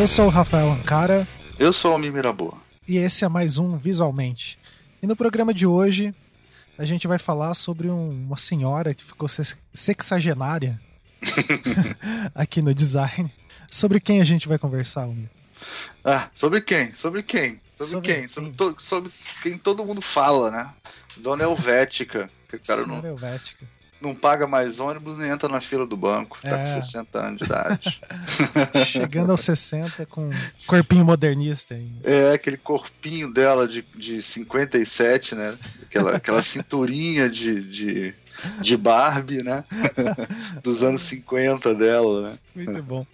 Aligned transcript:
Eu 0.00 0.08
sou 0.08 0.28
o 0.28 0.30
Rafael 0.30 0.72
Ancara. 0.72 1.28
Eu 1.58 1.74
sou 1.74 1.90
o 1.90 1.92
Almir 1.92 2.10
Miraboa. 2.10 2.56
E 2.88 2.96
esse 2.96 3.22
é 3.22 3.28
mais 3.28 3.58
um 3.58 3.76
Visualmente. 3.76 4.58
E 5.02 5.06
no 5.06 5.14
programa 5.14 5.52
de 5.52 5.66
hoje, 5.66 6.14
a 6.78 6.86
gente 6.86 7.06
vai 7.06 7.18
falar 7.18 7.52
sobre 7.52 7.90
um, 7.90 8.08
uma 8.08 8.38
senhora 8.38 8.94
que 8.94 9.04
ficou 9.04 9.28
sexagenária 9.74 10.80
aqui 12.34 12.62
no 12.62 12.72
design. 12.72 13.30
Sobre 13.70 14.00
quem 14.00 14.22
a 14.22 14.24
gente 14.24 14.48
vai 14.48 14.56
conversar, 14.58 15.02
Almir? 15.02 15.28
Ah, 16.02 16.30
sobre 16.34 16.62
quem? 16.62 16.94
Sobre 16.94 17.22
quem? 17.22 17.60
Sobre, 17.76 17.92
sobre 17.92 18.08
quem? 18.08 18.20
quem? 18.20 18.28
Sobre, 18.28 18.52
to, 18.52 18.74
sobre, 18.78 19.12
quem 19.42 19.58
todo 19.58 19.84
mundo 19.84 20.00
fala, 20.00 20.50
né? 20.50 20.74
Dona 21.18 21.44
Helvética. 21.44 22.30
Não, 22.88 23.04
Helvética 23.04 23.66
não 24.00 24.14
paga 24.14 24.46
mais 24.46 24.80
ônibus 24.80 25.16
nem 25.16 25.30
entra 25.30 25.48
na 25.48 25.60
fila 25.60 25.86
do 25.86 25.96
banco. 25.96 26.38
Tá 26.42 26.58
é. 26.58 26.60
com 26.60 26.66
60 26.66 27.18
anos 27.18 27.38
de 27.38 27.44
idade. 27.44 28.00
Chegando 28.86 29.30
aos 29.30 29.42
60 29.42 30.06
com 30.06 30.30
corpinho 30.66 31.04
modernista 31.04 31.74
ainda. 31.74 32.08
É, 32.08 32.32
aquele 32.32 32.56
corpinho 32.56 33.32
dela 33.32 33.68
de, 33.68 33.82
de 33.94 34.22
57, 34.22 35.34
né? 35.34 35.56
Aquela, 35.82 36.16
aquela 36.16 36.42
cinturinha 36.42 37.28
de, 37.28 37.62
de, 37.62 38.14
de 38.60 38.76
Barbie, 38.76 39.42
né? 39.42 39.64
Dos 40.62 40.82
anos 40.82 41.02
50 41.02 41.74
dela, 41.74 42.30
né? 42.30 42.38
Muito 42.54 42.82
bom. 42.82 43.06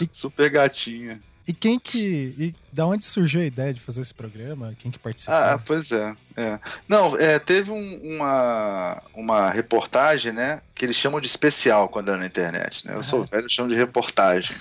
E... 0.00 0.06
Super 0.10 0.50
gatinha. 0.50 1.20
E 1.46 1.52
quem 1.52 1.78
que. 1.78 2.34
E 2.38 2.54
da 2.72 2.86
onde 2.86 3.04
surgiu 3.04 3.42
a 3.42 3.44
ideia 3.44 3.74
de 3.74 3.80
fazer 3.80 4.00
esse 4.00 4.14
programa? 4.14 4.74
Quem 4.78 4.90
que 4.90 4.98
participou? 4.98 5.34
Ah, 5.34 5.60
pois 5.64 5.92
é. 5.92 6.16
é. 6.36 6.58
Não, 6.88 7.16
é, 7.18 7.38
teve 7.38 7.70
um, 7.70 8.00
uma, 8.02 9.02
uma 9.14 9.50
reportagem, 9.50 10.32
né? 10.32 10.62
Que 10.74 10.86
eles 10.86 10.96
chamam 10.96 11.20
de 11.20 11.26
especial 11.26 11.88
quando 11.88 12.10
é 12.10 12.16
na 12.16 12.26
internet, 12.26 12.86
né? 12.86 12.94
Eu 12.94 13.02
sou 13.02 13.24
velho, 13.24 13.44
eu 13.44 13.48
chamo 13.48 13.68
de 13.68 13.74
reportagem. 13.74 14.56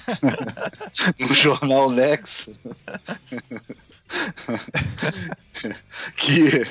no 1.19 1.33
jornal 1.33 1.89
Nexo. 1.89 2.53
que, 6.17 6.67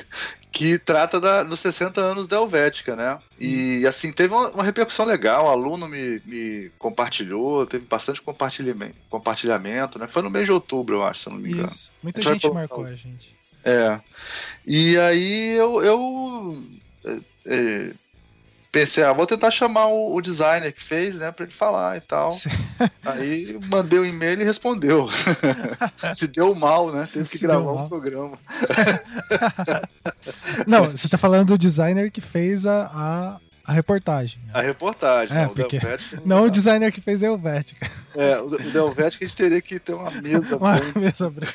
que 0.53 0.77
trata 0.77 1.19
da, 1.19 1.41
dos 1.41 1.59
60 1.61 1.99
anos 1.99 2.27
da 2.27 2.35
Helvética, 2.35 2.95
né? 2.95 3.19
E 3.39 3.85
assim, 3.87 4.11
teve 4.11 4.31
uma, 4.31 4.51
uma 4.51 4.63
repercussão 4.63 5.03
legal, 5.03 5.47
o 5.47 5.49
aluno 5.49 5.87
me, 5.87 6.21
me, 6.23 6.71
compartilhou, 6.77 7.65
teve 7.65 7.85
bastante 7.85 8.21
compartilhamento, 8.21 9.01
compartilhamento, 9.09 9.97
né? 9.97 10.07
Foi 10.07 10.21
no 10.21 10.29
mês 10.29 10.45
de 10.45 10.51
outubro, 10.51 10.97
eu 10.97 11.03
acho, 11.03 11.21
se 11.21 11.27
eu 11.27 11.33
não 11.33 11.39
me 11.39 11.49
engano. 11.51 11.67
Isso. 11.67 11.91
Muita 12.03 12.21
gente, 12.21 12.43
gente 12.43 12.53
marcou 12.53 12.85
a 12.85 12.95
gente. 12.95 13.35
É. 13.65 13.99
E 14.67 14.95
aí 14.99 15.55
eu, 15.57 15.81
eu 15.81 16.63
é, 17.03 17.19
é, 17.47 17.91
pensei, 18.73 19.03
ah, 19.03 19.13
vou 19.13 19.27
tentar 19.27 19.51
chamar 19.51 19.85
o, 19.85 20.15
o, 20.15 20.21
designer 20.21 20.73
que 20.73 20.83
fez, 20.83 21.15
né, 21.15 21.31
pra 21.31 21.45
ele 21.45 21.53
falar 21.53 21.95
e 21.95 22.01
tal. 22.01 22.31
Sim. 22.31 22.49
Aí 23.05 23.59
mandei 23.69 23.99
o 23.99 24.01
um 24.01 24.05
e-mail 24.05 24.41
e 24.41 24.43
respondeu. 24.43 25.07
Se 26.13 26.27
deu 26.27 26.55
mal, 26.55 26.91
né? 26.91 27.07
Teve 27.13 27.25
que 27.25 27.37
Se 27.37 27.45
gravar 27.45 27.71
um 27.71 27.87
programa. 27.87 28.37
Não, 30.65 30.89
você 30.89 31.07
tá 31.07 31.19
falando 31.19 31.49
do 31.49 31.57
designer 31.57 32.11
que 32.11 32.19
fez 32.19 32.65
a, 32.65 32.89
a, 32.91 33.39
a 33.65 33.71
reportagem. 33.71 34.41
A 34.53 34.61
reportagem, 34.61 35.37
é, 35.37 35.47
porque 35.47 35.79
não, 36.25 36.37
não 36.37 36.45
o 36.45 36.49
designer 36.49 36.91
que 36.91 36.99
fez 36.99 37.23
a 37.23 37.27
Helvética. 37.27 37.89
É, 38.13 38.37
o, 38.41 38.49
o 38.49 38.77
Helvética 38.77 39.23
a 39.23 39.27
gente 39.27 39.37
teria 39.37 39.61
que 39.61 39.79
ter 39.79 39.93
uma 39.93 40.11
mesa 40.11 40.57
uma 40.57 40.75
branca. 40.75 40.99
Mesa 40.99 41.29
branca. 41.29 41.53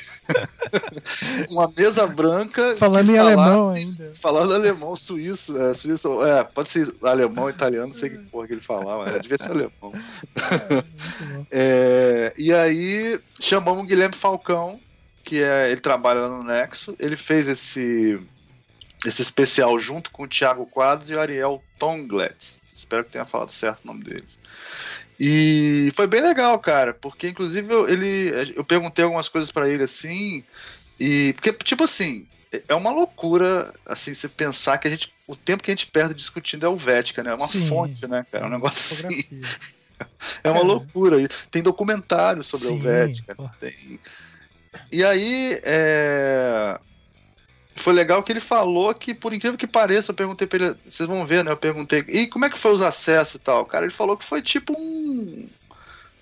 uma 1.51 1.71
mesa 1.77 2.07
branca. 2.07 2.75
Falando 2.77 3.11
em 3.11 3.15
falasse, 3.15 3.37
alemão 3.37 3.69
ainda. 3.69 4.11
Falando 4.19 4.55
alemão, 4.55 4.95
suíço, 4.95 5.55
é, 5.55 5.71
suíço, 5.75 6.25
é, 6.25 6.43
pode 6.43 6.71
ser 6.71 6.91
alemão, 7.03 7.47
italiano, 7.47 7.87
não 7.87 7.93
sei 7.93 8.09
que 8.09 8.17
porra 8.17 8.47
que 8.47 8.53
ele 8.53 8.61
falava, 8.61 9.05
mas 9.05 9.21
devia 9.21 9.37
ser 9.37 9.51
alemão. 9.51 9.93
É, 11.51 12.31
é, 12.31 12.33
e 12.35 12.51
aí 12.51 13.19
chamamos 13.39 13.83
o 13.83 13.87
Guilherme 13.87 14.15
Falcão, 14.15 14.79
que 15.23 15.43
é, 15.43 15.69
ele 15.69 15.79
trabalha 15.79 16.21
lá 16.21 16.29
no 16.29 16.43
Nexo, 16.43 16.95
ele 16.97 17.15
fez 17.15 17.47
esse 17.47 18.19
esse 19.05 19.21
especial 19.21 19.77
junto 19.79 20.11
com 20.11 20.23
o 20.23 20.27
Thiago 20.27 20.65
Quadros 20.65 21.09
e 21.09 21.15
o 21.15 21.19
Ariel 21.19 21.63
Tonglets. 21.77 22.59
Espero 22.73 23.03
que 23.03 23.11
tenha 23.11 23.25
falado 23.25 23.51
certo 23.51 23.83
o 23.83 23.87
nome 23.87 24.03
deles. 24.03 24.39
E 25.19 25.91
foi 25.95 26.07
bem 26.07 26.21
legal, 26.21 26.57
cara, 26.59 26.93
porque 26.93 27.27
inclusive 27.27 27.73
eu, 27.73 27.87
ele, 27.87 28.53
eu 28.55 28.63
perguntei 28.63 29.03
algumas 29.03 29.27
coisas 29.27 29.51
para 29.51 29.69
ele 29.69 29.83
assim, 29.83 30.43
e 30.99 31.33
porque 31.33 31.51
tipo 31.53 31.83
assim, 31.83 32.25
é 32.67 32.75
uma 32.75 32.91
loucura 32.91 33.73
assim 33.85 34.13
você 34.13 34.29
pensar 34.29 34.77
que 34.77 34.87
a 34.87 34.91
gente 34.91 35.13
o 35.27 35.35
tempo 35.35 35.61
que 35.61 35.69
a 35.69 35.73
gente 35.75 35.87
perde 35.87 36.15
discutindo 36.15 36.65
é 36.65 36.69
o 36.69 36.75
Vética, 36.75 37.21
né? 37.21 37.31
É 37.31 37.35
uma 37.35 37.47
Sim. 37.47 37.67
fonte, 37.67 38.07
né, 38.07 38.25
cara? 38.31 38.45
É 38.45 38.47
um 38.47 38.51
negócio 38.51 39.07
assim. 39.07 39.23
é 40.43 40.49
uma 40.49 40.63
loucura. 40.63 41.17
Tem 41.51 41.61
documentário 41.61 42.41
sobre 42.41 42.67
Sim, 42.67 42.73
a 42.73 42.77
Helvética. 42.77 43.35
Tem... 43.59 43.99
E 44.91 45.03
aí, 45.03 45.59
é 45.63 46.79
foi 47.79 47.93
legal 47.93 48.21
que 48.21 48.31
ele 48.31 48.39
falou 48.39 48.93
que, 48.93 49.13
por 49.13 49.33
incrível 49.33 49.57
que 49.57 49.67
pareça, 49.67 50.11
eu 50.11 50.15
perguntei 50.15 50.47
pra 50.47 50.65
ele, 50.65 50.75
vocês 50.87 51.07
vão 51.07 51.25
ver, 51.25 51.43
né? 51.43 51.51
Eu 51.51 51.57
perguntei, 51.57 52.03
e 52.07 52.27
como 52.27 52.45
é 52.45 52.49
que 52.49 52.57
foi 52.57 52.73
os 52.73 52.81
acessos 52.81 53.35
e 53.35 53.39
tal? 53.39 53.65
Cara, 53.65 53.85
ele 53.85 53.93
falou 53.93 54.17
que 54.17 54.25
foi 54.25 54.41
tipo 54.41 54.73
um. 54.77 55.47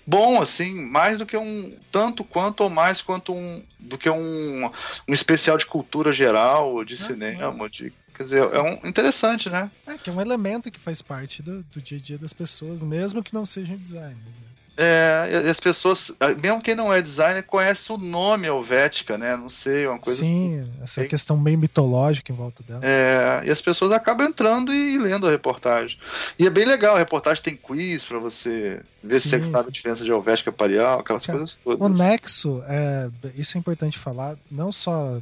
Bom, 0.06 0.40
assim, 0.40 0.74
mais 0.82 1.18
do 1.18 1.26
que 1.26 1.36
um. 1.36 1.76
Tanto 1.92 2.24
quanto 2.24 2.62
ou 2.62 2.70
mais 2.70 3.02
quanto 3.02 3.34
um. 3.34 3.62
Do 3.78 3.98
que 3.98 4.08
um, 4.08 4.70
um 5.06 5.12
especial 5.12 5.58
de 5.58 5.66
cultura 5.66 6.12
geral, 6.12 6.84
de 6.84 6.94
ah, 6.94 6.98
cinema, 6.98 7.68
de. 7.68 7.92
Quer 8.14 8.22
dizer, 8.22 8.42
é 8.52 8.60
um 8.60 8.88
interessante, 8.88 9.48
né? 9.48 9.70
É, 9.86 9.96
que 9.96 10.10
é 10.10 10.12
um 10.12 10.20
elemento 10.20 10.70
que 10.70 10.80
faz 10.80 11.00
parte 11.00 11.42
do, 11.42 11.62
do 11.62 11.80
dia 11.80 11.98
a 11.98 12.00
dia 12.00 12.18
das 12.18 12.32
pessoas, 12.32 12.82
mesmo 12.82 13.22
que 13.22 13.32
não 13.32 13.46
sejam 13.46 13.76
designers. 13.76 14.47
É, 14.80 15.42
e 15.44 15.50
as 15.50 15.58
pessoas, 15.58 16.12
mesmo 16.40 16.62
quem 16.62 16.76
não 16.76 16.92
é 16.92 17.02
designer, 17.02 17.42
conhece 17.42 17.90
o 17.90 17.98
nome 17.98 18.46
Helvética, 18.46 19.18
né? 19.18 19.36
Não 19.36 19.50
sei, 19.50 19.88
uma 19.88 19.98
coisa 19.98 20.22
Sim, 20.22 20.60
assim. 20.60 20.82
essa 20.82 21.04
questão 21.08 21.36
bem 21.36 21.56
mitológica 21.56 22.30
em 22.30 22.36
volta 22.36 22.62
dela. 22.62 22.80
É, 22.84 23.42
e 23.44 23.50
as 23.50 23.60
pessoas 23.60 23.90
acabam 23.90 24.28
entrando 24.28 24.72
e, 24.72 24.94
e 24.94 24.98
lendo 24.98 25.26
a 25.26 25.30
reportagem. 25.32 25.98
E 26.38 26.46
é 26.46 26.50
bem 26.50 26.64
legal, 26.64 26.94
a 26.94 26.98
reportagem 27.00 27.42
tem 27.42 27.56
quiz 27.56 28.04
para 28.04 28.20
você 28.20 28.80
ver 29.02 29.18
sim, 29.18 29.30
se 29.30 29.38
você 29.40 29.50
sabe 29.50 29.68
a 29.68 29.72
diferença 29.72 30.04
de 30.04 30.12
Helvética 30.12 30.52
parial, 30.52 31.00
aquelas 31.00 31.26
Cara, 31.26 31.38
coisas 31.38 31.56
todas. 31.56 31.80
O 31.80 31.88
Nexo, 31.88 32.62
é, 32.68 33.10
isso 33.34 33.56
é 33.56 33.58
importante 33.58 33.98
falar, 33.98 34.38
não 34.48 34.70
só 34.70 35.20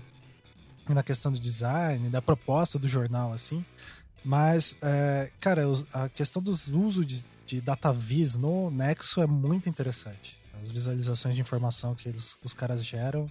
na 0.87 1.03
questão 1.03 1.33
do 1.33 1.39
design, 1.39 2.11
da 2.11 2.21
proposta 2.21 2.79
do 2.79 2.87
jornal, 2.87 3.33
assim, 3.33 3.65
mas, 4.23 4.77
é, 4.83 5.31
cara, 5.41 5.63
a 5.95 6.11
questão 6.11 6.43
dos 6.43 6.69
usos 6.69 7.07
de 7.07 7.25
de 7.47 7.61
DataVis 7.61 8.37
no 8.37 8.71
Nexo 8.71 9.23
é 9.23 9.27
muito 9.27 9.69
interessante. 9.69 10.37
As 10.61 10.71
visualizações 10.71 11.35
de 11.35 11.41
informação 11.41 11.95
que 11.95 12.09
eles, 12.09 12.39
os 12.43 12.53
caras 12.53 12.85
geram 12.85 13.31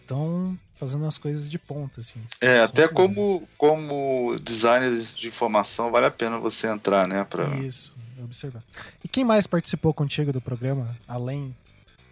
estão 0.00 0.58
fazendo 0.74 1.06
as 1.06 1.18
coisas 1.18 1.50
de 1.50 1.58
ponta, 1.58 2.00
assim. 2.00 2.20
É, 2.40 2.60
até 2.60 2.88
como, 2.88 3.48
como 3.56 4.38
designer 4.40 4.90
de 4.90 5.28
informação, 5.28 5.90
vale 5.90 6.06
a 6.06 6.10
pena 6.10 6.38
você 6.38 6.68
entrar, 6.68 7.06
né? 7.06 7.24
Pra... 7.24 7.46
Isso, 7.58 7.94
observar. 8.22 8.62
E 9.02 9.08
quem 9.08 9.24
mais 9.24 9.46
participou 9.46 9.94
contigo 9.94 10.32
do 10.32 10.40
programa, 10.40 10.96
além 11.06 11.54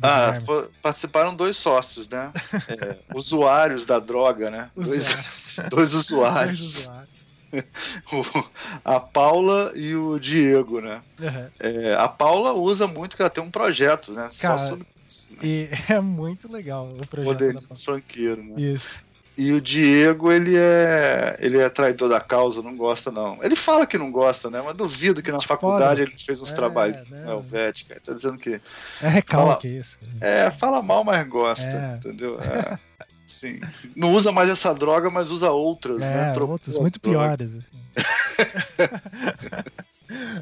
ah, 0.00 0.38
participaram 0.80 1.34
dois 1.34 1.56
sócios, 1.56 2.08
né? 2.08 2.32
É, 2.68 2.98
usuários 3.14 3.84
da 3.84 3.98
droga, 3.98 4.50
né? 4.50 4.70
Usuários. 4.76 5.56
Dois, 5.56 5.68
dois 5.70 5.94
usuários. 5.94 6.58
dois 6.60 6.78
usuários. 6.78 7.27
a 8.84 9.00
Paula 9.00 9.72
e 9.74 9.94
o 9.94 10.18
Diego, 10.18 10.80
né? 10.80 11.02
Uhum. 11.18 11.50
É, 11.58 11.94
a 11.94 12.08
Paula 12.08 12.52
usa 12.52 12.86
muito 12.86 13.16
que 13.16 13.22
ela 13.22 13.30
tem 13.30 13.42
um 13.42 13.50
projeto, 13.50 14.12
né? 14.12 14.28
Cara, 14.40 14.58
Só 14.58 14.68
sobre 14.68 14.86
isso, 15.08 15.28
né? 15.30 15.38
E 15.42 15.68
é 15.88 16.00
muito 16.00 16.50
legal 16.50 16.88
o 16.88 17.06
projeto. 17.06 17.32
Modernismo 17.32 17.76
franqueiro, 17.76 18.42
né? 18.42 18.60
Isso. 18.60 19.06
E 19.36 19.52
o 19.52 19.60
Diego, 19.60 20.32
ele 20.32 20.56
é 20.56 21.36
ele 21.38 21.58
é 21.58 21.68
traidor 21.68 22.08
da 22.08 22.20
causa, 22.20 22.60
não 22.60 22.76
gosta, 22.76 23.08
não. 23.08 23.38
Ele 23.40 23.54
fala 23.54 23.86
que 23.86 23.96
não 23.96 24.10
gosta, 24.10 24.50
né? 24.50 24.60
Mas 24.60 24.74
duvido 24.74 25.22
que 25.22 25.30
na 25.30 25.40
faculdade 25.40 26.02
ele 26.02 26.14
fez 26.18 26.40
uns 26.40 26.50
é, 26.50 26.54
trabalhos 26.56 27.08
né? 27.08 27.24
Helvética. 27.30 27.94
Ele 27.94 28.00
tá 28.00 28.14
dizendo 28.14 28.36
que. 28.36 28.60
É 29.00 29.08
recalque 29.08 29.68
fala, 29.68 29.80
isso. 29.80 29.98
É, 30.20 30.50
fala 30.50 30.82
mal, 30.82 31.04
mas 31.04 31.24
gosta, 31.28 31.68
é. 31.68 31.96
entendeu? 31.96 32.36
É. 32.40 32.87
Sim. 33.28 33.60
Não 33.94 34.14
usa 34.14 34.32
mais 34.32 34.48
essa 34.48 34.72
droga, 34.72 35.10
mas 35.10 35.30
usa 35.30 35.50
outras, 35.50 36.00
é, 36.00 36.10
né? 36.10 36.34
Outras 36.40 36.78
muito 36.78 36.98
piores. 36.98 37.52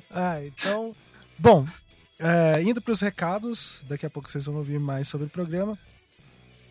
ah, 0.09 0.41
então. 0.45 0.95
Bom, 1.37 1.67
é, 2.17 2.63
indo 2.63 2.81
para 2.81 2.93
os 2.93 3.01
recados, 3.01 3.85
daqui 3.89 4.07
a 4.07 4.11
pouco 4.11 4.31
vocês 4.31 4.47
vão 4.47 4.55
ouvir 4.55 4.79
mais 4.79 5.09
sobre 5.09 5.27
o 5.27 5.31
programa. 5.31 5.77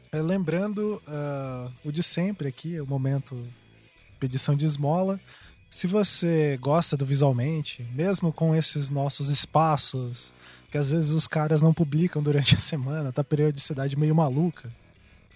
É, 0.10 0.22
lembrando 0.22 1.02
uh, 1.06 1.70
o 1.84 1.92
de 1.92 2.02
sempre 2.02 2.48
aqui, 2.48 2.80
o 2.80 2.88
momento 2.88 3.38
pedição 4.18 4.56
de 4.56 4.66
esmola. 4.66 5.20
Se 5.70 5.86
você 5.86 6.58
gosta 6.62 6.96
do 6.96 7.06
visualmente, 7.06 7.86
mesmo 7.94 8.32
com 8.32 8.56
esses 8.56 8.90
nossos 8.90 9.30
espaços, 9.30 10.34
que 10.72 10.78
às 10.78 10.92
vezes 10.92 11.12
os 11.12 11.28
caras 11.28 11.62
não 11.62 11.74
publicam 11.74 12.24
durante 12.24 12.56
a 12.56 12.60
semana, 12.60 13.12
tá 13.12 13.22
periodicidade 13.22 13.98
meio 13.98 14.16
maluca. 14.16 14.72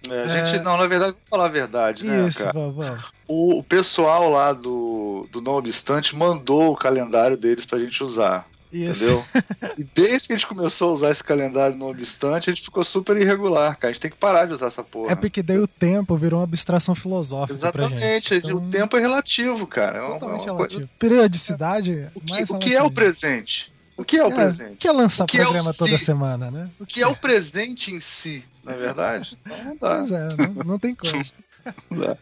É, 0.07 0.21
a 0.21 0.27
gente, 0.27 0.55
é... 0.57 0.61
não, 0.61 0.77
na 0.77 0.87
verdade, 0.87 1.11
vamos 1.11 1.29
falar 1.29 1.45
a 1.45 1.49
verdade, 1.49 2.05
né? 2.05 2.27
Isso, 2.27 2.43
cara? 2.43 2.53
vamos. 2.53 3.11
O, 3.27 3.59
o 3.59 3.63
pessoal 3.63 4.29
lá 4.29 4.53
do, 4.53 5.27
do 5.31 5.41
Não 5.41 5.53
Obstante 5.53 6.15
mandou 6.15 6.71
o 6.71 6.77
calendário 6.77 7.35
deles 7.35 7.65
pra 7.65 7.79
gente 7.79 8.03
usar. 8.03 8.47
Isso. 8.71 9.03
Entendeu? 9.03 9.25
e 9.77 9.83
desde 9.83 10.27
que 10.27 10.33
a 10.33 10.37
gente 10.37 10.47
começou 10.47 10.91
a 10.91 10.93
usar 10.93 11.09
esse 11.09 11.23
calendário 11.23 11.75
não 11.75 11.87
obstante, 11.87 12.49
a 12.49 12.53
gente 12.53 12.63
ficou 12.63 12.83
super 12.83 13.17
irregular, 13.17 13.75
cara. 13.77 13.89
A 13.89 13.93
gente 13.93 14.01
tem 14.01 14.11
que 14.11 14.17
parar 14.17 14.45
de 14.45 14.53
usar 14.53 14.67
essa 14.67 14.83
porra. 14.83 15.11
É 15.11 15.15
porque 15.15 15.41
daí 15.41 15.57
o 15.57 15.67
tempo 15.67 16.15
virou 16.15 16.39
uma 16.39 16.45
abstração 16.45 16.93
filosófica. 16.93 17.53
Exatamente. 17.53 18.35
Então, 18.35 18.55
o 18.55 18.61
tempo 18.69 18.95
é 18.95 19.01
relativo, 19.01 19.65
cara. 19.65 19.97
É 19.97 20.01
totalmente 20.01 20.41
uma 20.41 20.53
relativo. 20.53 20.81
coisa... 20.81 20.89
Periodicidade. 20.99 22.09
O 22.13 22.21
que, 22.21 22.53
o 22.53 22.59
que 22.59 22.75
é 22.75 22.83
o 22.83 22.91
presente? 22.91 23.73
O 23.97 24.05
que 24.05 24.17
é 24.17 24.23
o 24.23 24.31
é, 24.31 24.35
presente? 24.35 24.73
O 24.73 24.77
que 24.77 24.87
é 24.87 24.91
lançar 24.93 25.23
O 25.25 25.27
que 25.27 25.37
é 25.37 25.43
programa 25.43 25.71
o 25.71 25.73
toda 25.73 25.97
si? 25.97 26.05
semana, 26.05 26.49
né? 26.49 26.69
O 26.79 26.85
que 26.85 27.01
é 27.01 27.07
o 27.07 27.15
presente 27.15 27.91
em 27.91 27.99
si, 27.99 28.45
na 28.69 28.75
é 28.75 28.77
verdade? 28.77 29.39
Então 29.41 29.63
não 29.63 29.77
dá. 29.77 29.95
Pois 29.95 30.11
é, 30.11 30.27
não, 30.35 30.53
não 30.63 30.79
tem 30.79 30.95
como. 30.95 31.11
Não 31.91 31.99
dá. 31.99 32.17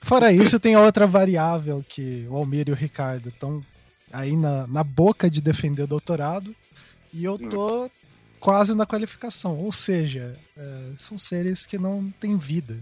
Fora 0.00 0.32
isso, 0.32 0.58
tem 0.58 0.74
a 0.74 0.80
outra 0.80 1.06
variável 1.06 1.84
que 1.86 2.26
o 2.30 2.34
Almir 2.34 2.68
e 2.68 2.72
o 2.72 2.74
Ricardo 2.74 3.28
estão 3.28 3.64
aí 4.10 4.34
na, 4.34 4.66
na 4.66 4.82
boca 4.82 5.30
de 5.30 5.40
defender 5.40 5.82
o 5.82 5.86
doutorado 5.86 6.56
e 7.12 7.22
eu 7.22 7.38
tô 7.38 7.90
quase 8.40 8.74
na 8.74 8.86
qualificação. 8.86 9.58
Ou 9.58 9.70
seja, 9.70 10.36
é, 10.56 10.80
são 10.96 11.18
seres 11.18 11.66
que 11.66 11.78
não 11.78 12.10
têm 12.18 12.38
vida. 12.38 12.78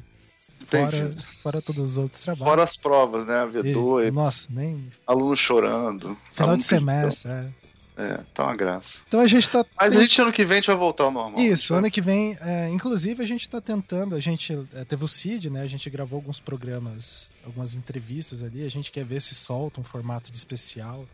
Fora, 0.65 1.13
fora 1.43 1.63
todos 1.63 1.93
os 1.93 1.99
outros 1.99 2.23
trabalhos. 2.23 2.49
Fora 2.49 2.63
as 2.63 2.77
provas, 2.77 3.27
né? 3.27 3.41
A 3.41 3.47
E, 3.47 3.51
V2, 3.51 4.13
nossa, 4.13 4.49
nem. 4.51 4.91
aluno 5.07 5.37
chorando. 5.37 6.17
Final 6.33 6.49
aluno 6.51 6.59
de 6.59 6.65
semestre, 6.65 7.31
é. 7.31 7.49
É, 7.99 8.21
tá 8.33 8.45
uma 8.45 8.55
graça. 8.55 9.03
Então 9.09 9.19
a 9.19 9.27
gente 9.27 9.51
tá. 9.51 9.67
Mas 9.77 9.97
a 9.97 10.01
gente 10.01 10.21
ano 10.21 10.33
que 10.33 10.45
vem 10.45 10.53
a 10.53 10.61
gente 10.61 10.69
vai 10.69 10.77
voltar 10.77 11.05
ao 11.05 11.11
normal. 11.11 11.41
Isso, 11.41 11.73
né? 11.73 11.81
ano 11.81 11.91
que 11.91 12.01
vem, 12.01 12.39
é, 12.41 12.69
inclusive 12.69 13.21
a 13.21 13.27
gente 13.27 13.49
tá 13.49 13.61
tentando, 13.61 14.15
a 14.15 14.21
gente 14.21 14.57
é, 14.73 14.85
teve 14.85 15.05
o 15.05 15.09
CID, 15.09 15.51
né? 15.51 15.63
A 15.63 15.67
gente 15.67 15.91
gravou 15.91 16.19
alguns 16.19 16.39
programas, 16.39 17.35
algumas 17.45 17.75
entrevistas 17.75 18.41
ali, 18.41 18.65
a 18.65 18.71
gente 18.71 18.93
quer 18.93 19.05
ver 19.05 19.21
se 19.21 19.35
solta 19.35 19.81
um 19.81 19.85
formato 19.85 20.31
de 20.31 20.39
especial. 20.39 21.05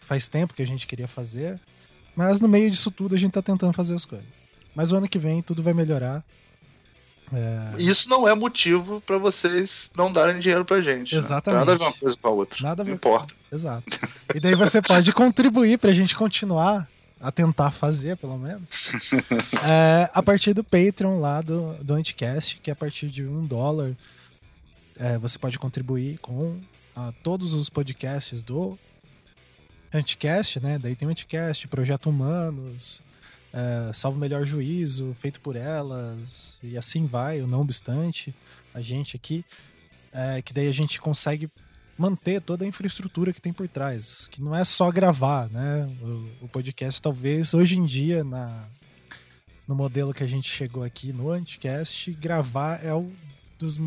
Faz 0.00 0.26
tempo 0.26 0.52
que 0.52 0.62
a 0.62 0.66
gente 0.66 0.84
queria 0.84 1.06
fazer, 1.06 1.60
mas 2.16 2.40
no 2.40 2.48
meio 2.48 2.68
disso 2.68 2.90
tudo 2.90 3.14
a 3.14 3.18
gente 3.18 3.30
tá 3.30 3.40
tentando 3.40 3.72
fazer 3.72 3.94
as 3.94 4.04
coisas. 4.04 4.26
Mas 4.74 4.90
o 4.90 4.96
ano 4.96 5.08
que 5.08 5.20
vem 5.20 5.42
tudo 5.42 5.62
vai 5.62 5.72
melhorar. 5.72 6.24
É, 7.32 7.80
Isso 7.80 8.08
não 8.08 8.28
é 8.28 8.34
motivo 8.34 9.00
pra 9.02 9.18
vocês 9.18 9.90
não 9.96 10.12
darem 10.12 10.38
dinheiro 10.38 10.64
pra 10.64 10.80
gente. 10.80 11.14
né? 11.14 11.20
Exatamente. 11.20 11.58
Nada 11.60 11.72
a 11.72 11.76
ver 11.76 11.84
uma 11.84 11.92
coisa 11.92 12.16
com 12.20 12.28
a 12.28 12.30
outra. 12.30 12.62
Nada 12.62 12.82
a 12.82 12.84
não 12.84 12.90
ver 12.90 12.96
importa. 12.96 13.34
Exato. 13.50 13.84
E 14.34 14.40
daí 14.40 14.54
você 14.54 14.82
pode 14.82 15.12
contribuir 15.12 15.78
pra 15.78 15.92
gente 15.92 16.14
continuar 16.14 16.88
a 17.20 17.30
tentar 17.30 17.70
fazer, 17.70 18.16
pelo 18.16 18.38
menos. 18.38 18.90
É, 19.64 20.10
a 20.12 20.22
partir 20.22 20.52
do 20.54 20.64
Patreon 20.64 21.20
lá 21.20 21.40
do, 21.40 21.72
do 21.84 21.94
Anticast, 21.94 22.58
que 22.60 22.68
é 22.68 22.72
a 22.72 22.76
partir 22.76 23.08
de 23.08 23.24
um 23.24 23.46
dólar 23.46 23.94
é, 24.98 25.18
você 25.18 25.38
pode 25.38 25.58
contribuir 25.58 26.18
com 26.18 26.58
ah, 26.94 27.12
todos 27.22 27.54
os 27.54 27.68
podcasts 27.70 28.42
do 28.42 28.78
Anticast, 29.92 30.60
né? 30.60 30.78
Daí 30.78 30.94
tem 30.94 31.06
o 31.08 31.10
Anticast, 31.10 31.66
Projeto 31.68 32.08
Humanos, 32.10 33.02
é, 33.52 33.92
Salvo 33.92 34.18
Melhor 34.18 34.44
Juízo, 34.44 35.14
Feito 35.18 35.40
por 35.40 35.56
Elas, 35.56 36.58
e 36.62 36.76
assim 36.76 37.06
vai, 37.06 37.40
o 37.40 37.46
Não 37.46 37.60
Obstante, 37.60 38.34
a 38.74 38.80
gente 38.80 39.16
aqui, 39.16 39.44
é, 40.12 40.40
que 40.42 40.52
daí 40.52 40.68
a 40.68 40.72
gente 40.72 41.00
consegue 41.00 41.50
manter 41.96 42.40
toda 42.40 42.64
a 42.64 42.68
infraestrutura 42.68 43.32
que 43.32 43.40
tem 43.40 43.52
por 43.52 43.68
trás, 43.68 44.26
que 44.30 44.42
não 44.42 44.56
é 44.56 44.64
só 44.64 44.90
gravar, 44.90 45.48
né? 45.50 45.88
O, 46.00 46.44
o 46.46 46.48
podcast 46.48 47.00
talvez 47.00 47.52
hoje 47.54 47.78
em 47.78 47.84
dia 47.84 48.24
na 48.24 48.66
no 49.68 49.76
modelo 49.76 50.12
que 50.12 50.24
a 50.24 50.26
gente 50.26 50.48
chegou 50.48 50.82
aqui 50.82 51.12
no 51.12 51.30
Anticast, 51.30 52.12
gravar 52.14 52.84
é 52.84 52.92
o 52.92 53.10
dos 53.58 53.78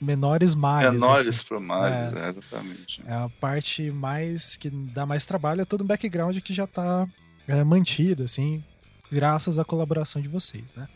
menores 0.00 0.54
males. 0.54 1.00
Menores 1.00 1.28
assim. 1.28 1.44
pro 1.44 1.60
males, 1.60 2.12
é, 2.14 2.28
exatamente. 2.28 3.02
É 3.06 3.12
a 3.12 3.28
parte 3.28 3.90
mais 3.90 4.56
que 4.56 4.70
dá 4.70 5.04
mais 5.04 5.26
trabalho, 5.26 5.60
é 5.60 5.64
todo 5.64 5.84
um 5.84 5.86
background 5.86 6.38
que 6.38 6.54
já 6.54 6.66
tá 6.66 7.06
é, 7.46 7.62
mantido, 7.62 8.24
assim, 8.24 8.64
graças 9.12 9.58
à 9.58 9.64
colaboração 9.64 10.20
de 10.20 10.28
vocês, 10.28 10.72
né? 10.74 10.88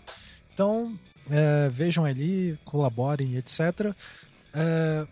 Então, 0.53 0.99
é, 1.31 1.69
vejam 1.69 2.05
ali, 2.05 2.59
colaborem, 2.65 3.37
etc. 3.37 3.95
É, 4.55 5.07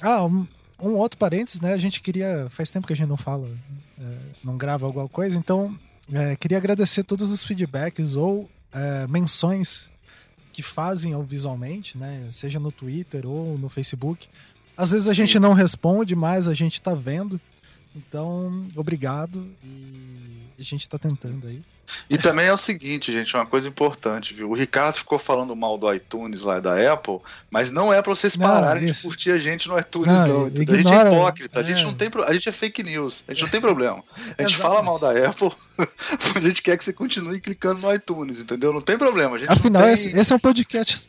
ah, 0.00 0.24
um, 0.24 0.46
um 0.80 0.92
outro 0.92 1.18
parênteses, 1.18 1.60
né? 1.60 1.72
A 1.72 1.78
gente 1.78 2.00
queria. 2.00 2.46
Faz 2.50 2.70
tempo 2.70 2.86
que 2.86 2.92
a 2.92 2.96
gente 2.96 3.08
não 3.08 3.16
fala, 3.16 3.48
é, 3.98 4.18
não 4.44 4.56
grava 4.56 4.86
alguma 4.86 5.08
coisa, 5.08 5.38
então 5.38 5.78
é, 6.12 6.36
queria 6.36 6.58
agradecer 6.58 7.02
todos 7.02 7.30
os 7.30 7.42
feedbacks 7.42 8.16
ou 8.16 8.48
é, 8.72 9.06
menções 9.06 9.90
que 10.52 10.62
fazem 10.62 11.12
ao 11.12 11.22
visualmente, 11.22 11.96
né? 11.98 12.28
Seja 12.30 12.60
no 12.60 12.70
Twitter 12.70 13.26
ou 13.26 13.58
no 13.58 13.68
Facebook. 13.68 14.28
Às 14.76 14.92
vezes 14.92 15.08
a 15.08 15.14
gente 15.14 15.38
não 15.38 15.52
responde, 15.52 16.14
mas 16.14 16.46
a 16.46 16.54
gente 16.54 16.80
tá 16.80 16.94
vendo. 16.94 17.40
Então, 17.96 18.66
obrigado 18.76 19.46
e 19.62 20.40
a 20.58 20.62
gente 20.62 20.88
tá 20.88 20.98
tentando 20.98 21.46
aí. 21.46 21.62
E 22.08 22.16
também 22.16 22.46
é 22.46 22.52
o 22.52 22.56
seguinte, 22.56 23.12
gente, 23.12 23.36
uma 23.36 23.44
coisa 23.44 23.68
importante, 23.68 24.32
viu? 24.32 24.50
O 24.50 24.54
Ricardo 24.54 24.96
ficou 24.96 25.18
falando 25.18 25.54
mal 25.54 25.76
do 25.76 25.92
iTunes 25.92 26.40
lá 26.40 26.58
da 26.58 26.92
Apple, 26.92 27.18
mas 27.50 27.70
não 27.70 27.92
é 27.92 28.00
pra 28.00 28.14
vocês 28.14 28.36
Não, 28.36 28.48
pararem 28.48 28.88
isso. 28.88 29.02
de 29.02 29.08
curtir 29.08 29.30
a 29.32 29.38
gente 29.38 29.68
no 29.68 29.78
iTunes, 29.78 30.08
Não, 30.08 30.26
não. 30.26 30.48
entendeu? 30.48 30.74
a 30.74 30.76
gente 30.78 30.86
ignora- 30.88 31.10
é 31.10 31.12
hipócrita, 31.12 31.60
a 31.60 31.62
gente 31.62 31.80
é. 31.80 31.84
não 31.84 31.92
tem 31.94 32.08
pro- 32.10 32.24
a 32.24 32.32
gente 32.32 32.48
é 32.48 32.52
fake 32.52 32.82
news, 32.82 33.22
a 33.28 33.34
gente 33.34 33.42
não 33.42 33.50
tem 33.50 33.60
problema. 33.60 34.02
A 34.38 34.42
gente 34.42 34.56
fala 34.56 34.82
mal 34.82 34.98
da 34.98 35.10
Apple, 35.28 35.52
mas 36.34 36.44
a 36.44 36.48
gente 36.48 36.62
quer 36.62 36.76
que 36.78 36.84
você 36.84 36.92
continue 36.92 37.38
clicando 37.38 37.80
no 37.82 37.92
iTunes, 37.94 38.40
entendeu? 38.40 38.72
Não 38.72 38.80
tem 38.80 38.96
problema. 38.96 39.36
A 39.36 39.38
gente 39.38 39.48
não 39.48 39.54
Afinal, 39.54 39.82
tem... 39.82 39.92
esse, 39.92 40.18
esse 40.18 40.32
é 40.32 40.36
um 40.36 40.40
podcast 40.40 41.06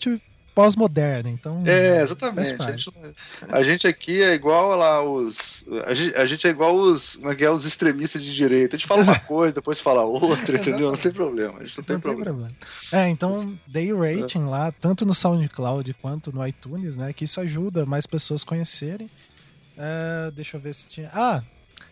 pós-moderno, 0.56 1.30
então. 1.30 1.62
É, 1.68 2.02
exatamente. 2.02 2.56
A 2.58 2.72
gente, 2.72 2.94
a 3.52 3.64
gente 3.64 3.88
aqui 3.88 4.24
é 4.24 4.34
igual 4.34 4.70
lá 4.76 5.04
os. 5.04 5.66
A 5.86 5.94
gente, 5.94 6.16
a 6.16 6.26
gente 6.26 6.48
é 6.48 6.50
igual 6.50 6.74
os. 6.74 7.20
É 7.22 7.44
é? 7.44 7.52
Os 7.52 7.66
extremistas 7.66 8.24
de 8.24 8.34
direita. 8.34 8.78
A 8.78 8.80
gente 8.80 8.88
fala 8.88 9.04
uma 9.04 9.20
coisa, 9.20 9.54
depois 9.54 9.82
fala 9.82 10.04
outra, 10.04 10.56
entendeu? 10.58 10.92
Não 10.92 10.98
tem 10.98 11.12
problema. 11.12 11.60
A 11.60 11.66
gente 11.66 11.78
não 11.78 11.84
tem 11.84 11.96
Não 11.98 12.02
tem 12.02 12.16
problema. 12.16 12.48
problema. 12.48 12.56
É, 12.94 13.10
então 13.10 13.60
dei 13.68 13.92
o 13.92 14.00
rating 14.00 14.46
lá, 14.46 14.72
tanto 14.72 15.06
no 15.06 15.14
SoundCloud 15.14 15.94
quanto 15.96 16.34
no 16.34 16.48
iTunes, 16.48 16.96
né? 16.96 17.12
Que 17.12 17.26
isso 17.26 17.42
ajuda 17.42 17.86
mais 17.86 18.08
pessoas 18.08 18.44
conhecerem. 18.44 19.12
É, 19.78 20.32
deixa 20.32 20.56
eu 20.56 20.62
ver 20.62 20.74
se 20.74 20.88
tinha. 20.88 21.12
Ah, 21.14 21.44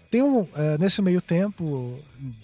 tem 0.09 0.21
um. 0.23 0.47
é, 0.55 0.77
nesse 0.77 1.01
meio 1.01 1.19
tempo, 1.19 1.99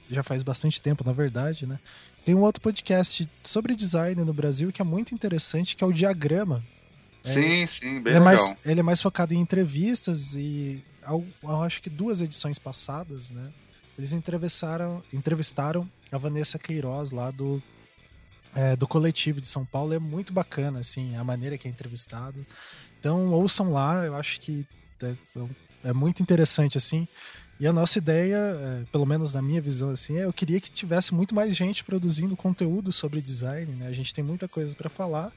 já 0.09 0.21
faz 0.21 0.43
bastante 0.43 0.81
tempo, 0.81 1.03
na 1.05 1.13
verdade, 1.13 1.65
né? 1.65 1.79
Tem 2.29 2.35
um 2.35 2.41
outro 2.41 2.61
podcast 2.61 3.27
sobre 3.43 3.75
design 3.75 4.23
no 4.23 4.31
Brasil 4.31 4.71
que 4.71 4.83
é 4.83 4.85
muito 4.85 5.15
interessante, 5.15 5.75
que 5.75 5.83
é 5.83 5.87
o 5.87 5.91
Diagrama. 5.91 6.63
É, 7.25 7.27
Sim, 7.33 7.65
sim, 7.65 7.99
bem 8.01 8.13
ele, 8.13 8.17
é 8.17 8.19
legal. 8.19 8.23
mais, 8.23 8.55
ele 8.63 8.79
é 8.79 8.83
mais 8.83 9.01
focado 9.01 9.33
em 9.33 9.39
entrevistas 9.39 10.35
e 10.35 10.83
ao- 11.01 11.25
eu 11.41 11.63
acho 11.63 11.81
que 11.81 11.89
duas 11.89 12.21
edições 12.21 12.59
passadas, 12.59 13.31
né? 13.31 13.51
Eles 13.97 14.13
entrevistaram, 14.13 15.01
entrevistaram 15.11 15.89
a 16.11 16.19
Vanessa 16.19 16.59
Queiroz 16.59 17.09
lá 17.09 17.31
do, 17.31 17.63
é, 18.53 18.75
do 18.75 18.87
coletivo 18.87 19.41
de 19.41 19.47
São 19.47 19.65
Paulo. 19.65 19.95
É 19.95 19.97
muito 19.99 20.31
bacana, 20.31 20.81
assim, 20.81 21.15
a 21.15 21.23
maneira 21.23 21.57
que 21.57 21.67
é 21.67 21.71
entrevistado. 21.71 22.45
Então 22.99 23.29
ouçam 23.31 23.73
lá, 23.73 24.05
eu 24.05 24.13
acho 24.15 24.39
que 24.39 24.67
é, 25.01 25.15
é 25.85 25.93
muito 25.93 26.21
interessante, 26.21 26.77
assim. 26.77 27.07
E 27.59 27.67
a 27.67 27.73
nossa 27.73 27.97
ideia, 27.97 28.37
é, 28.37 28.83
pelo 28.91 29.05
menos 29.05 29.33
na 29.33 29.41
minha 29.41 29.59
visão, 29.59 29.89
assim, 29.89 30.17
é 30.17 30.23
eu 30.23 30.31
queria 30.31 30.61
que 30.61 30.71
tivesse 30.71 31.13
muito 31.13 31.35
mais 31.35 31.55
gente 31.55 31.83
produzindo 31.83 32.35
conteúdo 32.35 32.91
sobre 32.91 33.21
design, 33.21 33.73
né? 33.73 33.87
A 33.87 33.91
gente 33.91 34.13
tem 34.13 34.23
muita 34.23 34.47
coisa 34.47 34.73
para 34.73 34.89
falar. 34.89 35.33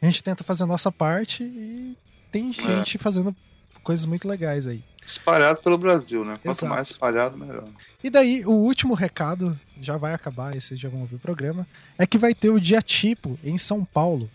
A 0.00 0.06
gente 0.06 0.22
tenta 0.22 0.44
fazer 0.44 0.62
a 0.64 0.66
nossa 0.66 0.92
parte 0.92 1.42
e 1.42 1.96
tem 2.30 2.52
gente 2.52 2.96
fazendo 2.96 3.34
coisas 3.82 4.06
muito 4.06 4.28
legais 4.28 4.66
aí. 4.66 4.84
Espalhado 5.04 5.60
pelo 5.60 5.76
Brasil, 5.76 6.24
né? 6.24 6.34
Quanto 6.34 6.58
Exato. 6.58 6.72
mais 6.72 6.90
espalhado, 6.90 7.36
melhor. 7.36 7.68
E 8.02 8.08
daí, 8.08 8.44
o 8.46 8.52
último 8.52 8.94
recado, 8.94 9.58
já 9.80 9.96
vai 9.96 10.14
acabar, 10.14 10.56
esses 10.56 10.78
já 10.78 10.88
vão 10.88 11.00
ouvir 11.00 11.16
o 11.16 11.20
programa, 11.20 11.66
é 11.98 12.06
que 12.06 12.18
vai 12.18 12.34
ter 12.34 12.50
o 12.50 12.60
dia 12.60 12.80
tipo 12.80 13.38
em 13.42 13.58
São 13.58 13.84
Paulo. 13.84 14.30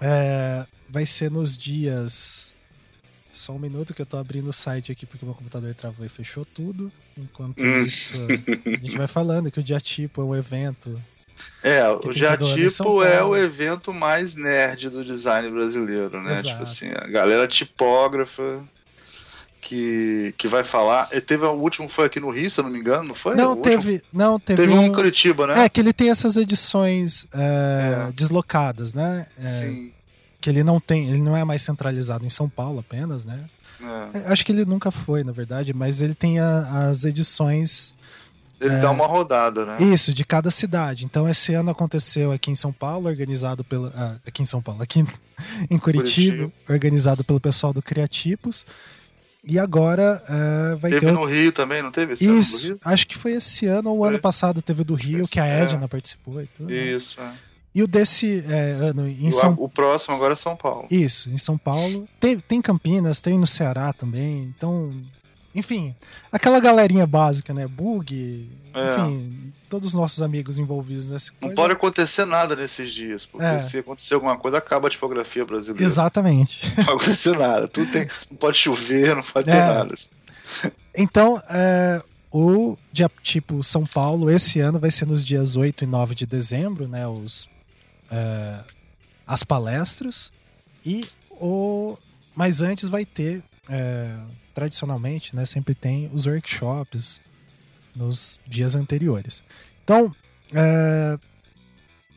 É, 0.00 0.66
vai 0.88 1.04
ser 1.04 1.30
nos 1.30 1.56
dias. 1.56 2.56
Só 3.32 3.52
um 3.54 3.58
minuto 3.58 3.94
que 3.94 4.02
eu 4.02 4.06
tô 4.06 4.18
abrindo 4.18 4.50
o 4.50 4.52
site 4.52 4.92
aqui 4.92 5.06
porque 5.06 5.24
meu 5.24 5.34
computador 5.34 5.74
travou 5.74 6.04
e 6.04 6.08
fechou 6.08 6.44
tudo. 6.44 6.92
Enquanto 7.16 7.62
Hum. 7.62 7.80
isso, 7.82 8.18
a 8.66 8.70
gente 8.86 8.96
vai 8.96 9.08
falando 9.08 9.50
que 9.50 9.58
o 9.58 9.62
dia 9.62 9.80
tipo 9.80 10.20
é 10.20 10.24
um 10.24 10.36
evento. 10.36 11.00
É, 11.62 11.88
o 11.88 12.00
São 12.02 12.12
Geatipo 12.12 13.02
é 13.02 13.24
o 13.24 13.34
evento 13.36 13.92
mais 13.92 14.34
nerd 14.34 14.90
do 14.90 15.02
design 15.04 15.50
brasileiro, 15.50 16.20
né? 16.22 16.32
Exato. 16.32 16.48
Tipo 16.48 16.62
assim, 16.62 16.88
a 16.90 17.08
galera 17.08 17.48
tipógrafa 17.48 18.64
que, 19.60 20.34
que 20.36 20.46
vai 20.46 20.62
falar. 20.62 21.08
E 21.12 21.20
teve 21.20 21.44
o 21.46 21.52
último 21.52 21.88
foi 21.88 22.06
aqui 22.06 22.20
no 22.20 22.30
Rio, 22.30 22.50
se 22.50 22.60
eu 22.60 22.64
não 22.64 22.70
me 22.70 22.78
engano, 22.78 23.08
não 23.08 23.14
foi? 23.14 23.34
O 23.34 23.36
Não, 23.36 23.48
último- 23.54 23.62
teve. 23.64 24.02
Não, 24.12 24.38
teve, 24.38 24.62
Teve 24.62 24.74
um 24.74 24.80
um. 24.80 24.84
em 24.84 24.92
Curitiba, 24.92 25.46
né? 25.46 25.64
É, 25.64 25.68
que 25.68 25.80
ele 25.80 25.92
tem 25.92 26.10
essas 26.10 26.36
edições 26.36 27.26
é, 27.34 28.06
É. 28.08 28.12
deslocadas, 28.12 28.92
né? 28.94 29.26
É, 29.38 29.46
Sim. 29.48 29.92
Que 30.42 30.50
ele 30.50 30.62
não 30.62 30.78
tem, 30.78 31.08
ele 31.08 31.22
não 31.22 31.34
é 31.34 31.42
mais 31.44 31.62
centralizado 31.62 32.26
em 32.26 32.28
São 32.30 32.48
Paulo 32.48 32.80
apenas, 32.80 33.24
né? 33.24 33.46
é. 33.80 34.18
É, 34.18 34.32
Acho 34.32 34.44
que 34.44 34.52
ele 34.52 34.64
nunca 34.66 34.90
foi, 34.90 35.24
na 35.24 35.32
verdade, 35.32 35.72
mas 35.72 36.02
ele 36.02 36.14
tem 36.14 36.38
a- 36.38 36.88
as 36.90 37.04
edições 37.04 37.94
Ele 38.60 38.74
É. 38.74 38.78
dá 38.78 38.92
uma 38.92 39.06
rodada, 39.08 39.66
né? 39.66 39.76
isso 39.82 40.14
de 40.14 40.24
cada 40.24 40.48
cidade. 40.48 41.04
Então 41.04 41.28
esse 41.28 41.52
ano 41.52 41.70
aconteceu 41.70 42.30
aqui 42.30 42.48
em 42.48 42.54
São 42.54 42.72
Paulo, 42.72 43.08
organizado 43.08 43.64
pelo 43.64 43.86
ah, 43.92 44.16
aqui 44.24 44.40
em 44.42 44.44
São 44.44 44.62
Paulo, 44.62 44.80
aqui 44.82 45.00
em 45.68 45.78
Curitiba, 45.80 46.36
Curitiba. 46.36 46.52
organizado 46.68 47.24
pelo 47.24 47.40
pessoal 47.40 47.72
do 47.72 47.82
Criatipos. 47.82 48.64
E 49.44 49.58
agora 49.58 50.22
uh, 50.28 50.76
vai 50.78 50.92
teve 50.92 51.00
ter. 51.00 51.06
Teve 51.06 51.18
no 51.18 51.24
Rio 51.24 51.50
também, 51.50 51.82
não 51.82 51.90
teve 51.90 52.12
esse 52.12 52.24
Isso, 52.24 52.78
acho 52.84 53.08
que 53.08 53.18
foi 53.18 53.32
esse 53.32 53.66
ano 53.66 53.90
ou 53.90 54.04
ano 54.04 54.20
passado 54.20 54.62
teve 54.62 54.84
do 54.84 54.94
Rio, 54.94 55.26
que 55.26 55.40
a 55.40 55.44
é. 55.46 55.62
Edna 55.64 55.88
participou 55.88 56.40
e 56.40 56.46
tudo. 56.46 56.70
né? 56.70 56.76
Isso, 56.92 57.20
é. 57.20 57.32
E 57.74 57.82
o 57.82 57.86
desse 57.86 58.44
é, 58.48 58.72
ano 58.72 59.08
em 59.08 59.28
o, 59.28 59.32
São 59.32 59.54
O 59.58 59.68
próximo 59.68 60.14
agora 60.14 60.34
é 60.34 60.36
São 60.36 60.54
Paulo. 60.54 60.86
Isso, 60.90 61.30
em 61.30 61.38
São 61.38 61.56
Paulo. 61.56 62.06
Tem, 62.20 62.38
tem 62.38 62.60
Campinas, 62.60 63.20
tem 63.20 63.38
no 63.38 63.46
Ceará 63.46 63.92
também. 63.94 64.52
Então, 64.56 64.92
enfim, 65.54 65.94
aquela 66.30 66.60
galerinha 66.60 67.06
básica, 67.06 67.54
né? 67.54 67.66
Bug, 67.66 68.50
É. 68.74 68.94
enfim, 68.98 69.52
todos 69.70 69.88
os 69.88 69.94
nossos 69.94 70.20
amigos 70.20 70.58
envolvidos 70.58 71.10
nessa 71.10 71.30
Não 71.32 71.40
coisa. 71.40 71.54
pode 71.54 71.72
acontecer 71.72 72.26
nada 72.26 72.54
nesses 72.54 72.90
dias, 72.92 73.24
porque 73.24 73.44
É. 73.46 73.58
se 73.58 73.78
acontecer 73.78 74.14
alguma 74.14 74.36
coisa, 74.36 74.58
acaba 74.58 74.88
a 74.88 74.90
tipografia 74.90 75.44
brasileira. 75.44 75.82
Exatamente. 75.84 76.66
Não 76.76 76.84
pode 76.84 76.90
acontecer 76.90 77.38
nada. 77.38 77.68
Tudo 77.68 77.90
tem, 77.90 78.06
não 78.30 78.36
pode 78.36 78.58
chover, 78.58 79.16
não 79.16 79.22
pode 79.22 79.46
ter 79.46 79.52
É. 79.56 79.66
nada. 79.66 79.94
assim. 79.94 80.08
Então, 80.96 81.40
é, 81.48 82.02
o 82.30 82.76
dia 82.92 83.10
tipo 83.22 83.62
São 83.62 83.84
Paulo 83.84 84.30
esse 84.30 84.60
ano 84.60 84.78
vai 84.78 84.90
ser 84.90 85.06
nos 85.06 85.24
dias 85.24 85.56
8 85.56 85.84
e 85.84 85.86
9 85.86 86.14
de 86.14 86.26
dezembro, 86.26 86.86
né? 86.86 87.06
Os, 87.08 87.48
é, 88.12 88.64
as 89.26 89.42
palestras. 89.42 90.30
E 90.84 91.06
o. 91.30 91.96
Mas 92.34 92.60
antes 92.62 92.88
vai 92.88 93.04
ter, 93.04 93.42
é, 93.68 94.16
tradicionalmente, 94.54 95.34
né? 95.34 95.44
Sempre 95.44 95.74
tem 95.74 96.08
os 96.12 96.26
workshops 96.26 97.20
nos 97.94 98.38
dias 98.46 98.74
anteriores. 98.74 99.42
Então, 99.84 100.14
é, 100.54 101.18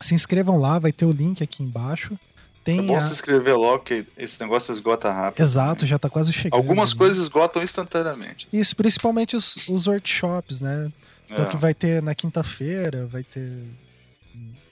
se 0.00 0.14
inscrevam 0.14 0.58
lá, 0.58 0.78
vai 0.78 0.92
ter 0.92 1.04
o 1.04 1.10
link 1.10 1.42
aqui 1.42 1.62
embaixo. 1.62 2.18
Tem 2.64 2.78
É 2.80 2.82
bom 2.82 2.96
a- 2.96 3.00
se 3.00 3.12
inscrever 3.12 3.56
logo, 3.56 3.84
que 3.84 4.04
esse 4.16 4.40
negócio 4.40 4.72
esgota 4.72 5.10
rápido. 5.12 5.40
Exato, 5.42 5.86
já 5.86 5.98
tá 5.98 6.10
quase 6.10 6.32
chegando. 6.32 6.54
Algumas 6.58 6.92
né? 6.92 6.98
coisas 6.98 7.18
esgotam 7.22 7.62
instantaneamente. 7.62 8.48
Isso, 8.52 8.74
principalmente 8.74 9.36
os, 9.36 9.56
os 9.68 9.86
workshops, 9.86 10.60
né? 10.60 10.90
Então, 11.30 11.44
É. 11.44 11.48
que 11.48 11.56
vai 11.56 11.72
ter 11.74 12.02
na 12.02 12.14
quinta-feira, 12.14 13.06
vai 13.06 13.22
ter 13.22 13.62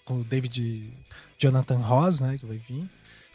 com 0.04 0.20
o 0.20 0.24
David 0.24 0.92
Jonathan 1.38 1.76
Ross, 1.78 2.20
né? 2.20 2.36
Que 2.38 2.46
vai 2.46 2.56
vir. 2.58 2.88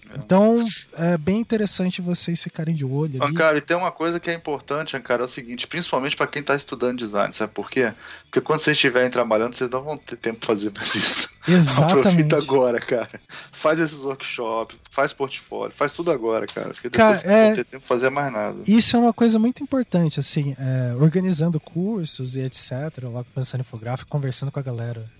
É. 0.09 0.17
Então, 0.17 0.65
é 0.93 1.17
bem 1.17 1.39
interessante 1.39 2.01
vocês 2.01 2.41
ficarem 2.41 2.73
de 2.73 2.83
olho 2.83 3.21
ali. 3.21 3.31
Ancara, 3.31 3.57
e 3.57 3.61
tem 3.61 3.77
uma 3.77 3.91
coisa 3.91 4.19
que 4.19 4.29
é 4.29 4.33
importante, 4.33 4.97
Ancara, 4.97 5.21
é 5.21 5.25
o 5.25 5.27
seguinte, 5.27 5.67
principalmente 5.67 6.15
para 6.15 6.25
quem 6.25 6.39
está 6.39 6.55
estudando 6.55 6.97
design, 6.97 7.31
sabe 7.31 7.53
por 7.53 7.69
quê? 7.69 7.93
Porque 8.23 8.41
quando 8.41 8.59
vocês 8.61 8.75
estiverem 8.75 9.09
trabalhando, 9.09 9.53
vocês 9.53 9.69
não 9.69 9.83
vão 9.83 9.97
ter 9.97 10.15
tempo 10.15 10.39
para 10.39 10.47
fazer 10.47 10.71
mais 10.75 10.95
isso. 10.95 11.29
Exatamente. 11.47 11.99
Aproveita 12.07 12.37
agora, 12.37 12.79
cara. 12.79 13.21
Faz 13.51 13.79
esses 13.79 13.99
workshops, 13.99 14.77
faz 14.89 15.13
portfólio, 15.13 15.75
faz 15.75 15.93
tudo 15.93 16.11
agora, 16.11 16.47
cara. 16.47 16.69
Porque 16.69 16.89
Cara, 16.89 17.15
depois 17.17 17.21
vocês 17.21 17.31
não 17.31 17.37
é- 17.39 17.45
vão 17.47 17.55
ter 17.55 17.63
tempo 17.65 17.85
pra 17.85 17.95
fazer 17.95 18.09
mais 18.09 18.33
nada. 18.33 18.61
Isso 18.67 18.95
é 18.95 18.99
uma 18.99 19.13
coisa 19.13 19.37
muito 19.37 19.61
importante, 19.61 20.19
assim, 20.19 20.55
é, 20.57 20.95
organizando 20.95 21.59
cursos 21.59 22.35
e 22.35 22.41
etc, 22.41 22.71
lá 23.03 23.23
com 23.23 23.29
o 23.29 23.33
Pensando 23.35 23.61
Infográfico, 23.61 24.09
conversando 24.09 24.51
com 24.51 24.59
a 24.59 24.63
galera. 24.63 25.18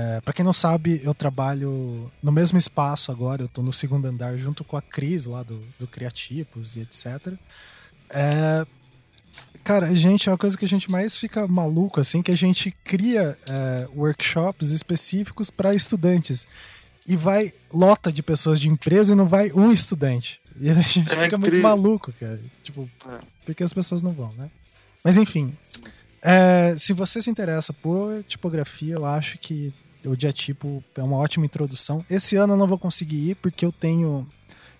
É, 0.00 0.20
para 0.20 0.32
quem 0.32 0.44
não 0.44 0.52
sabe, 0.52 1.00
eu 1.02 1.12
trabalho 1.12 2.08
no 2.22 2.30
mesmo 2.30 2.56
espaço 2.56 3.10
agora, 3.10 3.42
eu 3.42 3.48
tô 3.48 3.62
no 3.62 3.72
segundo 3.72 4.06
andar 4.06 4.36
junto 4.36 4.62
com 4.62 4.76
a 4.76 4.82
Cris 4.82 5.26
lá 5.26 5.42
do, 5.42 5.60
do 5.78 5.88
Criatipos 5.88 6.76
e 6.76 6.80
etc. 6.80 7.32
É, 8.10 8.64
cara, 9.64 9.86
a 9.88 9.94
gente, 9.94 10.28
é 10.28 10.32
uma 10.32 10.38
coisa 10.38 10.56
que 10.56 10.64
a 10.64 10.68
gente 10.68 10.88
mais 10.90 11.16
fica 11.16 11.48
maluco, 11.48 12.00
assim, 12.00 12.22
que 12.22 12.30
a 12.30 12.36
gente 12.36 12.70
cria 12.84 13.36
é, 13.46 13.88
workshops 13.94 14.70
específicos 14.70 15.50
para 15.50 15.74
estudantes. 15.74 16.46
E 17.06 17.16
vai 17.16 17.52
lota 17.72 18.12
de 18.12 18.22
pessoas 18.22 18.60
de 18.60 18.68
empresa 18.68 19.14
e 19.14 19.16
não 19.16 19.26
vai 19.26 19.50
um 19.52 19.72
estudante. 19.72 20.38
E 20.60 20.68
a 20.70 20.74
gente 20.74 21.00
É 21.10 21.24
fica 21.24 21.38
muito 21.38 21.48
incrível. 21.48 21.62
maluco, 21.62 22.12
cara. 22.12 22.38
Tipo, 22.62 22.88
É. 23.08 23.18
porque 23.46 23.62
as 23.64 23.72
pessoas 23.72 24.02
não 24.02 24.12
vão, 24.12 24.32
né? 24.34 24.50
Mas 25.02 25.16
enfim, 25.16 25.56
é, 26.22 26.74
se 26.76 26.92
você 26.92 27.20
se 27.22 27.30
interessa 27.30 27.72
por 27.72 28.22
tipografia, 28.24 28.94
eu 28.94 29.04
acho 29.06 29.38
que 29.38 29.72
o 30.04 30.16
Diatipo 30.16 30.82
é 30.96 31.02
uma 31.02 31.16
ótima 31.16 31.44
introdução. 31.46 32.04
Esse 32.10 32.36
ano 32.36 32.54
eu 32.54 32.56
não 32.56 32.66
vou 32.66 32.78
conseguir 32.78 33.30
ir 33.30 33.34
porque 33.36 33.64
eu 33.64 33.72
tenho. 33.72 34.26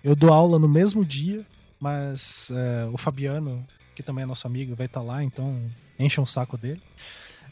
Eu 0.03 0.15
dou 0.15 0.31
aula 0.33 0.57
no 0.57 0.67
mesmo 0.67 1.03
dia, 1.03 1.45
mas 1.79 2.51
é, 2.51 2.89
o 2.91 2.97
Fabiano, 2.97 3.65
que 3.95 4.01
também 4.03 4.23
é 4.23 4.27
nosso 4.27 4.47
amigo, 4.47 4.75
vai 4.75 4.85
estar 4.85 5.01
lá, 5.01 5.23
então 5.23 5.61
encha 5.97 6.21
um 6.21 6.25
saco 6.25 6.57
dele. 6.57 6.81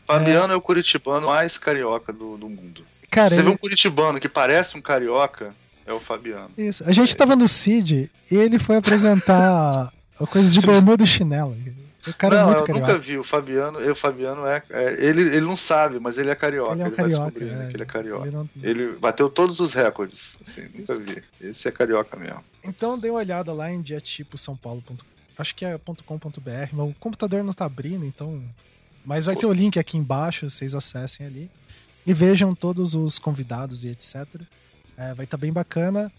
Fabiano 0.05 0.53
é... 0.53 0.55
o 0.55 0.61
curitibano 0.61 1.27
mais 1.27 1.57
carioca 1.57 2.13
do, 2.13 2.37
do 2.37 2.47
mundo. 2.47 2.85
Cara, 3.09 3.29
Você 3.29 3.35
vê 3.35 3.41
ele- 3.41 3.49
um 3.49 3.57
curitibano 3.57 4.19
que 4.19 4.29
parece 4.29 4.77
um 4.77 4.81
carioca, 4.81 5.53
é 5.85 5.91
o 5.93 5.99
Fabiano. 5.99 6.51
Isso. 6.57 6.83
A 6.85 6.91
gente 6.91 7.15
tava 7.15 7.35
no 7.35 7.47
CID 7.47 8.09
e 8.31 8.35
ele 8.35 8.59
foi 8.59 8.77
apresentar 8.77 9.91
coisa 10.31 10.51
de 10.51 10.61
bermuda 10.61 11.03
e 11.03 11.07
chinelo. 11.07 11.55
Cara 12.13 12.41
não, 12.43 12.53
é 12.53 12.57
eu 12.57 12.63
carioca. 12.63 12.87
nunca 12.87 12.99
vi. 12.99 13.17
O 13.17 13.23
Fabiano, 13.23 13.79
eu, 13.79 13.93
o 13.93 13.95
Fabiano 13.95 14.45
é, 14.45 14.61
é- 14.69 15.05
ele, 15.05 15.21
ele 15.21 15.41
não 15.41 15.57
sabe, 15.57 15.99
mas 15.99 16.17
ele 16.17 16.29
é 16.29 16.35
carioca. 16.35 16.73
Ele 16.73 16.81
é 16.81 16.85
um 16.85 16.89
vai 16.89 16.97
carioca, 16.97 17.25
descobrir 17.31 17.45
né, 17.55 17.65
é. 17.65 17.67
que 17.69 17.75
ele 17.75 17.83
é 17.83 17.85
carioca. 17.85 18.27
Ele 18.27 18.35
não- 18.35 18.49
Ele 18.61 18.87
bateu 18.97 19.29
todos 19.29 19.59
os 19.59 19.73
recordes. 19.73 20.37
Assim, 20.41 20.61
nunca 20.73 20.93
Isso. 20.93 21.01
vi. 21.01 21.23
Esse 21.41 21.67
é 21.67 21.71
carioca 21.71 22.15
mesmo. 22.17 22.43
Então 22.63 22.97
dê 22.97 23.09
uma 23.09 23.19
olhada 23.19 23.53
lá 23.53 23.71
em 23.71 23.81
diatiposãopaulo.com. 23.81 24.95
Acho 25.37 25.53
que 25.55 25.63
é 25.65 25.77
.com.br, 25.77 26.79
o 26.81 26.93
computador 26.99 27.43
não 27.43 27.53
tá 27.53 27.65
abrindo, 27.65 28.05
então. 28.05 28.41
Mas 29.05 29.25
vai 29.25 29.35
ter 29.35 29.45
o 29.45 29.53
link 29.53 29.77
aqui 29.79 29.97
embaixo, 29.97 30.49
vocês 30.49 30.73
acessem 30.75 31.25
ali. 31.25 31.51
E 32.05 32.13
vejam 32.13 32.55
todos 32.55 32.95
os 32.95 33.19
convidados 33.19 33.83
e 33.83 33.89
etc. 33.89 34.25
É, 34.97 35.13
vai 35.13 35.25
estar 35.25 35.37
bem 35.37 35.51
bacana. 35.53 36.11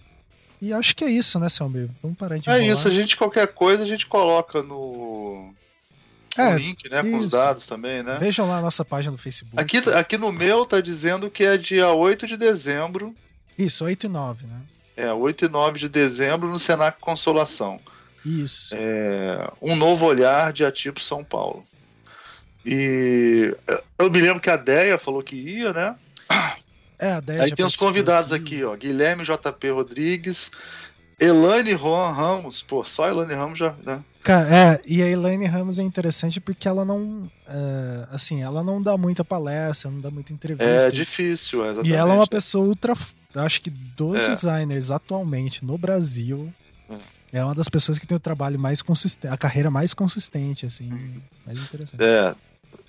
E 0.61 0.73
acho 0.73 0.95
que 0.95 1.04
é 1.04 1.09
isso, 1.11 1.38
né, 1.38 1.49
Selmir? 1.49 1.88
Vamos 2.02 2.16
parar 2.18 2.37
de 2.38 2.49
É 2.49 2.59
enrolar. 2.59 2.73
isso, 2.78 2.88
a 2.88 2.90
gente, 2.90 3.16
qualquer 3.16 3.49
coisa, 3.49 3.83
a 3.83 3.87
gente 3.87 4.07
coloca 4.07 4.62
no, 4.62 5.52
no 6.38 6.50
É, 6.50 6.57
link, 6.57 6.88
né? 6.90 7.02
Com 7.02 7.16
os 7.16 7.23
isso. 7.25 7.30
dados 7.30 7.66
também, 7.66 8.02
né? 8.02 8.16
Vejam 8.18 8.49
lá 8.49 8.59
a 8.59 8.62
nossa 8.62 8.85
página 8.85 9.12
no 9.12 9.18
Facebook. 9.18 9.61
Aqui, 9.61 9.78
aqui 9.90 10.16
no 10.18 10.33
meu 10.33 10.64
tá 10.64 10.80
dizendo 10.80 11.30
que 11.30 11.45
é 11.45 11.57
dia 11.57 11.90
8 11.90 12.26
de 12.26 12.37
dezembro. 12.37 13.14
Isso, 13.59 13.85
8 13.85 14.07
e 14.07 14.09
9, 14.09 14.47
né? 14.47 14.61
É, 14.97 15.12
8 15.12 15.45
e 15.45 15.49
9 15.49 15.78
de 15.78 15.88
dezembro 15.88 16.49
no 16.49 16.59
Senac 16.59 16.99
Consolação. 17.00 17.80
Isso. 18.25 18.75
É, 18.76 19.49
um 19.62 19.76
novo 19.76 20.07
olhar 20.07 20.52
de 20.52 20.64
Atipo 20.64 21.00
São 21.00 21.23
Paulo. 21.25 21.64
E 22.66 23.54
eu 23.99 24.11
me 24.11 24.21
lembro 24.21 24.40
que 24.40 24.50
a 24.50 24.57
Deia 24.57 24.99
falou 24.99 25.23
que 25.23 25.37
ia, 25.37 25.73
né? 25.73 25.95
É, 26.99 27.12
a 27.12 27.21
Déia 27.21 27.45
Aí 27.45 27.54
tem 27.54 27.64
os 27.64 27.76
convidados 27.76 28.33
aqui, 28.33 28.64
ó. 28.64 28.75
Guilherme 28.75 29.25
JP 29.25 29.71
Rodrigues, 29.71 30.50
Elane 31.18 31.76
Juan 31.76 32.11
Ramos. 32.11 32.61
Pô, 32.62 32.85
só 32.85 33.09
Elane 33.09 33.35
Ramos 33.35 33.59
já, 33.59 33.75
né? 33.85 34.02
Cara, 34.28 34.54
é, 34.54 34.80
e 34.87 35.02
a 35.02 35.06
Elaine 35.08 35.47
Ramos 35.47 35.78
é 35.78 35.82
interessante 35.82 36.38
porque 36.38 36.68
ela 36.68 36.85
não. 36.85 37.30
é, 37.47 38.06
assim, 38.11 38.42
ela 38.42 38.62
não 38.62 38.82
dá 38.82 38.94
muita 38.99 39.25
palestra, 39.25 39.90
não 39.90 40.02
dá 40.02 40.11
muita 40.11 40.35
entrevista. 40.35 40.70
É 40.70 40.90
difícil, 40.90 41.64
é, 41.64 41.68
exatamente. 41.68 41.90
E 41.90 41.94
ela 41.97 42.11
é 42.11 42.14
uma 42.14 42.20
né? 42.25 42.28
pessoa 42.30 42.66
ultra. 42.66 42.92
Acho 43.37 43.62
que 43.62 43.70
dos 43.70 44.20
É. 44.23 44.28
designers 44.28 44.90
atualmente 44.90 45.64
no 45.64 45.78
Brasil, 45.78 46.52
É. 47.32 47.38
é 47.38 47.42
uma 47.44 47.54
das 47.54 47.70
pessoas 47.70 47.99
que 47.99 48.06
tem 48.06 48.16
o 48.16 48.20
trabalho 48.20 48.58
mais 48.58 48.82
consistente, 48.82 49.32
a 49.32 49.37
carreira 49.38 49.70
mais 49.70 49.94
consistente, 49.94 50.66
assim, 50.66 50.90
mais 51.47 51.58
interessante. 51.58 52.02
É, 52.04 52.35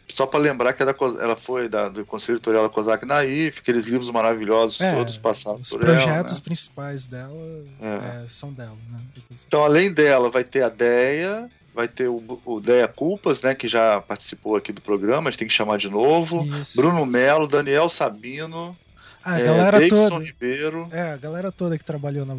só 0.09 0.25
para 0.25 0.39
lembrar 0.39 0.73
que 0.73 0.81
ela 0.83 1.35
foi 1.35 1.69
da- 1.69 1.87
do 1.89 2.05
Conselho 2.05 2.35
Editorial 2.35 2.63
da 2.63 2.69
COSAC 2.69 3.05
Naif, 3.05 3.59
aqueles 3.59 3.85
livros 3.85 4.09
maravilhosos 4.11 4.81
É, 4.81 4.93
todos 4.95 5.17
passados 5.17 5.61
Os 5.61 5.69
por 5.69 5.79
projetos 5.81 6.09
ela. 6.09 6.23
né? 6.33 6.41
principais 6.43 7.05
dela 7.07 7.63
É. 7.81 8.23
é, 8.23 8.27
são 8.27 8.51
dela, 8.51 8.77
né? 8.91 8.99
Então, 9.47 9.63
além 9.63 9.91
dela, 9.93 10.29
vai 10.29 10.43
ter 10.43 10.63
a 10.63 10.69
Deia, 10.69 11.49
vai 11.73 11.87
ter 11.87 12.07
o, 12.09 12.41
o 12.45 12.59
Deia 12.59 12.87
Culpas, 12.87 13.41
né, 13.41 13.53
que 13.53 13.67
já 13.67 14.01
participou 14.01 14.55
aqui 14.55 14.71
do 14.73 14.81
programa, 14.81 15.29
a 15.29 15.31
gente 15.31 15.39
tem 15.39 15.47
que 15.47 15.53
chamar 15.53 15.77
de 15.77 15.89
novo. 15.89 16.43
Isso. 16.59 16.75
Bruno 16.75 17.05
Melo, 17.05 17.47
Daniel 17.47 17.87
Sabino, 17.87 18.75
Ah, 19.23 19.33
a 19.35 19.39
é, 19.39 19.43
galera 19.45 19.71
Davidson 19.79 20.09
toda. 20.09 20.25
Ribeiro, 20.25 20.87
É, 20.91 21.11
a 21.11 21.17
galera 21.17 21.51
toda 21.51 21.77
que 21.77 21.83
trabalhou 21.85 22.25
na. 22.25 22.35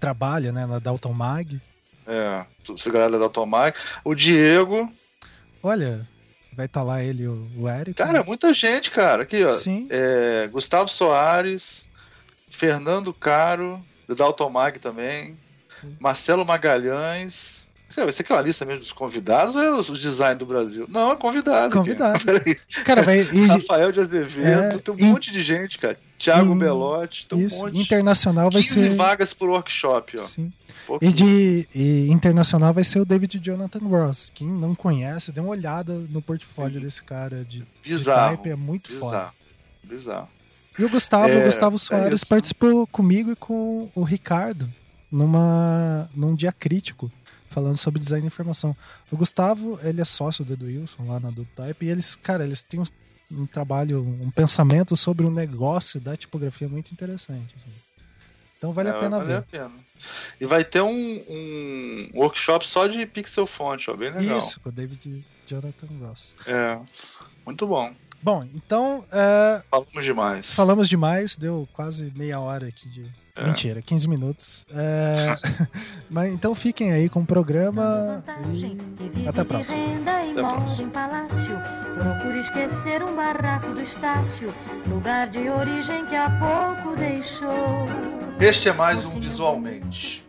trabalha, 0.00 0.50
né, 0.50 0.66
na 0.66 0.78
Dalton 0.78 1.12
Mag. 1.12 1.60
é, 2.06 2.44
essa 2.74 2.90
galera 2.90 3.16
da 3.18 3.28
Tomar, 3.28 3.74
o 4.04 4.12
Diego. 4.14 4.90
Olha, 5.62 6.06
vai 6.54 6.66
estar 6.66 6.82
lá 6.82 7.02
ele 7.02 7.26
o, 7.26 7.48
o 7.56 7.68
Eric. 7.68 7.94
Cara, 7.94 8.22
muita 8.22 8.52
gente, 8.52 8.90
cara. 8.90 9.22
Aqui, 9.22 9.44
ó. 9.44 9.50
Sim. 9.50 9.88
É, 9.90 10.48
Gustavo 10.48 10.88
Soares, 10.88 11.88
Fernando 12.50 13.12
Caro, 13.12 13.84
do 14.06 14.14
Daltomag 14.14 14.78
também, 14.78 15.38
Marcelo 15.98 16.44
Magalhães. 16.44 17.61
Vai 17.94 18.12
ser 18.12 18.22
aquela 18.22 18.40
lista 18.42 18.64
mesmo 18.64 18.80
dos 18.80 18.92
convidados 18.92 19.54
ou 19.54 19.62
é 19.62 19.70
os 19.74 19.86
design 19.98 20.36
do 20.38 20.46
Brasil? 20.46 20.86
Não, 20.88 21.12
é 21.12 21.16
convidado. 21.16 21.74
Convidado. 21.76 22.20
Cara, 22.84 23.02
vai. 23.02 23.20
e- 23.20 23.46
Rafael 23.46 23.92
de 23.92 24.00
Azevedo, 24.00 24.46
É, 24.48 24.78
tem 24.78 24.94
um 24.94 24.98
in- 24.98 25.12
monte 25.12 25.30
de 25.32 25.42
gente, 25.42 25.78
cara. 25.78 25.98
Thiago 26.18 26.52
in- 26.54 26.58
Belotti, 26.58 27.26
tem 27.26 27.38
um 27.38 27.46
isso, 27.46 27.64
monte. 27.64 27.78
internacional 27.78 28.50
vai 28.50 28.62
15 28.62 28.80
ser. 28.82 28.94
vagas 28.96 29.34
por 29.34 29.48
workshop, 29.50 30.16
ó. 30.18 30.22
Sim. 30.22 30.52
E 31.00 31.12
de 31.12 31.66
e 31.74 32.10
internacional 32.10 32.72
vai 32.74 32.84
ser 32.84 32.98
o 33.00 33.04
David 33.04 33.38
Jonathan 33.42 33.80
Ross. 33.86 34.30
Quem 34.34 34.48
não 34.48 34.74
conhece, 34.74 35.30
dê 35.32 35.40
uma 35.40 35.50
olhada 35.50 35.94
no 36.10 36.20
portfólio 36.20 36.74
Sim. 36.76 36.80
desse 36.80 37.02
cara 37.02 37.44
de, 37.44 37.58
de 37.60 37.66
Bizarro. 37.90 38.36
type, 38.36 38.50
é 38.50 38.56
muito 38.56 38.92
foda. 38.98 39.16
Bizarro. 39.18 39.32
Bizarro. 39.84 40.28
E 40.78 40.84
o 40.84 40.88
Gustavo, 40.88 41.28
É, 41.28 41.38
o 41.38 41.44
Gustavo 41.44 41.76
é 41.76 41.78
Soares 41.78 42.14
isso. 42.20 42.26
participou 42.26 42.86
comigo 42.86 43.30
e 43.32 43.36
com 43.36 43.88
o 43.94 44.02
Ricardo 44.02 44.68
numa, 45.10 46.08
num 46.14 46.34
dia 46.34 46.50
crítico 46.52 47.10
falando 47.52 47.76
sobre 47.76 48.00
design 48.00 48.22
de 48.22 48.26
informação. 48.26 48.76
O 49.10 49.16
Gustavo, 49.16 49.78
ele 49.82 50.00
é 50.00 50.04
sócio 50.04 50.44
do 50.44 50.54
Edu 50.54 50.66
Wilson 50.66 51.06
lá 51.06 51.20
na 51.20 51.30
do 51.30 51.44
Type 51.44 51.86
e 51.86 51.88
eles, 51.88 52.16
cara, 52.16 52.44
eles 52.44 52.62
têm 52.62 52.80
um, 52.80 52.84
um, 53.42 53.46
trabalho, 53.46 54.00
um 54.00 54.30
pensamento 54.30 54.96
sobre 54.96 55.24
o 55.24 55.28
um 55.28 55.32
negócio 55.32 56.00
da 56.00 56.16
tipografia 56.16 56.68
muito 56.68 56.90
interessante. 56.92 57.54
Assim. 57.54 57.70
Então 58.58 58.72
vale 58.72 58.88
é, 58.88 58.92
a 58.92 58.98
pena 58.98 59.18
vale 59.18 59.28
ver. 59.28 59.38
A 59.38 59.42
pena. 59.42 59.72
E 60.40 60.46
vai 60.46 60.64
ter 60.64 60.80
um, 60.80 60.90
um, 61.28 62.10
workshop 62.14 62.66
só 62.66 62.86
de 62.86 63.06
pixel 63.06 63.46
font, 63.46 63.88
ó, 63.88 63.96
bem 63.96 64.10
legal. 64.10 64.38
Isso, 64.38 64.58
com 64.60 64.68
o 64.68 64.72
David 64.72 65.24
Jonathan 65.46 65.88
Ross. 66.00 66.34
É, 66.46 66.80
muito 67.44 67.66
bom. 67.66 67.94
Bom, 68.22 68.48
então. 68.54 69.04
É... 69.12 69.62
Falamos 69.68 70.04
demais. 70.04 70.54
Falamos 70.54 70.88
demais, 70.88 71.36
deu 71.36 71.68
quase 71.72 72.12
meia 72.14 72.38
hora 72.38 72.68
aqui 72.68 72.88
de. 72.88 73.10
É. 73.34 73.46
Mentira, 73.46 73.80
15 73.80 74.08
minutos. 74.08 74.66
É... 74.70 75.36
Mas 76.10 76.32
então 76.32 76.54
fiquem 76.54 76.92
aí 76.92 77.08
com 77.08 77.20
o 77.20 77.26
programa 77.26 78.22
e 78.52 79.26
até 79.26 79.40
a 79.40 79.44
próxima. 79.44 79.78
Até 80.32 80.40
a 80.40 80.54
próxima. 80.54 80.92
Procure 81.98 82.40
esquecer 82.40 83.02
um 83.02 83.16
barraco 83.16 83.68
do 83.68 83.80
Estácio, 83.80 84.54
lugar 84.86 85.28
de 85.28 85.48
origem 85.48 86.04
que 86.06 86.14
há 86.14 86.28
pouco 86.30 86.96
deixou. 86.96 87.86
Este 88.38 88.68
é 88.68 88.72
mais 88.72 89.06
um 89.06 89.18
Visualmente. 89.18 90.26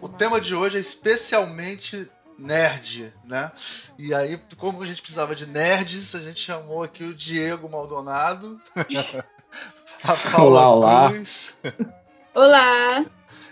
O 0.00 0.08
tema 0.08 0.40
de 0.40 0.54
hoje 0.54 0.76
é 0.76 0.80
especialmente 0.80 2.08
nerd, 2.38 3.12
né? 3.24 3.50
E 3.98 4.14
aí, 4.14 4.40
como 4.56 4.82
a 4.82 4.86
gente 4.86 5.02
precisava 5.02 5.34
de 5.34 5.46
nerds, 5.46 6.14
a 6.14 6.20
gente 6.20 6.38
chamou 6.38 6.84
aqui 6.84 7.02
o 7.02 7.14
Diego 7.14 7.68
Maldonado, 7.68 8.60
a 10.04 10.14
Paula 10.30 10.68
olá, 10.68 11.10
Cruz. 11.10 11.54
Olá! 12.38 13.04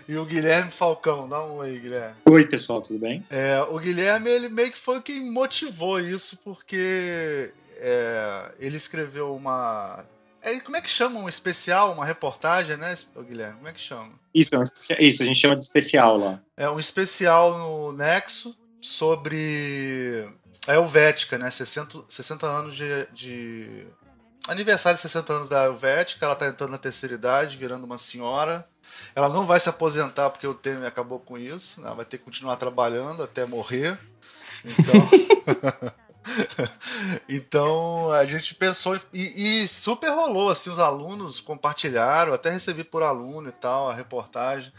E 0.07 0.15
o 0.15 0.23
Guilherme 0.23 0.71
Falcão, 0.71 1.27
dá 1.27 1.43
um 1.43 1.57
oi, 1.57 1.77
Guilherme. 1.77 2.15
Oi, 2.23 2.47
pessoal, 2.47 2.81
tudo 2.81 2.97
bem? 2.97 3.21
É, 3.29 3.61
o 3.63 3.77
Guilherme, 3.79 4.29
ele 4.29 4.47
meio 4.47 4.71
que 4.71 4.77
foi 4.77 5.01
quem 5.01 5.29
motivou 5.29 5.99
isso, 5.99 6.37
porque 6.37 7.51
é, 7.79 8.55
ele 8.59 8.77
escreveu 8.77 9.35
uma 9.35 10.05
é, 10.41 10.57
como 10.61 10.77
é 10.77 10.81
que 10.81 10.89
chama 10.89 11.19
um 11.19 11.27
especial, 11.27 11.91
uma 11.91 12.05
reportagem, 12.05 12.77
né, 12.77 12.95
Guilherme? 13.27 13.57
Como 13.57 13.67
é 13.67 13.73
que 13.73 13.81
chama? 13.81 14.13
Isso, 14.33 14.55
é 14.55 15.03
isso, 15.03 15.21
a 15.21 15.25
gente 15.25 15.37
chama 15.37 15.57
de 15.57 15.65
especial 15.65 16.15
lá. 16.15 16.39
É 16.55 16.69
um 16.69 16.79
especial 16.79 17.57
no 17.57 17.91
Nexo 17.91 18.57
sobre 18.79 20.29
a 20.65 20.75
Helvética, 20.75 21.37
né? 21.37 21.51
60, 21.51 22.05
60 22.07 22.47
anos 22.47 22.73
de, 22.73 23.05
de. 23.11 23.85
Aniversário 24.47 24.95
de 24.95 25.01
60 25.01 25.33
anos 25.33 25.49
da 25.49 25.65
Helvética, 25.65 26.25
ela 26.25 26.35
tá 26.35 26.47
entrando 26.47 26.71
na 26.71 26.77
terceira 26.77 27.15
idade, 27.15 27.57
virando 27.57 27.83
uma 27.83 27.97
senhora. 27.97 28.65
Ela 29.15 29.29
não 29.29 29.45
vai 29.45 29.59
se 29.59 29.69
aposentar 29.69 30.29
porque 30.29 30.47
o 30.47 30.53
Temer 30.53 30.87
acabou 30.87 31.19
com 31.19 31.37
isso, 31.37 31.81
né? 31.81 31.93
vai 31.95 32.05
ter 32.05 32.17
que 32.17 32.23
continuar 32.23 32.55
trabalhando 32.57 33.23
até 33.23 33.45
morrer. 33.45 33.97
Então. 34.63 35.93
então 37.27 38.11
a 38.11 38.25
gente 38.25 38.55
pensou 38.55 38.99
e, 39.13 39.63
e, 39.63 39.67
super 39.67 40.09
rolou 40.09 40.49
assim 40.49 40.69
os 40.69 40.79
alunos 40.79 41.39
compartilharam 41.39 42.33
até 42.33 42.49
recebi 42.49 42.83
por 42.83 43.03
aluno 43.03 43.49
e 43.49 43.51
tal 43.51 43.89
a 43.89 43.93
reportagem. 43.93 44.71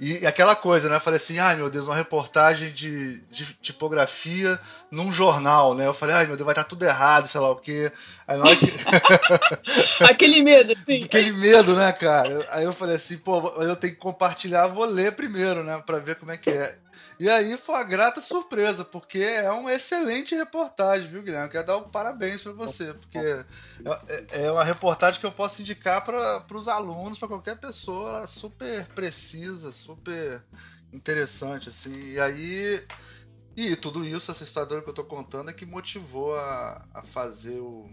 E, 0.00 0.26
aquela 0.26 0.56
coisa 0.56 0.88
né? 0.88 0.96
Eu 0.96 1.00
falei 1.00 1.16
assim 1.16 1.38
ai 1.38 1.56
meu 1.56 1.70
Deus 1.70 1.86
uma 1.86 1.96
reportagem 1.96 2.72
de, 2.72 3.20
de 3.30 3.54
tipografia 3.54 4.58
num 4.90 5.12
jornal 5.12 5.74
né? 5.74 5.86
Eu 5.86 5.94
falei 5.94 6.14
ai 6.14 6.26
meu 6.26 6.36
Deus 6.36 6.46
vai 6.46 6.52
estar 6.52 6.64
tudo 6.64 6.84
errado 6.84 7.28
sei 7.28 7.40
lá 7.40 7.50
o 7.50 7.56
que 7.56 7.90
que... 7.90 8.74
aquele 10.04 10.42
medo 10.42 10.74
sim 10.86 11.04
aquele 11.04 11.32
medo 11.32 11.74
né 11.74 11.92
cara? 11.92 12.46
Aí 12.50 12.64
eu 12.64 12.72
falei 12.72 12.96
assim 12.96 13.18
pô 13.18 13.40
eu 13.62 13.76
tenho 13.76 13.94
que 13.94 14.00
compartilhar 14.00 14.66
vou 14.68 14.84
ler 14.84 15.12
primeiro 15.12 15.62
né 15.62 15.82
para 15.84 15.98
ver 15.98 16.16
como 16.16 16.32
é 16.32 16.36
que 16.36 16.50
é 16.50 16.78
e 17.18 17.28
aí 17.28 17.56
foi 17.56 17.74
uma 17.76 17.84
grata 17.84 18.20
surpresa, 18.20 18.84
porque 18.84 19.18
é 19.18 19.50
uma 19.50 19.72
excelente 19.72 20.34
reportagem, 20.34 21.08
viu, 21.08 21.22
Guilherme? 21.22 21.50
Quero 21.50 21.66
dar 21.66 21.76
um 21.76 21.88
parabéns 21.88 22.42
para 22.42 22.52
você, 22.52 22.92
porque 22.94 23.18
é, 23.18 24.44
é 24.44 24.50
uma 24.50 24.64
reportagem 24.64 25.20
que 25.20 25.26
eu 25.26 25.32
posso 25.32 25.62
indicar 25.62 26.02
para 26.02 26.44
os 26.52 26.68
alunos, 26.68 27.18
para 27.18 27.28
qualquer 27.28 27.58
pessoa, 27.58 28.26
super 28.26 28.86
precisa, 28.88 29.72
super 29.72 30.44
interessante, 30.92 31.68
assim. 31.68 32.10
E 32.10 32.20
aí. 32.20 32.84
E 33.56 33.76
tudo 33.76 34.04
isso, 34.04 34.32
essa 34.32 34.42
história 34.42 34.82
que 34.82 34.88
eu 34.88 34.90
estou 34.90 35.04
contando, 35.04 35.48
é 35.48 35.52
que 35.52 35.64
motivou 35.64 36.34
a, 36.34 36.84
a 36.92 37.02
fazer 37.04 37.60
o, 37.60 37.88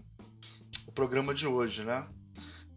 o 0.88 0.92
programa 0.92 1.32
de 1.32 1.46
hoje, 1.46 1.84
né? 1.84 2.04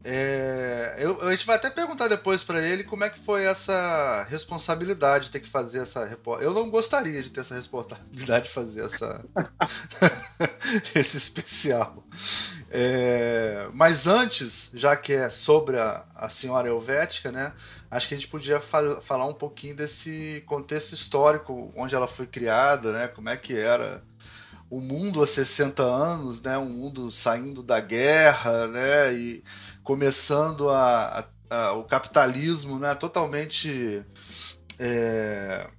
É, 0.07 0.97
eu, 0.99 1.19
a 1.27 1.31
gente 1.31 1.47
vai 1.47 1.55
até 1.55 1.67
perguntar 1.67 2.07
depois 2.07 2.43
para 2.43 2.61
ele 2.61 2.83
como 2.83 3.03
é 3.03 3.09
que 3.09 3.17
foi 3.17 3.43
essa 3.43 4.23
responsabilidade 4.29 5.25
de 5.25 5.31
ter 5.31 5.39
que 5.39 5.49
fazer 5.49 5.79
essa 5.79 6.05
reportagem. 6.05 6.47
Eu 6.47 6.53
não 6.53 6.69
gostaria 6.69 7.23
de 7.23 7.31
ter 7.31 7.39
essa 7.39 7.55
responsabilidade 7.55 8.45
de 8.45 8.53
fazer 8.53 8.85
essa 8.85 9.25
esse 10.93 11.17
especial. 11.17 12.05
É, 12.69 13.67
mas 13.73 14.05
antes, 14.05 14.69
já 14.75 14.95
que 14.95 15.11
é 15.11 15.27
sobre 15.27 15.79
a, 15.79 16.05
a 16.13 16.29
senhora 16.29 16.67
Helvética, 16.67 17.31
né? 17.31 17.51
Acho 17.89 18.07
que 18.07 18.13
a 18.13 18.17
gente 18.17 18.27
podia 18.27 18.61
fa 18.61 19.01
falar 19.01 19.25
um 19.25 19.33
pouquinho 19.33 19.75
desse 19.75 20.43
contexto 20.45 20.93
histórico, 20.93 21.73
onde 21.75 21.95
ela 21.95 22.07
foi 22.07 22.27
criada, 22.27 22.91
né? 22.91 23.07
Como 23.07 23.27
é 23.27 23.35
que 23.35 23.57
era 23.57 24.03
o 24.69 24.79
mundo 24.79 25.23
há 25.23 25.25
60 25.25 25.81
anos, 25.81 26.39
né? 26.41 26.59
Um 26.59 26.69
mundo 26.69 27.11
saindo 27.11 27.63
da 27.63 27.79
guerra, 27.79 28.67
né? 28.67 29.13
E 29.15 29.43
começando 29.85 30.69
a, 30.69 31.29
a, 31.49 31.55
a 31.57 31.73
o 31.73 31.85
capitalismo 31.85 32.77
né, 32.77 32.93
totalmente. 32.95 34.03
É, 34.77 35.69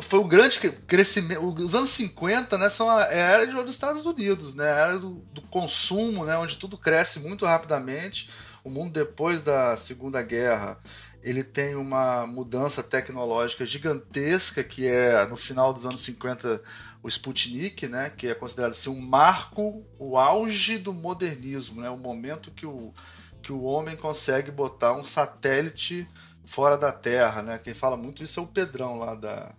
foi 0.00 0.18
um 0.18 0.26
grande 0.26 0.58
crescimento. 0.58 1.44
Os 1.44 1.74
anos 1.74 1.90
50 1.90 2.56
né, 2.56 2.70
são 2.70 2.90
é 3.00 3.22
a 3.22 3.42
era 3.42 3.62
dos 3.62 3.70
Estados 3.70 4.06
Unidos, 4.06 4.54
né, 4.54 4.72
a 4.72 4.76
era 4.76 4.98
do, 4.98 5.16
do, 5.32 5.42
consumo, 5.42 6.24
né, 6.24 6.36
onde 6.36 6.56
tudo 6.56 6.78
cresce 6.78 7.20
muito 7.20 7.44
rapidamente. 7.44 8.30
O 8.64 8.70
mundo 8.70 8.92
depois 8.92 9.42
da 9.42 9.76
Segunda 9.76 10.22
Guerra 10.22 10.80
ele 11.22 11.44
tem 11.44 11.76
uma 11.76 12.26
mudança 12.26 12.82
tecnológica 12.82 13.64
gigantesca, 13.64 14.64
que 14.64 14.86
é 14.86 15.24
no 15.26 15.36
final 15.36 15.72
dos 15.72 15.84
anos 15.84 16.00
50 16.00 16.62
o 17.02 17.08
Sputnik, 17.08 17.88
né, 17.88 18.10
que 18.10 18.28
é 18.28 18.34
considerado 18.34 18.72
assim, 18.72 18.88
um 18.88 19.00
marco, 19.00 19.84
o 19.98 20.16
auge 20.16 20.78
do 20.78 20.94
modernismo, 20.94 21.80
né, 21.80 21.90
o 21.90 21.98
momento 21.98 22.50
que 22.52 22.64
o, 22.64 22.94
que 23.42 23.52
o 23.52 23.62
homem 23.62 23.96
consegue 23.96 24.50
botar 24.50 24.94
um 24.94 25.02
satélite 25.02 26.06
fora 26.44 26.78
da 26.78 26.92
Terra. 26.92 27.42
Né, 27.42 27.58
quem 27.58 27.74
fala 27.74 27.96
muito 27.96 28.22
isso 28.22 28.38
é 28.38 28.42
o 28.42 28.46
Pedrão 28.46 28.98
lá 28.98 29.14
da, 29.16 29.52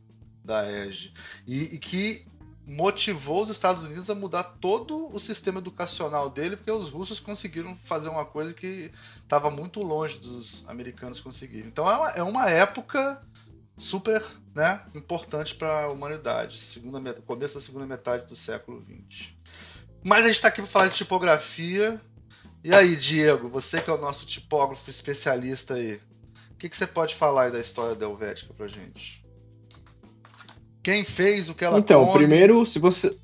da 0.43 0.71
EGE. 0.71 1.13
E, 1.45 1.75
e 1.75 1.77
que 1.79 2.25
motivou 2.65 3.41
os 3.41 3.49
Estados 3.49 3.83
Unidos 3.83 4.09
a 4.09 4.15
mudar 4.15 4.43
todo 4.43 5.13
o 5.13 5.19
sistema 5.19 5.59
educacional 5.59 6.29
dele, 6.29 6.55
porque 6.55 6.71
os 6.71 6.89
russos 6.89 7.19
conseguiram 7.19 7.75
fazer 7.75 8.07
uma 8.07 8.23
coisa 8.23 8.53
que 8.53 8.89
estava 9.17 9.51
muito 9.51 9.81
longe 9.83 10.17
dos 10.17 10.63
americanos 10.69 11.19
conseguirem. 11.19 11.67
Então 11.67 11.89
é 11.91 11.97
uma, 11.97 12.09
é 12.11 12.23
uma 12.23 12.49
época 12.49 13.21
super 13.77 14.23
né, 14.55 14.81
importante 14.93 15.55
para 15.55 15.85
a 15.85 15.89
humanidade, 15.89 16.57
segunda, 16.57 17.13
começo 17.21 17.55
da 17.55 17.61
segunda 17.61 17.85
metade 17.85 18.27
do 18.27 18.35
século 18.35 18.81
XX. 18.81 19.33
Mas 20.03 20.25
a 20.25 20.27
gente 20.27 20.35
está 20.35 20.49
aqui 20.49 20.61
para 20.61 20.69
falar 20.69 20.87
de 20.87 20.95
tipografia. 20.95 21.99
E 22.63 22.73
aí, 22.73 22.95
Diego, 22.95 23.49
você 23.49 23.81
que 23.81 23.89
é 23.89 23.93
o 23.93 23.97
nosso 23.97 24.25
tipógrafo 24.25 24.89
especialista 24.89 25.75
aí, 25.75 25.95
o 26.51 26.55
que, 26.57 26.69
que 26.69 26.75
você 26.75 26.87
pode 26.87 27.15
falar 27.15 27.43
aí 27.43 27.51
da 27.51 27.59
história 27.59 27.95
da 27.95 28.05
Helvética 28.05 28.53
para 28.53 28.67
gente? 28.67 29.25
Quem 30.81 31.03
fez 31.03 31.49
o 31.49 31.55
que 31.55 31.63
ela 31.63 31.79
Então, 31.79 32.05
come, 32.05 32.19
primeiro, 32.19 32.65
se 32.65 32.79
você. 32.79 33.15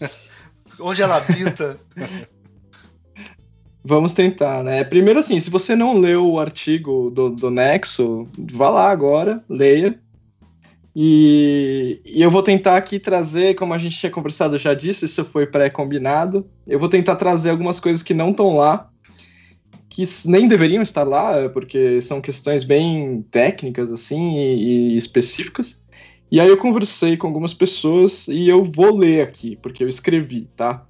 onde 0.80 1.02
ela 1.02 1.16
habita. 1.16 1.78
Vamos 3.84 4.12
tentar, 4.12 4.62
né? 4.62 4.84
Primeiro, 4.84 5.18
assim, 5.18 5.40
se 5.40 5.50
você 5.50 5.74
não 5.74 5.98
leu 5.98 6.24
o 6.24 6.38
artigo 6.38 7.10
do, 7.10 7.30
do 7.30 7.50
Nexo, 7.50 8.28
vá 8.38 8.70
lá 8.70 8.90
agora, 8.90 9.42
leia. 9.48 9.98
E, 10.94 12.00
e, 12.04 12.22
eu 12.22 12.30
vou 12.30 12.42
tentar 12.42 12.76
aqui 12.76 13.00
trazer, 13.00 13.54
como 13.54 13.74
a 13.74 13.78
gente 13.78 13.98
tinha 13.98 14.12
conversado 14.12 14.56
já 14.56 14.72
disso, 14.72 15.04
isso 15.04 15.24
foi 15.24 15.46
pré-combinado. 15.46 16.46
Eu 16.66 16.78
vou 16.78 16.88
tentar 16.88 17.16
trazer 17.16 17.50
algumas 17.50 17.80
coisas 17.80 18.02
que 18.02 18.14
não 18.14 18.30
estão 18.30 18.56
lá, 18.56 18.88
que 19.88 20.04
nem 20.26 20.46
deveriam 20.46 20.82
estar 20.82 21.02
lá, 21.02 21.48
porque 21.48 22.00
são 22.02 22.20
questões 22.20 22.62
bem 22.62 23.22
técnicas, 23.30 23.90
assim, 23.90 24.36
e, 24.36 24.94
e 24.94 24.96
específicas. 24.96 25.82
E 26.30 26.40
aí 26.40 26.48
eu 26.48 26.56
conversei 26.56 27.16
com 27.16 27.26
algumas 27.26 27.52
pessoas 27.52 28.28
e 28.28 28.48
eu 28.48 28.64
vou 28.64 28.96
ler 28.96 29.22
aqui, 29.22 29.56
porque 29.56 29.82
eu 29.82 29.88
escrevi, 29.88 30.48
tá? 30.56 30.86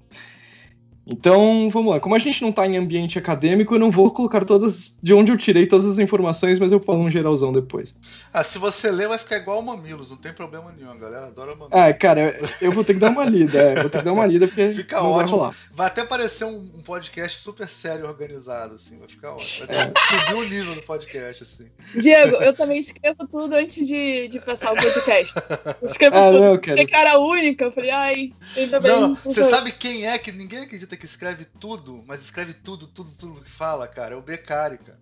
Então, 1.04 1.68
vamos 1.70 1.92
lá. 1.92 1.98
Como 2.00 2.14
a 2.14 2.18
gente 2.18 2.40
não 2.42 2.50
está 2.50 2.64
em 2.66 2.76
ambiente 2.76 3.18
acadêmico, 3.18 3.74
eu 3.74 3.78
não 3.78 3.90
vou 3.90 4.10
colocar 4.12 4.44
todas 4.44 4.98
de 5.02 5.12
onde 5.12 5.32
eu 5.32 5.36
tirei 5.36 5.66
todas 5.66 5.84
as 5.84 5.98
informações, 5.98 6.60
mas 6.60 6.70
eu 6.70 6.78
falo 6.78 7.00
um 7.00 7.10
geralzão 7.10 7.52
depois. 7.52 7.92
Ah, 8.32 8.44
se 8.44 8.56
você 8.58 8.88
ler, 8.90 9.08
vai 9.08 9.18
ficar 9.18 9.36
igual 9.36 9.58
o 9.58 9.62
Mamilos, 9.62 10.10
não 10.10 10.16
tem 10.16 10.32
problema 10.32 10.72
nenhum, 10.76 10.92
a 10.92 10.96
galera 10.96 11.26
adora 11.26 11.56
Mamilos. 11.56 11.72
É, 11.72 11.92
cara, 11.92 12.38
eu 12.60 12.70
vou 12.70 12.84
ter 12.84 12.94
que 12.94 13.00
dar 13.00 13.10
uma 13.10 13.24
lida, 13.24 13.58
é, 13.58 13.74
vou 13.80 13.90
ter 13.90 13.98
que 13.98 14.04
dar 14.04 14.12
uma 14.12 14.24
lida 14.26 14.46
porque 14.46 14.70
Fica 14.70 14.96
não 15.00 15.12
vai 15.14 15.24
ótimo. 15.24 15.38
rolar. 15.38 15.54
Vai 15.74 15.86
até 15.88 16.04
parecer 16.04 16.44
um, 16.44 16.56
um 16.76 16.80
podcast 16.82 17.38
super 17.38 17.68
sério 17.68 18.04
e 18.04 18.08
organizado, 18.08 18.74
assim, 18.76 18.96
vai 18.98 19.08
ficar 19.08 19.32
ótimo. 19.32 19.66
Vai 19.66 19.76
É. 19.76 19.82
até 19.82 20.00
subir 20.00 20.34
o 20.34 20.48
nível 20.48 20.74
do 20.76 20.82
podcast, 20.82 21.42
assim. 21.42 21.66
Diego, 22.00 22.36
eu 22.36 22.52
também 22.52 22.78
escrevo 22.78 23.26
tudo 23.26 23.54
antes 23.56 23.86
de, 23.86 24.28
de 24.28 24.38
passar 24.38 24.72
o 24.72 24.76
podcast. 24.76 25.34
Eu 25.80 25.86
escrevo 25.88 26.16
Ah, 26.16 26.30
tudo. 26.30 26.40
não, 26.42 26.54
Você 26.54 26.60
cara. 26.86 26.86
cara 26.86 27.18
única, 27.18 27.64
eu 27.64 27.72
falei, 27.72 27.90
ai, 27.90 28.32
ainda 28.56 28.78
bem. 28.78 28.92
Não, 28.92 29.00
não 29.08 29.14
você 29.16 29.42
sabe 29.44 29.72
quem 29.72 30.06
é 30.06 30.16
que 30.16 30.30
ninguém 30.30 30.60
acredita 30.60 30.91
que 30.96 31.06
escreve 31.06 31.44
tudo, 31.44 32.02
mas 32.06 32.20
escreve 32.20 32.54
tudo, 32.54 32.86
tudo, 32.86 33.10
tudo 33.16 33.42
que 33.42 33.50
fala, 33.50 33.86
cara? 33.88 34.14
É 34.14 34.16
o 34.16 34.22
Becari, 34.22 34.78
cara. 34.78 35.00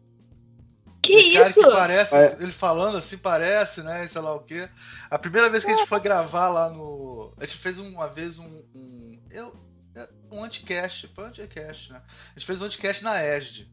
Que 1.02 1.16
Becari 1.16 1.48
isso? 1.48 1.60
que 1.62 1.70
parece, 1.70 2.14
É. 2.14 2.32
ele 2.40 2.52
falando 2.52 2.96
assim, 2.96 3.18
parece, 3.18 3.82
né? 3.82 4.06
Sei 4.06 4.20
lá 4.20 4.34
o 4.34 4.40
quê. 4.40 4.68
A 5.10 5.18
primeira 5.18 5.48
vez 5.48 5.64
que 5.64 5.70
a 5.70 5.76
gente 5.76 5.88
foi 5.88 6.00
gravar 6.00 6.48
lá 6.48 6.70
no. 6.70 7.34
A 7.38 7.44
gente 7.46 7.58
fez 7.58 7.78
uma 7.78 8.08
vez 8.08 8.38
um. 8.38 8.64
um 8.74 9.22
eu, 9.30 9.54
um 10.30 10.44
anticast, 10.44 11.08
foi 11.14 11.24
um 11.24 11.26
anticast, 11.28 11.92
né? 11.92 12.02
A 12.06 12.38
gente 12.38 12.46
fez 12.46 12.62
um 12.62 12.64
anticast 12.66 13.02
na 13.02 13.22
ESD, 13.24 13.68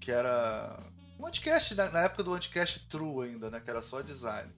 que 0.00 0.10
era. 0.10 0.78
Um 1.18 1.26
anticast 1.26 1.74
na, 1.74 1.88
na 1.90 2.00
época 2.00 2.24
do 2.24 2.34
anticast 2.34 2.80
True 2.88 3.26
ainda, 3.28 3.48
né? 3.50 3.60
Que 3.60 3.70
era 3.70 3.80
só 3.80 4.02
design. 4.02 4.52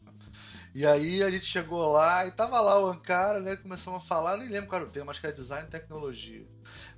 E 0.75 0.85
aí 0.85 1.23
a 1.23 1.31
gente 1.31 1.47
chegou 1.47 1.93
lá 1.93 2.27
e 2.27 2.33
tava 2.33 2.61
lá 2.61 2.81
o 2.81 2.87
Ankara, 2.89 3.39
né? 3.39 3.55
Começamos 3.55 4.03
a 4.03 4.07
falar, 4.07 4.37
nem 4.39 4.49
lembro 4.49 4.69
qual 4.69 4.81
era 4.81 4.89
o 4.89 4.93
tema, 4.93 5.13
acho 5.13 5.21
que 5.21 5.27
era 5.27 5.35
design 5.37 5.67
e 5.69 5.71
tecnologia. 5.71 6.45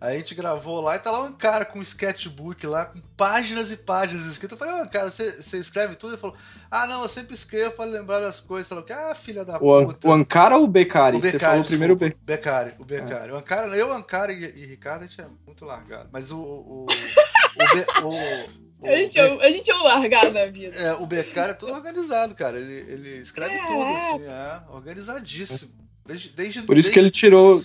Aí 0.00 0.14
a 0.14 0.16
gente 0.18 0.34
gravou 0.34 0.80
lá 0.80 0.96
e 0.96 0.98
tá 0.98 1.10
lá 1.10 1.20
o 1.20 1.26
Ankara 1.26 1.64
com 1.66 1.78
um 1.78 1.82
sketchbook 1.82 2.66
lá, 2.66 2.86
com 2.86 3.00
páginas 3.18 3.70
e 3.70 3.76
páginas 3.76 4.24
escritas. 4.24 4.58
Eu 4.58 4.64
falei, 4.66 4.80
ô 4.80 4.84
Ankara, 4.84 5.10
você 5.10 5.42
você 5.42 5.58
escreve 5.58 5.94
tudo? 5.94 6.12
Ele 6.14 6.20
falou, 6.20 6.34
ah 6.70 6.86
não, 6.86 7.02
eu 7.02 7.08
sempre 7.08 7.34
escrevo 7.34 7.74
pra 7.74 7.84
lembrar 7.84 8.20
das 8.20 8.40
coisas. 8.40 8.82
Que, 8.84 8.92
ah, 8.94 9.14
filha 9.14 9.44
da 9.44 9.58
O, 9.62 9.74
An- 9.78 9.86
puta. 9.88 10.08
o 10.08 10.12
Ankara 10.12 10.56
ou 10.56 10.64
o 10.64 10.68
Becari? 10.68 11.18
O 11.18 11.20
Você 11.20 11.32
Becari, 11.32 11.52
falou 11.52 11.66
primeiro 11.66 11.92
o 11.94 11.96
desculpa. 11.98 12.22
Becari. 12.24 12.70
Becari, 12.70 12.82
o 12.82 12.84
Becari. 12.86 13.32
O 13.32 13.36
Ankara, 13.36 13.76
eu, 13.76 13.92
Ankara 13.92 14.32
e, 14.32 14.42
e 14.42 14.66
Ricardo, 14.66 15.02
a 15.02 15.06
gente 15.06 15.20
é 15.20 15.26
muito 15.46 15.64
largado. 15.66 16.08
Mas 16.10 16.30
o. 16.30 16.38
O, 16.38 16.84
o, 16.84 17.74
Be- 17.74 17.86
o- 18.02 18.50
o 18.62 18.65
A 18.92 18.96
gente, 18.96 19.18
é, 19.18 19.46
a 19.46 19.50
gente 19.50 19.70
é 19.70 19.74
um 19.74 19.82
largado 19.82 20.32
na 20.32 20.46
vida. 20.46 20.74
é, 20.76 20.94
o 20.94 21.06
Becari 21.06 21.50
é 21.50 21.54
tudo 21.54 21.72
organizado, 21.72 22.34
cara. 22.34 22.58
Ele, 22.58 22.92
ele 22.92 23.16
escreve 23.16 23.54
É. 23.54 23.66
tudo, 23.66 23.82
assim, 23.84 24.24
é. 24.24 24.60
Organizadíssimo. 24.74 25.72
Desde, 26.06 26.28
desde, 26.30 26.62
Por 26.62 26.78
isso 26.78 26.90
que 26.90 26.98
ele 26.98 27.10
tirou. 27.10 27.62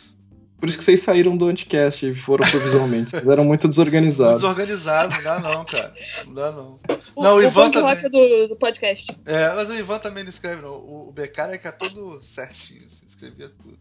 Por 0.60 0.70
isso 0.70 0.78
que 0.78 0.84
vocês 0.84 1.02
saíram 1.02 1.36
do 1.36 1.48
anticast 1.48 2.06
e 2.06 2.16
foram 2.16 2.48
provisoriamente. 2.48 3.10
Vocês 3.10 3.28
eram 3.28 3.44
muito 3.44 3.68
desorganizados. 3.68 4.42
Desorganizado, 4.42 5.16
não 5.16 5.24
dá 5.24 5.40
não, 5.40 5.66
cara. 5.66 5.94
Não 6.26 6.34
dá 6.34 6.52
não. 6.52 6.80
O, 7.16 7.24
Não, 7.24 7.34
o 7.34 7.38
o 7.38 7.44
Ivan 7.44 7.72
rock 7.72 8.10
do, 8.10 8.48
do 8.50 8.56
podcast. 8.56 9.08
É, 9.26 9.50
mas 9.56 9.70
o 9.72 9.74
Ivan 9.74 9.98
também 9.98 10.24
não 10.24 10.30
escreve, 10.30 10.62
não. 10.62 10.74
O, 10.74 11.10
o 11.10 11.14
é 11.20 11.58
que 11.58 11.68
é 11.68 11.72
todo 11.72 12.22
certinho, 12.22 12.86
assim, 12.86 13.06
escrevia 13.08 13.50
tudo. 13.50 13.78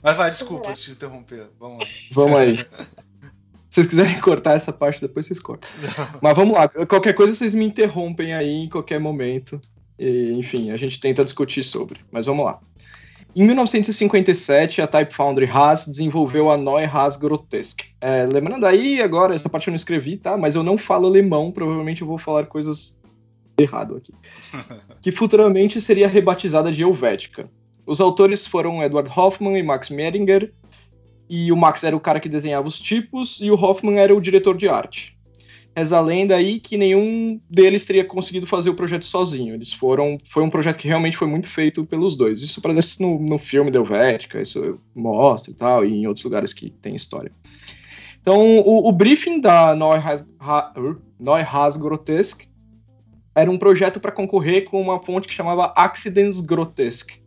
Mas 0.00 0.16
vai, 0.16 0.30
desculpa 0.30 0.72
te 0.74 0.92
interromper. 0.92 1.48
Vamos 1.58 1.82
lá. 1.84 1.90
Vamos 2.12 2.38
aí. 2.38 2.66
Se 3.72 3.76
vocês 3.76 3.86
quiserem 3.86 4.14
cortar 4.20 4.52
essa 4.52 4.70
parte, 4.70 5.00
depois 5.00 5.24
vocês 5.24 5.40
cortam. 5.40 5.66
Mas 6.20 6.36
vamos 6.36 6.52
lá. 6.52 6.68
Qualquer 6.68 7.14
coisa 7.14 7.34
vocês 7.34 7.54
me 7.54 7.64
interrompem 7.64 8.34
aí 8.34 8.64
em 8.64 8.68
qualquer 8.68 9.00
momento. 9.00 9.58
E, 9.98 10.32
enfim, 10.34 10.70
a 10.70 10.76
gente 10.76 11.00
tenta 11.00 11.24
discutir 11.24 11.64
sobre. 11.64 11.98
Mas 12.10 12.26
vamos 12.26 12.44
lá. 12.44 12.60
Em 13.34 13.46
1957, 13.46 14.82
a 14.82 14.86
Type 14.86 15.14
Foundry 15.14 15.46
Haas 15.46 15.86
desenvolveu 15.86 16.50
a 16.50 16.58
Neue 16.58 16.84
Haas 16.84 17.16
Grotesque. 17.16 17.86
É, 17.98 18.28
lembrando 18.30 18.66
aí, 18.66 19.00
agora, 19.00 19.34
essa 19.34 19.48
parte 19.48 19.68
eu 19.68 19.72
não 19.72 19.76
escrevi, 19.76 20.18
tá? 20.18 20.36
Mas 20.36 20.54
eu 20.54 20.62
não 20.62 20.76
falo 20.76 21.06
alemão, 21.06 21.50
provavelmente 21.50 22.02
eu 22.02 22.06
vou 22.06 22.18
falar 22.18 22.44
coisas 22.44 22.94
errado 23.56 23.96
aqui. 23.96 24.12
que 25.00 25.10
futuramente 25.10 25.80
seria 25.80 26.08
rebatizada 26.08 26.70
de 26.70 26.82
Helvética. 26.82 27.48
Os 27.86 28.02
autores 28.02 28.46
foram 28.46 28.82
Edward 28.82 29.10
Hoffman 29.16 29.58
e 29.58 29.62
Max 29.62 29.88
Meringer, 29.88 30.52
e 31.28 31.50
o 31.52 31.56
Max 31.56 31.82
era 31.84 31.96
o 31.96 32.00
cara 32.00 32.20
que 32.20 32.28
desenhava 32.28 32.68
os 32.68 32.78
tipos, 32.78 33.40
e 33.40 33.50
o 33.50 33.54
Hoffman 33.54 33.98
era 33.98 34.14
o 34.14 34.20
diretor 34.20 34.56
de 34.56 34.68
arte. 34.68 35.16
Reza 35.74 35.96
a 35.96 36.00
lenda 36.00 36.36
aí 36.36 36.60
que 36.60 36.76
nenhum 36.76 37.40
deles 37.48 37.86
teria 37.86 38.04
conseguido 38.04 38.46
fazer 38.46 38.68
o 38.68 38.74
projeto 38.74 39.06
sozinho. 39.06 39.54
Eles 39.54 39.72
foram. 39.72 40.18
Foi 40.28 40.42
um 40.42 40.50
projeto 40.50 40.76
que 40.76 40.86
realmente 40.86 41.16
foi 41.16 41.26
muito 41.26 41.48
feito 41.48 41.82
pelos 41.86 42.14
dois. 42.14 42.42
Isso 42.42 42.60
aparece 42.60 43.00
no, 43.00 43.18
no 43.18 43.38
filme 43.38 43.70
da 43.70 43.78
Helvética, 43.78 44.42
isso 44.42 44.78
mostra 44.94 45.50
e 45.50 45.54
tal, 45.54 45.84
e 45.84 45.94
em 45.94 46.06
outros 46.06 46.24
lugares 46.24 46.52
que 46.52 46.68
tem 46.68 46.94
história. 46.94 47.32
Então, 48.20 48.60
o, 48.60 48.86
o 48.86 48.92
briefing 48.92 49.40
da 49.40 49.74
Neuhaus 49.74 50.26
Ha- 50.38 50.74
uh, 50.76 51.78
Grotesque 51.78 52.46
era 53.34 53.50
um 53.50 53.56
projeto 53.56 53.98
para 53.98 54.12
concorrer 54.12 54.64
com 54.64 54.78
uma 54.78 55.00
fonte 55.00 55.26
que 55.26 55.32
chamava 55.32 55.72
Accidents 55.74 56.40
Grotesque, 56.42 57.22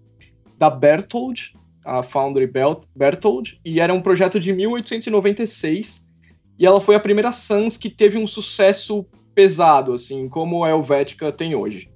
da 0.56 0.70
Berthold, 0.70 1.56
a 1.86 2.02
Foundry 2.04 2.48
Belt- 2.48 2.86
Berthold, 2.96 3.60
e 3.64 3.80
era 3.80 3.94
um 3.94 4.02
projeto 4.02 4.40
de 4.40 4.52
1896, 4.52 6.04
e 6.58 6.66
ela 6.66 6.82
foi 6.82 6.96
a 6.96 7.00
primeira 7.00 7.32
Sans 7.32 7.78
que 7.78 7.90
teve 7.90 8.18
um 8.18 8.26
sucesso 8.26 9.06
pesado, 9.36 9.94
assim, 9.94 10.28
como 10.28 10.64
a 10.64 10.70
Helvética 10.70 11.32
tem 11.32 11.54
hoje. 11.56 11.90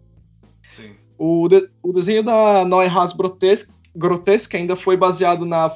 Sim. 0.70 0.92
O, 1.18 1.48
de- 1.48 1.68
o 1.82 1.92
desenho 1.92 2.22
da 2.24 2.64
Neuhaus 2.64 3.14
Grotesque, 3.14 3.72
Grotesque 3.96 4.56
ainda 4.56 4.76
foi 4.76 4.96
baseado 4.96 5.46
na 5.46 5.70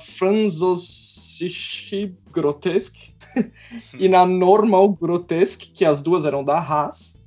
Franzosische 0.94 2.14
Grotesque 2.32 3.12
e 4.00 4.08
na 4.08 4.26
Normal 4.26 4.90
Grotesque, 4.94 5.70
que 5.74 5.84
as 5.86 6.02
duas 6.02 6.26
eram 6.26 6.44
da 6.44 6.60
Haas, 6.60 7.22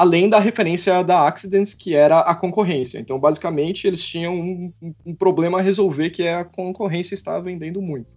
além 0.00 0.30
da 0.30 0.38
referência 0.38 1.02
da 1.04 1.28
Accidents, 1.28 1.74
que 1.74 1.94
era 1.94 2.20
a 2.20 2.34
concorrência. 2.34 2.98
Então, 2.98 3.18
basicamente, 3.20 3.86
eles 3.86 4.02
tinham 4.02 4.34
um, 4.34 4.72
um- 5.04 5.14
problema 5.14 5.58
a 5.58 5.62
resolver, 5.62 6.08
que 6.08 6.22
é 6.22 6.36
a 6.36 6.44
concorrência 6.44 7.12
estava 7.12 7.42
vendendo 7.42 7.82
muito. 7.82 8.08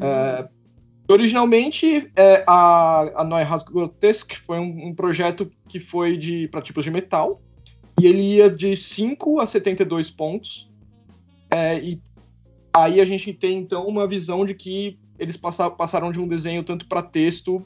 É, 0.00 0.48
originalmente, 1.06 2.10
é, 2.16 2.42
a, 2.46 3.20
a 3.20 3.24
Neuhaus 3.24 3.62
Grotesque 3.62 4.38
foi 4.38 4.58
um, 4.58 4.86
um 4.86 4.94
projeto 4.94 5.52
que 5.68 5.78
foi 5.78 6.16
de 6.16 6.48
para 6.48 6.62
tipos 6.62 6.82
de 6.82 6.90
metal, 6.90 7.38
e 8.00 8.06
ele 8.06 8.22
ia 8.36 8.48
de 8.48 8.74
5 8.74 9.40
a 9.40 9.44
72 9.46 10.10
pontos. 10.10 10.72
É, 11.50 11.78
e 11.78 12.00
aí 12.72 13.02
a 13.02 13.04
gente 13.04 13.34
tem 13.34 13.58
então 13.58 13.86
uma 13.86 14.08
visão 14.08 14.46
de 14.46 14.54
que 14.54 14.98
eles 15.18 15.36
passa- 15.36 15.68
passaram 15.68 16.10
de 16.10 16.18
um 16.18 16.26
desenho 16.26 16.64
tanto 16.64 16.86
para 16.86 17.02
texto 17.02 17.62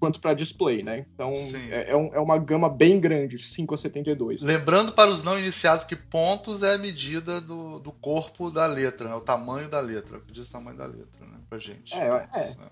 quanto 0.00 0.18
para 0.18 0.34
display, 0.34 0.82
né? 0.82 1.04
Então 1.14 1.32
é, 1.70 1.90
é 1.92 1.96
um- 1.96 2.12
é 2.14 2.18
uma 2.18 2.38
gama 2.38 2.68
bem 2.68 2.98
grande, 2.98 3.38
5 3.38 3.74
a 3.74 3.78
72. 3.78 4.40
Lembrando 4.42 4.90
para 4.92 5.10
os 5.10 5.22
não 5.22 5.38
iniciados 5.38 5.84
que 5.84 5.94
pontos 5.94 6.62
é 6.62 6.74
a 6.74 6.78
medida 6.78 7.40
do, 7.40 7.78
do 7.78 7.92
corpo 7.92 8.50
da 8.50 8.66
letra, 8.66 9.08
né? 9.10 9.14
O 9.14 9.20
tamanho 9.20 9.68
da 9.68 9.78
letra. 9.80 10.20
Diz 10.32 10.48
o 10.48 10.52
tamanho 10.52 10.76
da 10.78 10.86
letra, 10.86 11.26
né? 11.26 11.36
Pra 11.48 11.58
gente. 11.58 11.94
É, 11.94 12.08
Pontos, 12.08 12.40
é. 12.40 12.48
né? 12.56 12.66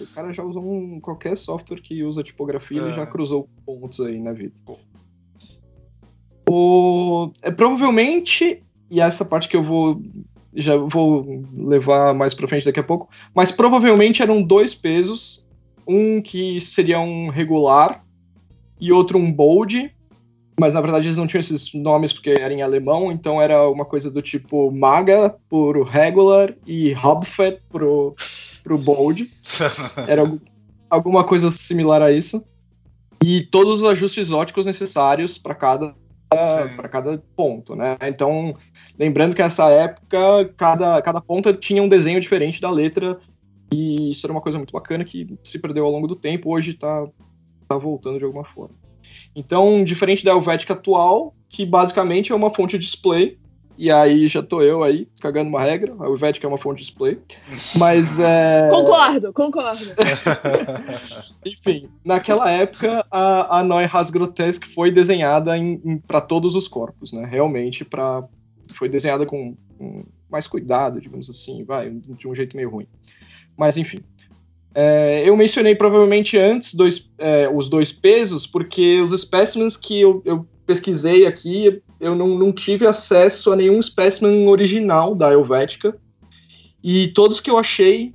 O 0.00 0.06
cara 0.08 0.32
já 0.32 0.42
usou 0.44 0.62
um, 0.62 1.00
qualquer 1.00 1.36
software 1.36 1.80
que 1.80 2.04
usa 2.04 2.22
tipografia, 2.22 2.80
ele 2.80 2.92
É. 2.92 2.96
já 2.96 3.06
cruzou 3.06 3.48
pontos 3.66 3.98
aí 4.00 4.18
na 4.20 4.32
vida. 4.32 4.54
O, 6.48 7.30
é, 7.42 7.50
provavelmente, 7.50 8.62
e 8.90 9.00
essa 9.00 9.24
parte 9.24 9.48
que 9.48 9.56
eu 9.56 9.62
vou 9.62 10.00
já 10.54 10.76
vou 10.76 11.44
levar 11.54 12.14
mais 12.14 12.32
pra 12.34 12.48
frente 12.48 12.64
daqui 12.64 12.80
a 12.80 12.84
pouco, 12.84 13.08
mas 13.34 13.52
provavelmente 13.52 14.22
eram 14.22 14.42
dois 14.42 14.74
pesos, 14.74 15.44
um 15.88 16.20
que 16.20 16.60
seria 16.60 17.00
um 17.00 17.28
regular 17.28 18.04
e 18.80 18.92
outro 18.92 19.18
um 19.18 19.32
bold, 19.32 19.90
mas 20.60 20.74
na 20.74 20.80
verdade 20.80 21.08
eles 21.08 21.16
não 21.18 21.26
tinham 21.26 21.40
esses 21.40 21.72
nomes 21.72 22.12
porque 22.12 22.30
era 22.30 22.52
em 22.52 22.62
alemão, 22.62 23.10
então 23.10 23.40
era 23.40 23.68
uma 23.68 23.84
coisa 23.84 24.10
do 24.10 24.20
tipo 24.20 24.70
maga 24.70 25.34
pro 25.48 25.82
regular 25.82 26.54
e 26.66 26.92
Hobfet 26.94 27.58
pro, 27.70 28.14
pro 28.62 28.76
bold. 28.78 29.30
Era 30.06 30.22
algu- 30.22 30.40
alguma 30.90 31.24
coisa 31.24 31.50
similar 31.50 32.02
a 32.02 32.12
isso. 32.12 32.44
E 33.24 33.42
todos 33.42 33.82
os 33.82 33.88
ajustes 33.88 34.30
óticos 34.30 34.66
necessários 34.66 35.38
para 35.38 35.54
cada 35.54 35.94
para 36.76 36.88
cada 36.88 37.22
ponto, 37.34 37.74
né? 37.74 37.96
Então, 38.06 38.54
lembrando 38.98 39.34
que 39.34 39.42
nessa 39.42 39.70
época 39.70 40.52
cada, 40.58 41.00
cada 41.00 41.22
ponta 41.22 41.54
tinha 41.54 41.82
um 41.82 41.88
desenho 41.88 42.20
diferente 42.20 42.60
da 42.60 42.70
letra 42.70 43.18
e 43.70 44.10
isso 44.10 44.26
era 44.26 44.32
uma 44.32 44.40
coisa 44.40 44.58
muito 44.58 44.72
bacana 44.72 45.04
que 45.04 45.26
se 45.42 45.58
perdeu 45.58 45.84
ao 45.84 45.90
longo 45.90 46.06
do 46.06 46.16
tempo, 46.16 46.50
hoje 46.50 46.74
tá, 46.74 47.06
tá 47.68 47.76
voltando 47.76 48.18
de 48.18 48.24
alguma 48.24 48.44
forma. 48.44 48.74
Então, 49.34 49.84
diferente 49.84 50.24
da 50.24 50.32
Helvética 50.32 50.72
atual, 50.72 51.34
que 51.48 51.64
basicamente 51.64 52.32
é 52.32 52.34
uma 52.34 52.52
fonte 52.52 52.78
display, 52.78 53.38
e 53.76 53.92
aí 53.92 54.26
já 54.26 54.42
tô 54.42 54.60
eu 54.60 54.82
aí 54.82 55.06
cagando 55.20 55.48
uma 55.48 55.62
regra, 55.62 55.94
a 56.00 56.06
Helvética 56.06 56.46
é 56.46 56.48
uma 56.48 56.58
fonte 56.58 56.80
display, 56.80 57.18
mas 57.76 58.18
é... 58.18 58.68
Concordo, 58.72 59.32
concordo. 59.32 59.84
Enfim, 61.46 61.88
naquela 62.04 62.50
época 62.50 63.06
a, 63.10 63.60
a 63.60 63.62
Neuhaus 63.62 64.10
Grotesque 64.10 64.66
foi 64.66 64.90
desenhada 64.90 65.52
para 66.06 66.20
todos 66.20 66.56
os 66.56 66.66
corpos, 66.66 67.12
né? 67.12 67.24
Realmente 67.24 67.84
para 67.84 68.24
foi 68.74 68.88
desenhada 68.88 69.24
com, 69.24 69.56
com 69.78 70.04
mais 70.30 70.46
cuidado, 70.46 71.00
digamos 71.00 71.30
assim, 71.30 71.64
vai, 71.64 71.88
de 71.90 72.28
um 72.28 72.34
jeito 72.34 72.56
meio 72.56 72.68
ruim. 72.68 72.86
Mas 73.58 73.76
enfim. 73.76 73.98
É, 74.74 75.28
eu 75.28 75.36
mencionei 75.36 75.74
provavelmente 75.74 76.38
antes 76.38 76.72
dois, 76.72 77.10
é, 77.18 77.48
os 77.52 77.68
dois 77.68 77.92
pesos, 77.92 78.46
porque 78.46 79.00
os 79.00 79.20
specimens 79.20 79.76
que 79.76 80.00
eu, 80.00 80.22
eu 80.24 80.46
pesquisei 80.64 81.26
aqui, 81.26 81.82
eu 81.98 82.14
não, 82.14 82.28
não, 82.38 82.52
tive 82.52 82.86
acesso 82.86 83.50
a 83.50 83.56
nenhum 83.56 83.82
specimen 83.82 84.46
original 84.46 85.16
da 85.16 85.32
Helvética. 85.32 85.98
E 86.84 87.08
todos 87.08 87.40
que 87.40 87.50
eu 87.50 87.58
achei 87.58 88.12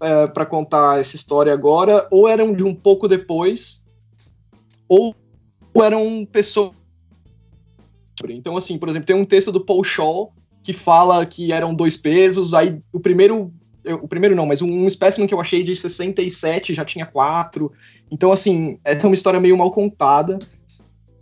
é, 0.00 0.28
para 0.28 0.46
contar 0.46 1.00
essa 1.00 1.16
história 1.16 1.52
agora, 1.52 2.06
ou 2.12 2.28
eram 2.28 2.54
de 2.54 2.62
um 2.62 2.74
pouco 2.74 3.08
depois, 3.08 3.82
ou 4.88 5.14
eram 5.74 6.24
pessoas. 6.30 6.72
Então, 8.28 8.56
assim, 8.56 8.78
por 8.78 8.88
exemplo, 8.88 9.06
tem 9.06 9.16
um 9.16 9.24
texto 9.24 9.50
do 9.50 9.64
Paul 9.64 9.82
Shaw 9.82 10.32
que 10.62 10.72
fala 10.72 11.24
que 11.26 11.52
eram 11.52 11.74
dois 11.74 11.96
pesos, 11.96 12.54
aí 12.54 12.80
o 12.92 13.00
primeiro 13.00 13.52
eu, 13.84 13.96
o 13.96 14.08
primeiro 14.08 14.36
não, 14.36 14.46
mas 14.46 14.62
um, 14.62 14.66
um 14.66 14.86
espécime 14.86 15.26
que 15.26 15.34
eu 15.34 15.40
achei 15.40 15.62
de 15.62 15.74
67 15.74 16.74
já 16.74 16.84
tinha 16.84 17.06
quatro. 17.06 17.72
Então, 18.10 18.32
assim, 18.32 18.78
essa 18.84 19.06
é 19.06 19.08
uma 19.08 19.14
história 19.14 19.40
meio 19.40 19.56
mal 19.56 19.70
contada. 19.70 20.38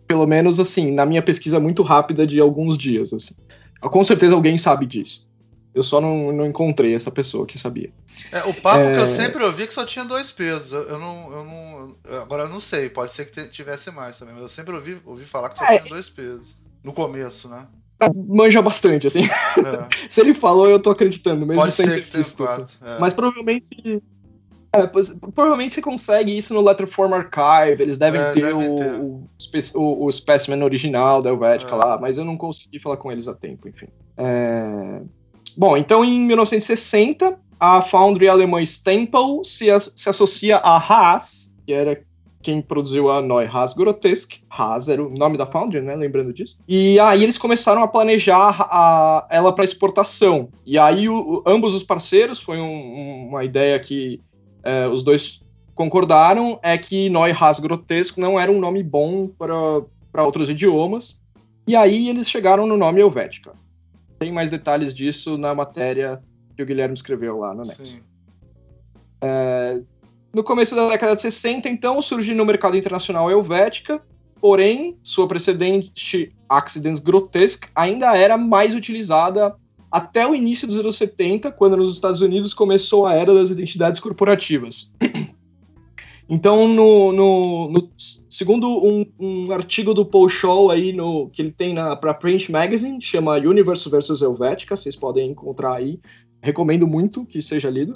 Pelo 0.06 0.26
menos, 0.26 0.58
assim, 0.58 0.90
na 0.90 1.04
minha 1.04 1.22
pesquisa 1.22 1.60
muito 1.60 1.82
rápida 1.82 2.26
de 2.26 2.40
alguns 2.40 2.78
dias, 2.78 3.12
assim. 3.12 3.34
Com 3.80 4.02
certeza 4.02 4.34
alguém 4.34 4.56
sabe 4.58 4.86
disso. 4.86 5.28
Eu 5.74 5.82
só 5.82 6.00
não, 6.00 6.32
não 6.32 6.46
encontrei 6.46 6.94
essa 6.94 7.10
pessoa 7.10 7.46
que 7.46 7.58
sabia. 7.58 7.92
É, 8.32 8.42
o 8.44 8.54
papo 8.54 8.80
é... 8.80 8.94
que 8.94 9.00
eu 9.00 9.06
sempre 9.06 9.44
ouvi 9.44 9.62
é 9.62 9.66
que 9.66 9.74
só 9.74 9.84
tinha 9.84 10.04
dois 10.04 10.32
pesos. 10.32 10.72
Eu, 10.72 10.82
eu 10.94 10.98
não, 10.98 11.32
eu 11.32 11.44
não. 11.44 11.96
Agora 12.22 12.44
eu 12.44 12.48
não 12.48 12.58
sei, 12.58 12.88
pode 12.88 13.12
ser 13.12 13.30
que 13.30 13.46
tivesse 13.48 13.90
mais 13.90 14.18
também, 14.18 14.34
mas 14.34 14.42
eu 14.42 14.48
sempre 14.48 14.74
ouvi, 14.74 15.00
ouvi 15.04 15.24
falar 15.24 15.50
que 15.50 15.58
só 15.58 15.64
é... 15.64 15.78
tinha 15.78 15.90
dois 15.90 16.08
pesos. 16.08 16.60
No 16.82 16.92
começo, 16.92 17.48
né? 17.48 17.68
Manja 18.14 18.62
bastante, 18.62 19.06
assim. 19.06 19.24
É. 19.24 19.88
Se 20.08 20.20
ele 20.20 20.34
falou, 20.34 20.68
eu 20.68 20.80
tô 20.80 20.90
acreditando, 20.90 21.44
mesmo 21.44 21.60
Pode 21.60 21.74
sem 21.74 21.86
ser 21.86 22.06
ter 22.06 22.18
visto. 22.18 22.44
Assim. 22.44 22.76
é. 22.82 22.98
Mas 22.98 23.12
provavelmente. 23.12 24.02
É, 24.70 24.86
provavelmente 24.86 25.74
você 25.74 25.80
consegue 25.80 26.36
isso 26.36 26.52
no 26.52 26.60
Letterform 26.60 27.14
Archive, 27.14 27.82
eles 27.82 27.96
devem 27.96 28.20
é, 28.20 28.32
ter, 28.32 28.42
deve 28.42 28.68
o, 28.68 28.74
ter. 28.74 29.00
O, 29.00 29.80
o, 29.80 30.04
o, 30.04 30.12
specimen 30.12 30.62
original 30.62 31.22
da 31.22 31.30
Helvética 31.30 31.72
é. 31.72 31.74
lá, 31.74 31.98
mas 31.98 32.18
eu 32.18 32.24
não 32.24 32.36
consegui 32.36 32.78
falar 32.78 32.98
com 32.98 33.10
eles 33.10 33.26
a 33.28 33.34
tempo, 33.34 33.66
enfim. 33.66 33.86
É, 34.14 35.00
bom, 35.56 35.74
então 35.74 36.04
em 36.04 36.20
1960, 36.20 37.38
a 37.58 37.80
foundry 37.80 38.28
alemã 38.28 38.64
Stempel 38.64 39.40
se, 39.42 39.66
se 39.96 40.08
associa 40.10 40.58
a 40.58 40.76
Haas, 40.76 41.54
que 41.64 41.72
era 41.72 42.02
quem 42.40 42.62
produziu 42.62 43.10
a 43.10 43.20
Neuhaus 43.20 43.74
Grotesque, 43.74 44.40
Haas 44.48 44.88
era 44.88 45.02
o 45.02 45.10
nome 45.10 45.36
da 45.36 45.46
Foundry, 45.46 45.80
né? 45.80 45.96
Lembrando 45.96 46.32
disso. 46.32 46.56
E 46.68 46.98
aí 47.00 47.22
eles 47.22 47.36
começaram 47.36 47.82
a 47.82 47.88
planejar 47.88 48.56
a, 48.60 49.26
ela 49.28 49.52
para 49.52 49.64
exportação. 49.64 50.48
E 50.64 50.78
aí 50.78 51.08
o, 51.08 51.42
ambos 51.44 51.74
os 51.74 51.82
parceiros, 51.82 52.40
foi 52.40 52.58
um, 52.58 53.28
uma 53.28 53.44
ideia 53.44 53.78
que 53.80 54.20
é, 54.62 54.86
os 54.86 55.02
dois 55.02 55.40
concordaram, 55.74 56.58
é 56.62 56.78
que 56.78 57.08
Neuhaus 57.10 57.58
Grotesque 57.58 58.20
não 58.20 58.38
era 58.38 58.50
um 58.50 58.60
nome 58.60 58.82
bom 58.82 59.28
para 59.28 60.24
outros 60.24 60.48
idiomas. 60.48 61.20
E 61.66 61.76
aí 61.76 62.08
eles 62.08 62.30
chegaram 62.30 62.66
no 62.66 62.76
nome 62.76 63.00
Helvética. 63.00 63.52
Tem 64.18 64.32
mais 64.32 64.50
detalhes 64.50 64.94
disso 64.94 65.36
na 65.36 65.54
matéria 65.54 66.22
que 66.56 66.62
o 66.62 66.66
Guilherme 66.66 66.94
escreveu 66.94 67.38
lá 67.38 67.54
no 67.54 67.62
Next. 67.62 68.02
É, 69.20 69.80
no 70.32 70.42
começo 70.44 70.74
da 70.74 70.88
década 70.88 71.14
de 71.14 71.22
60, 71.22 71.68
então, 71.68 72.00
surge 72.02 72.34
no 72.34 72.44
mercado 72.44 72.76
internacional 72.76 73.28
a 73.28 73.32
Helvética, 73.32 74.00
porém, 74.40 74.96
sua 75.02 75.26
precedente 75.26 76.32
Accidents 76.48 77.00
Grotesque 77.00 77.68
ainda 77.74 78.16
era 78.16 78.36
mais 78.36 78.74
utilizada 78.74 79.54
até 79.90 80.26
o 80.26 80.34
início 80.34 80.66
dos 80.66 80.78
anos 80.78 80.96
70, 80.96 81.50
quando 81.52 81.76
nos 81.76 81.94
Estados 81.94 82.20
Unidos 82.20 82.52
começou 82.52 83.06
a 83.06 83.14
era 83.14 83.34
das 83.34 83.50
identidades 83.50 84.00
corporativas. 84.00 84.92
Então, 86.30 86.68
no, 86.68 87.10
no, 87.10 87.70
no 87.70 87.90
segundo 88.28 88.68
um, 88.68 89.06
um, 89.18 89.50
artigo 89.50 89.94
do 89.94 90.04
Paul 90.04 90.28
Shaw 90.28 90.70
aí 90.70 90.92
no, 90.92 91.30
que 91.30 91.40
ele 91.40 91.50
tem 91.50 91.74
para 91.74 92.12
Print 92.12 92.52
Magazine, 92.52 93.00
chama 93.00 93.36
Universo 93.36 93.88
versus 93.88 94.20
Helvética, 94.20 94.76
vocês 94.76 94.94
podem 94.94 95.30
encontrar 95.30 95.76
aí. 95.76 95.98
Recomendo 96.42 96.86
muito 96.86 97.24
que 97.24 97.40
seja 97.40 97.70
lido. 97.70 97.94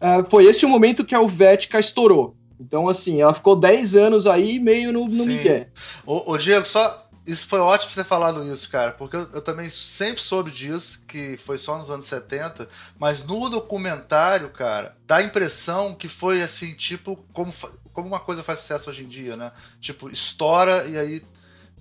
Uh, 0.00 0.28
foi 0.30 0.46
esse 0.46 0.64
o 0.64 0.68
momento 0.68 1.04
que 1.04 1.14
a 1.14 1.18
Helvética 1.18 1.78
estourou. 1.78 2.34
Então, 2.58 2.88
assim, 2.88 3.20
ela 3.20 3.34
ficou 3.34 3.56
10 3.56 3.96
anos 3.96 4.26
aí 4.26 4.58
meio 4.58 4.92
no, 4.92 5.06
no 5.06 5.26
Miguel. 5.26 5.66
Ô, 6.04 6.32
ô, 6.32 6.36
Diego, 6.36 6.66
só. 6.66 7.06
Isso 7.26 7.46
foi 7.46 7.60
ótimo 7.60 7.90
você 7.90 8.02
ter 8.02 8.08
falado 8.08 8.42
isso, 8.50 8.68
cara, 8.70 8.92
porque 8.92 9.14
eu, 9.14 9.28
eu, 9.34 9.42
também 9.42 9.68
sempre 9.68 10.20
soube 10.22 10.50
disso, 10.50 11.04
que 11.06 11.36
foi 11.36 11.58
só 11.58 11.76
nos 11.76 11.90
anos 11.90 12.06
70, 12.06 12.66
mas 12.98 13.22
no 13.22 13.48
documentário, 13.50 14.48
cara, 14.48 14.96
dá 15.06 15.16
a 15.16 15.22
impressão 15.22 15.94
que 15.94 16.08
foi 16.08 16.42
assim, 16.42 16.72
tipo, 16.72 17.22
como, 17.32 17.52
como 17.92 18.08
uma 18.08 18.18
coisa 18.18 18.42
faz 18.42 18.60
sucesso 18.60 18.88
hoje 18.88 19.04
em 19.04 19.08
dia, 19.08 19.36
né? 19.36 19.52
Tipo, 19.80 20.10
estoura 20.10 20.86
e 20.86 20.98
aí. 20.98 21.22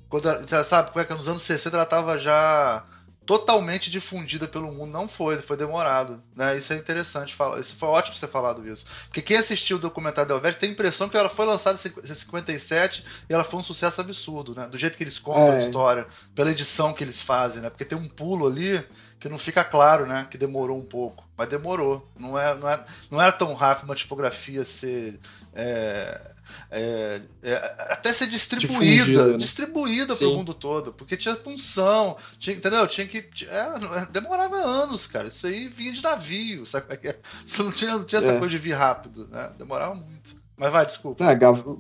Quando, 0.10 0.27
sabe, 0.65 0.91
como 0.91 1.01
é 1.01 1.05
que 1.05 1.13
nos 1.13 1.27
anos 1.27 1.43
60 1.43 1.75
ela 1.75 1.86
tava 1.86 2.17
já 2.17 2.84
totalmente 3.30 3.92
difundida 3.92 4.48
pelo 4.48 4.72
mundo. 4.72 4.92
Não 4.92 5.08
foi, 5.08 5.38
foi 5.38 5.56
demorado. 5.56 6.20
Né? 6.36 6.58
Isso 6.58 6.74
é 6.74 6.78
interessante 6.78 7.36
falar. 7.36 7.60
Isso 7.60 7.76
foi 7.76 7.88
ótimo 7.88 8.15
você 8.15 8.26
ter 8.26 8.32
falado 8.32 8.68
isso. 8.68 8.88
Porque 9.06 9.22
quem 9.22 9.38
assistiu 9.38 9.78
o 9.78 9.80
documentário 9.80 10.28
da 10.28 10.34
Helvética 10.34 10.62
tem 10.62 10.70
a 10.72 10.74
impressão 10.74 11.08
que 11.08 11.15
ela 11.15 11.30
foi 11.30 11.46
lançada 11.46 11.78
em 11.78 12.15
57 12.15 13.06
e 13.30 13.32
ela 13.32 13.44
foi 13.44 13.60
um 13.60 13.63
sucesso 13.63 14.02
absurdo, 14.02 14.56
né? 14.56 14.65
Do 14.65 14.80
jeito 14.80 14.98
que 14.98 15.04
eles 15.04 15.20
contam 15.20 15.54
é. 15.54 15.58
a 15.58 15.60
história, 15.60 16.08
pela 16.34 16.50
edição 16.50 16.92
que 16.92 17.04
eles 17.04 17.22
fazem, 17.22 17.62
né? 17.62 17.70
Porque 17.70 17.86
tem 17.86 17.96
um 17.96 18.08
pulo 18.08 18.48
ali 18.48 18.84
que 19.20 19.30
não 19.30 19.38
fica 19.38 19.63
claro, 19.63 20.08
né? 20.08 20.26
Que 20.28 20.36
demorou 20.36 20.80
um 20.80 20.84
pouco. 20.84 21.24
Mas 21.38 21.48
demorou. 21.50 22.04
Não, 22.18 22.39
é, 22.39 22.56
não, 22.56 22.68
é, 22.68 22.84
não 23.12 23.22
era 23.22 23.32
tão 23.32 23.54
rápido 23.54 23.86
uma 23.86 23.96
tipografia 23.96 24.63
ser. 24.63 25.20
É, 25.54 26.32
é, 26.71 27.21
é, 27.43 27.55
até 27.91 28.13
ser 28.13 28.27
distribuída, 28.27 29.27
né? 29.27 29.38
distribuída 29.38 30.15
para 30.15 30.27
o 30.27 30.35
mundo 30.35 30.53
todo, 30.53 30.93
porque 30.93 31.17
tinha 31.17 31.35
punção, 31.35 32.15
tinha, 32.38 32.55
entendeu? 32.55 32.85
Tinha 32.88 33.07
que. 33.07 33.27
É, 33.47 34.05
demorava 34.12 34.57
anos, 34.57 35.07
cara. 35.07 35.27
Isso 35.27 35.47
aí 35.47 35.67
vinha 35.67 35.91
de 35.91 36.03
navio, 36.03 36.65
sabe? 36.65 36.85
É 37.03 37.15
Isso 37.45 37.63
não 37.63 37.71
tinha, 37.71 37.91
não 37.93 38.03
tinha 38.03 38.19
essa 38.19 38.31
é. 38.31 38.39
coisa 38.39 38.51
de 38.51 38.57
vir 38.57 38.73
rápido, 38.73 39.27
né? 39.31 39.51
Demorava 39.57 39.95
muito. 39.95 40.39
Mas 40.57 40.71
vai, 40.73 40.85
desculpa. 40.85 41.23
É, 41.23 41.38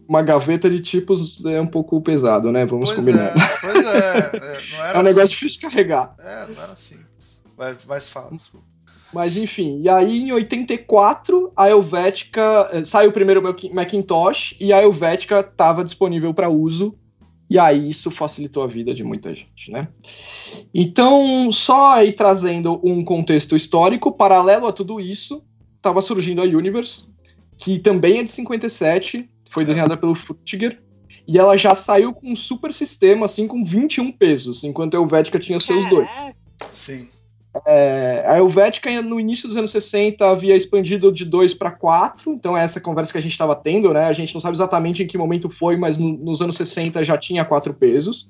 uma 0.07 0.21
gaveta 0.21 0.69
de 0.69 0.79
tipos 0.79 1.43
é 1.43 1.59
um 1.59 1.67
pouco 1.67 2.01
pesado, 2.01 2.49
né? 2.49 2.65
Vamos 2.65 2.85
pois 2.85 2.97
combinar. 2.97 3.33
pois 3.59 3.85
é, 3.85 4.31
não 4.71 4.85
era 4.85 4.97
é 4.97 5.01
um 5.01 5.03
negócio 5.03 5.29
difícil 5.29 5.59
de 5.59 5.67
carregar. 5.67 6.15
É, 6.17 6.47
não 6.47 6.63
era 6.63 6.73
simples. 6.73 7.41
Mas, 7.57 7.85
mas 7.85 8.09
fala, 8.09 8.31
desculpa. 8.31 8.68
Mas 9.13 9.37
enfim, 9.37 9.81
e 9.83 9.89
aí 9.89 10.19
em 10.19 10.31
84 10.31 11.51
a 11.55 11.69
Helvética 11.69 12.69
eh, 12.71 12.85
saiu 12.85 13.09
o 13.09 13.13
primeiro 13.13 13.41
Macintosh 13.73 14.55
e 14.59 14.71
a 14.71 14.81
Helvética 14.81 15.39
estava 15.39 15.83
disponível 15.83 16.33
para 16.33 16.49
uso. 16.49 16.95
E 17.49 17.57
aí 17.57 17.89
isso 17.89 18.11
facilitou 18.11 18.61
a 18.61 18.67
vida 18.67 18.93
de 18.93 19.03
muita 19.03 19.33
gente, 19.33 19.71
né? 19.71 19.87
Então, 20.71 21.51
só 21.51 21.93
aí 21.95 22.13
trazendo 22.13 22.79
um 22.83 23.03
contexto 23.03 23.55
histórico, 23.55 24.11
paralelo 24.11 24.67
a 24.67 24.71
tudo 24.71 24.99
isso, 24.99 25.43
estava 25.75 25.99
surgindo 25.99 26.43
a 26.43 26.45
Universe, 26.45 27.07
que 27.57 27.79
também 27.79 28.19
é 28.19 28.23
de 28.23 28.31
57, 28.31 29.27
foi 29.49 29.65
desenhada 29.65 29.97
pelo 29.97 30.13
Frutiger, 30.13 30.79
e 31.27 31.39
ela 31.39 31.57
já 31.57 31.75
saiu 31.75 32.13
com 32.13 32.31
um 32.31 32.35
super 32.35 32.71
sistema, 32.71 33.25
assim, 33.25 33.47
com 33.47 33.63
21 33.63 34.11
pesos, 34.11 34.63
enquanto 34.63 34.93
a 34.93 34.97
Helvética 34.97 35.39
tinha 35.39 35.59
seus 35.59 35.89
dois. 35.89 36.07
Sim. 36.69 37.07
É, 37.65 38.23
a 38.27 38.37
Helvética, 38.37 39.01
no 39.01 39.19
início 39.19 39.47
dos 39.47 39.57
anos 39.57 39.71
60, 39.71 40.23
havia 40.25 40.55
expandido 40.55 41.11
de 41.11 41.25
2 41.25 41.55
para 41.55 41.71
4, 41.71 42.31
então 42.33 42.55
é 42.55 42.63
essa 42.63 42.79
conversa 42.79 43.11
que 43.11 43.17
a 43.17 43.21
gente 43.21 43.31
estava 43.31 43.55
tendo, 43.55 43.91
né? 43.91 44.05
A 44.05 44.13
gente 44.13 44.33
não 44.33 44.41
sabe 44.41 44.55
exatamente 44.55 45.01
em 45.01 45.07
que 45.07 45.17
momento 45.17 45.49
foi, 45.49 45.75
mas 45.75 45.97
no, 45.97 46.15
nos 46.15 46.41
anos 46.41 46.55
60 46.57 47.03
já 47.03 47.17
tinha 47.17 47.43
4 47.43 47.73
pesos. 47.73 48.27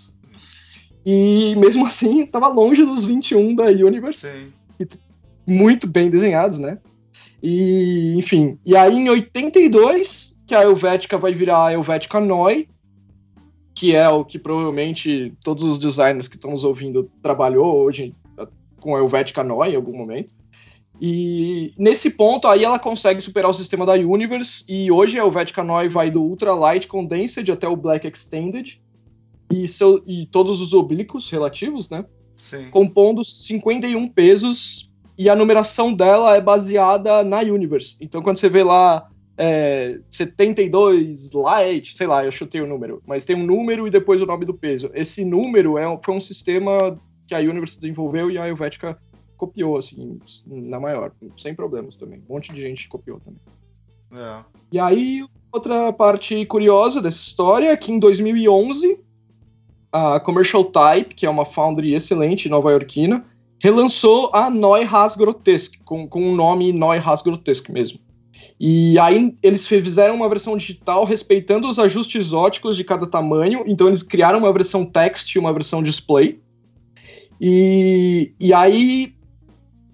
E 1.05 1.53
mesmo 1.57 1.85
assim, 1.87 2.23
estava 2.23 2.47
longe 2.47 2.83
dos 2.85 3.05
21 3.05 3.55
da 3.55 3.65
Universe. 3.65 4.27
Sim. 4.27 4.87
Muito 5.45 5.87
bem 5.87 6.09
desenhados, 6.09 6.57
né? 6.57 6.77
E, 7.41 8.13
enfim. 8.17 8.57
E 8.65 8.75
aí, 8.75 8.95
em 8.95 9.09
82, 9.09 10.37
que 10.45 10.55
a 10.55 10.63
Helvética 10.63 11.17
vai 11.17 11.33
virar 11.33 11.65
a 11.65 11.73
Helvética 11.73 12.19
Noi, 12.19 12.67
que 13.75 13.95
é 13.95 14.07
o 14.09 14.23
que 14.23 14.37
provavelmente 14.37 15.33
todos 15.43 15.63
os 15.63 15.79
designers 15.79 16.27
que 16.27 16.35
estão 16.35 16.51
nos 16.51 16.63
ouvindo 16.63 17.09
trabalhou 17.21 17.77
hoje 17.77 18.13
com 18.79 18.95
a 18.95 18.99
Helvetica 18.99 19.43
Noi 19.43 19.73
em 19.73 19.75
algum 19.75 19.95
momento. 19.95 20.33
E 21.01 21.73
nesse 21.77 22.09
ponto 22.09 22.47
aí 22.47 22.63
ela 22.63 22.77
consegue 22.77 23.21
superar 23.21 23.49
o 23.49 23.53
sistema 23.53 23.85
da 23.85 23.93
Universe 23.93 24.65
e 24.67 24.91
hoje 24.91 25.17
a 25.17 25.23
Helvetica 25.23 25.63
Noi 25.63 25.87
vai 25.87 26.11
do 26.11 26.21
Ultra 26.21 26.53
Light 26.53 26.87
Condensed 26.87 27.49
até 27.49 27.67
o 27.67 27.75
Black 27.75 28.05
Extended 28.05 28.81
e, 29.49 29.67
seu, 29.67 30.03
e 30.05 30.25
todos 30.25 30.61
os 30.61 30.73
oblíquos 30.73 31.29
relativos, 31.29 31.89
né? 31.89 32.03
Sim. 32.35 32.69
Compondo 32.69 33.23
51 33.23 34.07
pesos 34.09 34.91
e 35.17 35.29
a 35.29 35.35
numeração 35.35 35.93
dela 35.93 36.35
é 36.35 36.41
baseada 36.41 37.23
na 37.23 37.39
Universe. 37.39 37.95
Então 38.01 38.21
quando 38.21 38.37
você 38.37 38.49
vê 38.49 38.63
lá 38.63 39.09
é, 39.37 40.01
72 40.11 41.31
light, 41.31 41.95
sei 41.95 42.07
lá, 42.07 42.25
eu 42.25 42.31
chutei 42.31 42.59
o 42.59 42.67
número, 42.67 43.01
mas 43.07 43.23
tem 43.23 43.37
um 43.37 43.45
número 43.45 43.87
e 43.87 43.91
depois 43.91 44.21
o 44.21 44.25
nome 44.25 44.43
do 44.43 44.53
peso. 44.53 44.91
Esse 44.93 45.23
número 45.23 45.77
é, 45.77 45.99
foi 46.03 46.13
um 46.13 46.19
sistema 46.19 46.99
que 47.29 47.35
a 47.35 47.39
Universe 47.39 47.79
desenvolveu 47.79 48.31
e 48.31 48.39
a 48.39 48.47
Helvetica 48.47 48.97
copiou, 49.37 49.77
assim, 49.77 50.19
na 50.47 50.79
maior, 50.79 51.11
sem 51.37 51.53
problemas 51.53 51.95
também. 51.95 52.21
Um 52.27 52.33
monte 52.33 52.51
de 52.51 52.59
gente 52.59 52.89
copiou 52.89 53.19
também. 53.19 53.39
É. 54.11 54.43
E 54.71 54.79
aí, 54.79 55.23
outra 55.51 55.93
parte 55.93 56.43
curiosa 56.47 56.99
dessa 56.99 57.19
história 57.19 57.69
é 57.69 57.77
que 57.77 57.91
em 57.91 57.99
2011, 57.99 58.99
a 59.91 60.19
Commercial 60.19 60.65
Type, 60.65 61.13
que 61.13 61.27
é 61.27 61.29
uma 61.29 61.45
foundry 61.45 61.93
excelente 61.93 62.49
nova-iorquina, 62.49 63.23
relançou 63.61 64.31
a 64.33 64.49
Neuhaus 64.49 65.15
Grotesque, 65.15 65.77
com, 65.85 66.07
com 66.07 66.33
o 66.33 66.35
nome 66.35 66.73
Neuhaus 66.73 67.21
Grotesque 67.21 67.71
mesmo. 67.71 67.99
E 68.59 68.97
aí 68.97 69.37
eles 69.43 69.67
fizeram 69.67 70.15
uma 70.15 70.27
versão 70.27 70.57
digital 70.57 71.05
respeitando 71.05 71.69
os 71.69 71.77
ajustes 71.77 72.33
óticos 72.33 72.75
de 72.75 72.83
cada 72.83 73.05
tamanho, 73.05 73.63
então 73.67 73.87
eles 73.87 74.01
criaram 74.01 74.39
uma 74.39 74.51
versão 74.51 74.83
text 74.83 75.33
e 75.35 75.39
uma 75.39 75.53
versão 75.53 75.83
display. 75.83 76.41
E, 77.39 78.33
e 78.39 78.53
aí 78.53 79.13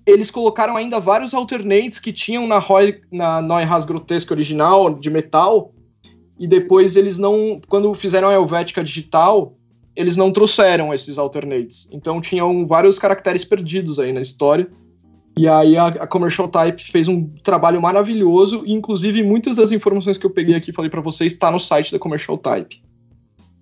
eles 0.05 0.29
colocaram 0.29 0.75
ainda 0.75 0.99
vários 0.99 1.34
alternates 1.34 1.99
que 1.99 2.13
tinham 2.13 2.47
na, 2.47 2.60
Roy, 2.60 3.01
na 3.12 3.41
Neuhaus 3.41 3.86
Grotesque 3.86 4.31
original, 4.31 4.93
de 4.93 5.10
metal, 5.10 5.73
e 6.39 6.47
depois 6.47 6.95
eles 6.95 7.17
não, 7.17 7.60
quando 7.67 7.93
fizeram 7.95 8.27
a 8.27 8.34
Helvética 8.34 8.84
digital, 8.84 9.55
eles 9.95 10.17
não 10.17 10.31
trouxeram 10.31 10.93
esses 10.93 11.17
alternates. 11.17 11.88
Então 11.91 12.21
tinham 12.21 12.67
vários 12.67 12.99
caracteres 12.99 13.45
perdidos 13.45 13.99
aí 13.99 14.12
na 14.12 14.21
história. 14.21 14.69
E 15.38 15.47
aí 15.47 15.77
a, 15.77 15.88
a, 15.88 16.08
Commercial 16.08 16.47
Type 16.47 16.84
fez 16.84 17.08
um 17.08 17.27
trabalho 17.43 17.81
maravilhoso, 17.81 18.63
e 18.65 18.73
inclusive 18.73 19.23
muitas 19.23 19.58
das 19.58 19.71
informações 19.71 20.17
que 20.17 20.25
eu 20.25 20.29
peguei 20.29 20.55
aqui 20.55 20.71
falei 20.71 20.89
para 20.89 21.01
vocês 21.01 21.34
está 21.34 21.51
no 21.51 21.60
site 21.60 21.91
da 21.91 21.99
Commercial 21.99 22.38
Type. 22.38 22.81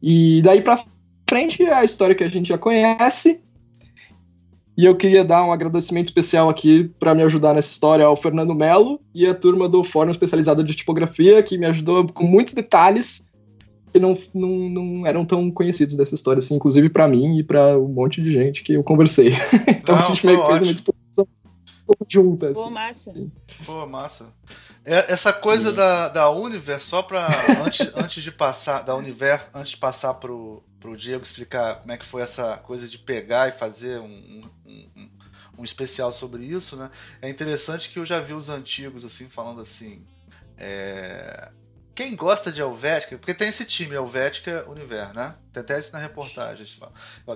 E 0.01 0.41
daí 0.43 0.61
para 0.61 0.83
frente 1.27 1.63
é 1.63 1.73
a 1.73 1.83
história 1.83 2.13
que 2.13 2.23
a 2.23 2.27
gente 2.27 2.49
já 2.49 2.57
conhece. 2.57 3.41
E 4.75 4.85
eu 4.85 4.95
queria 4.95 5.23
dar 5.23 5.43
um 5.43 5.51
agradecimento 5.53 6.07
especial 6.07 6.49
aqui 6.49 6.91
para 6.99 7.13
me 7.13 7.21
ajudar 7.23 7.53
nessa 7.53 7.69
história 7.69 8.05
ao 8.05 8.15
Fernando 8.15 8.55
Melo 8.55 8.99
e 9.13 9.27
a 9.27 9.35
turma 9.35 9.69
do 9.69 9.83
Fórum 9.83 10.11
Especializado 10.11 10.63
de 10.63 10.73
Tipografia, 10.73 11.43
que 11.43 11.57
me 11.57 11.67
ajudou 11.67 12.07
com 12.07 12.25
muitos 12.25 12.53
detalhes 12.53 13.27
que 13.93 13.99
não, 13.99 14.17
não, 14.33 14.49
não 14.69 15.07
eram 15.07 15.23
tão 15.23 15.51
conhecidos 15.51 15.95
dessa 15.95 16.15
história, 16.15 16.39
assim, 16.39 16.55
inclusive 16.55 16.89
para 16.89 17.07
mim 17.07 17.37
e 17.37 17.43
para 17.43 17.77
um 17.77 17.87
monte 17.87 18.21
de 18.23 18.31
gente 18.31 18.63
que 18.63 18.73
eu 18.73 18.83
conversei. 18.83 19.33
então 19.69 19.95
Não, 19.95 20.03
a 20.03 20.07
gente 20.07 20.25
meio 20.25 20.41
que 20.41 20.47
fez 20.47 20.61
uma 20.63 20.71
exposição 20.71 21.27
junta. 22.09 22.51
Pô, 22.51 22.63
Assim. 22.63 22.73
massa. 22.73 23.13
Pô, 23.65 23.85
massa. 23.85 24.33
É- 24.83 25.13
essa 25.13 25.31
coisa 25.31 25.71
da, 25.71 26.09
da 26.09 26.31
Univer, 26.31 26.81
só 26.81 27.03
pra. 27.03 27.27
Antes, 27.63 27.91
antes 27.95 28.23
de 28.23 28.31
passar. 28.31 28.83
Da 28.83 28.95
Univer, 28.95 29.39
antes 29.53 29.71
de 29.71 29.77
passar 29.77 30.15
pro, 30.15 30.63
pro 30.83 30.97
Diego 30.97 31.23
explicar 31.23 31.75
como 31.79 31.93
é 31.93 31.97
que 31.97 32.05
foi 32.05 32.21
essa 32.21 32.57
coisa 32.57 32.85
de 32.89 32.99
pegar 32.99 33.47
e 33.47 33.53
fazer 33.53 33.99
um, 34.01 34.49
um, 34.65 34.89
um- 35.57 35.63
especial 35.63 36.11
sobre 36.11 36.43
isso, 36.43 36.75
né? 36.75 36.91
É 37.21 37.29
interessante 37.29 37.89
que 37.89 37.97
eu 37.97 38.05
já 38.05 38.19
vi 38.19 38.33
os 38.33 38.49
antigos 38.49 39.05
assim, 39.05 39.29
falando 39.29 39.61
assim. 39.61 40.03
é, 40.57 41.49
Quem 41.95 42.15
gosta 42.17 42.51
de 42.51 42.59
Helvética, 42.59 43.17
porque 43.17 43.33
tem 43.33 43.47
esse 43.47 43.63
time, 43.63 43.95
Helvética 43.95 44.69
Univer, 44.69 45.13
né? 45.13 45.37
Tem 45.53 45.61
até 45.61 45.79
isso 45.79 45.93
na 45.93 45.99
reportagem. 45.99 46.65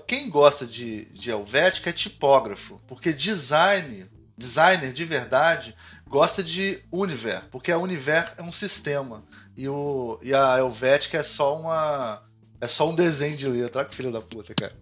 Quem 0.05 0.29
gosta 0.29 0.65
de, 0.67 1.05
de 1.05 1.31
Helvética 1.31 1.89
é 1.89 1.93
tipógrafo, 1.93 2.81
porque 2.85 3.13
design, 3.13 4.09
designer 4.37 4.91
de 4.91 5.05
verdade, 5.05 5.73
gosta 6.05 6.43
de 6.43 6.83
Univer, 6.91 7.45
porque 7.49 7.71
a 7.71 7.77
Univer 7.77 8.33
é 8.37 8.41
um 8.41 8.51
sistema 8.51 9.23
e, 9.55 9.69
o, 9.69 10.19
e 10.21 10.33
a 10.33 10.57
Helvética 10.57 11.17
é 11.19 11.23
só 11.23 11.55
uma. 11.57 12.26
É 12.59 12.67
só 12.67 12.89
um 12.89 12.95
desenho 12.95 13.37
de 13.37 13.47
letra. 13.47 13.81
Olha 13.81 13.89
que 13.89 13.95
filho 13.95 14.11
da 14.11 14.19
puta, 14.21 14.53
cara. 14.55 14.73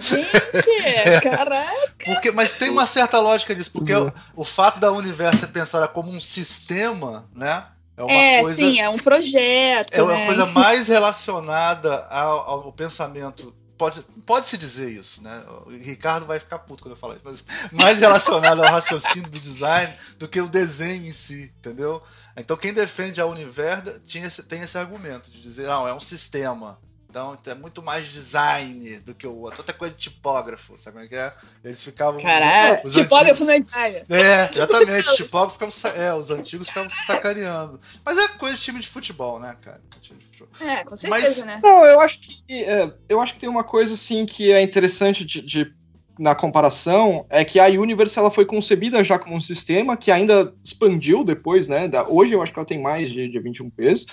Gente, 0.00 1.20
caraca. 1.22 1.94
Porque, 2.04 2.30
mas 2.32 2.54
tem 2.54 2.70
uma 2.70 2.86
certa 2.86 3.20
lógica 3.20 3.54
nisso, 3.54 3.70
porque 3.70 3.94
o, 3.94 4.12
o 4.34 4.44
fato 4.44 4.80
da 4.80 4.90
Univer 4.90 5.34
ser 5.36 5.46
pensada 5.48 5.86
como 5.86 6.10
um 6.10 6.20
sistema, 6.20 7.28
né? 7.34 7.64
É 7.96 8.02
uma 8.02 8.12
É, 8.12 8.40
coisa. 8.40 8.56
sim, 8.56 8.80
é 8.80 8.88
um 8.88 8.98
projeto. 8.98 9.92
É 9.92 10.02
uma 10.02 10.14
né? 10.14 10.26
coisa 10.26 10.46
mais 10.52 10.88
relacionada 10.88 12.04
ao, 12.06 12.38
ao 12.66 12.72
pensamento. 12.72 13.54
Pode, 13.78 14.02
pode 14.26 14.46
se 14.46 14.58
dizer 14.58 14.90
isso, 14.90 15.22
né? 15.22 15.42
O 15.66 15.70
Ricardo 15.70 16.26
vai 16.26 16.38
ficar 16.38 16.58
puto 16.58 16.82
quando 16.82 16.92
eu 16.92 16.98
falar 16.98 17.14
isso, 17.14 17.24
mas 17.24 17.44
mais 17.72 17.98
relacionado 17.98 18.62
ao 18.62 18.70
raciocínio 18.70 19.30
do 19.30 19.40
design 19.40 19.90
do 20.18 20.28
que 20.28 20.38
o 20.40 20.48
desenho 20.48 21.06
em 21.06 21.12
si, 21.12 21.50
entendeu? 21.58 22.02
Então 22.36 22.58
quem 22.58 22.74
defende 22.74 23.22
a 23.22 23.26
Univerda 23.26 23.98
tinha 24.04 24.26
esse, 24.26 24.42
tem 24.42 24.60
esse 24.60 24.76
argumento 24.76 25.30
de 25.30 25.40
dizer, 25.40 25.66
não, 25.66 25.88
é 25.88 25.94
um 25.94 26.00
sistema. 26.00 26.78
Então 27.10 27.36
é 27.46 27.54
muito 27.54 27.82
mais 27.82 28.06
design 28.06 29.00
do 29.00 29.14
que 29.14 29.26
o 29.26 29.36
outro. 29.36 29.60
Outra 29.60 29.74
coisa 29.74 29.92
de 29.94 30.00
tipógrafo, 30.00 30.78
sabe 30.78 30.94
como 30.94 31.04
é 31.04 31.08
que 31.08 31.14
é? 31.16 31.32
Eles 31.64 31.82
ficavam. 31.82 32.20
Caraca, 32.22 32.86
os 32.86 32.94
tipógrafo 32.94 33.42
antigos- 33.42 33.48
é 33.48 33.60
designer. 33.60 34.04
é, 34.10 34.50
exatamente. 34.50 35.16
Tipógrafo 35.16 35.54
ficavam, 35.68 36.00
é, 36.02 36.14
os 36.14 36.30
antigos 36.30 36.68
ficavam 36.68 36.88
se 36.88 37.04
sacaneando. 37.06 37.80
Mas 38.04 38.16
é 38.16 38.28
coisa 38.38 38.56
de 38.56 38.62
time 38.62 38.78
de 38.80 38.88
futebol, 38.88 39.40
né, 39.40 39.56
cara? 39.60 39.80
Time 40.00 40.18
de 40.20 40.26
futebol. 40.26 40.48
É, 40.60 40.84
com 40.84 40.94
certeza, 40.96 41.26
Mas- 41.26 41.44
né? 41.46 41.60
Não, 41.62 41.84
eu 41.84 42.00
acho 42.00 42.20
que 42.20 42.40
é, 42.48 42.90
eu 43.08 43.20
acho 43.20 43.34
que 43.34 43.40
tem 43.40 43.48
uma 43.48 43.64
coisa 43.64 43.94
assim 43.94 44.24
que 44.24 44.52
é 44.52 44.62
interessante 44.62 45.24
de, 45.24 45.42
de- 45.42 45.74
na 46.18 46.34
comparação 46.34 47.24
é 47.30 47.44
que 47.44 47.58
a 47.58 47.64
Universe 47.66 48.18
ela 48.18 48.30
foi 48.30 48.44
concebida 48.44 49.02
já 49.02 49.18
como 49.18 49.34
um 49.36 49.40
sistema 49.40 49.96
que 49.96 50.10
ainda 50.10 50.52
expandiu 50.62 51.24
depois, 51.24 51.66
né? 51.66 51.88
da- 51.88 52.06
hoje 52.06 52.32
eu 52.34 52.42
acho 52.42 52.52
que 52.52 52.58
ela 52.58 52.66
tem 52.66 52.78
mais 52.80 53.10
de, 53.10 53.26
de 53.28 53.38
21 53.40 53.68
pesos. 53.70 54.06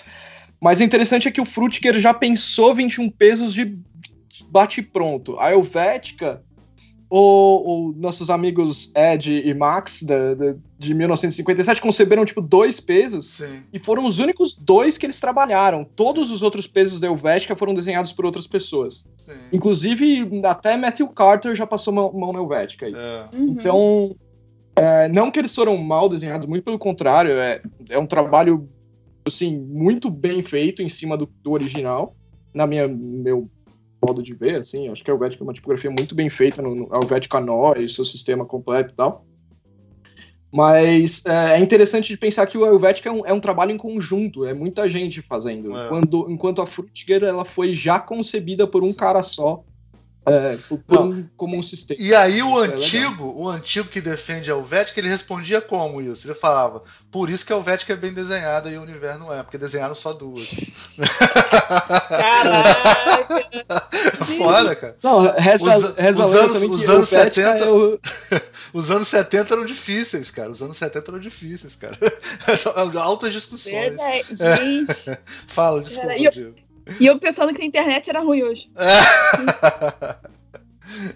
Mas 0.60 0.80
o 0.80 0.84
interessante 0.84 1.28
é 1.28 1.32
que 1.32 1.42
o 1.42 1.46
Frutiger 1.46 1.98
já 2.00 2.14
pensou 2.14 2.74
21 2.74 3.10
pesos 3.10 3.54
de 3.54 3.78
bate 4.50 4.82
pronto. 4.82 5.38
A 5.40 5.52
Helvética, 5.52 6.42
o, 7.10 7.20
o- 7.90 7.94
nossos 7.96 8.30
amigos 8.30 8.92
Ed 8.96 9.32
e 9.32 9.54
Max 9.54 10.04
da- 10.04 10.34
da- 10.34 10.56
de 10.78 10.94
1957 10.94 11.82
conceberam 11.82 12.26
tipo 12.26 12.42
dois 12.42 12.80
pesos 12.80 13.30
Sim. 13.30 13.64
e 13.72 13.80
foram 13.80 14.06
os 14.06 14.20
únicos 14.20 14.56
dois 14.56 14.98
que 14.98 15.06
eles 15.06 15.20
trabalharam. 15.20 15.86
Todos 15.96 16.32
os 16.32 16.42
outros 16.42 16.68
pesos 16.68 17.00
da 17.00 17.08
Helvética 17.08 17.56
foram 17.56 17.74
desenhados 17.74 18.12
por 18.12 18.26
outras 18.26 18.46
pessoas. 18.46 19.06
Sim. 19.18 19.40
Inclusive, 19.54 20.28
até 20.44 20.76
Matthew 20.76 21.08
Carter 21.10 21.56
já 21.56 21.66
passou 21.66 21.94
mão, 21.94 22.12
mão 22.14 22.34
na 22.34 22.40
Helvética. 22.40 22.86
aí. 22.88 22.94
É. 22.96 23.30
Uhum. 23.34 23.48
Então, 23.60 24.16
é, 24.76 25.08
não 25.08 25.32
que 25.32 25.40
eles 25.40 25.56
foram 25.56 25.78
mal 25.78 26.10
desenhados, 26.10 26.46
muito 26.46 26.64
pelo 26.66 26.78
contrário, 26.78 27.32
é, 27.40 27.62
é 27.90 27.98
um 27.98 28.06
trabalho 28.06 28.68
assim, 29.28 29.58
muito 29.58 30.10
bem 30.10 30.44
feito 30.44 30.82
em 30.82 30.90
cima 30.90 31.18
do, 31.18 31.30
do 31.44 31.52
original, 31.52 32.14
na 32.54 32.66
minha 32.66 32.88
meu 32.88 33.50
modo 34.04 34.22
de 34.22 34.34
ver, 34.34 34.56
assim, 34.56 34.90
acho 34.90 35.04
que 35.04 35.10
a 35.10 35.14
Helvética 35.14 35.44
é 35.44 35.46
uma 35.46 35.54
tipografia 35.54 35.90
muito 35.90 36.14
bem 36.14 36.30
feita 36.30 36.62
no, 36.62 36.76
no 36.76 36.94
a 36.94 36.98
Helvética 36.98 37.40
Noi, 37.40 37.90
seu 37.90 38.06
sistema 38.06 38.46
completo 38.46 38.94
e 38.94 38.96
tal. 38.96 39.26
Mas 40.52 41.26
é, 41.26 41.58
é 41.58 41.60
interessante 41.60 42.08
de 42.08 42.18
pensar 42.18 42.48
que 42.48 42.58
o 42.58 42.66
Helvética 42.66 43.10
é 43.10 43.12
um, 43.12 43.26
é 43.26 43.34
um 43.34 43.40
trabalho 43.40 43.72
em 43.72 43.78
conjunto, 43.78 44.46
é 44.46 44.54
muita 44.54 44.88
gente 44.90 45.22
fazendo. 45.22 45.76
É. 45.76 45.90
Quando, 45.90 46.32
enquanto 46.32 46.62
a 46.62 46.68
Frutiger 46.68 47.24
ela 47.24 47.44
foi 47.44 47.74
já 47.74 48.00
concebida 48.00 48.66
por 48.66 48.84
um 48.84 48.94
cara 48.94 49.22
só, 49.24 49.64
é, 50.28 50.58
por- 50.86 51.02
um- 51.02 51.28
como 51.38 51.58
um 51.58 51.64
sistema. 51.64 52.00
E 52.00 52.14
aí 52.14 52.42
o 52.44 52.64
Isso 52.64 52.72
é 52.74 52.76
antigo, 52.76 53.34
o 53.38 53.50
antigo 53.50 53.88
que 53.90 54.02
defende 54.02 54.52
a 54.52 54.56
Helvética, 54.56 55.00
ele 55.00 55.08
respondia 55.10 55.62
como 55.62 56.02
isso? 56.02 56.28
Ele 56.28 56.34
falava, 56.36 56.82
por 57.12 57.30
isso 57.30 57.46
que 57.46 57.54
a 57.54 57.56
Helvética 57.56 57.94
é 57.94 57.96
bem 57.96 58.14
desenhada 58.14 58.70
e 58.70 58.78
o 58.78 58.82
Universo 58.82 59.20
não 59.20 59.34
é, 59.34 59.42
porque 59.44 59.58
desenharam 59.58 59.96
só 59.96 60.14
duas. 60.14 60.98
Caraca. 62.08 62.78
Foda, 64.38 64.76
cara. 64.76 64.96
Não, 65.04 65.22
reza, 65.38 65.66
Os- 65.78 65.96
reza 65.96 66.20
os 66.20 66.20
a 66.20 66.26
lenda 66.26 66.58
anos- 66.58 66.64
os 66.72 66.90
anos 66.90 67.12
o 67.12 67.16
Helvética 67.16 67.42
70 67.42 67.66
é 67.66 67.70
o- 67.70 68.00
Os 68.74 68.92
anos 68.92 69.08
70 69.08 69.54
eram 69.54 69.66
difíceis, 69.66 70.30
cara. 70.32 70.50
Os 70.50 70.62
anos 70.62 70.78
70 70.78 71.12
eram 71.12 71.20
difíceis, 71.20 71.76
cara. 71.76 71.98
Altas 73.02 73.34
discussões. 73.34 73.74
Verdade, 73.96 74.26
gente. 74.36 75.18
Fala, 75.48 75.82
desculpa, 75.82 76.16
eu- 76.18 76.32
Diego. 76.32 76.56
E 77.00 77.06
eu 77.06 77.20
pensando 77.20 77.54
que 77.54 77.62
a 77.62 77.66
internet 77.66 78.10
era 78.10 78.22
ruim 78.22 78.44
hoje. 78.44 78.70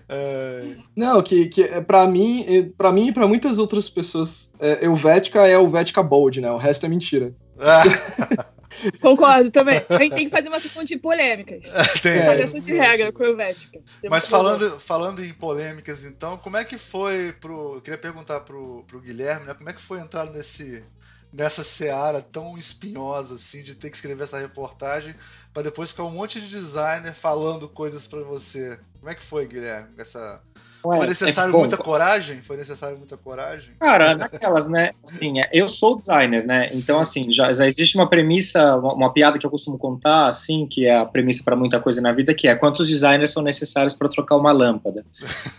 É, 0.10 0.76
Não, 0.96 1.22
que, 1.22 1.48
que 1.48 1.64
é, 1.64 1.80
pra 1.82 2.06
mim, 2.06 2.46
é, 2.48 2.64
para 2.78 2.92
mim 2.92 3.08
e 3.08 3.14
pra 3.14 3.28
muitas 3.28 3.58
outras 3.58 3.90
pessoas, 3.90 4.52
é, 4.60 4.84
Helvética 4.86 5.48
é 5.48 5.54
Helvética 5.54 6.04
Bold, 6.04 6.42
né? 6.42 6.52
O 6.52 6.58
resto 6.58 6.86
é 6.86 6.90
mentira. 6.90 7.34
Concordo 9.00 9.52
também. 9.52 9.82
A 9.90 9.98
gente 9.98 10.16
tem 10.16 10.26
que 10.26 10.32
fazer 10.32 10.48
uma 10.48 10.60
sessão 10.60 10.84
de 10.84 10.98
polêmicas. 10.98 11.72
tem, 12.02 12.14
É. 12.14 12.26
Fazer 12.26 12.44
essa 12.44 12.60
de 12.60 12.74
regra 12.74 13.12
com 13.12 13.24
Helvética. 13.24 13.80
Mas 14.10 14.28
falando, 14.28 14.80
falando 14.80 15.24
em 15.24 15.32
polêmicas, 15.34 16.04
então, 16.04 16.38
como 16.38 16.58
é 16.58 16.66
que 16.66 16.78
foi 16.78 17.34
pro. 17.34 17.76
Eu 17.76 17.82
queria 17.82 18.00
perguntar 18.00 18.40
pro, 18.42 18.84
pro 18.88 19.00
Guilherme, 19.00 19.46
né? 19.46 19.54
Como 19.54 19.70
é 19.70 19.74
que 19.74 19.82
foi 19.82 20.00
entrar 20.00 20.26
nesse, 20.26 20.84
nessa 21.34 21.63
seara 21.63 22.22
tão 22.22 22.58
espinhosa, 22.58 23.36
assim, 23.36 23.63
de 23.63 23.75
ter 23.75 23.90
que 23.90 23.96
escrever 23.96 24.23
essa 24.23 24.40
reportagem, 24.40 25.15
pra 25.54 25.63
depois 25.63 25.90
ficar 25.90 26.04
um 26.04 26.12
monte 26.12 26.42
de 26.42 26.50
designer 26.50 27.13
falando 27.13 27.69
coisas 27.69 28.08
pra 28.08 28.21
você? 28.21 28.79
Como 29.00 29.10
é 29.10 29.15
que 29.15 29.23
foi, 29.23 29.48
Guilherme? 29.48 29.90
Essa... 29.98 30.42
Ué, 30.84 30.98
Foi 30.98 31.08
necessário 31.08 31.54
é 31.54 31.58
muita 31.58 31.77
coragem? 31.77 32.42
Foi 32.42 32.58
necessário 32.58 32.98
muita 32.98 33.15
coragem? 33.15 33.73
Cara, 33.79 34.15
naquelas, 34.15 34.67
né? 34.67 34.92
Assim, 35.04 35.40
é, 35.40 35.48
eu 35.54 35.67
sou 35.67 35.96
designer, 35.96 36.44
né? 36.44 36.69
Então, 36.73 37.00
assim, 37.00 37.32
já, 37.32 37.54
já 37.54 37.67
existe 37.67 37.96
uma 37.96 38.10
premissa, 38.10 38.75
uma, 38.77 38.94
uma 38.94 39.13
piada 39.13 39.38
que 39.38 39.46
eu 39.46 39.52
costumo 39.52 39.77
contar, 39.77 40.27
assim, 40.27 40.65
que 40.65 40.88
é 40.88 40.98
a 40.98 41.06
premissa 41.06 41.44
para 41.44 41.56
muita 41.56 41.79
coisa 41.79 42.02
na 42.02 42.12
vida, 42.12 42.34
que 42.34 42.48
é 42.48 42.56
quantos 42.56 42.88
designers 42.88 43.32
são 43.32 43.44
necessários 43.44 43.94
para 43.94 44.10
trocar 44.10 44.38
uma 44.38 44.52
lâmpada. 44.52 45.06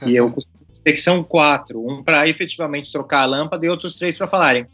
E 0.05 0.17
eu 0.17 0.29
costumo 0.29 0.63
secção 0.85 1.23
quatro, 1.23 1.87
um 1.87 2.03
para 2.03 2.27
efetivamente 2.27 2.91
trocar 2.91 3.23
a 3.23 3.27
lâmpada 3.27 3.65
e 3.65 3.69
outros 3.69 3.97
três 3.97 4.17
para 4.17 4.27
falarem. 4.27 4.67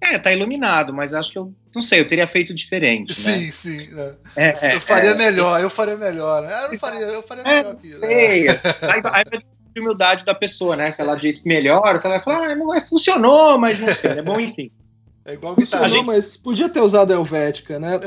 É, 0.00 0.18
tá 0.18 0.32
iluminado, 0.32 0.92
mas 0.92 1.14
acho 1.14 1.32
que 1.32 1.38
eu 1.38 1.52
não 1.74 1.82
sei, 1.82 2.00
eu 2.00 2.06
teria 2.06 2.26
feito 2.26 2.54
diferente. 2.54 3.08
Né? 3.08 3.36
Sim, 3.36 3.50
sim. 3.50 3.94
né? 3.94 4.14
É, 4.36 4.74
eu 4.76 4.80
faria 4.80 5.10
é, 5.10 5.14
melhor, 5.14 5.60
eu 5.60 5.70
faria 5.70 5.96
melhor. 5.96 6.42
né? 6.42 6.64
Eu 6.64 6.72
não 6.72 6.78
faria, 6.78 7.00
eu 7.00 7.22
faria 7.22 7.42
É, 7.42 7.56
melhor 7.58 7.74
que 7.76 7.86
isso. 7.88 8.00
né? 8.00 8.06
Sei. 8.06 8.48
Aí, 8.82 9.02
aí 9.02 9.02
vai 9.02 9.24
de 9.74 9.80
humildade 9.80 10.24
da 10.24 10.34
pessoa, 10.34 10.76
né? 10.76 10.90
Se 10.92 11.00
ela 11.00 11.16
disse 11.16 11.48
melhor, 11.48 11.98
se 11.98 12.06
ela 12.06 12.16
vai 12.16 12.24
falar, 12.24 12.50
ah, 12.50 12.54
não 12.54 12.72
é, 12.72 12.80
funcionou, 12.86 13.58
mas 13.58 13.80
não 13.80 13.92
sei. 13.92 14.12
É 14.12 14.22
bom, 14.22 14.38
enfim. 14.38 14.70
É 15.26 15.32
igual 15.32 15.56
guitarra. 15.56 15.84
Funcionou, 15.84 16.06
mas 16.06 16.36
podia 16.36 16.68
ter 16.68 16.80
usado 16.80 17.10
a 17.12 17.16
Helvética, 17.16 17.78
né? 17.78 17.98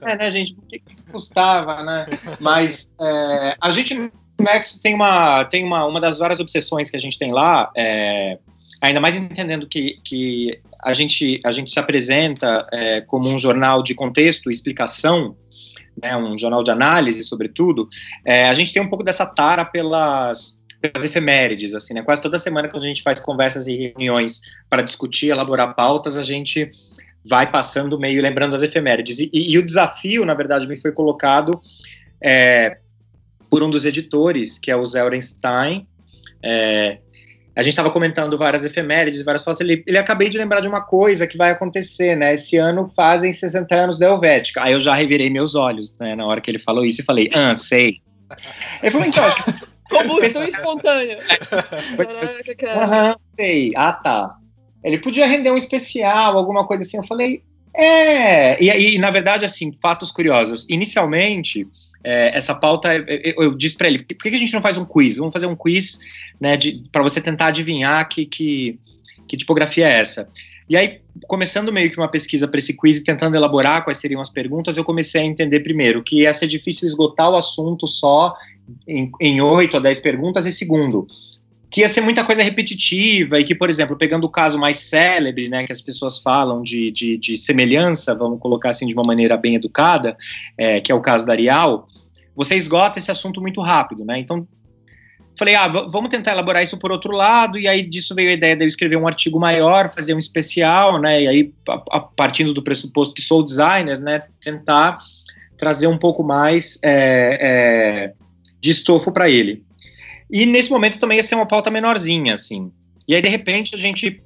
É, 0.00 0.16
né, 0.16 0.30
gente? 0.30 0.54
Por 0.54 0.66
que, 0.66 0.78
que 0.80 0.96
custava, 1.12 1.82
né? 1.84 2.06
Mas 2.40 2.90
é, 3.00 3.56
a 3.60 3.70
gente 3.70 3.94
no 3.94 4.10
Nexo 4.40 4.80
tem 4.80 4.94
uma, 4.94 5.44
tem 5.44 5.64
uma, 5.64 5.84
uma 5.86 6.00
das 6.00 6.18
várias 6.18 6.40
obsessões 6.40 6.90
que 6.90 6.96
a 6.96 7.00
gente 7.00 7.18
tem 7.18 7.32
lá, 7.32 7.70
é, 7.76 8.38
ainda 8.80 9.00
mais 9.00 9.16
entendendo 9.16 9.66
que, 9.66 9.98
que 10.04 10.60
a, 10.82 10.92
gente, 10.92 11.40
a 11.44 11.52
gente 11.52 11.70
se 11.70 11.78
apresenta 11.78 12.66
é, 12.72 13.00
como 13.00 13.28
um 13.28 13.38
jornal 13.38 13.82
de 13.82 13.94
contexto 13.94 14.50
e 14.50 14.54
explicação, 14.54 15.36
né, 16.00 16.16
um 16.16 16.36
jornal 16.36 16.62
de 16.62 16.70
análise, 16.70 17.24
sobretudo, 17.24 17.88
é, 18.24 18.48
a 18.48 18.54
gente 18.54 18.72
tem 18.72 18.82
um 18.82 18.88
pouco 18.88 19.04
dessa 19.04 19.24
tara 19.24 19.64
pelas, 19.64 20.58
pelas 20.80 21.04
efemérides, 21.04 21.74
assim, 21.74 21.94
né? 21.94 22.02
Quase 22.02 22.20
toda 22.22 22.38
semana 22.38 22.68
que 22.68 22.76
a 22.76 22.80
gente 22.80 23.02
faz 23.02 23.18
conversas 23.18 23.66
e 23.66 23.76
reuniões 23.76 24.40
para 24.68 24.82
discutir, 24.82 25.28
elaborar 25.28 25.74
pautas, 25.74 26.16
a 26.16 26.22
gente 26.22 26.68
vai 27.24 27.50
passando 27.50 27.98
meio 27.98 28.20
lembrando 28.22 28.54
as 28.54 28.62
efemérides. 28.62 29.18
E, 29.18 29.30
e- 29.32 29.52
e 29.52 29.58
o 29.58 29.64
desafio, 29.64 30.24
na 30.24 30.34
verdade, 30.34 30.66
me 30.66 30.80
foi 30.80 30.92
colocado 30.92 31.58
é, 32.22 32.76
por 33.50 33.62
um 33.62 33.70
dos 33.70 33.84
editores, 33.84 34.58
que 34.58 34.70
é 34.70 34.76
o 34.76 34.84
Zé 34.84 35.02
Orenstein. 35.02 35.86
É, 36.42 37.00
a 37.56 37.62
gente 37.62 37.72
estava 37.72 37.90
comentando 37.90 38.36
várias 38.36 38.64
efemérides, 38.64 39.22
várias 39.22 39.42
fotos. 39.42 39.62
Ele, 39.62 39.82
ele 39.86 39.96
acabei 39.96 40.28
de 40.28 40.36
lembrar 40.36 40.60
de 40.60 40.68
uma 40.68 40.82
coisa 40.82 41.26
que 41.26 41.38
vai 41.38 41.50
acontecer, 41.50 42.14
né? 42.14 42.34
Esse 42.34 42.58
ano 42.58 42.86
fazem 42.94 43.32
60 43.32 43.74
anos 43.74 43.98
da 43.98 44.06
Helvética. 44.06 44.62
Aí 44.62 44.74
eu 44.74 44.80
já 44.80 44.94
revirei 44.94 45.30
meus 45.30 45.54
olhos, 45.54 45.96
né? 45.98 46.14
Na 46.14 46.26
hora 46.26 46.40
que 46.40 46.50
ele 46.50 46.58
falou 46.58 46.84
isso, 46.84 47.00
e 47.00 47.04
falei, 47.04 47.28
ah, 47.34 47.54
sei. 47.54 48.02
Ele 48.82 48.90
falou, 48.90 49.06
então, 49.06 49.24
acho 49.24 49.42
que 49.42 49.52
Combustão 49.88 50.44
espontânea. 50.44 51.16
Caraca, 51.16 52.54
cara. 52.56 53.16
Sei. 53.36 53.70
Ah, 53.74 53.92
tá. 53.92 54.36
Ele 54.84 54.98
podia 54.98 55.26
render 55.26 55.50
um 55.50 55.56
especial, 55.56 56.36
alguma 56.36 56.66
coisa 56.66 56.82
assim. 56.82 56.96
Eu 56.96 57.04
falei, 57.04 57.42
é. 57.74 58.62
E 58.62 58.70
aí, 58.70 58.98
na 58.98 59.10
verdade, 59.10 59.44
assim, 59.44 59.72
fatos 59.80 60.10
curiosos. 60.10 60.66
Inicialmente, 60.68 61.66
é, 62.06 62.30
essa 62.38 62.54
pauta, 62.54 62.94
eu, 62.94 63.42
eu 63.42 63.50
disse 63.50 63.76
pra 63.76 63.88
ele, 63.88 63.98
por 63.98 64.16
que 64.16 64.28
a 64.28 64.38
gente 64.38 64.54
não 64.54 64.62
faz 64.62 64.78
um 64.78 64.84
quiz? 64.84 65.16
Vamos 65.16 65.32
fazer 65.32 65.46
um 65.46 65.56
quiz, 65.56 65.98
né, 66.40 66.56
para 66.92 67.02
você 67.02 67.20
tentar 67.20 67.48
adivinhar 67.48 68.08
que, 68.08 68.24
que, 68.24 68.78
que 69.26 69.36
tipografia 69.36 69.88
é 69.88 69.98
essa. 69.98 70.28
E 70.68 70.76
aí, 70.76 71.00
começando 71.26 71.72
meio 71.72 71.90
que 71.90 71.96
uma 71.96 72.08
pesquisa 72.08 72.46
para 72.46 72.60
esse 72.60 72.76
quiz 72.76 72.98
e 72.98 73.04
tentando 73.04 73.34
elaborar 73.34 73.82
quais 73.82 73.98
seriam 73.98 74.20
as 74.20 74.30
perguntas, 74.30 74.76
eu 74.76 74.84
comecei 74.84 75.20
a 75.20 75.24
entender 75.24 75.60
primeiro 75.60 76.00
que 76.00 76.20
ia 76.20 76.32
ser 76.32 76.46
difícil 76.46 76.86
esgotar 76.86 77.28
o 77.28 77.36
assunto 77.36 77.88
só 77.88 78.36
em, 78.86 79.40
8 79.40 79.76
a 79.76 79.80
10 79.80 80.00
perguntas, 80.00 80.46
e 80.46 80.52
segundo, 80.52 81.08
que 81.70 81.80
ia 81.80 81.88
ser 81.88 82.00
muita 82.00 82.24
coisa 82.24 82.42
repetitiva 82.42 83.40
e 83.40 83.44
que, 83.44 83.54
por 83.54 83.68
exemplo, 83.68 83.96
pegando 83.96 84.24
o 84.24 84.30
caso 84.30 84.58
mais 84.58 84.78
célebre, 84.78 85.48
né, 85.48 85.66
que 85.66 85.72
as 85.72 85.80
pessoas 85.80 86.18
falam 86.18 86.62
de, 86.62 86.90
de, 86.90 87.16
de 87.18 87.36
semelhança, 87.36 88.14
vamos 88.14 88.38
colocar 88.38 88.70
assim 88.70 88.86
de 88.86 88.94
uma 88.94 89.02
maneira 89.04 89.36
bem 89.36 89.56
educada, 89.56 90.16
é, 90.56 90.80
que 90.80 90.92
é 90.92 90.94
o 90.94 91.00
caso 91.00 91.26
da 91.26 91.32
Arial, 91.32 91.86
você 92.34 92.54
esgota 92.54 92.98
esse 92.98 93.10
assunto 93.10 93.40
muito 93.40 93.60
rápido, 93.60 94.04
né? 94.04 94.18
Então, 94.18 94.46
falei, 95.38 95.54
ah, 95.54 95.68
vamos 95.68 96.08
tentar 96.08 96.32
elaborar 96.32 96.62
isso 96.62 96.78
por 96.78 96.92
outro 96.92 97.12
lado, 97.12 97.58
e 97.58 97.66
aí 97.66 97.82
disso 97.82 98.14
veio 98.14 98.30
a 98.30 98.34
ideia 98.34 98.56
de 98.56 98.64
eu 98.64 98.68
escrever 98.68 98.96
um 98.96 99.06
artigo 99.06 99.38
maior, 99.38 99.92
fazer 99.92 100.14
um 100.14 100.18
especial, 100.18 101.00
né? 101.00 101.22
E 101.22 101.28
aí, 101.28 101.52
a, 101.68 101.96
a- 101.96 102.00
partindo 102.00 102.54
do 102.54 102.62
pressuposto 102.62 103.14
que 103.14 103.22
sou 103.22 103.42
designer, 103.42 103.98
né, 103.98 104.22
tentar 104.40 104.98
trazer 105.58 105.88
um 105.88 105.98
pouco 105.98 106.22
mais 106.22 106.78
é, 106.82 107.38
é, 107.40 108.12
de 108.60 108.70
estofo 108.70 109.10
para 109.10 109.28
ele. 109.28 109.65
E 110.30 110.44
nesse 110.46 110.70
momento 110.70 110.98
também 110.98 111.18
ia 111.18 111.24
ser 111.24 111.34
uma 111.34 111.46
pauta 111.46 111.70
menorzinha, 111.70 112.34
assim. 112.34 112.70
E 113.06 113.14
aí, 113.14 113.22
de 113.22 113.28
repente, 113.28 113.74
a 113.74 113.78
gente 113.78 114.20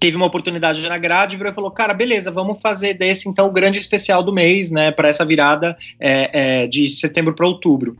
teve 0.00 0.16
uma 0.16 0.26
oportunidade 0.26 0.86
na 0.88 0.98
grade 0.98 1.36
virou 1.36 1.52
e 1.52 1.54
falou: 1.54 1.70
cara, 1.70 1.92
beleza, 1.92 2.30
vamos 2.30 2.60
fazer 2.60 2.94
desse 2.94 3.28
então 3.28 3.46
o 3.46 3.52
grande 3.52 3.78
especial 3.78 4.22
do 4.22 4.32
mês, 4.32 4.70
né, 4.70 4.90
para 4.90 5.08
essa 5.08 5.24
virada 5.24 5.76
é, 6.00 6.62
é, 6.62 6.66
de 6.66 6.88
setembro 6.88 7.34
para 7.34 7.46
outubro. 7.46 7.96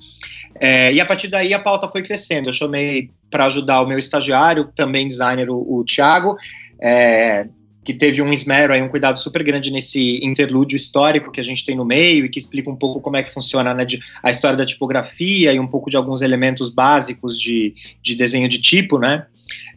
É, 0.61 0.93
e 0.93 1.01
a 1.01 1.07
partir 1.07 1.28
daí 1.28 1.55
a 1.55 1.59
pauta 1.59 1.89
foi 1.89 2.03
crescendo. 2.03 2.49
Eu 2.49 2.53
chamei 2.53 3.11
para 3.30 3.47
ajudar 3.47 3.80
o 3.80 3.86
meu 3.86 3.99
estagiário, 3.99 4.70
também 4.74 5.07
designer, 5.07 5.51
o, 5.51 5.57
o 5.57 5.84
Thiago, 5.84 6.36
é, 6.80 7.47
que 7.89 7.95
teve 7.95 8.20
um 8.20 8.30
esmero 8.30 8.74
aí, 8.74 8.82
um 8.82 8.89
cuidado 8.89 9.18
super 9.18 9.43
grande 9.43 9.70
nesse 9.70 10.20
interlúdio 10.22 10.76
histórico 10.76 11.32
que 11.32 11.41
a 11.41 11.43
gente 11.43 11.64
tem 11.64 11.74
no 11.74 11.86
meio 11.86 12.26
e 12.26 12.28
que 12.28 12.39
explica 12.39 12.70
um 12.70 12.76
pouco 12.76 13.01
como 13.01 13.16
é 13.16 13.22
que 13.22 13.32
funciona 13.32 13.72
né, 13.72 13.82
de- 13.82 13.99
a 14.22 14.28
história 14.28 14.59
da 14.59 14.66
tipografia 14.66 15.55
e 15.55 15.59
um 15.59 15.66
pouco 15.66 15.89
de 15.89 15.97
alguns 15.97 16.20
elementos 16.20 16.68
básicos 16.68 17.41
de, 17.41 17.74
de 18.03 18.14
desenho 18.14 18.47
de 18.47 18.61
tipo, 18.61 18.99
né? 18.99 19.24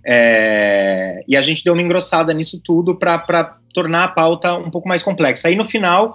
É, 0.05 1.23
e 1.25 1.37
a 1.37 1.41
gente 1.41 1.63
deu 1.63 1.71
uma 1.71 1.81
engrossada 1.81 2.33
nisso 2.33 2.59
tudo 2.61 2.97
para 2.97 3.57
tornar 3.73 4.03
a 4.03 4.07
pauta 4.09 4.55
um 4.55 4.69
pouco 4.69 4.89
mais 4.89 5.01
complexa. 5.01 5.47
Aí 5.47 5.55
no 5.55 5.63
final, 5.63 6.11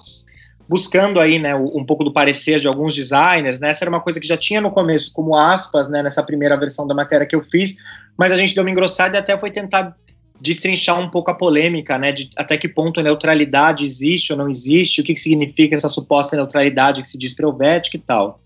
buscando 0.68 1.18
aí, 1.18 1.38
né, 1.38 1.54
um 1.54 1.82
pouco 1.82 2.04
do 2.04 2.12
parecer 2.12 2.60
de 2.60 2.68
alguns 2.68 2.94
designers, 2.94 3.58
né? 3.58 3.70
Essa 3.70 3.84
era 3.84 3.90
uma 3.90 4.00
coisa 4.00 4.20
que 4.20 4.26
já 4.28 4.36
tinha 4.36 4.60
no 4.60 4.70
começo 4.70 5.10
como 5.14 5.34
aspas, 5.34 5.88
né, 5.88 6.02
nessa 6.02 6.22
primeira 6.22 6.58
versão 6.58 6.86
da 6.86 6.94
matéria 6.94 7.26
que 7.26 7.34
eu 7.34 7.42
fiz, 7.42 7.76
mas 8.18 8.32
a 8.32 8.36
gente 8.36 8.54
deu 8.54 8.62
uma 8.64 8.70
engrossada 8.70 9.16
e 9.16 9.18
até 9.18 9.38
foi 9.38 9.50
tentar 9.50 9.96
destrinchar 10.40 11.00
um 11.00 11.10
pouco 11.10 11.30
a 11.30 11.34
polêmica, 11.34 11.98
né, 11.98 12.12
de 12.12 12.30
até 12.36 12.56
que 12.56 12.68
ponto 12.68 13.02
neutralidade 13.02 13.84
existe 13.84 14.32
ou 14.32 14.38
não 14.38 14.48
existe, 14.48 15.00
o 15.00 15.04
que, 15.04 15.14
que 15.14 15.20
significa 15.20 15.74
essa 15.74 15.88
suposta 15.88 16.36
neutralidade 16.36 17.02
que 17.02 17.08
se 17.08 17.18
diz 17.18 17.34
Helvética 17.38 17.96
e 17.96 18.00
tal. 18.00 18.38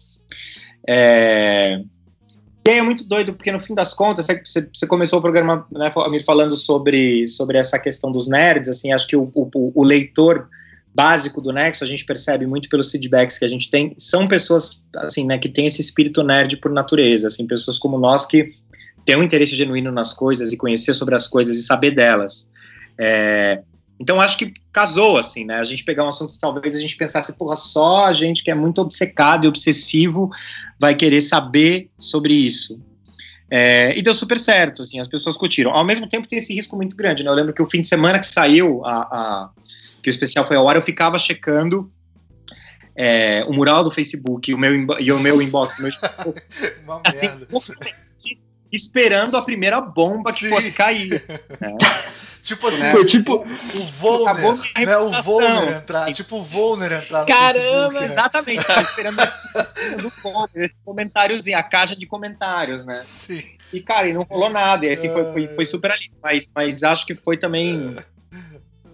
É... 0.86 1.82
E 2.66 2.70
aí 2.70 2.78
é 2.78 2.82
muito 2.82 3.04
doido, 3.04 3.32
porque 3.32 3.50
no 3.50 3.58
fim 3.58 3.74
das 3.74 3.94
contas, 3.94 4.26
você, 4.26 4.68
você 4.72 4.86
começou 4.86 5.18
o 5.18 5.22
programa 5.22 5.66
né, 5.72 5.90
me 6.10 6.20
falando 6.20 6.56
sobre, 6.56 7.26
sobre 7.26 7.58
essa 7.58 7.78
questão 7.78 8.12
dos 8.12 8.28
nerds, 8.28 8.68
assim, 8.68 8.92
acho 8.92 9.06
que 9.08 9.16
o, 9.16 9.30
o, 9.34 9.72
o 9.74 9.82
leitor 9.82 10.48
básico 10.94 11.40
do 11.40 11.52
Nexo, 11.52 11.84
a 11.84 11.86
gente 11.86 12.04
percebe 12.04 12.46
muito 12.46 12.68
pelos 12.68 12.90
feedbacks 12.90 13.38
que 13.38 13.44
a 13.44 13.48
gente 13.48 13.70
tem, 13.70 13.94
são 13.96 14.26
pessoas, 14.26 14.86
assim, 14.96 15.24
né, 15.24 15.38
que 15.38 15.48
têm 15.48 15.66
esse 15.66 15.80
espírito 15.80 16.22
nerd 16.22 16.58
por 16.58 16.70
natureza, 16.70 17.28
assim, 17.28 17.46
pessoas 17.46 17.78
como 17.78 17.98
nós 17.98 18.26
que 18.26 18.52
têm 19.04 19.16
um 19.16 19.22
interesse 19.22 19.54
genuíno 19.54 19.90
nas 19.90 20.12
coisas 20.12 20.52
e 20.52 20.56
conhecer 20.56 20.94
sobre 20.94 21.14
as 21.14 21.26
coisas 21.26 21.56
e 21.56 21.62
saber 21.62 21.92
delas. 21.92 22.50
É, 22.98 23.62
então 23.98 24.20
acho 24.20 24.38
que 24.38 24.54
casou, 24.72 25.18
assim, 25.18 25.44
né, 25.44 25.56
a 25.56 25.64
gente 25.64 25.84
pegar 25.84 26.04
um 26.04 26.08
assunto 26.08 26.32
que 26.32 26.40
talvez 26.40 26.74
a 26.74 26.80
gente 26.80 26.96
pensasse, 26.96 27.32
porra, 27.34 27.54
só 27.54 28.06
a 28.06 28.12
gente 28.12 28.42
que 28.42 28.50
é 28.50 28.54
muito 28.54 28.80
obcecado 28.80 29.44
e 29.44 29.48
obsessivo 29.48 30.30
vai 30.78 30.94
querer 30.94 31.20
saber 31.20 31.90
sobre 31.98 32.32
isso. 32.32 32.80
É, 33.50 33.92
e 33.98 34.00
deu 34.00 34.14
super 34.14 34.38
certo, 34.38 34.82
assim, 34.82 35.00
as 35.00 35.08
pessoas 35.08 35.36
curtiram. 35.36 35.72
Ao 35.72 35.84
mesmo 35.84 36.08
tempo 36.08 36.26
tem 36.26 36.38
esse 36.38 36.54
risco 36.54 36.76
muito 36.76 36.96
grande, 36.96 37.22
né, 37.22 37.30
eu 37.30 37.34
lembro 37.34 37.52
que 37.52 37.62
o 37.62 37.66
fim 37.66 37.80
de 37.80 37.86
semana 37.86 38.18
que 38.18 38.26
saiu 38.26 38.84
a, 38.86 39.00
a 39.00 39.50
que 40.02 40.08
o 40.08 40.12
especial 40.12 40.46
foi 40.46 40.56
ao 40.56 40.66
ar, 40.66 40.76
eu 40.76 40.82
ficava 40.82 41.18
checando 41.18 41.86
é, 42.96 43.44
o 43.44 43.52
mural 43.52 43.84
do 43.84 43.90
Facebook 43.90 44.50
e 44.50 44.54
o 44.54 44.58
meu, 44.58 44.72
e 44.98 45.12
o 45.12 45.18
meu 45.18 45.42
inbox, 45.42 45.78
meu, 45.78 45.92
Uma 46.84 47.00
assim, 47.04 47.20
merda. 47.20 47.46
Esperando 48.72 49.36
a 49.36 49.42
primeira 49.42 49.80
bomba 49.80 50.32
que 50.32 50.44
Sim. 50.44 50.50
fosse 50.50 50.72
cair. 50.72 51.22
Tipo 52.42 52.68
assim, 52.68 52.78
Né? 52.80 52.92
Foi 52.92 53.04
tipo- 53.04 53.34
o, 53.34 53.42
o 53.42 53.86
Volner, 53.98 54.34
né? 54.86 54.96
O. 54.96 55.22
Volner 55.22 55.76
entrar, 55.76 56.10
tipo 56.12 56.36
o 56.36 56.42
Volner 56.42 56.90
entrar 56.92 57.20
no 57.20 57.26
Caramba. 57.26 57.52
Facebook, 57.60 57.94
né? 58.00 58.04
Exatamente, 58.06 58.66
tava 58.66 58.80
esperando 58.82 59.20
esse, 59.20 59.96
do 60.02 60.10
com- 60.22 60.46
esse 60.56 60.74
comentáriozinho, 60.84 61.58
a 61.58 61.62
caixa 61.62 61.94
de 61.94 62.06
comentários, 62.06 62.84
né? 62.86 62.94
Sim. 62.94 63.42
E, 63.72 63.80
cara, 63.82 64.08
e 64.08 64.14
não 64.14 64.22
rolou 64.22 64.48
nada. 64.48 64.86
E 64.86 64.90
assim, 64.90 65.10
foi, 65.12 65.32
foi, 65.32 65.46
foi 65.48 65.64
super 65.66 65.90
ali. 65.92 66.10
Mas, 66.22 66.48
mas 66.54 66.82
acho 66.82 67.04
que 67.06 67.14
foi 67.14 67.36
também 67.36 67.94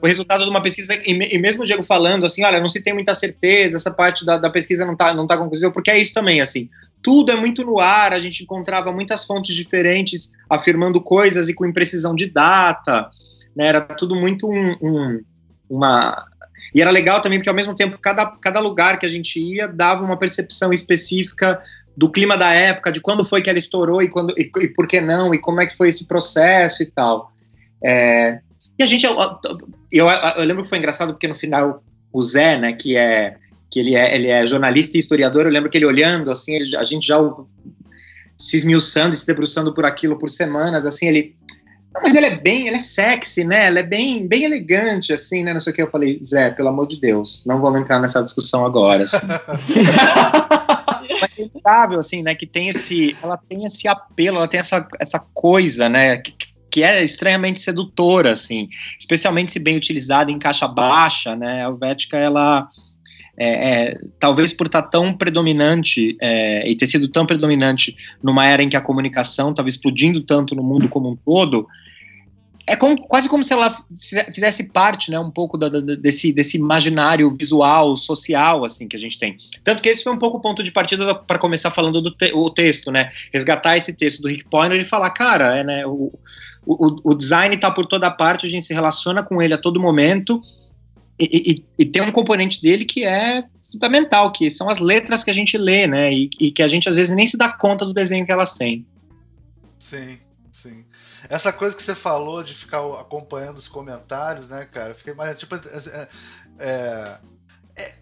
o 0.00 0.06
resultado 0.06 0.44
de 0.44 0.50
uma 0.50 0.62
pesquisa. 0.62 0.94
E, 0.94 1.34
e 1.34 1.38
mesmo 1.38 1.62
o 1.62 1.66
Diego 1.66 1.82
falando 1.82 2.26
assim: 2.26 2.44
olha, 2.44 2.60
não 2.60 2.68
se 2.68 2.82
tem 2.82 2.94
muita 2.94 3.14
certeza, 3.14 3.76
essa 3.76 3.90
parte 3.90 4.24
da, 4.24 4.36
da 4.36 4.50
pesquisa 4.50 4.84
não 4.84 4.96
tá, 4.96 5.14
não 5.14 5.26
tá 5.26 5.36
conclusiva, 5.36 5.70
porque 5.72 5.90
é 5.90 5.98
isso 5.98 6.12
também, 6.14 6.40
assim. 6.40 6.68
Tudo 7.02 7.32
é 7.32 7.36
muito 7.36 7.64
no 7.64 7.78
ar, 7.78 8.12
a 8.12 8.20
gente 8.20 8.42
encontrava 8.42 8.92
muitas 8.92 9.24
fontes 9.24 9.54
diferentes 9.54 10.32
afirmando 10.50 11.00
coisas 11.00 11.48
e 11.48 11.54
com 11.54 11.64
imprecisão 11.66 12.14
de 12.14 12.26
data, 12.26 13.08
né? 13.54 13.68
Era 13.68 13.80
tudo 13.80 14.14
muito 14.16 14.48
um, 14.48 14.76
um- 14.82 15.20
uma. 15.68 16.26
E 16.74 16.82
era 16.82 16.90
legal 16.90 17.20
também, 17.20 17.38
porque 17.38 17.48
ao 17.48 17.54
mesmo 17.54 17.74
tempo, 17.74 17.98
cada, 17.98 18.26
cada 18.26 18.60
lugar 18.60 18.98
que 18.98 19.06
a 19.06 19.08
gente 19.08 19.40
ia 19.40 19.66
dava 19.66 20.04
uma 20.04 20.18
percepção 20.18 20.72
específica 20.72 21.60
do 21.96 22.10
clima 22.10 22.36
da 22.36 22.52
época, 22.52 22.92
de 22.92 23.00
quando 23.00 23.24
foi 23.24 23.40
que 23.40 23.48
ela 23.48 23.58
estourou 23.58 24.02
e, 24.02 24.08
quando, 24.10 24.34
e, 24.36 24.50
e 24.60 24.68
por 24.68 24.86
que 24.86 25.00
não, 25.00 25.32
e 25.32 25.38
como 25.38 25.60
é 25.60 25.66
que 25.66 25.76
foi 25.76 25.88
esse 25.88 26.06
processo 26.06 26.82
e 26.82 26.86
tal. 26.86 27.32
É, 27.82 28.40
e 28.78 28.82
a 28.82 28.86
gente, 28.86 29.04
eu, 29.06 29.16
eu, 29.90 30.08
eu 30.08 30.44
lembro 30.44 30.62
que 30.62 30.68
foi 30.68 30.78
engraçado 30.78 31.12
porque 31.12 31.28
no 31.28 31.34
final 31.34 31.82
o 32.12 32.22
Zé, 32.22 32.58
né, 32.58 32.72
que 32.72 32.96
é 32.96 33.36
que 33.70 33.80
ele 33.80 33.94
é, 33.96 34.14
ele 34.14 34.28
é 34.28 34.46
jornalista 34.46 34.96
e 34.96 35.00
historiador, 35.00 35.44
eu 35.44 35.50
lembro 35.50 35.68
que 35.68 35.76
ele 35.76 35.86
olhando 35.86 36.30
assim, 36.30 36.54
ele- 36.54 36.76
a 36.76 36.84
gente 36.84 37.06
já 37.06 37.20
o- 37.20 37.46
se 38.38 38.56
esmiuçando 38.56 39.14
e 39.14 39.18
se 39.18 39.26
debruçando 39.26 39.74
por 39.74 39.84
aquilo 39.84 40.16
por 40.18 40.30
semanas, 40.30 40.86
assim, 40.86 41.08
ele. 41.08 41.36
Mas 42.02 42.14
ele 42.14 42.26
é 42.26 42.36
bem, 42.38 42.66
ele 42.66 42.76
é 42.76 42.80
sexy, 42.80 43.42
né? 43.42 43.68
Ele 43.68 43.78
é 43.78 43.82
bem, 43.82 44.26
bem 44.28 44.44
elegante, 44.44 45.12
assim, 45.12 45.42
né? 45.42 45.54
Não 45.54 45.60
sei 45.60 45.72
o 45.72 45.76
que. 45.76 45.80
Eu 45.82 45.90
falei, 45.90 46.20
Zé, 46.22 46.50
pelo 46.50 46.68
amor 46.68 46.86
de 46.86 47.00
Deus, 47.00 47.42
não 47.46 47.58
vamos 47.60 47.80
entrar 47.80 47.98
nessa 47.98 48.22
discussão 48.22 48.66
agora. 48.66 49.02
Assim. 49.02 49.16
mas 51.20 51.38
é 51.38 51.42
inevitável, 51.42 51.98
assim, 51.98 52.22
né? 52.22 52.34
Que 52.34 52.46
tem 52.46 52.68
esse. 52.68 53.16
Ela 53.22 53.36
tem 53.38 53.64
esse 53.64 53.88
apelo, 53.88 54.36
ela 54.36 54.48
tem 54.48 54.60
essa, 54.60 54.86
essa 55.00 55.18
coisa, 55.18 55.88
né? 55.88 56.18
Que, 56.18 56.34
que 56.70 56.82
é 56.82 57.02
estranhamente 57.02 57.60
sedutora, 57.60 58.32
assim, 58.32 58.68
especialmente 58.98 59.52
se 59.52 59.58
bem 59.58 59.76
utilizada 59.76 60.30
em 60.30 60.38
caixa 60.38 60.68
baixa, 60.68 61.34
né? 61.34 61.64
A 61.64 61.68
Helvética, 61.68 62.16
ela 62.16 62.66
é, 63.36 63.70
é, 63.70 63.98
talvez 64.18 64.52
por 64.52 64.66
estar 64.66 64.82
tão 64.82 65.12
predominante 65.12 66.16
é, 66.20 66.68
e 66.68 66.74
ter 66.74 66.86
sido 66.86 67.08
tão 67.08 67.26
predominante 67.26 67.96
numa 68.22 68.46
era 68.46 68.62
em 68.62 68.68
que 68.68 68.76
a 68.76 68.80
comunicação 68.80 69.50
estava 69.50 69.68
explodindo 69.68 70.22
tanto 70.22 70.54
no 70.54 70.62
mundo 70.62 70.88
como 70.88 71.10
um 71.10 71.16
todo, 71.16 71.66
é 72.68 72.74
como, 72.74 72.96
quase 73.06 73.28
como 73.28 73.44
se 73.44 73.52
ela 73.52 73.76
fizesse 74.34 74.64
parte, 74.64 75.10
né, 75.10 75.20
um 75.20 75.30
pouco 75.30 75.56
da, 75.56 75.68
da, 75.68 75.80
desse, 75.80 76.32
desse 76.32 76.56
imaginário 76.56 77.30
visual, 77.30 77.94
social, 77.94 78.64
assim, 78.64 78.88
que 78.88 78.96
a 78.96 78.98
gente 78.98 79.18
tem. 79.18 79.36
Tanto 79.62 79.80
que 79.80 79.88
esse 79.88 80.02
foi 80.02 80.12
um 80.12 80.18
pouco 80.18 80.38
o 80.38 80.40
ponto 80.40 80.64
de 80.64 80.72
partida 80.72 81.14
para 81.14 81.38
começar 81.38 81.70
falando 81.70 82.00
do 82.00 82.10
te, 82.10 82.32
o 82.34 82.50
texto, 82.50 82.90
né, 82.90 83.08
resgatar 83.32 83.76
esse 83.76 83.92
texto 83.92 84.20
do 84.20 84.28
Rick 84.28 84.46
Poynter 84.50 84.80
e 84.80 84.84
falar, 84.84 85.10
cara, 85.10 85.58
é, 85.58 85.62
né, 85.62 85.86
o, 85.86 86.10
o, 86.66 87.12
o 87.12 87.14
design 87.14 87.54
está 87.54 87.70
por 87.70 87.86
toda 87.86 88.10
parte, 88.10 88.46
a 88.46 88.50
gente 88.50 88.66
se 88.66 88.74
relaciona 88.74 89.22
com 89.22 89.40
ele 89.40 89.54
a 89.54 89.58
todo 89.58 89.80
momento, 89.80 90.42
e, 91.18 91.64
e, 91.78 91.82
e, 91.82 91.86
tem 91.86 92.02
um 92.02 92.12
componente 92.12 92.60
dele 92.60 92.84
que 92.84 93.04
é 93.04 93.44
fundamental, 93.72 94.30
que 94.32 94.50
são 94.50 94.68
as 94.68 94.78
letras 94.78 95.24
que 95.24 95.30
a 95.30 95.34
gente 95.34 95.56
lê, 95.56 95.86
né? 95.86 96.12
E, 96.12 96.28
e, 96.38 96.50
que 96.52 96.62
a 96.62 96.68
gente 96.68 96.88
às 96.88 96.94
vezes 96.94 97.14
nem 97.14 97.26
se 97.26 97.38
dá 97.38 97.50
conta 97.50 97.86
do 97.86 97.94
desenho 97.94 98.26
que 98.26 98.32
elas 98.32 98.52
têm. 98.52 98.86
Sim, 99.78 100.18
sim. 100.52 100.84
Essa 101.28 101.52
coisa 101.52 101.74
que 101.74 101.82
você 101.82 101.94
falou 101.94 102.42
de 102.42 102.54
ficar 102.54 102.80
acompanhando 103.00 103.56
os 103.56 103.66
comentários, 103.66 104.48
né, 104.48 104.66
cara? 104.70 104.94
Fiquei 104.94 105.14
mais. 105.14 105.38
Tipo, 105.38 105.54
é, 105.54 105.60
é, 106.58 107.18
é, 107.76 107.94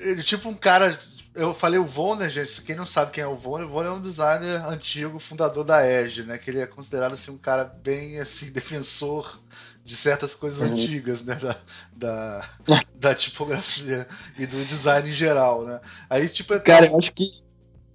é, 0.00 0.16
tipo 0.22 0.48
um 0.48 0.54
cara. 0.54 0.98
Eu 1.34 1.52
falei 1.52 1.80
o 1.80 1.84
Vonner, 1.84 2.30
gente. 2.30 2.62
Quem 2.62 2.76
não 2.76 2.86
sabe 2.86 3.10
quem 3.10 3.24
é 3.24 3.26
o 3.26 3.34
Vonner, 3.34 3.66
o 3.66 3.70
Vonner 3.70 3.90
é 3.90 3.94
um 3.94 4.00
designer 4.00 4.64
antigo, 4.66 5.18
fundador 5.18 5.64
da 5.64 5.84
Edge, 5.86 6.22
né? 6.22 6.38
Que 6.38 6.50
ele 6.50 6.60
é 6.60 6.66
considerado 6.66 7.12
assim, 7.12 7.32
um 7.32 7.38
cara 7.38 7.64
bem 7.64 8.20
assim, 8.20 8.50
defensor 8.52 9.40
de 9.82 9.96
certas 9.96 10.34
coisas 10.34 10.60
uhum. 10.60 10.72
antigas, 10.72 11.24
né? 11.24 11.34
Da, 11.34 11.56
da, 11.96 12.46
da, 12.94 13.14
tipografia 13.14 14.06
e 14.38 14.46
do 14.46 14.64
design 14.64 15.10
em 15.10 15.12
geral, 15.12 15.64
né? 15.64 15.80
Aí, 16.08 16.28
tipo, 16.28 16.54
é 16.54 16.60
Cara, 16.60 16.86
eu 16.86 16.96
acho 16.96 17.12
que. 17.12 17.43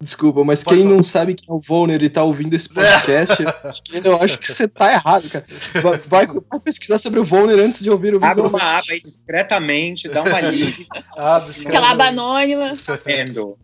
Desculpa, 0.01 0.43
mas 0.45 0.63
Pode 0.63 0.77
quem 0.77 0.85
falar. 0.85 0.95
não 0.95 1.03
sabe 1.03 1.35
quem 1.35 1.45
é 1.49 1.53
o 1.53 1.59
Volner 1.59 2.01
e 2.01 2.09
tá 2.09 2.23
ouvindo 2.23 2.53
esse 2.53 2.69
podcast, 2.71 3.37
eu 4.03 4.21
acho 4.21 4.39
que 4.39 4.51
você 4.51 4.67
tá 4.67 4.93
errado, 4.93 5.29
cara. 5.29 5.45
Vai, 6.07 6.25
vai, 6.25 6.59
pesquisar 6.63 6.97
sobre 6.97 7.19
o 7.19 7.25
Volner 7.25 7.59
antes 7.59 7.81
de 7.81 7.89
ouvir 7.89 8.15
o 8.15 8.23
Abre 8.23 8.43
uma 8.43 8.77
aba 8.77 8.85
aí 8.89 9.01
discretamente, 9.01 10.07
dá 10.07 10.23
uma 10.23 10.39
lida. 10.39 10.85
Aquela 11.65 11.91
aba 11.91 12.05
anônima. 12.05 12.73
Entendo. 12.87 13.57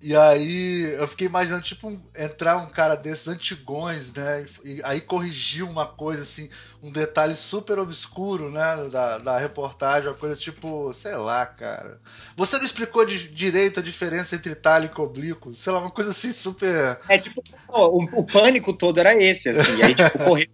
E 0.00 0.14
aí 0.14 0.94
eu 0.94 1.08
fiquei 1.08 1.26
imaginando, 1.26 1.62
tipo, 1.62 2.00
entrar 2.16 2.56
um 2.56 2.68
cara 2.68 2.94
desses 2.94 3.26
antigões, 3.26 4.12
né? 4.12 4.46
E, 4.64 4.76
e, 4.76 4.80
aí 4.84 5.00
corrigir 5.00 5.64
uma 5.64 5.86
coisa 5.86 6.22
assim, 6.22 6.48
um 6.82 6.90
detalhe 6.90 7.34
super 7.34 7.78
obscuro, 7.78 8.50
né? 8.50 8.88
Da, 8.90 9.18
da 9.18 9.38
reportagem, 9.38 10.08
uma 10.08 10.14
coisa 10.14 10.36
tipo, 10.36 10.92
sei 10.92 11.16
lá, 11.16 11.44
cara. 11.44 12.00
Você 12.36 12.56
não 12.58 12.64
explicou 12.64 13.04
de, 13.04 13.28
direito 13.28 13.80
a 13.80 13.82
diferença 13.82 14.36
entre 14.36 14.52
itálico 14.52 15.02
e 15.02 15.04
oblíquo? 15.04 15.52
Sei 15.52 15.72
lá, 15.72 15.80
uma 15.80 15.90
coisa 15.90 16.12
assim 16.12 16.32
super. 16.32 16.98
É 17.08 17.18
tipo, 17.18 17.42
o, 17.68 18.20
o 18.20 18.24
pânico 18.24 18.72
todo 18.72 18.98
era 18.98 19.20
esse, 19.20 19.48
assim. 19.48 19.82
aí, 19.82 19.94
tipo, 19.94 20.18
correr 20.24 20.48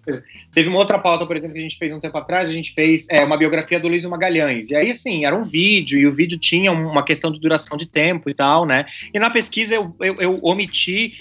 coisas. 0.00 0.22
Teve 0.52 0.68
uma 0.68 0.78
outra 0.78 0.98
pauta, 0.98 1.26
por 1.26 1.36
exemplo, 1.36 1.54
que 1.54 1.60
a 1.60 1.62
gente 1.62 1.78
fez 1.78 1.92
um 1.92 2.00
tempo 2.00 2.16
atrás, 2.18 2.48
a 2.48 2.52
gente 2.52 2.72
fez 2.72 3.06
é, 3.10 3.24
uma 3.24 3.36
biografia 3.36 3.80
do 3.80 3.88
Luiz 3.88 4.04
Magalhães. 4.04 4.70
E 4.70 4.76
aí, 4.76 4.90
assim, 4.90 5.24
era 5.24 5.36
um 5.36 5.42
vídeo, 5.42 5.98
e 5.98 6.06
o 6.06 6.14
vídeo 6.14 6.38
tinha 6.38 6.72
uma 6.72 7.02
questão 7.02 7.30
de 7.30 7.40
duração 7.40 7.76
de 7.76 7.86
tempo 7.86 8.28
e 8.28 8.34
tal, 8.34 8.64
né? 8.64 8.84
E 9.12 9.18
na 9.18 9.30
pesquisa 9.30 9.74
eu, 9.74 9.90
eu, 10.00 10.16
eu 10.20 10.40
omiti 10.42 11.14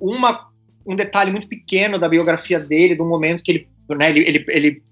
uma, 0.00 0.48
um 0.86 0.94
detalhe 0.94 1.30
muito 1.30 1.48
pequeno 1.48 1.98
da 1.98 2.08
biografia 2.08 2.58
dele, 2.58 2.94
do 2.94 3.04
momento 3.04 3.42
que 3.42 3.50
ele 3.50 3.71
né, 3.94 4.10
ele, 4.10 4.20
ele, 4.26 4.44
ele, 4.48 4.82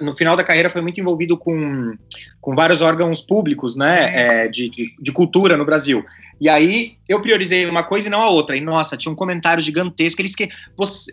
no 0.00 0.16
final 0.16 0.36
da 0.36 0.44
carreira 0.44 0.70
foi 0.70 0.80
muito 0.80 1.00
envolvido 1.00 1.36
com, 1.36 1.96
com 2.40 2.54
vários 2.54 2.80
órgãos 2.80 3.20
públicos, 3.20 3.76
né, 3.76 4.44
é, 4.44 4.48
de, 4.48 4.68
de, 4.68 4.86
de, 4.98 5.12
cultura 5.12 5.56
no 5.56 5.64
Brasil. 5.64 6.04
E 6.40 6.48
aí 6.48 6.96
eu 7.08 7.20
priorizei 7.20 7.66
uma 7.66 7.82
coisa 7.82 8.06
e 8.06 8.10
não 8.10 8.20
a 8.20 8.30
outra. 8.30 8.56
E 8.56 8.60
nossa, 8.60 8.96
tinha 8.96 9.12
um 9.12 9.16
comentário 9.16 9.62
gigantesco. 9.62 10.20
Eles 10.20 10.36
que 10.36 10.48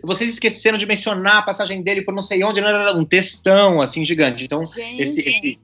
vocês 0.04 0.30
esqueceram 0.30 0.78
de 0.78 0.86
mencionar 0.86 1.38
a 1.38 1.42
passagem 1.42 1.82
dele 1.82 2.02
por 2.02 2.14
não 2.14 2.22
sei 2.22 2.44
onde, 2.44 2.60
um 2.94 3.04
textão 3.04 3.80
assim 3.80 4.04
gigante. 4.04 4.44
Então 4.44 4.62
esse, 4.62 5.20
esse, 5.20 5.58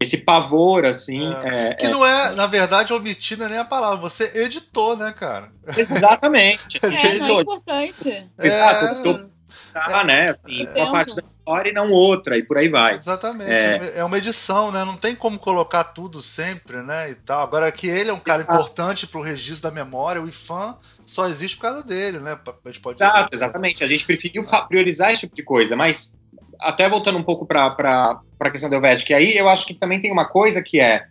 esse 0.00 0.18
pavor, 0.18 0.84
assim. 0.84 1.26
É. 1.44 1.68
É, 1.70 1.74
que 1.74 1.88
não 1.88 2.06
é, 2.06 2.34
na 2.34 2.46
verdade, 2.46 2.92
omitida 2.92 3.48
nem 3.48 3.58
a 3.58 3.64
palavra. 3.64 3.96
Você 3.96 4.42
editou, 4.42 4.96
né, 4.96 5.12
cara? 5.12 5.50
Exatamente. 5.76 6.78
é, 6.82 7.18
não 7.18 7.38
é 7.38 7.42
importante. 7.42 8.26
Exato. 8.40 9.37
Tá, 9.72 10.04
né? 10.04 10.30
Assim, 10.30 10.66
uma 10.74 10.92
parte 10.92 11.14
da 11.14 11.22
história 11.22 11.70
e 11.70 11.72
não 11.72 11.90
outra, 11.90 12.36
e 12.36 12.42
por 12.42 12.58
aí 12.58 12.68
vai. 12.68 12.96
Exatamente. 12.96 13.50
É. 13.50 13.98
é 13.98 14.04
uma 14.04 14.18
edição, 14.18 14.70
né? 14.70 14.84
Não 14.84 14.96
tem 14.96 15.14
como 15.14 15.38
colocar 15.38 15.84
tudo 15.84 16.20
sempre, 16.20 16.82
né? 16.82 17.10
E 17.10 17.14
tal. 17.14 17.42
Agora 17.42 17.70
que 17.72 17.86
ele 17.86 18.10
é 18.10 18.12
um 18.12 18.18
cara 18.18 18.42
importante 18.42 19.06
para 19.06 19.20
o 19.20 19.22
registro 19.22 19.62
da 19.62 19.74
memória, 19.74 20.22
o 20.22 20.28
IFAM 20.28 20.76
só 21.04 21.26
existe 21.26 21.56
por 21.56 21.62
causa 21.62 21.82
dele, 21.82 22.18
né? 22.18 22.38
A 22.46 22.68
gente 22.68 22.80
pode 22.80 23.02
Exato, 23.02 23.30
dizer, 23.30 23.44
exatamente. 23.44 23.84
A 23.84 23.88
gente 23.88 24.04
preferiu 24.04 24.42
priorizar 24.68 25.10
esse 25.10 25.20
tipo 25.20 25.34
de 25.34 25.42
coisa, 25.42 25.74
mas 25.76 26.14
até 26.60 26.88
voltando 26.88 27.18
um 27.18 27.22
pouco 27.22 27.46
para 27.46 28.20
a 28.40 28.50
questão 28.50 28.68
do 28.68 28.76
Helvetic, 28.76 29.12
aí 29.12 29.36
eu 29.36 29.48
acho 29.48 29.66
que 29.66 29.74
também 29.74 30.00
tem 30.00 30.12
uma 30.12 30.28
coisa 30.28 30.62
que 30.62 30.80
é 30.80 31.06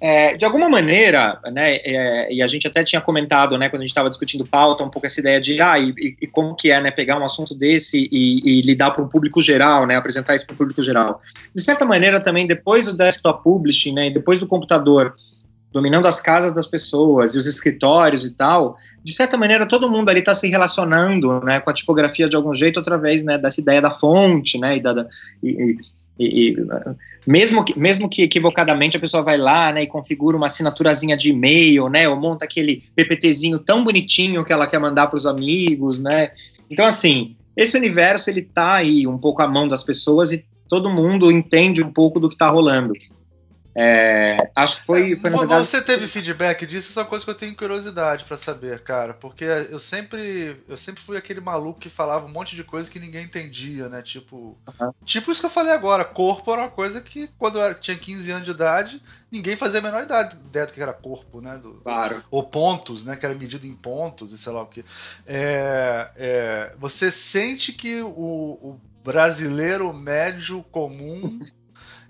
é, 0.00 0.36
de 0.36 0.44
alguma 0.44 0.68
maneira, 0.68 1.40
né, 1.52 1.74
é, 1.76 2.32
e 2.32 2.40
a 2.40 2.46
gente 2.46 2.66
até 2.68 2.84
tinha 2.84 3.00
comentado, 3.00 3.58
né, 3.58 3.68
quando 3.68 3.82
a 3.82 3.84
gente 3.84 3.90
estava 3.90 4.08
discutindo 4.08 4.46
pauta, 4.46 4.84
um 4.84 4.90
pouco 4.90 5.06
essa 5.06 5.18
ideia 5.18 5.40
de, 5.40 5.60
ah, 5.60 5.78
e, 5.78 5.92
e 6.20 6.26
como 6.26 6.54
que 6.54 6.70
é, 6.70 6.80
né, 6.80 6.90
pegar 6.90 7.18
um 7.18 7.24
assunto 7.24 7.54
desse 7.54 8.08
e, 8.10 8.58
e 8.58 8.60
lidar 8.60 8.92
para 8.92 9.02
um 9.02 9.08
público 9.08 9.42
geral, 9.42 9.86
né, 9.86 9.96
apresentar 9.96 10.36
isso 10.36 10.46
para 10.46 10.54
o 10.54 10.56
público 10.56 10.82
geral. 10.82 11.20
De 11.52 11.60
certa 11.60 11.84
maneira, 11.84 12.20
também, 12.20 12.46
depois 12.46 12.86
do 12.86 12.92
desktop 12.92 13.42
publishing, 13.42 13.92
né, 13.92 14.06
e 14.06 14.14
depois 14.14 14.38
do 14.38 14.46
computador 14.46 15.14
dominando 15.72 16.06
as 16.06 16.20
casas 16.20 16.52
das 16.52 16.66
pessoas 16.66 17.34
e 17.34 17.38
os 17.38 17.46
escritórios 17.46 18.24
e 18.24 18.34
tal, 18.34 18.76
de 19.04 19.12
certa 19.12 19.36
maneira, 19.36 19.66
todo 19.66 19.90
mundo 19.90 20.08
ali 20.08 20.20
está 20.20 20.34
se 20.34 20.48
relacionando, 20.48 21.40
né, 21.40 21.60
com 21.60 21.70
a 21.70 21.74
tipografia 21.74 22.28
de 22.28 22.36
algum 22.36 22.54
jeito, 22.54 22.80
através, 22.80 23.22
né, 23.22 23.36
dessa 23.36 23.60
ideia 23.60 23.82
da 23.82 23.90
fonte, 23.90 24.58
né, 24.58 24.76
e 24.76 24.80
da, 24.80 24.92
da 24.92 25.06
e, 25.42 25.76
e, 26.18 26.50
e, 26.50 26.56
mesmo, 27.26 27.64
que, 27.64 27.78
mesmo 27.78 28.08
que 28.08 28.22
equivocadamente 28.22 28.96
a 28.96 29.00
pessoa 29.00 29.22
vai 29.22 29.36
lá 29.36 29.72
né, 29.72 29.82
e 29.82 29.86
configura 29.86 30.36
uma 30.36 30.46
assinaturazinha 30.46 31.16
de 31.16 31.30
e-mail, 31.30 31.88
né, 31.88 32.08
ou 32.08 32.16
monta 32.16 32.44
aquele 32.44 32.82
PPTzinho 32.94 33.58
tão 33.58 33.84
bonitinho 33.84 34.44
que 34.44 34.52
ela 34.52 34.66
quer 34.66 34.78
mandar 34.78 35.06
para 35.06 35.16
os 35.16 35.26
amigos, 35.26 36.02
né? 36.02 36.30
Então, 36.70 36.84
assim, 36.84 37.36
esse 37.56 37.76
universo 37.76 38.30
ele 38.30 38.42
tá 38.42 38.74
aí 38.74 39.06
um 39.06 39.18
pouco 39.18 39.42
à 39.42 39.48
mão 39.48 39.68
das 39.68 39.82
pessoas 39.82 40.32
e 40.32 40.44
todo 40.68 40.90
mundo 40.90 41.30
entende 41.30 41.82
um 41.82 41.92
pouco 41.92 42.20
do 42.20 42.28
que 42.28 42.34
está 42.34 42.48
rolando. 42.48 42.92
É, 43.74 44.50
acho 44.56 44.78
que 44.78 44.86
foi, 44.86 45.16
foi 45.16 45.30
verdade... 45.30 45.66
Você 45.66 45.80
teve 45.80 46.06
feedback 46.06 46.66
disso? 46.66 46.90
Isso 46.90 46.98
é 46.98 47.02
uma 47.02 47.08
coisa 47.08 47.24
que 47.24 47.30
eu 47.30 47.34
tenho 47.34 47.54
curiosidade 47.54 48.24
para 48.24 48.36
saber, 48.36 48.80
cara. 48.80 49.14
Porque 49.14 49.44
eu 49.44 49.78
sempre, 49.78 50.62
eu 50.68 50.76
sempre 50.76 51.02
fui 51.02 51.16
aquele 51.16 51.40
maluco 51.40 51.78
que 51.78 51.88
falava 51.88 52.26
um 52.26 52.32
monte 52.32 52.56
de 52.56 52.64
coisa 52.64 52.90
que 52.90 52.98
ninguém 52.98 53.24
entendia, 53.24 53.88
né? 53.88 54.02
Tipo, 54.02 54.56
uhum. 54.80 54.92
tipo 55.04 55.30
isso 55.30 55.40
que 55.40 55.46
eu 55.46 55.50
falei 55.50 55.72
agora. 55.72 56.04
Corpo 56.04 56.52
era 56.52 56.62
uma 56.62 56.70
coisa 56.70 57.00
que 57.00 57.28
quando 57.38 57.58
eu 57.58 57.74
tinha 57.74 57.96
15 57.96 58.30
anos 58.30 58.44
de 58.44 58.50
idade, 58.50 59.02
ninguém 59.30 59.56
fazia 59.56 59.80
a 59.80 59.82
menor 59.82 60.02
ideia 60.02 60.66
do 60.66 60.72
que 60.72 60.82
era 60.82 60.92
corpo, 60.92 61.40
né? 61.40 61.58
Do, 61.58 61.74
claro. 61.74 62.22
Ou 62.30 62.42
pontos, 62.42 63.04
né? 63.04 63.16
Que 63.16 63.26
era 63.26 63.34
medido 63.34 63.66
em 63.66 63.74
pontos 63.74 64.32
e 64.32 64.38
sei 64.38 64.52
lá 64.52 64.62
o 64.62 64.66
que. 64.66 64.84
É, 65.26 66.10
é, 66.16 66.76
você 66.78 67.10
sente 67.10 67.72
que 67.72 68.02
o, 68.02 68.08
o 68.10 68.80
brasileiro 69.04 69.92
médio 69.92 70.62
comum 70.70 71.40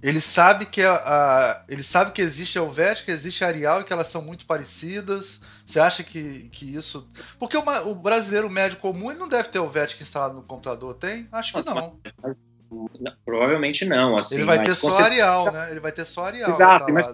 ele 0.03 0.21
sabe 0.21 0.67
que 0.67 0.83
a, 0.83 0.95
a, 0.95 1.65
ele 1.69 1.83
sabe 1.83 2.13
que 2.13 2.23
existe 2.23 2.59
a 2.59 2.63
Helvética, 2.63 3.11
existe 3.11 3.45
a 3.45 3.49
Arial 3.49 3.81
e 3.81 3.85
que 3.85 3.93
elas 3.93 4.07
são 4.07 4.23
muito 4.23 4.47
parecidas. 4.47 5.41
Você 5.67 5.81
acha 5.81 6.05
que, 6.05 6.49
que 6.51 6.75
isso. 6.75 7.09
Porque 7.39 7.57
uma, 7.57 7.83
o 7.83 7.95
brasileiro 7.97 8.49
médio 8.49 8.79
comum 8.79 9.11
ele 9.11 9.19
não 9.19 9.29
deve 9.29 9.49
ter 9.49 9.59
Helvética 9.59 10.03
instalado 10.03 10.35
no 10.35 10.43
computador, 10.43 10.95
tem? 10.95 11.27
Acho 11.33 11.53
que 11.53 11.67
não. 11.67 11.99
não 12.71 13.13
provavelmente 13.25 13.85
não. 13.85 14.17
Assim, 14.17 14.37
ele 14.37 14.45
vai 14.45 14.63
ter 14.63 14.75
só 14.75 14.89
certeza... 14.89 15.09
Arial, 15.09 15.53
né? 15.53 15.71
Ele 15.71 15.81
vai 15.81 15.91
ter 15.91 16.05
só 16.05 16.27
Arial. 16.27 16.51
Exato, 16.51 16.93
mas, 16.93 17.11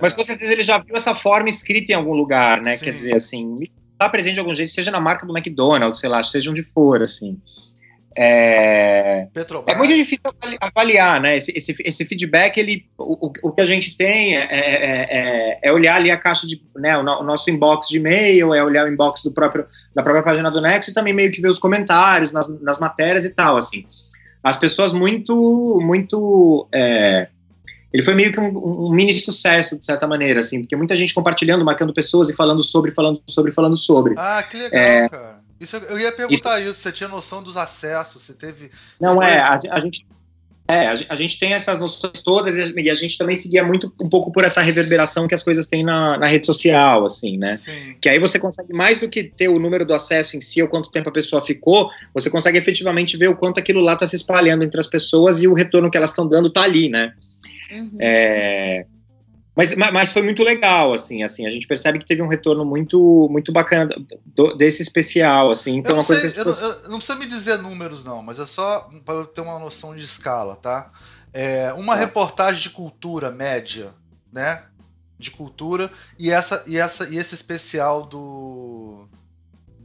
mas 0.00 0.12
com 0.12 0.24
certeza 0.24 0.52
ele 0.52 0.62
já 0.62 0.76
viu 0.76 0.94
essa 0.94 1.14
forma 1.14 1.48
escrita 1.48 1.92
em 1.92 1.94
algum 1.94 2.12
lugar, 2.12 2.60
né? 2.60 2.76
Sim. 2.76 2.84
Quer 2.84 2.92
dizer, 2.92 3.14
assim, 3.14 3.54
está 3.92 4.10
presente 4.10 4.34
de 4.34 4.40
algum 4.40 4.54
jeito, 4.54 4.72
seja 4.72 4.90
na 4.90 5.00
marca 5.00 5.26
do 5.26 5.36
McDonald's, 5.36 6.00
sei 6.00 6.10
lá, 6.10 6.22
seja 6.22 6.50
onde 6.50 6.62
for, 6.62 7.02
assim. 7.02 7.40
É, 8.18 9.28
Petrobras. 9.32 9.74
é 9.74 9.78
muito 9.78 9.94
difícil 9.94 10.20
avali- 10.24 10.58
avaliar, 10.60 11.20
né? 11.20 11.36
Esse, 11.36 11.52
esse, 11.56 11.74
esse 11.84 12.04
feedback, 12.04 12.56
ele, 12.58 12.86
o, 12.98 13.30
o- 13.42 13.52
que 13.52 13.60
a 13.60 13.66
gente 13.66 13.96
tem 13.96 14.36
é, 14.36 14.48
é- 14.50 15.06
é- 15.10 15.58
é 15.62 15.72
olhar 15.72 15.96
ali 15.96 16.10
a 16.10 16.16
caixa 16.16 16.46
de, 16.46 16.60
né, 16.76 16.96
o, 16.98 17.02
no- 17.02 17.20
o 17.20 17.22
nosso 17.24 17.50
inbox 17.50 17.88
de 17.88 17.98
e-mail, 17.98 18.54
é 18.54 18.62
olhar 18.62 18.86
o 18.86 18.88
inbox 18.92 19.22
do 19.22 19.32
próprio, 19.32 19.66
da 19.94 20.02
própria 20.02 20.22
página 20.22 20.50
do 20.50 20.60
Nexo 20.60 20.90
e 20.90 20.94
também 20.94 21.12
meio 21.12 21.30
que 21.30 21.40
ver 21.40 21.48
os 21.48 21.58
comentários 21.58 22.32
nas, 22.32 22.48
nas 22.62 22.78
matérias 22.78 23.24
e 23.24 23.30
tal, 23.30 23.56
assim. 23.56 23.84
As 24.42 24.56
pessoas 24.56 24.92
muito, 24.92 25.78
muito, 25.82 26.68
é, 26.72 27.28
ele 27.92 28.02
foi 28.02 28.14
meio 28.14 28.30
que 28.32 28.38
um, 28.40 28.86
um 28.86 28.90
mini 28.92 29.12
sucesso, 29.12 29.78
de 29.78 29.84
certa 29.84 30.06
maneira, 30.06 30.40
assim, 30.40 30.60
porque 30.60 30.76
muita 30.76 30.94
gente 30.96 31.12
compartilhando, 31.14 31.64
marcando 31.64 31.92
pessoas 31.92 32.28
e 32.30 32.34
falando 32.36 32.62
sobre, 32.62 32.92
falando 32.92 33.20
sobre, 33.28 33.52
falando 33.52 33.76
sobre. 33.76 34.14
Ah, 34.16 34.42
que 34.48 34.56
legal, 34.56 34.78
É. 34.80 35.08
cara. 35.08 35.35
Isso, 35.60 35.76
eu- 35.76 35.98
ia 35.98 36.12
perguntar 36.12 36.60
isso. 36.60 36.74
Você 36.74 36.92
tinha 36.92 37.08
noção 37.08 37.42
dos 37.42 37.56
acessos? 37.56 38.22
Você 38.22 38.34
teve. 38.34 38.70
Não 39.00 39.22
é, 39.22 39.38
a, 39.40 39.58
a 39.70 39.80
gente. 39.80 40.06
É, 40.68 40.88
a, 40.88 40.96
ge- 40.96 41.06
a 41.08 41.14
gente 41.14 41.38
tem 41.38 41.52
essas 41.54 41.78
noções 41.78 42.20
todas 42.24 42.56
e 42.56 42.60
a- 42.60 42.82
e 42.82 42.90
a 42.90 42.94
gente 42.94 43.16
também 43.16 43.36
seguia 43.36 43.62
muito 43.62 43.92
um 44.02 44.08
pouco 44.08 44.32
por 44.32 44.42
essa 44.42 44.60
reverberação 44.60 45.28
que 45.28 45.34
as 45.34 45.42
coisas 45.44 45.68
têm 45.68 45.84
na, 45.84 46.18
na 46.18 46.26
rede 46.26 46.44
social, 46.44 47.04
assim, 47.06 47.38
né? 47.38 47.56
Sim. 47.56 47.96
Que 48.00 48.08
aí 48.08 48.18
você 48.18 48.36
consegue, 48.36 48.72
mais 48.72 48.98
do 48.98 49.08
que 49.08 49.22
ter 49.22 49.46
o 49.48 49.60
número 49.60 49.86
do 49.86 49.94
acesso 49.94 50.36
em 50.36 50.40
si 50.40 50.60
ou 50.60 50.66
quanto 50.68 50.90
tempo 50.90 51.08
a 51.08 51.12
pessoa 51.12 51.44
ficou, 51.46 51.88
você 52.12 52.28
consegue 52.28 52.58
efetivamente 52.58 53.16
ver 53.16 53.28
o 53.28 53.36
quanto 53.36 53.60
aquilo 53.60 53.80
lá 53.80 53.92
está 53.92 54.08
se 54.08 54.16
espalhando 54.16 54.64
entre 54.64 54.80
as 54.80 54.88
pessoas 54.88 55.40
e 55.40 55.46
o 55.46 55.54
retorno 55.54 55.88
que 55.88 55.96
elas 55.96 56.10
estão 56.10 56.26
dando 56.26 56.50
tá 56.50 56.62
ali, 56.62 56.88
né? 56.88 57.14
Uhum. 57.70 57.96
É, 58.00 58.86
mas, 59.56 59.74
ma- 59.74 59.90
mas 59.90 60.12
foi 60.12 60.22
muito 60.22 60.42
legal, 60.44 60.92
assim, 60.92 61.22
assim, 61.24 61.46
a 61.46 61.50
gente 61.50 61.66
percebe 61.66 61.98
que 61.98 62.04
teve 62.06 62.22
um 62.22 62.28
retorno 62.28 62.64
muito, 62.64 63.26
muito 63.30 63.50
bacana 63.50 63.88
do- 64.24 64.54
desse 64.54 64.82
especial, 64.82 65.50
assim, 65.50 65.78
então 65.78 65.92
Eu 65.92 65.96
não, 65.96 66.02
sei, 66.02 66.16
eu 66.18 66.44
pessoas- 66.44 66.60
eu- 66.60 66.90
não 66.90 66.98
precisa 66.98 67.18
me 67.18 67.26
dizer 67.26 67.58
números, 67.58 68.04
não, 68.04 68.22
mas 68.22 68.38
é 68.38 68.46
só 68.46 68.88
para 69.04 69.14
eu 69.14 69.26
ter 69.26 69.40
uma 69.40 69.58
noção 69.58 69.96
de 69.96 70.04
escala, 70.04 70.54
tá? 70.56 70.92
É, 71.32 71.72
uma 71.72 71.94
Tá. 71.94 72.00
reportagem 72.00 72.62
de 72.62 72.70
cultura 72.70 73.30
média, 73.30 73.92
né? 74.32 74.62
De 75.18 75.30
cultura, 75.30 75.90
e, 76.18 76.30
essa, 76.30 76.62
e, 76.66 76.78
essa, 76.78 77.08
e 77.08 77.16
esse 77.16 77.34
especial 77.34 78.04
do. 78.04 79.08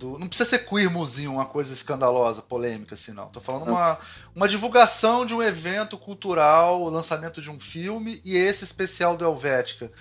Do 0.02 0.18
não 0.20 0.28
precisa 0.28 0.50
ser 0.50 0.60
queermozinho, 0.60 1.34
uma 1.34 1.46
coisa 1.46 1.74
escandalosa, 1.74 2.42
polêmica, 2.42 2.96
assim, 2.96 3.14
não. 3.14 3.28
Tô 3.30 3.40
falando 3.40 3.70
uma, 3.70 3.98
uma 4.36 4.48
divulgação 4.48 5.26
de 5.26 5.34
um 5.34 5.42
evento 5.44 5.98
cultural, 5.98 6.82
o 6.82 6.90
lançamento 6.90 7.40
de 7.42 7.50
um 7.50 7.60
filme, 7.60 8.20
e 8.26 8.36
esse 8.36 8.64
especial 8.64 9.16
do 9.16 9.24
Helvética. 9.24 9.92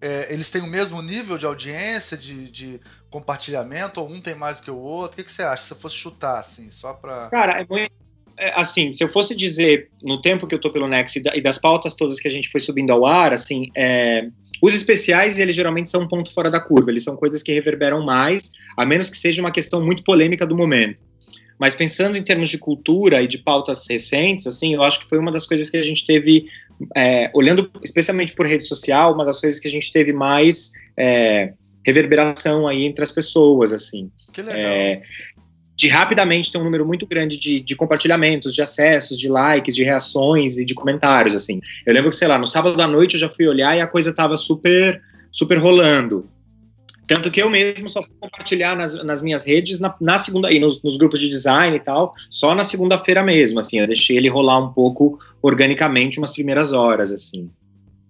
É, 0.00 0.32
eles 0.32 0.48
têm 0.50 0.62
o 0.62 0.66
mesmo 0.66 1.02
nível 1.02 1.36
de 1.36 1.44
audiência, 1.44 2.16
de, 2.16 2.50
de 2.50 2.80
compartilhamento, 3.10 4.00
ou 4.00 4.08
um 4.08 4.20
tem 4.20 4.34
mais 4.34 4.56
do 4.58 4.62
que 4.62 4.70
o 4.70 4.78
outro? 4.78 5.12
O 5.12 5.16
que, 5.16 5.24
que 5.24 5.32
você 5.32 5.42
acha? 5.42 5.62
Se 5.64 5.68
você 5.68 5.74
fosse 5.74 5.96
chutar, 5.96 6.38
assim, 6.38 6.70
só 6.70 6.94
pra. 6.94 7.28
Cara, 7.28 7.60
é 7.60 7.66
muito. 7.68 7.92
é, 8.38 8.58
assim, 8.58 8.90
se 8.92 9.04
eu 9.04 9.08
fosse 9.10 9.34
dizer, 9.34 9.90
no 10.02 10.22
tempo 10.22 10.46
que 10.46 10.54
eu 10.54 10.58
tô 10.60 10.70
pelo 10.70 10.88
Next 10.88 11.18
e, 11.18 11.22
da- 11.22 11.36
e 11.36 11.42
das 11.42 11.58
pautas 11.58 11.94
todas 11.94 12.18
que 12.18 12.28
a 12.28 12.30
gente 12.30 12.48
foi 12.48 12.60
subindo 12.60 12.90
ao 12.92 13.04
ar, 13.04 13.34
assim, 13.34 13.66
é, 13.76 14.26
os 14.62 14.74
especiais, 14.74 15.38
eles 15.38 15.56
geralmente 15.56 15.88
são 15.88 16.02
um 16.02 16.08
ponto 16.08 16.32
fora 16.32 16.50
da 16.50 16.60
curva, 16.60 16.90
eles 16.90 17.04
são 17.04 17.16
coisas 17.16 17.42
que 17.42 17.52
reverberam 17.52 18.04
mais, 18.04 18.52
a 18.76 18.84
menos 18.84 19.08
que 19.08 19.16
seja 19.16 19.40
uma 19.40 19.50
questão 19.50 19.84
muito 19.84 20.02
polêmica 20.02 20.46
do 20.46 20.56
momento. 20.56 20.98
Mas 21.58 21.74
pensando 21.74 22.16
em 22.16 22.22
termos 22.22 22.48
de 22.48 22.56
cultura 22.56 23.20
e 23.20 23.26
de 23.26 23.36
pautas 23.36 23.86
recentes, 23.86 24.46
assim, 24.46 24.72
eu 24.74 24.82
acho 24.82 25.00
que 25.00 25.06
foi 25.06 25.18
uma 25.18 25.30
das 25.30 25.44
coisas 25.44 25.68
que 25.68 25.76
a 25.76 25.82
gente 25.82 26.06
teve, 26.06 26.46
é, 26.96 27.30
olhando 27.34 27.70
especialmente 27.84 28.32
por 28.32 28.46
rede 28.46 28.64
social, 28.64 29.12
uma 29.12 29.26
das 29.26 29.40
coisas 29.40 29.60
que 29.60 29.68
a 29.68 29.70
gente 29.70 29.92
teve 29.92 30.10
mais 30.10 30.72
é, 30.96 31.52
reverberação 31.84 32.66
aí 32.66 32.86
entre 32.86 33.04
as 33.04 33.12
pessoas, 33.12 33.72
assim. 33.72 34.10
Que 34.32 34.40
legal. 34.40 34.58
É, 34.58 35.02
de 35.80 35.88
rapidamente 35.88 36.52
ter 36.52 36.58
um 36.58 36.64
número 36.64 36.84
muito 36.84 37.06
grande 37.06 37.38
de, 37.38 37.58
de 37.58 37.74
compartilhamentos, 37.74 38.54
de 38.54 38.60
acessos, 38.60 39.18
de 39.18 39.28
likes, 39.30 39.74
de 39.74 39.82
reações 39.82 40.58
e 40.58 40.64
de 40.64 40.74
comentários, 40.74 41.34
assim. 41.34 41.58
Eu 41.86 41.94
lembro 41.94 42.10
que, 42.10 42.16
sei 42.16 42.28
lá, 42.28 42.38
no 42.38 42.46
sábado 42.46 42.80
à 42.82 42.86
noite 42.86 43.14
eu 43.14 43.20
já 43.20 43.30
fui 43.30 43.48
olhar 43.48 43.74
e 43.74 43.80
a 43.80 43.86
coisa 43.86 44.12
tava 44.12 44.36
super, 44.36 45.00
super 45.32 45.56
rolando. 45.56 46.28
Tanto 47.08 47.30
que 47.30 47.40
eu 47.40 47.48
mesmo 47.48 47.88
só 47.88 48.02
fui 48.02 48.14
compartilhar 48.20 48.76
nas, 48.76 48.92
nas 49.02 49.22
minhas 49.22 49.44
redes 49.44 49.80
na, 49.80 49.96
na 49.98 50.18
segunda, 50.18 50.52
e 50.52 50.60
nos, 50.60 50.82
nos 50.82 50.98
grupos 50.98 51.18
de 51.18 51.30
design 51.30 51.74
e 51.74 51.80
tal, 51.80 52.12
só 52.28 52.54
na 52.54 52.62
segunda-feira 52.62 53.22
mesmo, 53.22 53.58
assim. 53.58 53.80
Eu 53.80 53.86
deixei 53.86 54.18
ele 54.18 54.28
rolar 54.28 54.58
um 54.58 54.74
pouco 54.74 55.18
organicamente 55.40 56.18
umas 56.18 56.30
primeiras 56.30 56.74
horas, 56.74 57.10
assim. 57.10 57.50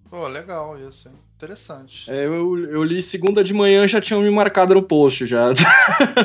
Pô, 0.09 0.27
legal 0.27 0.77
isso, 0.77 1.07
hein? 1.07 1.15
Interessante. 1.41 2.11
É, 2.11 2.27
eu, 2.27 2.55
eu 2.69 2.83
li 2.83 3.01
segunda 3.01 3.43
de 3.43 3.51
manhã 3.51 3.87
já 3.87 3.99
tinham 3.99 4.21
me 4.21 4.29
marcado 4.29 4.75
no 4.75 4.83
post 4.83 5.25
já. 5.25 5.49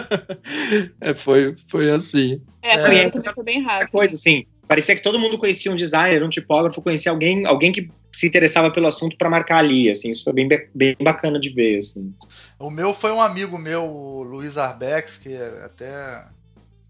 é, 1.00 1.14
foi, 1.14 1.56
foi 1.68 1.90
assim. 1.90 2.42
É, 2.60 2.74
É. 2.74 3.04
mim 3.04 3.10
também 3.10 3.32
foi 3.32 3.44
bem 3.44 3.62
rápido. 3.62 3.90
coisa, 3.90 4.14
assim, 4.14 4.44
parecia 4.68 4.94
que 4.94 5.02
todo 5.02 5.18
mundo 5.18 5.38
conhecia 5.38 5.72
um 5.72 5.76
designer, 5.76 6.22
um 6.22 6.28
tipógrafo, 6.28 6.82
conhecia 6.82 7.10
alguém, 7.10 7.46
alguém 7.46 7.72
que 7.72 7.90
se 8.12 8.26
interessava 8.26 8.70
pelo 8.70 8.86
assunto 8.86 9.16
para 9.16 9.30
marcar 9.30 9.58
ali, 9.58 9.88
assim, 9.88 10.10
isso 10.10 10.22
foi 10.22 10.34
bem, 10.34 10.48
bem 10.74 10.94
bacana 11.02 11.40
de 11.40 11.48
ver, 11.48 11.78
assim. 11.78 12.12
O 12.58 12.70
meu 12.70 12.92
foi 12.92 13.10
um 13.10 13.20
amigo 13.20 13.56
meu, 13.56 13.84
o 13.84 14.22
Luiz 14.22 14.58
Arbex, 14.58 15.16
que 15.16 15.32
é 15.32 15.64
até 15.64 16.24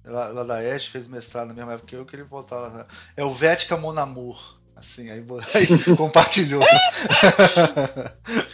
lá, 0.04 0.28
lá 0.28 0.42
da 0.42 0.64
Este, 0.64 0.90
fez 0.90 1.06
mestrado 1.06 1.48
na 1.48 1.54
mesma 1.54 1.74
época 1.74 1.86
que 1.88 1.94
eu, 1.94 2.04
que 2.04 2.16
ele 2.16 2.24
voltar 2.24 2.58
lá. 2.58 2.86
É 3.16 3.24
o 3.24 3.32
Vética 3.32 3.76
Monamur. 3.76 4.56
Assim, 4.76 5.10
aí, 5.10 5.24
aí 5.54 5.96
compartilhou. 5.96 6.62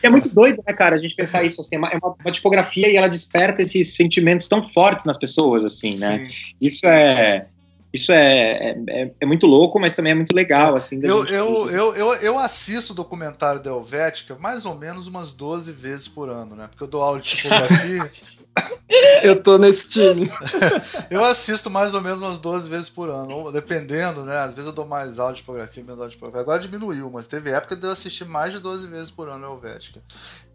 É 0.03 0.09
muito 0.09 0.29
doido, 0.29 0.63
né, 0.67 0.73
cara, 0.73 0.95
a 0.97 0.99
gente 0.99 1.15
pensar 1.17 1.43
isso, 1.43 1.61
assim, 1.61 1.75
é 1.77 1.79
uma, 1.79 1.89
é 1.89 1.97
uma- 1.97 2.15
uma 2.25 2.31
tipografia 2.33 2.89
e 2.89 2.97
ela 2.97 3.09
desperta 3.09 3.61
esses 3.63 3.95
sentimentos 3.97 4.47
tão 4.47 4.63
fortes 4.63 5.05
nas 5.05 5.19
pessoas, 5.19 5.65
assim, 5.65 5.99
né? 5.99 6.19
Sim. 6.19 6.31
Isso 6.61 6.87
é... 6.87 7.47
Isso 7.93 8.11
é, 8.11 8.71
é, 8.71 8.77
é- 8.89 9.13
é 9.21 9.27
muito 9.27 9.47
louco, 9.47 9.79
mas 9.79 9.93
também 9.93 10.13
é 10.13 10.15
muito 10.15 10.35
legal, 10.35 10.75
assim. 10.75 10.99
Eu, 11.03 11.21
gente- 11.27 11.35
eu, 11.35 11.71
eu, 11.71 11.95
eu, 11.95 12.15
eu 12.17 12.39
assisto 12.39 12.93
o 12.93 12.97
documentário 12.97 13.61
da 13.61 13.71
Helvética 13.71 14.35
mais 14.41 14.65
ou 14.65 14.75
menos 14.75 15.07
umas 15.07 15.33
12 15.33 15.73
vezes 15.73 16.09
por 16.09 16.29
ano, 16.31 16.57
né? 16.57 16.69
Porque 16.69 16.83
eu 16.83 16.89
dou 16.89 17.03
aula 17.03 17.21
de 17.21 17.29
tipografia. 17.29 18.09
Eu 19.23 19.43
tô 19.43 19.57
nesse 19.57 19.89
time. 19.89 20.31
eu 21.11 21.25
assisto 21.25 21.71
mais 21.71 21.95
ou 21.95 22.03
menos 22.03 22.21
umas 22.21 22.39
12 22.39 22.69
vezes 22.69 22.91
por 22.91 23.09
ano, 23.09 23.51
dependendo, 23.51 24.25
né? 24.25 24.37
Às 24.37 24.53
vezes 24.53 24.67
eu 24.67 24.73
dou 24.75 24.85
mais 24.87 25.19
aula 25.19 25.33
de 25.33 25.39
tipografia, 25.39 25.83
menos 25.83 25.99
aula 25.99 26.09
de 26.11 26.15
tipografia. 26.17 26.43
Agora 26.43 26.59
diminuiu, 26.61 27.11
mas 27.11 27.27
teve 27.27 27.51
época 27.51 27.75
de 27.75 27.87
eu 27.87 27.91
assistir 27.93 28.27
mais 28.27 28.53
de 28.53 28.59
12 28.59 28.87
vezes 28.89 29.11
por 29.11 29.29
ano 29.31 29.47
a 29.47 29.51
Helvética. 29.51 30.03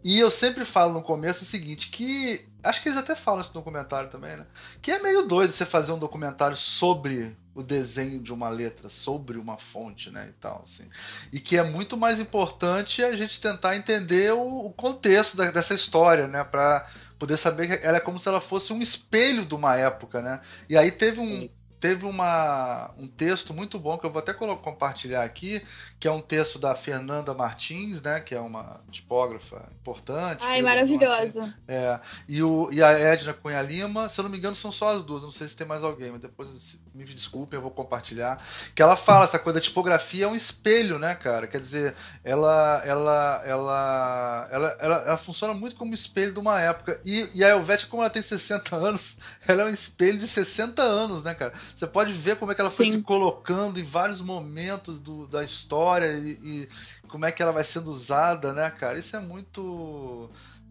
E 0.04 0.20
eu 0.20 0.30
sempre 0.30 0.64
falo 0.64 0.92
no 0.92 1.02
começo 1.02 1.42
o 1.42 1.46
seguinte, 1.46 1.90
que 1.90 2.47
acho 2.62 2.82
que 2.82 2.88
eles 2.88 2.98
até 2.98 3.14
falam 3.14 3.40
isso 3.40 3.50
no 3.50 3.54
documentário 3.60 4.10
também, 4.10 4.36
né? 4.36 4.46
Que 4.82 4.90
é 4.92 4.98
meio 5.00 5.22
doido 5.22 5.52
você 5.52 5.64
fazer 5.66 5.92
um 5.92 5.98
documentário 5.98 6.56
sobre 6.56 7.36
o 7.54 7.62
desenho 7.62 8.20
de 8.20 8.32
uma 8.32 8.48
letra, 8.48 8.88
sobre 8.88 9.36
uma 9.36 9.58
fonte, 9.58 10.10
né, 10.10 10.28
e 10.28 10.32
tal, 10.34 10.62
assim. 10.62 10.88
E 11.32 11.40
que 11.40 11.56
é 11.56 11.62
muito 11.64 11.96
mais 11.96 12.20
importante 12.20 13.02
a 13.02 13.16
gente 13.16 13.40
tentar 13.40 13.74
entender 13.76 14.32
o, 14.32 14.66
o 14.66 14.70
contexto 14.72 15.36
da- 15.36 15.50
dessa 15.50 15.74
história, 15.74 16.28
né, 16.28 16.44
para 16.44 16.86
poder 17.18 17.36
saber 17.36 17.66
que 17.66 17.84
ela 17.84 17.96
é 17.96 18.00
como 18.00 18.18
se 18.18 18.28
ela 18.28 18.40
fosse 18.40 18.72
um 18.72 18.80
espelho 18.80 19.44
de 19.44 19.56
uma 19.56 19.74
época, 19.74 20.22
né? 20.22 20.38
E 20.68 20.76
aí 20.76 20.92
teve 20.92 21.18
um 21.20 21.48
teve 21.80 22.04
uma, 22.06 22.90
um 22.98 23.06
texto 23.06 23.54
muito 23.54 23.78
bom 23.78 23.96
que 23.96 24.06
eu 24.06 24.10
vou 24.10 24.20
até 24.20 24.32
compartilhar 24.32 25.22
aqui, 25.22 25.62
que 25.98 26.08
é 26.08 26.12
um 26.12 26.20
texto 26.20 26.58
da 26.58 26.74
Fernanda 26.74 27.34
Martins, 27.34 28.02
né, 28.02 28.20
que 28.20 28.34
é 28.34 28.40
uma 28.40 28.80
tipógrafa 28.90 29.68
importante. 29.80 30.44
Ai, 30.44 30.62
Martins. 30.62 30.90
maravilhosa. 30.90 31.54
É, 31.66 32.00
e, 32.28 32.42
o, 32.42 32.70
e 32.72 32.82
a 32.82 32.90
Edna 32.90 33.32
Cunha 33.32 33.62
Lima, 33.62 34.08
se 34.08 34.20
eu 34.20 34.24
não 34.24 34.30
me 34.30 34.38
engano, 34.38 34.56
são 34.56 34.72
só 34.72 34.96
as 34.96 35.02
duas. 35.02 35.22
Não 35.22 35.32
sei 35.32 35.48
se 35.48 35.56
tem 35.56 35.66
mais 35.66 35.82
alguém, 35.82 36.10
mas 36.10 36.20
depois 36.20 36.78
me 36.94 37.04
desculpem, 37.04 37.56
eu 37.56 37.62
vou 37.62 37.70
compartilhar. 37.70 38.42
Que 38.74 38.82
ela 38.82 38.96
fala 38.96 39.24
essa 39.24 39.38
coisa, 39.38 39.58
a 39.58 39.62
tipografia 39.62 40.24
é 40.24 40.28
um 40.28 40.34
espelho, 40.34 40.98
né, 40.98 41.14
cara? 41.14 41.46
Quer 41.46 41.60
dizer, 41.60 41.94
ela 42.24 42.82
ela 42.84 43.42
ela 43.44 44.48
ela, 44.50 44.76
ela, 44.80 44.96
ela 45.06 45.18
funciona 45.18 45.54
muito 45.54 45.76
como 45.76 45.94
espelho 45.94 46.32
de 46.32 46.38
uma 46.40 46.60
época. 46.60 47.00
E, 47.04 47.28
e 47.34 47.44
a 47.44 47.50
Helvética, 47.50 47.90
como 47.90 48.02
ela 48.02 48.10
tem 48.10 48.22
60 48.22 48.74
anos, 48.76 49.18
ela 49.46 49.62
é 49.62 49.64
um 49.66 49.70
espelho 49.70 50.18
de 50.18 50.26
60 50.26 50.82
anos, 50.82 51.22
né, 51.22 51.34
cara? 51.34 51.52
Você 51.74 51.86
pode 51.86 52.12
ver 52.12 52.36
como 52.36 52.52
é 52.52 52.54
que 52.54 52.60
ela 52.60 52.70
foi 52.70 52.86
Sim. 52.86 52.92
se 52.92 53.02
colocando 53.02 53.78
em 53.78 53.84
vários 53.84 54.20
momentos 54.20 55.00
do, 55.00 55.26
da 55.26 55.44
história 55.44 56.06
e, 56.06 56.38
e 56.42 56.68
como 57.08 57.24
é 57.24 57.32
que 57.32 57.42
ela 57.42 57.52
vai 57.52 57.64
sendo 57.64 57.90
usada, 57.90 58.52
né, 58.52 58.70
cara? 58.70 58.98
Isso 58.98 59.16
é 59.16 59.20
muito 59.20 60.30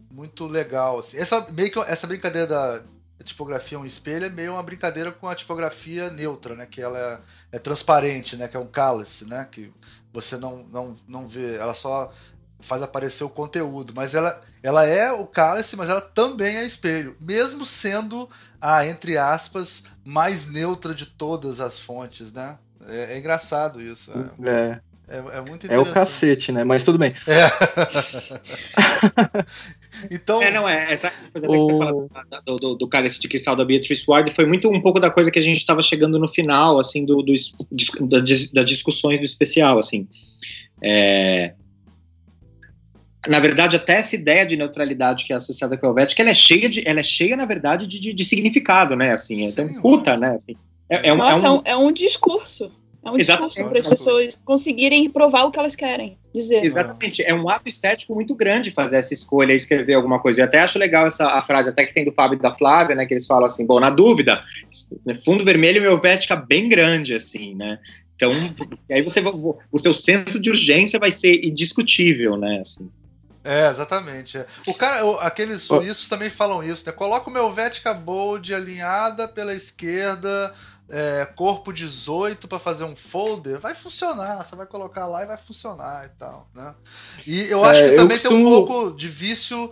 muito 0.09 0.47
legal. 0.47 0.99
Assim. 0.99 1.17
Essa, 1.17 1.45
meio 1.51 1.71
que, 1.71 1.79
essa 1.79 2.07
brincadeira 2.07 2.47
da 2.47 2.81
tipografia 3.27 3.79
um 3.79 3.85
espelho 3.85 4.25
é 4.25 4.29
meio 4.29 4.53
uma 4.53 4.63
brincadeira 4.63 5.11
com 5.11 5.27
a 5.27 5.35
tipografia 5.35 6.09
neutra, 6.09 6.55
né? 6.55 6.65
Que 6.65 6.81
ela 6.81 6.97
é, 7.51 7.57
é 7.57 7.59
transparente, 7.59 8.35
né? 8.35 8.47
Que 8.47 8.57
é 8.57 8.59
um 8.59 8.67
cálice, 8.67 9.25
né? 9.25 9.47
Que 9.51 9.71
você 10.11 10.37
não, 10.37 10.63
não, 10.63 10.95
não 11.07 11.27
vê, 11.27 11.55
ela 11.57 11.73
só 11.73 12.11
faz 12.59 12.81
aparecer 12.81 13.23
o 13.23 13.29
conteúdo, 13.29 13.93
mas 13.95 14.15
ela, 14.15 14.41
ela 14.63 14.85
é 14.85 15.11
o 15.11 15.27
cálice, 15.27 15.75
mas 15.75 15.89
ela 15.89 16.01
também 16.01 16.57
é 16.57 16.65
espelho, 16.65 17.15
mesmo 17.19 17.65
sendo 17.65 18.27
a, 18.59 18.85
entre 18.87 19.17
aspas, 19.17 19.83
mais 20.03 20.47
neutra 20.47 20.93
de 20.93 21.05
todas 21.05 21.59
as 21.59 21.79
fontes, 21.79 22.33
né? 22.33 22.57
É, 22.87 23.13
é 23.13 23.19
engraçado 23.19 23.81
isso. 23.81 24.11
é. 24.43 24.49
É. 24.49 24.81
É, 25.09 25.17
é 25.37 25.41
muito 25.41 25.65
É 25.65 25.77
o 25.77 25.81
interessante. 25.81 25.93
cacete, 25.93 26.51
né? 26.51 26.63
Mas 26.63 26.83
tudo 26.83 26.97
bem. 26.97 27.13
Então, 30.11 30.41
É, 30.43 30.51
não, 30.51 30.67
é. 30.69 30.93
Essa 30.93 31.11
coisa 31.33 31.47
até 31.47 31.57
que 31.57 31.63
O- 31.63 31.67
você 31.67 31.77
fala 31.77 32.41
do, 32.45 32.57
do, 32.57 32.75
do 32.75 32.87
Cálice 32.87 33.19
de 33.19 33.27
Cristal 33.27 33.55
da 33.55 33.65
Beatrice 33.65 34.03
Ward 34.07 34.31
foi 34.35 34.45
muito 34.45 34.69
um 34.69 34.79
pouco 34.81 34.99
da 34.99 35.09
coisa 35.09 35.31
que 35.31 35.39
a 35.39 35.41
gente 35.41 35.57
estava 35.57 35.81
chegando 35.81 36.19
no 36.19 36.27
final, 36.27 36.77
assim, 36.77 37.03
do, 37.05 37.23
do, 37.23 37.33
da 38.07 38.19
das 38.19 38.65
discussões 38.65 39.19
do 39.19 39.25
especial, 39.25 39.79
assim. 39.79 40.07
É, 40.83 41.53
Na 43.27 43.39
verdade, 43.39 43.75
até 43.75 43.93
essa 43.93 44.15
ideia 44.15 44.45
de 44.45 44.55
neutralidade 44.55 45.25
que 45.25 45.33
é 45.33 45.35
associada 45.35 45.75
com 45.77 45.87
a 45.87 45.89
Helvética, 45.89 46.21
ela 46.21 46.31
é 46.31 46.35
cheia, 46.35 46.69
de, 46.69 46.87
ela 46.87 46.99
é 46.99 47.03
cheia 47.03 47.35
na 47.35 47.45
verdade, 47.45 47.87
de, 47.87 47.99
de, 47.99 48.13
de 48.13 48.25
significado, 48.25 48.95
né? 48.95 49.11
Assim, 49.13 49.47
é 49.47 49.51
tão 49.51 49.67
puta, 49.81 50.15
né? 50.15 50.35
Assim, 50.35 50.55
é, 50.89 51.09
é 51.09 51.13
um, 51.13 51.17
Nossa, 51.17 51.45
é 51.45 51.47
é 51.47 51.51
um- 51.51 51.55
um, 51.57 51.61
é 51.65 51.75
um 51.77 51.91
discurso. 51.91 52.71
É 53.03 53.09
um 53.11 53.17
Exatamente. 53.17 53.49
discurso 53.53 53.69
para 53.69 53.79
as 53.79 53.87
pessoas 53.87 54.35
conseguirem 54.43 55.09
provar 55.09 55.43
o 55.43 55.51
que 55.51 55.59
elas 55.59 55.75
querem 55.75 56.17
dizer. 56.33 56.63
Exatamente, 56.63 57.23
é 57.23 57.33
um 57.33 57.49
ato 57.49 57.67
estético 57.69 58.13
muito 58.13 58.35
grande 58.35 58.71
fazer 58.71 58.97
essa 58.97 59.13
escolha 59.13 59.53
e 59.53 59.55
escrever 59.55 59.93
alguma 59.93 60.19
coisa. 60.19 60.41
Eu 60.41 60.45
até 60.45 60.59
acho 60.59 60.77
legal 60.77 61.07
essa 61.07 61.25
a 61.27 61.45
frase, 61.45 61.69
até 61.69 61.85
que 61.85 61.93
tem 61.93 62.03
do 62.03 62.11
Fábio 62.11 62.37
e 62.37 62.41
da 62.41 62.53
Flávia, 62.53 62.95
né? 62.95 63.05
Que 63.05 63.13
eles 63.13 63.25
falam 63.25 63.45
assim: 63.45 63.65
bom, 63.65 63.79
na 63.79 63.89
dúvida, 63.89 64.43
fundo 65.23 65.45
vermelho 65.45 65.77
e 65.77 65.81
meu 65.81 65.91
Helvética 65.93 66.35
bem 66.35 66.67
grande, 66.67 67.13
assim, 67.13 67.55
né? 67.55 67.79
Então, 68.15 68.31
aí 68.91 69.01
você 69.01 69.21
o 69.71 69.77
seu 69.79 69.93
senso 69.93 70.39
de 70.39 70.49
urgência 70.49 70.99
vai 70.99 71.11
ser 71.11 71.45
indiscutível, 71.45 72.35
né? 72.35 72.59
Assim. 72.61 72.89
É, 73.43 73.69
exatamente. 73.69 74.37
é. 74.39 74.45
O 74.65 74.73
cara, 74.73 75.05
o- 75.05 75.19
aqueles 75.19 75.61
suíços 75.61 76.09
também 76.09 76.29
falam 76.29 76.61
isso, 76.61 76.83
né? 76.85 76.91
Coloca 76.91 77.29
o 77.29 77.33
meu 77.33 77.49
Vética 77.53 77.93
Bold 77.93 78.53
alinhada 78.53 79.27
pela 79.27 79.53
esquerda, 79.53 80.53
é, 80.89 81.25
corpo 81.35 81.71
18 81.73 82.47
para 82.47 82.59
fazer 82.59 82.83
um 82.85 82.95
folder, 82.95 83.59
vai 83.59 83.75
funcionar. 83.75 84.43
Você 84.45 84.55
vai 84.55 84.65
colocar 84.65 85.05
lá 85.07 85.23
e 85.23 85.27
vai 85.27 85.37
funcionar 85.37 86.05
e 86.05 86.09
tal, 86.17 86.47
né? 86.55 86.75
E 87.25 87.41
eu 87.51 87.63
acho 87.65 87.81
É, 87.83 87.89
que 87.89 87.95
também 87.95 88.17
tem 88.17 88.31
um 88.31 88.43
costumo- 88.43 88.65
pouco 88.67 88.95
de 88.95 89.09
vício. 89.09 89.71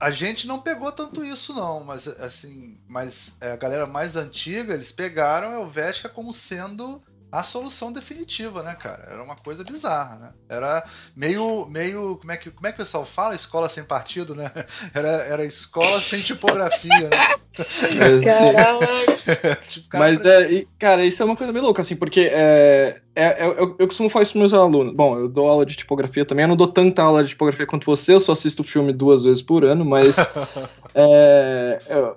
a 0.00 0.10
gente 0.10 0.46
não 0.48 0.58
pegou 0.60 0.90
tanto 0.90 1.24
isso, 1.24 1.52
não, 1.54 1.84
mas 1.84 2.08
assim, 2.08 2.76
mas 2.88 3.36
é, 3.40 3.52
a 3.52 3.56
galera 3.56 3.86
mais 3.86 4.16
antiga, 4.16 4.74
eles 4.74 4.90
pegaram 4.90 5.50
a 5.50 5.54
Helvética 5.60 6.08
como 6.08 6.32
sendo 6.32 7.00
a 7.38 7.42
solução 7.42 7.92
definitiva, 7.92 8.62
né, 8.62 8.74
cara? 8.74 9.08
Era 9.10 9.22
uma 9.22 9.34
coisa 9.36 9.64
bizarra, 9.64 10.16
né? 10.16 10.30
Era 10.48 10.84
meio, 11.16 11.66
meio, 11.66 12.16
como 12.18 12.32
é 12.32 12.36
que, 12.36 12.50
como 12.50 12.66
é 12.66 12.70
que 12.70 12.76
o 12.76 12.84
pessoal 12.84 13.04
fala? 13.04 13.34
Escola 13.34 13.68
sem 13.68 13.82
partido, 13.84 14.34
né? 14.34 14.50
Era, 14.94 15.08
era 15.08 15.44
escola 15.44 15.98
sem 16.00 16.20
tipografia, 16.20 17.08
né? 17.08 17.16
É. 17.58 19.54
Tipo, 19.68 19.88
cara, 19.88 20.04
Mas, 20.04 20.24
é, 20.26 20.50
e, 20.52 20.68
cara, 20.78 21.04
isso 21.04 21.22
é 21.22 21.24
uma 21.24 21.36
coisa 21.36 21.52
meio 21.52 21.64
louca, 21.64 21.80
assim, 21.82 21.96
porque 21.96 22.20
é, 22.32 23.00
é- 23.14 23.44
é- 23.44 23.46
eu, 23.46 23.74
eu 23.78 23.86
costumo 23.86 24.10
falar 24.10 24.22
isso 24.24 24.32
pros 24.32 24.40
meus 24.52 24.54
alunos. 24.54 24.94
Bom, 24.94 25.18
eu 25.18 25.28
dou 25.28 25.48
aula 25.48 25.64
de 25.64 25.76
tipografia 25.76 26.24
também, 26.24 26.44
eu 26.44 26.48
não 26.48 26.56
dou 26.56 26.66
tanta 26.66 27.02
aula 27.02 27.22
de 27.22 27.30
tipografia 27.30 27.66
quanto 27.66 27.86
você, 27.86 28.12
eu 28.12 28.20
só 28.20 28.32
assisto 28.32 28.62
o 28.62 28.64
filme 28.64 28.92
duas 28.92 29.22
vezes 29.24 29.40
por 29.42 29.64
ano, 29.64 29.84
mas 29.84 30.14
é, 30.94 31.78
eu, 31.88 32.16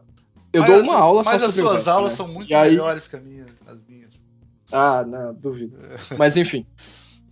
eu 0.53 0.61
mas 0.61 0.69
dou 0.71 0.75
as- 0.79 0.83
uma 0.83 0.97
aula 0.97 1.23
só 1.23 1.29
Mas 1.31 1.41
as 1.43 1.53
suas 1.53 1.87
aulas 1.87 2.11
né? 2.11 2.15
são 2.17 2.27
muito 2.27 2.51
E 2.51 2.55
aí- 2.55 2.71
melhores 2.71 3.07
que 3.07 3.15
as 3.15 3.23
minhas, 3.23 3.41
as 3.47 3.51
minhas. 3.51 3.56
Ah, 4.71 5.05
não, 5.07 5.33
duvido. 5.33 5.77
Mas 6.17 6.35
enfim, 6.37 6.65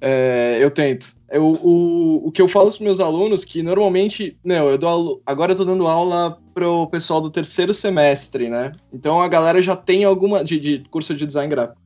é, 0.01 0.57
eu 0.61 0.71
tento. 0.71 1.15
Eu, 1.29 1.43
o, 1.45 2.27
o 2.27 2.31
que 2.31 2.41
eu 2.41 2.47
falo 2.47 2.71
para 2.71 2.83
meus 2.83 2.99
alunos 2.99 3.43
que 3.43 3.63
normalmente, 3.63 4.38
não, 4.43 4.69
eu 4.69 4.77
dou 4.77 4.89
aula- 4.89 5.17
agora 5.25 5.51
eu 5.51 5.55
tô 5.57 5.65
dando 5.65 5.88
aula 5.88 6.38
pro 6.53 6.88
pessoal 6.88 7.19
do 7.19 7.31
terceiro 7.31 7.73
semestre, 7.73 8.49
né? 8.49 8.71
Então 8.93 9.19
a 9.19 9.27
galera 9.27 9.61
já 9.61 9.75
tem 9.75 10.03
alguma 10.03 10.43
de, 10.43 10.59
de 10.59 10.83
curso 10.89 11.13
de 11.15 11.25
design 11.25 11.49
gráfico. 11.49 11.81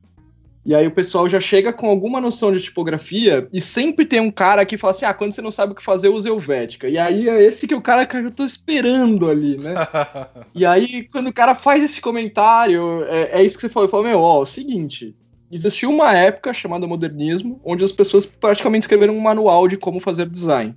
E 0.64 0.74
aí 0.74 0.86
o 0.86 0.90
pessoal 0.90 1.26
já 1.26 1.40
chega 1.40 1.72
com 1.72 1.88
alguma 1.88 2.20
noção 2.20 2.52
de 2.52 2.60
tipografia 2.60 3.48
e 3.50 3.62
sempre 3.62 4.04
tem 4.04 4.20
um 4.20 4.30
cara 4.30 4.64
que 4.66 4.76
fala 4.76 4.90
assim: 4.90 5.06
"Ah, 5.06 5.14
quando 5.14 5.32
você 5.32 5.40
não 5.40 5.50
sabe 5.50 5.72
o 5.72 5.74
que 5.74 5.82
fazer, 5.82 6.10
usa 6.10 6.28
Helvética". 6.28 6.86
E 6.86 6.98
aí 6.98 7.28
é 7.30 7.42
esse 7.42 7.66
que 7.66 7.74
o 7.74 7.80
cara 7.80 8.04
que 8.04 8.14
eu 8.18 8.30
tô 8.30 8.44
esperando 8.44 9.28
ali, 9.28 9.56
né? 9.56 9.72
E 10.54 10.66
aí, 10.66 11.04
quando 11.04 11.28
o 11.28 11.32
cara 11.32 11.54
faz 11.54 11.82
esse 11.82 12.00
comentário, 12.00 13.04
é, 13.04 13.40
é 13.40 13.42
isso 13.42 13.56
que 13.56 13.62
você 13.62 13.68
falou. 13.68 13.86
Eu 13.86 13.90
falo, 13.90 14.02
meu, 14.04 14.20
ó, 14.20 14.38
é 14.40 14.42
o 14.42 14.46
seguinte. 14.46 15.14
Existiu 15.50 15.90
uma 15.90 16.14
época 16.16 16.52
chamada 16.52 16.86
modernismo, 16.86 17.60
onde 17.64 17.82
as 17.84 17.90
pessoas 17.92 18.24
praticamente 18.24 18.84
escreveram 18.84 19.16
um 19.16 19.20
manual 19.20 19.66
de 19.66 19.76
como 19.76 19.98
fazer 20.00 20.28
design. 20.28 20.74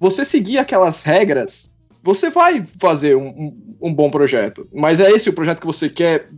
Você 0.00 0.24
seguir 0.24 0.58
aquelas 0.58 1.04
regras, 1.04 1.72
você 2.02 2.28
vai 2.28 2.64
fazer 2.80 3.16
um, 3.16 3.28
um- 3.28 3.76
um 3.82 3.94
bom 3.94 4.10
projeto. 4.10 4.66
Mas 4.74 4.98
é 5.00 5.10
esse 5.10 5.30
o 5.30 5.32
projeto 5.32 5.60
que 5.60 5.66
você 5.66 5.88
quer 5.88 6.28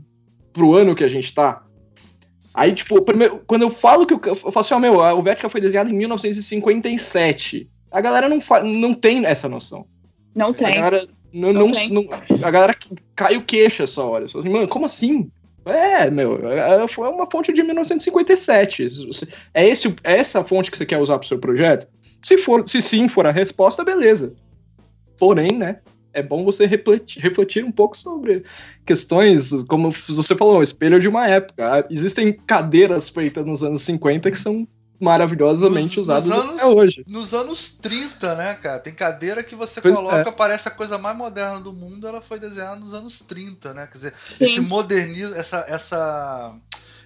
pro 0.53 0.75
ano 0.75 0.95
que 0.95 1.03
a 1.05 1.09
gente 1.09 1.33
tá? 1.35 1.63
Aí, 2.55 2.73
tipo, 2.75 3.01
primeiro, 3.03 3.43
quando 3.47 3.63
eu 3.63 3.71
falo 3.71 4.07
que 4.07 4.15
eu, 4.15 4.21
eu 4.25 4.35
falo 4.37 4.59
assim, 4.61 4.75
ó, 4.75 4.79
meu, 4.79 4.99
o 4.99 5.23
Vética 5.23 5.49
foi 5.49 5.61
desenhado 5.61 5.91
em 5.91 5.95
1957. 5.95 7.69
A 7.91 8.01
galera 8.01 8.29
não, 8.29 8.39
não 8.65 8.95
tem 8.95 9.25
essa 9.27 9.49
noção. 9.49 9.87
Não 10.35 10.49
A 10.51 10.55
tem. 10.55 10.75
galera 10.75 11.09
não, 11.33 11.53
Não 11.53 11.67
não, 11.67 11.73
tem. 11.73 11.91
não- 11.91 12.09
a 12.43 12.51
galera 12.51 12.75
cai 13.15 13.37
o 13.37 13.45
queixo 13.45 13.83
essa 13.83 14.03
hora. 14.03 14.29
Fala 14.29 14.43
assim, 14.45 14.53
mano, 14.53 14.69
como 14.69 14.87
assim? 14.87 15.31
É, 15.67 16.09
meu, 16.11 16.49
é, 16.49 16.87
uma 17.09 17.29
fonte 17.31 17.53
de 17.53 17.63
1957. 17.63 18.89
Se 18.91 19.07
você- 19.07 19.27
É, 19.53 19.67
esse, 19.67 19.89
é 20.05 20.17
essa 20.19 20.45
fonte 20.45 20.71
que 20.71 20.79
você 20.79 20.87
quer 20.87 20.99
usar 20.99 21.19
pro 21.19 21.27
seu 21.27 21.39
projeto? 21.39 21.89
Se, 22.23 22.39
for, 22.39 22.69
se 22.69 22.81
sim 22.81 23.09
for 23.09 23.27
a 23.27 23.33
resposta, 23.33 23.85
beleza. 23.85 24.35
Porém, 25.19 25.53
né, 25.53 25.81
é 26.13 26.23
bom 26.23 26.45
você 26.45 26.67
refletir, 26.67 27.21
refletir 27.21 27.65
um 27.65 27.73
pouco 27.73 27.97
sobre 27.97 28.45
questões, 28.85 29.51
como 29.65 29.91
você 29.91 30.35
falou, 30.35 30.59
o 30.59 30.63
espelho 30.63 31.01
de 31.01 31.09
uma 31.09 31.29
época. 31.29 31.87
Existem 31.91 32.33
cadeiras 32.33 33.09
feitas 33.09 33.45
nos 33.45 33.63
anos 33.65 33.83
50 33.83 34.31
que 34.31 34.39
são 34.39 34.67
maravilhosamente 35.01 35.97
Nos- 35.97 36.07
usadas 36.09 36.25
nos 36.27 36.37
anos- 36.39 36.55
até 36.55 36.67
hoje. 36.67 37.05
Nos 37.07 37.35
anos 37.35 37.71
30, 37.71 38.35
né, 38.35 38.55
cara? 38.55 38.79
Tem 38.79 38.95
cadeira 38.95 39.43
que 39.43 39.55
você 39.55 39.81
Pois 39.81 39.95
coloca, 39.97 40.29
é. 40.29 40.33
parece 40.33 40.69
a 40.69 40.71
coisa 40.71 40.99
mais 40.99 41.17
moderna 41.17 41.61
do 41.61 41.73
mundo, 41.73 42.07
ela 42.07 42.21
foi 42.21 42.39
desenhada 42.39 42.77
nos 42.81 42.95
anos 42.95 43.21
30, 43.21 43.75
né? 43.75 43.87
Quer 43.87 43.99
dizer, 43.99 44.15
Sim. 44.19 44.45
esse 44.45 44.61
modernismo, 44.61 45.35
essa, 45.35 45.65
essa, 45.69 46.55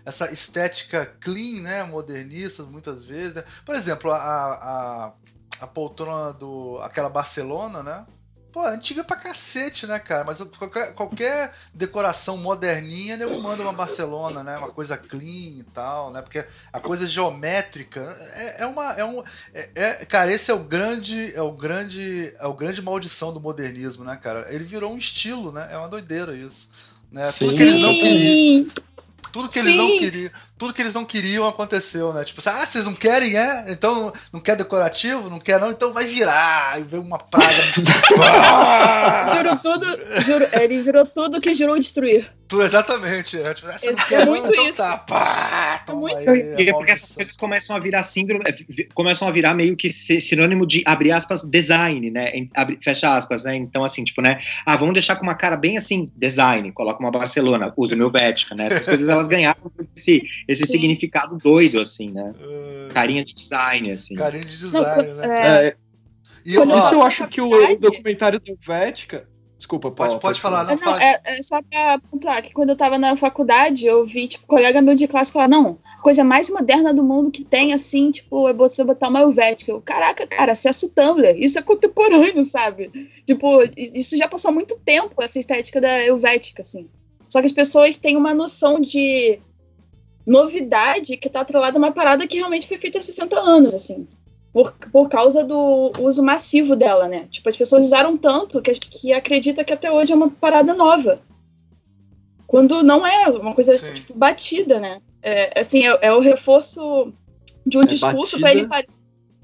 essa 0.04 0.32
estética 0.32 1.06
clean, 1.20 1.60
né? 1.62 1.84
Modernista, 1.84 2.62
muitas 2.64 3.04
vezes, 3.04 3.34
né? 3.34 3.44
Por 3.64 3.74
exemplo, 3.74 4.10
a, 4.12 4.16
a, 4.18 5.12
a 5.60 5.66
poltrona 5.66 6.32
do. 6.32 6.78
aquela 6.82 7.08
Barcelona, 7.08 7.82
né? 7.82 8.06
Pô, 8.52 8.66
é 8.66 8.74
antiga 8.74 9.04
pra 9.04 9.16
cacete, 9.16 9.86
né, 9.86 9.98
cara? 9.98 10.24
Mas 10.24 10.40
qualquer, 10.58 10.92
qualquer 10.94 11.52
decoração 11.72 12.36
moderninha, 12.36 13.16
nego 13.16 13.40
manda 13.40 13.62
uma 13.62 13.72
Barcelona, 13.72 14.42
né? 14.42 14.58
Uma 14.58 14.70
coisa 14.70 14.96
clean 14.96 15.60
e 15.60 15.66
tal, 15.72 16.10
né? 16.10 16.20
Porque 16.20 16.44
a 16.72 16.80
coisa 16.80 17.06
geométrica 17.06 18.00
é, 18.34 18.62
é 18.62 18.66
uma. 18.66 18.92
É 18.94 19.04
um, 19.04 19.22
é, 19.54 19.70
é- 19.74 20.04
cara, 20.04 20.32
esse 20.32 20.50
é 20.50 20.54
o 20.54 20.58
grande. 20.58 21.32
É 21.34 21.42
o 21.42 21.52
grande. 21.52 22.34
É 22.38 22.46
o 22.46 22.54
grande 22.54 22.82
maldição 22.82 23.32
do 23.32 23.40
modernismo, 23.40 24.04
né, 24.04 24.16
cara? 24.16 24.52
Ele 24.52 24.64
virou 24.64 24.92
um 24.92 24.98
estilo, 24.98 25.52
né? 25.52 25.68
É 25.70 25.76
uma 25.76 25.88
doideira 25.88 26.34
isso. 26.34 26.68
Né? 27.12 27.22
Tudo 27.38 27.50
Sim. 27.50 27.56
que 27.56 27.62
eles 27.62 27.78
não 27.78 27.94
queriam. 27.94 28.34
Sim. 28.34 28.70
Tudo 29.32 29.48
que 29.48 29.58
eles 29.60 29.76
não 29.76 29.88
Sim. 29.88 29.98
queriam, 30.00 30.32
tudo 30.60 30.74
que 30.74 30.82
eles 30.82 30.92
não 30.94 31.04
queriam 31.06 31.48
aconteceu, 31.48 32.12
né? 32.12 32.22
Tipo, 32.22 32.42
ah, 32.46 32.66
vocês 32.66 32.84
não 32.84 32.92
querem, 32.94 33.36
é? 33.36 33.64
Então 33.72 34.12
não 34.32 34.38
quer 34.40 34.54
decorativo, 34.56 35.30
não 35.30 35.38
quer 35.40 35.58
não, 35.58 35.70
então 35.70 35.92
vai 35.92 36.06
virar. 36.06 36.72
Aí 36.74 36.84
veio 36.84 37.02
uma 37.02 37.18
praga. 37.18 37.46
Juro 39.34 39.58
tudo, 39.62 39.86
juro, 40.22 40.46
ele 40.60 40.82
virou 40.82 41.06
tudo 41.06 41.40
que 41.40 41.54
jurou 41.54 41.78
destruir. 41.78 42.30
Tu, 42.48 42.60
exatamente. 42.62 43.40
É, 43.40 43.54
tipo, 43.54 43.68
ah, 43.70 43.78
você 43.78 43.92
não 43.92 43.98
É 44.00 44.04
quer 44.06 44.26
não, 44.26 44.32
muito 44.32 44.52
então 44.52 44.68
isso. 44.68 44.78
tá. 44.78 44.96
Pá, 44.98 45.82
toma 45.86 46.00
muito 46.00 46.28
aí, 46.28 46.54
E 46.58 46.68
é 46.68 46.70
a 46.70 46.74
porque 46.74 46.90
essas 46.90 47.12
coisas 47.12 47.36
começam 47.36 47.76
a 47.76 47.78
virar 47.78 48.02
síndrome, 48.02 48.42
é, 48.44 48.84
começam 48.92 49.28
a 49.28 49.30
virar 49.30 49.54
meio 49.54 49.76
que 49.76 49.92
si- 49.92 50.20
sinônimo 50.20 50.66
de, 50.66 50.82
abre 50.84 51.12
aspas, 51.12 51.44
design, 51.44 52.10
né? 52.10 52.32
Abre- 52.54 52.78
fecha 52.82 53.16
aspas, 53.16 53.44
né? 53.44 53.54
Então, 53.54 53.84
assim, 53.84 54.02
tipo, 54.02 54.20
né? 54.20 54.40
Ah, 54.66 54.76
vamos 54.76 54.94
deixar 54.94 55.14
com 55.14 55.22
uma 55.22 55.36
cara 55.36 55.56
bem 55.56 55.76
assim, 55.76 56.10
design, 56.16 56.72
coloca 56.72 56.98
uma 56.98 57.12
Barcelona, 57.12 57.72
usa 57.76 57.94
o 57.94 57.98
meu 57.98 58.10
Bética, 58.10 58.54
né? 58.56 58.66
Essas 58.66 58.86
coisas 58.86 59.08
elas 59.08 59.28
ganharam 59.28 59.70
esse, 59.96 60.20
esse 60.50 60.64
Sim. 60.64 60.72
significado 60.72 61.36
doido, 61.38 61.78
assim, 61.80 62.10
né? 62.10 62.32
Ah, 62.40 62.92
Carinha 62.92 63.24
de 63.24 63.34
design, 63.34 63.92
assim. 63.92 64.14
Carinho 64.16 64.44
de 64.44 64.62
Não, 64.64 64.70
design, 64.72 65.12
né? 65.14 65.26
é, 65.26 65.66
É, 65.68 65.76
E 66.44 66.58
ó, 66.58 66.64
Isso 66.64 66.94
eu 66.94 67.02
acho 67.02 67.28
que 67.28 67.40
o, 67.40 67.50
documentário 67.78 68.40
da 68.40 68.50
Helvética. 68.50 69.28
Desculpa, 69.56 69.90
Paulo. 69.90 70.12
pode, 70.12 70.22
pode 70.22 70.40
falar, 70.40 70.64
não, 70.64 70.70
Não, 70.70 70.78
fala. 70.78 71.04
é, 71.04 71.20
é 71.22 71.42
só 71.42 71.60
pra 71.62 71.98
pontuar 71.98 72.42
que 72.42 72.50
quando 72.54 72.70
eu 72.70 72.76
tava 72.76 72.96
na 72.98 73.14
faculdade, 73.14 73.86
eu 73.86 74.06
vi, 74.06 74.26
tipo, 74.26 74.46
colega 74.46 74.80
meu 74.80 74.94
de 74.94 75.06
classe 75.06 75.30
falar, 75.30 75.48
não, 75.48 75.78
a 75.98 76.00
coisa 76.00 76.24
mais 76.24 76.48
moderna 76.48 76.94
do 76.94 77.04
mundo 77.04 77.30
que 77.30 77.44
tem, 77.44 77.74
assim, 77.74 78.10
tipo, 78.10 78.48
é 78.48 78.54
você 78.54 78.82
botar 78.82 79.08
uma 79.08 79.20
Helvética. 79.20 79.70
Eu, 79.70 79.80
caraca, 79.82 80.26
cara, 80.26 80.52
acesso 80.52 80.86
o 80.86 80.88
Tumblr, 80.88 81.36
isso 81.38 81.58
é 81.58 81.62
contemporâneo, 81.62 82.42
sabe? 82.42 82.90
Tipo, 83.26 83.62
isso 83.76 84.16
já 84.16 84.26
passou 84.26 84.50
muito 84.50 84.80
tempo, 84.80 85.22
essa 85.22 85.38
estética 85.38 85.78
da 85.78 86.06
Helvética, 86.06 86.62
assim. 86.62 86.86
Só 87.28 87.40
que 87.40 87.46
as 87.46 87.52
pessoas 87.52 87.98
têm 87.98 88.16
uma 88.16 88.34
noção 88.34 88.80
de 88.80 89.38
novidade 90.30 91.16
que 91.16 91.28
tá 91.28 91.40
atrelada 91.40 91.76
a 91.76 91.80
uma 91.80 91.92
parada 91.92 92.26
que 92.26 92.36
realmente 92.38 92.66
foi 92.68 92.78
feita 92.78 92.98
há 92.98 93.02
60 93.02 93.38
anos, 93.38 93.74
assim. 93.74 94.06
Por, 94.52 94.72
por 94.92 95.08
causa 95.08 95.44
do 95.44 95.92
uso 96.00 96.22
massivo 96.22 96.74
dela, 96.74 97.06
né? 97.06 97.26
Tipo, 97.30 97.48
as 97.48 97.56
pessoas 97.56 97.84
usaram 97.84 98.16
tanto 98.16 98.60
que, 98.62 98.72
que 98.72 99.12
acredita 99.12 99.62
que 99.64 99.72
até 99.72 99.90
hoje 99.92 100.12
é 100.12 100.16
uma 100.16 100.28
parada 100.30 100.74
nova. 100.74 101.20
Quando 102.46 102.82
não 102.82 103.06
é 103.06 103.28
uma 103.28 103.54
coisa 103.54 103.78
tipo, 103.78 104.12
batida, 104.14 104.80
né? 104.80 105.00
É, 105.22 105.60
assim, 105.60 105.86
é, 105.86 105.98
é 106.02 106.12
o 106.12 106.18
reforço 106.20 107.12
de 107.64 107.78
um 107.78 107.82
É, 107.82 107.86
discurso 107.86 108.40
pra 108.40 108.50
ele 108.50 108.66
pare- 108.66 108.88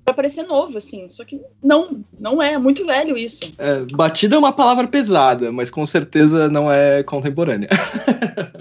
pra 0.05 0.12
parecer 0.14 0.43
novo, 0.45 0.76
assim. 0.78 1.09
Só 1.09 1.24
que 1.24 1.41
não, 1.62 2.01
não 2.18 2.43
é, 2.43 2.55
é 2.55 2.59
muito 2.59 2.84
velho 2.84 3.16
isso. 3.16 3.53
É, 3.59 3.80
batida 3.93 4.34
é 4.34 4.39
uma 4.39 4.53
palavra 4.53 4.89
pesada, 4.89 5.53
mas 5.53 5.70
com 5.70 5.87
certeza 5.87 6.49
não 6.49 6.70
é 6.70 7.05
contemporânea. 7.05 7.68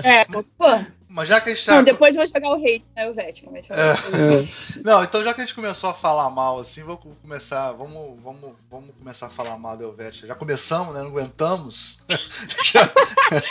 É, 0.04 0.26
pô. 0.26 0.66
Mas 1.16 1.30
já 1.30 1.40
que 1.40 1.50
a 1.50 1.56
gente 1.56 1.66
tá. 1.66 1.76
Não, 1.76 1.84
depois 1.84 2.14
eu 2.18 2.22
vou 2.22 2.28
jogar 2.28 2.50
o 2.50 2.56
hate, 2.56 2.86
né, 2.94 3.10
o 3.10 3.14
Vética, 3.14 3.50
mas 3.50 3.70
É. 3.72 3.94
Não, 4.84 5.02
então 5.02 5.24
já 5.24 5.34
que 5.34 5.40
a 5.40 5.46
gente 5.46 5.56
começou 5.56 5.90
a 5.90 5.94
falar 5.94 6.30
mal 6.30 6.60
assim, 6.60 6.84
vou 6.84 6.98
começar. 6.98 7.72
Vamos, 7.72 8.22
vamos, 8.22 8.52
vamos 8.70 8.92
começar 9.00 9.28
a 9.28 9.30
falar 9.30 9.58
mal 9.58 9.78
da 9.78 9.86
Helvética. 9.86 10.28
Já 10.28 10.36
começamos, 10.36 10.94
né? 10.94 11.00
Não 11.00 11.08
aguentamos. 11.08 12.00
Já- 12.66 12.92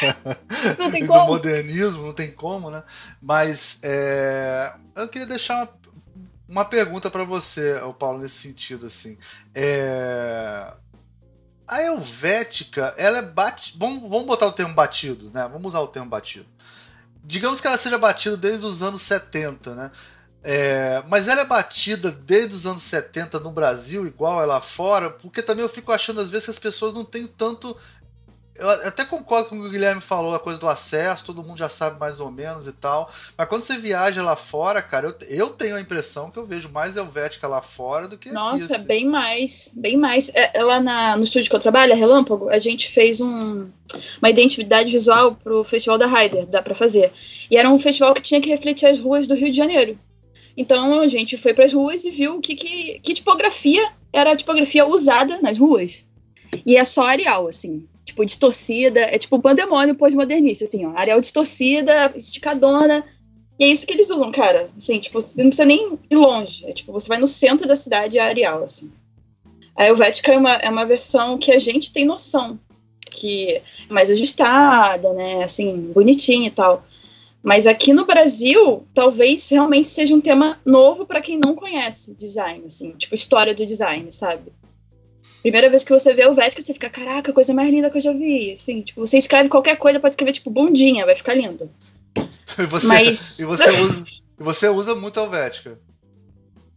Não 0.79 0.91
tem 0.91 1.05
do 1.05 1.09
como. 1.09 1.27
modernismo, 1.29 2.05
não 2.05 2.13
tem 2.13 2.31
como, 2.31 2.71
né? 2.71 2.83
Mas 3.21 3.79
é, 3.83 4.75
eu 4.95 5.09
queria 5.09 5.27
deixar 5.27 5.55
uma, 5.57 5.69
uma 6.47 6.65
pergunta 6.67 7.11
pra 7.11 7.25
você, 7.25 7.81
Paulo, 7.99 8.19
nesse 8.19 8.37
sentido, 8.43 8.85
assim. 8.85 9.17
É, 9.55 10.71
a 11.67 11.83
Helvética, 11.83 12.95
ela 12.99 13.19
é 13.19 13.23
bate, 13.23 13.75
vamos, 13.79 14.03
vamos 14.03 14.27
botar 14.27 14.47
o 14.47 14.53
termo 14.53 14.75
batido, 14.75 15.31
né? 15.33 15.49
Vamos 15.51 15.69
usar 15.69 15.81
o 15.81 15.89
termo 15.89 16.11
batido. 16.11 16.47
Digamos 17.25 17.61
que 17.61 17.67
ela 17.67 17.79
seja 17.79 17.97
batida 17.97 18.37
desde 18.37 18.65
os 18.67 18.83
anos 18.83 19.03
70, 19.03 19.75
né? 19.75 19.91
É, 20.47 21.03
mas 21.09 21.27
ela 21.27 21.41
é 21.41 21.47
batida 21.47 22.11
desde 22.13 22.55
os 22.55 22.67
anos 22.67 22.83
70 22.83 23.41
no 23.41 23.51
Brasil, 23.51 24.07
igual 24.07 24.45
lá 24.47 24.61
fora, 24.61 25.09
porque 25.09 25.43
também 25.43 25.63
eu 25.63 25.69
fico 25.71 25.91
achando 25.91 26.21
às 26.21 26.29
vezes 26.29 26.45
que 26.45 26.51
as 26.51 26.59
pessoas 26.59 26.93
não 26.93 27.05
têm 27.05 27.27
tanto. 27.27 27.75
Eu 28.57 28.71
até 28.71 29.05
concordo 29.05 29.49
com 29.49 29.57
o 29.57 29.63
que 29.63 29.67
o 29.67 29.71
Guilherme 29.71 30.01
falou, 30.01 30.33
a 30.33 30.39
coisa 30.39 30.61
do 30.61 30.69
acesso, 30.69 31.25
todo 31.25 31.43
mundo 31.43 31.59
já 31.59 31.69
sabe 31.69 31.99
mais 31.99 32.21
ou 32.21 32.31
menos 32.31 32.69
e 32.69 32.73
tal. 32.73 33.11
Mas 33.37 33.49
quando 33.49 33.63
você 33.63 33.77
viaja 33.77 34.23
lá 34.23 34.37
fora, 34.37 34.81
cara, 34.81 35.09
eu, 35.09 35.17
eu 35.29 35.51
tenho 35.51 35.75
a 35.75 35.81
impressão 35.81 36.31
que 36.31 36.39
eu 36.39 36.47
vejo 36.47 36.69
mais 36.69 36.95
Helvética 36.95 37.49
lá 37.49 37.61
fora 37.61 38.07
do 38.07 38.17
que 38.17 38.31
Nossa, 38.31 38.63
aqui. 38.65 38.75
assim. 38.77 38.87
bem 38.87 39.07
mais, 39.07 39.73
bem 39.75 39.97
mais. 39.97 40.31
É, 40.33 40.63
lá 40.63 40.79
na- 40.79 41.17
no 41.17 41.25
estúdio 41.25 41.51
que 41.51 41.57
eu 41.57 41.61
trabalho, 41.61 41.93
a 41.93 41.97
Relâmpago, 41.97 42.49
a 42.49 42.59
gente 42.61 42.89
fez 42.89 43.21
um, 43.21 43.69
uma 44.23 44.31
identidade 44.31 44.89
visual 44.93 45.35
pro 45.35 45.65
Festival 45.65 45.99
da 45.99 46.07
Ryder, 46.07 46.47
dá 46.47 46.63
pra 46.63 46.77
fazer. 46.77 47.13
E 47.51 47.57
era 47.57 47.69
um 47.69 47.81
festival 47.81 48.15
que 48.15 48.23
tinha 48.23 48.41
que 48.41 48.49
refletir 48.51 48.87
as 48.87 49.01
ruas 49.01 49.27
do 49.27 49.35
Rio 49.35 49.51
de 49.51 49.57
Janeiro. 49.57 49.99
Então 50.57 51.01
a 51.01 51.09
gente 51.09 51.37
foi 51.37 51.53
pras 51.53 51.73
ruas 51.73 52.05
e 52.05 52.11
viu 52.11 52.41
que, 52.41 52.55
que, 52.55 53.01
que 53.01 53.15
tipografia 53.15 53.85
era 54.13 54.31
a 54.31 54.37
tipografia 54.37 54.87
usada 54.87 55.41
nas 55.43 55.59
ruas. 55.59 56.07
E 56.65 56.77
é 56.77 56.85
só 56.85 57.03
Arial, 57.03 57.49
assim. 57.49 57.89
Tipo, 58.05 58.25
distorcida, 58.25 59.01
é 59.01 59.19
tipo 59.19 59.41
pandemônio 59.41 59.95
pós-modernista, 59.95 60.65
assim, 60.65 60.85
ó. 60.87 60.93
Arial 60.97 61.21
distorcida, 61.21 62.13
esticadona. 62.15 63.05
E 63.59 63.65
é 63.65 63.69
isso 63.69 63.87
que 63.87 63.95
eles 63.95 64.11
usam, 64.11 64.31
cara. 64.31 64.71
Assim, 64.77 64.99
tipo, 64.99 65.21
você 65.21 65.43
não 65.43 65.49
precisa 65.49 65.67
nem 65.67 65.99
ir 66.11 66.17
longe. 66.17 66.67
É 66.67 66.73
tipo, 66.73 66.93
você 66.93 67.09
vai 67.09 67.19
no 67.19 67.27
centro 67.27 67.67
da 67.67 67.77
cidade, 67.77 68.19
é 68.19 68.23
Arial, 68.23 68.63
assim. 68.63 68.91
A 69.77 69.87
Helvética 69.87 70.33
é 70.33 70.39
uma, 70.39 70.53
é 70.53 70.69
uma 70.69 70.85
versão 70.85 71.39
que 71.39 71.51
a 71.51 71.59
gente 71.59 71.93
tem 71.93 72.05
noção. 72.05 72.59
Que 73.11 73.57
é 73.57 73.63
mais 73.89 74.11
ajustada, 74.11 75.13
né? 75.13 75.43
Assim, 75.43 75.93
bonitinha 75.95 76.49
e 76.49 76.51
tal. 76.51 76.85
Mas 77.45 77.67
aqui 77.67 77.93
no 77.93 78.07
Brasil, 78.07 78.87
talvez 78.95 79.51
realmente 79.51 79.87
seja 79.87 80.15
um 80.15 80.21
tema 80.21 80.59
novo 80.65 81.05
para 81.05 81.21
quem 81.21 81.39
não 81.39 81.55
conhece 81.55 82.15
design, 82.15 82.65
assim, 82.65 82.93
tipo 82.93 83.15
história 83.15 83.55
do 83.55 83.67
design, 83.67 84.11
sabe? 84.11 84.51
Primeira 85.45 85.69
vez 85.69 85.85
que 85.85 85.93
você 85.93 86.15
vê 86.15 86.23
a 86.23 86.25
Helvética, 86.25 86.63
você 86.63 86.73
fica, 86.73 86.89
caraca, 86.89 87.31
coisa 87.31 87.53
mais 87.53 87.71
linda 87.71 87.91
que 87.91 87.99
eu 87.99 88.01
já 88.01 88.15
vi, 88.15 88.53
assim, 88.53 88.81
tipo, 88.81 89.07
você 89.07 89.19
escreve 89.19 89.51
qualquer 89.51 89.77
coisa, 89.77 90.01
pode 90.01 90.15
escrever 90.15 90.33
tipo 90.33 90.49
bundinha, 90.49 91.05
vai 91.05 91.15
ficar 91.15 91.35
lindo. 91.35 91.71
E 92.59 92.67
você, 92.67 92.87
Mas 92.87 93.39
e 93.41 93.45
você 93.45 93.69
usa, 93.81 94.05
você 94.39 94.69
usa 94.69 94.95
muito 94.95 95.21
Helvética. 95.21 95.79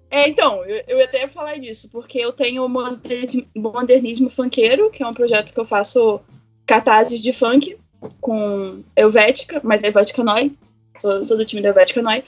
É, 0.09 0.28
então, 0.28 0.65
eu, 0.65 0.84
eu 0.86 1.01
até 1.01 1.22
ia 1.22 1.30
falar 1.30 1.57
disso, 1.57 1.89
porque 1.91 2.18
eu 2.18 2.34
tenho 2.34 2.65
o 2.65 2.70
modernismo, 2.70 3.45
modernismo 3.55 4.30
funkeiro, 4.30 4.89
que 4.89 5.01
é 5.01 5.07
um 5.07 5.13
projeto 5.13 5.53
que 5.53 5.59
eu 5.59 5.65
faço 5.65 6.20
cartazes 6.65 7.22
de 7.22 7.32
funk 7.32 7.78
com 8.20 8.84
Helvética, 8.97 9.61
mas 9.63 9.82
é 9.82 9.88
Helvética 9.88 10.24
Noi. 10.24 10.51
Sou, 10.99 11.24
sou 11.24 11.38
do 11.38 11.45
time 11.45 11.61
da 11.61 11.70
Helvética 11.70 12.01
Noi. 12.01 12.22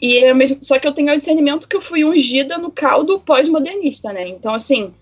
E 0.00 0.18
é 0.18 0.34
mesmo, 0.34 0.58
só 0.60 0.78
que 0.78 0.86
eu 0.86 0.92
tenho 0.92 1.12
o 1.12 1.16
discernimento 1.16 1.68
que 1.68 1.76
eu 1.76 1.80
fui 1.80 2.04
ungida 2.04 2.58
no 2.58 2.70
caldo 2.70 3.20
pós-modernista, 3.20 4.12
né? 4.12 4.26
Então, 4.28 4.54
assim, 4.54 4.92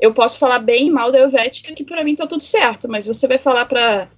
eu 0.00 0.12
posso 0.14 0.38
falar 0.38 0.58
bem 0.58 0.88
e 0.88 0.90
mal 0.90 1.12
da 1.12 1.18
Helvética, 1.18 1.74
que 1.74 1.84
pra 1.84 2.02
mim 2.02 2.14
tá 2.14 2.26
tudo 2.26 2.42
certo, 2.42 2.88
mas 2.88 3.06
você 3.06 3.28
vai 3.28 3.38
falar 3.38 3.66
pra, 3.66 4.08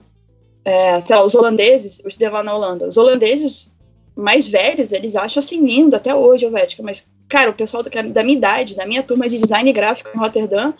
é, 0.64 1.00
sei 1.00 1.16
lá, 1.16 1.24
os 1.24 1.34
holandeses, 1.34 2.00
eu 2.00 2.08
estudei 2.08 2.28
lá 2.28 2.42
na 2.42 2.54
Holanda, 2.54 2.86
os 2.86 2.96
holandeses 2.96 3.74
mais 4.14 4.46
velhos, 4.46 4.92
eles 4.92 5.16
acham 5.16 5.40
assim 5.40 5.64
lindo 5.64 5.96
até 5.96 6.14
hoje 6.14 6.44
a 6.44 6.48
Helvética, 6.48 6.82
mas 6.82 7.10
cara, 7.32 7.50
o 7.50 7.54
pessoal 7.54 7.82
da, 7.82 8.02
da 8.02 8.22
minha 8.22 8.36
idade, 8.36 8.76
da 8.76 8.84
minha 8.84 9.02
turma 9.02 9.26
de 9.26 9.38
design 9.38 9.72
gráfico 9.72 10.10
em 10.14 10.18
Rotterdam, 10.18 10.74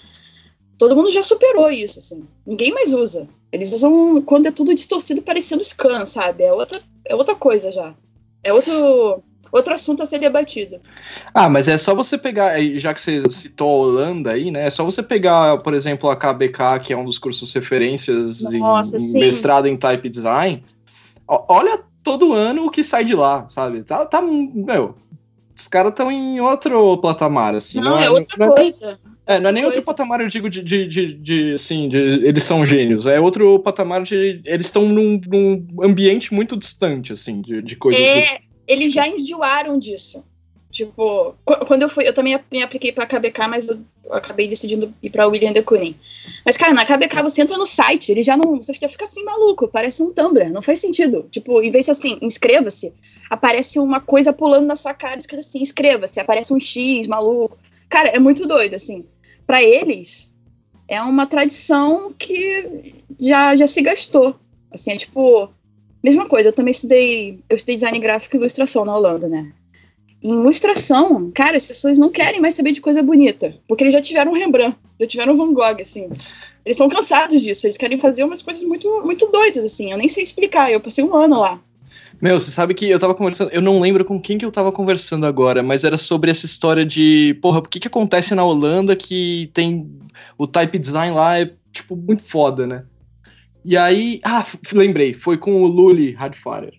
todo 0.76 0.94
mundo 0.94 1.10
já 1.10 1.22
superou 1.22 1.70
isso, 1.70 1.98
assim. 1.98 2.28
Ninguém 2.46 2.72
mais 2.72 2.92
usa. 2.92 3.26
Eles 3.50 3.72
usam 3.72 4.20
quando 4.20 4.46
é 4.46 4.50
tudo 4.50 4.74
distorcido 4.74 5.22
parecendo 5.22 5.64
scan, 5.64 6.04
sabe? 6.04 6.44
É 6.44 6.52
outra, 6.52 6.78
é 7.06 7.14
outra 7.14 7.34
coisa 7.34 7.72
já. 7.72 7.94
É 8.44 8.52
outro, 8.52 9.22
outro 9.52 9.74
assunto 9.74 10.02
a 10.02 10.06
ser 10.06 10.18
debatido. 10.18 10.80
Ah, 11.34 11.48
mas 11.48 11.68
é 11.68 11.76
só 11.76 11.94
você 11.94 12.16
pegar, 12.16 12.58
já 12.76 12.94
que 12.94 13.00
você 13.00 13.30
citou 13.30 13.68
a 13.68 13.86
Holanda 13.86 14.30
aí, 14.32 14.50
né? 14.50 14.66
É 14.66 14.70
só 14.70 14.82
você 14.82 15.02
pegar, 15.02 15.58
por 15.58 15.74
exemplo, 15.74 16.08
a 16.10 16.16
KBK, 16.16 16.80
que 16.82 16.92
é 16.92 16.96
um 16.96 17.04
dos 17.04 17.18
cursos 17.18 17.52
referências 17.52 18.42
Nossa, 18.50 18.96
em 18.96 18.98
sim. 18.98 19.20
mestrado 19.20 19.68
em 19.68 19.76
type 19.76 20.08
design. 20.08 20.64
Olha 21.28 21.80
todo 22.02 22.32
ano 22.32 22.66
o 22.66 22.70
que 22.70 22.82
sai 22.82 23.04
de 23.04 23.14
lá, 23.14 23.46
sabe? 23.48 23.82
Tá, 23.84 24.04
tá 24.06 24.20
meu, 24.20 24.96
os 25.54 25.68
caras 25.68 25.92
estão 25.92 26.10
em 26.10 26.40
outro 26.40 26.98
patamar, 26.98 27.54
assim. 27.54 27.80
Não, 27.80 27.98
é, 27.98 28.06
não 28.06 28.14
outra 28.14 28.46
não 28.46 28.54
coisa. 28.54 28.98
É, 29.24 29.38
não 29.38 29.50
é 29.50 29.52
nem 29.52 29.64
outro 29.64 29.82
patamar, 29.82 30.20
eu 30.20 30.26
digo, 30.26 30.50
de, 30.50 30.62
de, 30.62 30.88
de, 30.88 31.14
de, 31.14 31.54
assim, 31.54 31.88
de 31.88 31.96
eles 31.96 32.42
são 32.42 32.66
gênios. 32.66 33.06
É 33.06 33.20
outro 33.20 33.58
patamar 33.60 34.02
de. 34.02 34.40
Eles 34.44 34.66
estão 34.66 34.82
num, 34.88 35.20
num 35.26 35.66
ambiente 35.82 36.34
muito 36.34 36.56
distante, 36.56 37.12
assim, 37.12 37.40
de, 37.40 37.62
de 37.62 37.76
coisas. 37.76 38.00
É, 38.00 38.40
eles 38.66 38.92
já 38.92 39.06
enjoaram 39.06 39.78
disso. 39.78 40.24
Tipo, 40.70 41.34
qu- 41.44 41.66
quando 41.66 41.82
eu 41.82 41.88
fui, 41.88 42.08
eu 42.08 42.14
também 42.14 42.38
me 42.50 42.62
apliquei 42.62 42.92
pra 42.92 43.04
KBK, 43.06 43.46
mas 43.46 43.68
eu, 43.68 43.78
acabei 44.10 44.48
decidindo 44.48 44.92
ir 45.02 45.10
pra 45.10 45.26
William 45.26 45.52
de 45.52 45.62
Kooning. 45.62 45.94
Mas, 46.46 46.56
cara, 46.56 46.72
na 46.72 46.86
KBK 46.86 47.22
você 47.22 47.42
entra 47.42 47.58
no 47.58 47.66
site, 47.66 48.10
ele 48.10 48.22
já 48.22 48.38
não. 48.38 48.56
Você 48.56 48.72
fica 48.72 49.04
assim 49.04 49.22
maluco, 49.22 49.68
parece 49.68 50.02
um 50.02 50.12
Tumblr, 50.14 50.50
não 50.50 50.62
faz 50.62 50.80
sentido. 50.80 51.26
Tipo, 51.30 51.60
em 51.62 51.70
vez 51.70 51.84
de 51.84 51.90
assim, 51.90 52.18
inscreva-se, 52.22 52.90
aparece 53.28 53.78
uma 53.78 54.00
coisa 54.00 54.32
pulando 54.32 54.66
na 54.66 54.74
sua 54.74 54.94
cara, 54.94 55.18
escrito 55.18 55.40
assim, 55.40 55.60
inscreva-se, 55.60 56.18
aparece 56.18 56.54
um 56.54 56.58
X 56.58 57.06
maluco. 57.06 57.58
Cara, 57.90 58.08
é 58.08 58.18
muito 58.18 58.46
doido, 58.48 58.74
assim. 58.74 59.04
Pra 59.46 59.62
eles, 59.62 60.34
é 60.88 61.02
uma 61.02 61.26
tradição 61.26 62.14
que 62.18 62.94
já, 63.20 63.54
já 63.56 63.66
se 63.66 63.82
gastou. 63.82 64.36
Assim, 64.70 64.92
é 64.92 64.96
tipo. 64.96 65.50
Mesma 66.02 66.26
coisa, 66.26 66.48
eu 66.48 66.52
também 66.52 66.72
estudei. 66.72 67.38
Eu 67.48 67.54
estudei 67.54 67.76
design 67.76 67.98
gráfico 67.98 68.36
e 68.36 68.38
ilustração 68.38 68.84
na 68.84 68.96
Holanda, 68.96 69.28
né? 69.28 69.52
Em 70.22 70.30
ilustração, 70.30 71.30
cara, 71.32 71.56
as 71.56 71.66
pessoas 71.66 71.98
não 71.98 72.08
querem 72.08 72.40
mais 72.40 72.54
saber 72.54 72.72
de 72.72 72.80
coisa 72.80 73.02
bonita. 73.02 73.56
Porque 73.66 73.82
eles 73.84 73.92
já 73.92 74.00
tiveram 74.00 74.32
Rembrandt, 74.32 74.76
já 75.00 75.06
tiveram 75.06 75.36
Van 75.36 75.52
Gogh, 75.52 75.80
assim. 75.80 76.08
Eles 76.64 76.76
são 76.76 76.88
cansados 76.88 77.42
disso, 77.42 77.66
eles 77.66 77.76
querem 77.76 77.98
fazer 77.98 78.22
umas 78.22 78.40
coisas 78.40 78.62
muito, 78.62 78.88
muito 79.04 79.26
doidas, 79.26 79.64
assim. 79.64 79.90
Eu 79.90 79.98
nem 79.98 80.08
sei 80.08 80.22
explicar, 80.22 80.70
eu 80.70 80.80
passei 80.80 81.02
um 81.02 81.14
ano 81.14 81.40
lá. 81.40 81.60
Meu, 82.20 82.38
você 82.38 82.52
sabe 82.52 82.72
que 82.72 82.88
eu 82.88 83.00
tava 83.00 83.16
conversando, 83.16 83.50
eu 83.50 83.60
não 83.60 83.80
lembro 83.80 84.04
com 84.04 84.20
quem 84.20 84.38
que 84.38 84.44
eu 84.44 84.52
tava 84.52 84.70
conversando 84.70 85.26
agora, 85.26 85.60
mas 85.60 85.82
era 85.82 85.98
sobre 85.98 86.30
essa 86.30 86.46
história 86.46 86.86
de, 86.86 87.36
porra, 87.42 87.58
o 87.58 87.62
que 87.62 87.80
que 87.80 87.88
acontece 87.88 88.32
na 88.32 88.44
Holanda 88.44 88.94
que 88.94 89.50
tem 89.52 89.90
o 90.38 90.46
type 90.46 90.78
design 90.78 91.16
lá 91.16 91.40
é 91.40 91.50
tipo 91.72 91.96
muito 91.96 92.22
foda, 92.22 92.64
né? 92.64 92.84
E 93.64 93.76
aí, 93.76 94.20
ah, 94.24 94.44
lembrei, 94.72 95.14
foi 95.14 95.38
com 95.38 95.62
o 95.62 95.66
Luli 95.66 96.12
Radfarer. 96.12 96.74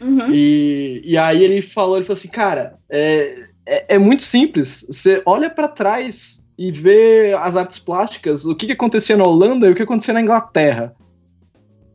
Uhum. 0.00 0.32
E, 0.32 1.00
e 1.04 1.16
aí 1.16 1.42
ele 1.42 1.62
falou, 1.62 1.96
ele 1.96 2.04
falou 2.04 2.18
assim, 2.18 2.28
cara, 2.28 2.78
é, 2.88 3.46
é, 3.66 3.94
é 3.94 3.98
muito 3.98 4.22
simples. 4.22 4.86
Você 4.88 5.22
olha 5.24 5.50
pra 5.50 5.68
trás 5.68 6.44
e 6.56 6.72
vê 6.72 7.34
as 7.38 7.56
artes 7.56 7.78
plásticas, 7.78 8.44
o 8.44 8.54
que, 8.54 8.66
que 8.66 8.72
acontecia 8.72 9.16
na 9.16 9.24
Holanda 9.24 9.68
e 9.68 9.70
o 9.70 9.74
que 9.74 9.82
acontecia 9.82 10.14
na 10.14 10.22
Inglaterra. 10.22 10.94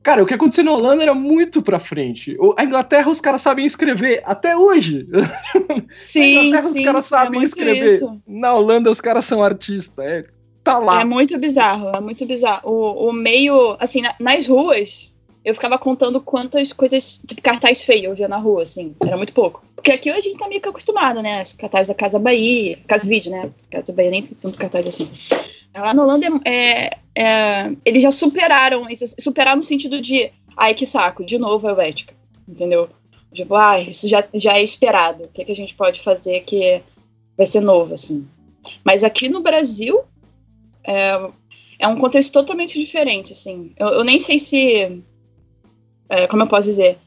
Cara, 0.01 0.21
o 0.21 0.25
que 0.25 0.33
acontecia 0.33 0.63
na 0.65 0.71
Holanda 0.71 1.01
era 1.01 1.13
muito 1.13 1.61
pra 1.61 1.79
frente. 1.79 2.37
A 2.57 2.63
Inglaterra 2.65 3.09
os 3.09 3.21
caras 3.21 3.41
sabem 3.41 3.65
escrever 3.65 4.21
até 4.25 4.55
hoje. 4.55 5.07
na 5.11 5.81
Sim, 5.97 6.47
Inglaterra 6.47 6.69
sim. 6.69 6.79
os 6.79 6.85
caras 6.85 7.05
sabem 7.05 7.41
é 7.41 7.43
escrever. 7.45 7.91
Isso. 7.91 8.21
Na 8.27 8.53
Holanda 8.53 8.91
os 8.91 8.99
caras 8.99 9.23
são 9.23 9.41
artistas. 9.41 10.05
É, 10.05 10.23
tá 10.63 10.77
lá. 10.79 11.01
É 11.01 11.05
muito 11.05 11.37
bizarro, 11.37 11.89
é 11.89 11.99
muito 11.99 12.25
bizarro. 12.25 12.69
O, 12.69 13.09
o 13.09 13.13
meio, 13.13 13.75
assim, 13.79 14.01
na- 14.01 14.15
nas 14.19 14.47
ruas, 14.47 15.15
eu 15.43 15.53
ficava 15.53 15.77
contando 15.77 16.21
quantas 16.21 16.71
coisas, 16.71 17.21
tipo, 17.27 17.41
cartaz 17.41 17.83
feio 17.83 18.05
eu 18.05 18.15
via 18.15 18.27
na 18.27 18.37
rua, 18.37 18.63
assim. 18.63 18.95
Era 19.05 19.17
muito 19.17 19.33
pouco. 19.33 19.63
Porque 19.75 19.91
aqui 19.91 20.09
a 20.09 20.21
gente 20.21 20.37
tá 20.37 20.47
meio 20.47 20.61
que 20.61 20.69
acostumado, 20.69 21.21
né? 21.21 21.43
Os 21.43 21.53
cartazes 21.53 21.89
da 21.89 21.93
Casa 21.93 22.17
Bahia, 22.17 22.79
Casa 22.87 23.07
Vídeo, 23.07 23.31
né? 23.31 23.49
Casa 23.69 23.91
Bahia 23.91 24.11
nem 24.11 24.21
tem 24.21 24.37
tanto 24.41 24.57
cartaz 24.57 24.87
assim. 24.87 25.09
Lá 25.75 25.93
na 25.93 26.03
Holanda, 26.03 26.25
é, 26.45 26.91
é, 27.15 27.71
eles 27.83 28.01
já 28.03 28.11
superaram, 28.11 28.85
superaram 29.19 29.57
no 29.57 29.63
sentido 29.63 29.99
de, 29.99 30.31
ai, 30.55 30.73
que 30.73 30.85
saco, 30.85 31.25
de 31.25 31.37
novo 31.37 31.67
a 31.67 31.71
Helvética, 31.71 32.13
entendeu? 32.47 32.87
Tipo, 33.33 33.55
ah, 33.55 33.79
isso 33.81 34.07
já, 34.07 34.23
já 34.33 34.53
é 34.53 34.63
esperado. 34.63 35.23
O 35.23 35.27
que, 35.29 35.43
que 35.43 35.51
a 35.51 35.55
gente 35.55 35.73
pode 35.73 35.99
fazer 35.99 36.41
que 36.41 36.81
vai 37.35 37.47
ser 37.47 37.59
novo, 37.59 37.95
assim. 37.95 38.25
Mas 38.85 39.03
aqui 39.03 39.27
no 39.27 39.41
Brasil 39.41 40.01
é, 40.85 41.29
é 41.79 41.87
um 41.87 41.97
contexto 41.97 42.31
totalmente 42.31 42.79
diferente, 42.79 43.33
assim. 43.33 43.73
Eu, 43.77 43.87
eu 43.89 44.03
nem 44.03 44.19
sei 44.19 44.39
se. 44.39 45.03
É, 46.09 46.27
como 46.27 46.43
eu 46.43 46.47
posso 46.47 46.67
dizer? 46.67 46.97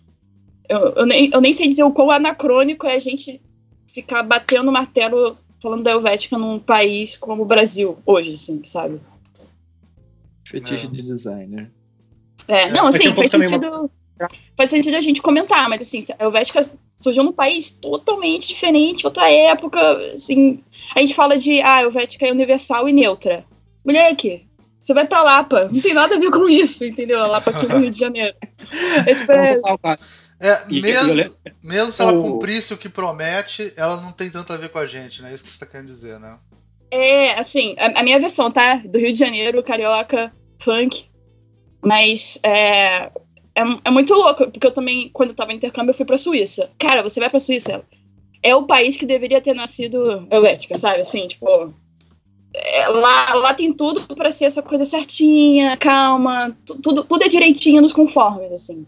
Eu, 0.69 0.95
eu, 0.95 1.07
nem, 1.07 1.31
eu 1.33 1.41
nem 1.41 1.53
sei 1.53 1.69
dizer 1.69 1.85
o 1.85 1.93
quão 1.93 2.11
anacrônico 2.11 2.87
é 2.87 2.95
a 2.95 2.99
gente 2.99 3.41
ficar 3.87 4.23
batendo 4.23 4.73
martelo 4.73 5.35
falando 5.63 5.83
da 5.83 5.93
Helvética 5.93 6.37
num 6.37 6.59
país 6.59 7.17
como 7.17 7.43
o 7.43 7.47
Brasil 7.47 7.99
hoje, 8.05 8.33
assim, 8.33 8.63
sabe? 8.65 9.01
Fetiche 10.47 10.87
é. 10.87 10.91
de 10.91 11.03
designer. 11.03 11.71
É, 12.47 12.71
não, 12.71 12.87
assim, 12.87 13.15
faz 13.15 13.31
sentido. 13.31 13.67
Uma... 13.67 14.29
Faz 14.57 14.71
sentido 14.71 14.97
a 14.97 15.01
gente 15.01 15.21
comentar, 15.21 15.69
mas 15.69 15.83
assim, 15.83 16.05
a 16.19 16.25
Helvética 16.25 16.61
surgiu 16.97 17.23
num 17.23 17.33
país 17.33 17.71
totalmente 17.71 18.49
diferente, 18.49 19.07
outra 19.07 19.31
época, 19.31 19.81
assim. 20.13 20.63
A 20.95 21.01
gente 21.01 21.15
fala 21.15 21.37
de, 21.37 21.61
ah, 21.61 21.77
a 21.77 21.83
Helvética 21.83 22.27
é 22.27 22.33
universal 22.33 22.89
e 22.89 22.93
neutra. 22.93 23.45
Moleque, 23.87 24.47
você 24.79 24.93
vai 24.93 25.07
pra 25.07 25.23
Lapa, 25.23 25.69
não 25.73 25.81
tem 25.81 25.95
nada 25.95 26.17
a 26.17 26.19
ver 26.19 26.31
com 26.31 26.49
isso, 26.49 26.85
entendeu? 26.85 27.23
A 27.23 27.27
Lapa 27.27 27.51
aqui 27.51 27.67
no 27.67 27.79
Rio 27.79 27.91
de 27.91 27.99
Janeiro. 27.99 28.35
É 29.07 29.15
tipo, 29.15 29.33
é... 29.33 29.57
É, 30.39 30.67
mesmo, 30.69 31.35
mesmo 31.65 31.93
se 31.93 32.03
ela 32.03 32.13
cumprisse 32.13 32.75
o 32.75 32.77
que 32.77 32.91
promete, 32.91 33.73
ela 33.75 33.97
não 33.97 34.13
tem 34.13 34.29
tanto 34.29 34.53
a 34.53 34.57
ver 34.59 34.69
com 34.69 34.79
a 34.79 34.85
gente, 34.85 35.23
né? 35.23 35.33
Isso 35.33 35.43
que 35.43 35.51
você 35.51 35.59
tá 35.59 35.65
querendo 35.65 35.87
dizer, 35.87 36.21
né? 36.21 36.39
É, 36.91 37.41
assim, 37.41 37.75
a, 37.79 38.01
a 38.01 38.03
minha 38.03 38.21
versão, 38.21 38.51
tá? 38.51 38.77
Do 38.77 38.99
Rio 38.99 39.13
de 39.13 39.19
Janeiro, 39.19 39.63
carioca, 39.63 40.31
funk. 40.61 41.07
Mas 41.83 42.39
é, 42.43 43.11
é, 43.55 43.63
é, 43.85 43.91
muito 43.91 44.13
louco, 44.13 44.51
porque 44.51 44.67
eu 44.67 44.73
também, 44.73 45.09
quando 45.09 45.31
eu 45.31 45.37
tava 45.37 45.53
em 45.53 45.57
intercâmbio, 45.57 45.91
eu 45.91 45.97
fui 45.97 46.05
pra 46.05 46.19
Suíça. 46.19 46.71
Cara, 46.79 47.03
você 47.03 47.19
vai 47.19 47.31
pra 47.31 47.41
Suíça, 47.41 47.83
é 48.43 48.55
o 48.55 48.67
país 48.67 48.97
que 48.97 49.07
deveria 49.07 49.41
ter 49.41 49.55
nascido 49.55 50.27
Helvética, 50.31 50.77
sabe? 50.77 51.01
Assim, 51.01 51.27
tipo. 51.27 51.73
É, 52.59 52.89
lá, 52.89 53.35
lá 53.35 53.55
tem 53.55 53.73
tudo 53.73 54.15
para 54.17 54.31
ser 54.31 54.47
essa 54.47 54.63
coisa 54.63 54.85
certinha, 54.85 55.77
calma, 55.77 56.57
tudo, 56.65 57.05
tudo 57.05 57.23
é 57.23 57.29
direitinho 57.29 57.83
nos 57.83 57.93
conformes, 57.93 58.53
assim 58.53 58.87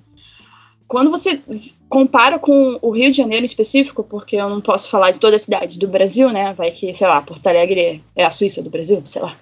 quando 0.89 1.11
você 1.11 1.41
compara 1.89 2.39
com 2.39 2.79
o 2.81 2.91
Rio 2.91 3.11
de 3.11 3.19
Janeiro 3.19 3.45
em 3.45 3.47
específico, 3.47 4.03
porque 4.03 4.37
eu 4.37 4.49
não 4.49 4.61
posso 4.61 4.89
falar 4.89 5.11
de 5.11 5.21
toda 5.21 5.37
a 5.37 5.39
cidade 5.39 5.79
do 5.79 5.87
Brasil, 5.87 6.33
né? 6.33 6.55
Vai 6.55 6.71
que, 6.71 6.93
sei 6.95 7.07
lá, 7.07 7.21
Porto 7.21 7.47
Alegre 7.47 8.03
é 8.17 8.25
a 8.25 8.31
Suíça 8.31 8.63
do 8.63 8.71
Brasil, 8.71 9.01
sei 9.05 9.21
lá. 9.21 9.37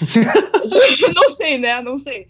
não 1.14 1.28
sei, 1.28 1.58
né? 1.58 1.82
Não 1.82 1.98
sei. 1.98 2.28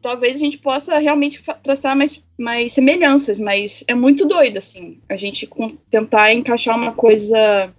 Talvez 0.00 0.36
a 0.36 0.38
gente 0.38 0.58
possa 0.58 0.98
realmente 0.98 1.42
traçar 1.62 1.94
mais, 1.94 2.24
mais 2.38 2.72
semelhanças, 2.72 3.38
mas 3.38 3.84
é 3.86 3.94
muito 3.94 4.26
doido, 4.26 4.56
assim, 4.56 4.98
a 5.08 5.16
gente 5.16 5.48
tentar 5.90 6.32
encaixar 6.32 6.76
uma 6.76 6.92
coisa 6.92 7.74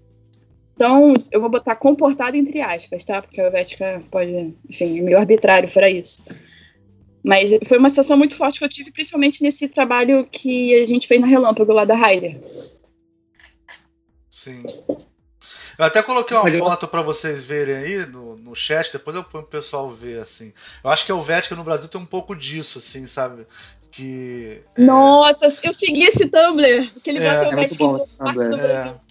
tão, 0.77 1.13
eu 1.31 1.41
vou 1.41 1.49
botar 1.49 1.75
comportada 1.75 2.37
entre 2.37 2.61
aspas, 2.61 3.03
tá? 3.03 3.21
Porque 3.21 3.41
a 3.41 3.45
Helvética 3.45 4.01
pode, 4.11 4.53
enfim, 4.69 4.99
é 4.99 5.01
meio 5.01 5.17
arbitrário 5.17 5.69
fora 5.69 5.89
isso 5.89 6.23
mas 7.27 7.49
foi 7.67 7.77
uma 7.77 7.89
sensação 7.89 8.15
muito 8.15 8.37
forte 8.37 8.57
que 8.57 8.63
eu 8.63 8.69
tive, 8.69 8.89
principalmente 8.89 9.43
nesse 9.43 9.67
trabalho 9.67 10.25
que 10.31 10.73
a 10.75 10.85
gente 10.85 11.05
fez 11.05 11.19
na 11.19 11.27
Relâmpago 11.27 11.73
lá 11.73 11.83
da 11.83 11.93
Raider. 11.93 12.39
Sim. 14.29 14.63
Eu 15.77 15.85
até 15.85 16.01
coloquei 16.01 16.37
uma 16.37 16.49
foto 16.49 16.87
para 16.87 17.01
vocês 17.01 17.43
verem 17.43 17.75
aí 17.75 18.05
no, 18.05 18.37
no 18.37 18.55
chat, 18.55 18.93
depois 18.93 19.13
eu 19.13 19.25
ponho 19.25 19.43
pro 19.43 19.59
pessoal 19.59 19.91
ver, 19.91 20.19
assim. 20.19 20.53
Eu 20.81 20.89
acho 20.89 21.05
que 21.05 21.11
a 21.11 21.15
Helvética 21.15 21.53
no 21.53 21.65
Brasil 21.65 21.89
tem 21.89 21.99
um 21.99 22.05
pouco 22.05 22.33
disso, 22.33 22.77
assim, 22.77 23.05
sabe? 23.05 23.45
Que. 23.91 24.61
É... 24.77 24.81
Nossa, 24.81 25.51
eu 25.63 25.73
segui 25.73 26.03
esse 26.03 26.27
Tumblr, 26.27 26.89
que 27.03 27.09
ele 27.09 27.19
é, 27.19 27.43
bota 27.43 27.61
é 27.61 27.67
bom, 27.77 28.07
parte 28.17 28.39
do 28.39 28.57
Brasil. 28.57 29.01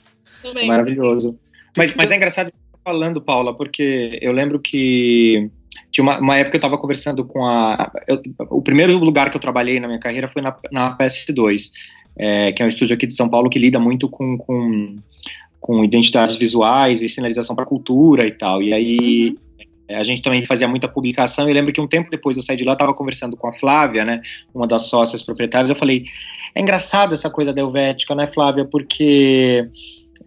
É. 0.54 0.66
Maravilhoso. 0.66 1.38
Mas, 1.76 1.94
mas 1.94 2.10
é 2.10 2.16
engraçado 2.16 2.52
falando, 2.86 3.20
Paula, 3.20 3.54
porque 3.54 4.18
eu 4.22 4.32
lembro 4.32 4.60
que 4.60 5.50
tinha 5.90 6.04
uma, 6.04 6.18
uma 6.18 6.36
época 6.36 6.52
que 6.52 6.56
eu 6.56 6.68
estava 6.68 6.78
conversando 6.78 7.24
com 7.24 7.44
a. 7.44 7.90
Eu, 8.06 8.22
o 8.50 8.62
primeiro 8.62 8.96
lugar 8.98 9.30
que 9.30 9.36
eu 9.36 9.40
trabalhei 9.40 9.80
na 9.80 9.88
minha 9.88 9.98
carreira 9.98 10.28
foi 10.28 10.40
na, 10.40 10.56
na 10.70 10.96
PS2, 10.96 11.72
é, 12.16 12.52
que 12.52 12.62
é 12.62 12.64
um 12.64 12.68
estúdio 12.68 12.94
aqui 12.94 13.06
de 13.06 13.14
São 13.14 13.28
Paulo 13.28 13.50
que 13.50 13.58
lida 13.58 13.78
muito 13.80 14.08
com, 14.08 14.38
com, 14.38 14.96
com 15.60 15.84
identidades 15.84 16.36
visuais 16.36 17.02
e 17.02 17.08
sinalização 17.08 17.56
para 17.56 17.66
cultura 17.66 18.26
e 18.26 18.32
tal. 18.32 18.62
E 18.62 18.72
aí. 18.72 19.30
Uhum. 19.30 19.46
A 19.88 20.02
gente 20.02 20.20
também 20.20 20.44
fazia 20.44 20.66
muita 20.66 20.88
publicação. 20.88 21.48
E 21.48 21.52
lembro 21.52 21.72
que 21.72 21.80
um 21.80 21.86
tempo 21.86 22.10
depois 22.10 22.36
eu 22.36 22.42
saí 22.42 22.56
de 22.56 22.64
lá, 22.64 22.72
eu 22.72 22.74
estava 22.74 22.92
conversando 22.92 23.36
com 23.36 23.46
a 23.46 23.52
Flávia, 23.52 24.04
né, 24.04 24.20
uma 24.52 24.66
das 24.66 24.88
sócias 24.88 25.22
proprietárias. 25.22 25.70
Eu 25.70 25.76
falei: 25.76 26.04
é 26.56 26.60
engraçado 26.60 27.14
essa 27.14 27.30
coisa 27.30 27.52
da 27.52 27.60
Helvética, 27.60 28.12
né, 28.12 28.26
Flávia? 28.26 28.64
Porque 28.64 29.68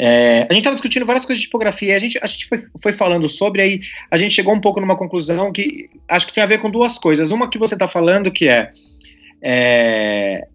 é, 0.01 0.47
a 0.49 0.53
gente 0.53 0.59
estava 0.59 0.77
discutindo 0.77 1.05
várias 1.05 1.25
coisas 1.25 1.41
de 1.41 1.47
tipografia, 1.47 1.93
a 1.93 1.99
gente, 1.99 2.17
a 2.23 2.25
gente 2.25 2.47
foi, 2.47 2.63
foi, 2.81 2.93
falando 2.93 3.27
sobre, 3.27 3.61
aí 3.61 3.81
a 4.09 4.15
gente 4.15 4.33
chegou 4.33 4.53
um 4.53 4.61
pouco 4.61 4.79
numa 4.79 4.95
conclusão 4.95 5.51
que 5.51 5.89
acho 6.07 6.25
que 6.25 6.33
tem 6.33 6.41
a 6.41 6.47
ver 6.47 6.59
com 6.59 6.71
duas 6.71 6.97
coisas. 6.97 7.31
Uma 7.31 7.49
que 7.49 7.57
você 7.57 7.75
está 7.75 7.85
falando, 7.85 8.31
que 8.31 8.47
é, 8.47 8.69
é, 9.41 10.47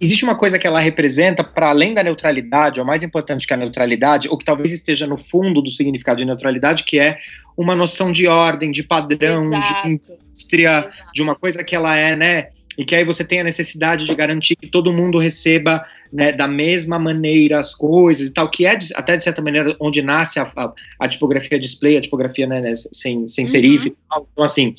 existe 0.00 0.24
uma 0.24 0.34
coisa 0.34 0.58
que 0.58 0.66
ela 0.66 0.80
representa, 0.80 1.44
para 1.44 1.68
além 1.68 1.94
da 1.94 2.02
neutralidade, 2.02 2.80
ou 2.80 2.86
mais 2.86 3.04
importante 3.04 3.46
que 3.46 3.54
a 3.54 3.56
neutralidade, 3.56 4.28
ou 4.28 4.36
que 4.36 4.44
talvez 4.44 4.72
esteja 4.72 5.06
no 5.06 5.16
fundo 5.16 5.62
do 5.62 5.70
significado 5.70 6.18
de 6.18 6.24
neutralidade, 6.24 6.82
que 6.82 6.98
é 6.98 7.18
uma 7.56 7.76
noção 7.76 8.10
de 8.10 8.26
ordem, 8.26 8.72
de 8.72 8.82
padrão, 8.82 9.52
Exato. 9.52 9.82
de 9.82 9.88
indústria, 9.88 10.80
Exato. 10.80 11.12
de 11.14 11.22
uma 11.22 11.36
coisa 11.36 11.62
que 11.62 11.76
ela 11.76 11.96
é, 11.96 12.16
né? 12.16 12.48
E 12.78 12.84
que 12.84 12.94
aí 12.94 13.04
você 13.04 13.24
tem 13.24 13.40
a 13.40 13.44
necessidade 13.44 14.06
de 14.06 14.14
garantir 14.14 14.56
que 14.56 14.68
todo 14.68 14.92
mundo 14.92 15.18
receba 15.18 15.84
né, 16.12 16.32
da 16.32 16.46
mesma 16.46 16.98
maneira 16.98 17.58
as 17.58 17.74
coisas 17.74 18.28
e 18.28 18.32
tal, 18.32 18.48
que 18.50 18.64
é 18.64 18.76
de, 18.76 18.92
até 18.94 19.16
de 19.16 19.24
certa 19.24 19.42
maneira 19.42 19.76
onde 19.80 20.02
nasce 20.02 20.38
a, 20.38 20.50
a, 20.56 20.72
a 20.98 21.08
tipografia 21.08 21.58
display, 21.58 21.96
a 21.96 22.00
tipografia 22.00 22.46
né, 22.46 22.60
né 22.60 22.72
sem, 22.74 23.26
sem 23.28 23.44
uhum. 23.44 23.50
serif 23.50 23.86
e 23.86 23.96
tal. 24.08 24.28
Então, 24.32 24.44
assim, 24.44 24.74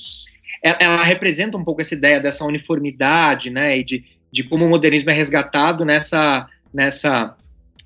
ela, 0.63 0.77
ela, 0.79 1.03
representa 1.03 1.57
um 1.57 1.63
pouco 1.63 1.81
essa 1.81 1.93
ideia 1.93 2.19
dessa 2.19 2.45
uniformidade, 2.45 3.49
né, 3.49 3.77
e 3.77 3.83
de, 3.83 4.03
de 4.31 4.43
como 4.43 4.65
o 4.65 4.69
modernismo 4.69 5.09
é 5.09 5.13
resgatado 5.13 5.83
nessa, 5.83 6.47
nessa 6.73 7.35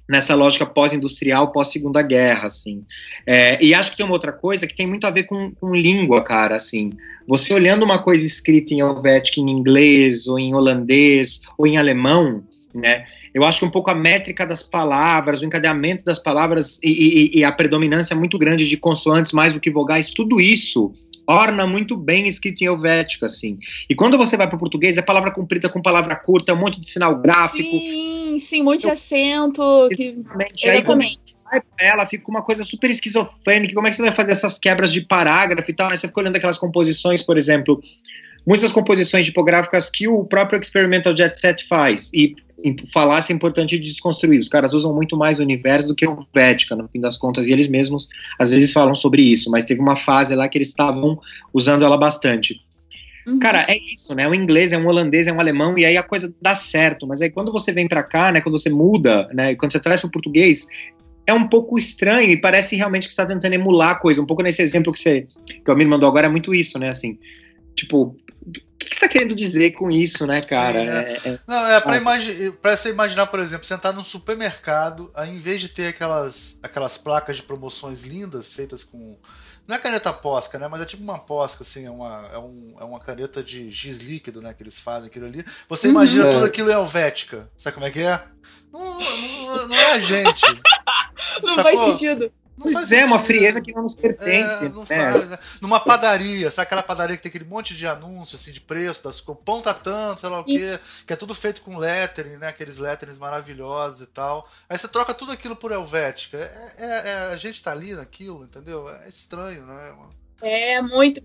nessa 0.08 0.36
lógica 0.36 0.66
pós-industrial, 0.66 1.52
pós-segunda 1.52 2.02
guerra, 2.02 2.48
assim. 2.48 2.84
É, 3.26 3.64
e 3.64 3.74
acho 3.74 3.92
que 3.92 3.98
tem 3.98 4.06
uma 4.06 4.14
outra 4.14 4.32
coisa 4.32 4.68
que 4.68 4.76
tem 4.76 4.86
muito 4.86 5.06
a 5.06 5.10
ver 5.10 5.24
com, 5.24 5.52
com, 5.52 5.74
língua, 5.74 6.24
cara, 6.24 6.56
assim. 6.56 6.92
Você 7.28 7.54
olhando 7.54 7.84
uma 7.84 8.02
coisa 8.02 8.26
escrita 8.26 8.74
em 8.74 8.80
Helvética 8.80 9.40
em 9.42 9.50
inglês, 9.50 10.28
ou 10.28 10.38
em 10.38 10.54
holandês, 10.54 11.42
ou 11.58 11.66
em 11.66 11.78
alemão, 11.78 12.44
né, 12.74 13.06
eu 13.34 13.44
acho 13.44 13.60
que 13.60 13.66
um 13.66 13.70
pouco 13.70 13.90
a 13.90 13.96
métrica 13.96 14.46
das 14.46 14.62
palavras, 14.64 15.42
o 15.42 15.46
encadeamento 15.46 16.04
das 16.04 16.20
palavras 16.20 16.80
e, 16.84 17.32
e, 17.36 17.40
e 17.40 17.44
a 17.44 17.52
predominância 17.52 18.16
muito 18.16 18.38
grande 18.38 18.68
de 18.68 18.78
consoantes 18.78 19.34
mais 19.34 19.54
do 19.54 19.60
que 19.60 19.70
vogais, 19.70 20.10
tudo 20.10 20.40
isso 20.40 20.94
orna 21.28 21.66
muito 21.66 21.96
bem 21.96 22.28
escrito 22.28 22.62
em 22.62 22.66
helvético, 22.66 23.26
assim. 23.26 23.60
E 23.90 23.96
quando 23.96 24.18
você 24.18 24.38
vai 24.38 24.48
para 24.48 24.56
o 24.56 24.60
português, 24.60 24.98
é 24.98 25.02
palavra 25.02 25.32
comprida 25.32 25.70
com 25.70 25.82
palavra 25.82 26.16
curta, 26.16 26.52
é 26.52 26.56
um 26.56 26.60
monte 26.60 26.80
de 26.80 26.88
sinal 26.88 27.18
gráfico. 27.20 27.70
Sim, 27.70 28.38
sim, 28.40 28.62
um 28.62 28.66
monte 28.66 28.82
de 28.82 28.90
acento. 28.90 29.90
Que... 29.96 30.18
Exatamente. 30.18 30.68
Exatamente. 30.68 31.36
Aí, 31.52 31.62
ela 31.80 32.06
fica 32.06 32.30
uma 32.30 32.42
coisa 32.42 32.64
super 32.64 32.90
esquizofrênica. 32.90 33.74
Como 33.74 33.88
é 33.88 33.90
que 33.90 33.96
você 33.96 34.02
vai 34.02 34.16
fazer 34.16 34.32
essas 34.32 34.58
quebras 34.58 34.92
de 34.92 35.02
parágrafo 35.02 35.70
e 35.70 35.74
tal? 35.74 35.90
Né? 35.90 35.96
Você 35.96 36.08
fica 36.08 36.20
olhando 36.20 36.36
aquelas 36.36 36.58
composições, 36.58 37.24
por 37.24 37.38
exemplo, 37.38 37.80
muitas 38.46 38.72
composições 38.72 39.26
tipográficas 39.26 39.90
que 39.90 40.08
o 40.08 40.24
próprio 40.24 40.60
Experimental 40.60 41.16
Jet 41.16 41.40
Set 41.40 41.68
faz. 41.68 42.12
E 42.14 42.36
falácia 42.94 43.34
é 43.34 43.36
importante 43.36 43.78
de 43.78 43.90
desconstruir. 43.90 44.40
Os 44.40 44.50
caras 44.50 44.74
usam 44.74 44.94
muito 44.94 45.18
mais 45.18 45.40
o 45.40 45.44
universo 45.44 45.88
do 45.88 45.96
que 45.96 46.08
o 46.08 46.26
Vética, 46.34 46.76
no 46.76 46.88
fim 46.88 47.00
das 47.00 47.18
contas, 47.18 47.48
e 47.48 47.54
eles 47.54 47.68
mesmos 47.68 48.08
às 48.40 48.50
vezes 48.50 48.72
falam 48.72 48.96
sobre 48.96 49.22
isso, 49.22 49.50
mas 49.50 49.66
teve 49.66 49.82
uma 49.82 49.96
fase 49.96 50.36
lá 50.36 50.48
que 50.48 50.58
eles 50.58 50.70
estavam 50.70 51.18
usando 51.54 51.84
ela 51.84 51.98
bastante. 51.98 52.60
Uhum. 53.28 53.40
Cara, 53.40 53.66
é 53.68 53.78
isso, 53.92 54.14
né? 54.14 54.28
O 54.28 54.36
inglês 54.36 54.72
é 54.72 54.78
um 54.78 54.86
holandês, 54.86 55.28
é 55.28 55.34
um 55.34 55.40
alemão, 55.40 55.78
e 55.78 55.86
aí 55.86 55.98
a 55.98 56.04
coisa 56.04 56.34
dá 56.40 56.54
certo. 56.54 57.08
Mas 57.08 57.22
aí 57.22 57.30
quando 57.30 57.52
você 57.52 57.72
vem 57.72 57.88
para 57.88 58.04
cá, 58.04 58.32
né? 58.32 58.40
Quando 58.40 58.58
você 58.58 58.70
muda, 58.70 59.28
né? 59.34 59.56
Quando 59.56 59.72
você 59.72 59.80
traz 59.80 60.00
para 60.00 60.08
o 60.08 60.12
português, 60.12 60.68
é 61.26 61.34
um 61.34 61.48
pouco 61.48 61.80
estranho 61.80 62.32
e 62.32 62.38
parece 62.38 62.76
realmente 62.76 63.08
que 63.08 63.14
está 63.14 63.26
tentando 63.26 63.54
emular 63.54 63.92
a 63.92 63.96
coisa. 63.96 64.22
Um 64.22 64.28
pouco 64.28 64.44
nesse 64.44 64.62
exemplo 64.62 64.94
que 64.94 65.00
você 65.00 65.26
que 65.48 65.70
o 65.70 65.72
Amir 65.72 65.88
mandou 65.88 66.08
agora 66.08 66.28
é 66.28 66.30
muito 66.30 66.54
isso, 66.54 66.78
né? 66.78 66.90
Assim, 66.90 67.18
tipo, 67.76 68.16
que, 68.86 68.92
que 68.92 68.96
você 68.96 69.02
tá 69.02 69.08
querendo 69.08 69.36
dizer 69.36 69.72
com 69.72 69.90
isso, 69.90 70.26
né, 70.26 70.42
cara? 70.42 70.80
Sim, 70.80 70.88
é. 70.88 71.30
É, 71.30 71.34
é... 71.34 71.40
Não, 71.48 71.68
é 71.68 71.82
pra, 71.82 71.98
imagi 71.98 72.52
pra 72.62 72.78
você 72.78 72.90
imaginar, 72.90 73.28
por 73.28 73.40
exemplo, 73.40 73.66
sentar 73.66 73.94
num 73.94 74.04
supermercado, 74.04 75.12
aí 75.14 75.32
em 75.32 75.40
vez 75.40 75.60
de 75.60 75.70
ter 75.70 75.88
aquelas, 75.88 76.58
aquelas 76.62 76.98
placas 76.98 77.38
de 77.38 77.44
promoções 77.44 78.04
lindas 78.04 78.54
feitas 78.54 78.84
com. 78.84 79.18
Não 79.68 79.76
é 79.76 79.80
caneta 79.80 80.14
posca, 80.14 80.60
né? 80.60 80.68
Mas 80.68 80.82
é 80.82 80.86
tipo 80.86 81.04
uma 81.04 81.18
posca, 81.18 81.64
assim, 81.64 81.88
é 81.88 81.90
uma, 81.90 82.30
é, 82.32 82.38
um, 82.38 82.76
é 82.80 82.84
uma 82.84 83.00
caneta 83.00 83.44
de 83.44 83.68
giz 83.70 83.98
líquido, 83.98 84.40
né? 84.40 84.54
Que 84.54 84.62
eles 84.62 84.80
fazem 84.80 85.08
aquilo 85.08 85.26
ali. 85.26 85.44
Você 85.68 85.88
imagina 85.88 86.26
uhum, 86.26 86.32
tudo 86.34 86.46
aquilo 86.46 86.70
em 86.70 86.74
helvética. 86.74 87.50
Sabe 87.58 87.74
como 87.74 87.88
é 87.88 87.92
que 87.92 88.02
é? 88.02 88.22
Não, 88.72 88.98
não, 88.98 89.68
não 89.68 89.76
é 89.76 89.92
a 89.94 90.00
gente. 90.00 90.46
não 91.42 91.56
Sacou? 91.56 91.64
faz 91.64 91.80
sentido. 91.80 92.32
Não 92.58 92.72
Pois 92.72 92.90
é, 92.92 93.04
uma 93.04 93.20
frieza 93.20 93.60
que 93.62 93.74
não 93.74 93.84
nos 93.84 93.96
pertence. 93.96 94.66
É, 94.66 94.70
não 94.70 94.86
né? 94.88 95.12
faz, 95.12 95.28
né? 95.28 95.38
Numa 95.60 95.80
padaria, 95.80 96.50
sabe 96.50 96.64
aquela 96.68 96.82
padaria 96.82 97.18
que 97.18 97.24
tem 97.24 97.30
aquele 97.30 97.44
monte 97.44 97.76
de 97.76 97.86
anúncio 97.86 98.36
assim, 98.38 98.52
de 98.52 98.62
preço, 98.62 99.04
das 99.04 99.20
co- 99.20 99.36
pão 99.36 99.62
tá 99.62 99.74
tanto, 99.74 100.22
sei 100.22 100.30
lá 100.30 100.40
o 100.40 100.44
quê, 100.44 100.80
que 101.06 101.12
é 101.12 101.18
tudo 101.18 101.36
feito 101.36 101.62
com 101.62 101.78
lettering, 101.78 102.38
né? 102.38 102.48
Aqueles 102.48 102.78
letterings 102.78 103.20
maravilhosos 103.20 104.02
e 104.02 104.06
tal. 104.08 104.50
Aí 104.70 104.78
você 104.78 104.88
troca 104.88 105.14
tudo 105.14 105.34
aquilo 105.34 105.56
por 105.56 105.74
Helvética. 105.74 106.38
É, 106.38 106.86
é- 106.86 107.10
é- 107.10 107.34
a 107.34 107.38
gente 107.38 107.62
tá 107.62 107.72
ali 107.74 107.94
naquilo, 107.94 108.46
entendeu? 108.46 108.88
É 108.90 109.10
estranho, 109.10 109.66
né? 109.66 109.94
É 110.42 110.82
muito. 110.82 111.22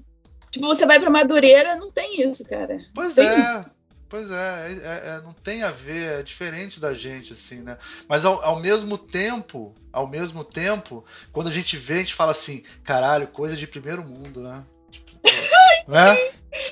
Tipo, 0.51 0.67
você 0.67 0.85
vai 0.85 0.99
pra 0.99 1.11
Madureira, 1.11 1.77
não 1.77 1.93
tem 1.93 2.29
isso, 2.29 2.45
cara. 2.45 2.77
Pois 2.93 3.15
Tem. 3.15 3.29
é. 3.29 3.65
Pois 4.09 4.29
é, 4.29 4.35
é- 4.35 4.73
é- 4.73 5.17
é, 5.17 5.21
não 5.23 5.33
tem 5.33 5.63
a 5.63 5.71
ver, 5.71 6.19
é 6.19 6.23
diferente 6.25 6.81
da 6.81 6.93
gente, 6.93 7.33
assim, 7.33 7.61
né? 7.63 7.79
Mas 8.09 8.25
ao, 8.25 8.43
ao 8.45 8.59
mesmo 8.59 8.99
tempo, 8.99 9.73
ao 9.93 10.07
mesmo 10.07 10.45
tempo, 10.45 11.05
quando 11.33 11.49
a 11.49 11.53
gente 11.53 11.77
vê, 11.77 11.95
a 11.95 11.99
gente 11.99 12.15
fala 12.15 12.33
assim, 12.33 12.63
caralho, 12.85 13.29
coisa 13.29 13.57
de 13.57 13.67
primeiro 13.67 14.03
mundo, 14.03 14.43
né? 14.43 14.65
Tipo, 14.91 15.11
né? 15.89 16.17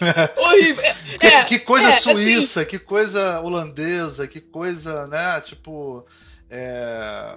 Horrível. 0.37 0.85
Que, 1.19 1.27
É, 1.27 1.45
que 1.45 1.59
coisa 1.59 1.87
é, 1.87 1.89
assim- 1.89 2.13
suíça, 2.15 2.65
que 2.65 2.79
coisa 2.79 3.41
holandesa, 3.41 4.27
que 4.29 4.41
coisa, 4.41 5.07
né? 5.09 5.41
Tipo. 5.41 6.05
é, 6.51 7.37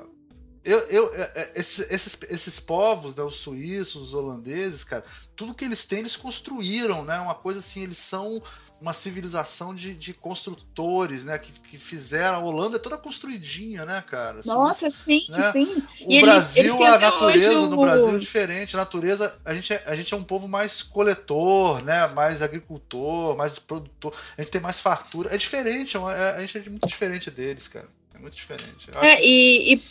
Eu, 0.64 0.78
eu, 0.89 1.16
é, 1.16 1.32
é, 1.36 1.51
esses, 1.55 1.89
esses, 1.89 2.18
esses 2.30 2.59
povos, 2.59 3.16
né, 3.16 3.24
os 3.24 3.38
suíços, 3.38 4.01
os 4.09 4.14
holandeses, 4.14 4.84
cara, 4.84 5.03
tudo 5.36 5.55
que 5.55 5.66
eles 5.66 5.86
têm, 5.86 5.99
eles 5.99 6.16
construíram, 6.16 7.03
né? 7.03 7.20
Uma 7.20 7.34
coisa 7.34 7.59
assim, 7.59 7.82
eles 7.82 7.97
são 7.97 8.41
uma 8.80 8.93
civilização 8.93 9.74
de, 9.74 9.95
de 9.95 10.14
construtores, 10.14 11.24
né? 11.24 11.38
Que, 11.39 11.51
que 11.51 11.78
fizeram. 11.80 12.36
A 12.38 12.39
Holanda 12.39 12.76
é 12.76 12.80
toda 12.80 12.95
construidinha, 12.97 13.86
né, 13.86 14.03
cara? 14.07 14.36
Suíça- 14.43 14.53
Nossa, 14.53 14.89
sim, 14.89 15.26
né? 15.30 15.51
sim. 15.51 15.66
o 16.01 16.12
E 16.12 16.18
eles- 16.18 16.22
Brasil, 16.22 16.64
eles 16.64 16.74
têm 16.78 16.88
a 16.88 16.99
natureza 16.99 17.68
no 17.68 17.78
o- 17.78 17.82
Brasil 17.82 18.16
é 18.16 18.20
diferente. 18.20 18.76
A 18.76 18.80
natureza, 18.80 19.39
a 19.43 19.53
gente, 19.55 19.74
é, 19.74 19.84
a 19.86 19.95
gente 19.95 20.14
é 20.14 20.18
um 20.18 20.24
povo 20.24 20.47
mais 20.47 20.84
coletor, 20.84 21.84
né? 21.84 22.05
Mais 22.07 22.41
agricultor, 22.43 23.36
mais 23.36 23.57
produtor. 23.59 24.14
A 24.38 24.41
gente 24.41 24.51
tem 24.51 24.62
mais 24.62 24.80
fartura. 24.80 25.34
É 25.34 25.38
diferente, 25.38 25.97
é 25.97 25.99
é- 25.99 26.36
a 26.36 26.39
gente 26.41 26.57
é 26.57 26.70
muito 26.70 26.88
diferente 26.88 27.32
deles, 27.32 27.68
cara. 27.68 27.88
É 28.14 28.20
muito 28.20 28.36
diferente. 28.36 28.89
É, 29.01 29.24
e, 29.26 29.74
e, 29.76 29.84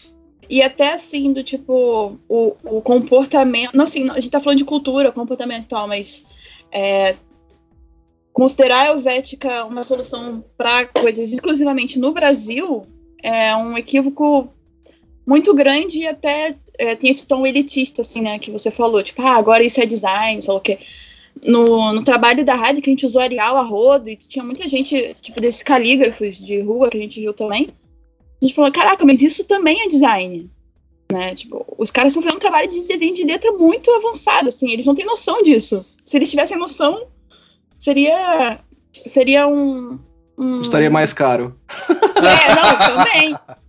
e 0.49 0.63
até 0.63 0.93
assim, 0.93 1.33
do 1.33 1.45
tipo, 1.45 2.19
o, 2.29 2.57
o 2.65 2.83
comportamento. 2.83 3.77
Não, 3.77 3.85
assim, 3.85 4.11
a 4.11 4.15
gente 4.15 4.31
tá 4.31 4.41
falando 4.41 4.59
de 4.59 4.65
cultura, 4.65 5.13
comportamento 5.13 5.65
e 5.65 5.69
tal, 5.69 5.87
mas 5.87 6.27
é, 6.73 7.17
considerar 8.33 8.81
a 8.81 8.87
Helvética 8.89 9.65
uma 9.65 9.85
solução 9.85 10.45
para 10.57 10.87
coisas 10.87 11.33
exclusivamente 11.33 11.99
no 11.99 12.13
Brasil 12.13 12.87
é 13.23 13.55
um 13.55 13.77
equívoco 13.77 14.49
muito 15.27 15.55
grande 15.55 16.01
e 16.01 16.07
até 16.07 16.55
é, 16.79 16.97
tem 16.97 17.11
esse 17.11 17.27
tom 17.27 17.47
elitista, 17.47 18.03
assim, 18.03 18.23
né, 18.23 18.39
que 18.39 18.51
você 18.51 18.71
falou, 18.71 19.03
tipo, 19.03 19.21
ah, 19.23 19.37
agora 19.37 19.63
isso 19.63 19.81
é 19.81 19.87
design, 19.87 20.41
sei 20.41 20.53
lá 20.53 20.59
o 20.59 20.63
quê. 20.63 20.79
No, 21.45 21.93
no 21.93 22.03
trabalho 22.03 22.45
da 22.45 22.55
rádio, 22.55 22.83
que 22.83 22.91
a 22.91 22.93
gente 22.93 23.07
usou 23.07 23.21
Arial 23.21 23.57
a 23.57 23.63
rodo, 23.63 24.09
e 24.09 24.17
tinha 24.17 24.45
muita 24.45 24.67
gente, 24.67 25.15
tipo, 25.21 25.41
desses 25.41 25.63
calígrafos 25.63 26.37
de 26.37 26.61
rua 26.61 26.91
que 26.91 26.99
a 26.99 27.01
gente 27.01 27.21
viu 27.21 27.33
também, 27.33 27.69
a 28.41 28.47
gente 28.47 28.55
falou, 28.55 28.73
caraca, 28.73 29.05
mas 29.05 29.23
isso 29.23 29.45
também 29.45 29.83
é 29.83 29.89
design. 29.89 30.51
Né? 31.11 31.35
Tipo, 31.35 31.67
os 31.77 31.91
caras 31.91 32.13
estão 32.13 32.23
fazendo 32.23 32.37
um 32.37 32.41
trabalho 32.41 32.69
de 32.69 32.85
desenho 32.85 33.15
de 33.15 33.25
letra 33.25 33.53
muito 33.53 33.91
avançado, 33.91 34.49
assim, 34.49 34.71
eles 34.71 34.87
não 34.87 34.95
têm 34.95 35.05
noção 35.05 35.43
disso. 35.43 35.85
Se 36.05 36.17
eles 36.17 36.31
tivessem 36.31 36.57
noção, 36.57 37.07
seria. 37.79 38.61
Seria 39.07 39.47
um. 39.47 39.99
um... 40.39 40.63
Estaria 40.63 40.91
mais 40.91 41.13
caro. 41.13 41.59
É, 42.21 42.55
não, 42.55 43.05
também. 43.05 43.35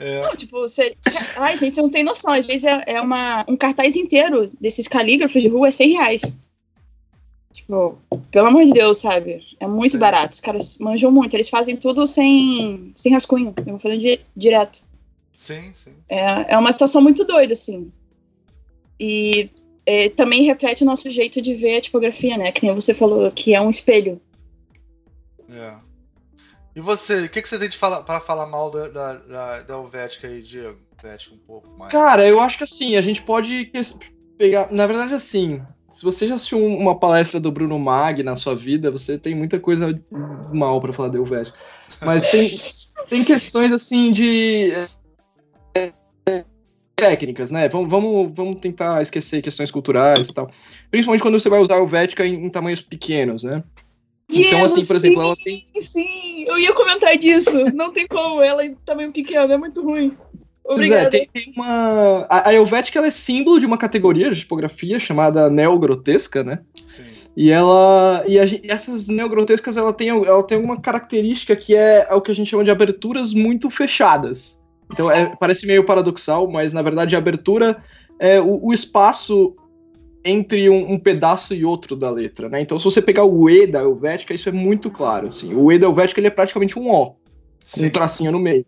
É. 0.00 0.22
Não, 0.22 0.34
tipo, 0.34 0.60
você. 0.60 0.96
Ai, 1.36 1.54
gente, 1.54 1.74
você 1.74 1.82
não 1.82 1.90
tem 1.90 2.02
noção. 2.02 2.32
Às 2.32 2.46
vezes 2.46 2.64
é, 2.64 2.82
é 2.86 3.00
uma, 3.02 3.44
um 3.46 3.54
cartaz 3.54 3.96
inteiro 3.96 4.48
desses 4.58 4.88
calígrafos 4.88 5.42
de 5.42 5.48
rua 5.48 5.68
é 5.68 5.70
100 5.70 5.92
reais. 5.92 6.22
Tipo, 7.68 7.98
pelo 8.30 8.48
amor 8.48 8.64
de 8.64 8.72
Deus, 8.72 8.96
sabe? 8.96 9.42
É 9.60 9.66
muito 9.68 9.92
Sim. 9.92 9.98
barato. 9.98 10.32
Os 10.32 10.40
caras 10.40 10.78
manjam 10.78 11.10
muito. 11.10 11.34
Eles 11.34 11.50
fazem 11.50 11.76
tudo 11.76 12.06
sem, 12.06 12.92
sem 12.96 13.12
rascunho. 13.12 13.52
Eu 13.58 13.64
vou 13.64 13.78
fazendo 13.78 14.00
di- 14.00 14.20
direto. 14.34 14.80
Sim, 15.32 15.70
sim. 15.74 15.94
É, 16.08 16.54
é 16.54 16.58
uma 16.58 16.72
situação 16.72 17.02
muito 17.02 17.24
doida, 17.24 17.52
assim. 17.52 17.92
E 18.98 19.50
é, 19.84 20.08
também 20.08 20.44
reflete 20.44 20.82
o 20.82 20.86
nosso 20.86 21.10
jeito 21.10 21.42
de 21.42 21.52
ver 21.52 21.76
a 21.76 21.80
tipografia, 21.82 22.38
né? 22.38 22.50
Que 22.50 22.64
nem 22.64 22.74
você 22.74 22.94
falou, 22.94 23.30
que 23.30 23.54
é 23.54 23.60
um 23.60 23.68
espelho. 23.68 24.18
É. 25.50 25.74
E 26.74 26.80
você, 26.80 27.24
o 27.24 27.28
que, 27.28 27.42
que 27.42 27.48
você 27.48 27.58
tem 27.58 27.68
de 27.68 27.76
falar, 27.76 28.02
para 28.02 28.18
falar 28.18 28.46
mal 28.46 28.70
da, 28.70 28.88
da, 28.88 29.14
da, 29.14 29.62
da 29.62 29.74
Helvética 29.74 30.26
aí, 30.26 30.40
Diego? 30.40 30.78
Helvética 30.96 31.34
um 31.34 31.38
pouco 31.38 31.68
mais. 31.76 31.92
Cara, 31.92 32.26
eu 32.26 32.40
acho 32.40 32.56
que 32.56 32.64
assim, 32.64 32.96
a 32.96 33.02
gente 33.02 33.20
pode 33.22 33.70
pegar. 34.38 34.72
Na 34.72 34.86
verdade, 34.86 35.12
assim, 35.12 35.60
se 35.98 36.04
você 36.04 36.28
já 36.28 36.36
assistiu 36.36 36.58
um- 36.58 36.78
uma 36.78 36.96
palestra 36.96 37.40
do 37.40 37.50
Bruno 37.50 37.76
Mag 37.76 38.22
na 38.22 38.36
sua 38.36 38.54
vida, 38.54 38.88
você 38.88 39.18
tem 39.18 39.34
muita 39.34 39.58
coisa 39.58 40.00
mal 40.52 40.80
pra 40.80 40.92
falar 40.92 41.08
da 41.08 41.18
Helvética. 41.18 41.58
Mas 42.04 42.30
tem, 42.30 42.48
tem 43.10 43.24
questões 43.24 43.72
assim 43.72 44.12
de. 44.12 44.70
é, 45.74 45.92
é, 46.26 46.44
técnicas, 46.94 47.50
né? 47.50 47.68
Vamos, 47.68 47.90
vamos, 47.90 48.32
vamos 48.32 48.60
tentar 48.60 49.02
esquecer 49.02 49.42
questões 49.42 49.72
culturais 49.72 50.28
e 50.28 50.32
tal. 50.32 50.48
Principalmente 50.88 51.20
quando 51.22 51.40
você 51.40 51.48
vai 51.48 51.58
usar 51.58 51.78
Helvética 51.78 52.24
em, 52.24 52.44
em 52.44 52.48
tamanhos 52.48 52.80
pequenos, 52.80 53.42
né? 53.42 53.64
Então, 54.30 54.64
assim, 54.66 54.86
por 54.86 54.94
exemplo, 54.94 55.22
ela 55.22 55.34
tem. 55.42 55.66
Sim, 55.74 55.80
sim, 55.80 56.44
eu 56.46 56.58
ia 56.60 56.72
comentar 56.74 57.16
disso. 57.18 57.50
Não 57.74 57.92
tem 57.92 58.06
como, 58.06 58.40
ela 58.40 58.64
em 58.64 58.76
tamanho 58.86 59.10
pequeno, 59.10 59.52
é 59.52 59.58
muito 59.58 59.82
ruim. 59.82 60.16
É, 60.68 60.72
Obrigada. 60.72 61.10
tem, 61.10 61.28
tem 61.32 61.52
uma. 61.56 62.26
A, 62.28 62.50
a 62.50 62.54
Helvética 62.54 62.98
ela 62.98 63.08
é 63.08 63.10
símbolo 63.10 63.58
de 63.58 63.64
uma 63.64 63.78
categoria 63.78 64.30
de 64.30 64.40
tipografia 64.40 64.98
chamada 64.98 65.48
neogrotesca, 65.48 66.44
né? 66.44 66.60
Sim. 66.84 67.04
E 67.34 67.50
ela. 67.50 68.22
E 68.26 68.38
a 68.38 68.44
essas 68.64 69.08
neogrotescas 69.08 69.78
ela 69.78 69.94
tem, 69.94 70.10
ela 70.10 70.42
tem 70.42 70.58
uma 70.58 70.78
característica 70.78 71.56
que 71.56 71.74
é 71.74 72.06
o 72.12 72.20
que 72.20 72.30
a 72.30 72.34
gente 72.34 72.50
chama 72.50 72.64
de 72.64 72.70
aberturas 72.70 73.32
muito 73.32 73.70
fechadas. 73.70 74.60
Então 74.92 75.10
é- 75.10 75.34
parece 75.40 75.66
meio 75.66 75.84
paradoxal, 75.84 76.50
mas 76.50 76.72
na 76.74 76.82
verdade 76.82 77.14
a 77.16 77.18
abertura 77.18 77.82
é 78.18 78.38
o, 78.40 78.66
o 78.66 78.72
espaço 78.72 79.56
entre 80.24 80.68
um, 80.68 80.92
um 80.92 80.98
pedaço 80.98 81.54
e 81.54 81.64
outro 81.64 81.96
da 81.96 82.10
letra, 82.10 82.48
né? 82.48 82.60
Então 82.60 82.78
se 82.78 82.84
você 82.84 83.00
pegar 83.00 83.24
o 83.24 83.48
E 83.48 83.66
da 83.66 83.80
Helvética, 83.80 84.34
isso 84.34 84.48
é 84.50 84.52
muito 84.52 84.90
claro. 84.90 85.28
Assim. 85.28 85.54
O 85.54 85.72
E 85.72 85.78
da 85.78 85.86
Helvética 85.86 86.20
ele 86.20 86.26
é 86.26 86.30
praticamente 86.30 86.78
um 86.78 86.90
O 86.90 87.06
com 87.06 87.16
Sim. 87.80 87.86
um 87.86 87.90
tracinho 87.90 88.32
no 88.32 88.38
meio. 88.38 88.66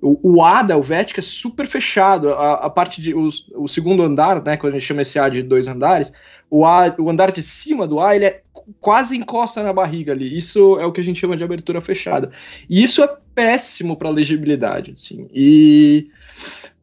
O, 0.00 0.36
o 0.36 0.44
A 0.44 0.62
da 0.62 0.74
Helvética 0.74 1.20
é 1.20 1.22
super 1.22 1.66
fechado. 1.66 2.30
A, 2.30 2.54
a 2.54 2.70
parte 2.70 3.00
de. 3.00 3.14
O, 3.14 3.28
o 3.54 3.68
segundo 3.68 4.02
andar, 4.02 4.42
né? 4.42 4.56
Quando 4.56 4.74
a 4.74 4.78
gente 4.78 4.86
chama 4.86 5.02
esse 5.02 5.18
A 5.18 5.28
de 5.28 5.42
dois 5.42 5.66
andares, 5.66 6.12
o, 6.50 6.64
A, 6.64 6.94
o 6.98 7.10
andar 7.10 7.32
de 7.32 7.42
cima 7.42 7.86
do 7.86 8.00
A, 8.00 8.14
ele 8.14 8.26
é 8.26 8.42
quase 8.80 9.16
encosta 9.16 9.62
na 9.62 9.72
barriga 9.72 10.12
ali. 10.12 10.36
Isso 10.36 10.78
é 10.78 10.86
o 10.86 10.92
que 10.92 11.00
a 11.00 11.04
gente 11.04 11.20
chama 11.20 11.36
de 11.36 11.44
abertura 11.44 11.80
fechada. 11.80 12.30
E 12.68 12.82
isso 12.82 13.02
é 13.02 13.16
péssimo 13.34 13.96
para 13.96 14.10
legibilidade, 14.10 14.92
assim. 14.92 15.28
E 15.32 16.08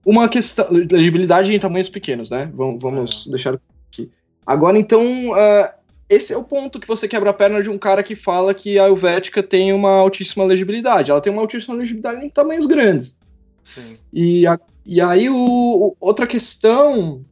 uma 0.05 0.27
questão. 0.27 0.67
Legibilidade 0.69 1.53
em 1.53 1.59
tamanhos 1.59 1.89
pequenos, 1.89 2.31
né? 2.31 2.51
Vamos, 2.53 2.81
vamos 2.81 3.27
deixar 3.27 3.59
aqui. 3.91 4.11
Agora, 4.45 4.77
então. 4.77 5.33
ah, 5.35 5.73
esse 6.09 6.33
é 6.33 6.37
o 6.37 6.43
ponto 6.43 6.79
que 6.79 6.87
você 6.87 7.07
quebra 7.07 7.29
a 7.29 7.33
perna 7.33 7.61
de 7.61 7.69
um 7.69 7.77
cara 7.77 8.03
que 8.03 8.15
fala 8.15 8.53
que 8.53 8.77
a 8.77 8.87
Helvética 8.87 9.41
tem 9.41 9.73
uma 9.73 9.91
altíssima 9.91 10.43
legibilidade. 10.43 11.09
Ela 11.11 11.21
tem 11.21 11.31
uma 11.33 11.41
altíssima 11.41 11.75
legibilidade 11.75 12.25
em 12.25 12.29
tamanhos 12.29 12.65
grandes. 12.65 13.17
Sim. 13.63 13.97
E, 14.11 14.45
a- 14.45 14.59
e 14.85 14.99
aí, 15.01 15.29
o, 15.29 15.35
o- 15.37 15.95
outra 15.99 16.27
questão 16.27 17.23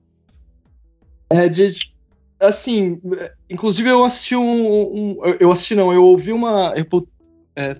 é 1.29 1.47
de. 1.49 1.91
Assim, 2.39 2.99
inclusive 3.49 3.87
eu 3.89 4.03
assisti 4.03 4.35
um. 4.35 4.41
um- 5.21 5.25
eu- 5.39 5.51
assisti, 5.51 5.75
não, 5.75 5.93
eu 5.93 6.03
ouvi 6.03 6.31
uma. 6.31 6.73
Eu, 6.75 7.07
é, 7.55 7.75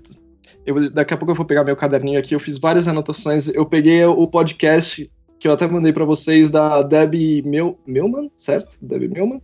eu- 0.66 0.92
daqui 0.92 1.14
a 1.14 1.18
pouco 1.18 1.32
eu 1.32 1.36
vou 1.36 1.46
pegar 1.46 1.64
meu 1.64 1.76
caderninho 1.76 2.20
aqui, 2.20 2.36
eu 2.36 2.40
fiz 2.40 2.60
várias 2.60 2.88
anotações. 2.88 3.48
Eu 3.48 3.66
peguei 3.66 4.04
o 4.06 4.28
podcast 4.28 5.10
que 5.40 5.48
eu 5.48 5.54
até 5.54 5.66
mandei 5.66 5.92
pra 5.92 6.06
vocês 6.06 6.52
da 6.52 6.84
Debbie 6.84 7.42
Mel, 7.42 7.80
Melman, 7.88 8.30
certo? 8.36 8.78
Debbie 8.80 9.08
Melman. 9.08 9.42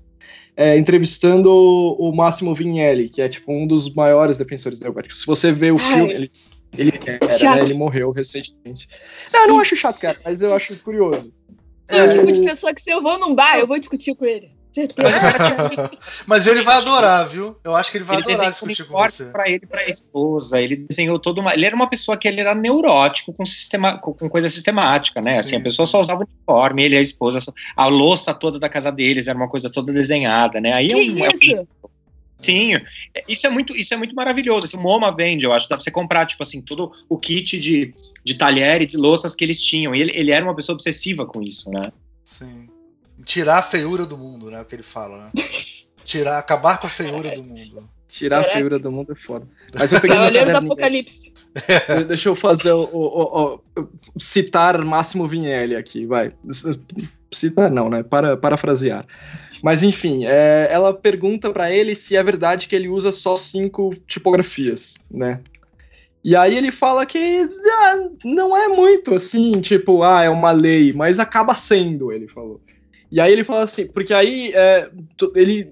É, 0.56 0.76
entrevistando 0.76 1.52
o, 1.52 2.10
o 2.10 2.16
Máximo 2.16 2.54
Vignelli, 2.56 3.10
que 3.10 3.22
é 3.22 3.30
tipo 3.30 3.52
um 3.52 3.68
dos 3.68 3.94
maiores 3.94 4.40
defensores 4.40 4.80
da 4.80 4.88
Helvética. 4.88 5.14
Se 5.14 5.26
você 5.26 5.52
vê 5.52 5.72
o 5.72 5.78
Ai. 5.80 5.94
filme, 5.94 6.14
ele, 6.14 6.32
ele, 6.76 7.00
era, 7.06 7.56
né, 7.56 7.62
ele 7.62 7.76
morreu 7.76 8.12
recentemente. 8.12 8.88
Não, 9.32 9.42
eu 9.42 9.48
não 9.50 9.60
acho 9.60 9.76
chato, 9.76 10.00
cara, 10.00 10.18
mas 10.26 10.42
eu 10.42 10.54
acho 10.56 10.76
curioso. 10.80 11.32
É 11.88 12.02
o 12.02 12.06
É, 12.06 12.10
tipo 12.10 12.32
de 12.32 12.42
pessoa 12.42 12.74
que 12.74 12.82
se 12.82 12.90
eu 12.90 13.02
vou 13.02 13.20
num 13.20 13.36
bar, 13.36 13.60
eu 13.60 13.68
vou 13.68 13.78
discutir 13.78 14.16
com 14.16 14.26
ele. 14.26 14.57
Certeza. 14.78 15.90
Mas 16.28 16.46
ele 16.46 16.62
vai 16.62 16.76
adorar, 16.76 17.28
viu? 17.28 17.58
Eu 17.64 17.76
acho 17.76 17.90
que 17.92 17.98
ele 17.98 18.04
vai 18.04 18.18
Ele 18.18 18.32
adorar 18.34 18.52
discutir 18.52 18.86
com 18.86 18.94
você. 18.94 19.26
pra 19.32 19.48
ele 19.50 19.62
e 19.64 19.68
pra 19.68 19.90
esposa. 19.90 20.62
Ele 20.62 20.76
desenhou 20.76 21.18
toda 21.18 21.42
uma. 21.42 21.54
Ele 21.54 21.66
era 21.66 21.76
uma 21.76 21.90
pessoa 21.90 22.16
que 22.16 22.28
ele 22.28 22.40
era 22.42 22.54
neurótico 22.54 23.34
com, 23.34 23.44
sistema, 23.44 23.98
com, 23.98 24.14
coisa 24.30 24.48
sistemática, 24.50 25.20
né? 25.20 25.40
Assim, 25.40 25.50
Sim, 25.50 25.56
a 25.58 25.62
pessoa 25.62 25.86
só 25.88 26.00
usava 26.00 26.24
uniforme, 26.24 26.84
ele 26.84 26.96
e 26.96 27.00
a 27.00 27.02
esposa. 27.02 27.42
só- 27.42 27.52
A 27.76 27.88
louça 27.88 28.34
toda 28.36 28.60
da 28.60 28.70
casa 28.70 28.92
deles 28.92 29.28
era 29.28 29.38
uma 29.38 29.50
coisa 29.50 29.68
toda 29.70 29.92
desenhada, 29.92 30.62
né? 30.62 30.74
Aí 30.74 30.88
que 30.90 30.94
é 30.94 30.98
um, 30.98 31.02
isso? 31.02 31.68
Sim, 32.38 32.74
isso 33.28 33.48
é 33.48 33.50
muito, 33.50 33.76
isso 33.76 33.92
é 33.96 33.98
muito 33.98 34.14
maravilhoso. 34.16 34.68
Assim, 34.68 34.78
o 34.78 34.82
MoMA 34.82 35.12
vende, 35.12 35.44
eu 35.46 35.54
acho, 35.54 35.68
dá 35.68 35.76
pra 35.76 35.84
você 35.84 35.90
comprar, 35.90 36.24
tipo 36.28 36.44
assim, 36.44 36.62
todo 36.62 36.92
o 37.10 37.18
kit 37.18 37.60
de, 37.60 37.92
de 38.24 38.36
talher 38.36 38.84
e 38.84 38.86
de 38.86 38.96
louças 38.96 39.34
que 39.34 39.44
eles 39.44 39.60
tinham. 39.60 39.96
E 39.96 40.02
ele, 40.02 40.12
ele 40.14 40.32
era 40.32 40.46
uma 40.46 40.56
pessoa 40.56 40.76
obsessiva 40.76 41.26
com 41.26 41.42
isso, 41.42 41.68
né? 41.72 41.92
Sim. 42.24 42.67
Tirar 43.28 43.58
a 43.58 43.62
feiura 43.64 44.06
do 44.06 44.18
mundo, 44.18 44.50
né? 44.50 44.62
O 44.62 44.66
que 44.66 44.74
ele 44.76 44.84
fala, 44.84 45.18
né? 45.18 45.32
Tirar, 46.06 46.38
acabar 46.40 46.80
com 46.80 46.88
a 46.88 46.90
feiura 46.90 47.30
do 47.36 47.44
mundo. 47.44 47.90
Tirar 48.08 48.40
a 48.40 48.44
feiura 48.46 48.80
do 48.80 48.90
mundo 48.90 49.12
é 49.12 49.16
foda. 49.16 49.46
Mas 49.78 49.92
eu 49.92 50.00
peguei 50.00 50.16
meu 50.18 50.26
Cavaleiro 50.32 50.52
do. 50.62 50.66
Apocalipse. 50.66 51.34
Deixa 52.08 52.30
eu 52.30 52.36
fazer 52.36 52.72
o, 52.72 52.84
o- 52.94 53.60
o- 53.76 53.82
o- 53.82 53.90
citar 54.20 54.82
Máximo 54.84 55.28
Vinelli 55.28 55.76
aqui, 55.76 56.06
vai. 56.06 56.32
Citar 57.32 57.70
não, 57.70 57.90
né? 57.90 58.04
Para, 58.04 58.38
parafrasear. 58.38 59.06
Mas 59.62 59.84
enfim, 59.84 60.24
é, 60.26 60.70
ela 60.72 60.94
pergunta 60.94 61.52
pra 61.52 61.70
ele 61.70 61.94
se 61.96 62.16
é 62.16 62.24
verdade 62.24 62.68
que 62.70 62.76
ele 62.76 62.88
usa 62.88 63.12
só 63.12 63.36
cinco 63.36 63.94
tipografias, 64.08 64.96
né? 65.12 65.42
E 66.24 66.36
aí 66.36 66.56
ele 66.56 66.72
fala 66.72 67.06
que 67.06 67.46
ah, 67.66 68.10
não 68.24 68.56
é 68.56 68.70
muito 68.70 69.14
assim, 69.16 69.60
tipo, 69.60 70.04
ah, 70.04 70.24
é 70.24 70.30
uma 70.30 70.52
lei, 70.52 70.94
mas 70.94 71.20
acaba 71.20 71.54
sendo, 71.56 72.12
ele 72.12 72.28
falou. 72.30 72.62
E 73.12 73.22
aí 73.22 73.32
ele 73.32 73.44
fala 73.44 73.64
assim, 73.64 73.88
porque 73.88 74.14
aí 74.14 74.52
é, 74.54 74.90
ele 75.34 75.70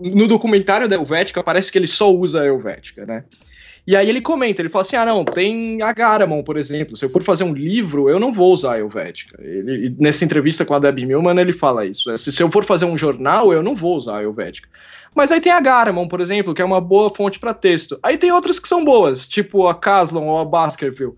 no 0.00 0.26
documentário 0.26 0.86
da 0.86 0.96
Helvética 0.96 1.42
parece 1.42 1.72
que 1.72 1.78
ele 1.78 1.86
só 1.86 2.12
usa 2.12 2.42
a 2.42 2.46
Helvética, 2.46 3.06
né? 3.06 3.24
E 3.86 3.94
aí 3.94 4.08
ele 4.08 4.20
comenta, 4.20 4.62
ele 4.62 4.70
fala 4.70 4.82
assim: 4.82 4.96
ah, 4.96 5.04
não, 5.04 5.24
tem 5.24 5.82
a 5.82 5.92
Garamond, 5.92 6.42
por 6.42 6.56
exemplo. 6.56 6.96
Se 6.96 7.04
eu 7.04 7.10
for 7.10 7.22
fazer 7.22 7.44
um 7.44 7.52
livro, 7.52 8.08
eu 8.08 8.18
não 8.18 8.32
vou 8.32 8.52
usar 8.52 8.74
a 8.74 8.78
Helvética. 8.78 9.38
Ele, 9.42 9.94
nessa 9.98 10.24
entrevista 10.24 10.64
com 10.64 10.72
a 10.74 10.78
Debbie 10.78 11.04
Millman, 11.04 11.38
ele 11.38 11.52
fala 11.52 11.84
isso. 11.84 12.10
né? 12.10 12.16
Se, 12.16 12.32
se 12.32 12.42
eu 12.42 12.50
for 12.50 12.64
fazer 12.64 12.86
um 12.86 12.96
jornal, 12.96 13.52
eu 13.52 13.62
não 13.62 13.74
vou 13.74 13.96
usar 13.96 14.18
a 14.18 14.22
Helvética. 14.22 14.68
Mas 15.14 15.30
aí 15.30 15.40
tem 15.40 15.52
a 15.52 15.60
Garamond, 15.60 16.08
por 16.08 16.20
exemplo, 16.20 16.54
que 16.54 16.62
é 16.62 16.64
uma 16.64 16.80
boa 16.80 17.10
fonte 17.10 17.38
para 17.38 17.52
texto. 17.52 17.98
Aí 18.02 18.16
tem 18.16 18.32
outras 18.32 18.58
que 18.58 18.66
são 18.66 18.84
boas, 18.84 19.28
tipo 19.28 19.66
a 19.66 19.74
Caslon 19.74 20.26
ou 20.26 20.38
a 20.38 20.44
Baskerville. 20.44 21.14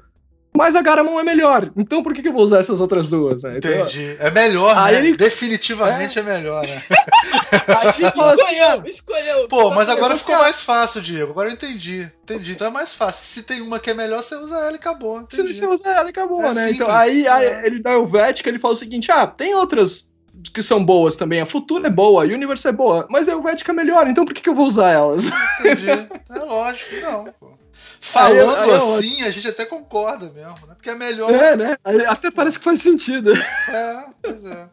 Mas 0.56 0.74
a 0.76 0.82
Garamond 0.82 1.20
é 1.20 1.22
melhor. 1.22 1.70
Então 1.76 2.02
por 2.02 2.12
que, 2.14 2.22
que 2.22 2.28
eu 2.28 2.32
vou 2.32 2.42
usar 2.42 2.58
essas 2.60 2.80
outras 2.80 3.08
duas? 3.08 3.42
né? 3.42 3.54
Então, 3.56 3.70
Entendi. 3.70 4.16
É 4.18 4.30
melhor, 4.30 4.76
Aí 4.76 4.94
né? 4.94 4.98
ele- 5.06 5.16
Definitivamente 5.16 6.18
é, 6.18 6.22
melhor, 6.22 6.66
né? 6.66 6.82
aí 7.68 7.88
assim, 7.88 8.06
Escolheu, 8.06 8.82
escolheu. 8.86 9.48
Pô, 9.48 9.70
mas 9.70 9.88
agora 9.88 10.14
eu 10.14 10.18
ficou 10.18 10.36
mais 10.36 10.60
fácil, 10.60 11.00
Diego. 11.00 11.32
Agora 11.32 11.48
eu 11.48 11.52
entendi. 11.52 12.10
Entendi. 12.22 12.52
Então 12.52 12.66
é 12.66 12.70
mais 12.70 12.94
fácil. 12.94 13.24
Se 13.24 13.42
tem 13.42 13.60
uma 13.60 13.78
que 13.78 13.90
é 13.90 13.94
melhor, 13.94 14.22
você 14.22 14.36
usa 14.36 14.54
ela 14.56 14.72
e 14.72 14.76
acabou. 14.76 15.26
Se 15.28 15.40
Entendi. 15.40 15.58
você 15.58 15.66
usar 15.66 15.90
ela, 15.90 16.08
acabou, 16.10 16.40
É 16.42 16.54
né? 16.54 16.70
Então, 16.70 16.86
simples, 16.86 16.94
aí, 16.96 17.28
aí 17.28 17.46
é. 17.46 17.66
ele 17.66 17.80
dá 17.80 17.90
o 17.90 18.02
Helvética, 18.02 18.48
ele 18.48 18.58
fala 18.58 18.74
o 18.74 18.76
seguinte: 18.76 19.10
ah, 19.12 19.26
tem 19.26 19.54
outras 19.54 20.10
que 20.52 20.62
são 20.62 20.84
boas 20.84 21.16
também. 21.16 21.40
A 21.40 21.46
Futura 21.46 21.86
é 21.86 21.90
boa, 21.90 22.22
a 22.22 22.26
Universe 22.26 22.68
é 22.68 22.72
boa, 22.72 23.06
mas 23.08 23.28
a 23.28 23.32
Helvética 23.32 23.72
é 23.72 23.74
melhor, 23.74 24.06
então 24.06 24.24
por 24.24 24.34
que, 24.34 24.42
que 24.42 24.48
eu 24.48 24.54
vou 24.54 24.66
usar 24.66 24.90
elas? 24.90 25.30
Entendi. 25.60 25.86
É 26.28 26.38
lógico, 26.44 26.96
não. 27.00 27.24
Pô. 27.40 27.52
Falando 28.00 28.56
Aí 28.56 28.62
aí 28.62 28.68
eu- 28.70 28.96
assim, 28.96 29.22
a 29.22 29.30
gente 29.30 29.48
até 29.48 29.66
concorda 29.66 30.30
mesmo, 30.30 30.66
né? 30.66 30.74
Porque 30.74 30.90
é 30.90 30.94
melhor. 30.94 31.30
É, 31.32 31.56
né? 31.56 31.76
Aí 31.84 32.04
Até 32.06 32.30
parece 32.30 32.58
que 32.58 32.64
faz 32.64 32.80
sentido. 32.82 33.32
É, 33.34 34.04
pois 34.22 34.44
é. 34.44 34.70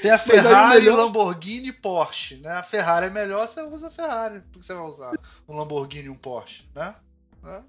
Tem 0.00 0.10
a 0.10 0.16
o 0.16 0.18
Ferrari, 0.18 0.80
melhor- 0.80 0.96
Lamborghini 0.96 1.68
e 1.68 1.72
Porsche, 1.72 2.36
né? 2.38 2.52
A 2.54 2.62
Ferrari 2.62 3.06
é 3.06 3.10
melhor, 3.10 3.46
você 3.46 3.62
usa 3.62 3.88
a 3.88 3.90
Ferrari. 3.90 4.40
Por 4.52 4.58
que 4.58 4.64
você 4.66 4.74
vai 4.74 4.82
usar 4.84 5.12
um 5.48 5.56
Lamborghini 5.56 6.06
e 6.06 6.10
um 6.10 6.14
Porsche, 6.16 6.64
né? 6.74 6.94
Né? 7.42 7.62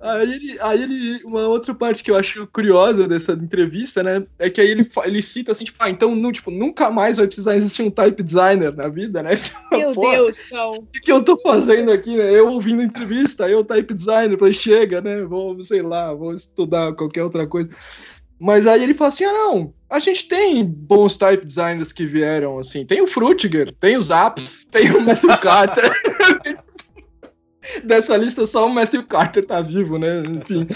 Aí 0.00 0.32
ele, 0.32 0.58
aí 0.60 0.82
ele. 0.82 1.24
Uma 1.24 1.46
outra 1.48 1.74
parte 1.74 2.02
que 2.02 2.10
eu 2.10 2.16
acho 2.16 2.46
curiosa 2.48 3.06
dessa 3.06 3.32
entrevista, 3.32 4.02
né? 4.02 4.24
É 4.38 4.50
que 4.50 4.60
aí 4.60 4.68
ele, 4.68 4.90
ele 5.04 5.22
cita 5.22 5.52
assim, 5.52 5.64
tipo, 5.64 5.78
ah, 5.80 5.90
então 5.90 6.14
nu- 6.14 6.32
tipo, 6.32 6.50
nunca 6.50 6.90
mais 6.90 7.16
vai 7.16 7.26
precisar 7.26 7.56
existir 7.56 7.82
um 7.82 7.90
type 7.90 8.22
designer 8.22 8.74
na 8.74 8.88
vida, 8.88 9.22
né? 9.22 9.30
Meu 9.72 9.92
Pô, 9.94 10.10
Deus, 10.10 10.44
não. 10.50 10.74
O 10.74 10.86
que, 10.86 11.00
que 11.00 11.12
eu 11.12 11.22
tô 11.22 11.36
fazendo 11.36 11.92
aqui, 11.92 12.16
né? 12.16 12.30
Eu 12.32 12.48
ouvindo 12.48 12.82
entrevista, 12.82 13.48
eu 13.48 13.64
type 13.64 13.94
designer, 13.94 14.38
falei, 14.38 14.54
chega, 14.54 15.00
né? 15.00 15.22
Vou, 15.22 15.62
sei 15.62 15.82
lá, 15.82 16.12
vou 16.12 16.34
estudar 16.34 16.92
qualquer 16.94 17.24
outra 17.24 17.46
coisa. 17.46 17.70
Mas 18.40 18.66
aí 18.66 18.82
ele 18.82 18.94
fala 18.94 19.08
assim: 19.08 19.24
ah, 19.24 19.32
não, 19.32 19.74
a 19.90 19.98
gente 19.98 20.28
tem 20.28 20.64
bons 20.64 21.16
type 21.16 21.44
designers 21.44 21.92
que 21.92 22.06
vieram, 22.06 22.58
assim. 22.58 22.84
Tem 22.84 23.00
o 23.02 23.06
Frutiger, 23.06 23.74
tem 23.80 23.96
o 23.96 24.02
Zap, 24.02 24.40
tem 24.70 24.90
o 24.90 25.04
Matthew 25.04 25.38
Carter. 25.38 25.90
Dessa 27.84 28.16
lista, 28.16 28.46
só 28.46 28.66
o 28.66 28.70
Matthew 28.70 29.06
Carter 29.06 29.44
tá 29.44 29.60
vivo, 29.60 29.98
né? 29.98 30.22
Enfim. 30.26 30.66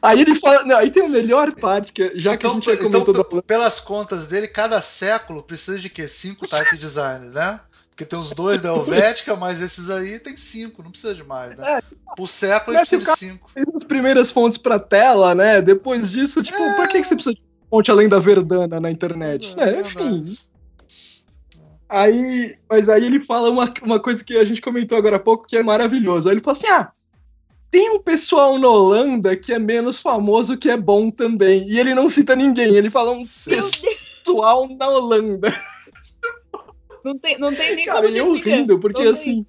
Aí 0.00 0.20
ele 0.20 0.34
fala. 0.34 0.64
Não, 0.64 0.76
aí 0.76 0.90
tem 0.90 1.04
a 1.04 1.08
melhor 1.08 1.52
parte, 1.54 1.92
que 1.92 2.12
já 2.18 2.36
que 2.36 2.46
a 2.46 2.48
Então, 2.50 2.54
gente 2.54 2.66
já 2.66 2.74
então, 2.74 2.90
comentou 2.90 3.14
da 3.14 3.24
p- 3.24 3.42
pelas 3.42 3.80
contas 3.80 4.26
dele, 4.26 4.46
cada 4.48 4.80
século 4.80 5.42
precisa 5.42 5.78
de 5.78 5.88
quê? 5.90 6.06
Cinco 6.06 6.46
type 6.48 6.76
designers, 6.76 7.34
né? 7.34 7.60
Porque 7.90 8.04
tem 8.04 8.18
os 8.18 8.30
dois 8.32 8.60
da 8.60 8.68
Helvética, 8.68 9.34
mas 9.36 9.60
esses 9.62 9.88
aí 9.88 10.18
tem 10.18 10.36
cinco, 10.36 10.82
não 10.82 10.90
precisa 10.90 11.14
de 11.14 11.24
mais, 11.24 11.56
né? 11.56 11.80
Por 12.14 12.28
século 12.28 12.76
ele 12.76 12.80
precisa 12.86 13.12
de 13.12 13.18
cinco. 13.18 13.50
fez 13.52 13.66
as 13.74 13.82
primeiras 13.84 14.30
fontes 14.30 14.58
pra 14.58 14.78
tela, 14.78 15.34
né? 15.34 15.62
Depois 15.62 16.10
disso, 16.12 16.42
tipo, 16.42 16.58
pra 16.76 16.86
que, 16.88 17.00
que 17.00 17.04
você 17.06 17.14
precisa 17.14 17.34
de 17.34 17.40
fonte 17.70 17.90
além 17.90 18.06
da 18.06 18.18
Verdana 18.18 18.78
na 18.78 18.90
internet? 18.90 19.54
É, 19.58 19.70
É, 19.70 19.80
enfim. 19.80 20.36
Aí, 21.88 22.56
mas 22.68 22.88
aí 22.88 23.04
ele 23.04 23.24
fala 23.24 23.48
uma, 23.48 23.72
uma 23.82 24.00
coisa 24.00 24.24
que 24.24 24.36
a 24.36 24.44
gente 24.44 24.60
comentou 24.60 24.98
agora 24.98 25.16
há 25.16 25.20
pouco 25.20 25.46
que 25.46 25.56
é 25.56 25.62
maravilhoso. 25.62 26.28
Aí 26.28 26.34
ele 26.34 26.42
fala 26.42 26.56
assim: 26.56 26.66
ah, 26.66 26.90
tem 27.70 27.90
um 27.90 28.00
pessoal 28.00 28.58
na 28.58 28.68
Holanda 28.68 29.36
que 29.36 29.52
é 29.52 29.58
menos 29.58 30.00
famoso 30.00 30.56
que 30.56 30.70
é 30.70 30.76
bom 30.76 31.10
também. 31.10 31.62
E 31.68 31.78
ele 31.78 31.94
não 31.94 32.08
cita 32.08 32.34
ninguém, 32.34 32.74
ele 32.74 32.90
fala 32.90 33.12
um 33.12 33.22
pessoal 33.22 34.68
na 34.68 34.88
Holanda. 34.88 35.54
não 37.04 37.18
tem, 37.18 37.38
não 37.38 37.54
tem 37.54 37.76
nem 37.76 37.86
Cara, 37.86 38.06
como 38.06 38.16
eu 38.16 38.32
defender. 38.32 38.56
rindo, 38.56 38.78
porque 38.80 39.04
Não 39.04 39.12
assim. 39.12 39.46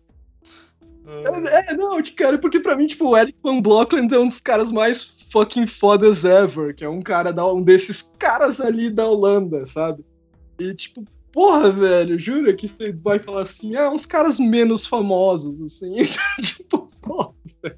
Ah, 1.07 1.41
É, 1.49 1.72
é, 1.72 1.77
não, 1.77 1.97
cara, 2.15 2.38
porque 2.38 2.59
pra 2.59 2.76
mim, 2.76 2.85
tipo, 2.85 3.07
o 3.07 3.18
Eric 3.18 3.38
Van 3.41 3.61
Blockland 3.61 4.14
é 4.14 4.19
um 4.19 4.27
dos 4.27 4.41
caras 4.41 4.72
mais 4.72 5.03
fucking 5.31 5.65
fodas 5.65 6.26
ever, 6.26 6.76
que 6.76 6.84
é 6.84 6.89
um 6.89 7.01
cara 7.01 7.31
da, 7.31 7.49
um 7.51 7.61
desses 7.61 8.14
caras 8.19 8.59
ali 8.59 8.89
da 8.89 9.07
Holanda, 9.07 9.65
sabe? 9.65 10.03
E 10.59 10.73
tipo, 10.73 11.05
porra, 11.38 11.69
velho, 11.69 12.18
jura 12.18 12.51
que 12.55 12.68
você 12.68 12.91
vai 12.91 13.19
falar 13.19 13.43
assim, 13.43 13.76
ah, 13.76 13.91
uns 13.91 14.07
caras 14.07 14.39
menos 14.39 14.88
famosos, 14.88 15.61
assim, 15.61 15.95
tipo, 16.41 16.89
porra, 16.99 17.31
velho. 17.61 17.77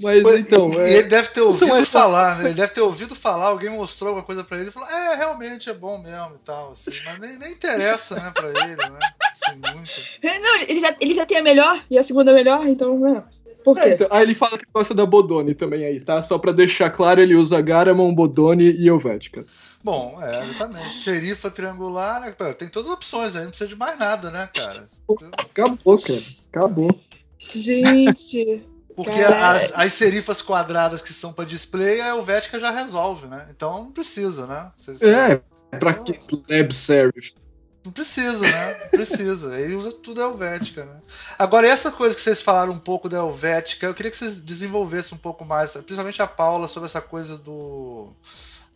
Mas 0.00 0.22
Pois- 0.22 0.46
então, 0.46 0.72
e, 0.74 0.76
é, 0.78 0.98
ele 0.98 1.08
deve 1.08 1.30
ter 1.30 1.40
ouvido 1.40 1.74
é- 1.74 1.84
falar, 1.84 2.38
né? 2.38 2.44
Ele 2.44 2.54
deve 2.54 2.72
ter 2.72 2.82
ouvido 2.82 3.16
falar, 3.16 3.46
alguém 3.46 3.68
mostrou 3.70 4.10
alguma 4.10 4.24
coisa 4.24 4.44
pra 4.44 4.60
ele 4.60 4.68
e 4.68 4.70
falou: 4.70 4.88
É, 4.88 5.16
realmente 5.16 5.68
é 5.68 5.74
bom 5.74 6.00
mesmo 6.00 6.36
e 6.36 6.44
tal. 6.44 6.70
Assim, 6.70 6.92
mas 7.04 7.18
nem, 7.18 7.36
nem 7.36 7.50
interessa, 7.50 8.14
né, 8.14 8.30
pra 8.32 8.48
ele, 8.48 8.76
né? 8.76 8.98
Assim, 9.28 9.56
muito. 9.56 9.90
Não, 10.40 10.56
ele 10.68 10.78
já, 10.78 10.96
ele 11.00 11.14
já 11.14 11.26
tem 11.26 11.38
a 11.38 11.42
melhor 11.42 11.84
e 11.90 11.98
a 11.98 12.04
segunda 12.04 12.32
melhor, 12.32 12.64
então, 12.64 12.96
né? 13.00 13.24
Por 13.64 13.78
é, 13.78 13.82
quê? 13.82 13.88
então, 13.94 14.08
aí 14.10 14.22
ele 14.22 14.34
fala 14.34 14.58
que 14.58 14.64
gosta 14.74 14.94
da 14.94 15.04
Bodoni 15.04 15.54
também 15.54 15.84
aí, 15.84 16.00
tá? 16.00 16.22
Só 16.22 16.38
pra 16.38 16.52
deixar 16.52 16.90
claro, 16.90 17.20
ele 17.20 17.34
usa 17.34 17.60
Garamond, 17.60 18.14
Bodoni 18.14 18.70
e 18.70 18.88
Helvética. 18.88 19.44
Bom, 19.82 20.18
é, 20.20 20.44
exatamente. 20.44 20.94
Serifa 20.96 21.50
triangular, 21.50 22.20
né? 22.20 22.32
Pô, 22.32 22.52
Tem 22.54 22.68
todas 22.68 22.88
as 22.88 22.96
opções 22.96 23.36
aí, 23.36 23.42
não 23.42 23.48
precisa 23.50 23.68
de 23.68 23.76
mais 23.76 23.98
nada, 23.98 24.30
né, 24.30 24.48
cara? 24.54 24.86
Acabou, 25.38 25.98
cara. 25.98 26.20
Acabou. 26.52 27.00
Gente. 27.38 28.62
Porque 28.94 29.20
as, 29.20 29.72
as 29.74 29.92
serifas 29.92 30.42
quadradas 30.42 31.00
que 31.00 31.12
são 31.12 31.32
pra 31.32 31.44
display, 31.44 32.00
a 32.00 32.08
Helvética 32.08 32.58
já 32.58 32.70
resolve, 32.70 33.26
né? 33.28 33.46
Então 33.50 33.84
não 33.84 33.92
precisa, 33.92 34.46
né? 34.46 34.70
Você- 34.76 34.98
você- 34.98 35.08
É, 35.10 35.40
pra 35.78 35.94
que 35.94 36.18
lab 36.48 36.74
serif? 36.74 37.34
Não 37.84 37.92
precisa, 37.92 38.40
né? 38.40 38.78
Não 38.78 38.88
precisa. 38.88 39.58
Ele 39.58 39.74
usa 39.74 39.92
tudo 39.92 40.20
Helvética, 40.20 40.84
né? 40.84 41.00
Agora, 41.38 41.66
essa 41.66 41.90
coisa 41.90 42.14
que 42.14 42.20
vocês 42.20 42.42
falaram 42.42 42.72
um 42.72 42.78
pouco 42.78 43.08
da 43.08 43.18
Helvética, 43.18 43.86
eu 43.86 43.94
queria 43.94 44.10
que 44.10 44.16
vocês 44.16 44.40
desenvolvessem 44.40 45.16
um 45.16 45.20
pouco 45.20 45.44
mais, 45.44 45.72
principalmente 45.72 46.20
a 46.20 46.26
Paula, 46.26 46.68
sobre 46.68 46.88
essa 46.88 47.00
coisa 47.00 47.38
do 47.38 48.12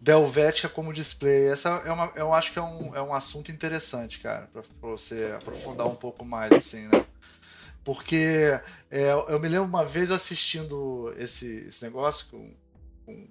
da 0.00 0.12
Helvética 0.12 0.68
como 0.68 0.92
display. 0.92 1.48
Essa 1.48 1.70
é 1.86 1.92
uma, 1.92 2.12
eu 2.14 2.32
acho 2.32 2.52
que 2.52 2.58
é 2.58 2.62
um, 2.62 2.94
é 2.94 3.02
um 3.02 3.14
assunto 3.14 3.50
interessante, 3.50 4.20
cara, 4.20 4.50
pra 4.52 4.62
você 4.82 5.34
aprofundar 5.36 5.86
um 5.86 5.94
pouco 5.94 6.24
mais, 6.24 6.52
assim, 6.52 6.86
né? 6.88 7.06
Porque 7.82 8.58
é, 8.90 9.12
eu 9.28 9.40
me 9.40 9.48
lembro 9.48 9.66
uma 9.66 9.84
vez 9.84 10.10
assistindo 10.10 11.12
esse, 11.16 11.66
esse 11.68 11.82
negócio 11.84 12.26
com, 12.30 12.54
com 13.04 13.26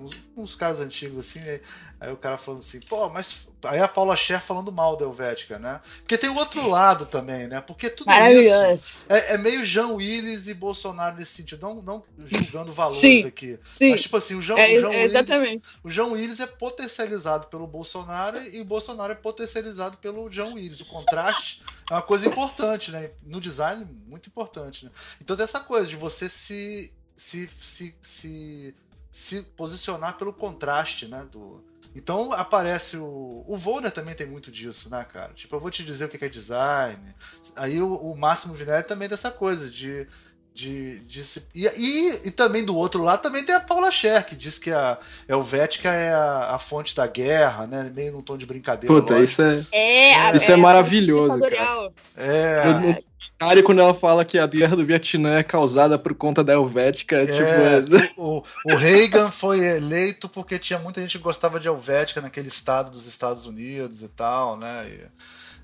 uns, 0.00 0.16
uns 0.36 0.56
caras 0.56 0.80
antigos, 0.80 1.18
assim, 1.18 1.38
aí, 1.40 1.60
aí 2.00 2.12
o 2.12 2.16
cara 2.16 2.38
falando 2.38 2.60
assim, 2.60 2.80
pô, 2.80 3.08
mas. 3.08 3.48
Aí 3.62 3.78
a 3.78 3.86
Paula 3.86 4.16
Scher 4.16 4.40
falando 4.40 4.72
mal 4.72 4.96
da 4.96 5.04
Helvética, 5.04 5.58
né? 5.58 5.82
Porque 5.98 6.16
tem 6.16 6.30
o 6.30 6.34
outro 6.34 6.66
lado 6.70 7.04
também, 7.04 7.46
né? 7.46 7.60
Porque 7.60 7.90
tudo 7.90 8.10
isso 8.10 9.04
é, 9.06 9.34
é 9.34 9.38
meio 9.38 9.66
Jean 9.66 9.88
Willis 9.88 10.48
e 10.48 10.54
Bolsonaro 10.54 11.18
nesse 11.18 11.32
sentido. 11.32 11.60
Não, 11.60 11.74
não 11.82 12.02
julgando 12.24 12.72
valores 12.72 12.98
Sim, 12.98 13.26
aqui. 13.26 13.58
Sim. 13.76 13.90
Mas, 13.90 14.00
tipo 14.00 14.16
assim, 14.16 14.34
o 14.34 14.40
João, 14.40 14.58
É, 14.58 14.78
o 14.78 14.80
João 14.80 14.92
é 14.94 15.02
Willis. 15.02 15.62
O 15.84 15.90
João 15.90 16.12
Willis 16.12 16.40
é 16.40 16.46
potencializado 16.46 17.48
pelo 17.48 17.66
Bolsonaro 17.66 18.42
e 18.42 18.58
o 18.62 18.64
Bolsonaro 18.64 19.12
é 19.12 19.16
potencializado 19.16 19.98
pelo 19.98 20.30
João 20.30 20.54
Willis. 20.54 20.80
O 20.80 20.86
contraste 20.86 21.62
é 21.90 21.92
uma 21.92 22.02
coisa 22.02 22.26
importante, 22.26 22.90
né? 22.90 23.10
No 23.22 23.42
design, 23.42 23.86
muito 24.06 24.26
importante, 24.30 24.86
né? 24.86 24.90
Então 25.20 25.36
tem 25.36 25.44
essa 25.44 25.60
coisa 25.60 25.86
de 25.86 25.96
você 25.96 26.30
se 26.30 26.90
se, 27.20 27.50
se, 27.60 27.94
se, 28.00 28.74
se 29.10 29.42
posicionar 29.42 30.16
pelo 30.16 30.32
contraste, 30.32 31.06
né? 31.06 31.26
Do, 31.30 31.64
então 31.94 32.32
aparece 32.32 32.96
o. 32.96 33.44
O 33.46 33.56
Volner 33.56 33.90
também 33.90 34.14
tem 34.14 34.26
muito 34.26 34.50
disso, 34.50 34.88
né, 34.90 35.04
cara? 35.04 35.32
Tipo, 35.32 35.56
eu 35.56 35.60
vou 35.60 35.70
te 35.70 35.84
dizer 35.84 36.04
o 36.04 36.08
que 36.08 36.24
é 36.24 36.28
design. 36.28 37.14
Aí 37.56 37.82
o, 37.82 37.94
o 37.94 38.16
Máximo 38.16 38.54
Vinelli 38.54 38.84
também 38.84 39.08
dessa 39.08 39.30
coisa 39.30 39.68
de 39.68 40.06
De, 40.52 40.98
de 41.00 41.22
se- 41.22 41.42
e, 41.54 41.64
e, 41.66 42.28
e 42.28 42.30
também 42.32 42.64
do 42.64 42.76
outro 42.76 43.02
lado 43.02 43.22
também 43.22 43.44
tem 43.44 43.54
a 43.54 43.60
Paula 43.60 43.90
Scher, 43.90 44.26
que 44.26 44.34
diz 44.34 44.58
que 44.58 44.70
a 44.72 44.98
Helvética 45.28 45.88
é 45.92 46.12
a, 46.12 46.54
a 46.56 46.58
fonte 46.58 46.94
da 46.94 47.06
guerra, 47.06 47.66
né? 47.68 47.90
Meio 47.94 48.12
num 48.12 48.20
tom 48.20 48.36
de 48.36 48.44
brincadeira. 48.46 48.92
Puta, 48.92 49.14
lógico. 49.14 49.30
isso 49.30 49.42
é. 49.42 49.64
É, 50.10 50.14
a- 50.16 50.34
Isso 50.36 50.50
é 50.50 50.54
a 50.54 50.58
maravilhoso, 50.58 51.22
ditatorial. 51.34 51.92
É, 52.16 53.62
quando 53.64 53.80
ela 53.80 53.94
fala 53.94 54.24
que 54.24 54.38
a 54.38 54.46
guerra 54.46 54.76
do 54.76 54.84
Vietnã 54.84 55.38
é 55.38 55.42
causada 55.42 55.98
por 55.98 56.14
conta 56.14 56.42
da 56.44 56.52
Helvética, 56.52 57.16
é, 57.16 57.22
É, 57.22 57.26
tipo. 57.26 57.96
é- 57.96 58.10
o, 58.16 58.42
o 58.66 58.74
Reagan 58.74 59.30
foi 59.30 59.60
eleito 59.60 60.28
porque 60.28 60.58
tinha 60.58 60.78
muita 60.78 61.00
gente 61.00 61.16
que 61.16 61.24
gostava 61.24 61.58
de 61.60 61.68
Helvética 61.68 62.20
naquele 62.20 62.48
estado 62.48 62.90
dos 62.90 63.06
Estados 63.06 63.46
Unidos 63.46 64.02
e 64.02 64.08
tal, 64.08 64.56
né? 64.56 64.84
E, 64.88 65.00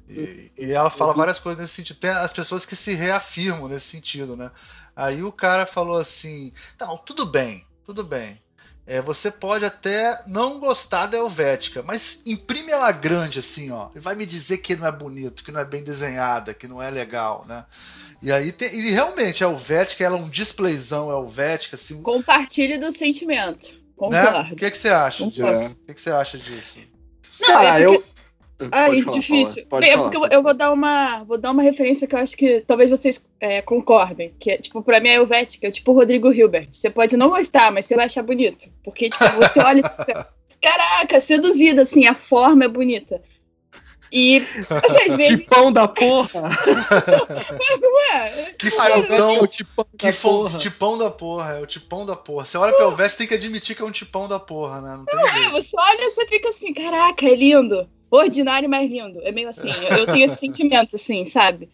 e- 0.09 0.53
e 0.59 0.73
ela 0.73 0.91
fala 0.91 1.13
várias 1.15 1.39
coisas 1.39 1.61
nesse 1.63 1.75
sentido. 1.75 1.99
Tem 1.99 2.11
as 2.11 2.33
pessoas 2.33 2.65
que 2.67 2.77
se 2.77 2.95
reafirmam 2.95 3.69
nesse 3.69 3.87
sentido, 3.87 4.37
né? 4.37 4.51
Aí 4.95 5.23
o 5.23 5.33
cara 5.33 5.67
falou 5.67 5.99
assim: 5.99 6.53
não, 6.81 6.97
tudo 6.99 7.27
bem, 7.27 7.67
tudo 7.85 8.03
bem. 8.05 8.41
É, 8.89 9.03
você 9.03 9.33
pode 9.33 9.65
até 9.65 10.23
não 10.29 10.61
gostar 10.61 11.07
da 11.07 11.19
Helvética, 11.19 11.83
mas 11.83 12.21
imprime 12.25 12.71
ela 12.71 12.93
grande 12.93 13.41
assim, 13.41 13.69
ó, 13.73 13.89
e 13.97 13.99
vai 13.99 14.15
me 14.15 14.25
dizer 14.25 14.59
que 14.59 14.77
não 14.77 14.87
é 14.87 14.93
bonito, 14.93 15.43
que 15.43 15.51
não 15.51 15.59
é 15.59 15.65
bem 15.65 15.83
desenhada, 15.83 16.55
que 16.55 16.69
não 16.69 16.81
é 16.81 16.89
legal, 16.89 17.45
né? 17.49 17.65
E 18.23 18.31
aí 18.31 18.53
tem, 18.53 18.73
e 18.73 18.91
realmente 18.93 19.43
a 19.43 19.49
Helvética 19.49 20.05
ela 20.05 20.17
é 20.17 20.21
um 20.21 20.29
displayzão 20.29 21.11
Helvética, 21.11 21.75
assim, 21.75 22.01
Compartilhe 22.01 22.79
do 22.79 22.93
sentimento. 22.93 23.73
né? 23.73 23.81
Concordo. 23.97 24.53
O 24.53 24.57
que, 24.57 24.71
que 24.71 24.77
você 24.77 24.89
acha 24.91 25.25
Concordo. 25.25 25.59
disso? 25.59 25.71
O 25.73 25.87
que, 25.87 25.95
que 25.95 26.01
você 26.01 26.11
acha 26.11 26.39
disso? 26.39 26.79
Não, 27.41 27.61
é 27.61 27.85
porque... 27.87 27.97
eu. 27.97 28.05
Ai, 28.73 28.89
Pode 28.91 29.03
falar, 29.05 29.17
difícil. 29.19 29.67
Bem, 29.81 29.91
é 29.91 29.93
falar, 29.97 30.11
porque 30.11 30.17
eu, 30.17 30.31
eu 30.39 30.43
vou 30.43 30.55
dar 30.55 30.73
uma 30.73 31.25
vou 31.25 31.37
dar 31.39 31.51
uma 31.51 31.63
referência 31.63 32.07
que 32.07 32.15
eu 32.15 32.19
acho 32.19 32.37
que 32.37 32.61
talvez 32.63 32.89
vocês 32.89 33.27
é, 33.39 33.61
concordem. 33.61 34.35
Que 34.39 34.53
é, 34.53 34.57
tipo, 34.59 34.83
pra 34.83 34.99
mim 35.01 35.11
a 35.11 35.15
Helvética 35.15 35.67
é 35.67 35.71
tipo 35.71 35.93
o 35.93 35.95
Rodrigo 35.95 36.33
Hilbert. 36.33 36.69
Você 36.71 36.89
pode 36.89 37.17
não 37.17 37.29
gostar, 37.29 37.71
mas 37.71 37.85
você 37.85 37.95
vai 37.95 38.07
achar 38.07 38.23
bonito. 38.23 38.71
Porque, 38.83 39.11
tipo, 39.11 39.25
você 39.37 39.61
olha 39.61 39.81
e 39.81 39.83
fica, 39.89 40.29
Caraca, 40.63 41.21
seduzida, 41.21 41.83
assim, 41.83 42.07
a 42.07 42.15
forma 42.15 42.65
é 42.65 42.69
bonita. 42.69 43.21
E, 44.11 44.39
assim, 44.83 45.03
às 45.07 45.15
vezes. 45.19 45.41
Tipão 45.41 45.71
da 45.73 45.87
porra! 45.87 46.43
Não 47.81 48.03
é? 48.15 48.53
Que 48.59 48.69
Ah, 48.79 48.91
eu 48.91 49.03
fontão, 49.03 49.29
vejo 49.33 49.43
o 49.43 49.47
tipão 49.49 49.87
que 49.99 50.07
da 50.07 50.13
porra. 50.19 50.59
tipão 50.59 50.99
da 50.99 51.11
porra, 51.11 51.53
é 51.59 51.61
o 51.61 51.67
tipão 51.67 52.07
da 52.07 52.17
porra. 52.17 52.45
Você 52.45 52.57
olha 52.57 52.73
pra 52.73 52.85
Helvética, 52.87 53.19
tem 53.19 53.27
que 53.27 53.35
admitir 53.35 53.77
que 53.77 53.83
é 53.83 53.85
um 53.85 53.91
tipão 53.91 54.29
da 54.29 54.39
porra, 54.39 54.81
né? 54.81 54.97
Não 54.97 55.05
tem 55.05 55.19
É, 55.21 55.33
jeito. 55.35 55.51
você 55.53 55.77
olha 55.79 56.03
e 56.07 56.11
você 56.11 56.27
fica 56.27 56.49
assim, 56.49 56.73
caraca, 56.73 57.27
é 57.27 57.35
lindo. 57.35 57.89
Ordinário, 58.11 58.69
mas 58.69 58.91
lindo. 58.91 59.21
É 59.23 59.33
meio 59.33 59.49
assim, 59.49 59.69
eu, 59.69 59.99
eu 59.99 60.07
tenho 60.07 60.25
esse 60.25 60.37
sentimento, 60.41 60.97
assim, 60.97 61.25
sabe? 61.27 61.69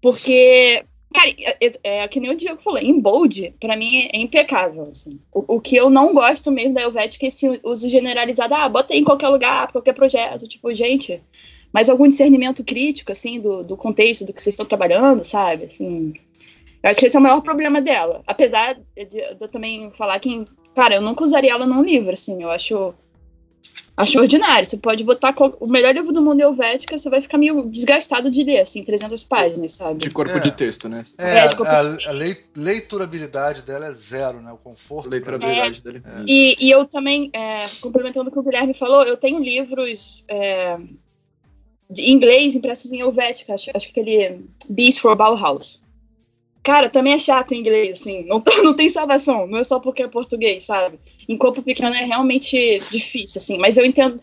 Porque, 0.00 0.84
cara, 1.12 1.30
é, 1.60 1.72
é, 1.82 2.08
que 2.08 2.20
nem 2.20 2.30
o 2.30 2.36
Diego 2.36 2.60
falou, 2.60 2.78
em 2.78 2.98
bold, 2.98 3.54
pra 3.60 3.76
mim 3.76 4.08
é 4.12 4.18
impecável, 4.18 4.88
assim. 4.90 5.18
O, 5.32 5.56
o 5.56 5.60
que 5.60 5.76
eu 5.76 5.88
não 5.88 6.12
gosto 6.12 6.50
mesmo 6.50 6.74
da 6.74 6.82
Helvética 6.82 7.26
é 7.26 7.28
esse 7.28 7.60
uso 7.62 7.88
generalizado, 7.88 8.54
ah, 8.54 8.68
bota 8.68 8.92
aí 8.92 9.00
em 9.00 9.04
qualquer 9.04 9.28
lugar, 9.28 9.70
qualquer 9.72 9.94
projeto, 9.94 10.46
tipo, 10.48 10.72
gente... 10.74 11.22
Mas 11.72 11.88
algum 11.88 12.06
discernimento 12.06 12.62
crítico, 12.62 13.12
assim, 13.12 13.40
do, 13.40 13.64
do 13.64 13.78
contexto 13.78 14.26
do 14.26 14.32
que 14.34 14.42
vocês 14.42 14.52
estão 14.52 14.66
trabalhando, 14.66 15.24
sabe? 15.24 15.64
Assim, 15.64 16.12
eu 16.82 16.90
acho 16.90 16.98
que 16.98 17.06
esse 17.06 17.16
é 17.16 17.20
o 17.20 17.22
maior 17.22 17.40
problema 17.40 17.80
dela. 17.80 18.22
Apesar 18.26 18.74
de, 18.74 19.04
de 19.04 19.18
eu 19.40 19.48
também 19.48 19.92
falar 19.92 20.18
que, 20.18 20.44
cara, 20.74 20.96
eu 20.96 21.00
nunca 21.00 21.22
usaria 21.22 21.52
ela 21.52 21.66
num 21.66 21.82
livro, 21.82 22.12
assim. 22.12 22.42
Eu 22.42 22.50
acho. 22.50 22.92
Acho 23.94 24.18
ordinário. 24.18 24.66
Você 24.66 24.78
pode 24.78 25.04
botar 25.04 25.34
qual- 25.34 25.54
o 25.60 25.66
melhor 25.70 25.94
livro 25.94 26.12
do 26.12 26.22
mundo 26.22 26.40
em 26.40 26.42
Helvética, 26.42 26.96
você 26.98 27.10
vai 27.10 27.20
ficar 27.20 27.36
meio 27.36 27.62
desgastado 27.68 28.30
de 28.30 28.42
ler, 28.42 28.60
assim, 28.60 28.82
300 28.82 29.22
páginas, 29.22 29.72
sabe? 29.72 29.98
De 30.00 30.10
corpo 30.10 30.32
É. 30.32 30.40
de 30.40 30.50
texto, 30.50 30.88
né? 30.88 31.04
É, 31.18 31.38
É, 31.40 31.46
de 31.48 31.54
a, 31.62 31.70
a- 31.70 32.08
a 32.08 32.12
lei- 32.12 32.34
leiturabilidade 32.56 33.62
dela 33.62 33.86
é 33.86 33.92
zero, 33.92 34.40
né? 34.40 34.50
O 34.50 34.56
conforto. 34.56 35.10
Leiturabilidade 35.10 35.82
dele. 35.82 36.02
E, 36.26 36.56
e 36.58 36.70
eu 36.70 36.86
também, 36.86 37.30
é, 37.34 37.66
complementando 37.82 38.30
o 38.30 38.32
que 38.32 38.38
o 38.38 38.42
Guilherme 38.42 38.72
falou, 38.72 39.02
eu 39.02 39.16
tenho 39.16 39.38
livros 39.42 40.24
é, 40.26 40.78
de 41.90 42.10
inglês 42.10 42.54
impressos 42.54 42.90
em 42.92 43.00
Helvética, 43.00 43.52
acho, 43.52 43.70
acho 43.74 43.92
que 43.92 44.00
aquele 44.00 44.40
Beast 44.70 45.00
for 45.00 45.14
Bauhaus. 45.14 45.81
Cara, 46.62 46.88
também 46.88 47.14
é 47.14 47.18
chato 47.18 47.52
em 47.52 47.58
inglês, 47.58 48.00
assim, 48.00 48.24
não, 48.24 48.42
não 48.62 48.74
tem 48.74 48.88
salvação, 48.88 49.46
não 49.46 49.58
é 49.58 49.64
só 49.64 49.80
porque 49.80 50.02
é 50.02 50.08
português, 50.08 50.62
sabe? 50.62 50.98
Em 51.28 51.36
corpo 51.36 51.62
pequeno 51.62 51.94
é 51.94 52.04
realmente 52.04 52.80
difícil, 52.90 53.40
assim, 53.40 53.58
mas 53.58 53.76
eu 53.76 53.84
entendo. 53.84 54.20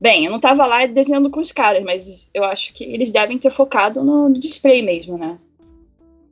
Bem, 0.00 0.24
eu 0.24 0.30
não 0.30 0.38
tava 0.38 0.64
lá 0.64 0.86
desenhando 0.86 1.28
com 1.28 1.40
os 1.40 1.50
caras, 1.50 1.82
mas 1.82 2.30
eu 2.32 2.44
acho 2.44 2.72
que 2.72 2.84
eles 2.84 3.10
devem 3.10 3.36
ter 3.36 3.50
focado 3.50 4.02
no, 4.02 4.28
no 4.28 4.38
display 4.38 4.80
mesmo, 4.80 5.18
né? 5.18 5.36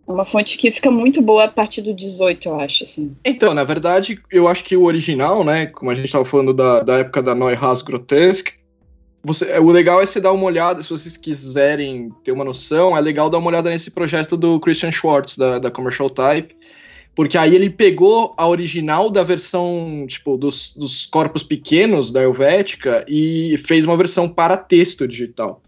É 0.07 0.13
uma 0.13 0.25
fonte 0.25 0.57
que 0.57 0.71
fica 0.71 0.89
muito 0.89 1.21
boa 1.21 1.45
a 1.45 1.49
partir 1.49 1.83
do 1.83 1.93
18, 1.93 2.49
eu 2.49 2.61
acho, 2.61 2.85
assim. 2.85 3.17
Então, 3.25 3.53
na 3.53 3.65
verdade, 3.65 4.21
eu 4.31 4.47
acho 4.47 4.63
que 4.63 4.77
o 4.77 4.85
original, 4.85 5.43
né? 5.43 5.67
Como 5.67 5.91
a 5.91 5.95
gente 5.97 6.07
estava 6.07 6.25
falando 6.25 6.55
da, 6.55 6.81
da 6.85 6.99
época 6.99 7.21
da 7.21 7.35
Neuhaus 7.35 7.83
Grotesque, 7.83 8.53
você, 9.27 9.59
o 9.59 9.71
legal 9.71 10.01
é 10.01 10.07
você 10.07 10.21
dar 10.21 10.33
uma 10.33 10.45
olhada, 10.45 10.81
se 10.83 10.89
vocês 10.91 11.17
quiserem 11.17 12.11
ter 12.23 12.31
uma 12.31 12.45
noção, 12.45 12.97
é 12.97 13.01
legal 13.01 13.29
dar 13.29 13.39
uma 13.39 13.49
olhada 13.49 13.69
nesse 13.71 13.91
projeto 13.91 14.37
do 14.37 14.61
Christian 14.61 14.93
Schwartz, 14.93 15.37
da, 15.37 15.59
da 15.59 15.71
Commercial 15.71 16.09
Type, 16.09 16.55
porque 17.15 17.37
aí 17.37 17.55
ele 17.55 17.69
pegou 17.69 18.35
a 18.37 18.47
original 18.47 19.11
da 19.11 19.25
versão, 19.25 20.05
tipo, 20.07 20.37
dos, 20.37 20.73
dos 20.77 21.07
corpos 21.07 21.43
pequenos 21.43 22.13
da 22.13 22.23
Helvética 22.23 23.05
e 23.09 23.57
fez 23.67 23.85
uma 23.85 23.97
versão 23.97 24.29
para 24.29 24.57
texto 24.57 25.09
digital. 25.09 25.61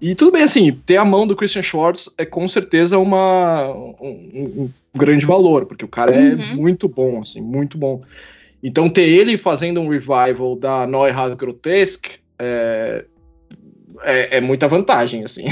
E 0.00 0.14
tudo 0.14 0.30
bem, 0.32 0.44
assim, 0.44 0.72
ter 0.86 0.96
a 0.96 1.04
mão 1.04 1.26
do 1.26 1.34
Christian 1.36 1.60
Schwartz 1.62 2.08
é 2.16 2.24
com 2.24 2.46
certeza 2.48 2.98
uma, 2.98 3.68
um, 3.70 3.96
um- 4.00 4.70
grande 4.96 5.26
valor, 5.26 5.66
porque 5.66 5.84
o 5.84 5.88
cara 5.88 6.12
é 6.12 6.34
Uhum. 6.34 6.56
muito 6.56 6.88
bom, 6.88 7.20
assim, 7.20 7.40
muito 7.40 7.76
bom. 7.76 8.00
Então 8.62 8.88
ter 8.88 9.08
ele 9.08 9.36
fazendo 9.36 9.80
um 9.80 9.88
revival 9.88 10.56
da 10.56 10.86
Neuhaus 10.86 11.34
Grotesque 11.34 12.10
é, 12.38 13.04
é, 14.02 14.36
é 14.36 14.40
muita 14.40 14.68
vantagem, 14.68 15.24
assim. 15.24 15.44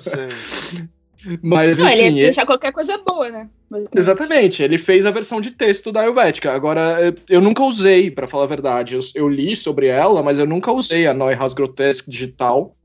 Sei. 0.00 0.86
Mas, 1.42 1.78
Não, 1.78 1.88
ele 1.88 2.02
enfim, 2.02 2.16
ia 2.18 2.22
é- 2.22 2.24
deixar 2.26 2.46
qualquer 2.46 2.72
coisa 2.72 2.98
boa, 2.98 3.28
né? 3.28 3.48
Exatamente, 3.96 4.62
ele 4.62 4.78
fez 4.78 5.04
a 5.04 5.10
versão 5.10 5.40
de 5.40 5.50
texto 5.50 5.90
da 5.90 6.04
Helvética. 6.04 6.52
Agora, 6.52 7.12
eu- 7.28 7.40
nunca 7.40 7.64
usei, 7.64 8.12
pra 8.12 8.28
falar 8.28 8.44
a 8.44 8.48
verdade. 8.48 8.94
Eu, 8.94 9.00
eu 9.14 9.28
li 9.28 9.56
sobre 9.56 9.88
ela, 9.88 10.22
mas 10.22 10.38
eu 10.38 10.46
nunca 10.46 10.70
usei 10.70 11.04
a 11.06 11.12
Neuhaus 11.14 11.52
Grotesque 11.52 12.08
digital 12.08 12.76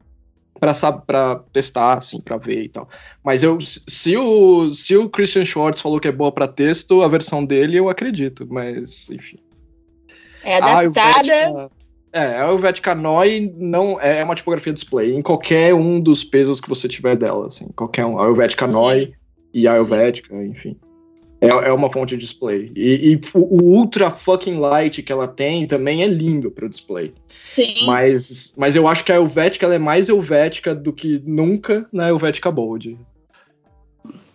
pra 0.59 1.43
testar, 1.53 1.97
assim, 1.97 2.19
pra 2.19 2.37
ver 2.37 2.63
e 2.63 2.69
tal. 2.69 2.89
Mas 3.23 3.43
eu, 3.43 3.59
se- 3.61 4.17
o, 4.17 4.71
se 4.73 4.95
o 4.97 5.07
Christian 5.09 5.45
Schwartz 5.45 5.81
falou 5.81 5.99
que 5.99 6.07
é 6.07 6.11
boa 6.11 6.31
pra 6.31 6.47
texto, 6.47 7.03
a 7.03 7.07
versão 7.07 7.45
dele 7.45 7.77
eu 7.77 7.89
acredito, 7.89 8.47
mas 8.49 9.07
enfim. 9.11 9.37
É 10.43 10.57
adaptada. 10.57 11.69
Helvética- 12.13 12.13
é, 12.13 12.41
a 12.41 12.49
Helvética 12.49 12.95
Noi 12.95 13.53
não 13.57 13.99
é 13.99 14.23
uma 14.23 14.35
tipografia 14.35 14.73
display 14.73 15.15
em 15.15 15.21
qualquer 15.21 15.73
um 15.73 15.99
dos 15.99 16.23
pesos 16.23 16.59
que 16.59 16.69
você 16.69 16.87
tiver 16.87 17.15
dela, 17.15 17.47
assim, 17.47 17.67
qualquer 17.75 18.05
um. 18.05 18.19
A 18.19 18.25
Helvética 18.25 18.67
Sim. 18.67 18.73
Noi 18.73 19.13
e 19.53 19.67
a 19.67 19.73
Sim. 19.73 19.79
Helvética, 19.79 20.35
enfim. 20.43 20.77
É, 21.39 21.47
é 21.47 21.73
uma 21.73 21.89
fonte 21.89 22.15
de 22.15 22.23
display. 22.23 22.71
E, 22.75 23.13
e 23.13 23.19
o 23.33 23.63
ultra 23.63 24.11
fucking 24.11 24.59
light 24.59 25.01
que 25.01 25.11
ela 25.11 25.27
tem 25.27 25.65
também 25.65 26.03
é 26.03 26.07
lindo 26.07 26.51
pro 26.51 26.69
display. 26.69 27.13
Sim. 27.39 27.73
Mas, 27.85 28.53
mas 28.55 28.75
eu 28.75 28.87
acho 28.87 29.03
que 29.03 29.11
a 29.11 29.15
Helvética 29.15 29.65
ela 29.65 29.73
é 29.73 29.79
mais 29.79 30.07
Helvética 30.07 30.75
do 30.75 30.93
que 30.93 31.19
nunca 31.25 31.87
na 31.91 32.09
Helvética 32.09 32.51
Bold. 32.51 32.95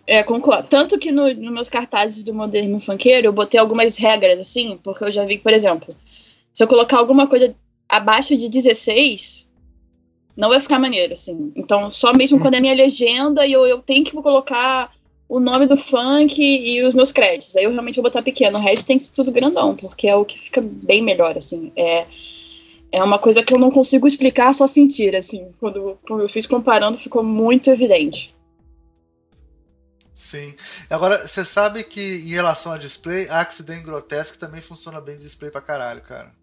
É, 0.05 0.21
concordo. 0.21 0.67
Tanto 0.69 0.99
que 0.99 1.11
no, 1.11 1.33
nos 1.33 1.51
meus 1.51 1.69
cartazes 1.69 2.23
do 2.23 2.33
moderno 2.33 2.79
funkeiro 2.79 3.27
eu 3.27 3.33
botei 3.33 3.59
algumas 3.59 3.97
regras, 3.97 4.39
assim, 4.39 4.77
porque 4.83 5.05
eu 5.05 5.11
já 5.11 5.25
vi 5.25 5.37
que, 5.37 5.43
por 5.43 5.53
exemplo, 5.53 5.95
se 6.53 6.63
eu 6.63 6.67
colocar 6.67 6.97
alguma 6.97 7.27
coisa 7.27 7.55
abaixo 7.89 8.37
de 8.37 8.49
16, 8.49 9.47
não 10.35 10.49
vai 10.49 10.59
ficar 10.59 10.79
maneiro, 10.79 11.13
assim. 11.13 11.51
Então, 11.55 11.89
só 11.89 12.13
mesmo 12.13 12.39
quando 12.39 12.55
é 12.55 12.59
minha 12.59 12.75
legenda 12.75 13.45
e 13.45 13.53
eu, 13.53 13.65
eu 13.65 13.81
tenho 13.81 14.03
que 14.05 14.11
colocar 14.11 14.91
o 15.27 15.39
nome 15.39 15.65
do 15.65 15.75
funk 15.75 16.41
e 16.41 16.81
os 16.83 16.93
meus 16.93 17.11
créditos. 17.11 17.55
Aí 17.55 17.63
eu 17.63 17.71
realmente 17.71 17.95
vou 17.95 18.03
botar 18.03 18.21
pequeno. 18.21 18.57
O 18.57 18.61
resto 18.61 18.85
tem 18.85 18.97
que 18.97 19.05
ser 19.05 19.13
tudo 19.13 19.31
grandão, 19.31 19.75
porque 19.75 20.07
é 20.07 20.15
o 20.15 20.23
que 20.23 20.39
fica 20.39 20.61
bem 20.61 21.01
melhor, 21.01 21.37
assim. 21.37 21.71
É, 21.75 22.05
é 22.91 23.03
uma 23.03 23.19
coisa 23.19 23.43
que 23.43 23.53
eu 23.53 23.59
não 23.59 23.71
consigo 23.71 24.07
explicar, 24.07 24.53
só 24.53 24.67
sentir, 24.67 25.15
assim. 25.15 25.51
Quando, 25.59 25.97
quando 26.07 26.21
eu 26.21 26.29
fiz 26.29 26.45
comparando, 26.45 26.97
ficou 26.97 27.23
muito 27.23 27.69
evidente. 27.69 28.33
Sim. 30.13 30.55
Agora, 30.89 31.27
você 31.27 31.43
sabe 31.43 31.83
que 31.83 32.01
em 32.25 32.29
relação 32.29 32.71
a 32.71 32.77
display, 32.77 33.27
Accident 33.29 33.83
Grotesque 33.83 34.37
também 34.37 34.61
funciona 34.61 35.01
bem 35.01 35.17
de 35.17 35.23
display 35.23 35.51
pra 35.51 35.61
caralho, 35.61 36.01
cara. 36.01 36.33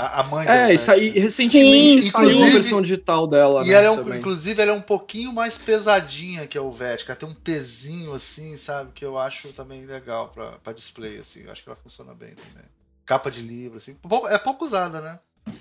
A, 0.00 0.20
a 0.20 0.22
mãe 0.24 0.46
É, 0.48 0.74
isso 0.74 0.90
aí 0.90 0.98
Helvética. 1.08 1.20
recentemente 1.24 2.02
Sim, 2.02 2.10
saiu 2.10 2.42
a 2.44 2.48
versão 2.48 2.82
digital 2.82 3.26
dela. 3.26 3.62
E 3.64 3.68
né, 3.68 3.74
ela 3.74 3.86
é 3.86 3.90
um, 3.90 3.96
também. 3.96 4.18
inclusive, 4.18 4.62
ela 4.62 4.70
é 4.72 4.74
um 4.74 4.80
pouquinho 4.80 5.32
mais 5.32 5.58
pesadinha 5.58 6.46
que 6.46 6.56
a 6.56 6.60
Helvética. 6.60 7.14
Tem 7.14 7.28
um 7.28 7.34
pezinho 7.34 8.12
assim, 8.12 8.56
sabe? 8.56 8.92
Que 8.94 9.04
eu 9.04 9.18
acho 9.18 9.52
também 9.52 9.84
legal 9.84 10.28
pra, 10.28 10.52
pra 10.52 10.72
display, 10.72 11.18
assim. 11.18 11.42
Eu 11.44 11.52
acho 11.52 11.62
que 11.62 11.68
ela 11.68 11.76
funciona 11.76 12.14
bem 12.14 12.30
também. 12.34 12.68
Capa 13.04 13.30
de 13.30 13.42
livro, 13.42 13.76
assim. 13.76 13.94
Pouco- 13.94 14.28
é 14.28 14.38
pouco 14.38 14.64
usada, 14.64 15.00
né? 15.00 15.18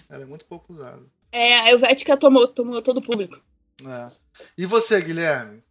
Ela 0.10 0.24
é 0.24 0.26
muito 0.26 0.46
pouco 0.46 0.72
usada. 0.72 1.02
É, 1.32 1.60
a 1.60 1.70
Helvética 1.72 2.16
tomou, 2.16 2.48
tomou 2.48 2.82
todo 2.82 2.98
o 2.98 3.04
público. 3.04 3.38
É. 3.86 4.12
E 4.58 4.66
você, 4.66 5.02
Guilherme? 5.02 5.62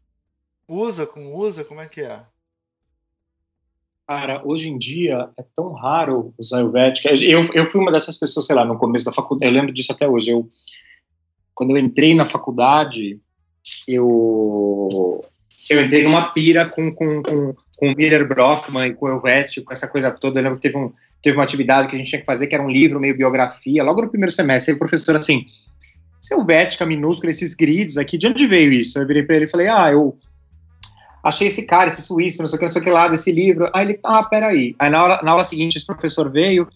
Usa 0.69 1.07
com 1.07 1.35
usa? 1.35 1.65
Como 1.65 1.81
é 1.81 1.87
que 1.89 2.03
é? 2.03 2.21
Cara, 4.09 4.41
hoje 4.43 4.71
em 4.71 4.79
dia 4.79 5.29
é 5.37 5.45
tão 5.55 5.71
raro 5.75 6.33
usar 6.39 6.61
Helvética. 6.61 7.15
Eu, 7.15 7.47
eu 7.53 7.67
fui 7.67 7.79
uma 7.79 7.93
dessas 7.93 8.17
pessoas, 8.17 8.47
sei 8.47 8.57
lá, 8.57 8.65
no 8.65 8.79
começo 8.79 9.05
da 9.05 9.13
faculdade, 9.13 9.53
eu 9.53 9.55
lembro 9.55 9.71
disso 9.71 9.93
até 9.93 10.09
hoje. 10.09 10.31
Eu, 10.31 10.49
quando 11.55 11.77
eu 11.77 11.77
entrei 11.77 12.15
na 12.15 12.25
faculdade, 12.25 13.21
eu, 13.87 15.23
eu 15.69 15.83
entrei 15.83 16.05
numa 16.05 16.31
pira 16.31 16.67
com, 16.67 16.91
com, 16.91 17.23
com, 17.23 17.55
com 17.77 17.93
o 17.93 17.95
Miller 17.95 18.27
Brockman 18.27 18.87
e 18.87 18.95
com 18.95 19.05
o 19.05 19.09
Helvética, 19.11 19.67
com 19.67 19.75
essa 19.75 19.87
coisa 19.87 20.11
toda. 20.11 20.41
Eu 20.41 20.45
lembro 20.45 20.59
que 20.59 20.63
teve, 20.63 20.79
um, 20.79 20.91
teve 21.21 21.37
uma 21.37 21.45
atividade 21.45 21.87
que 21.87 21.95
a 21.95 21.99
gente 21.99 22.09
tinha 22.09 22.21
que 22.21 22.27
fazer, 22.27 22.47
que 22.47 22.55
era 22.55 22.65
um 22.65 22.71
livro 22.71 22.99
meio 22.99 23.15
biografia, 23.15 23.85
logo 23.85 24.01
no 24.01 24.09
primeiro 24.09 24.33
semestre. 24.33 24.73
E 24.73 24.75
o 24.75 24.79
professor, 24.79 25.17
assim, 25.17 25.45
Helvética 26.33 26.87
minúsculo, 26.87 27.29
esses 27.29 27.53
grids 27.53 27.99
aqui, 27.99 28.17
de 28.17 28.27
onde 28.27 28.47
veio 28.47 28.73
isso? 28.73 28.99
Eu 28.99 29.07
virei 29.07 29.23
pra 29.23 29.37
ele 29.37 29.45
e 29.45 29.51
falei, 29.51 29.69
ah, 29.69 29.93
eu 29.93 30.17
achei 31.29 31.49
esse 31.49 31.63
cara, 31.63 31.91
esse 31.91 32.03
suíço, 32.03 32.43
não 32.43 32.49
sei 32.49 32.57
o 32.57 32.59
que, 32.59 32.65
não 32.65 32.73
sei 32.73 32.81
o 32.81 32.85
que 32.85 32.91
lá, 32.91 33.09
desse 33.09 33.31
livro. 33.31 33.71
Aí 33.73 33.87
ele, 33.87 34.01
ah, 34.05 34.23
peraí. 34.23 34.75
Aí 34.79 34.91
na 34.91 34.99
aula, 34.99 35.21
na 35.23 35.31
aula 35.33 35.45
seguinte, 35.45 35.77
esse 35.77 35.87
professor 35.87 36.31
veio 36.31 36.69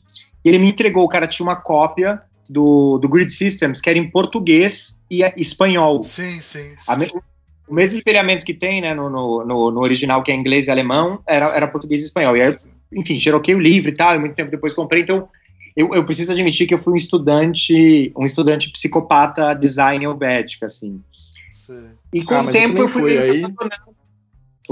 e 0.45 0.49
ele 0.49 0.59
me 0.59 0.69
entregou, 0.69 1.05
o 1.05 1.09
cara 1.09 1.27
tinha 1.27 1.45
uma 1.45 1.57
cópia 1.57 2.21
do, 2.49 2.99
do 2.99 3.09
Grid 3.09 3.31
Systems, 3.31 3.81
que 3.81 3.89
era 3.89 3.99
em 3.99 4.11
português 4.11 5.01
e 5.11 5.23
espanhol. 5.37 6.03
Sim, 6.03 6.41
sim. 6.41 6.75
sim. 6.77 6.85
A, 6.89 6.97
o 7.69 7.75
mesmo 7.75 7.97
espelhamento 7.97 8.45
que 8.45 8.53
tem, 8.53 8.81
né, 8.81 8.93
no, 8.95 9.09
no, 9.09 9.71
no, 9.71 9.81
original, 9.81 10.23
que 10.23 10.31
é 10.31 10.35
inglês 10.35 10.67
e 10.67 10.71
alemão, 10.71 11.21
era, 11.27 11.47
era 11.57 11.69
português 11.69 12.03
e 12.03 12.05
espanhol. 12.05 12.37
E 12.37 12.43
aí, 12.43 12.57
enfim, 12.93 13.19
xeroquei 13.19 13.55
o 13.55 13.61
livro 13.61 13.89
e 13.89 13.95
tal, 13.95 14.15
e 14.15 14.19
muito 14.19 14.35
tempo 14.35 14.51
depois 14.51 14.75
comprei, 14.75 15.03
então 15.03 15.29
eu, 15.75 15.95
eu 15.95 16.05
preciso 16.05 16.33
admitir 16.33 16.67
que 16.67 16.75
eu 16.75 16.79
fui 16.79 16.93
um 16.93 16.97
estudante, 16.97 18.13
um 18.15 18.27
estudante 18.27 18.71
psicopata 18.71 19.55
design 19.55 20.05
helvética, 20.05 20.67
assim. 20.67 21.01
Sim. 21.51 21.89
E 22.13 22.23
com 22.23 22.35
ah, 22.35 22.43
o 22.43 22.51
tempo 22.51 22.79
eu 22.79 22.89
fui... 22.89 23.17
Aí... 23.17 23.43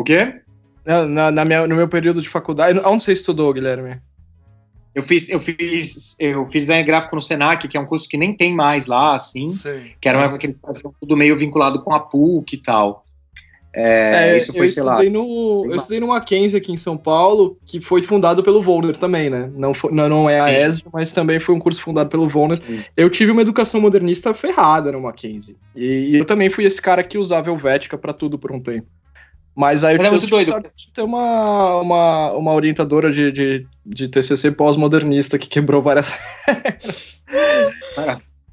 O 0.00 0.04
quê? 0.04 0.40
Na, 0.84 1.30
na 1.30 1.44
minha, 1.44 1.66
no 1.66 1.76
meu 1.76 1.86
período 1.86 2.22
de 2.22 2.28
faculdade. 2.28 2.80
Onde 2.84 3.04
você 3.04 3.12
estudou, 3.12 3.52
Guilherme? 3.52 4.00
Eu 4.94 5.02
fiz, 5.02 5.28
eu 5.28 5.38
fiz, 5.38 6.16
eu 6.18 6.46
fiz 6.46 6.62
design 6.62 6.82
gráfico 6.82 7.14
no 7.14 7.20
Senac, 7.20 7.68
que 7.68 7.76
é 7.76 7.80
um 7.80 7.84
curso 7.84 8.08
que 8.08 8.16
nem 8.16 8.34
tem 8.34 8.54
mais 8.54 8.86
lá, 8.86 9.14
assim. 9.14 9.48
Sim. 9.48 9.92
Que 10.00 10.08
era 10.08 10.18
uma 10.18 10.24
época 10.24 10.38
que 10.38 10.46
eles 10.46 10.58
faziam 10.58 10.92
tudo 10.98 11.16
meio 11.16 11.36
vinculado 11.36 11.82
com 11.82 11.94
a 11.94 12.00
PUC 12.00 12.54
e 12.54 12.62
tal. 12.62 13.04
É, 13.72 14.30
é, 14.30 14.36
isso 14.36 14.52
foi, 14.52 14.64
eu 14.64 14.68
sei 14.68 14.82
estudei 14.82 15.08
lá. 15.08 15.12
No, 15.12 15.66
eu 15.70 15.76
estudei 15.76 16.00
no 16.00 16.08
Mackenzie 16.08 16.58
aqui 16.58 16.72
em 16.72 16.76
São 16.76 16.96
Paulo, 16.96 17.56
que 17.64 17.80
foi 17.80 18.02
fundado 18.02 18.42
pelo 18.42 18.60
Volner 18.60 18.96
também, 18.96 19.30
né? 19.30 19.48
Não, 19.54 19.72
foi, 19.72 19.92
não, 19.92 20.08
não 20.08 20.30
é 20.30 20.42
a 20.42 20.66
ESG, 20.66 20.86
mas 20.92 21.12
também 21.12 21.38
foi 21.38 21.54
um 21.54 21.60
curso 21.60 21.80
fundado 21.80 22.08
pelo 22.08 22.28
Volner. 22.28 22.58
Sim. 22.58 22.82
Eu 22.96 23.08
tive 23.08 23.30
uma 23.30 23.42
educação 23.42 23.80
modernista 23.80 24.34
ferrada 24.34 24.90
no 24.90 25.02
Mackenzie. 25.02 25.56
E, 25.76 26.10
e 26.10 26.16
eu 26.16 26.24
também 26.24 26.50
fui 26.50 26.64
esse 26.64 26.82
cara 26.82 27.04
que 27.04 27.16
usava 27.16 27.48
Helvética 27.48 27.96
para 27.96 28.12
tudo 28.12 28.38
por 28.38 28.50
um 28.50 28.60
tempo. 28.60 28.88
Mas 29.60 29.84
aí 29.84 29.96
eu 29.96 30.02
é 30.02 30.10
muito 30.10 30.26
doido. 30.26 30.54
ter 30.94 31.02
uma, 31.02 31.82
uma, 31.82 32.32
uma 32.32 32.54
orientadora 32.54 33.12
de, 33.12 33.30
de, 33.30 33.66
de 33.84 34.08
TCC 34.08 34.52
pós-modernista 34.52 35.36
que 35.36 35.50
quebrou 35.50 35.82
várias. 35.82 36.14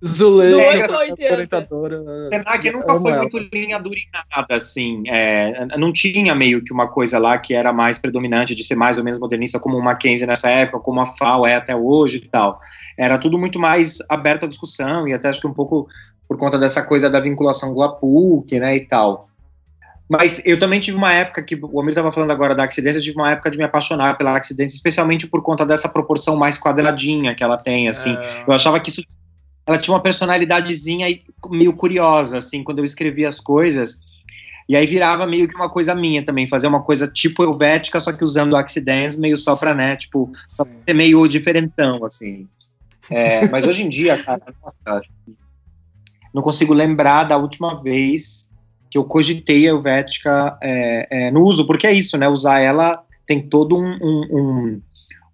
Zuleika, 0.06 0.98
orientadora. 0.98 2.04
Senac 2.30 2.72
nunca 2.72 3.00
foi 3.00 3.12
ela. 3.12 3.22
muito 3.22 3.40
linha 3.54 3.80
dura 3.80 3.96
em 3.96 4.10
nada, 4.12 4.56
assim. 4.56 5.04
É, 5.08 5.66
não 5.78 5.94
tinha 5.94 6.36
meio 6.36 6.62
que 6.62 6.74
uma 6.74 6.90
coisa 6.90 7.18
lá 7.18 7.38
que 7.38 7.54
era 7.54 7.72
mais 7.72 7.98
predominante 7.98 8.54
de 8.54 8.66
ser 8.66 8.76
mais 8.76 8.98
ou 8.98 9.04
menos 9.06 9.18
modernista, 9.18 9.62
como 9.62 9.78
o 9.78 9.82
Mackenzie 9.82 10.28
nessa 10.28 10.50
época, 10.50 10.82
como 10.82 11.00
a 11.00 11.06
FAO 11.06 11.48
é 11.48 11.56
até 11.56 11.74
hoje 11.74 12.18
e 12.18 12.28
tal. 12.28 12.60
Era 12.98 13.18
tudo 13.18 13.38
muito 13.40 13.58
mais 13.58 14.00
aberto 14.10 14.44
à 14.44 14.50
discussão, 14.50 15.08
e 15.08 15.14
até 15.14 15.30
acho 15.30 15.40
que 15.40 15.48
um 15.48 15.54
pouco 15.54 15.88
por 16.28 16.38
conta 16.38 16.60
dessa 16.60 16.84
coisa 16.84 17.10
da 17.10 17.22
vinculação 17.22 17.72
do 17.72 17.82
APUC, 17.82 18.60
né, 18.60 18.76
e 18.76 18.82
tal. 18.82 19.30
Mas 20.10 20.42
eu 20.46 20.58
também 20.58 20.80
tive 20.80 20.98
uma 20.98 21.14
época 21.14 21.44
que 21.44 21.60
o 21.62 21.82
Amir 21.82 21.90
estava 21.90 22.12
falando 22.12 22.32
agora 22.32 22.56
da 22.56 22.64
Axidência, 22.64 23.00
eu 23.00 23.04
tive 23.04 23.18
uma 23.18 23.32
época 23.32 23.52
de 23.52 23.58
me 23.58 23.64
apaixonar 23.64 24.18
pela 24.18 24.38
Axidência, 24.38 24.76
especialmente 24.76 25.28
por 25.28 25.42
conta 25.42 25.66
dessa 25.66 25.90
proporção 25.90 26.38
mais 26.38 26.58
quadradinha 26.58 27.36
que 27.36 27.44
ela 27.44 27.58
tem, 27.58 27.90
assim. 27.90 28.16
É... 28.16 28.44
Eu 28.48 28.54
achava 28.54 28.80
que 28.80 28.90
isso 28.90 29.02
ela 29.66 29.78
tinha 29.78 29.94
uma 29.94 30.02
personalidadezinha 30.02 31.08
meio 31.50 31.74
curiosa, 31.74 32.38
assim, 32.38 32.64
quando 32.64 32.80
eu 32.80 32.86
escrevia 32.86 33.28
as 33.28 33.38
coisas. 33.42 34.00
E 34.70 34.78
aí 34.78 34.88
virava 34.88 35.28
meio 35.28 35.48
que 35.48 35.56
uma 35.56 35.70
coisa 35.70 35.94
minha 35.94 36.24
também, 36.24 36.48
fazer 36.48 36.68
uma 36.68 36.82
coisa 36.82 37.06
tipo 37.06 37.44
helvética, 37.44 38.00
só 38.00 38.14
que 38.14 38.24
usando 38.24 38.54
o 38.54 38.56
Axidance 38.56 39.20
meio 39.20 39.36
só 39.36 39.58
pra, 39.58 39.74
né, 39.74 39.98
tipo, 39.98 40.32
pra 40.56 40.66
ser 40.66 40.94
meio 40.94 41.28
diferentão, 41.28 42.04
assim. 42.06 42.48
É, 43.10 43.48
mas 43.50 43.66
hoje 43.66 43.84
em 43.84 43.90
dia, 43.90 44.22
cara, 44.24 44.42
nossa, 44.86 45.08
não 46.34 46.42
consigo 46.42 46.74
lembrar 46.74 47.26
da 47.26 47.38
última 47.38 47.82
vez 47.82 48.50
que 48.90 48.98
eu 48.98 49.04
cogitei 49.04 49.66
a 49.66 49.70
Helvética 49.70 50.58
é, 50.62 51.08
é, 51.10 51.32
no 51.32 51.42
uso, 51.42 51.66
porque 51.66 51.88
é 51.88 51.92
isso, 51.92 52.18
né? 52.18 52.28
Usar 52.28 52.60
ela 52.60 53.04
tem 53.26 53.48
todo 53.48 53.78
um, 53.78 53.98
um, 54.02 54.28
um, 54.32 54.82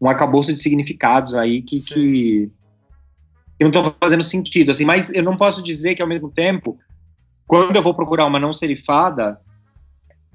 um 0.02 0.10
arcabouço 0.10 0.54
de 0.54 0.62
significados 0.62 1.36
aí 1.36 1.62
que, 1.62 1.80
que, 1.80 2.52
que 3.58 3.64
não 3.64 3.68
estão 3.68 3.96
fazendo 4.00 4.24
sentido, 4.24 4.72
assim, 4.72 4.86
mas 4.86 5.12
eu 5.14 5.24
não 5.24 5.38
posso 5.38 5.62
dizer 5.62 5.96
que 5.96 6.02
ao 6.02 6.08
mesmo 6.08 6.30
tempo, 6.30 6.78
quando 7.48 7.76
eu 7.76 7.84
vou 7.84 7.94
procurar 7.94 8.26
uma 8.26 8.40
não 8.40 8.52
serifada, 8.52 9.40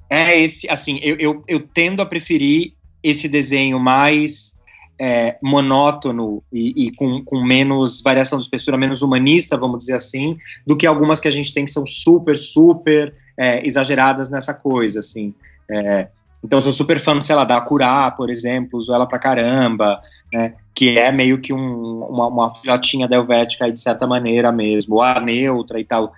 é 0.09 0.41
esse, 0.41 0.69
assim, 0.71 0.99
eu, 1.03 1.17
eu, 1.17 1.43
eu 1.47 1.61
tendo 1.61 2.01
a 2.01 2.07
preferir 2.07 2.75
esse 3.03 3.29
desenho 3.29 3.79
mais 3.79 4.58
é, 4.99 5.37
monótono 5.41 6.43
e, 6.53 6.87
e 6.87 6.93
com, 6.93 7.23
com, 7.25 7.43
menos 7.43 8.03
variação 8.03 8.39
de 8.39 8.45
espessura, 8.45 8.77
menos 8.77 9.01
humanista, 9.01 9.57
vamos 9.57 9.79
dizer 9.79 9.95
assim, 9.95 10.37
do 10.67 10.77
que 10.77 10.87
algumas 10.87 11.21
que 11.21 11.29
a 11.29 11.31
gente 11.31 11.55
tem 11.55 11.65
que 11.65 11.71
são 11.71 11.87
super, 11.87 12.37
super 12.37 13.15
é, 13.37 13.67
exageradas 13.67 14.29
nessa 14.29 14.53
coisa, 14.53 15.01
assim. 15.01 15.33
É, 15.71 16.09
então, 16.43 16.61
sou 16.61 16.73
super 16.73 17.01
fã, 17.01 17.21
sei 17.21 17.37
lá, 17.37 17.45
da 17.45 17.61
Curá, 17.61 18.11
por 18.11 18.31
exemplo, 18.31 18.79
uso 18.79 18.93
ela 18.93 19.07
pra 19.07 19.19
caramba, 19.19 20.01
né, 20.33 20.55
que 20.75 20.99
é 20.99 21.11
meio 21.11 21.41
que 21.41 21.53
um, 21.53 22.05
uma, 22.05 22.27
uma 22.27 22.55
filhotinha 22.55 23.09
aí, 23.65 23.73
de 23.73 23.81
certa 23.81 24.07
maneira 24.07 24.53
mesmo, 24.53 25.01
a 25.01 25.21
neutra 25.21 25.81
e 25.81 25.85
tal. 25.85 26.13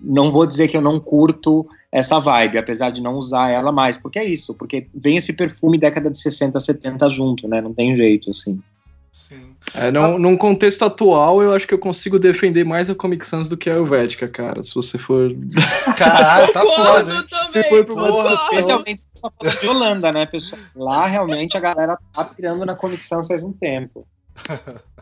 Não 0.00 0.30
vou 0.30 0.46
dizer 0.46 0.68
que 0.68 0.76
eu 0.76 0.82
não 0.82 1.00
curto 1.00 1.66
essa 1.90 2.18
vibe, 2.18 2.58
apesar 2.58 2.90
de 2.90 3.02
não 3.02 3.14
usar 3.14 3.50
ela 3.50 3.72
mais, 3.72 3.96
porque 3.96 4.18
é 4.18 4.24
isso, 4.24 4.54
porque 4.54 4.86
vem 4.94 5.16
esse 5.16 5.32
perfume 5.32 5.78
década 5.78 6.10
de 6.10 6.18
60, 6.18 6.58
70 6.60 7.08
junto, 7.08 7.48
né? 7.48 7.60
Não 7.60 7.72
tem 7.72 7.96
jeito, 7.96 8.30
assim. 8.30 8.60
Sim. 9.12 9.56
É, 9.74 9.90
num, 9.90 10.18
num, 10.18 10.36
contexto 10.36 10.84
atual, 10.84 11.42
eu 11.42 11.54
acho 11.54 11.66
que 11.66 11.72
eu 11.72 11.78
consigo 11.78 12.18
defender 12.18 12.64
mais 12.64 12.88
a 12.90 12.94
Comic 12.94 13.26
Sans 13.26 13.48
do 13.48 13.56
que 13.56 13.68
a 13.68 13.74
Helvética, 13.74 14.28
cara. 14.28 14.62
Se 14.62 14.74
você 14.74 14.98
for. 14.98 15.34
Caralho, 15.96 16.52
tá 16.52 16.60
foda. 16.66 17.26
Se 17.48 17.62
for 17.64 17.84
pro 17.84 17.94
uma 17.94 18.34
Especialmente 18.34 19.00
se 19.00 19.06
for 19.20 19.32
de 19.60 19.68
Holanda, 19.68 20.12
né, 20.12 20.26
pessoal? 20.26 20.60
Lá 20.76 21.06
realmente 21.06 21.56
a 21.56 21.60
galera 21.60 21.98
tá 22.12 22.24
pirando 22.24 22.64
na 22.66 22.76
Comic 22.76 23.04
Sans 23.04 23.26
faz 23.26 23.42
um 23.42 23.52
tempo. 23.52 24.06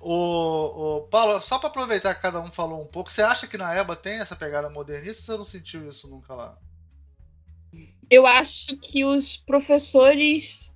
O, 0.00 0.98
o 0.98 1.00
Paulo, 1.08 1.40
só 1.40 1.58
para 1.58 1.68
aproveitar 1.68 2.14
que 2.14 2.22
cada 2.22 2.40
um 2.40 2.46
falou 2.48 2.80
um 2.82 2.86
pouco, 2.86 3.10
você 3.10 3.22
acha 3.22 3.46
que 3.46 3.58
na 3.58 3.74
EBA 3.74 3.96
tem 3.96 4.20
essa 4.20 4.36
pegada 4.36 4.70
modernista 4.70 5.20
ou 5.20 5.26
você 5.26 5.38
não 5.38 5.44
sentiu 5.44 5.88
isso 5.88 6.08
nunca 6.08 6.34
lá? 6.34 6.56
Eu 8.10 8.26
acho 8.26 8.76
que 8.76 9.04
os 9.04 9.36
professores 9.36 10.72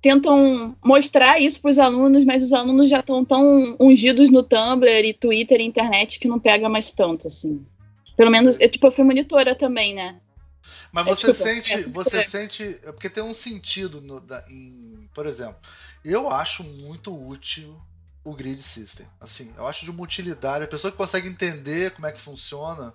tentam 0.00 0.76
mostrar 0.82 1.38
isso 1.38 1.60
para 1.60 1.70
os 1.70 1.78
alunos, 1.78 2.24
mas 2.24 2.42
os 2.42 2.52
alunos 2.52 2.88
já 2.88 3.00
estão 3.00 3.24
tão 3.24 3.76
ungidos 3.78 4.30
no 4.30 4.42
Tumblr 4.42 5.04
e 5.04 5.12
Twitter 5.12 5.60
e 5.60 5.64
internet 5.64 6.18
que 6.18 6.28
não 6.28 6.38
pega 6.38 6.68
mais 6.68 6.92
tanto, 6.92 7.26
assim. 7.26 7.64
Pelo 8.16 8.30
menos, 8.30 8.58
eu, 8.60 8.70
tipo, 8.70 8.86
eu 8.86 8.92
fui 8.92 9.04
monitora 9.04 9.54
também, 9.54 9.94
né? 9.94 10.20
Mas 10.92 11.06
é, 11.06 11.10
você 11.10 11.26
desculpa, 11.32 11.52
sente, 11.52 11.72
é, 11.72 11.88
você 11.88 12.22
sente, 12.22 12.80
é 12.84 12.92
porque 12.92 13.10
tem 13.10 13.22
um 13.22 13.34
sentido 13.34 14.00
no, 14.00 14.20
da, 14.20 14.42
em, 14.50 15.08
por 15.14 15.26
exemplo, 15.26 15.56
eu 16.04 16.30
acho 16.30 16.64
muito 16.64 17.14
útil 17.14 17.76
o 18.22 18.34
grid 18.34 18.62
system. 18.62 19.06
Assim, 19.20 19.52
eu 19.56 19.66
acho 19.66 19.84
de 19.84 19.90
uma 19.90 20.02
utilidade. 20.02 20.64
A 20.64 20.68
pessoa 20.68 20.90
que 20.90 20.96
consegue 20.96 21.28
entender 21.28 21.92
como 21.92 22.06
é 22.06 22.12
que 22.12 22.20
funciona. 22.20 22.92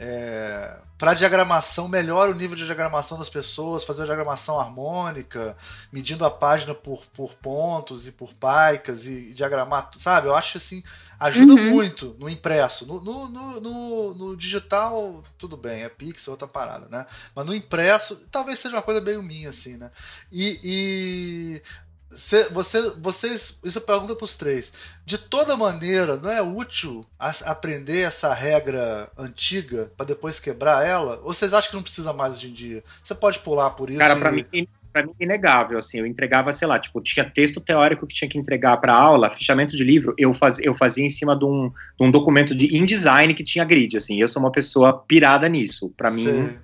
É, 0.00 0.80
para 0.96 1.12
diagramação, 1.12 1.88
melhora 1.88 2.30
o 2.30 2.34
nível 2.34 2.56
de 2.56 2.64
diagramação 2.64 3.18
das 3.18 3.28
pessoas, 3.28 3.82
fazer 3.82 4.02
a 4.02 4.04
diagramação 4.04 4.60
harmônica, 4.60 5.56
medindo 5.90 6.24
a 6.24 6.30
página 6.30 6.72
por, 6.72 7.04
por 7.06 7.34
pontos 7.34 8.06
e 8.06 8.12
por 8.12 8.32
paicas 8.32 9.06
e, 9.06 9.30
e 9.30 9.32
diagramar, 9.34 9.90
sabe? 9.96 10.28
Eu 10.28 10.36
acho 10.36 10.56
assim, 10.58 10.84
ajuda 11.18 11.54
uhum. 11.54 11.70
muito 11.70 12.14
no 12.16 12.28
impresso. 12.28 12.86
No, 12.86 13.00
no, 13.00 13.28
no, 13.28 14.14
no, 14.14 14.36
digital, 14.36 15.24
tudo 15.36 15.56
bem, 15.56 15.82
é 15.82 15.88
pixel, 15.88 16.32
outra 16.32 16.46
parada, 16.46 16.86
né? 16.88 17.04
Mas 17.34 17.44
no 17.44 17.52
impresso, 17.52 18.14
talvez 18.30 18.60
seja 18.60 18.76
uma 18.76 18.82
coisa 18.82 19.00
meio 19.00 19.20
minha, 19.20 19.48
assim, 19.48 19.76
né? 19.76 19.90
E, 20.30 20.60
e 20.62 21.62
você, 22.10 22.90
vocês, 22.98 23.58
isso 23.62 23.80
pergunta 23.82 24.14
para 24.14 24.24
os 24.24 24.34
três. 24.34 24.72
De 25.04 25.18
toda 25.18 25.56
maneira, 25.56 26.16
não 26.16 26.30
é 26.30 26.40
útil 26.40 27.04
aprender 27.18 28.00
essa 28.00 28.32
regra 28.32 29.10
antiga 29.16 29.92
para 29.96 30.06
depois 30.06 30.40
quebrar 30.40 30.86
ela? 30.86 31.20
Ou 31.22 31.34
vocês 31.34 31.52
acham 31.52 31.70
que 31.70 31.76
não 31.76 31.82
precisa 31.82 32.12
mais 32.12 32.34
hoje 32.34 32.48
em 32.48 32.52
dia? 32.52 32.84
Você 33.02 33.14
pode 33.14 33.40
pular 33.40 33.70
por 33.70 33.90
isso? 33.90 33.98
Cara, 33.98 34.16
para 34.16 34.32
e... 34.32 34.46
mim, 34.52 34.68
para 34.90 35.06
mim 35.06 35.12
inegável, 35.20 35.78
assim, 35.78 35.98
eu 35.98 36.06
entregava, 36.06 36.52
sei 36.52 36.66
lá, 36.66 36.78
tipo, 36.78 37.00
tinha 37.02 37.28
texto 37.28 37.60
teórico 37.60 38.06
que 38.06 38.14
tinha 38.14 38.28
que 38.28 38.38
entregar 38.38 38.78
para 38.78 38.94
aula, 38.94 39.30
fichamento 39.30 39.76
de 39.76 39.84
livro, 39.84 40.14
eu, 40.16 40.32
faz, 40.32 40.58
eu 40.60 40.74
fazia 40.74 41.04
em 41.04 41.10
cima 41.10 41.38
de 41.38 41.44
um, 41.44 41.68
de 41.68 42.06
um 42.06 42.10
documento 42.10 42.54
de 42.54 42.74
InDesign 42.74 43.34
que 43.34 43.44
tinha 43.44 43.64
grid, 43.66 43.96
assim, 43.98 44.20
eu 44.20 44.26
sou 44.26 44.40
uma 44.40 44.50
pessoa 44.50 44.98
pirada 44.98 45.48
nisso, 45.48 45.92
para 45.96 46.10
mim... 46.10 46.58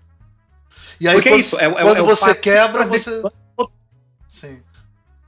E 1.01 1.09
aí, 1.09 1.15
Porque 1.15 1.29
é 1.29 1.33
quando, 1.33 1.37
é 1.37 1.41
isso, 1.41 1.61
é, 1.61 1.71
quando 1.71 1.99
é, 1.99 2.03
você 2.03 2.35
quebra, 2.35 2.87
você 2.87 3.23
Sim. 4.35 4.64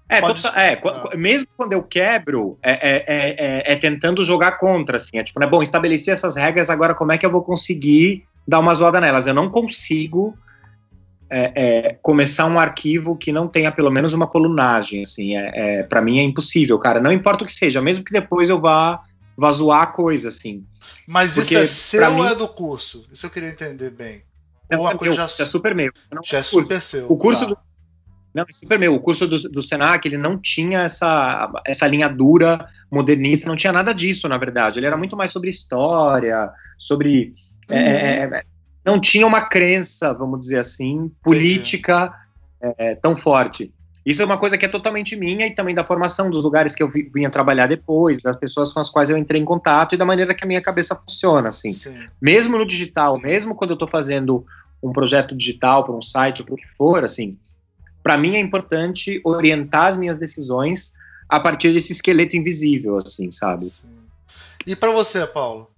É, 0.09 0.21
Pode- 0.21 0.41
tota- 0.43 0.61
é, 0.61 0.81
ah. 0.85 1.17
mesmo 1.17 1.49
quando 1.57 1.73
eu 1.73 1.83
quebro, 1.83 2.57
é, 2.63 2.73
é- 2.73 3.05
é- 3.07 3.37
é- 3.39 3.73
é 3.73 3.77
tentando 3.77 4.23
jogar 4.25 4.53
contra, 4.59 4.97
assim. 4.97 5.19
É 5.19 5.23
tipo, 5.25 5.41
né, 5.41 5.47
bom, 5.47 5.63
estabeleci 5.63 6.11
essas 6.11 6.37
regras, 6.37 6.71
agora 6.71 6.95
como 6.95 7.11
é 7.13 7.19
que 7.19 7.27
eu 7.27 7.31
vou 7.31 7.43
conseguir 7.43 8.25
dar 8.47 8.61
uma 8.61 8.73
zoada 8.75 9.01
nelas? 9.01 9.27
Eu 9.27 9.35
não 9.35 9.51
consigo 9.51 10.37
é, 11.29 11.53
é, 11.89 11.99
começar 12.03 12.47
um 12.47 12.57
arquivo 12.57 13.17
que 13.17 13.33
não 13.33 13.49
tenha 13.49 13.73
pelo 13.73 13.91
menos 13.91 14.15
uma 14.15 14.29
colunagem, 14.29 15.03
assim. 15.03 15.37
É, 15.37 15.79
é, 15.79 15.83
para 15.83 16.01
mim 16.01 16.21
é 16.21 16.23
impossível, 16.23 16.79
cara. 16.79 17.01
Não 17.01 17.11
importa 17.13 17.43
o 17.43 17.47
que 17.47 17.53
seja, 17.53 17.83
mesmo 17.83 18.05
que 18.05 18.13
depois 18.13 18.49
eu 18.49 18.61
vá, 18.61 19.01
vá 19.37 19.51
zoar 19.51 19.83
a 19.83 19.87
coisa, 19.89 20.29
assim. 20.29 20.65
Mas 21.05 21.31
isso 21.33 21.41
Porque, 21.41 21.57
é 21.57 21.59
pra 21.59 21.67
seu 21.67 22.11
mim- 22.15 22.21
ou 22.21 22.27
é 22.29 22.35
do 22.37 22.47
curso? 22.47 23.05
Isso 23.13 23.27
eu 23.27 23.31
queria 23.31 23.49
entender 23.49 23.91
bem. 23.91 24.23
É, 24.71 24.77
Ou 24.79 24.87
a 24.87 24.91
meu, 24.91 24.99
coisa 24.99 25.15
já, 25.17 25.25
é 25.25 25.47
super 25.47 25.75
meu. 25.75 25.91
Não 26.13 26.23
já 26.25 26.39
é 26.39 26.43
super 26.45 26.81
seu. 26.81 27.11
O 27.11 27.17
curso 27.19 27.41
Tá. 27.41 27.47
do- 27.47 27.59
Não, 28.37 28.43
é 28.47 28.53
super 28.53 28.79
meu. 28.79 28.95
O 28.95 29.01
curso 29.01 29.27
do, 29.27 29.39
do 29.49 29.63
Senac, 29.63 30.07
ele 30.07 30.19
não 30.19 30.37
tinha 30.37 30.81
essa, 30.81 31.51
essa 31.65 31.87
linha 31.87 32.07
dura, 32.07 32.69
modernista, 32.93 33.49
não 33.49 33.57
tinha 33.57 33.73
nada 33.73 33.95
disso, 33.95 34.29
na 34.29 34.37
verdade. 34.37 34.79
Ele 34.79 34.85
era 34.85 34.97
muito 34.97 35.17
mais 35.17 35.33
sobre 35.33 35.49
história, 35.49 36.51
sobre. 36.77 37.33
é, 37.71 37.79
é, 37.79 38.25
é, 38.25 38.43
não 38.85 39.01
tinha 39.01 39.27
uma 39.27 39.41
crença, 39.41 40.13
vamos 40.13 40.39
dizer 40.41 40.59
assim, 40.59 41.11
política 41.23 42.13
é, 42.61 42.95
tão 42.97 43.17
forte. 43.17 43.73
Isso 44.05 44.21
é 44.21 44.25
uma 44.27 44.37
coisa 44.37 44.59
que 44.59 44.67
é 44.67 44.69
totalmente 44.69 45.17
minha 45.17 45.47
e 45.47 45.55
também 45.55 45.75
da 45.75 45.83
formação 45.83 46.31
dos 46.31 46.43
lugares 46.43 46.75
que 46.75 46.83
eu 46.83 46.91
vi- 46.91 47.11
vinha 47.13 47.31
trabalhar 47.31 47.67
depois, 47.67 48.21
das 48.21 48.37
pessoas 48.37 48.71
com 48.71 48.79
as 48.81 48.91
quais 48.91 49.09
eu 49.09 49.17
entrei 49.17 49.41
em 49.41 49.47
contato 49.47 49.95
e 49.95 49.99
da 49.99 50.05
maneira 50.05 50.35
que 50.35 50.45
a 50.45 50.47
minha 50.47 50.61
cabeça 50.61 50.95
funciona, 50.95 51.49
assim 51.49 51.73
Sim. 51.73 52.07
mesmo 52.21 52.59
no 52.59 52.67
digital, 52.67 53.19
mesmo 53.19 53.55
quando 53.55 53.71
eu 53.71 53.77
estou 53.77 53.89
fazendo 53.89 54.45
um 54.83 54.93
projeto 54.93 55.35
digital 55.35 55.83
para 55.83 55.95
um 55.95 56.03
site 56.03 56.41
ou 56.43 56.47
para 56.47 56.55
o 56.55 56.59
que 56.59 56.69
for, 56.77 57.03
assim, 57.03 57.37
para 58.07 58.17
mim 58.17 58.37
é 58.37 58.39
importante 58.39 59.21
orientar 59.25 59.87
as 59.87 59.97
minhas 59.97 60.17
decisões 60.17 60.93
a 61.29 61.41
partir 61.41 61.73
desse 61.73 61.91
esqueleto 61.91 62.37
invisível, 62.37 62.97
assim, 62.99 63.33
sabe? 63.33 63.65
Sim. 63.65 63.89
E 64.65 64.77
pra 64.77 64.93
você, 64.93 65.27
Paulo? 65.27 65.69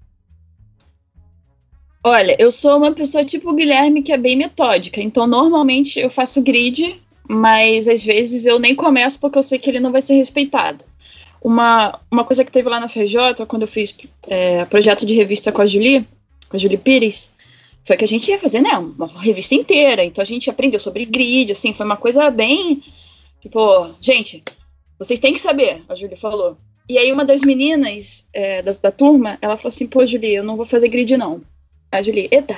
Olha, 2.05 2.36
eu 2.38 2.52
sou 2.52 2.76
uma 2.76 2.92
pessoa 2.92 3.24
tipo 3.24 3.48
o 3.48 3.55
Guilherme 3.55 4.02
que 4.02 4.12
é 4.12 4.18
bem 4.18 4.36
metódica. 4.36 5.00
Então, 5.00 5.26
normalmente 5.26 5.98
eu 5.98 6.10
faço 6.10 6.42
grid, 6.42 7.00
mas 7.30 7.88
às 7.88 8.05
vezes 8.05 8.44
eu 8.44 8.59
nem 8.59 8.74
começo 8.74 9.18
porque 9.18 9.38
eu 9.38 9.42
sei 9.42 9.59
que 9.59 9.70
ele 9.70 9.80
não 9.80 9.90
vai 9.90 10.02
ser 10.02 10.16
respeitado. 10.16 10.84
Uma, 11.40 11.98
uma 12.12 12.24
coisa 12.24 12.44
que 12.44 12.52
teve 12.52 12.68
lá 12.68 12.78
na 12.78 12.88
FJ, 12.88 13.46
quando 13.46 13.62
eu 13.62 13.68
fiz 13.68 13.96
é, 14.26 14.66
projeto 14.66 15.06
de 15.06 15.14
revista 15.14 15.50
com 15.50 15.62
a 15.62 15.66
Julie, 15.66 16.06
com 16.50 16.59
a 16.59 16.60
Julie 16.60 16.76
Pires, 16.76 17.32
foi 17.89 17.97
que 17.97 18.05
a 18.05 18.09
gente 18.09 18.31
ia 18.31 18.39
fazer, 18.39 18.60
né, 18.60 18.77
uma 18.78 19.09
revista 19.20 19.55
inteira. 19.55 20.05
Então 20.05 20.23
a 20.23 20.27
gente 20.27 20.48
aprendeu 20.48 20.78
sobre 20.78 21.05
grid, 21.05 21.51
assim, 21.51 21.73
foi 21.73 21.86
uma 21.86 21.97
coisa 21.97 22.31
bem. 22.31 22.82
Tipo, 23.40 23.94
gente, 24.01 24.43
vocês 24.98 25.19
têm 25.19 25.32
que 25.32 25.40
saber, 25.40 25.82
a 25.89 25.94
Julie 25.94 26.16
falou. 26.16 26.56
E 26.89 26.98
aí 26.98 27.12
uma 27.12 27.24
das 27.24 27.40
meninas 27.40 28.28
é, 28.32 28.62
da, 28.62 28.73
da 28.73 28.90
turma, 28.90 29.39
ela 29.40 29.56
falou 29.56 29.69
assim, 29.69 29.86
pô, 29.86 30.05
Julie, 30.05 30.35
eu 30.35 30.44
não 30.44 30.56
vou 30.56 30.66
fazer 30.66 30.89
grid, 30.89 31.16
não. 31.16 31.40
A 31.90 32.02
Julie, 32.02 32.28
eita, 32.31 32.56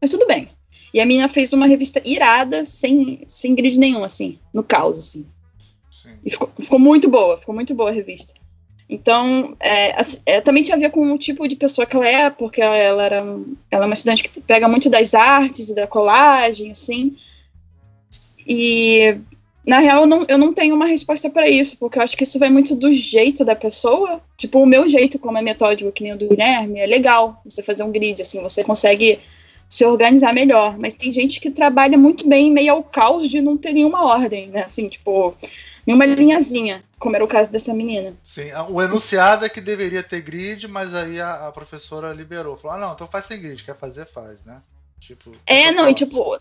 mas 0.00 0.10
tudo 0.10 0.26
bem. 0.26 0.48
E 0.92 1.00
a 1.00 1.06
menina 1.06 1.28
fez 1.28 1.52
uma 1.52 1.66
revista 1.66 2.00
irada, 2.04 2.64
sem, 2.64 3.20
sem 3.26 3.54
grid 3.54 3.78
nenhum, 3.78 4.04
assim, 4.04 4.38
no 4.54 4.62
caos, 4.62 4.98
assim. 4.98 5.26
Sim. 5.90 6.16
E 6.24 6.30
ficou, 6.30 6.50
ficou 6.58 6.78
muito 6.78 7.08
boa, 7.08 7.36
ficou 7.36 7.54
muito 7.54 7.74
boa 7.74 7.90
a 7.90 7.92
revista. 7.92 8.32
Então, 8.88 9.56
é, 9.58 10.00
assim, 10.00 10.18
é, 10.24 10.40
também 10.40 10.62
tinha 10.62 10.76
a 10.76 10.80
ver 10.80 10.90
com 10.90 11.12
o 11.12 11.18
tipo 11.18 11.46
de 11.48 11.56
pessoa 11.56 11.86
que 11.86 11.96
ela 11.96 12.08
é, 12.08 12.30
porque 12.30 12.62
ela, 12.62 12.76
ela 12.76 13.02
era 13.02 13.16
ela 13.70 13.84
é 13.84 13.86
uma 13.86 13.94
estudante 13.94 14.22
que 14.22 14.40
pega 14.40 14.68
muito 14.68 14.88
das 14.88 15.12
artes 15.12 15.70
e 15.70 15.74
da 15.74 15.86
colagem, 15.86 16.70
assim. 16.70 17.16
E, 18.46 19.16
na 19.66 19.80
real, 19.80 20.02
eu 20.02 20.06
não, 20.06 20.24
eu 20.28 20.38
não 20.38 20.52
tenho 20.52 20.76
uma 20.76 20.86
resposta 20.86 21.28
para 21.28 21.48
isso, 21.48 21.76
porque 21.78 21.98
eu 21.98 22.02
acho 22.02 22.16
que 22.16 22.22
isso 22.22 22.38
vai 22.38 22.48
muito 22.48 22.76
do 22.76 22.92
jeito 22.92 23.44
da 23.44 23.56
pessoa. 23.56 24.20
Tipo, 24.38 24.60
o 24.60 24.66
meu 24.66 24.88
jeito, 24.88 25.18
como 25.18 25.36
é 25.36 25.42
metódico, 25.42 25.90
que 25.90 26.04
nem 26.04 26.12
o 26.12 26.18
do 26.18 26.28
Guilherme, 26.28 26.78
é 26.78 26.86
legal 26.86 27.40
você 27.44 27.64
fazer 27.64 27.82
um 27.82 27.90
grid, 27.90 28.22
assim, 28.22 28.40
você 28.40 28.62
consegue 28.62 29.18
se 29.68 29.84
organizar 29.84 30.32
melhor. 30.32 30.78
Mas 30.78 30.94
tem 30.94 31.10
gente 31.10 31.40
que 31.40 31.50
trabalha 31.50 31.98
muito 31.98 32.28
bem 32.28 32.46
em 32.46 32.52
meio 32.52 32.74
ao 32.74 32.84
caos 32.84 33.28
de 33.28 33.40
não 33.40 33.56
ter 33.56 33.72
nenhuma 33.72 34.04
ordem, 34.04 34.46
né? 34.46 34.62
Assim, 34.64 34.88
tipo, 34.88 35.34
nenhuma 35.84 36.06
linhazinha, 36.06 36.84
como 36.98 37.14
era 37.14 37.24
o 37.24 37.28
caso 37.28 37.50
dessa 37.50 37.72
menina. 37.74 38.14
Sim, 38.24 38.50
a- 38.50 38.66
o 38.68 38.82
enunciado 38.82 39.44
é 39.44 39.48
que 39.48 39.60
deveria 39.60 40.02
ter 40.02 40.20
grid, 40.22 40.66
mas 40.68 40.94
aí 40.94 41.20
a, 41.20 41.48
a 41.48 41.52
professora 41.52 42.12
liberou. 42.12 42.56
Falou: 42.56 42.76
ah, 42.76 42.80
não, 42.80 42.92
então 42.94 43.06
faz 43.06 43.26
sem 43.26 43.40
grid, 43.40 43.62
quer 43.64 43.76
fazer, 43.76 44.06
faz, 44.06 44.44
né? 44.44 44.62
Tipo. 45.00 45.32
É, 45.46 45.70
não, 45.72 45.88
e 45.88 45.94
tipo, 45.94 46.38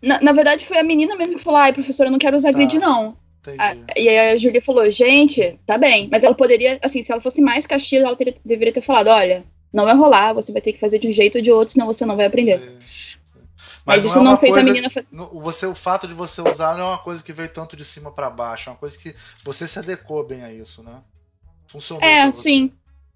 na, 0.00 0.20
na 0.20 0.32
verdade 0.32 0.64
foi 0.64 0.78
a 0.78 0.82
menina 0.84 1.16
mesmo 1.16 1.36
que 1.36 1.42
falou, 1.42 1.60
ai, 1.60 1.72
professora, 1.72 2.08
eu 2.08 2.12
não 2.12 2.18
quero 2.18 2.36
usar 2.36 2.52
Tá. 2.52 2.58
grid, 2.58 2.78
não. 2.78 3.16
Entendi. 3.40 3.58
Ah, 3.60 3.76
e 3.96 4.08
aí 4.08 4.32
a 4.32 4.36
Júlia 4.36 4.60
falou, 4.62 4.88
gente, 4.90 5.58
tá 5.66 5.78
bem, 5.78 6.08
mas 6.10 6.22
ela 6.24 6.34
poderia, 6.34 6.78
assim, 6.82 7.02
se 7.02 7.10
ela 7.12 7.20
fosse 7.20 7.40
mais 7.40 7.66
caxias, 7.66 8.02
ela 8.04 8.16
teria- 8.16 8.36
deveria 8.44 8.72
ter 8.72 8.80
falado, 8.80 9.08
olha, 9.08 9.44
não 9.72 9.84
vai 9.84 9.94
rolar, 9.94 10.32
você 10.32 10.52
vai 10.52 10.60
ter 10.62 10.72
que 10.72 10.80
fazer 10.80 10.98
de 10.98 11.08
um 11.08 11.12
jeito 11.12 11.36
ou 11.38 11.42
de 11.42 11.50
outro, 11.50 11.72
senão 11.72 11.86
você 11.86 12.04
não 12.04 12.16
vai 12.16 12.26
aprender. 12.26 12.58
Sim, 12.58 12.78
sim. 13.96 14.02
Mas, 14.02 14.04
isso 14.04 14.18
é 14.18 14.22
não 14.22 14.38
fez 14.38 14.52
coisa- 14.52 14.70
a 14.70 14.72
menina. 14.72 14.88
você, 15.32 15.66
o 15.66 15.74
fato 15.74 16.06
de 16.06 16.14
você 16.14 16.40
usar 16.42 16.76
não 16.76 16.84
é 16.84 16.88
uma 16.88 16.98
coisa 16.98 17.22
que 17.22 17.32
veio 17.32 17.48
tanto 17.48 17.76
de 17.76 17.84
cima 17.84 18.10
pra 18.12 18.30
baixo, 18.30 18.68
é 18.68 18.72
uma 18.72 18.78
coisa 18.78 18.96
que 18.98 19.14
você 19.44 19.66
se 19.66 19.78
adequou 19.78 20.24
bem 20.24 20.44
a 20.44 20.52
isso, 20.52 20.82
né? 20.82 21.00
Funcionou. 21.66 22.04
É, 22.04 22.30
sim. 22.30 22.70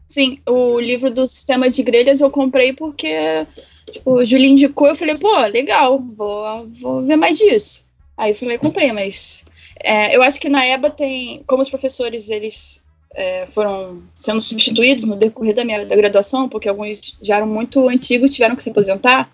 Sim, 0.07 0.41
o 0.47 0.79
livro 0.79 1.11
do 1.11 1.27
sistema 1.27 1.71
de 1.71 1.83
grelhas 1.83 2.21
eu 2.21 2.31
comprei 2.31 2.73
porque 2.75 3.47
tipo, 3.91 4.13
o 4.13 4.25
Julinho 4.25 4.53
indicou, 4.53 4.87
eu 4.89 4.95
falei, 4.97 5.17
pô, 5.17 5.35
legal, 5.47 5.99
vou, 5.99 6.69
vou 6.81 7.03
ver 7.03 7.17
mais 7.17 7.39
disso. 7.39 7.87
Aí 8.17 8.33
eu 8.33 8.37
falei, 8.37 8.59
comprei, 8.59 8.93
mas 8.93 9.43
é, 9.83 10.15
eu 10.15 10.23
acho 10.23 10.39
que 10.39 10.49
na 10.51 10.67
EBA 10.67 10.91
tem, 10.91 11.43
como 11.47 11.63
os 11.63 11.71
professores 11.71 12.29
eles 12.29 12.83
é, 13.15 13.47
foram 13.47 14.03
sendo 14.15 14.41
substituídos 14.41 15.05
no 15.05 15.17
decorrer 15.17 15.55
da 15.55 15.65
minha 15.65 15.85
da 15.87 15.97
graduação, 15.97 16.49
porque 16.49 16.69
alguns 16.69 17.19
já 17.23 17.37
eram 17.37 17.47
muito 17.47 17.89
antigos 17.89 18.31
e 18.31 18.35
tiveram 18.35 18.55
que 18.57 18.63
se 18.63 18.71
aposentar, 18.71 19.31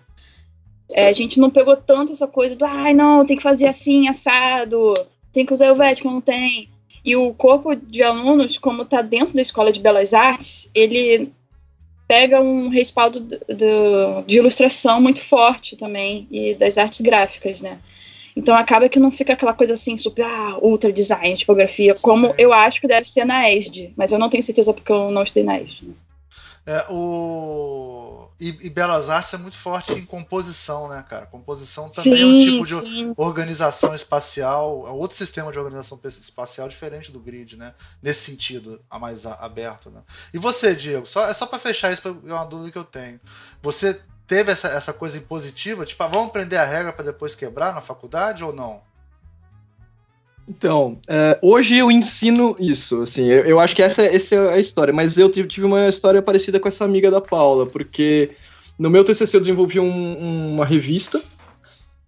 é, 0.91 1.07
a 1.07 1.11
gente 1.13 1.39
não 1.39 1.49
pegou 1.49 1.75
tanto 1.77 2.11
essa 2.11 2.27
coisa 2.27 2.55
do, 2.55 2.65
ai 2.65 2.93
não, 2.93 3.25
tem 3.25 3.37
que 3.37 3.43
fazer 3.43 3.67
assim, 3.67 4.07
assado, 4.07 4.93
tem 5.31 5.45
que 5.45 5.53
usar 5.53 5.71
o 5.71 5.75
vético, 5.75 6.09
não 6.09 6.21
tem. 6.21 6.69
E 7.05 7.15
o 7.15 7.33
corpo 7.33 7.75
de 7.75 8.03
alunos, 8.03 8.57
como 8.57 8.81
está 8.81 9.01
dentro 9.01 9.33
da 9.35 9.41
Escola 9.41 9.71
de 9.71 9.79
Belas 9.79 10.13
Artes, 10.13 10.69
ele 10.75 11.31
pega 12.07 12.41
um 12.41 12.69
respaldo 12.69 13.19
do- 13.19 13.39
do- 13.55 14.21
de 14.25 14.37
ilustração 14.37 14.99
muito 14.99 15.21
forte 15.21 15.75
também, 15.75 16.27
e 16.31 16.55
das 16.55 16.77
artes 16.77 17.01
gráficas, 17.01 17.61
né? 17.61 17.77
Então 18.35 18.55
acaba 18.55 18.89
que 18.89 18.99
não 18.99 19.11
fica 19.11 19.33
aquela 19.33 19.53
coisa 19.53 19.73
assim, 19.73 19.97
super, 19.97 20.25
ah, 20.25 20.57
ultra 20.61 20.91
design, 20.91 21.35
tipografia, 21.37 21.93
como 21.95 22.27
Sim. 22.27 22.33
eu 22.37 22.51
acho 22.53 22.81
que 22.81 22.87
deve 22.87 23.07
ser 23.07 23.25
na 23.25 23.49
ESD, 23.51 23.91
mas 23.95 24.11
eu 24.11 24.17
não 24.19 24.29
tenho 24.29 24.41
certeza 24.43 24.73
porque 24.73 24.91
eu 24.91 25.11
não 25.11 25.23
estudei 25.23 25.43
na 25.43 25.59
ESD. 25.59 25.87
né? 25.87 25.93
É, 26.65 26.85
o... 26.91 28.08
e, 28.39 28.57
e 28.61 28.69
Belas 28.69 29.09
Artes 29.09 29.33
é 29.33 29.37
muito 29.37 29.57
forte 29.57 29.91
em 29.93 30.05
composição, 30.05 30.87
né, 30.87 31.03
cara? 31.07 31.25
Composição 31.25 31.89
também 31.89 32.21
é 32.21 32.25
um 32.25 32.35
tipo 32.35 32.63
de 32.63 32.75
sim. 32.75 33.13
organização 33.17 33.93
espacial, 33.93 34.87
é 34.87 34.91
outro 34.91 35.17
sistema 35.17 35.51
de 35.51 35.59
organização 35.59 35.99
espacial 36.03 36.69
diferente 36.69 37.11
do 37.11 37.19
grid, 37.19 37.57
né? 37.57 37.73
Nesse 38.01 38.31
sentido, 38.31 38.81
a 38.89 38.97
mais 38.97 39.25
aberto, 39.25 39.89
né? 39.89 40.01
E 40.33 40.37
você, 40.37 40.73
Diego, 40.73 41.05
só, 41.05 41.27
é 41.27 41.33
só 41.33 41.45
para 41.45 41.59
fechar 41.59 41.91
isso, 41.91 42.01
é 42.07 42.33
uma 42.33 42.45
dúvida 42.45 42.71
que 42.71 42.77
eu 42.77 42.83
tenho. 42.85 43.19
Você 43.61 43.99
teve 44.25 44.51
essa, 44.51 44.69
essa 44.69 44.93
coisa 44.93 45.17
impositiva, 45.17 45.85
tipo, 45.85 46.01
ah, 46.03 46.07
vamos 46.07 46.29
aprender 46.29 46.57
a 46.57 46.63
regra 46.63 46.93
para 46.93 47.05
depois 47.05 47.35
quebrar 47.35 47.73
na 47.73 47.81
faculdade 47.81 48.43
ou 48.43 48.53
não? 48.53 48.81
Então, 50.49 50.97
é, 51.07 51.37
hoje 51.43 51.77
eu 51.77 51.91
ensino 51.91 52.55
isso, 52.59 53.03
assim, 53.03 53.27
eu, 53.27 53.41
eu 53.45 53.59
acho 53.59 53.75
que 53.75 53.83
essa, 53.83 54.01
essa 54.01 54.33
é 54.33 54.53
a 54.55 54.59
história, 54.59 54.91
mas 54.91 55.15
eu 55.15 55.29
tive, 55.29 55.47
tive 55.47 55.67
uma 55.67 55.87
história 55.87 56.23
parecida 56.23 56.59
com 56.59 56.67
essa 56.67 56.83
amiga 56.83 57.11
da 57.11 57.21
Paula, 57.21 57.67
porque 57.67 58.31
no 58.77 58.89
meu 58.89 59.03
TCC 59.03 59.35
eu 59.37 59.41
desenvolvi 59.41 59.79
um- 59.79 60.15
uma 60.55 60.65
revista 60.65 61.21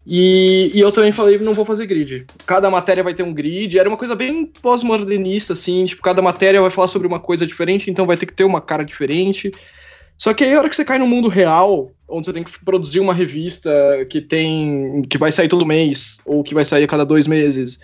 e, 0.08 0.72
e 0.74 0.80
eu 0.80 0.92
também 0.92 1.12
falei, 1.12 1.38
não 1.38 1.54
vou 1.54 1.64
fazer 1.66 1.86
grid. 1.86 2.26
Cada 2.44 2.68
matéria 2.72 3.04
vai 3.04 3.14
ter 3.14 3.22
um 3.22 3.32
grid, 3.32 3.78
era 3.78 3.88
uma 3.88 3.98
coisa 3.98 4.16
bem 4.16 4.48
pós-modernista, 4.48 5.54
assim, 5.54 5.86
tipo, 5.86 6.02
cada 6.02 6.22
matéria 6.22 6.60
vai 6.60 6.72
falar 6.72 6.88
sobre 6.88 7.08
uma 7.08 7.20
coisa 7.20 7.46
diferente, 7.46 7.92
então 7.92 8.08
vai 8.08 8.18
ter 8.18 8.26
que 8.26 8.34
ter 8.34 8.44
uma 8.44 8.60
cara 8.60 8.84
diferente. 8.84 9.52
Só 10.18 10.34
que 10.34 10.44
aí 10.44 10.54
a 10.54 10.60
hora 10.60 10.70
que 10.70 10.76
você 10.76 10.86
cai 10.86 10.98
no 10.98 11.08
mundo 11.08 11.28
real, 11.28 11.92
onde 12.08 12.26
você 12.26 12.34
tem 12.34 12.44
que 12.44 12.64
produzir 12.64 13.00
uma 13.00 13.14
revista 13.14 13.72
que 14.10 14.22
tem. 14.22 15.04
que 15.10 15.18
vai 15.18 15.32
sair 15.32 15.48
todo 15.48 15.66
mês, 15.66 16.20
ou 16.26 16.44
que 16.44 16.54
vai 16.54 16.66
sair 16.66 16.84
a 16.84 16.88
cada 16.88 17.04
dois 17.06 17.28
meses. 17.28 17.80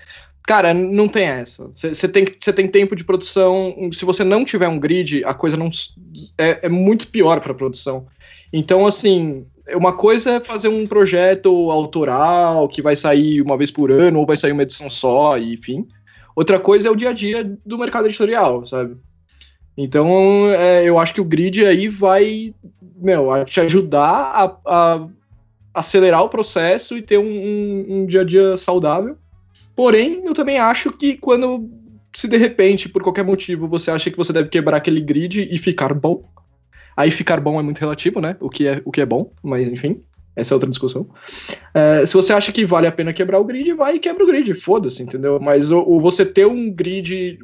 Cara, 0.47 0.73
não 0.73 1.09
tem 1.09 1.25
essa. 1.25 1.69
Você 1.73 2.07
tem, 2.07 2.23
tem 2.25 2.67
tempo 2.69 2.95
de 2.95 3.03
produção. 3.03 3.89
Se 3.91 4.05
você 4.05 4.23
não 4.23 4.45
tiver 4.45 4.69
um 4.69 4.79
grid, 4.79 5.21
a 5.25 5.33
coisa 5.33 5.57
não. 5.57 5.69
É, 6.37 6.65
é 6.67 6.69
muito 6.69 7.09
pior 7.09 7.41
para 7.41 7.53
produção. 7.53 8.07
Então, 8.51 8.87
assim, 8.87 9.45
uma 9.75 9.91
coisa 9.91 10.31
é 10.35 10.39
fazer 10.39 10.69
um 10.69 10.87
projeto 10.87 11.69
autoral 11.69 12.69
que 12.69 12.81
vai 12.81 12.95
sair 12.95 13.41
uma 13.41 13.57
vez 13.57 13.69
por 13.69 13.91
ano, 13.91 14.19
ou 14.19 14.25
vai 14.25 14.37
sair 14.37 14.53
uma 14.53 14.63
edição 14.63 14.89
só, 14.89 15.37
enfim. 15.37 15.85
Outra 16.33 16.57
coisa 16.57 16.87
é 16.87 16.91
o 16.91 16.95
dia 16.95 17.09
a 17.09 17.13
dia 17.13 17.57
do 17.65 17.77
mercado 17.77 18.07
editorial, 18.07 18.65
sabe? 18.65 18.95
Então, 19.77 20.49
é, 20.51 20.83
eu 20.85 20.97
acho 20.97 21.13
que 21.13 21.19
o 21.21 21.25
grid 21.25 21.65
aí 21.65 21.89
vai 21.89 22.53
meu, 22.95 23.27
te 23.45 23.59
ajudar 23.59 24.31
a, 24.33 24.55
a 24.65 25.07
acelerar 25.73 26.23
o 26.23 26.29
processo 26.29 26.97
e 26.97 27.01
ter 27.01 27.17
um, 27.17 27.25
um- 27.29 27.85
um 27.89 28.05
dia 28.05 28.21
a 28.21 28.23
dia 28.23 28.55
saudável. 28.55 29.17
Porém, 29.77 30.23
eu 30.25 30.33
também 30.33 30.57
acho 30.57 30.91
que 30.91 31.15
quando, 31.17 31.69
se 32.11 32.27
de 32.27 32.35
repente, 32.35 32.89
por 32.89 33.03
qualquer 33.03 33.23
motivo, 33.23 33.67
você 33.67 33.91
acha 33.91 34.09
que 34.09 34.17
você 34.17 34.33
deve 34.33 34.49
quebrar 34.49 34.77
aquele 34.77 34.99
grid 34.99 35.47
e 35.51 35.55
ficar 35.59 35.93
bom, 35.93 36.27
aí 36.95 37.11
ficar 37.11 37.39
bom 37.39 37.59
é 37.59 37.63
muito 37.63 37.77
relativo, 37.77 38.19
né? 38.19 38.35
O 38.39 38.49
que 38.49 38.67
é, 38.67 38.81
o 38.83 38.91
que 38.91 39.01
é 39.01 39.05
bom, 39.05 39.31
mas 39.43 39.67
enfim, 39.67 40.01
essa 40.35 40.51
é 40.51 40.55
outra 40.55 40.67
discussão. 40.67 41.07
É, 41.75 42.03
se 42.07 42.15
você 42.15 42.33
acha 42.33 42.51
que 42.51 42.65
vale 42.65 42.87
a 42.87 42.91
pena 42.91 43.13
quebrar 43.13 43.39
o 43.39 43.43
grid, 43.43 43.71
vai 43.73 43.97
e 43.97 43.99
quebra 43.99 44.23
o 44.23 44.27
grid, 44.27 44.51
foda-se, 44.55 45.03
entendeu? 45.03 45.39
Mas 45.39 45.69
o, 45.69 45.77
o 45.77 46.01
você 46.01 46.25
ter 46.25 46.47
um 46.47 46.71
grid 46.71 47.37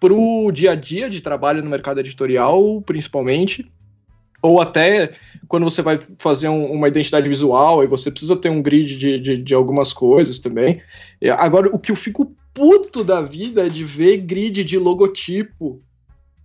pro 0.00 0.50
dia 0.50 0.72
a 0.72 0.74
dia 0.74 1.06
de 1.10 1.20
trabalho 1.20 1.62
no 1.62 1.68
mercado 1.68 2.00
editorial, 2.00 2.80
principalmente, 2.80 3.70
ou 4.40 4.58
até 4.58 5.12
quando 5.48 5.64
você 5.64 5.80
vai 5.80 5.98
fazer 6.18 6.48
um, 6.48 6.70
uma 6.70 6.88
identidade 6.88 7.28
visual, 7.28 7.82
e 7.82 7.86
você 7.86 8.10
precisa 8.10 8.36
ter 8.36 8.50
um 8.50 8.62
grid 8.62 8.96
de, 8.96 9.18
de, 9.18 9.42
de, 9.42 9.54
algumas 9.54 9.92
coisas 9.92 10.38
também. 10.38 10.82
Agora, 11.38 11.74
o 11.74 11.78
que 11.78 11.90
eu 11.90 11.96
fico 11.96 12.30
puto 12.52 13.02
da 13.02 13.22
vida 13.22 13.66
é 13.66 13.68
de 13.68 13.84
ver 13.84 14.18
grid 14.18 14.62
de 14.62 14.78
logotipo 14.78 15.80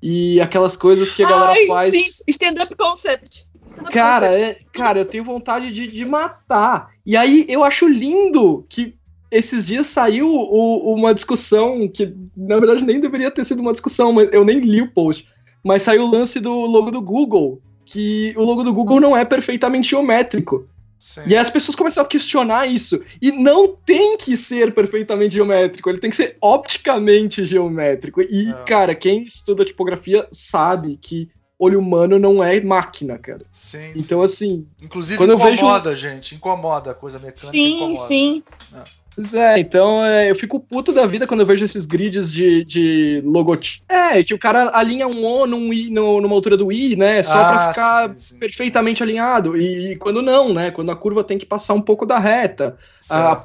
e 0.02 0.40
aquelas 0.42 0.76
coisas 0.76 1.12
que 1.12 1.24
a 1.24 1.30
galera 1.30 1.52
Ai, 1.52 1.68
faz. 1.68 1.92
Sim, 1.92 2.24
stand-up 2.28 2.76
concept. 2.76 3.46
Stand 3.68 3.86
cara, 3.86 4.40
é, 4.40 4.58
cara, 4.72 5.00
eu 5.00 5.06
tenho 5.06 5.24
vontade 5.24 5.72
de, 5.72 5.88
de 5.88 6.06
matar. 6.06 6.92
E 7.06 7.16
aí 7.16 7.46
eu 7.50 7.64
acho 7.64 7.88
lindo 7.88 8.66
que 8.70 8.96
esses 9.32 9.66
dias 9.66 9.88
saiu 9.88 10.30
o, 10.30 10.94
uma 10.94 11.14
discussão 11.14 11.88
que, 11.88 12.14
na 12.38 12.60
verdade, 12.60 12.84
nem 12.84 13.00
deveria 13.00 13.32
ter 13.32 13.44
sido 13.44 13.62
uma 13.62 13.72
discussão, 13.72 14.14
mas 14.14 14.30
eu 14.32 14.46
nem 14.46 14.60
li 14.60 14.82
o 14.82 14.92
post. 14.92 15.28
Mas 15.64 15.82
saiu 15.82 16.04
o 16.04 16.12
lance 16.12 16.40
do 16.40 16.54
logo 16.54 16.92
do 16.92 17.02
Google, 17.02 17.62
que 17.86 18.34
o 18.38 18.44
logo 18.44 18.64
do 18.64 18.74
Google 18.74 19.00
não 19.00 19.16
é 19.16 19.26
perfeitamente 19.26 19.90
geométrico. 19.90 20.68
Sim. 21.04 21.24
E 21.28 21.36
aí 21.36 21.38
as 21.38 21.50
pessoas 21.50 21.76
começam 21.76 22.02
a 22.02 22.08
questionar 22.08 22.66
isso. 22.66 23.02
E 23.22 23.30
não 23.32 23.68
tem 23.68 24.16
que 24.18 24.38
ser 24.38 24.74
perfeitamente 24.74 25.36
geométrico, 25.36 25.90
ele 25.90 26.00
tem 26.00 26.10
que 26.10 26.16
ser 26.16 26.38
opticamente 26.40 27.44
geométrico. 27.44 28.22
E, 28.22 28.50
é. 28.50 28.54
cara, 28.64 28.96
quem 28.96 29.24
estuda 29.24 29.66
tipografia 29.66 30.26
sabe 30.32 30.98
que 31.02 31.30
olho 31.60 31.80
humano 31.80 32.18
não 32.18 32.44
é 32.44 32.60
máquina, 32.62 33.18
cara. 33.18 33.46
Sim. 33.52 33.92
Então, 33.96 34.26
sim. 34.26 34.34
assim. 34.34 34.68
Inclusive, 34.82 35.18
quando 35.18 35.34
incomoda, 35.34 35.90
eu 35.90 35.96
vejo... 35.96 35.98
gente. 35.98 36.36
Incomoda 36.36 36.92
a 36.92 36.94
coisa 36.94 37.20
mecânica. 37.20 37.48
Sim, 37.48 37.76
incomoda. 37.76 38.08
sim. 38.08 38.44
É. 38.74 38.84
Pois 39.16 39.34
é, 39.34 39.60
então 39.60 40.04
é, 40.04 40.30
eu 40.30 40.36
fico 40.36 40.60
puto 40.60 40.92
da 40.92 41.06
vida 41.06 41.28
quando 41.28 41.42
eu 41.42 41.46
vejo 41.46 41.64
esses 41.64 41.86
grids 41.86 42.32
de, 42.32 42.64
de 42.66 43.22
logotipo. 43.24 43.86
É, 43.88 44.24
que 44.24 44.34
o 44.34 44.40
cara 44.40 44.72
alinha 44.74 45.08
um 45.08 45.24
O 45.24 45.46
num 45.46 45.72
I, 45.72 45.90
no, 45.90 46.20
numa 46.20 46.34
altura 46.34 46.58
do 46.58 46.72
I, 46.72 46.96
né? 46.96 47.22
Só 47.22 47.34
ah, 47.34 47.48
pra 47.48 47.70
ficar 47.70 48.10
sim, 48.10 48.20
sim. 48.20 48.40
perfeitamente 48.40 49.04
alinhado. 49.04 49.56
E, 49.56 49.96
quando 49.98 50.22
não, 50.22 50.52
né? 50.52 50.72
Quando 50.72 50.92
a 50.92 50.96
curva 50.96 51.24
tem 51.24 51.38
que 51.38 51.46
passar 51.46 51.74
um 51.74 51.82
pouco 51.82 52.06
da 52.06 52.18
reta, 52.18 52.78
certo. 53.00 53.22
a 53.22 53.36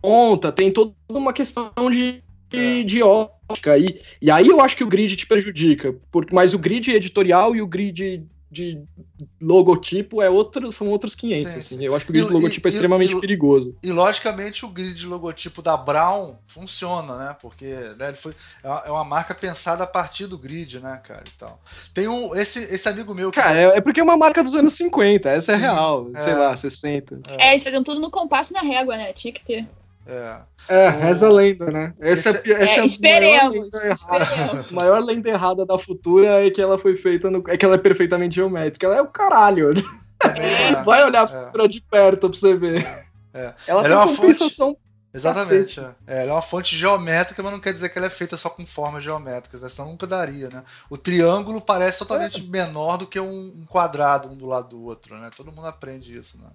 ponta, 0.00 0.50
tem 0.50 0.70
toda 0.70 0.94
uma 1.10 1.32
questão 1.32 1.70
de, 1.90 2.22
de, 2.48 2.80
é. 2.80 2.82
de 2.82 3.02
ótica. 3.02 3.76
E, 3.76 4.00
e 4.22 4.30
aí 4.30 4.48
eu 4.48 4.60
acho 4.60 4.76
que 4.76 4.84
o 4.84 4.88
grid 4.88 5.14
te 5.16 5.26
prejudica. 5.26 5.94
Porque, 6.10 6.34
mas 6.34 6.54
o 6.54 6.58
grid 6.58 6.94
editorial 6.94 7.54
e 7.54 7.60
o 7.60 7.66
grid 7.66 8.24
de 8.50 8.82
logotipo 9.40 10.20
é 10.20 10.28
outro, 10.28 10.72
são 10.72 10.88
outros 10.88 11.14
500. 11.14 11.52
Sim, 11.52 11.58
assim. 11.58 11.78
sim. 11.78 11.84
Eu 11.84 11.94
acho 11.94 12.04
que 12.04 12.10
o 12.10 12.14
grid 12.14 12.24
e, 12.24 12.28
de 12.28 12.34
logotipo 12.34 12.66
é 12.66 12.70
e, 12.70 12.72
é 12.72 12.74
extremamente 12.74 13.14
e, 13.14 13.20
perigoso. 13.20 13.76
E 13.82 13.92
logicamente 13.92 14.64
o 14.64 14.68
grid 14.68 14.94
de 14.94 15.06
logotipo 15.06 15.62
da 15.62 15.76
Brown 15.76 16.36
funciona, 16.48 17.16
né? 17.16 17.36
Porque 17.40 17.66
né, 17.66 18.08
ele 18.08 18.16
foi, 18.16 18.34
é 18.62 18.90
uma 18.90 19.02
é 19.02 19.08
marca 19.08 19.34
pensada 19.34 19.84
a 19.84 19.86
partir 19.86 20.26
do 20.26 20.36
grid, 20.36 20.80
né, 20.80 21.00
cara? 21.04 21.24
Então, 21.34 21.58
tem 21.94 22.08
um 22.08 22.34
esse, 22.34 22.58
esse 22.58 22.88
amigo 22.88 23.14
meu. 23.14 23.30
Cara, 23.30 23.60
é, 23.60 23.78
é, 23.78 23.80
porque 23.80 24.00
é 24.00 24.02
uma 24.02 24.16
marca 24.16 24.42
dos 24.42 24.54
anos 24.54 24.74
50, 24.74 25.28
essa 25.28 25.52
é 25.52 25.56
sim, 25.56 25.64
é 25.64 25.66
real, 25.66 26.10
sei 26.16 26.34
lá, 26.34 26.56
60. 26.56 27.20
É. 27.28 27.52
eles 27.52 27.62
faziam 27.62 27.84
tudo 27.84 28.00
no 28.00 28.10
compasso 28.10 28.52
na 28.52 28.60
régua, 28.60 28.96
né? 28.96 29.12
Tinha 29.12 29.32
que 29.32 29.44
ter. 29.44 29.68
É, 30.06 30.40
é 30.68 30.88
o... 30.88 30.90
reza 30.98 31.26
a 31.26 31.30
lenda, 31.30 31.66
né? 31.66 31.94
Essa, 32.00 32.30
esse... 32.30 32.52
é, 32.52 32.62
essa 32.62 32.80
é, 32.80 32.84
esperemos, 32.84 33.68
a 33.74 33.92
esperemos. 33.92 34.70
maior 34.72 35.02
lenda 35.02 35.28
errada 35.28 35.64
da 35.64 35.78
Futura 35.78 36.44
é 36.46 36.50
que 36.50 36.60
ela 36.60 36.78
foi 36.78 36.96
feita 36.96 37.30
no... 37.30 37.42
é 37.48 37.56
que 37.56 37.64
ela 37.64 37.74
é 37.74 37.78
perfeitamente 37.78 38.36
geométrica. 38.36 38.86
Ela 38.86 38.96
é 38.96 39.02
o 39.02 39.08
caralho. 39.08 39.72
É, 40.24 40.72
Vai 40.84 41.04
olhar 41.04 41.24
a 41.24 41.26
Futura 41.26 41.68
de 41.68 41.80
perto 41.80 42.30
pra 42.30 42.38
você 42.38 42.56
ver. 42.56 42.86
É. 43.32 43.54
Ela, 43.66 43.80
ela 43.80 43.82
tem 43.82 43.92
é 43.92 43.96
uma 43.96 44.08
compensação 44.08 44.68
fonte... 44.68 44.80
Exatamente. 45.12 45.80
É. 45.80 45.94
é. 46.06 46.22
ela 46.22 46.30
é 46.30 46.34
uma 46.34 46.42
fonte 46.42 46.76
geométrica, 46.76 47.42
mas 47.42 47.52
não 47.52 47.60
quer 47.60 47.72
dizer 47.72 47.88
que 47.88 47.98
ela 47.98 48.06
é 48.06 48.10
feita 48.10 48.36
só 48.36 48.48
com 48.48 48.64
formas 48.64 49.02
geométricas, 49.02 49.62
né? 49.62 49.68
senão 49.68 49.88
nunca 49.90 50.06
daria, 50.06 50.48
né? 50.48 50.62
O 50.88 50.96
triângulo 50.96 51.60
parece 51.60 51.98
totalmente 51.98 52.40
é. 52.40 52.46
menor 52.46 52.96
do 52.96 53.06
que 53.06 53.18
um 53.18 53.64
quadrado 53.68 54.28
um 54.28 54.36
do 54.36 54.46
lado 54.46 54.68
do 54.68 54.82
outro, 54.82 55.16
né? 55.18 55.30
Todo 55.36 55.52
mundo 55.52 55.66
aprende 55.66 56.16
isso, 56.16 56.38
né? 56.38 56.48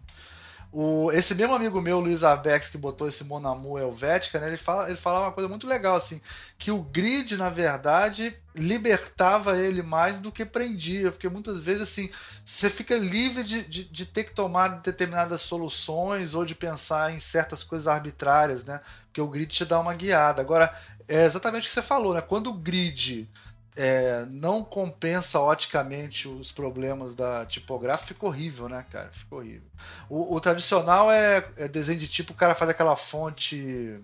O, 0.77 1.09
esse 1.13 1.33
mesmo 1.33 1.55
amigo 1.55 1.81
meu, 1.81 2.01
Luiz 2.01 2.21
Arbex, 2.21 2.67
que 2.67 2.77
botou 2.77 3.07
esse 3.07 3.23
Monamu 3.23 3.79
Helvética, 3.79 4.41
né, 4.41 4.47
ele, 4.47 4.57
fala, 4.57 4.89
ele 4.89 4.97
falava 4.97 5.27
uma 5.27 5.31
coisa 5.31 5.47
muito 5.47 5.65
legal, 5.65 5.95
assim, 5.95 6.19
que 6.57 6.69
o 6.69 6.83
grid, 6.83 7.37
na 7.37 7.49
verdade, 7.49 8.37
libertava 8.53 9.57
ele 9.57 9.81
mais 9.81 10.19
do 10.19 10.33
que 10.33 10.43
prendia, 10.43 11.13
porque 11.13 11.29
muitas 11.29 11.61
vezes, 11.61 11.83
assim, 11.83 12.09
você 12.43 12.69
fica 12.69 12.97
livre 12.97 13.41
de, 13.45 13.61
de, 13.65 13.85
de 13.85 14.05
ter 14.05 14.25
que 14.25 14.33
tomar 14.33 14.81
determinadas 14.81 15.39
soluções 15.39 16.33
ou 16.35 16.43
de 16.43 16.53
pensar 16.53 17.13
em 17.13 17.21
certas 17.21 17.63
coisas 17.63 17.87
arbitrárias, 17.87 18.65
né, 18.65 18.81
porque 19.05 19.21
o 19.21 19.29
grid 19.29 19.55
te 19.55 19.63
dá 19.63 19.79
uma 19.79 19.93
guiada. 19.93 20.41
Agora, 20.41 20.77
é 21.07 21.23
exatamente 21.23 21.63
o 21.63 21.67
que 21.67 21.73
você 21.73 21.81
falou, 21.81 22.13
né, 22.13 22.19
quando 22.19 22.49
o 22.49 22.53
grid 22.53 23.29
é, 23.75 24.25
não 24.29 24.63
compensa 24.63 25.39
oticamente 25.39 26.27
os 26.27 26.51
problemas 26.51 27.13
da 27.13 27.45
tipográfica, 27.45 28.07
fica 28.13 28.25
horrível, 28.25 28.69
né, 28.69 28.85
cara? 28.89 29.09
Fica 29.11 29.35
horrível. 29.35 29.67
O, 30.09 30.35
o 30.35 30.39
tradicional 30.39 31.11
é, 31.11 31.45
é, 31.57 31.67
desenho 31.67 31.99
de 31.99 32.07
tipo, 32.07 32.31
o 32.31 32.35
cara 32.35 32.55
faz 32.55 32.71
aquela 32.71 32.95
fonte. 32.95 33.99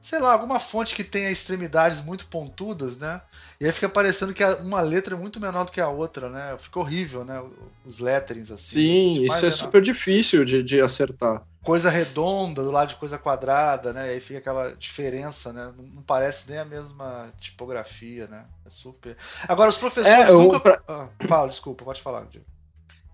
Sei 0.00 0.18
lá, 0.20 0.32
alguma 0.32 0.60
fonte 0.60 0.94
que 0.94 1.02
tenha 1.02 1.30
extremidades 1.30 2.00
muito 2.00 2.26
pontudas, 2.26 2.96
né? 2.96 3.20
E 3.60 3.66
aí 3.66 3.72
fica 3.72 3.88
parecendo 3.88 4.34
que 4.34 4.44
uma 4.44 4.80
letra 4.80 5.14
é 5.14 5.18
muito 5.18 5.40
menor 5.40 5.64
do 5.64 5.72
que 5.72 5.80
a 5.80 5.88
outra, 5.88 6.28
né? 6.28 6.56
Fica 6.58 6.78
horrível, 6.78 7.24
né? 7.24 7.42
Os 7.84 7.98
letterings 7.98 8.52
assim. 8.52 8.76
Sim, 8.76 9.24
isso 9.24 9.46
é 9.46 9.50
super 9.50 9.82
difícil 9.82 10.44
de, 10.44 10.62
de 10.62 10.80
acertar 10.80 11.42
coisa 11.66 11.90
redonda 11.90 12.62
do 12.62 12.70
lado 12.70 12.90
de 12.90 12.94
coisa 12.94 13.18
quadrada, 13.18 13.92
né? 13.92 14.06
E 14.06 14.10
aí 14.12 14.20
fica 14.20 14.38
aquela 14.38 14.72
diferença, 14.78 15.52
né? 15.52 15.74
Não 15.76 16.00
parece 16.00 16.48
nem 16.48 16.60
a 16.60 16.64
mesma 16.64 17.28
tipografia, 17.40 18.28
né? 18.28 18.44
É 18.64 18.70
super. 18.70 19.16
Agora, 19.48 19.68
os 19.68 19.76
professores 19.76 20.28
é, 20.28 20.30
eu, 20.30 20.38
nunca. 20.38 20.60
Pra... 20.60 20.80
Ah, 20.88 21.08
fala, 21.26 21.48
desculpa, 21.48 21.84
pode 21.84 22.00
falar, 22.00 22.24
Diego. 22.30 22.46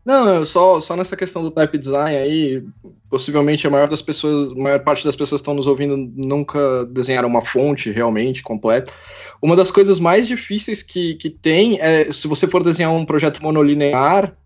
Não, 0.05 0.45
só, 0.45 0.81
só 0.81 0.97
nessa 0.97 1.17
questão 1.17 1.43
do 1.43 1.51
type 1.51 1.79
design 1.79 2.17
aí, 2.17 2.63
possivelmente 3.09 3.67
a 3.67 3.71
maior 3.71 3.89
das 3.89 4.03
pessoas, 4.03 4.51
a 4.51 4.55
maior 4.55 4.81
parte 4.81 5.05
das 5.05 5.17
pessoas 5.17 5.41
que 5.41 5.45
estão 5.45 5.55
nos 5.55 5.69
ouvindo 5.69 5.97
nunca 5.97 6.85
desenharam 6.87 7.29
uma 7.29 7.43
fonte 7.43 7.91
realmente 7.91 8.43
completa. 8.43 8.93
Uma 9.41 9.57
das 9.57 9.71
coisas 9.71 9.99
mais 9.99 10.27
difíceis 10.29 10.83
que, 10.83 11.15
que 11.15 11.31
tem 11.31 11.81
é, 11.81 12.11
se 12.13 12.29
você 12.29 12.47
for 12.47 12.63
desenhar 12.63 12.93
um 12.93 13.07
projeto 13.07 13.43
monolinear, 13.43 14.37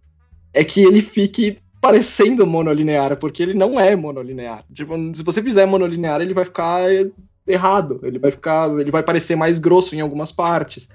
é 0.53 0.62
que 0.62 0.83
ele 0.83 1.01
fique 1.01 1.59
parecendo 1.87 2.45
monolinear, 2.45 3.17
porque 3.17 3.41
ele 3.41 3.55
não 3.55 3.79
é 3.79 3.95
monolinear. 3.95 4.65
Tipo, 4.75 4.95
se 5.15 5.23
você 5.23 5.41
fizer 5.41 5.67
monolinear, 5.67 6.21
ele 6.21 6.35
vai 6.35 6.45
ficar 6.45 6.83
errado, 7.47 8.01
ele 8.03 8.19
vai 8.19 8.33
ficar, 8.33 8.69
ele 8.81 8.91
vai 8.91 9.05
parecer 9.05 9.37
mais 9.37 9.61
grosso 9.61 9.95
em 9.95 10.01
algumas 10.01 10.33
partes. 10.33 10.89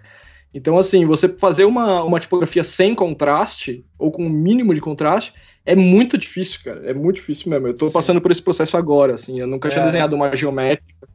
Então, 0.54 0.78
assim, 0.78 1.06
você 1.06 1.30
fazer 1.30 1.64
uma, 1.64 2.04
uma 2.04 2.20
tipografia 2.20 2.62
sem 2.62 2.94
contraste, 2.94 3.86
ou 3.98 4.12
com 4.12 4.26
um 4.26 4.30
mínimo 4.30 4.76
de 4.76 4.82
contraste, 4.82 5.34
é 5.66 5.76
muito 5.76 6.18
difícil, 6.18 6.60
cara. 6.62 6.82
É 6.84 6.94
muito 6.94 7.16
difícil 7.16 7.50
mesmo. 7.50 7.68
Eu 7.68 7.74
tô 7.74 7.88
Sim. 7.88 7.94
passando 7.94 8.20
por 8.20 8.30
esse 8.30 8.42
processo 8.42 8.76
agora, 8.76 9.14
assim. 9.16 9.40
Eu 9.40 9.48
nunca 9.48 9.70
é. 9.70 9.72
tinha 9.72 9.86
desenhado 9.86 10.14
uma 10.14 10.36
geométrica 10.36 11.08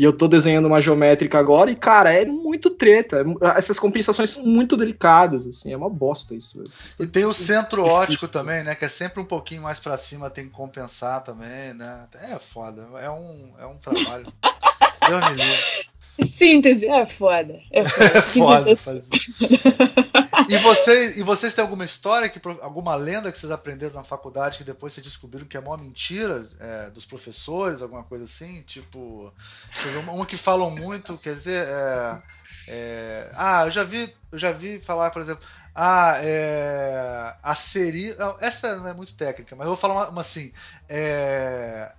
e 0.00 0.04
eu 0.04 0.14
tô 0.14 0.26
desenhando 0.26 0.64
uma 0.64 0.80
geométrica 0.80 1.38
agora 1.38 1.70
e, 1.70 1.76
cara, 1.76 2.10
é 2.10 2.24
muito 2.24 2.70
treta. 2.70 3.22
Essas 3.54 3.78
compensações 3.78 4.30
são 4.30 4.42
muito 4.42 4.74
delicadas, 4.74 5.46
assim, 5.46 5.74
é 5.74 5.76
uma 5.76 5.90
bosta 5.90 6.34
isso. 6.34 6.64
E 6.98 7.06
tem 7.06 7.26
o 7.26 7.34
centro 7.34 7.84
ótico 7.84 8.26
também, 8.26 8.64
né? 8.64 8.74
Que 8.74 8.86
é 8.86 8.88
sempre 8.88 9.20
um 9.20 9.26
pouquinho 9.26 9.60
mais 9.60 9.78
para 9.78 9.98
cima, 9.98 10.30
tem 10.30 10.46
que 10.46 10.52
compensar 10.52 11.22
também, 11.22 11.74
né? 11.74 12.08
É 12.32 12.38
foda, 12.38 12.88
é 12.98 13.10
um, 13.10 13.52
é 13.58 13.66
um 13.66 13.76
trabalho. 13.76 14.32
Deus 15.06 15.20
me 15.28 15.34
livre. 15.34 15.89
Síntese, 16.24 16.86
é 16.86 17.06
foda. 17.06 17.60
É 17.70 17.84
foda. 17.84 18.70
É 18.70 18.76
foda 18.76 19.02
e, 20.48 20.58
vocês, 20.58 21.16
e 21.16 21.22
vocês 21.22 21.54
têm 21.54 21.62
alguma 21.62 21.84
história, 21.84 22.28
que, 22.28 22.40
alguma 22.60 22.94
lenda 22.94 23.30
que 23.30 23.38
vocês 23.38 23.52
aprenderam 23.52 23.94
na 23.94 24.04
faculdade 24.04 24.58
que 24.58 24.64
depois 24.64 24.92
vocês 24.92 25.06
descobriram 25.06 25.46
que 25.46 25.56
é 25.56 25.60
mó 25.60 25.76
mentira 25.76 26.44
é, 26.58 26.90
dos 26.90 27.04
professores, 27.04 27.82
alguma 27.82 28.02
coisa 28.02 28.24
assim? 28.24 28.62
Tipo, 28.62 29.32
uma, 30.08 30.26
que 30.26 30.36
falam 30.36 30.70
muito, 30.70 31.16
quer 31.18 31.34
dizer, 31.34 31.66
é, 31.66 32.22
é, 32.68 33.30
ah, 33.34 33.64
eu 33.66 33.70
já 33.70 33.84
vi, 33.84 34.14
eu 34.32 34.38
já 34.38 34.52
vi 34.52 34.80
falar, 34.80 35.10
por 35.10 35.22
exemplo, 35.22 35.44
ah, 35.74 36.18
é, 36.20 37.34
a 37.42 37.54
seria, 37.54 38.16
essa 38.40 38.76
não 38.76 38.88
é 38.88 38.94
muito 38.94 39.14
técnica, 39.14 39.54
mas 39.56 39.66
eu 39.66 39.70
vou 39.70 39.80
falar 39.80 39.94
uma, 39.94 40.08
uma 40.08 40.20
assim, 40.20 40.52
é, 40.88 41.92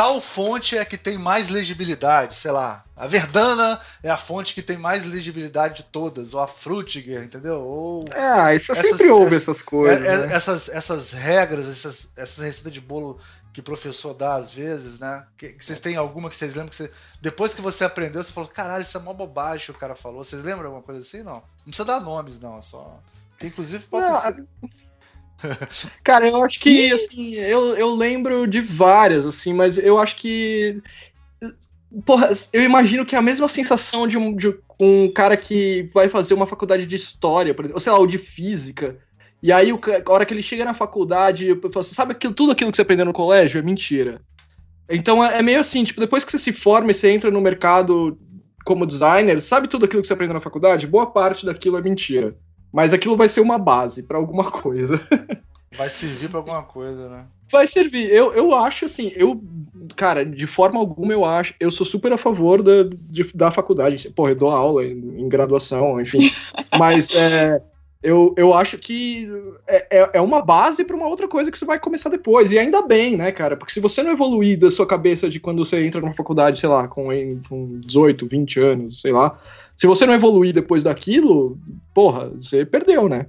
tal 0.00 0.18
fonte 0.18 0.78
é 0.78 0.82
que 0.82 0.96
tem 0.96 1.18
mais 1.18 1.50
legibilidade, 1.50 2.34
sei 2.34 2.50
lá. 2.50 2.82
A 2.96 3.06
Verdana 3.06 3.78
é 4.02 4.08
a 4.08 4.16
fonte 4.16 4.54
que 4.54 4.62
tem 4.62 4.78
mais 4.78 5.04
legibilidade 5.04 5.76
de 5.76 5.82
todas, 5.82 6.32
ou 6.32 6.40
a 6.40 6.46
Frutiger, 6.46 7.22
entendeu? 7.22 7.60
Ou 7.60 8.06
é, 8.14 8.56
isso 8.56 8.72
essas, 8.72 8.92
sempre 8.92 9.10
houve 9.10 9.36
essas 9.36 9.60
coisas. 9.60 10.00
É, 10.00 10.26
né? 10.26 10.34
essas, 10.34 10.70
essas 10.70 11.12
regras, 11.12 11.68
essas, 11.68 12.12
essas 12.16 12.42
receitas 12.42 12.72
de 12.72 12.80
bolo 12.80 13.20
que 13.52 13.60
professor 13.60 14.14
dá 14.14 14.36
às 14.36 14.54
vezes, 14.54 14.98
né? 14.98 15.26
Que, 15.36 15.52
que 15.52 15.62
vocês 15.62 15.80
têm 15.80 15.96
alguma 15.96 16.30
que 16.30 16.36
vocês 16.36 16.54
lembram 16.54 16.70
que 16.70 16.76
você, 16.76 16.90
depois 17.20 17.52
que 17.52 17.60
você 17.60 17.84
aprendeu, 17.84 18.24
você 18.24 18.32
falou, 18.32 18.48
caralho, 18.48 18.80
isso 18.80 18.96
é 18.96 19.00
mó 19.00 19.12
bobagem 19.12 19.66
que 19.66 19.72
o 19.72 19.80
cara 19.80 19.94
falou. 19.94 20.24
Vocês 20.24 20.42
lembram 20.42 20.68
alguma 20.68 20.82
coisa 20.82 21.00
assim? 21.00 21.22
Não. 21.22 21.34
Não 21.34 21.64
precisa 21.66 21.84
dar 21.84 22.00
nomes, 22.00 22.40
não, 22.40 22.56
é 22.56 22.62
só. 22.62 22.98
Que 23.38 23.48
inclusive 23.48 23.84
pode 23.84 24.06
Não, 24.06 24.18
ser. 24.18 24.46
Cara, 26.04 26.28
eu 26.28 26.42
acho 26.42 26.60
que 26.60 26.92
assim, 26.92 27.34
eu, 27.34 27.76
eu 27.76 27.94
lembro 27.94 28.46
de 28.46 28.60
várias, 28.60 29.26
assim, 29.26 29.52
mas 29.52 29.78
eu 29.78 29.98
acho 29.98 30.16
que. 30.16 30.82
Porra, 32.04 32.30
eu 32.52 32.62
imagino 32.62 33.04
que 33.04 33.16
é 33.16 33.18
a 33.18 33.22
mesma 33.22 33.48
sensação 33.48 34.06
de 34.06 34.16
um, 34.16 34.34
de 34.34 34.54
um 34.78 35.10
cara 35.10 35.36
que 35.36 35.90
vai 35.92 36.08
fazer 36.08 36.34
uma 36.34 36.46
faculdade 36.46 36.86
de 36.86 36.94
história, 36.94 37.52
por 37.52 37.64
exemplo, 37.64 37.76
ou 37.76 37.80
sei 37.80 37.92
lá, 37.92 37.98
ou 37.98 38.06
de 38.06 38.18
física. 38.18 38.96
E 39.42 39.50
aí, 39.52 39.70
a 39.70 40.12
hora 40.12 40.24
que 40.26 40.34
ele 40.34 40.42
chega 40.42 40.64
na 40.64 40.74
faculdade, 40.74 41.46
eu 41.46 41.60
falo 41.60 41.80
assim, 41.80 41.94
sabe 41.94 42.12
aquilo, 42.12 42.34
tudo 42.34 42.52
aquilo 42.52 42.70
que 42.70 42.76
você 42.76 42.82
aprendeu 42.82 43.06
no 43.06 43.12
colégio 43.12 43.58
é 43.58 43.62
mentira. 43.62 44.20
Então 44.88 45.24
é, 45.24 45.38
é 45.38 45.42
meio 45.42 45.60
assim, 45.60 45.82
tipo, 45.84 46.00
depois 46.00 46.24
que 46.24 46.30
você 46.30 46.38
se 46.38 46.52
forma 46.52 46.90
e 46.90 46.94
você 46.94 47.10
entra 47.10 47.30
no 47.30 47.40
mercado 47.40 48.18
como 48.64 48.86
designer, 48.86 49.40
sabe 49.40 49.68
tudo 49.68 49.84
aquilo 49.84 50.02
que 50.02 50.08
você 50.08 50.12
aprendeu 50.12 50.34
na 50.34 50.40
faculdade? 50.40 50.86
Boa 50.86 51.10
parte 51.10 51.46
daquilo 51.46 51.78
é 51.78 51.82
mentira. 51.82 52.36
Mas 52.72 52.92
aquilo 52.92 53.16
vai 53.16 53.28
ser 53.28 53.40
uma 53.40 53.58
base 53.58 54.02
pra 54.04 54.18
alguma 54.18 54.44
coisa. 54.50 55.00
Vai 55.76 55.88
servir 55.88 56.28
pra 56.28 56.38
alguma 56.38 56.62
coisa, 56.62 57.08
né? 57.08 57.24
Vai 57.50 57.66
servir. 57.66 58.08
Eu, 58.12 58.32
eu 58.32 58.54
acho 58.54 58.84
assim, 58.84 59.10
eu, 59.16 59.42
cara, 59.96 60.24
de 60.24 60.46
forma 60.46 60.78
alguma 60.78 61.12
eu 61.12 61.24
acho, 61.24 61.52
eu 61.58 61.70
sou 61.70 61.84
super 61.84 62.12
a 62.12 62.16
favor 62.18 62.62
da, 62.62 62.84
de- 62.84 63.32
da 63.34 63.50
faculdade. 63.50 64.08
Porra, 64.10 64.30
eu 64.30 64.36
dou 64.36 64.50
aula 64.50 64.84
em, 64.84 65.20
em 65.20 65.28
graduação, 65.28 66.00
enfim. 66.00 66.30
Mas 66.78 67.10
é, 67.12 67.60
eu, 68.02 68.32
eu 68.36 68.54
acho 68.54 68.78
que 68.78 69.28
é, 69.66 69.98
é- 69.98 70.10
é 70.14 70.20
uma 70.20 70.40
base 70.42 70.84
pra 70.84 70.96
uma 70.96 71.08
outra 71.08 71.26
coisa 71.26 71.50
que 71.50 71.58
você 71.58 71.64
vai 71.64 71.78
começar 71.80 72.08
depois. 72.08 72.52
E 72.52 72.58
ainda 72.58 72.82
bem, 72.82 73.16
né, 73.16 73.32
cara? 73.32 73.56
Porque 73.56 73.72
se 73.72 73.80
você 73.80 74.00
não 74.02 74.12
evoluir 74.12 74.56
da 74.58 74.70
sua 74.70 74.86
cabeça 74.86 75.28
de 75.28 75.40
quando 75.40 75.64
você 75.64 75.84
entra 75.84 76.00
numa 76.00 76.14
faculdade, 76.14 76.58
sei 76.60 76.68
lá, 76.68 76.86
com, 76.86 77.08
com 77.48 77.80
18, 77.80 78.26
20 78.28 78.60
anos, 78.60 79.00
sei 79.00 79.10
lá. 79.12 79.36
Se 79.80 79.86
você 79.86 80.04
não 80.04 80.12
evoluir 80.12 80.52
depois 80.52 80.84
daquilo, 80.84 81.58
porra, 81.94 82.28
você 82.28 82.66
perdeu, 82.66 83.08
né? 83.08 83.24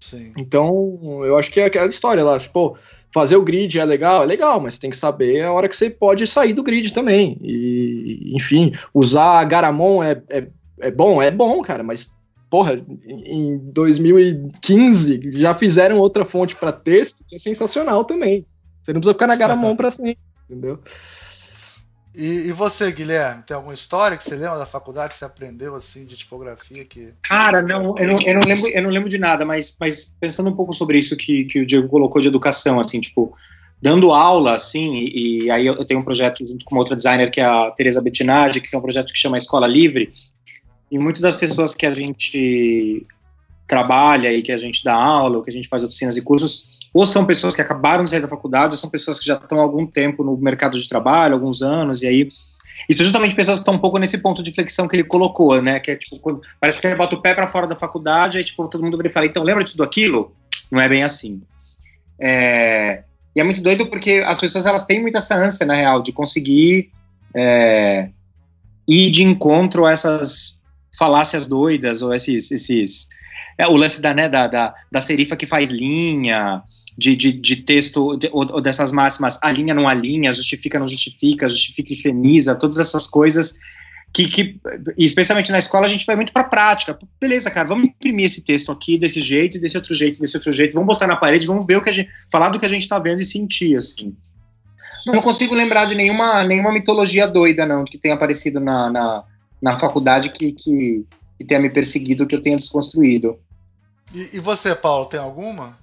Sim. 0.00 0.32
Então, 0.36 0.98
eu 1.24 1.38
acho 1.38 1.48
que 1.48 1.60
é 1.60 1.66
aquela 1.66 1.86
história 1.86 2.24
lá, 2.24 2.36
tipo, 2.36 2.76
fazer 3.14 3.36
o 3.36 3.44
grid 3.44 3.78
é 3.78 3.84
legal, 3.84 4.24
é 4.24 4.26
legal, 4.26 4.60
mas 4.60 4.80
tem 4.80 4.90
que 4.90 4.96
saber 4.96 5.44
a 5.44 5.52
hora 5.52 5.68
que 5.68 5.76
você 5.76 5.88
pode 5.88 6.26
sair 6.26 6.54
do 6.54 6.64
grid 6.64 6.92
também. 6.92 7.38
E, 7.40 8.32
enfim, 8.34 8.72
usar 8.92 9.44
Garamon 9.44 10.02
é, 10.02 10.20
é, 10.28 10.48
é 10.80 10.90
bom, 10.90 11.22
é 11.22 11.30
bom, 11.30 11.62
cara, 11.62 11.84
mas, 11.84 12.12
porra, 12.50 12.84
em 13.06 13.56
2015 13.72 15.20
já 15.34 15.54
fizeram 15.54 15.98
outra 15.98 16.24
fonte 16.24 16.56
para 16.56 16.72
texto 16.72 17.24
que 17.28 17.36
é 17.36 17.38
sensacional 17.38 18.04
também. 18.04 18.44
Você 18.82 18.92
não 18.92 19.00
precisa 19.00 19.14
ficar 19.14 19.28
na 19.28 19.36
Garamon 19.36 19.76
pra 19.76 19.92
sempre, 19.92 20.18
entendeu? 20.50 20.80
E, 22.16 22.48
e 22.48 22.52
você, 22.52 22.90
Guilherme, 22.90 23.42
tem 23.42 23.54
alguma 23.54 23.74
história 23.74 24.16
que 24.16 24.24
você 24.24 24.34
lembra 24.34 24.58
da 24.58 24.64
faculdade 24.64 25.12
que 25.12 25.18
você 25.18 25.26
aprendeu 25.26 25.74
assim 25.74 26.06
de 26.06 26.16
tipografia 26.16 26.82
que. 26.82 27.12
Cara, 27.22 27.60
não, 27.60 27.96
eu 27.98 28.08
não, 28.08 28.22
eu 28.22 28.34
não 28.34 28.40
lembro, 28.40 28.68
eu 28.68 28.82
não 28.82 28.90
lembro 28.90 29.08
de 29.08 29.18
nada, 29.18 29.44
mas, 29.44 29.76
mas 29.78 30.14
pensando 30.18 30.48
um 30.48 30.56
pouco 30.56 30.72
sobre 30.72 30.96
isso 30.98 31.14
que, 31.14 31.44
que 31.44 31.60
o 31.60 31.66
Diego 31.66 31.88
colocou 31.88 32.22
de 32.22 32.28
educação, 32.28 32.80
assim, 32.80 33.00
tipo, 33.00 33.34
dando 33.82 34.12
aula, 34.12 34.54
assim, 34.54 34.94
e, 34.94 35.44
e 35.44 35.50
aí 35.50 35.66
eu 35.66 35.84
tenho 35.84 36.00
um 36.00 36.04
projeto 36.04 36.46
junto 36.46 36.64
com 36.64 36.74
uma 36.74 36.80
outra 36.80 36.96
designer 36.96 37.30
que 37.30 37.40
é 37.40 37.44
a 37.44 37.70
Teresa 37.70 38.00
Bettinardi, 38.00 38.62
que 38.62 38.74
é 38.74 38.78
um 38.78 38.82
projeto 38.82 39.12
que 39.12 39.18
chama 39.18 39.36
Escola 39.36 39.66
Livre, 39.66 40.08
e 40.90 40.98
muitas 40.98 41.20
das 41.20 41.36
pessoas 41.36 41.74
que 41.74 41.84
a 41.84 41.92
gente 41.92 43.06
trabalha 43.66 44.32
e 44.32 44.40
que 44.40 44.52
a 44.52 44.58
gente 44.58 44.82
dá 44.82 44.94
aula, 44.94 45.36
ou 45.36 45.42
que 45.42 45.50
a 45.50 45.52
gente 45.52 45.68
faz 45.68 45.84
oficinas 45.84 46.16
e 46.16 46.22
cursos, 46.22 46.75
ou 46.96 47.04
são 47.04 47.26
pessoas 47.26 47.54
que 47.54 47.60
acabaram 47.60 48.04
de 48.04 48.08
sair 48.08 48.22
da 48.22 48.28
faculdade, 48.28 48.72
ou 48.72 48.78
são 48.78 48.88
pessoas 48.88 49.20
que 49.20 49.26
já 49.26 49.34
estão 49.34 49.60
há 49.60 49.62
algum 49.62 49.86
tempo 49.86 50.24
no 50.24 50.34
mercado 50.38 50.80
de 50.80 50.88
trabalho, 50.88 51.34
alguns 51.34 51.60
anos, 51.60 52.00
e 52.00 52.06
aí 52.06 52.28
isso 52.88 53.02
é 53.02 53.04
justamente 53.04 53.34
pessoas 53.34 53.58
que 53.58 53.62
estão 53.62 53.74
um 53.74 53.78
pouco 53.78 53.98
nesse 53.98 54.16
ponto 54.16 54.42
de 54.42 54.50
flexão 54.50 54.88
que 54.88 54.96
ele 54.96 55.04
colocou, 55.04 55.60
né? 55.60 55.78
Que 55.78 55.90
é 55.90 55.96
tipo, 55.96 56.18
quando, 56.18 56.40
parece 56.58 56.80
que 56.80 56.88
você 56.88 56.94
bota 56.94 57.14
o 57.14 57.20
pé 57.20 57.34
para 57.34 57.46
fora 57.46 57.66
da 57.66 57.76
faculdade, 57.76 58.38
aí 58.38 58.44
tipo, 58.44 58.66
todo 58.68 58.82
mundo 58.82 58.96
vem 58.96 59.08
e 59.08 59.10
fala, 59.10 59.26
então 59.26 59.42
lembra 59.42 59.62
de 59.62 59.72
tudo 59.72 59.82
aquilo? 59.82 60.32
Não 60.72 60.80
é 60.80 60.88
bem 60.88 61.02
assim. 61.02 61.42
É, 62.18 63.02
e 63.34 63.40
é 63.40 63.44
muito 63.44 63.60
doido 63.60 63.88
porque 63.88 64.24
as 64.26 64.40
pessoas 64.40 64.64
elas 64.64 64.86
têm 64.86 65.02
muita 65.02 65.18
essa 65.18 65.36
ânsia, 65.38 65.66
na 65.66 65.74
real, 65.74 66.02
de 66.02 66.12
conseguir 66.12 66.90
é, 67.34 68.08
ir 68.88 69.10
de 69.10 69.22
encontro 69.22 69.84
a 69.84 69.92
essas 69.92 70.62
falácias 70.98 71.46
doidas, 71.46 72.00
ou 72.00 72.14
esses. 72.14 72.50
esses 72.50 73.06
é, 73.58 73.66
o 73.66 73.76
lance 73.76 74.00
da, 74.00 74.14
né, 74.14 74.28
da, 74.28 74.46
da, 74.46 74.74
da 74.90 75.00
serifa 75.02 75.36
que 75.36 75.46
faz 75.46 75.70
linha, 75.70 76.62
de, 76.96 77.14
de, 77.14 77.32
de 77.32 77.56
texto, 77.56 78.16
de, 78.16 78.28
ou, 78.32 78.46
ou 78.52 78.60
dessas 78.60 78.90
máximas, 78.92 79.38
alinha, 79.42 79.74
não 79.74 79.88
alinha, 79.88 80.32
justifica, 80.32 80.78
não 80.78 80.86
justifica, 80.86 81.48
justifica 81.48 81.92
e 81.92 82.00
feniza, 82.00 82.54
todas 82.54 82.78
essas 82.78 83.06
coisas 83.06 83.54
que, 84.16 84.26
que 84.28 84.60
especialmente 84.96 85.52
na 85.52 85.58
escola, 85.58 85.84
a 85.84 85.88
gente 85.88 86.06
vai 86.06 86.16
muito 86.16 86.32
para 86.32 86.44
prática. 86.44 86.98
Beleza, 87.20 87.50
cara, 87.50 87.68
vamos 87.68 87.84
imprimir 87.84 88.24
esse 88.24 88.42
texto 88.42 88.72
aqui 88.72 88.96
desse 88.98 89.20
jeito, 89.20 89.60
desse 89.60 89.76
outro 89.76 89.94
jeito, 89.94 90.18
desse 90.18 90.34
outro 90.36 90.50
jeito, 90.52 90.72
vamos 90.72 90.86
botar 90.86 91.06
na 91.06 91.16
parede, 91.16 91.46
vamos 91.46 91.66
ver 91.66 91.76
o 91.76 91.82
que 91.82 91.90
a 91.90 91.92
gente, 91.92 92.08
falar 92.32 92.48
do 92.48 92.58
que 92.58 92.64
a 92.64 92.68
gente 92.68 92.82
está 92.82 92.98
vendo 92.98 93.20
e 93.20 93.24
sentir, 93.26 93.76
assim. 93.76 94.16
Não 95.06 95.20
consigo 95.20 95.54
lembrar 95.54 95.84
de 95.84 95.94
nenhuma, 95.94 96.42
nenhuma 96.44 96.72
mitologia 96.72 97.28
doida, 97.28 97.66
não, 97.66 97.84
que 97.84 97.98
tenha 97.98 98.14
aparecido 98.14 98.58
na, 98.58 98.90
na, 98.90 99.24
na 99.60 99.78
faculdade 99.78 100.30
que, 100.30 100.50
que, 100.50 101.04
que 101.36 101.44
tenha 101.44 101.60
me 101.60 101.70
perseguido, 101.70 102.26
que 102.26 102.34
eu 102.34 102.42
tenha 102.42 102.56
desconstruído. 102.56 103.38
E, 104.14 104.36
e 104.36 104.40
você, 104.40 104.74
Paulo, 104.74 105.06
tem 105.06 105.20
alguma? 105.20 105.78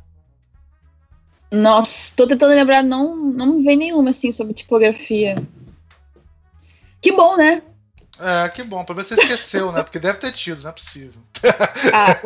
Nossa, 1.53 2.11
tô 2.15 2.25
tentando 2.25 2.55
lembrar, 2.55 2.81
não, 2.81 3.15
não 3.15 3.63
vem 3.63 3.77
nenhuma 3.77 4.09
assim 4.09 4.31
sobre 4.31 4.55
tipografia. 4.55 5.35
Que 6.99 7.11
bom, 7.11 7.37
né? 7.37 7.61
É, 8.19 8.49
que 8.49 8.63
bom, 8.63 8.83
pelo 8.83 8.97
menos 8.97 9.09
você 9.09 9.21
esqueceu, 9.21 9.71
né? 9.71 9.83
Porque 9.83 9.99
deve 9.99 10.17
ter 10.17 10.31
tido, 10.31 10.63
não 10.63 10.71
é 10.71 10.73
possível. 10.73 11.21
Ah, 11.93 12.17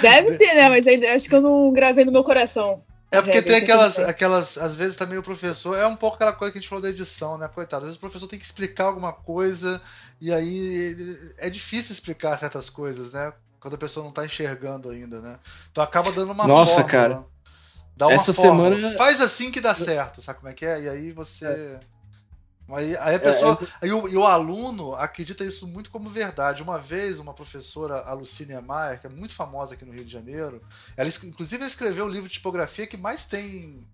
deve 0.00 0.36
ter, 0.36 0.54
né? 0.54 0.68
Mas 0.68 0.86
ainda 0.86 1.12
acho 1.12 1.28
que 1.28 1.34
eu 1.34 1.40
não 1.40 1.72
gravei 1.72 2.04
no 2.04 2.12
meu 2.12 2.22
coração. 2.22 2.84
É 3.10 3.20
porque 3.20 3.42
tem 3.42 3.56
aquelas, 3.56 3.98
aquelas, 3.98 4.58
às 4.58 4.76
vezes 4.76 4.94
também 4.94 5.18
o 5.18 5.22
professor, 5.22 5.76
é 5.76 5.86
um 5.86 5.96
pouco 5.96 6.16
aquela 6.16 6.32
coisa 6.32 6.52
que 6.52 6.58
a 6.58 6.60
gente 6.60 6.68
falou 6.68 6.82
da 6.82 6.90
edição, 6.90 7.38
né, 7.38 7.48
coitado, 7.48 7.82
às 7.82 7.84
vezes 7.84 7.96
o 7.96 8.00
professor 8.00 8.26
tem 8.26 8.38
que 8.38 8.44
explicar 8.44 8.84
alguma 8.84 9.12
coisa, 9.12 9.80
e 10.20 10.32
aí 10.32 10.96
é 11.38 11.48
difícil 11.48 11.92
explicar 11.92 12.36
certas 12.36 12.68
coisas, 12.68 13.12
né, 13.12 13.32
quando 13.60 13.74
a 13.74 13.78
pessoa 13.78 14.04
não 14.04 14.12
tá 14.12 14.26
enxergando 14.26 14.90
ainda, 14.90 15.20
né, 15.20 15.38
então 15.70 15.84
acaba 15.84 16.10
dando 16.10 16.32
uma 16.32 16.46
Nossa, 16.46 16.74
fórmula, 16.74 16.90
cara. 16.90 17.35
Dá 17.96 18.06
uma 18.06 18.14
Essa 18.14 18.32
fórmula, 18.32 18.76
semana- 18.76 18.96
faz 18.98 19.20
assim 19.20 19.50
que 19.50 19.60
dá 19.60 19.74
certo, 19.74 20.20
sabe 20.20 20.38
como 20.38 20.50
é 20.50 20.54
que 20.54 20.66
é, 20.66 20.82
e 20.82 20.88
aí 20.88 21.12
você... 21.12 21.80
Aí, 22.68 22.96
aí 22.96 23.14
a 23.14 23.20
pessoa, 23.20 23.56
aí 23.80 23.92
o, 23.92 24.08
e 24.08 24.16
o 24.16 24.26
aluno 24.26 24.92
acredita 24.96 25.44
isso 25.44 25.68
muito 25.68 25.88
como 25.88 26.10
verdade. 26.10 26.64
Uma 26.64 26.78
vez, 26.78 27.20
uma 27.20 27.32
professora, 27.32 28.00
a 28.00 28.12
Lucínia 28.12 28.60
Maier, 28.60 29.00
que 29.00 29.06
é 29.06 29.10
muito 29.10 29.34
famosa 29.36 29.74
aqui 29.74 29.84
no 29.84 29.92
Rio 29.92 30.04
de 30.04 30.10
Janeiro, 30.10 30.60
ela 30.96 31.08
inclusive 31.22 31.64
escreveu 31.64 32.06
o 32.06 32.08
livro 32.08 32.28
de 32.28 32.34
tipografia 32.34 32.84
que 32.84 32.96
mais 32.96 33.24
tem 33.24 33.86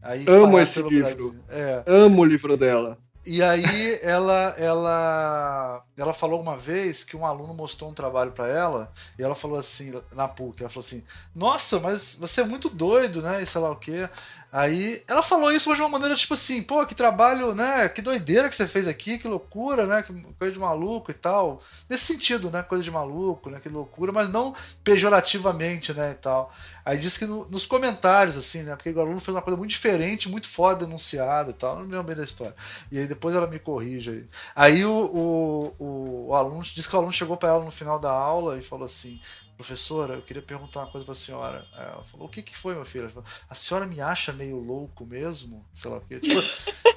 aí 0.00 0.24
Amo 0.28 0.56
esse 0.60 0.80
livro. 0.80 1.34
É. 1.48 1.82
Amo 1.84 2.22
o 2.22 2.24
livro 2.24 2.56
dela. 2.56 2.96
E 3.26 3.42
aí 3.42 3.98
ela, 4.02 4.54
ela, 4.56 5.84
ela 5.96 6.14
falou 6.14 6.40
uma 6.40 6.56
vez 6.56 7.02
que 7.02 7.16
um 7.16 7.26
aluno 7.26 7.52
mostrou 7.52 7.90
um 7.90 7.92
trabalho 7.92 8.30
para 8.30 8.48
ela 8.48 8.92
e 9.18 9.22
ela 9.22 9.34
falou 9.34 9.58
assim 9.58 9.92
na 10.14 10.28
PUC, 10.28 10.60
ela 10.62 10.70
falou 10.70 10.86
assim: 10.86 11.02
Nossa, 11.34 11.80
mas 11.80 12.14
você 12.14 12.42
é 12.42 12.44
muito 12.44 12.68
doido, 12.68 13.20
né? 13.20 13.42
E 13.42 13.46
sei 13.46 13.60
lá 13.60 13.72
o 13.72 13.76
quê. 13.76 14.08
Aí 14.58 15.02
ela 15.06 15.22
falou 15.22 15.52
isso 15.52 15.74
de 15.74 15.82
uma 15.82 15.88
maneira 15.90 16.14
tipo 16.16 16.32
assim: 16.32 16.62
Pô, 16.62 16.86
que 16.86 16.94
trabalho, 16.94 17.54
né? 17.54 17.90
Que 17.90 18.00
doideira 18.00 18.48
que 18.48 18.54
você 18.54 18.66
fez 18.66 18.88
aqui, 18.88 19.18
que 19.18 19.28
loucura, 19.28 19.86
né? 19.86 20.02
Que 20.02 20.14
coisa 20.38 20.54
de 20.54 20.58
maluco 20.58 21.10
e 21.10 21.14
tal. 21.14 21.60
Nesse 21.90 22.04
sentido, 22.04 22.50
né? 22.50 22.62
Coisa 22.62 22.82
de 22.82 22.90
maluco, 22.90 23.50
né? 23.50 23.60
Que 23.60 23.68
loucura, 23.68 24.12
mas 24.12 24.30
não 24.30 24.54
pejorativamente, 24.82 25.92
né? 25.92 26.12
E 26.12 26.14
tal. 26.14 26.50
Aí 26.86 26.96
disse 26.96 27.18
que 27.18 27.26
no- 27.26 27.46
nos 27.50 27.66
comentários, 27.66 28.34
assim, 28.34 28.62
né? 28.62 28.74
Porque 28.76 28.90
o 28.90 29.00
aluno 29.00 29.20
fez 29.20 29.34
uma 29.34 29.42
coisa 29.42 29.58
muito 29.58 29.70
diferente, 29.72 30.26
muito 30.28 30.48
foda 30.48 30.86
denunciado 30.86 31.50
e 31.50 31.54
tal. 31.54 31.76
Não 31.76 31.84
me 31.84 31.90
lembro 31.90 32.06
bem 32.06 32.16
da 32.16 32.24
história. 32.24 32.54
E 32.90 32.98
aí 32.98 33.06
depois 33.06 33.34
ela 33.34 33.46
me 33.46 33.58
corrige 33.58 34.10
aí. 34.10 34.24
Aí 34.54 34.84
o, 34.86 34.90
o, 34.90 35.74
o, 35.78 36.26
o 36.28 36.34
aluno 36.34 36.62
disse 36.62 36.88
que 36.88 36.94
o 36.96 36.98
aluno 36.98 37.12
chegou 37.12 37.36
para 37.36 37.50
ela 37.50 37.62
no 37.64 37.70
final 37.70 37.98
da 37.98 38.10
aula 38.10 38.56
e 38.58 38.62
falou 38.62 38.86
assim: 38.86 39.20
Professora, 39.56 40.14
eu 40.14 40.22
queria 40.22 40.42
perguntar 40.42 40.80
uma 40.80 40.90
coisa 40.90 41.04
para 41.06 41.12
a 41.12 41.16
senhora. 41.16 41.64
Ela 41.74 42.04
falou: 42.04 42.26
O 42.26 42.28
que, 42.28 42.42
que 42.42 42.56
foi, 42.56 42.74
meu 42.74 42.84
filho? 42.84 43.08
Falou, 43.08 43.24
a 43.48 43.54
senhora 43.54 43.86
me 43.86 44.02
acha 44.02 44.30
meio 44.30 44.58
louco 44.58 45.06
mesmo? 45.06 45.64
Sei 45.72 45.90
lá 45.90 45.96
o 45.96 46.00
quê. 46.02 46.20
Tipo, 46.20 46.42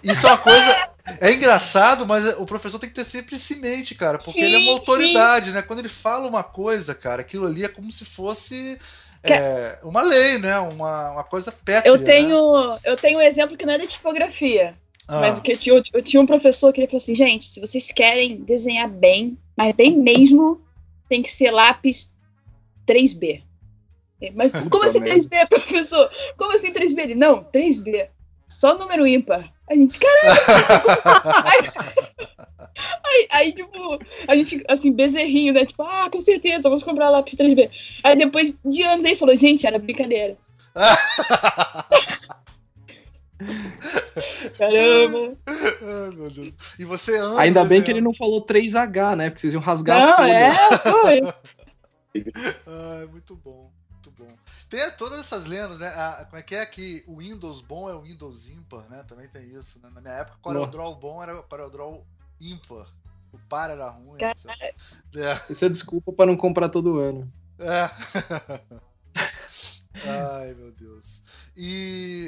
isso 0.04 0.28
é 0.28 0.30
uma 0.30 0.38
coisa. 0.38 0.90
É 1.22 1.32
engraçado, 1.32 2.06
mas 2.06 2.38
o 2.38 2.46
professor 2.46 2.78
tem 2.78 2.90
que 2.90 2.96
ter 2.96 3.06
sempre 3.06 3.38
isso 3.38 3.54
em 3.54 3.58
mente, 3.62 3.96
cara, 3.96 4.18
porque 4.18 4.34
Sim, 4.34 4.42
ele 4.44 4.56
é 4.56 4.60
uma 4.60 4.66
sim. 4.66 4.78
autoridade, 4.78 5.52
né? 5.52 5.62
Quando 5.62 5.80
ele 5.80 5.90
fala 5.90 6.28
uma 6.28 6.44
coisa, 6.44 6.94
cara, 6.94 7.22
aquilo 7.22 7.48
ali 7.48 7.64
é 7.64 7.70
como 7.70 7.90
se 7.94 8.04
fosse. 8.04 8.78
é, 9.24 9.80
uma 9.82 10.02
lei, 10.02 10.38
né? 10.38 10.60
Uma, 10.60 11.12
uma 11.12 11.24
coisa 11.24 11.54
pétrea. 11.54 11.90
Eu 11.90 11.98
né? 11.98 12.04
tenho, 12.04 12.78
eu 12.84 12.98
tenho 12.98 13.20
um 13.20 13.22
exemplo 13.22 13.56
que 13.56 13.66
não 13.66 13.74
é 13.74 13.78
da 13.78 13.88
tipografia. 13.88 14.76
Ah, 15.08 15.22
Mas 15.22 15.40
que 15.40 15.54
eu 15.72 15.82
eu 15.94 16.04
tinha 16.04 16.22
um 16.22 16.28
professor 16.28 16.72
que 16.72 16.82
ele 16.82 16.88
falou 16.88 17.02
assim, 17.02 17.16
gente, 17.16 17.48
se 17.48 17.60
vocês 17.60 17.90
querem 17.92 18.42
desenhar 18.42 18.88
bem, 18.88 19.38
mas 19.58 19.74
bem 19.74 19.98
mesmo, 19.98 20.62
tem 21.08 21.24
que 21.24 21.32
ser 21.32 21.50
lápis 21.50 22.14
3B. 22.90 23.44
Mas 24.36 24.52
como 24.70 24.84
assim 24.84 25.00
merda. 25.00 25.20
3B, 25.20 25.48
professor? 25.50 26.10
Como 26.38 26.56
assim 26.56 26.74
3B? 26.74 27.00
Ele, 27.00 27.16
não, 27.16 27.44
3B. 27.44 28.10
só 28.48 28.78
número 28.78 29.06
ímpar. 29.06 29.54
A 29.70 29.76
gente, 29.76 30.00
caralho! 30.00 30.40
aí, 31.46 31.62
aí, 33.06 33.28
aí, 33.30 33.54
tipo, 33.54 34.00
a 34.28 34.36
gente, 34.36 34.64
assim, 34.68 34.92
bezerrinho, 34.92 35.54
né? 35.54 35.64
Tipo, 35.64 35.84
ah, 35.84 36.10
com 36.12 36.20
certeza, 36.20 36.64
vamos 36.64 36.82
comprar 36.82 37.12
lápis 37.12 37.36
3B. 37.36 37.70
Aí 38.04 38.16
depois 38.16 38.58
de 38.66 38.82
anos 38.82 39.06
aí 39.06 39.16
falou, 39.16 39.36
gente, 39.36 39.68
era 39.68 39.78
brincadeira. 39.78 40.36
Caramba! 44.58 45.38
Ai, 45.48 46.10
meu 46.16 46.30
Deus. 46.30 46.58
E 46.78 46.84
você 46.84 47.18
ama. 47.18 47.40
Ainda 47.42 47.64
bem 47.64 47.82
que 47.82 47.90
ele 47.90 48.02
não 48.02 48.14
falou 48.14 48.46
3H, 48.46 49.16
né? 49.16 49.30
Porque 49.30 49.42
vocês 49.42 49.54
iam 49.54 49.62
rasgar 49.62 49.98
Não, 49.98 50.26
é, 50.26 50.52
foi. 50.78 51.22
Ai, 52.16 53.06
muito 53.08 53.36
bom, 53.36 53.72
muito 53.92 54.12
bom. 54.12 54.36
Tem 54.70 54.90
todas 54.92 55.20
essas 55.20 55.46
lendas, 55.46 55.80
né? 55.80 55.88
A- 55.90 56.26
como 56.26 56.38
é 56.38 56.44
que 56.44 56.56
é 56.56 56.66
que 56.66 57.04
o 57.08 57.18
Windows 57.18 57.62
bom 57.62 57.90
é 57.90 57.94
o 57.94 58.02
Windows 58.02 58.50
ímpar, 58.50 58.90
né? 58.90 59.04
Também 59.08 59.28
tem 59.28 59.50
isso, 59.50 59.80
né? 59.82 59.90
Na 59.94 60.02
minha 60.02 60.14
época, 60.14 60.38
o 60.38 60.42
CorelDRAW 60.42 60.96
bom 60.96 61.22
era 61.24 61.40
o 61.40 61.44
CorelDRAW 61.44 62.06
ímpar. 62.40 62.88
O 63.32 63.38
par 63.48 63.70
era 63.70 63.88
ruim. 63.90 64.18
Cara. 64.18 64.34
É. 65.16 65.52
Isso 65.52 65.64
é 65.66 65.70
desculpa 65.70 66.12
pra 66.12 66.26
não 66.26 66.36
comprar 66.36 66.70
todo 66.70 66.98
ano. 67.00 67.32
É. 67.60 67.90
Ai, 70.06 70.54
meu 70.56 70.72
Deus. 70.72 71.22
E 71.56 72.28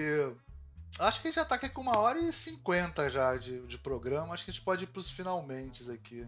acho 0.99 1.21
que 1.21 1.27
a 1.27 1.31
gente 1.31 1.39
já 1.39 1.45
tá 1.45 1.55
aqui 1.55 1.69
com 1.69 1.81
uma 1.81 1.97
hora 1.97 2.19
e 2.19 2.31
cinquenta 2.33 3.09
já 3.09 3.35
de, 3.37 3.65
de 3.65 3.77
programa. 3.77 4.33
Acho 4.33 4.45
que 4.45 4.51
a 4.51 4.53
gente 4.53 4.63
pode 4.63 4.83
ir 4.83 4.87
pros 4.87 5.09
finalmente 5.09 5.89
aqui. 5.89 6.27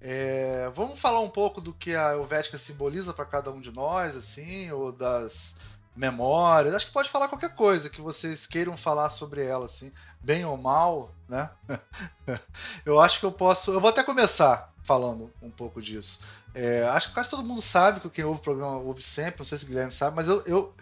É, 0.00 0.70
vamos 0.74 0.98
falar 0.98 1.20
um 1.20 1.28
pouco 1.28 1.60
do 1.60 1.72
que 1.72 1.94
a 1.94 2.12
Helvética 2.12 2.58
simboliza 2.58 3.14
para 3.14 3.24
cada 3.24 3.50
um 3.50 3.60
de 3.60 3.72
nós, 3.72 4.14
assim, 4.14 4.70
ou 4.70 4.92
das 4.92 5.56
memórias. 5.96 6.74
Acho 6.74 6.86
que 6.86 6.92
pode 6.92 7.10
falar 7.10 7.28
qualquer 7.28 7.54
coisa 7.54 7.88
que 7.88 8.00
vocês 8.00 8.46
queiram 8.46 8.76
falar 8.76 9.10
sobre 9.10 9.44
ela, 9.44 9.64
assim, 9.64 9.90
bem 10.20 10.44
ou 10.44 10.56
mal, 10.56 11.10
né? 11.28 11.50
eu 12.84 13.00
acho 13.00 13.18
que 13.18 13.26
eu 13.26 13.32
posso. 13.32 13.72
Eu 13.72 13.80
vou 13.80 13.90
até 13.90 14.02
começar 14.02 14.72
falando 14.82 15.32
um 15.42 15.50
pouco 15.50 15.82
disso. 15.82 16.20
É, 16.54 16.84
acho 16.86 17.08
que 17.08 17.14
quase 17.14 17.28
todo 17.28 17.42
mundo 17.42 17.60
sabe 17.60 18.00
que 18.00 18.08
quem 18.08 18.24
ouve 18.24 18.40
o 18.40 18.42
programa 18.42 18.76
ouve 18.76 19.02
sempre, 19.02 19.40
não 19.40 19.44
sei 19.44 19.58
se 19.58 19.64
o 19.64 19.66
Guilherme 19.66 19.92
sabe, 19.92 20.14
mas 20.14 20.28
eu, 20.28 20.42
eu, 20.46 20.74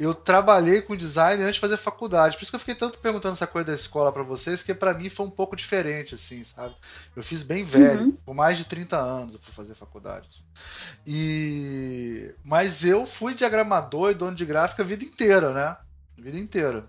eu 0.00 0.14
trabalhei 0.14 0.80
com 0.80 0.96
design 0.96 1.42
antes 1.42 1.56
de 1.56 1.60
fazer 1.60 1.76
faculdade. 1.76 2.36
Por 2.36 2.42
isso 2.42 2.50
que 2.50 2.56
eu 2.56 2.60
fiquei 2.60 2.74
tanto 2.74 2.98
perguntando 2.98 3.34
essa 3.34 3.46
coisa 3.46 3.66
da 3.66 3.74
escola 3.74 4.10
para 4.10 4.22
vocês, 4.22 4.62
que 4.62 4.72
para 4.74 4.94
mim 4.94 5.10
foi 5.10 5.26
um 5.26 5.30
pouco 5.30 5.54
diferente, 5.54 6.14
assim, 6.14 6.42
sabe? 6.42 6.74
Eu 7.14 7.22
fiz 7.22 7.42
bem 7.42 7.64
velho, 7.64 8.04
Uhum. 8.06 8.16
com 8.24 8.32
mais 8.32 8.56
de 8.56 8.64
30 8.64 8.96
anos 8.96 9.34
eu 9.34 9.40
fui 9.40 9.52
fazer 9.52 9.74
faculdade. 9.74 10.42
E 11.06 12.34
mas 12.42 12.84
eu 12.84 13.04
fui 13.06 13.34
diagramador 13.34 14.10
e 14.10 14.14
dono 14.14 14.34
de 14.34 14.46
gráfica 14.46 14.82
a 14.82 14.86
vida 14.86 15.04
inteira, 15.04 15.52
né? 15.52 15.76
A 16.18 16.22
vida 16.22 16.38
inteira. 16.38 16.88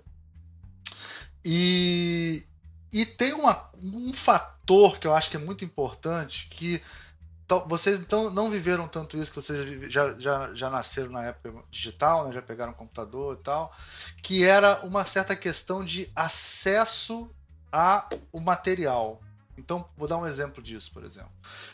E 1.43 2.45
e 2.93 3.05
tem 3.05 3.33
uma, 3.33 3.69
um 3.81 4.11
fator 4.13 4.99
que 4.99 5.07
eu 5.07 5.13
acho 5.13 5.29
que 5.29 5.37
é 5.37 5.39
muito 5.39 5.63
importante 5.63 6.47
que 6.49 6.81
tal- 7.51 7.67
vocês 7.67 7.97
então 7.99 8.29
não 8.29 8.49
viveram 8.49 8.87
tanto 8.87 9.17
isso 9.17 9.29
que 9.29 9.41
vocês 9.41 9.91
já, 9.91 10.17
já, 10.17 10.53
já 10.53 10.69
nasceram 10.69 11.11
na 11.11 11.25
época 11.25 11.63
digital, 11.69 12.25
né? 12.25 12.33
já 12.33 12.41
pegaram 12.41 12.71
computador 12.71 13.37
e 13.37 13.43
tal, 13.43 13.73
que 14.23 14.45
era 14.45 14.79
uma 14.85 15.05
certa 15.05 15.35
questão 15.35 15.83
de 15.83 16.09
acesso 16.15 17.29
ao 17.69 18.39
material. 18.41 19.21
Então, 19.57 19.87
vou 19.97 20.07
dar 20.07 20.17
um 20.17 20.25
exemplo 20.25 20.63
disso, 20.63 20.93
por 20.93 21.03
exemplo. 21.03 21.31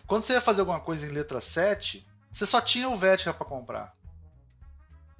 Quando 0.07 0.23
você 0.23 0.33
ia 0.33 0.41
fazer 0.41 0.61
alguma 0.61 0.79
coisa 0.79 1.05
em 1.05 1.09
letra 1.09 1.39
7, 1.39 2.05
você 2.31 2.45
só 2.45 2.59
tinha 2.59 2.89
o 2.89 2.97
Vética 2.97 3.31
para 3.31 3.45
comprar. 3.45 3.95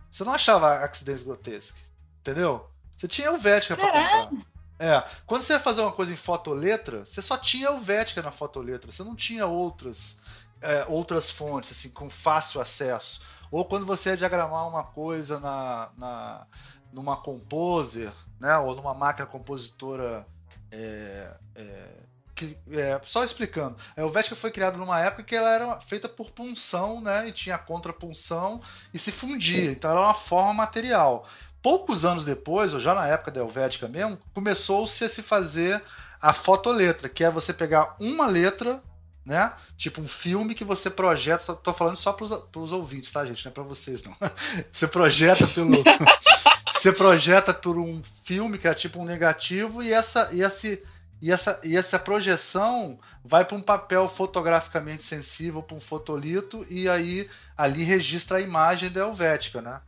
Você 0.09 0.23
não 0.23 0.33
achava 0.33 0.79
Accidents 0.79 1.21
Grotesque, 1.21 1.79
entendeu? 2.19 2.67
Você 2.95 3.07
tinha 3.07 3.31
o 3.31 3.37
Vética 3.37 3.77
para 3.77 3.91
comprar. 3.91 4.47
É, 4.79 5.03
quando 5.25 5.41
você 5.43 5.53
ia 5.53 5.59
fazer 5.59 5.81
uma 5.81 5.91
coisa 5.91 6.13
em 6.13 6.15
fotoletra, 6.15 7.05
você 7.05 7.21
só 7.21 7.37
tinha 7.37 7.71
o 7.71 7.79
Vética 7.79 8.21
na 8.21 8.31
fotoletra, 8.31 8.91
você 8.91 9.03
não 9.03 9.15
tinha 9.15 9.45
outras 9.45 10.17
é, 10.61 10.85
outras 10.87 11.29
fontes 11.29 11.71
assim 11.71 11.89
com 11.89 12.09
fácil 12.09 12.61
acesso. 12.61 13.21
Ou 13.49 13.63
quando 13.65 13.85
você 13.85 14.09
ia 14.09 14.17
diagramar 14.17 14.67
uma 14.67 14.83
coisa 14.83 15.39
na, 15.39 15.89
na 15.97 16.47
numa 16.91 17.17
composer, 17.17 18.11
né, 18.39 18.57
ou 18.57 18.75
numa 18.75 18.93
máquina 18.93 19.25
compositora 19.25 20.25
é, 20.71 21.31
é, 21.55 21.89
que, 22.35 22.57
é, 22.71 22.99
só 23.03 23.23
explicando, 23.23 23.75
a 23.95 24.01
Helvética 24.01 24.35
foi 24.35 24.51
criada 24.51 24.77
numa 24.77 24.99
época 24.99 25.23
que 25.23 25.35
ela 25.35 25.49
era 25.53 25.79
feita 25.81 26.07
por 26.07 26.31
punção, 26.31 27.01
né, 27.01 27.27
e 27.27 27.31
tinha 27.31 27.57
contrapunção 27.57 28.61
e 28.93 28.99
se 28.99 29.11
fundia, 29.11 29.71
então 29.71 29.91
era 29.91 29.99
uma 29.99 30.13
forma 30.13 30.53
material. 30.53 31.27
Poucos 31.61 32.05
anos 32.05 32.23
depois, 32.23 32.73
ou 32.73 32.79
já 32.79 32.93
na 32.93 33.07
época 33.07 33.31
da 33.31 33.41
Helvética 33.41 33.87
mesmo, 33.87 34.17
começou-se 34.33 35.03
a 35.03 35.09
se 35.09 35.21
fazer 35.21 35.83
a 36.21 36.33
fotoletra, 36.33 37.09
que 37.09 37.23
é 37.23 37.29
você 37.29 37.53
pegar 37.53 37.95
uma 37.99 38.25
letra, 38.25 38.81
né? 39.27 39.51
Tipo 39.75 39.99
um 39.99 40.07
filme 40.07 40.55
que 40.55 40.63
você 40.63 40.89
projeta. 40.89 41.53
Tô 41.53 41.73
falando 41.73 41.97
só 41.97 42.13
para 42.13 42.61
os 42.61 42.71
ouvintes, 42.71 43.11
tá, 43.11 43.25
gente? 43.25 43.43
Não 43.43 43.51
é 43.51 43.53
para 43.53 43.63
vocês, 43.63 44.01
não. 44.01 44.15
Você 44.71 44.87
projeta 44.87 45.45
pelo. 45.45 45.83
você 46.65 46.93
projeta 46.93 47.53
por 47.53 47.77
um 47.77 48.01
filme 48.23 48.57
que 48.57 48.67
é 48.67 48.73
tipo 48.73 49.01
um 49.01 49.05
negativo 49.05 49.83
e 49.83 49.91
essa. 49.91 50.29
E 50.31 50.41
esse, 50.41 50.81
e 51.21 51.29
essa, 51.29 51.59
e 51.61 51.75
essa 51.75 51.99
projeção 51.99 52.97
vai 53.21 53.43
para 53.43 53.57
um 53.57 53.61
papel 53.61 54.07
fotograficamente 54.07 55.03
sensível, 55.03 55.61
para 55.61 55.75
um 55.75 55.81
fotolito, 55.81 56.65
e 56.69 56.87
aí 56.87 57.29
ali 57.57 57.83
registra 57.83 58.37
a 58.37 58.41
imagem 58.41 58.89
da 58.89 59.01
Helvética, 59.01 59.61
né? 59.61 59.81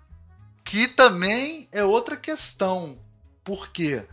Que 0.66 0.86
também 0.86 1.70
é 1.72 1.84
outra 1.84 2.18
questão. 2.18 3.00
Por 3.44 3.70
quê? 3.70 4.06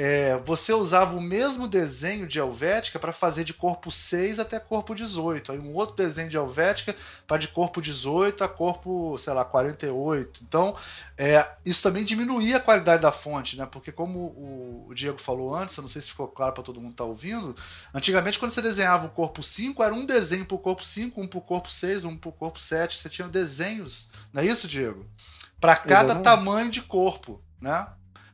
É, 0.00 0.38
você 0.44 0.72
usava 0.72 1.16
o 1.16 1.20
mesmo 1.20 1.66
desenho 1.66 2.24
de 2.24 2.38
Helvética 2.38 3.00
para 3.00 3.12
fazer 3.12 3.42
de 3.42 3.52
corpo 3.52 3.90
6 3.90 4.38
até 4.38 4.60
corpo 4.60 4.94
18. 4.94 5.50
Aí 5.50 5.58
um 5.58 5.74
outro 5.74 5.96
desenho 5.96 6.28
de 6.28 6.36
Helvética 6.36 6.94
para 7.26 7.36
de 7.36 7.48
corpo 7.48 7.82
18 7.82 8.44
a 8.44 8.48
corpo, 8.48 9.18
sei 9.18 9.32
lá, 9.32 9.44
48. 9.44 10.44
Então, 10.46 10.76
é, 11.16 11.44
isso 11.66 11.82
também 11.82 12.04
diminuía 12.04 12.58
a 12.58 12.60
qualidade 12.60 13.02
da 13.02 13.10
fonte, 13.10 13.58
né? 13.58 13.66
Porque 13.66 13.90
como 13.90 14.20
o, 14.20 14.86
o 14.88 14.94
Diego 14.94 15.20
falou 15.20 15.52
antes, 15.52 15.76
eu 15.76 15.82
não 15.82 15.88
sei 15.88 16.00
se 16.00 16.10
ficou 16.10 16.28
claro 16.28 16.52
para 16.54 16.62
todo 16.62 16.80
mundo 16.80 16.90
que 16.92 16.98
tá 16.98 17.04
ouvindo, 17.04 17.56
antigamente 17.92 18.38
quando 18.38 18.52
você 18.52 18.62
desenhava 18.62 19.06
o 19.06 19.10
corpo 19.10 19.42
5, 19.42 19.82
era 19.82 19.92
um 19.92 20.06
desenho 20.06 20.46
para 20.46 20.54
o 20.54 20.60
corpo 20.60 20.84
5, 20.84 21.20
um 21.20 21.26
para 21.26 21.38
o 21.40 21.42
corpo 21.42 21.72
6, 21.72 22.04
um 22.04 22.16
para 22.16 22.28
o 22.28 22.32
corpo 22.32 22.60
7. 22.60 22.98
Você 22.98 23.08
tinha 23.08 23.26
desenhos, 23.26 24.10
não 24.32 24.42
é 24.42 24.46
isso, 24.46 24.68
Diego? 24.68 25.04
Para 25.60 25.74
cada 25.74 26.14
tamanho 26.14 26.70
de 26.70 26.82
corpo, 26.82 27.42
né? 27.60 27.88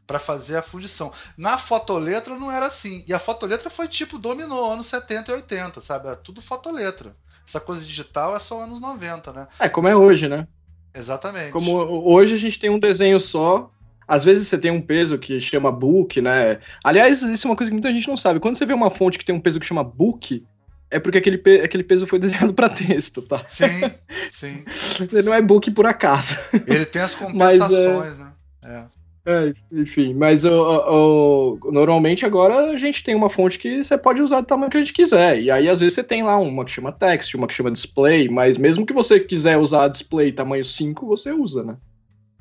Para 0.07 0.19
fazer 0.19 0.57
a 0.57 0.63
fundição. 0.63 1.11
Na 1.37 1.57
fotoletra 1.57 2.37
não 2.37 2.53
era 2.53 2.67
assim. 2.67 3.05
E 3.09 3.15
a 3.15 3.19
fotoletra 3.19 3.71
foi 3.71 3.89
tipo 3.89 4.19
dominou 4.19 4.71
anos 4.73 4.87
70 4.87 5.31
e 5.31 5.35
80, 5.35 5.81
sabe? 5.81 6.09
Era 6.09 6.17
tudo 6.17 6.43
fotoletra. 6.43 7.17
Essa 7.47 7.61
coisa 7.61 7.85
digital 7.85 8.37
é 8.37 8.39
só 8.39 8.63
anos 8.63 8.81
90, 8.81 9.33
né? 9.33 9.47
É, 9.59 9.69
como 9.69 9.89
é 9.89 9.97
hoje, 9.97 10.29
né? 10.29 10.47
Exatamente. 10.95 11.53
Como 11.53 11.73
hoje 12.11 12.35
a 12.35 12.39
gente 12.39 12.59
tem 12.59 12.71
um 12.71 12.79
desenho 12.79 13.21
só. 13.21 13.71
Às 14.07 14.23
vezes 14.25 14.47
você 14.49 14.59
tem 14.59 14.71
um 14.71 14.83
peso 14.83 15.19
que 15.19 15.41
chama 15.41 15.73
book, 15.73 16.21
né? 16.21 16.61
Aliás, 16.83 17.23
isso 17.23 17.47
é 17.47 17.51
uma 17.51 17.57
coisa 17.57 17.71
que 17.71 17.75
muita 17.75 17.91
gente 17.93 18.07
não 18.07 18.17
sabe. 18.19 18.39
Quando 18.41 18.57
você 18.57 18.67
vê 18.67 18.75
uma 18.75 18.91
fonte 18.91 19.19
que 19.19 19.25
tem 19.25 19.35
um 19.35 19.41
peso 19.41 19.59
que 19.59 19.65
chama 19.65 19.83
book, 19.83 20.45
é 20.91 21.01
porque 21.01 21.17
aquele, 21.19 21.39
pe- 21.39 21.63
aquele 21.63 21.83
peso 21.83 22.07
foi 22.07 22.19
desenhado 22.21 22.53
para 22.53 22.69
texto, 22.69 23.23
tá? 23.23 23.43
Sim, 23.47 23.91
sim. 24.29 24.65
Ele 25.11 25.23
não 25.23 25.33
é 25.33 25.41
book 25.41 25.71
por 25.71 25.87
acaso. 25.87 26.37
Ele 26.67 26.85
tem 26.85 27.01
as 27.01 27.15
Mas, 27.33 27.59
compensações, 27.59 28.19
né? 28.19 28.33
É. 28.63 28.85
É, 29.27 29.55
enfim, 29.73 30.13
mas 30.13 30.45
o, 30.45 31.59
normalmente 31.73 32.27
agora 32.27 32.73
a 32.73 32.77
gente 32.77 33.03
tem 33.03 33.15
uma 33.15 33.31
fonte 33.31 33.59
que 33.59 33.83
você 33.83 33.97
pode 33.97 34.21
usar 34.21 34.43
do 34.43 34.47
tamanho 34.47 34.71
que 34.71 34.77
a 34.77 34.81
gente 34.81 34.93
quiser. 34.93 35.41
E 35.41 35.51
aí, 35.51 35.67
às 35.69 35.81
vezes, 35.81 35.95
você 35.95 36.05
tem 36.05 36.23
lá 36.23 36.37
uma 36.37 36.63
que 36.65 36.71
chama 36.71 36.93
text, 36.93 37.35
uma 37.35 37.47
que 37.47 37.55
chama 37.55 37.71
display, 37.71 38.29
mas 38.29 38.59
mesmo 38.59 38.85
que 38.85 38.93
você 38.93 39.19
quiser 39.19 39.57
usar 39.57 39.89
display 39.89 40.31
tamanho 40.31 40.65
5, 40.65 41.07
você 41.07 41.33
usa, 41.33 41.63
né? 41.63 41.77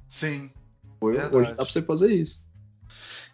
Sim. 0.09 0.51
Hoje 0.99 1.19
Verdade. 1.19 1.49
dá 1.49 1.55
pra 1.55 1.65
você 1.65 1.81
fazer 1.81 2.11
isso. 2.11 2.41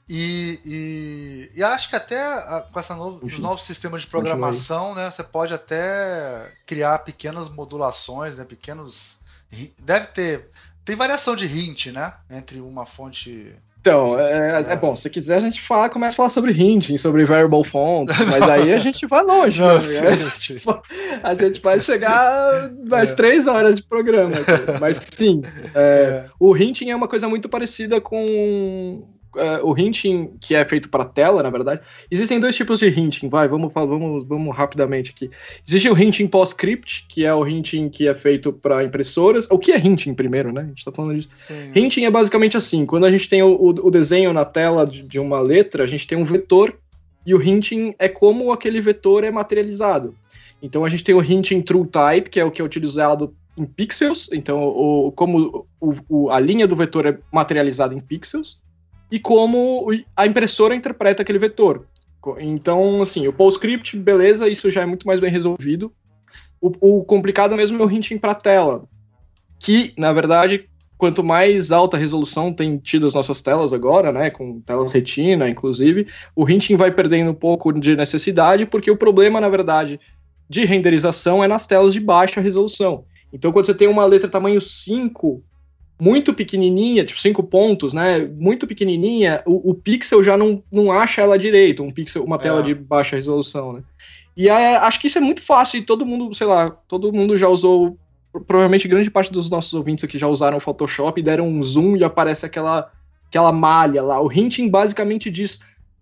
E, 0.08 0.60
e, 0.66 1.60
e 1.60 1.64
acho 1.64 1.90
que 1.90 1.96
até 1.96 2.20
ah, 2.20 2.68
com 2.72 2.80
essa 2.80 2.96
novo, 2.96 3.24
os 3.24 3.38
novos 3.38 3.64
sistemas 3.64 4.02
de 4.02 4.08
programação, 4.08 4.96
né, 4.96 5.10
você 5.10 5.24
pode 5.24 5.54
até 5.54 6.52
criar 6.66 7.00
pequenas 7.00 7.48
modulações, 7.48 8.36
né, 8.36 8.44
pequenos 8.44 9.20
deve 9.84 10.08
ter 10.08 10.50
tem 10.90 10.96
variação 10.96 11.36
de 11.36 11.46
hint, 11.46 11.88
né, 11.92 12.14
entre 12.32 12.60
uma 12.60 12.84
fonte 12.84 13.54
Então, 13.80 14.20
é, 14.20 14.60
é 14.70 14.76
bom, 14.76 14.96
se 14.96 15.08
quiser 15.10 15.38
a 15.38 15.40
gente 15.40 15.62
fala, 15.62 15.88
começa 15.88 16.16
a 16.16 16.18
falar 16.18 16.30
sobre 16.30 16.52
hinting, 16.52 16.98
sobre 16.98 17.24
variable 17.26 17.64
fonts, 17.64 18.14
mas 18.26 18.50
aí 18.50 18.74
a 18.74 18.78
gente 18.80 19.06
vai 19.06 19.24
longe, 19.24 19.60
Não, 19.62 19.76
né? 19.76 19.82
sim, 19.82 19.98
A 20.00 20.18
sim. 20.18 20.18
gente 20.58 20.66
vai- 20.66 20.82
A 21.24 21.36
gente 21.36 21.62
vai 21.62 21.80
chegar 21.80 22.72
mais 22.86 23.12
É. 23.12 23.16
três 23.16 23.46
horas 23.46 23.76
de 23.76 23.84
programa. 23.84 24.32
aqui. 24.36 24.80
Mas 24.82 24.98
sim, 25.12 25.42
é, 25.76 25.80
É. 25.80 26.26
o 26.40 26.58
hinting 26.58 26.90
é 26.90 26.96
uma 26.96 27.08
coisa 27.08 27.30
muito 27.30 27.48
parecida 27.48 28.02
com 28.02 29.04
uh, 29.36 29.66
o 29.66 29.78
hinting 29.78 30.34
que 30.40 30.56
é 30.56 30.64
feito 30.66 30.90
para 30.90 31.06
tela, 31.06 31.44
na 31.44 31.50
verdade, 31.50 31.82
existem 32.10 32.40
dois 32.40 32.56
tipos 32.56 32.80
de 32.80 32.88
hinting. 32.88 33.30
Vai, 33.30 33.48
vamos 33.48 33.72
vamos, 33.74 34.28
vamos 34.28 34.56
rapidamente 34.56 35.12
aqui. 35.12 35.30
Existe 35.68 35.90
o 35.90 35.98
hinting 35.98 36.28
PostScript, 36.28 37.06
que 37.08 37.26
é 37.26 37.34
o 37.34 37.48
hinting 37.48 37.90
que 37.90 38.08
é 38.08 38.16
feito 38.16 38.52
para 38.54 38.84
impressoras. 38.84 39.48
O 39.50 39.58
que 39.58 39.72
é 39.72 39.78
hinting 39.78 40.14
primeiro, 40.14 40.52
né? 40.52 40.62
A 40.62 40.66
gente 40.66 40.80
está 40.80 40.92
falando 40.92 41.16
disso. 41.16 41.30
Sim. 41.32 41.72
Hinting 41.76 42.06
é 42.06 42.12
basicamente 42.12 42.58
assim: 42.58 42.86
quando 42.86 43.06
a 43.06 43.12
gente 43.12 43.28
tem 43.30 43.42
o, 43.42 43.56
o 43.56 43.92
desenho 43.92 44.34
na 44.34 44.46
tela 44.46 44.86
de, 44.86 45.04
de 45.04 45.20
uma 45.20 45.40
letra, 45.40 45.84
a 45.84 45.88
gente 45.88 46.08
tem 46.08 46.18
um 46.18 46.26
vetor 46.26 46.78
e 47.26 47.34
o 47.34 47.42
hinting 47.42 47.94
é 48.00 48.08
como 48.08 48.52
aquele 48.52 48.82
vetor 48.82 49.24
é 49.24 49.32
materializado. 49.32 50.16
Então 50.62 50.84
a 50.84 50.90
gente 50.90 51.04
tem 51.04 51.16
o 51.16 51.24
hinting 51.24 51.62
true 51.62 51.88
type, 51.88 52.30
que 52.30 52.40
é 52.40 52.46
o 52.46 52.52
que 52.52 52.62
é 52.62 52.66
utilizado 52.66 53.34
em 53.58 53.66
pixels, 53.66 54.30
então 54.32 54.64
o, 54.64 55.12
como 55.12 55.68
o, 55.82 55.96
o, 56.08 56.30
a 56.30 56.40
linha 56.40 56.66
do 56.66 56.76
vetor 56.76 57.06
é 57.06 57.18
materializada 57.32 57.94
em 57.94 58.00
pixels, 58.00 58.58
e 59.12 59.20
como 59.20 59.88
a 60.16 60.26
impressora 60.26 60.76
interpreta 60.76 61.22
aquele 61.22 61.40
vetor. 61.40 61.86
Então, 62.40 63.02
assim, 63.02 63.28
o 63.28 63.34
PostScript, 63.34 63.98
beleza, 63.98 64.48
isso 64.50 64.70
já 64.70 64.82
é 64.82 64.86
muito 64.86 65.08
mais 65.08 65.20
bem 65.20 65.32
resolvido. 65.32 65.92
O, 66.62 67.00
o 67.00 67.06
complicado 67.06 67.56
mesmo 67.56 67.82
é 67.82 67.86
o 67.86 67.90
hinting 67.90 68.18
para 68.18 68.36
tela, 68.36 68.84
que, 69.58 69.94
na 69.98 70.12
verdade, 70.12 70.70
quanto 70.98 71.24
mais 71.24 71.72
alta 71.72 71.98
resolução 71.98 72.52
tem 72.52 72.78
tido 72.78 73.08
as 73.08 73.14
nossas 73.14 73.42
telas 73.42 73.72
agora, 73.72 74.12
né, 74.12 74.30
com 74.30 74.60
telas 74.60 74.92
retina, 74.92 75.50
inclusive, 75.50 76.08
o 76.36 76.48
hinting 76.48 76.76
vai 76.76 76.92
perdendo 76.92 77.32
um 77.32 77.36
pouco 77.36 77.72
de 77.72 77.96
necessidade, 77.96 78.66
porque 78.66 78.92
o 78.92 78.98
problema, 78.98 79.40
na 79.40 79.48
verdade, 79.48 79.98
de 80.50 80.66
renderização 80.66 81.42
é 81.42 81.48
nas 81.48 81.66
telas 81.66 81.94
de 81.94 82.02
baixa 82.02 82.42
resolução. 82.42 83.06
Então, 83.32 83.52
quando 83.54 83.66
você 83.66 83.74
tem 83.74 83.88
uma 83.88 84.06
letra 84.06 84.30
tamanho 84.30 84.60
5, 84.60 85.42
muito 86.00 86.34
pequenininha, 86.34 87.04
tipo 87.04 87.20
5 87.20 87.44
pontos, 87.44 87.94
né? 87.94 88.20
Muito 88.20 88.66
pequenininha, 88.66 89.44
o, 89.46 89.72
o, 89.72 89.76
pixel 89.76 90.24
já 90.24 90.38
não, 90.38 90.64
não 90.72 90.92
acha 90.92 91.22
ela 91.22 91.38
direito, 91.38 91.84
um 91.84 91.92
pixel, 91.92 92.24
uma 92.24 92.38
tela 92.38 92.62
é. 92.62 92.64
de 92.64 92.74
baixa 92.74 93.18
resolução, 93.18 93.74
né? 93.74 93.84
E 94.36 94.48
é, 94.48 94.78
acho 94.78 95.02
que 95.02 95.08
isso 95.08 95.18
é 95.18 95.22
muito 95.22 95.42
fácil 95.42 95.80
e 95.80 95.86
todo 95.86 96.06
mundo, 96.06 96.34
sei 96.34 96.48
lá, 96.48 96.70
todo 96.70 97.12
mundo 97.12 97.36
já 97.36 97.50
usou, 97.50 97.98
provavelmente 98.48 98.88
grande 98.88 99.12
parte 99.12 99.34
dos 99.34 99.50
nossos 99.50 99.74
ouvintes 99.74 100.06
aqui 100.06 100.18
já 100.18 100.28
usaram 100.28 100.56
o 100.56 100.62
Photoshop 100.62 101.20
e 101.20 101.24
deram 101.24 101.46
um 101.46 101.62
zoom 101.62 101.98
e 101.98 102.04
aparece 102.06 102.46
aquela, 102.46 102.90
aquela 103.28 103.52
malha 103.52 104.02
lá. 104.02 104.22
O 104.22 104.32
hinting 104.32 104.70
basicamente 104.70 105.30
diz 105.30 105.60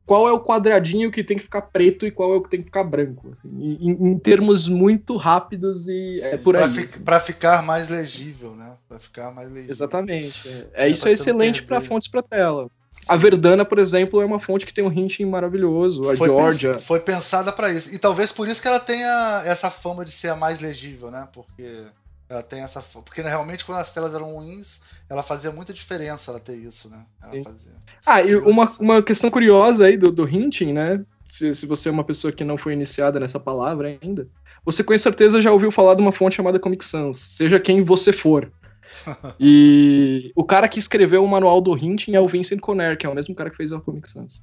qual 0.07 0.25
é 0.25 0.31
o 0.31 0.39
quadradinho 0.39 1.11
que 1.11 1.21
tem 1.21 1.35
que 1.35 1.43
ficar 1.43 1.63
preto 1.63 2.07
e 2.07 2.11
qual 2.11 2.33
é 2.33 2.37
o 2.37 2.41
que 2.41 2.49
tem 2.49 2.61
que 2.61 2.67
ficar 2.67 2.85
branco. 2.85 3.33
Assim, 3.33 3.77
em, 3.81 3.91
em, 3.91 4.17
termos 4.17 4.65
muito 4.65 5.17
rápidos 5.17 5.89
e 5.89 6.15
é 6.15 6.29
Sim, 6.29 6.35
é 6.35 6.37
por 6.37 6.55
aí. 6.55 6.61
Para 6.61 6.71
assim. 6.71 7.03
Pra 7.03 7.19
ficar 7.19 7.61
mais 7.61 7.89
legível, 7.89 8.55
né? 8.55 8.77
Para 8.87 8.99
ficar 8.99 9.31
mais 9.31 9.49
legível. 9.49 9.73
Exatamente. 9.73 10.47
É, 10.73 10.85
é 10.85 10.89
isso 10.89 11.05
é 11.09 11.11
excelente 11.11 11.61
para 11.61 11.81
fontes 11.81 12.07
para 12.07 12.23
tela. 12.23 12.69
Sim. 12.91 13.05
A 13.09 13.17
Verdana, 13.17 13.65
por 13.65 13.79
exemplo, 13.79 14.21
é 14.21 14.25
uma 14.25 14.39
fonte 14.39 14.65
que 14.65 14.73
tem 14.73 14.83
um 14.83 14.91
hinting 14.91 15.25
maravilhoso. 15.25 16.09
A 16.09 16.15
foi 16.15 16.27
Georgia. 16.29 16.71
Pens 16.71 16.83
foi 16.85 17.01
pensada 17.01 17.51
para 17.51 17.69
isso. 17.69 17.93
E 17.93 17.99
talvez 17.99 18.31
por 18.31 18.47
isso 18.47 18.61
que 18.61 18.67
ela 18.67 18.79
tenha 18.79 19.43
essa 19.45 19.69
fama 19.69 20.05
de 20.05 20.11
ser 20.11 20.29
a 20.29 20.37
mais 20.37 20.61
legível, 20.61 21.11
né? 21.11 21.27
Porque 21.33 21.83
ela 22.29 22.41
tem 22.41 22.61
essa. 22.61 22.81
Porque 22.81 23.21
né, 23.21 23.29
realmente, 23.29 23.65
quando 23.65 23.79
as 23.79 23.91
telas 23.91 24.13
eram 24.13 24.33
ruins, 24.33 24.79
ela 25.09 25.21
fazia 25.21 25.51
muita 25.51 25.73
diferença 25.73 26.31
ela 26.31 26.39
ter 26.39 26.55
isso, 26.55 26.89
né? 26.89 27.05
Ela 27.21 27.43
fazia. 27.43 27.73
Ah, 28.05 28.21
e 28.21 28.35
uma, 28.35 28.71
uma 28.79 29.01
questão 29.01 29.29
curiosa 29.29 29.85
aí 29.85 29.97
do, 29.97 30.11
do 30.11 30.27
hinting, 30.27 30.73
né? 30.73 31.03
Se, 31.27 31.53
se 31.53 31.65
você 31.65 31.89
é 31.89 31.91
uma 31.91 32.03
pessoa 32.03 32.31
que 32.31 32.43
não 32.43 32.57
foi 32.57 32.73
iniciada 32.73 33.19
nessa 33.19 33.39
palavra 33.39 33.97
ainda, 34.01 34.27
você 34.63 34.83
com 34.83 34.97
certeza 34.97 35.41
já 35.41 35.51
ouviu 35.51 35.71
falar 35.71 35.95
de 35.95 36.01
uma 36.01 36.11
fonte 36.11 36.35
chamada 36.35 36.59
Comic 36.59 36.83
Sans, 36.83 37.17
seja 37.17 37.59
quem 37.59 37.83
você 37.83 38.13
for. 38.13 38.51
e 39.39 40.31
o 40.35 40.43
cara 40.43 40.67
que 40.67 40.79
escreveu 40.79 41.23
o 41.23 41.27
manual 41.27 41.59
do 41.61 41.77
hinting 41.77 42.15
é 42.15 42.19
o 42.19 42.27
Vincent 42.27 42.59
Conner, 42.59 42.97
que 42.97 43.05
é 43.05 43.09
o 43.09 43.15
mesmo 43.15 43.35
cara 43.35 43.49
que 43.49 43.57
fez 43.57 43.71
o 43.71 43.79
Comic 43.79 44.09
Sans. 44.09 44.41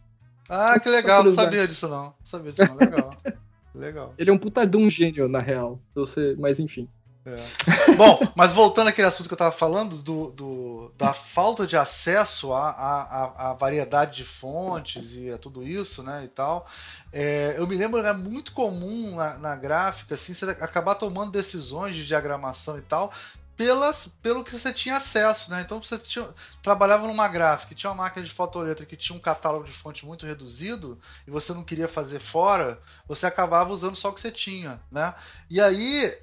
Ah, 0.48 0.78
que 0.78 0.88
legal, 0.88 1.24
não 1.24 1.30
sabia 1.30 1.66
disso 1.66 1.88
não. 1.88 2.04
Não 2.04 2.14
sabia 2.22 2.52
disso 2.52 2.64
não, 2.64 2.76
legal. 2.76 3.16
legal. 3.74 4.14
Ele 4.18 4.30
é 4.30 4.32
um 4.32 4.38
puta 4.38 4.66
de 4.66 4.76
um 4.76 4.90
gênio, 4.90 5.28
na 5.28 5.40
real. 5.40 5.80
Você, 5.94 6.36
mas 6.38 6.60
enfim. 6.60 6.88
É. 7.26 7.94
Bom, 7.96 8.20
mas 8.36 8.52
voltando 8.52 8.88
àquele 8.88 9.08
assunto 9.08 9.28
que 9.28 9.32
eu 9.32 9.36
estava 9.36 9.52
falando, 9.52 9.96
do, 10.02 10.30
do, 10.32 10.92
da 10.98 11.14
falta 11.14 11.66
de 11.66 11.74
acesso 11.76 12.52
à, 12.52 13.56
variedade 13.58 14.16
de 14.16 14.24
fontes 14.24 15.14
e 15.14 15.30
a 15.30 15.38
tudo 15.38 15.62
isso, 15.62 16.02
né, 16.02 16.22
e 16.24 16.28
tal, 16.28 16.66
é, 17.12 17.54
eu 17.56 17.66
me 17.66 17.76
lembro, 17.76 17.98
era 17.98 18.12
muito 18.12 18.52
comum 18.52 19.16
na, 19.16 19.38
na, 19.38 19.56
gráfica, 19.56 20.14
assim, 20.14 20.34
você 20.34 20.44
acabar 20.44 20.96
tomando 20.96 21.30
decisões 21.30 21.96
de 21.96 22.06
diagramação 22.06 22.76
e 22.76 22.82
tal, 22.82 23.10
pelas, 23.56 24.08
pelo 24.20 24.44
que 24.44 24.50
você 24.50 24.72
tinha 24.72 24.96
acesso, 24.96 25.50
né? 25.50 25.60
Então 25.60 25.80
você 25.80 25.96
tinha, 25.96 26.28
trabalhava 26.60 27.06
numa 27.06 27.28
gráfica, 27.28 27.72
tinha 27.72 27.90
uma 27.90 28.02
máquina 28.02 28.24
de 28.24 28.32
fotoletra 28.32 28.84
que 28.84 28.96
tinha 28.96 29.16
um 29.16 29.20
catálogo 29.20 29.64
de 29.64 29.72
fonte 29.72 30.04
muito 30.04 30.26
reduzido 30.26 30.98
e 31.24 31.30
você 31.30 31.52
não 31.52 31.62
queria 31.62 31.86
fazer 31.86 32.18
fora, 32.18 32.80
você 33.06 33.26
acabava 33.26 33.72
usando 33.72 33.94
só 33.94 34.08
o 34.08 34.12
que 34.12 34.20
você 34.20 34.32
tinha, 34.32 34.82
né? 34.90 35.14
E 35.48 35.60
aí 35.60 36.18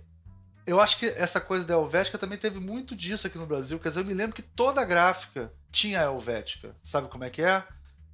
eu 0.65 0.79
acho 0.79 0.97
que 0.97 1.05
essa 1.05 1.41
coisa 1.41 1.65
da 1.65 1.73
Helvética 1.73 2.17
também 2.17 2.37
teve 2.37 2.59
muito 2.59 2.95
disso 2.95 3.27
aqui 3.27 3.37
no 3.37 3.45
Brasil. 3.45 3.79
Quer 3.79 3.89
dizer, 3.89 4.01
eu 4.01 4.05
me 4.05 4.13
lembro 4.13 4.35
que 4.35 4.41
toda 4.41 4.85
gráfica 4.85 5.51
tinha 5.71 6.01
a 6.01 6.03
Helvética. 6.03 6.75
Sabe 6.83 7.07
como 7.07 7.23
é 7.23 7.29
que 7.29 7.41
é? 7.41 7.63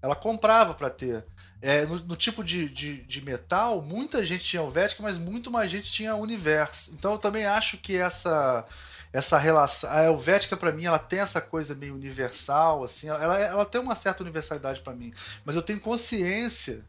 Ela 0.01 0.15
comprava 0.15 0.73
para 0.73 0.89
ter. 0.89 1.25
É, 1.61 1.85
no, 1.85 1.99
no, 1.99 2.15
tipo 2.15 2.43
de, 2.43 2.69
de, 2.69 3.01
de, 3.01 3.21
metal, 3.21 3.81
muita 3.81 4.23
gente 4.25 4.45
tinha 4.45 4.61
Helvética, 4.61 5.01
mas 5.01 5.17
muito 5.17 5.49
mais 5.49 5.71
gente 5.71 5.91
tinha 5.91 6.15
Universo. 6.15 6.91
Então 6.93 7.13
eu 7.13 7.17
também 7.17 7.45
acho 7.45 7.77
que 7.77 7.97
essa 7.97 8.65
essa 9.11 9.37
relação. 9.37 9.89
A 9.89 10.03
Helvética, 10.03 10.55
para 10.55 10.71
mim, 10.71 10.85
ela 10.85 10.99
tem 10.99 11.19
essa 11.19 11.41
coisa 11.41 11.73
meio 11.73 11.95
universal, 11.95 12.83
assim. 12.83 13.07
Ela, 13.07 13.39
ela 13.39 13.65
tem 13.65 13.81
uma 13.81 13.95
certa 13.95 14.21
universalidade 14.21 14.81
para 14.81 14.93
mim. 14.93 15.13
Mas 15.43 15.55
eu 15.55 15.61
tenho 15.61 15.79
consciência, 15.79 16.85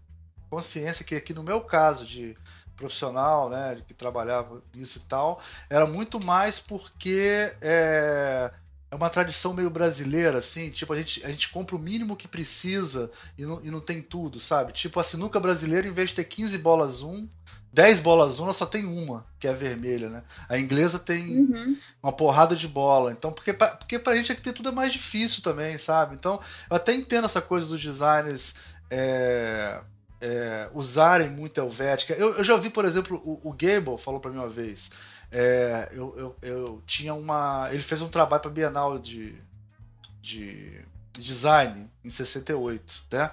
consciência 0.51 1.05
que 1.05 1.14
aqui 1.14 1.32
no 1.32 1.43
meu 1.43 1.60
caso 1.60 2.05
de 2.05 2.36
profissional, 2.79 3.51
né, 3.51 3.77
que 3.87 3.93
trabalhava 3.93 4.63
nisso 4.73 5.03
e 5.05 5.09
tal, 5.09 5.43
era 5.69 5.85
muito 5.85 6.21
mais 6.21 6.61
porque 6.61 7.53
é, 7.61 8.51
é 8.91 8.95
uma 8.95 9.11
tradição 9.11 9.53
meio 9.53 9.69
brasileira, 9.69 10.39
assim, 10.39 10.71
tipo, 10.71 10.93
a 10.93 10.97
gente, 10.97 11.25
a 11.25 11.29
gente 11.29 11.51
compra 11.51 11.75
o 11.75 11.79
mínimo 11.79 12.17
que 12.17 12.29
precisa 12.29 13.11
e 13.37 13.45
não, 13.45 13.61
e 13.63 13.71
não 13.71 13.81
tem 13.81 14.01
tudo, 14.01 14.39
sabe? 14.39 14.73
Tipo, 14.73 15.01
a 15.01 15.05
sinuca 15.05 15.41
brasileira, 15.41 15.89
em 15.89 15.93
vez 15.93 16.11
de 16.11 16.17
ter 16.17 16.25
15 16.25 16.57
bolas 16.59 17.03
1, 17.03 17.29
10 17.73 18.01
bolas 18.01 18.39
1, 18.39 18.45
ela 18.45 18.53
só 18.53 18.65
tem 18.65 18.87
uma, 18.87 19.27
que 19.39 19.47
é 19.47 19.51
a 19.51 19.55
vermelha, 19.55 20.09
né? 20.09 20.23
A 20.49 20.59
inglesa 20.59 20.99
tem 20.99 21.41
uhum. 21.41 21.77
uma 22.03 22.13
porrada 22.13 22.57
de 22.57 22.67
bola. 22.67 23.13
Então, 23.13 23.31
porque, 23.31 23.53
porque 23.53 23.99
pra 23.99 24.17
gente 24.17 24.33
aqui 24.33 24.41
ter 24.41 24.53
tudo 24.53 24.71
é 24.71 24.73
mais 24.73 24.93
difícil 24.93 25.43
também, 25.43 25.77
sabe? 25.77 26.15
Então, 26.15 26.41
eu 26.71 26.77
até 26.77 26.95
entendo 26.95 27.27
essa 27.27 27.43
coisa 27.43 27.67
dos 27.67 27.83
designers. 27.83 28.55
É, 28.91 29.81
é, 30.20 30.69
usarem 30.73 31.31
muito 31.31 31.59
Helvética. 31.61 32.15
Eu, 32.15 32.35
eu, 32.35 32.45
já 32.45 32.55
ouvi, 32.55 32.70
por 32.70 32.85
exemplo, 32.85 33.20
o, 33.24 33.49
o 33.49 33.53
Gable 33.53 33.99
falou 33.99 34.20
para 34.20 34.31
mim 34.31 34.39
uma 34.39 34.49
vez. 34.49 34.90
É, 35.31 35.89
eu, 35.93 36.15
eu, 36.16 36.36
eu, 36.43 36.82
tinha 36.86 37.15
uma. 37.15 37.69
Ele 37.70 37.82
fez 37.82 38.01
um 38.01 38.09
trabalho 38.09 38.43
para 38.43 38.51
Bienal 38.51 38.99
de, 38.99 39.35
de 40.20 40.81
design 41.19 41.90
em 42.05 42.11
68, 42.11 43.05
né? 43.12 43.31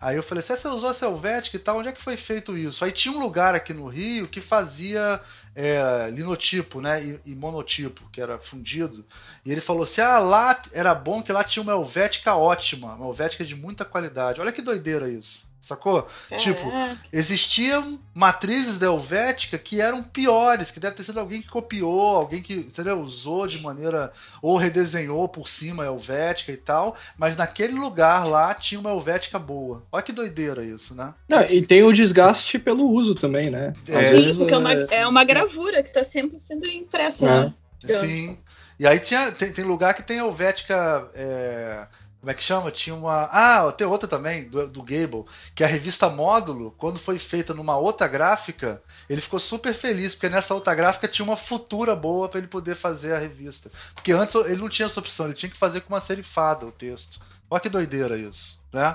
Aí 0.00 0.14
eu 0.14 0.22
falei, 0.22 0.40
você 0.40 0.68
usou 0.68 0.90
a 0.90 1.06
Helvética 1.10 1.56
e 1.56 1.58
tal, 1.58 1.78
onde 1.78 1.88
é 1.88 1.92
que 1.92 2.00
foi 2.00 2.16
feito 2.16 2.56
isso? 2.56 2.84
Aí 2.84 2.92
tinha 2.92 3.12
um 3.12 3.18
lugar 3.18 3.56
aqui 3.56 3.74
no 3.74 3.88
Rio 3.88 4.28
que 4.28 4.40
fazia 4.40 5.20
é, 5.56 6.08
linotipo, 6.12 6.80
né? 6.80 7.02
E, 7.02 7.20
e, 7.26 7.34
monotipo, 7.34 8.08
que 8.12 8.20
era 8.20 8.38
fundido. 8.38 9.04
E 9.44 9.50
ele 9.50 9.60
falou 9.60 9.82
assim: 9.82 10.00
ah, 10.00 10.20
lá 10.20 10.60
era 10.72 10.94
bom 10.94 11.20
que 11.20 11.32
lá 11.32 11.42
tinha 11.42 11.64
uma 11.64 11.72
Helvética 11.72 12.36
ótima, 12.36 12.94
uma 12.94 13.08
Helvética 13.08 13.44
de 13.44 13.56
muita 13.56 13.84
qualidade. 13.84 14.40
Olha 14.40 14.52
que 14.52 14.62
doideira 14.62 15.08
isso. 15.08 15.47
Sacou? 15.60 16.06
É. 16.30 16.36
Tipo, 16.36 16.70
existiam 17.12 17.98
matrizes 18.14 18.78
da 18.78 18.86
Helvética 18.86 19.58
que 19.58 19.80
eram 19.80 20.02
piores, 20.02 20.70
que 20.70 20.78
deve 20.78 20.94
ter 20.94 21.02
sido 21.02 21.18
alguém 21.18 21.42
que 21.42 21.48
copiou, 21.48 22.16
alguém 22.16 22.40
que 22.40 22.54
entendeu? 22.54 23.00
usou 23.00 23.46
de 23.46 23.60
maneira. 23.60 24.12
ou 24.40 24.56
redesenhou 24.56 25.28
por 25.28 25.48
cima 25.48 25.82
a 25.82 25.86
Helvética 25.86 26.52
e 26.52 26.56
tal, 26.56 26.96
mas 27.16 27.34
naquele 27.34 27.72
lugar 27.72 28.24
lá 28.24 28.54
tinha 28.54 28.80
uma 28.80 28.90
Helvética 28.90 29.38
boa. 29.38 29.82
Olha 29.90 30.02
que 30.02 30.12
doideira 30.12 30.64
isso, 30.64 30.94
né? 30.94 31.12
Não, 31.28 31.42
e 31.42 31.64
tem 31.66 31.82
o 31.82 31.92
desgaste 31.92 32.58
pelo 32.58 32.88
uso 32.88 33.14
também, 33.14 33.50
né? 33.50 33.72
É. 33.88 34.04
Sim, 34.06 34.36
porque 34.36 34.54
é 34.54 34.58
uma, 34.58 34.72
é, 34.72 34.86
é 34.90 35.06
uma 35.06 35.24
gravura 35.24 35.82
que 35.82 35.88
está 35.88 36.04
sempre 36.04 36.38
sendo 36.38 36.68
impressa, 36.68 37.26
né? 37.26 37.54
Sim. 37.84 38.38
E 38.78 38.86
aí 38.86 39.00
tinha, 39.00 39.32
tem, 39.32 39.52
tem 39.52 39.64
lugar 39.64 39.92
que 39.92 40.04
tem 40.04 40.18
Helvética. 40.18 41.10
É 41.14 41.88
como 42.28 42.32
é 42.32 42.34
que 42.34 42.42
chama? 42.42 42.70
Tinha 42.70 42.94
uma. 42.94 43.22
Ah, 43.32 43.72
tem 43.72 43.86
outra 43.86 44.06
também, 44.06 44.46
do, 44.50 44.68
do 44.68 44.82
Gable, 44.82 45.24
que 45.54 45.62
é 45.62 45.66
a 45.66 45.68
revista 45.68 46.10
Módulo, 46.10 46.74
quando 46.76 46.98
foi 46.98 47.18
feita 47.18 47.54
numa 47.54 47.78
outra 47.78 48.06
gráfica, 48.06 48.82
ele 49.08 49.22
ficou 49.22 49.40
super 49.40 49.72
feliz, 49.72 50.14
porque 50.14 50.28
nessa 50.28 50.52
outra 50.52 50.74
gráfica 50.74 51.08
tinha 51.08 51.24
uma 51.24 51.38
futura 51.38 51.96
boa 51.96 52.28
para 52.28 52.36
ele 52.36 52.46
poder 52.46 52.74
fazer 52.74 53.14
a 53.14 53.18
revista. 53.18 53.70
Porque 53.94 54.12
antes 54.12 54.34
ele 54.34 54.56
não 54.56 54.68
tinha 54.68 54.84
essa 54.84 55.00
opção, 55.00 55.24
ele 55.24 55.34
tinha 55.34 55.48
que 55.48 55.56
fazer 55.56 55.80
com 55.80 55.94
uma 55.94 56.02
serifada 56.02 56.66
o 56.66 56.70
texto. 56.70 57.18
Olha 57.48 57.60
que 57.62 57.70
doideira 57.70 58.18
isso, 58.18 58.60
né? 58.74 58.94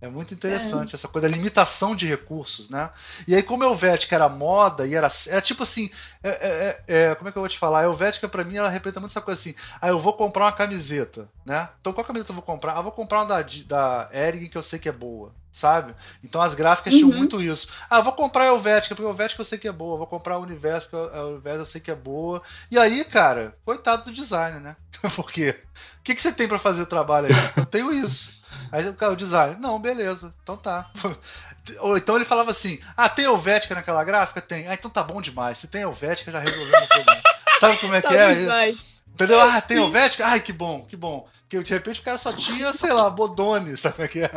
É 0.00 0.08
muito 0.08 0.34
interessante 0.34 0.94
é. 0.94 0.96
essa 0.96 1.08
coisa 1.08 1.26
da 1.28 1.34
limitação 1.34 1.96
de 1.96 2.06
recursos, 2.06 2.68
né? 2.68 2.90
E 3.26 3.34
aí, 3.34 3.42
como 3.42 3.62
a 3.64 3.66
Helvética 3.66 4.14
era 4.14 4.28
moda 4.28 4.86
e 4.86 4.94
era, 4.94 5.08
tipo 5.40 5.62
assim. 5.62 5.90
É, 6.22 6.28
é, 6.28 6.84
é, 6.86 7.02
é 7.10 7.14
como 7.14 7.28
é 7.28 7.32
que 7.32 7.38
eu 7.38 7.42
vou 7.42 7.48
te 7.48 7.58
falar? 7.58 7.80
A 7.80 7.84
Helvética, 7.84 8.28
pra 8.28 8.44
mim, 8.44 8.56
ela 8.56 8.68
representa 8.68 9.00
muito 9.00 9.12
essa 9.12 9.22
coisa 9.22 9.40
assim. 9.40 9.54
Ah, 9.80 9.88
eu 9.88 9.98
vou 9.98 10.12
comprar 10.12 10.44
uma 10.44 10.52
camiseta, 10.52 11.28
né? 11.46 11.68
Então, 11.80 11.94
qual 11.94 12.04
camiseta 12.04 12.30
eu 12.30 12.34
vou 12.34 12.42
comprar? 12.42 12.74
Ah, 12.76 12.82
vou 12.82 12.92
comprar 12.92 13.20
uma 13.20 13.24
da, 13.24 13.42
da 13.66 14.10
Eric 14.12 14.50
que 14.50 14.58
eu 14.58 14.62
sei 14.62 14.78
que 14.78 14.88
é 14.88 14.92
boa, 14.92 15.32
sabe? 15.50 15.94
Então, 16.22 16.42
as 16.42 16.54
gráficas 16.54 16.92
uhum. 16.92 17.00
tinham 17.00 17.16
muito 17.16 17.40
isso. 17.40 17.68
Ah, 17.88 18.02
vou 18.02 18.12
comprar 18.12 18.44
a 18.44 18.48
Helvética, 18.48 18.94
porque 18.94 19.06
a 19.06 19.10
Helvética 19.10 19.40
eu 19.40 19.46
sei 19.46 19.58
que 19.58 19.68
é 19.68 19.72
boa. 19.72 19.96
Vou 19.96 20.06
comprar 20.06 20.38
o 20.38 20.42
Universo, 20.42 20.88
porque 20.90 21.16
a 21.16 21.24
Universo 21.24 21.60
eu 21.60 21.66
sei 21.66 21.80
que 21.80 21.90
é 21.90 21.94
boa. 21.94 22.42
E 22.70 22.78
aí, 22.78 23.02
cara, 23.02 23.56
coitado 23.64 24.04
do 24.04 24.12
design, 24.12 24.60
né? 24.60 24.76
Por 25.16 25.30
quê? 25.30 25.58
O 26.00 26.02
que, 26.02 26.14
que 26.14 26.20
você 26.20 26.32
tem 26.32 26.46
para 26.46 26.58
fazer 26.58 26.82
o 26.82 26.86
trabalho 26.86 27.28
aí? 27.28 27.52
Eu 27.56 27.64
tenho 27.64 27.90
isso. 27.92 28.35
Aí 28.72 28.88
o 28.88 28.94
cara, 28.94 29.12
o 29.12 29.16
design, 29.16 29.56
não, 29.60 29.78
beleza, 29.78 30.32
então 30.42 30.56
tá. 30.56 30.90
Ou 31.80 31.96
então 31.96 32.16
ele 32.16 32.24
falava 32.24 32.50
assim: 32.50 32.78
Ah, 32.96 33.08
tem 33.08 33.24
Helvética 33.24 33.74
naquela 33.74 34.04
gráfica? 34.04 34.40
Tem. 34.40 34.68
Ah, 34.68 34.74
então 34.74 34.90
tá 34.90 35.02
bom 35.02 35.20
demais. 35.20 35.58
Se 35.58 35.66
tem 35.66 35.82
Helvética, 35.82 36.30
já 36.30 36.38
resolveu 36.38 36.82
o 36.82 36.86
problema. 36.86 37.22
Sabe 37.58 37.78
como 37.78 37.94
é 37.94 38.02
que 38.02 38.14
é? 38.14 38.34
Demais. 38.34 38.96
Entendeu? 39.16 39.40
Ah, 39.40 39.60
tem 39.62 39.78
Helvética? 39.78 40.26
Ai, 40.26 40.40
que 40.40 40.52
bom, 40.52 40.84
que 40.84 40.94
bom. 40.94 41.26
Porque 41.40 41.62
de 41.62 41.72
repente 41.72 42.00
o 42.00 42.04
cara 42.04 42.18
só 42.18 42.32
tinha, 42.32 42.72
sei 42.74 42.92
lá, 42.92 43.08
Bodone, 43.08 43.74
sabe 43.78 43.94
como 43.94 44.04
é 44.04 44.08
que 44.08 44.20
é? 44.20 44.30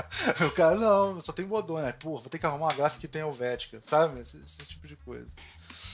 O 0.45 0.51
cara, 0.51 0.75
não, 0.75 1.19
só 1.19 1.33
tem 1.33 1.45
Bodone. 1.45 1.91
Pô, 1.99 2.11
vou 2.11 2.29
ter 2.29 2.39
que 2.39 2.45
arrumar 2.45 2.67
uma 2.67 2.73
gráfica 2.73 3.01
que 3.01 3.07
tem 3.07 3.21
Helvética, 3.21 3.79
sabe? 3.81 4.21
Esse, 4.21 4.37
esse 4.37 4.69
tipo 4.69 4.87
de 4.87 4.95
coisa. 4.95 5.35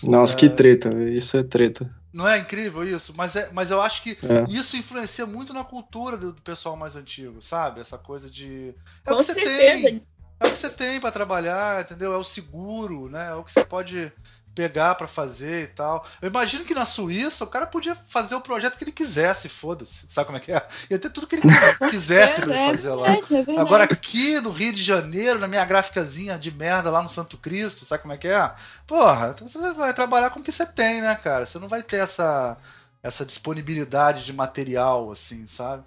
Nossa, 0.03 0.35
é... 0.35 0.37
que 0.37 0.49
treta, 0.49 0.93
isso 1.09 1.35
é 1.35 1.43
treta. 1.43 1.89
Não 2.15 2.25
é 2.25 2.39
incrível 2.39 2.81
isso? 2.81 3.13
Mas, 3.17 3.35
é, 3.35 3.49
mas 3.51 3.69
eu 3.69 3.81
acho 3.81 4.01
que 4.01 4.11
é. 4.11 4.45
isso 4.49 4.77
influencia 4.77 5.25
muito 5.25 5.51
na 5.51 5.65
cultura 5.65 6.15
do, 6.15 6.31
do, 6.31 6.41
pessoal 6.41 6.77
mais 6.77 6.95
antigo, 6.95 7.41
sabe? 7.41 7.81
Essa 7.81 7.97
coisa 7.97 8.31
de. 8.31 8.73
É 9.05 9.09
Com 9.09 9.15
o 9.15 9.17
que 9.17 9.23
certeza. 9.25 9.51
você 9.51 9.81
tem. 9.81 10.07
É 10.39 10.47
o 10.47 10.51
que 10.51 10.57
você 10.57 10.69
tem 10.69 10.99
para 11.01 11.11
trabalhar, 11.11 11.81
entendeu? 11.81 12.13
É 12.13 12.17
o 12.17 12.23
seguro, 12.23 13.09
né? 13.09 13.31
É 13.31 13.33
o 13.33 13.43
que 13.43 13.51
você 13.51 13.65
pode 13.65 14.13
pegar 14.55 14.95
para 14.95 15.07
fazer 15.07 15.63
e 15.63 15.67
tal. 15.67 16.05
Eu 16.21 16.29
imagino 16.29 16.63
que 16.63 16.73
na 16.73 16.85
Suíça 16.85 17.43
o 17.43 17.47
cara 17.47 17.67
podia 17.67 17.93
fazer 17.93 18.33
o 18.35 18.41
projeto 18.41 18.77
que 18.77 18.83
ele 18.85 18.91
quisesse, 18.91 19.49
foda-se. 19.49 20.05
Sabe 20.09 20.27
como 20.27 20.37
é 20.37 20.41
que 20.41 20.51
é? 20.51 20.65
Ia 20.89 20.97
ter 20.97 21.09
tudo 21.09 21.27
que 21.27 21.35
ele 21.35 21.43
quisesse 21.91 22.41
é, 22.41 22.45
pra 22.45 22.55
ele 22.55 22.71
fazer 22.71 22.89
é 22.89 22.95
lá. 22.95 23.07
É 23.09 23.59
Agora 23.59 23.83
aqui 23.83 24.39
no 24.39 24.49
Rio 24.49 24.71
de 24.71 24.81
Janeiro, 24.81 25.37
na 25.37 25.47
minha 25.47 25.65
gráficazinha 25.65 26.39
de 26.39 26.51
merda 26.51 26.89
lá 26.89 27.01
no 27.01 27.09
Santo 27.09 27.37
Cristo, 27.37 27.83
sabe 27.83 28.01
como 28.01 28.13
é 28.13 28.17
que 28.17 28.29
é? 28.29 28.51
Porra, 28.87 29.35
você 29.39 29.73
vai 29.73 29.93
trabalhar 29.93 30.29
com 30.29 30.39
o 30.39 30.43
que 30.43 30.51
você 30.51 30.65
tem, 30.65 31.01
né, 31.01 31.13
cara? 31.15 31.45
Você 31.45 31.59
não 31.59 31.67
vai 31.67 31.83
ter 31.83 31.97
essa 31.97 32.57
essa 33.05 33.23
disponibilidade 33.23 34.25
de 34.25 34.33
material, 34.33 35.11
assim, 35.11 35.45
sabe? 35.45 35.83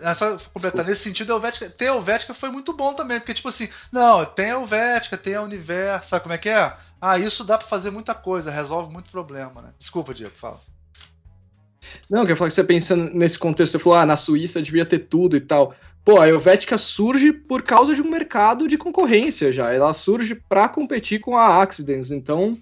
É 0.00 0.14
só 0.14 0.38
completar, 0.54 0.86
nesse 0.86 1.00
sentido, 1.00 1.32
a 1.32 1.36
Helvética, 1.36 1.68
ter 1.68 1.88
a 1.88 1.94
Helvética 1.94 2.32
foi 2.32 2.48
muito 2.48 2.72
bom 2.72 2.94
também, 2.94 3.20
porque, 3.20 3.34
tipo 3.34 3.48
assim, 3.48 3.68
não, 3.92 4.24
tem 4.24 4.46
a 4.46 4.54
Helvética, 4.54 5.18
tem 5.18 5.34
a 5.34 5.42
Universo, 5.42 6.08
sabe 6.08 6.22
como 6.22 6.34
é 6.34 6.38
que 6.38 6.48
é? 6.48 6.72
Ah, 6.98 7.18
isso 7.18 7.44
dá 7.44 7.58
para 7.58 7.68
fazer 7.68 7.90
muita 7.90 8.14
coisa, 8.14 8.50
resolve 8.50 8.90
muito 8.90 9.10
problema, 9.10 9.60
né? 9.60 9.68
Desculpa, 9.78 10.14
Diego, 10.14 10.32
fala. 10.34 10.58
Não, 12.08 12.24
quer 12.24 12.36
falar 12.36 12.48
que 12.48 12.54
você 12.54 12.64
pensando 12.64 13.12
nesse 13.12 13.38
contexto, 13.38 13.72
você 13.72 13.78
falou, 13.78 13.98
ah, 13.98 14.06
na 14.06 14.16
Suíça 14.16 14.62
devia 14.62 14.86
ter 14.86 15.00
tudo 15.00 15.36
e 15.36 15.42
tal. 15.42 15.74
Pô, 16.02 16.22
a 16.22 16.28
Helvética 16.28 16.78
surge 16.78 17.32
por 17.32 17.62
causa 17.62 17.94
de 17.94 18.00
um 18.00 18.08
mercado 18.08 18.66
de 18.66 18.78
concorrência 18.78 19.52
já. 19.52 19.74
Ela 19.74 19.92
surge 19.92 20.34
para 20.34 20.70
competir 20.70 21.20
com 21.20 21.36
a 21.36 21.62
Accidents, 21.62 22.10
então 22.10 22.58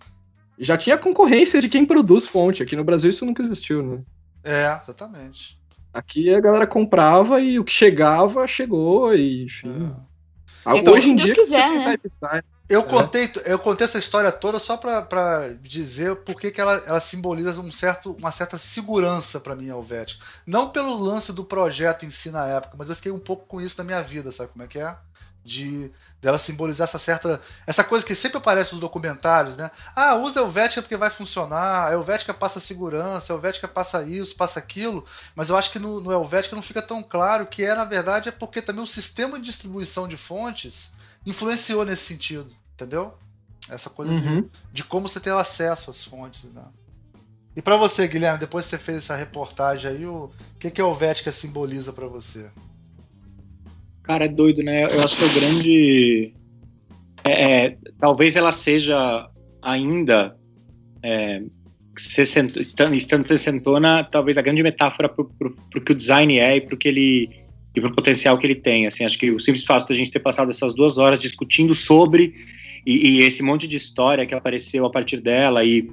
já 0.58 0.76
tinha 0.76 0.98
concorrência 0.98 1.60
de 1.60 1.68
quem 1.68 1.84
produz 1.84 2.26
fonte. 2.26 2.62
Aqui 2.62 2.76
no 2.76 2.84
Brasil 2.84 3.10
isso 3.10 3.24
nunca 3.24 3.42
existiu, 3.42 3.82
né? 3.82 4.00
É, 4.44 4.80
exatamente. 4.82 5.58
Aqui 5.92 6.32
a 6.34 6.40
galera 6.40 6.66
comprava 6.66 7.40
e 7.40 7.58
o 7.58 7.64
que 7.64 7.72
chegava, 7.72 8.46
chegou, 8.46 9.14
e 9.14 9.44
enfim. 9.44 9.94
É. 10.04 10.78
Então, 10.78 10.92
Hoje 10.92 11.08
em 11.08 11.16
Deus 11.16 11.32
dia. 11.32 11.34
Quiser, 11.34 11.70
né? 11.70 11.98
Eu, 12.68 12.80
é. 12.80 12.84
contei, 12.84 13.30
eu 13.46 13.58
contei 13.58 13.86
essa 13.86 13.98
história 13.98 14.30
toda 14.30 14.58
só 14.58 14.76
para 14.76 15.56
dizer 15.62 16.16
por 16.16 16.38
que 16.38 16.52
ela, 16.60 16.74
ela 16.86 17.00
simboliza 17.00 17.58
um 17.60 17.72
certo, 17.72 18.12
uma 18.18 18.30
certa 18.30 18.58
segurança 18.58 19.40
para 19.40 19.56
mim, 19.56 19.68
Helvética. 19.68 20.22
Não 20.46 20.68
pelo 20.68 20.98
lance 20.98 21.32
do 21.32 21.44
projeto 21.44 22.04
em 22.04 22.10
si 22.10 22.30
na 22.30 22.46
época, 22.46 22.76
mas 22.78 22.90
eu 22.90 22.96
fiquei 22.96 23.10
um 23.10 23.18
pouco 23.18 23.46
com 23.46 23.60
isso 23.60 23.78
na 23.78 23.84
minha 23.84 24.02
vida, 24.02 24.30
sabe 24.30 24.50
como 24.52 24.64
é 24.64 24.66
que 24.66 24.78
é? 24.78 24.94
de 25.48 25.90
dela 26.20 26.36
simbolizar 26.36 26.84
essa 26.84 26.98
certa 26.98 27.40
essa 27.66 27.84
coisa 27.84 28.04
que 28.04 28.14
sempre 28.14 28.38
aparece 28.38 28.72
nos 28.72 28.80
documentários, 28.80 29.56
né? 29.56 29.70
Ah, 29.94 30.16
usa 30.16 30.40
a 30.40 30.42
Helvética 30.42 30.82
porque 30.82 30.96
vai 30.96 31.10
funcionar, 31.10 31.88
a 31.88 31.92
Helvética 31.92 32.34
passa 32.34 32.58
segurança, 32.58 33.32
a 33.32 33.36
Helvética 33.36 33.68
passa 33.68 34.02
isso, 34.02 34.36
passa 34.36 34.58
aquilo, 34.58 35.04
mas 35.34 35.48
eu 35.48 35.56
acho 35.56 35.70
que 35.70 35.78
no, 35.78 36.00
no 36.00 36.12
Helvética 36.12 36.56
não 36.56 36.62
fica 36.62 36.82
tão 36.82 37.02
claro 37.02 37.46
que 37.46 37.64
é 37.64 37.74
na 37.74 37.84
verdade 37.84 38.28
é 38.28 38.32
porque 38.32 38.60
também 38.60 38.82
o 38.82 38.86
sistema 38.86 39.38
de 39.38 39.46
distribuição 39.46 40.08
de 40.08 40.16
fontes 40.16 40.90
influenciou 41.24 41.84
nesse 41.84 42.04
sentido, 42.04 42.52
entendeu? 42.74 43.14
Essa 43.68 43.90
coisa 43.90 44.12
uhum. 44.12 44.42
de, 44.42 44.50
de, 44.72 44.84
como 44.84 45.08
você 45.08 45.20
tem 45.20 45.32
acesso 45.32 45.90
às 45.90 46.02
fontes, 46.02 46.44
né? 46.44 46.64
E 47.54 47.60
para 47.60 47.76
você, 47.76 48.06
Guilherme, 48.06 48.38
depois 48.38 48.64
que 48.64 48.70
você 48.70 48.78
fez 48.78 48.98
essa 48.98 49.16
reportagem 49.16 49.90
aí, 49.90 50.06
o 50.06 50.30
que 50.58 50.70
que 50.70 50.80
a 50.80 50.84
Helvética 50.84 51.30
simboliza 51.30 51.92
para 51.92 52.06
você? 52.06 52.50
Cara, 54.08 54.24
é 54.24 54.28
doido, 54.28 54.62
né? 54.62 54.84
Eu 54.84 55.04
acho 55.04 55.18
que 55.18 55.22
é 55.22 55.26
o 55.26 55.34
grande. 55.34 56.32
É, 57.24 57.52
é, 57.66 57.76
talvez 58.00 58.36
ela 58.36 58.50
seja 58.50 59.28
ainda. 59.60 60.34
É, 61.02 61.42
estando, 61.94 62.94
estando 62.94 63.24
sessentona, 63.24 64.02
talvez 64.02 64.38
a 64.38 64.42
grande 64.42 64.62
metáfora 64.62 65.10
para 65.10 65.22
o 65.22 65.80
que 65.84 65.92
o 65.92 65.94
design 65.94 66.38
é 66.38 66.56
e 66.56 66.60
para 66.62 66.76
que 66.78 66.88
ele 66.88 67.28
e 67.74 67.80
para 67.82 67.90
o 67.90 67.94
potencial 67.94 68.38
que 68.38 68.46
ele 68.46 68.54
tem. 68.54 68.86
Assim, 68.86 69.04
acho 69.04 69.18
que 69.18 69.30
o 69.30 69.38
simples 69.38 69.62
fato 69.62 69.88
de 69.88 69.92
a 69.92 69.96
gente 69.96 70.10
ter 70.10 70.20
passado 70.20 70.50
essas 70.50 70.74
duas 70.74 70.96
horas 70.96 71.20
discutindo 71.20 71.74
sobre 71.74 72.34
e, 72.86 73.08
e 73.10 73.22
esse 73.22 73.42
monte 73.42 73.68
de 73.68 73.76
história 73.76 74.24
que 74.24 74.34
apareceu 74.34 74.86
a 74.86 74.90
partir 74.90 75.20
dela 75.20 75.62
e 75.66 75.90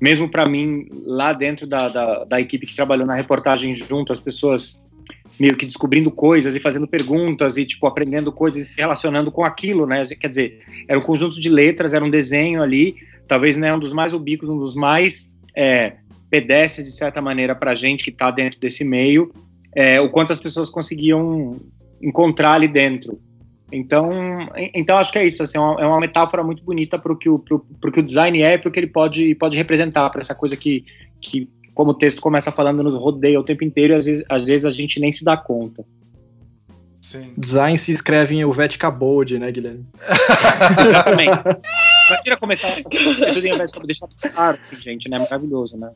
mesmo 0.00 0.30
para 0.30 0.48
mim 0.48 0.86
lá 1.04 1.32
dentro 1.32 1.66
da, 1.66 1.88
da, 1.88 2.24
da, 2.24 2.40
equipe 2.40 2.66
que 2.66 2.76
trabalhou 2.76 3.06
na 3.06 3.14
reportagem 3.14 3.74
junto, 3.74 4.12
as 4.12 4.20
pessoas 4.20 4.80
meio 5.38 5.56
que 5.56 5.64
descobrindo 5.64 6.10
coisas 6.10 6.54
e 6.54 6.60
fazendo 6.60 6.86
perguntas 6.86 7.56
e, 7.56 7.64
tipo, 7.64 7.86
aprendendo 7.86 8.30
coisas 8.32 8.62
e 8.62 8.64
se 8.70 8.80
relacionando 8.80 9.30
com 9.30 9.44
aquilo, 9.44 9.86
né? 9.86 10.04
Quer 10.06 10.28
dizer, 10.28 10.60
era 10.86 10.98
um 10.98 11.02
conjunto 11.02 11.40
de 11.40 11.48
letras, 11.48 11.92
era 11.94 12.04
um 12.04 12.10
desenho 12.10 12.62
ali, 12.62 12.96
talvez 13.26 13.56
né, 13.56 13.72
um 13.74 13.78
dos 13.78 13.92
mais 13.92 14.12
ubíquos, 14.12 14.48
um 14.48 14.58
dos 14.58 14.74
mais 14.74 15.30
é, 15.56 15.96
pedestres, 16.28 16.86
de 16.86 16.96
certa 16.96 17.22
maneira, 17.22 17.54
para 17.54 17.72
a 17.72 17.74
gente 17.74 18.04
que 18.04 18.10
está 18.10 18.30
dentro 18.30 18.60
desse 18.60 18.84
meio, 18.84 19.32
é, 19.74 20.00
o 20.00 20.10
quanto 20.10 20.32
as 20.32 20.40
pessoas 20.40 20.68
conseguiam 20.68 21.60
encontrar 22.02 22.54
ali 22.54 22.68
dentro. 22.68 23.20
Então, 23.72 24.10
então 24.74 24.98
acho 24.98 25.12
que 25.12 25.18
é 25.18 25.24
isso, 25.24 25.42
assim, 25.42 25.58
é 25.58 25.60
uma, 25.60 25.96
é 25.96 26.00
metáfora 26.00 26.42
muito 26.42 26.64
bonita 26.64 26.98
para 26.98 27.12
o 27.12 27.16
que, 27.16 27.28
o, 27.28 27.38
que 27.38 28.00
o 28.00 28.02
design 28.02 28.42
é 28.42 28.54
e 28.54 28.58
para 28.58 28.68
o 28.68 28.72
que 28.72 28.80
ele 28.80 28.88
pode, 28.88 29.34
pode 29.36 29.56
representar, 29.56 30.10
para 30.10 30.20
essa 30.20 30.34
coisa 30.34 30.56
que, 30.56 30.84
que 31.20 31.48
como 31.80 31.92
o 31.92 31.94
texto 31.94 32.20
começa 32.20 32.52
falando, 32.52 32.82
nos 32.82 32.92
rodeia 32.92 33.40
o 33.40 33.42
tempo 33.42 33.64
inteiro 33.64 33.94
e 33.94 33.96
às 33.96 34.04
vezes, 34.04 34.24
às 34.28 34.44
vezes 34.44 34.66
a 34.66 34.70
gente 34.70 35.00
nem 35.00 35.10
se 35.10 35.24
dá 35.24 35.34
conta. 35.34 35.82
Sim. 37.00 37.32
Design 37.38 37.78
se 37.78 37.90
escreve 37.90 38.34
em 38.34 38.40
Helvetica 38.40 38.90
Bold, 38.90 39.38
né, 39.38 39.50
Guilherme? 39.50 39.86
Exatamente. 40.86 41.32
Imagina 42.10 42.36
começar 42.38 42.68
a 42.68 42.82
tudo 42.82 43.46
em 43.46 43.48
Helvetica 43.48 43.86
deixar 43.86 44.08
claro, 44.30 44.58
assim, 44.60 44.76
gente, 44.76 45.08
né? 45.08 45.18
Maravilhoso, 45.20 45.78
né? 45.78 45.90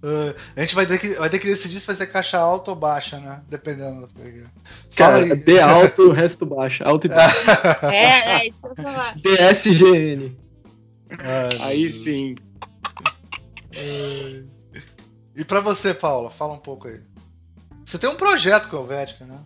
Uh, 0.00 0.32
a 0.54 0.60
gente 0.60 0.76
vai 0.76 0.86
ter, 0.86 1.00
que, 1.00 1.08
vai 1.14 1.28
ter 1.28 1.40
que 1.40 1.48
decidir 1.48 1.80
se 1.80 1.86
vai 1.88 1.96
ser 1.96 2.06
caixa 2.06 2.38
alta 2.38 2.70
ou 2.70 2.76
baixa, 2.76 3.18
né? 3.18 3.42
Dependendo 3.48 4.06
do 4.06 4.12
Fala 4.14 4.50
Cara, 4.94 5.16
aí. 5.16 5.34
D 5.34 5.58
alto, 5.58 6.10
o 6.10 6.12
resto 6.12 6.46
baixa. 6.46 6.84
Alto 6.84 7.08
e 7.08 7.10
baixo. 7.10 7.50
é, 7.90 8.36
é, 8.36 8.46
isso 8.46 8.60
que 8.62 8.68
eu 8.68 8.74
vou 8.76 8.84
falar. 8.84 9.16
DSGN. 9.16 10.30
aí 11.64 11.88
sim. 11.88 12.36
Uh, 13.74 14.57
e 15.38 15.44
para 15.44 15.60
você, 15.60 15.94
Paula, 15.94 16.30
fala 16.30 16.54
um 16.54 16.58
pouco 16.58 16.88
aí. 16.88 17.00
Você 17.84 17.96
tem 17.96 18.10
um 18.10 18.16
projeto 18.16 18.68
com 18.68 18.76
a 18.76 18.80
Helvética, 18.80 19.24
né? 19.24 19.38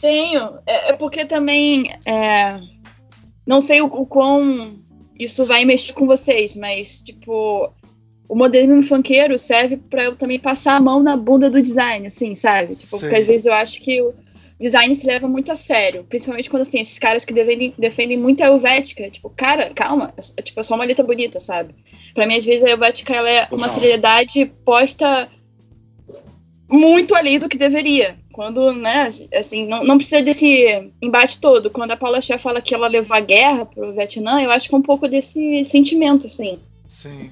Tenho. 0.00 0.58
É, 0.66 0.90
é 0.90 0.92
porque 0.94 1.24
também. 1.24 1.90
É, 2.04 2.60
não 3.46 3.60
sei 3.60 3.80
o, 3.80 3.86
o 3.86 4.04
quão 4.04 4.76
isso 5.18 5.46
vai 5.46 5.64
mexer 5.64 5.92
com 5.92 6.06
vocês, 6.06 6.56
mas, 6.56 7.02
tipo, 7.02 7.72
o 8.28 8.34
modernismo 8.34 8.82
funkeiro 8.82 9.38
serve 9.38 9.76
para 9.76 10.02
eu 10.02 10.16
também 10.16 10.40
passar 10.40 10.74
a 10.74 10.80
mão 10.80 11.00
na 11.00 11.16
bunda 11.16 11.48
do 11.48 11.62
design, 11.62 12.08
assim, 12.08 12.34
sabe? 12.34 12.74
Tipo, 12.74 12.98
porque 12.98 13.14
às 13.14 13.26
vezes 13.26 13.46
eu 13.46 13.52
acho 13.52 13.80
que 13.80 14.02
o 14.02 14.12
design 14.58 14.94
se 14.94 15.06
leva 15.06 15.28
muito 15.28 15.50
a 15.50 15.54
sério, 15.54 16.04
principalmente 16.04 16.50
quando, 16.50 16.62
assim, 16.62 16.80
esses 16.80 16.98
caras 16.98 17.24
que 17.24 17.32
defendem, 17.32 17.74
defendem 17.78 18.18
muito 18.18 18.42
a 18.42 18.46
Helvética, 18.46 19.10
tipo, 19.10 19.30
cara, 19.30 19.70
calma, 19.70 20.12
é, 20.16 20.42
tipo, 20.42 20.60
é 20.60 20.62
só 20.62 20.74
uma 20.74 20.84
letra 20.84 21.04
bonita, 21.04 21.40
sabe? 21.40 21.74
Para 22.14 22.26
mim, 22.26 22.36
às 22.36 22.44
vezes, 22.44 22.64
a 22.64 22.70
Helvética 22.70 23.14
ela 23.14 23.30
é 23.30 23.48
uma 23.50 23.68
seriedade 23.68 24.46
posta 24.64 25.28
muito 26.70 27.14
além 27.14 27.38
do 27.38 27.48
que 27.48 27.58
deveria. 27.58 28.16
Quando, 28.32 28.72
né, 28.72 29.08
assim, 29.34 29.66
não, 29.66 29.84
não 29.84 29.98
precisa 29.98 30.22
desse 30.22 30.90
embate 31.02 31.38
todo. 31.38 31.70
Quando 31.70 31.90
a 31.90 31.96
Paula 31.96 32.20
Chá 32.20 32.38
fala 32.38 32.62
que 32.62 32.74
ela 32.74 32.88
levou 32.88 33.14
a 33.14 33.20
guerra 33.20 33.66
pro 33.66 33.92
Vietnã, 33.92 34.40
eu 34.40 34.50
acho 34.50 34.68
que 34.68 34.74
é 34.74 34.78
um 34.78 34.82
pouco 34.82 35.06
desse 35.06 35.64
sentimento, 35.66 36.26
assim. 36.26 36.58
Sim. 36.86 37.30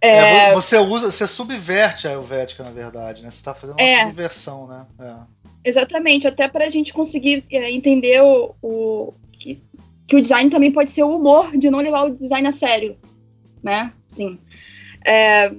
É, 0.00 0.08
É, 0.08 0.48
vo- 0.52 0.60
você 0.60 0.78
usa, 0.78 1.10
você 1.10 1.26
subverte 1.26 2.06
a 2.08 2.12
Helvética, 2.12 2.62
na 2.62 2.70
verdade, 2.70 3.22
né? 3.22 3.30
Você 3.30 3.42
tá 3.42 3.54
fazendo 3.54 3.76
uma 3.78 3.82
É. 3.88 4.06
subversão, 4.06 4.66
né? 4.66 4.86
É. 5.00 5.14
Exatamente, 5.68 6.26
até 6.28 6.46
pra 6.48 6.68
gente 6.68 6.92
conseguir 6.92 7.44
é, 7.50 7.70
entender 7.70 8.22
o, 8.22 8.54
o- 8.62 9.14
que, 9.32 9.60
que 10.06 10.16
o 10.16 10.20
design 10.20 10.48
também 10.50 10.70
pode 10.70 10.90
ser 10.90 11.02
o 11.02 11.16
humor 11.16 11.56
de 11.56 11.70
não 11.70 11.80
levar 11.80 12.04
o 12.04 12.10
design 12.10 12.46
a 12.46 12.52
sério, 12.52 12.96
né? 13.62 13.92
Sim. 14.06 14.38
É, 15.04 15.52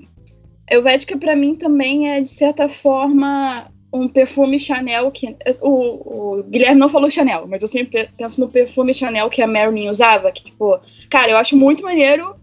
Helvética 0.70 1.18
pra 1.18 1.36
mim 1.36 1.56
também 1.56 2.10
é 2.12 2.22
de 2.22 2.30
certa 2.30 2.68
forma 2.68 3.70
um 3.94 4.08
perfume 4.08 4.60
Chanel 4.60 5.10
que 5.12 5.36
o, 5.62 6.38
o 6.40 6.44
Guilherme 6.44 6.80
não 6.80 6.90
falou 6.90 7.10
Chanel, 7.10 7.48
mas 7.48 7.62
eu 7.62 7.68
sempre 7.70 8.10
penso 8.18 8.42
no 8.42 8.50
perfume 8.50 8.94
Chanel 8.94 9.30
que 9.30 9.42
a 9.42 9.48
Marilyn 9.48 9.90
usava, 9.90 10.30
que 10.32 10.44
tipo, 10.44 10.78
cara, 11.10 11.32
eu 11.32 11.38
acho 11.38 11.56
muito 11.56 11.84
maneiro, 11.84 12.36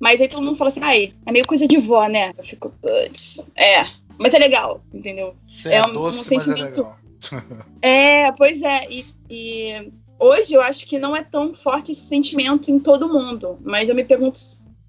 mas 0.00 0.20
aí 0.20 0.28
todo 0.28 0.42
mundo 0.42 0.56
fala 0.56 0.68
assim, 0.68 0.80
ai, 0.82 1.12
é 1.26 1.30
meio 1.32 1.46
coisa 1.46 1.68
de 1.68 1.76
vó, 1.78 2.06
né? 2.08 2.32
Eu 2.36 2.42
fico, 2.44 2.72
putz, 2.80 3.46
é, 3.56 3.84
mas 4.18 4.34
é 4.34 4.38
legal, 4.38 4.82
entendeu? 4.92 5.34
Você 5.52 5.68
É 5.68 5.74
é, 5.76 5.82
um- 5.84 5.90
um 5.90 5.92
doce, 5.92 6.34
mas 6.34 6.48
é 6.48 6.50
sentimento- 6.52 6.80
legal. 6.80 6.98
É, 7.82 8.32
pois 8.32 8.62
é. 8.62 8.86
E, 8.90 9.04
e 9.28 9.92
hoje 10.18 10.54
eu 10.54 10.62
acho 10.62 10.86
que 10.86 10.98
não 10.98 11.14
é 11.14 11.22
tão 11.22 11.54
forte 11.54 11.92
esse 11.92 12.00
sentimento 12.02 12.70
em 12.70 12.78
todo 12.78 13.08
mundo. 13.12 13.58
Mas 13.62 13.88
eu 13.90 13.94
me 13.94 14.02
pergunto, 14.04 14.38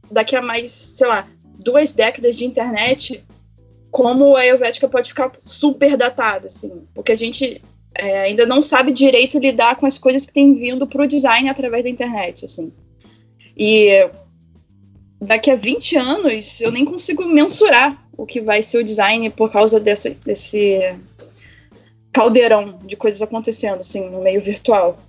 daqui 0.09 0.35
a 0.35 0.41
mais, 0.41 0.71
sei 0.71 1.07
lá, 1.07 1.27
duas 1.59 1.93
décadas 1.93 2.38
de 2.38 2.45
internet, 2.45 3.21
como 3.91 4.35
a 4.38 4.45
Helvética 4.45 4.88
pode 4.88 5.09
ficar 5.09 5.31
super 5.39 5.97
datada, 5.97 6.47
assim. 6.47 6.83
Porque 6.93 7.11
a 7.11 7.17
gente 7.17 7.61
é, 7.93 8.21
ainda 8.21 8.45
não 8.45 8.61
sabe 8.61 8.93
direito 8.93 9.38
lidar 9.39 9.75
com 9.75 9.85
as 9.85 9.97
coisas 9.97 10.25
que 10.25 10.31
têm 10.33 10.53
vindo 10.53 10.88
pro 10.88 11.05
design 11.07 11.49
através 11.49 11.83
da 11.83 11.89
internet, 11.89 12.45
assim. 12.45 12.71
E 13.57 14.09
daqui 15.22 15.52
a 15.52 15.56
20 15.56 15.95
anos 15.98 16.60
eu 16.60 16.72
nem 16.72 16.84
consigo 16.84 17.23
mensurar 17.26 18.03
o 18.18 18.26
que 18.26 18.41
vai 18.41 18.64
ser 18.64 18.80
o 18.80 18.84
design 18.84 19.30
por 19.30 19.52
causa 19.52 19.80
dessa, 19.80 20.10
desse 20.10 20.98
caldeirão 22.11 22.80
de 22.84 22.95
coisas 22.95 23.22
acontecendo, 23.22 23.80
assim, 23.80 24.10
no 24.10 24.22
meio 24.22 24.41
virtual. 24.41 24.99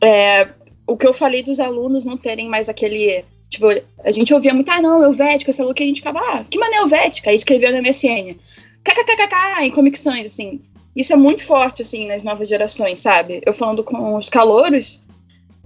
É, 0.00 0.48
o 0.86 0.96
que 0.96 1.06
eu 1.06 1.14
falei 1.14 1.42
dos 1.42 1.60
alunos 1.60 2.04
não 2.04 2.16
terem 2.16 2.48
mais 2.48 2.68
aquele. 2.68 3.24
Tipo, 3.48 3.68
a 4.02 4.10
gente 4.10 4.34
ouvia 4.34 4.52
muito, 4.52 4.70
ah, 4.70 4.82
não, 4.82 5.04
Helvética, 5.04 5.50
essa 5.50 5.72
que 5.72 5.82
a 5.82 5.86
gente 5.86 6.00
ficava, 6.00 6.18
ah, 6.18 6.44
que 6.44 6.58
maneira 6.58 6.82
Helvética? 6.82 7.30
Aí 7.30 7.36
escrevia 7.36 7.70
no 7.70 7.78
MSN. 7.78 8.36
KKKKK, 8.82 9.62
em 9.62 9.70
comicções, 9.70 10.26
assim. 10.26 10.60
Isso 10.94 11.12
é 11.12 11.16
muito 11.16 11.44
forte, 11.44 11.82
assim, 11.82 12.06
nas 12.08 12.24
novas 12.24 12.48
gerações, 12.48 12.98
sabe? 12.98 13.40
Eu 13.46 13.54
falando 13.54 13.84
com 13.84 14.16
os 14.16 14.28
calouros, 14.28 15.00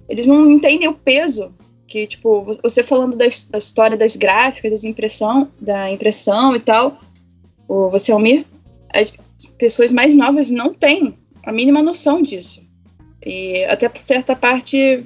eles 0.07 0.27
não 0.27 0.51
entendem 0.51 0.87
o 0.87 0.93
peso 0.93 1.53
que, 1.91 2.07
tipo, 2.07 2.41
você 2.63 2.81
falando 2.81 3.17
da, 3.17 3.25
da 3.49 3.57
história 3.57 3.97
das 3.97 4.15
gráficas, 4.15 4.71
das 4.71 4.83
impressão, 4.85 5.51
da 5.59 5.91
impressão 5.91 6.55
e 6.55 6.59
tal, 6.59 7.01
o 7.67 7.89
você 7.89 8.13
Almir, 8.13 8.45
as 8.93 9.13
pessoas 9.57 9.91
mais 9.91 10.15
novas 10.15 10.49
não 10.49 10.73
têm 10.73 11.13
a 11.43 11.51
mínima 11.51 11.83
noção 11.83 12.23
disso. 12.23 12.65
E 13.25 13.65
até 13.65 13.89
por 13.89 14.01
certa 14.01 14.35
parte 14.35 15.03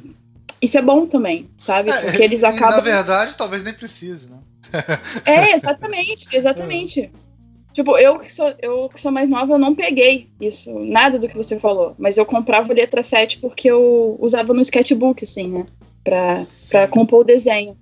isso 0.61 0.77
é 0.77 0.81
bom 0.81 1.07
também, 1.07 1.49
sabe? 1.57 1.89
É, 1.89 2.01
Porque 2.01 2.21
eles 2.21 2.43
e, 2.43 2.45
acabam 2.45 2.77
Na 2.77 2.79
verdade, 2.81 3.35
talvez 3.35 3.63
nem 3.63 3.73
precise, 3.73 4.29
né? 4.29 4.39
é, 5.25 5.55
exatamente, 5.55 6.27
exatamente. 6.31 7.11
Tipo, 7.73 7.97
eu 7.97 8.19
que, 8.19 8.31
sou, 8.31 8.53
eu 8.61 8.89
que 8.89 9.01
sou 9.01 9.11
mais 9.11 9.27
nova, 9.27 9.55
eu 9.55 9.59
não 9.59 9.75
peguei 9.75 10.29
isso, 10.39 10.71
nada 10.79 11.17
do 11.17 11.27
que 11.27 11.35
você 11.35 11.59
falou. 11.59 11.95
Mas 11.97 12.17
eu 12.17 12.25
comprava 12.25 12.73
letra 12.73 13.01
7 13.01 13.39
porque 13.39 13.69
eu 13.69 14.17
usava 14.19 14.53
no 14.53 14.61
sketchbook, 14.61 15.23
assim, 15.23 15.47
né? 15.49 15.65
Pra 16.05 16.87
compor 16.87 17.21
o 17.21 17.23
desenho. 17.23 17.75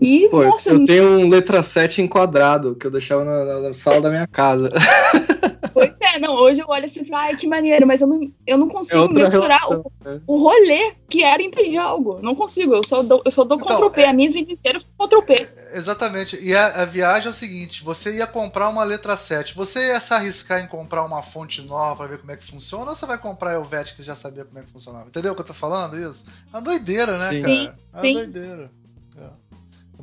E, 0.00 0.28
Pô, 0.28 0.42
eu- 0.42 0.48
nossa, 0.50 0.70
eu 0.70 0.84
tenho 0.84 1.04
um 1.08 1.28
letra 1.28 1.62
7 1.62 2.02
enquadrado 2.02 2.74
que 2.74 2.86
eu 2.86 2.90
deixava 2.90 3.24
na, 3.24 3.44
na- 3.44 3.60
na 3.60 3.74
sala 3.74 4.00
da 4.00 4.10
minha 4.10 4.26
casa. 4.26 4.68
pois 5.72 5.92
é, 6.00 6.18
não, 6.18 6.34
hoje 6.34 6.60
eu 6.60 6.66
olho 6.68 6.84
assim 6.84 7.02
e 7.02 7.04
falo, 7.04 7.22
ai, 7.22 7.36
que 7.36 7.46
maneiro, 7.46 7.86
mas 7.86 8.00
eu 8.00 8.06
não, 8.08 8.20
eu 8.46 8.58
não 8.58 8.68
É 8.68 8.70
consigo 8.72 9.00
outra 9.02 9.14
mensurar 9.14 9.60
relação, 9.60 9.80
o, 10.04 10.08
né? 10.08 10.20
o 10.26 10.36
rolê 10.36 10.92
que 11.08 11.22
era 11.22 11.40
imprimir 11.42 11.80
algo. 11.80 12.18
Não 12.22 12.34
consigo, 12.34 12.74
eu 12.74 12.82
só 12.84 13.02
dou, 13.02 13.22
eu 13.24 13.30
só 13.30 13.44
dou 13.44 13.56
Então, 13.56 13.76
Ctrl 13.76 13.90
P, 13.90 14.02
é- 14.02 14.08
a 14.08 14.12
minha 14.12 14.30
vida 14.30 14.52
inteira 14.52 14.80
foi 14.80 15.06
Ctrl 15.08 15.22
P. 15.22 15.48
Exatamente. 15.74 16.38
E 16.42 16.54
a, 16.54 16.82
a 16.82 16.84
viagem 16.84 17.28
é 17.28 17.30
o 17.30 17.34
seguinte: 17.34 17.84
você 17.84 18.16
ia 18.16 18.26
comprar 18.26 18.68
uma 18.68 18.82
letra 18.84 19.16
7. 19.16 19.54
Você 19.54 19.88
ia 19.88 20.00
se 20.00 20.12
arriscar 20.12 20.60
em 20.62 20.66
comprar 20.66 21.04
uma 21.04 21.22
fonte 21.22 21.62
nova 21.62 21.96
pra 21.96 22.06
ver 22.06 22.18
como 22.18 22.32
é 22.32 22.36
que 22.36 22.44
funciona, 22.50 22.90
ou 22.90 22.96
você 22.96 23.06
vai 23.06 23.18
comprar 23.18 23.50
a 23.50 23.54
Helvética 23.54 23.96
que 23.96 24.02
já 24.02 24.14
sabia 24.16 24.44
como 24.44 24.58
é 24.58 24.62
que 24.62 24.70
funcionava? 24.72 25.06
Entendeu 25.06 25.32
o 25.32 25.34
que 25.36 25.40
eu 25.42 25.46
tô 25.46 25.54
falando? 25.54 25.96
Isso? 25.98 26.24
É 26.52 26.56
uma 26.56 26.62
doideira, 26.62 27.16
né, 27.16 27.30
Sim. 27.30 27.42
cara? 27.42 27.54
Sim, 27.54 27.72
É 27.92 27.96
uma 27.96 28.02
sim. 28.02 28.12
doideira. 28.14 28.70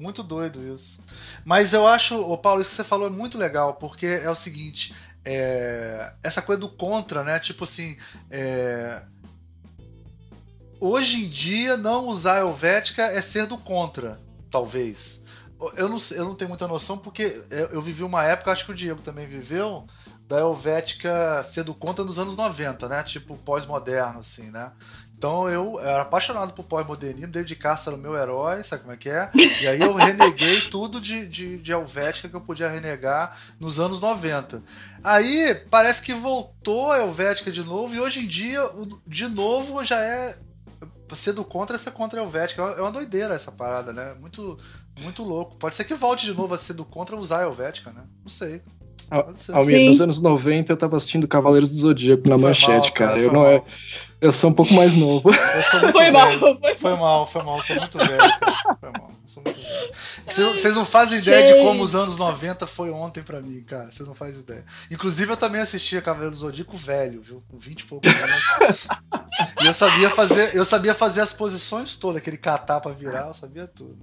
Muito 0.02 0.23
doido 0.23 0.61
isso. 0.73 0.99
Mas 1.45 1.73
eu 1.73 1.88
acho, 1.88 2.19
ô 2.19 2.38
Paulo, 2.38 2.61
isso 2.61 2.72
que 2.72 2.76
você 2.76 2.84
falou 2.84 3.07
é 3.07 3.11
muito 3.11 3.38
legal, 3.38 3.76
porque 3.76 4.06
é 4.06 4.30
o 4.30 4.36
seguinte: 4.36 4.94
é, 5.23 6.14
essa 6.23 6.41
coisa 6.41 6.60
do 6.60 6.69
contra, 6.69 7.23
né? 7.23 7.40
Tipo 7.40 7.64
assim. 7.64 7.95
é, 8.30 9.03
Hoje 10.82 11.26
em 11.26 11.30
dia, 11.30 11.78
não 11.78 12.07
usar 12.07 12.38
a 12.38 12.40
Helvética 12.40 13.03
é 13.03 13.22
ser 13.22 13.45
do 13.45 13.56
contra, 13.56 14.19
talvez. 14.49 15.22
Eu 15.78 15.88
não, 15.88 15.98
eu 16.10 16.26
não 16.26 16.34
tenho 16.34 16.49
muita 16.49 16.68
noção, 16.68 16.98
porque 16.98 17.40
eu, 17.52 17.68
eu 17.68 17.82
vivi 17.84 18.02
uma 18.02 18.23
época, 18.23 18.52
acho 18.52 18.65
que 18.65 18.72
o 18.72 18.76
Diego 18.76 18.99
também 18.99 19.28
viveu, 19.28 19.86
da 20.28 20.40
Helvética 20.40 21.44
ser 21.44 21.64
do 21.64 21.76
contra 21.76 22.03
nos 22.03 22.18
anos 22.18 22.36
90, 22.36 22.90
né? 22.90 23.03
Tipo 23.03 23.38
pós-moderno, 23.38 24.22
assim, 24.22 24.49
né? 24.49 24.72
Então 25.22 25.48
eu 25.48 25.80
era 25.80 26.02
apaixonado 26.02 26.52
por 26.52 26.64
pós-modernismo, 26.65 27.27
David 27.31 27.56
Castro 27.57 27.91
era 27.91 27.99
o 27.99 28.02
meu 28.02 28.15
herói, 28.15 28.64
sabe 28.64 28.81
como 28.81 28.93
é 28.95 28.98
que 28.98 29.07
é? 29.07 29.30
E 29.61 29.68
aí 29.68 29.80
eu 29.80 29.93
reneguei 29.93 30.61
tudo 30.72 30.99
de, 30.99 31.27
de, 31.27 31.57
de 31.60 31.72
Helvética 31.72 32.27
que 32.27 32.35
eu 32.35 32.41
podia 32.41 32.68
renegar 32.68 33.38
nos 33.60 33.80
anos 33.80 34.02
90. 34.02 34.64
Aí 35.03 35.53
parece 35.69 36.02
que 36.02 36.11
voltou 36.15 36.91
a 36.91 36.98
Helvética 36.98 37.52
de 37.52 37.64
novo, 37.64 37.93
e 37.93 37.99
hoje 37.99 38.22
em 38.22 38.27
dia, 38.27 38.60
de 39.06 39.27
novo, 39.27 39.85
já 39.85 40.03
é. 40.03 40.35
Ser 41.14 41.34
do 41.34 41.43
contra 41.45 41.76
é 41.76 41.80
ser 41.80 41.91
contra 41.91 42.19
a 42.19 42.23
Helvética. 42.23 42.60
É 42.64 42.81
uma 42.81 42.91
doideira 42.91 43.35
essa 43.35 43.52
parada, 43.52 43.93
né? 43.93 44.15
Muito, 44.19 44.57
muito 45.02 45.22
louco. 45.23 45.56
Pode 45.57 45.76
ser 45.76 45.84
que 45.84 45.93
volte 45.93 46.26
de 46.26 46.34
novo 46.34 46.56
a 46.56 46.57
ser 46.57 46.73
do 46.73 46.84
contra 46.85 47.15
usar 47.15 47.41
a 47.41 47.43
Helvética, 47.43 47.91
né? 47.91 48.02
Não 48.23 48.30
sei. 48.30 48.64
Al- 49.11 49.26
Pode 49.26 49.39
ser. 49.39 49.53
Almir, 49.53 49.77
Sim. 49.81 49.89
nos 49.89 50.02
anos 50.02 50.19
90 50.19 50.72
eu 50.73 50.77
tava 50.77 50.98
assistindo 50.98 51.27
Cavaleiros 51.27 51.69
do 51.69 51.76
Zodíaco 51.76 52.23
na 52.27 52.35
Foi 52.39 52.43
manchete, 52.45 52.88
mal, 52.89 52.93
cara. 52.93 53.11
foi 53.11 53.26
Eu 53.26 53.34
não 53.34 53.41
mal. 53.41 53.49
é. 53.52 53.64
Eu 54.22 54.31
sou 54.31 54.52
um 54.52 54.53
pouco 54.53 54.72
mais 54.76 54.95
novo. 54.95 55.31
Eu 55.34 55.64
sou 55.64 55.80
muito 55.81 55.93
Foi 55.93 56.11
velho. 56.11 56.14
mal, 56.14 56.39
foi 56.60 56.76
Foi 56.77 56.95
mal, 56.95 57.27
foi 57.27 57.43
mal, 57.43 57.57
eu 57.57 57.64
sou 57.64 57.76
muito 57.76 57.98
velho. 57.98 58.18
Cara. 58.18 58.77
Foi 58.80 58.91
mal, 58.91 59.11
eu 59.11 59.27
sou 59.27 59.43
muito 59.43 59.60
velho. 59.60 59.91
Vocês 60.57 60.76
não- 60.76 60.85
fazem 60.85 61.18
ideia 61.19 61.53
de 61.56 61.60
como 61.64 61.84
os 61.84 61.95
anos 61.95 62.18
90 62.18 62.68
foi 62.68 62.91
ontem 62.91 63.23
pra 63.23 63.41
mim, 63.41 63.64
cara. 63.64 63.89
Vocês 63.89 64.07
não 64.07 64.14
fazem 64.14 64.41
ideia. 64.41 64.64
Inclusive, 64.91 65.31
eu 65.31 65.38
também 65.38 65.60
assistia 65.61 66.02
Cavaleiro 66.02 66.31
do 66.31 66.38
Zodíaco 66.38 66.77
velho, 66.77 67.22
viu? 67.22 67.41
Com 67.49 67.57
20 67.57 67.81
e 67.81 67.85
poucos 67.85 68.11
anos. 68.14 68.88
E 69.61 69.65
eu 69.65 69.73
sabia 69.73 70.10
fazer, 70.11 70.56
eu 70.56 70.65
sabia 70.65 70.93
fazer 70.93 71.22
as 71.22 71.34
posições 71.34 71.95
todas, 71.95 72.18
aquele 72.22 72.38
catar 72.38 72.80
pra 72.80 72.91
virar, 72.91 73.27
eu 73.27 73.34
sabia 73.34 73.65
tudo. 73.68 73.98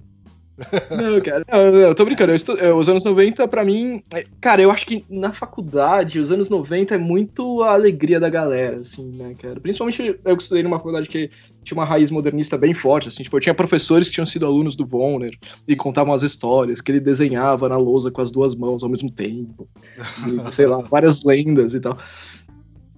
Não, 0.91 1.19
cara, 1.21 1.45
eu 1.49 1.95
tô 1.95 2.05
brincando. 2.05 2.31
Eu 2.31 2.35
estu- 2.35 2.57
eu- 2.57 2.77
os 2.77 2.87
anos 2.89 3.03
90, 3.03 3.47
pra 3.47 3.63
mim. 3.63 4.03
é- 4.13 4.25
Cara, 4.41 4.61
eu 4.61 4.71
acho 4.71 4.85
que 4.85 5.05
na 5.09 5.31
faculdade, 5.31 6.19
os 6.19 6.31
anos 6.31 6.49
90 6.49 6.95
é 6.95 6.97
muito 6.97 7.61
a 7.63 7.73
alegria 7.73 8.19
da 8.19 8.29
galera, 8.29 8.77
assim, 8.79 9.11
né, 9.15 9.35
cara? 9.41 9.59
Principalmente 9.59 10.19
eu 10.23 10.35
estudei 10.37 10.63
numa 10.63 10.77
faculdade 10.77 11.07
que 11.07 11.29
tinha 11.63 11.77
uma 11.77 11.85
raiz 11.85 12.09
modernista 12.09 12.57
bem 12.57 12.73
forte, 12.73 13.09
assim. 13.09 13.23
Tipo, 13.23 13.37
eu 13.37 13.41
tinha 13.41 13.53
professores 13.53 14.07
que 14.07 14.13
tinham 14.13 14.25
sido 14.25 14.45
alunos 14.45 14.75
do 14.75 14.85
Bonner 14.85 15.37
e 15.67 15.75
contavam 15.75 16.13
as 16.13 16.23
histórias, 16.23 16.81
que 16.81 16.91
ele 16.91 16.99
desenhava 16.99 17.67
na 17.69 17.77
lousa 17.77 18.09
com 18.09 18.21
as 18.21 18.31
duas 18.31 18.55
mãos 18.55 18.81
ao 18.83 18.89
mesmo 18.89 19.11
tempo. 19.11 19.67
E, 19.97 20.51
sei 20.51 20.65
lá, 20.67 20.77
várias 20.77 21.23
lendas 21.23 21.73
e 21.73 21.79
tal. 21.79 21.97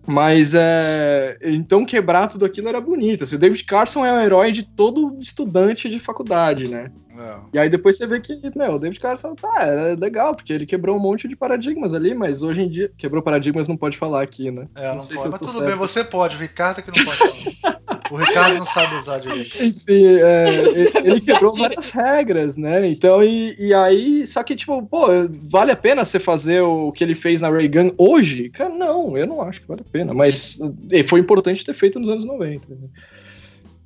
Mas 0.06 0.53
é. 0.56 1.38
Então 1.44 1.86
quebrar 1.86 2.28
tudo 2.28 2.45
aquilo 2.45 2.68
era 2.68 2.82
bonito. 2.82 3.23
Assim, 3.23 3.36
o 3.36 3.40
David 3.40 3.64
Carson 3.65 4.06
é 4.06 4.11
o 4.11 4.19
herói 4.19 4.52
de 4.52 4.64
todo 4.64 5.18
estudante 5.19 5.88
de 5.90 5.99
faculdade, 5.99 6.68
né? 6.68 6.91
É. 7.18 7.36
E 7.53 7.60
aí 7.60 7.69
depois 7.69 7.98
você 7.98 8.07
vê 8.07 8.19
que, 8.19 8.40
meu, 8.56 8.73
o 8.73 8.80
David 8.80 8.99
Carson 8.99 9.36
tá, 9.36 9.61
era 9.61 9.94
legal, 9.95 10.36
porque 10.36 10.52
ele 10.52 10.65
quebrou 10.65 10.98
um 10.98 10.99
monte 10.99 11.28
de 11.28 11.36
paradigmas 11.36 11.94
ali, 11.94 12.14
mas 12.14 12.41
hoje 12.41 12.61
em 12.61 12.69
dia. 12.69 12.91
Quebrou 12.98 13.22
paradigmas, 13.22 13.68
não 13.68 13.78
pode 13.78 13.98
falar 13.98 14.23
aqui, 14.23 14.49
né? 14.49 14.68
É, 14.76 14.94
não, 14.94 15.02
se 15.02 15.14
pode. 15.14 15.30
Mas 15.30 15.40
tudo 15.40 15.52
certo. 15.53 15.65
bem, 15.65 15.76
você 15.76 16.03
pode. 16.03 16.36
O 16.36 16.40
Ricardo 16.40 16.82
que 16.82 16.88
não 16.88 17.06
pode 17.06 17.18
falar. 17.61 18.01
O 18.11 18.17
Ricardo 18.17 18.57
não 18.57 18.65
sabe 18.65 18.95
usar 18.95 19.19
direito. 19.19 19.63
Enfim, 19.63 20.05
é, 20.05 20.45
ele- 21.03 21.11
ele 21.11 21.21
quebrou 21.21 21.53
várias 21.53 21.91
regras, 21.91 22.57
né? 22.57 22.88
Então, 22.88 23.23
e, 23.23 23.55
e 23.57 23.73
aí, 23.73 24.27
só 24.27 24.43
que, 24.43 24.55
tipo, 24.55 24.81
pô, 24.85 25.07
vale 25.43 25.71
a 25.71 25.75
pena 25.75 26.03
você 26.03 26.19
fazer 26.19 26.61
o 26.61 26.91
que 26.91 27.03
ele 27.03 27.15
fez 27.15 27.41
na 27.41 27.49
Reagan 27.49 27.91
hoje? 27.97 28.49
Cara, 28.49 28.69
não, 28.73 29.17
eu 29.17 29.25
não 29.25 29.41
acho 29.41 29.61
que 29.61 29.67
vale 29.67 29.81
a 29.88 29.91
pena, 29.91 30.13
mas 30.13 30.59
foi 31.07 31.19
importante 31.19 31.63
ter 31.65 31.73
feito 31.73 31.99
nos 31.99 32.09
anos 32.09 32.25
90. 32.25 32.65
né? 32.69 32.88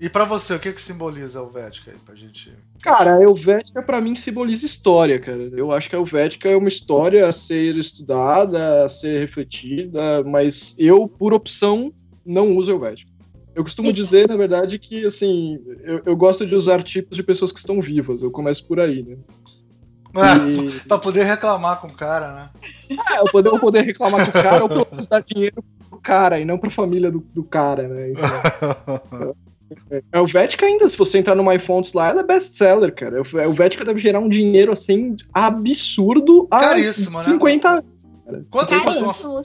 E 0.01 0.09
pra 0.09 0.25
você, 0.25 0.53
o 0.53 0.59
que 0.59 0.73
que 0.73 0.81
simboliza 0.81 1.39
a 1.39 1.43
Helvética 1.43 1.89
aí, 1.91 1.97
pra 2.05 2.13
gente... 2.15 2.51
Cara, 2.83 3.15
a 3.15 3.23
Helvética 3.23 3.81
pra 3.81 4.01
mim 4.01 4.13
simboliza 4.13 4.65
história, 4.65 5.17
cara. 5.19 5.49
Eu 5.55 5.71
acho 5.71 5.89
que 5.89 5.95
a 5.95 5.99
Helvética 5.99 6.49
é 6.49 6.55
uma 6.57 6.67
história 6.67 7.25
a 7.25 7.31
ser 7.31 7.77
estudada, 7.77 8.83
a 8.85 8.89
ser 8.89 9.21
refletida, 9.21 10.21
mas 10.23 10.75
eu, 10.77 11.07
por 11.07 11.33
opção, 11.33 11.93
não 12.25 12.57
uso 12.57 12.71
Helvética. 12.71 13.09
Eu 13.55 13.63
costumo 13.63 13.93
dizer, 13.93 14.27
na 14.27 14.35
verdade, 14.35 14.77
que 14.77 15.05
assim, 15.05 15.57
eu, 15.83 16.01
eu 16.05 16.15
gosto 16.15 16.45
de 16.45 16.53
usar 16.53 16.83
tipos 16.83 17.15
de 17.15 17.23
pessoas 17.23 17.53
que 17.53 17.59
estão 17.59 17.81
vivas. 17.81 18.21
Eu 18.21 18.29
começo 18.29 18.65
por 18.67 18.81
aí, 18.81 19.01
né? 19.01 19.15
É, 20.15 20.87
pra 20.87 20.97
poder 20.97 21.23
reclamar 21.23 21.79
com 21.79 21.87
o 21.87 21.93
cara, 21.93 22.33
né? 22.33 22.49
É, 22.89 23.19
eu 23.19 23.25
poder, 23.25 23.49
eu 23.49 23.59
poder 23.59 23.81
reclamar 23.81 24.23
com 24.23 24.37
o 24.37 24.43
cara 24.43 24.63
ou 24.63 24.69
pelo 24.69 24.87
menos 24.91 25.07
dar 25.07 25.21
dinheiro 25.21 25.63
pro 25.89 25.99
cara 25.99 26.39
e 26.39 26.45
não 26.45 26.57
pra 26.57 26.69
família 26.69 27.11
do, 27.11 27.19
do 27.33 27.43
cara, 27.43 27.87
né? 27.87 28.11
Então, 28.11 29.35
é, 29.91 30.01
a 30.11 30.17
Helvética 30.17 30.65
ainda, 30.65 30.87
se 30.87 30.97
você 30.97 31.17
entrar 31.17 31.35
no 31.35 31.43
MyFonts 31.43 31.91
lá, 31.93 32.09
ela 32.09 32.21
é 32.21 32.25
best-seller, 32.25 32.93
cara. 32.93 33.21
A 33.21 33.43
Helvética 33.43 33.83
deve 33.83 33.99
gerar 33.99 34.19
um 34.19 34.29
dinheiro, 34.29 34.71
assim, 34.71 35.15
absurdo 35.33 36.47
há 36.49 36.59
Caríssimo, 36.59 37.17
né? 37.17 37.23
50 37.23 37.69
anos. 37.69 37.94
Quanto 38.49 38.73
custa, 38.81 39.27
uma, 39.29 39.41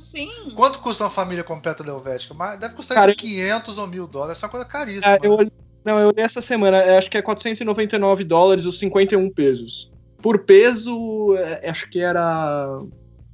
quanto 0.55 0.79
custa 0.79 1.05
uma 1.05 1.11
família 1.11 1.45
completa 1.45 1.85
da 1.85 1.93
Helvética? 1.93 2.33
Mas 2.33 2.59
Deve 2.59 2.75
custar 2.75 2.95
Cara, 2.97 3.13
entre 3.13 3.27
500 3.27 3.79
ou 3.79 3.87
1000 3.87 4.07
dólares. 4.07 4.39
Isso 4.39 4.45
é 4.45 4.47
uma 4.47 4.51
coisa 4.51 4.67
caríssima. 4.67 5.07
É, 5.15 5.19
eu 5.23 5.31
né? 5.31 5.37
olhei- 5.37 5.53
não, 5.85 5.99
eu 5.99 6.09
olhei 6.09 6.25
essa 6.25 6.41
semana, 6.43 6.79
é, 6.79 6.97
acho 6.99 7.11
que 7.11 7.17
é 7.19 7.23
499 7.23 8.25
dólares 8.25 8.65
os 8.67 8.79
51 8.79 9.31
pesos. 9.31 9.91
Por 10.23 10.41
peso, 10.41 11.35
é, 11.39 11.69
acho 11.71 11.89
que 11.91 12.01
era 12.01 12.81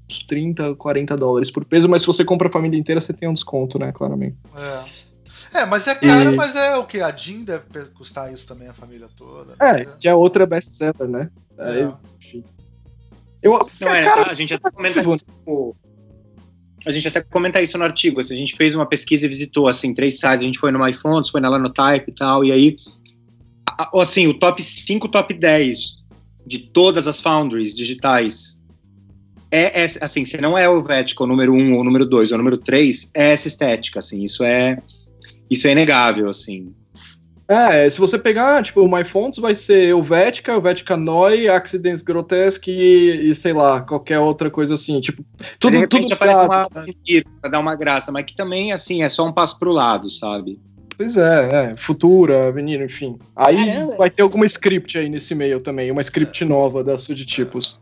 uns 0.09 0.23
30, 0.27 0.75
40 0.77 1.17
dólares 1.17 1.51
por 1.51 1.65
peso, 1.65 1.89
mas 1.89 2.03
se 2.03 2.07
você 2.07 2.25
compra 2.25 2.49
a 2.49 2.53
família 2.53 2.79
inteira, 2.79 3.01
você 3.01 3.13
tem 3.13 3.29
um 3.29 3.35
desconto, 3.35 3.79
né, 3.79 3.93
claramente. 3.93 4.37
É. 4.57 5.07
É, 5.61 5.65
mas 5.67 5.87
é 5.87 5.95
caro, 5.95 6.33
E- 6.35 6.37
mas 6.37 6.55
é 6.55 6.77
o 6.77 6.85
que? 6.85 7.01
A 7.01 7.11
Jean 7.17 7.43
deve 7.45 7.65
custar 7.95 8.33
isso 8.33 8.47
também, 8.47 8.69
a 8.69 8.75
família 8.75 9.09
toda. 9.17 9.55
É, 9.61 9.85
que 9.85 10.09
é 10.09 10.15
outra 10.15 10.45
best-seller, 10.47 11.09
né? 11.09 11.31
é. 11.59 11.81
É, 11.81 11.93
enfim. 12.19 12.45
Eu, 13.43 13.53
Não, 13.81 13.95
é, 13.95 14.05
cara, 14.05 14.31
a 14.31 14.35
gente 14.35 14.55
até 14.55 14.71
comenta 14.71 15.03
o- 15.47 15.75
a 16.85 16.91
gente 16.91 17.09
até 17.09 17.21
comenta 17.21 17.61
isso 17.61 17.77
no 17.77 17.85
artigo. 17.85 18.21
assim, 18.21 18.35
a 18.35 18.37
gente 18.37 18.55
fez 18.55 18.75
uma 18.75 18.87
pesquisa 18.87 19.27
e 19.27 19.29
visitou 19.29 19.67
assim 19.67 19.93
três 19.93 20.21
sites. 20.21 20.43
A 20.43 20.47
gente 20.47 20.59
foi 20.59 20.71
no 20.71 20.79
MyFonts, 20.79 21.31
foi 21.31 21.41
na 21.41 21.49
Lanotype 21.49 22.11
e 22.11 22.15
tal. 22.15 22.45
E 22.45 22.53
aí, 22.53 22.77
assim, 23.95 24.29
o 24.29 24.35
top 24.35 24.63
5, 24.63 25.09
top 25.09 25.35
10 25.35 26.05
de 26.47 26.59
todas 26.59 27.09
as 27.09 27.21
foundries 27.21 27.75
digitais 27.75 28.57
é, 29.51 29.83
é 29.83 29.87
assim, 30.01 30.25
se 30.25 30.39
não 30.39 30.57
é 30.57 30.69
o 30.69 30.77
Helvética 30.77 31.23
o 31.25 31.27
número 31.27 31.53
1 31.53 31.57
um, 31.57 31.75
ou 31.75 31.81
o 31.81 31.85
número 31.85 32.05
2 32.05 32.31
ou 32.31 32.35
o 32.35 32.39
número 32.39 32.57
3, 32.59 33.11
é 33.15 33.33
essa 33.33 33.49
estética, 33.49 33.99
assim. 34.01 34.23
Isso 34.23 34.45
é 34.45 34.79
isso 35.51 35.67
é 35.67 35.73
inegável, 35.73 36.29
assim. 36.29 36.73
É, 37.49 37.89
se 37.89 37.99
você 37.99 38.19
pegar, 38.19 38.63
tipo, 38.63 38.81
o 38.81 38.91
MyFonts 38.91 39.39
vai 39.39 39.55
ser 39.55 39.85
Helvética, 39.85 40.53
Helvética 40.53 40.97
Noi, 40.97 41.49
Accidents 41.49 42.03
Grotesque 42.03 42.71
e, 42.71 43.31
e, 43.31 43.35
sei 43.35 43.53
lá, 43.53 43.81
qualquer 43.81 44.19
outra 44.19 44.51
coisa 44.51 44.75
assim. 44.75 45.01
Tipo, 45.01 45.25
tudo, 45.59 45.73
de 45.73 45.79
repente 45.79 46.03
tudo 46.09 46.15
aparece 46.15 46.47
pra- 46.47 46.69
uma 46.75 46.85
um 46.85 47.41
pra 47.41 47.51
dar 47.51 47.61
uma 47.61 47.77
graça, 47.77 48.11
mas 48.11 48.25
que 48.25 48.35
também, 48.35 48.73
assim, 48.73 49.03
é 49.03 49.09
só 49.09 49.25
um 49.25 49.33
passo 49.33 49.59
pro 49.59 49.71
lado, 49.71 50.11
sabe? 50.11 50.59
Pois 50.97 51.17
é, 51.17 51.73
é, 51.73 51.75
Futura, 51.77 52.49
Avenida, 52.49 52.83
enfim. 52.85 53.19
Aí 53.37 53.67
Caramba. 53.67 53.97
vai 53.97 54.11
ter 54.11 54.23
alguma 54.23 54.47
script 54.47 54.99
aí 54.99 55.09
nesse 55.11 55.35
meio 55.35 55.61
também, 55.61 55.91
uma 55.91 56.01
script 56.01 56.43
nova 56.45 56.83
da 56.83 56.97
Sudtipos. 56.97 57.79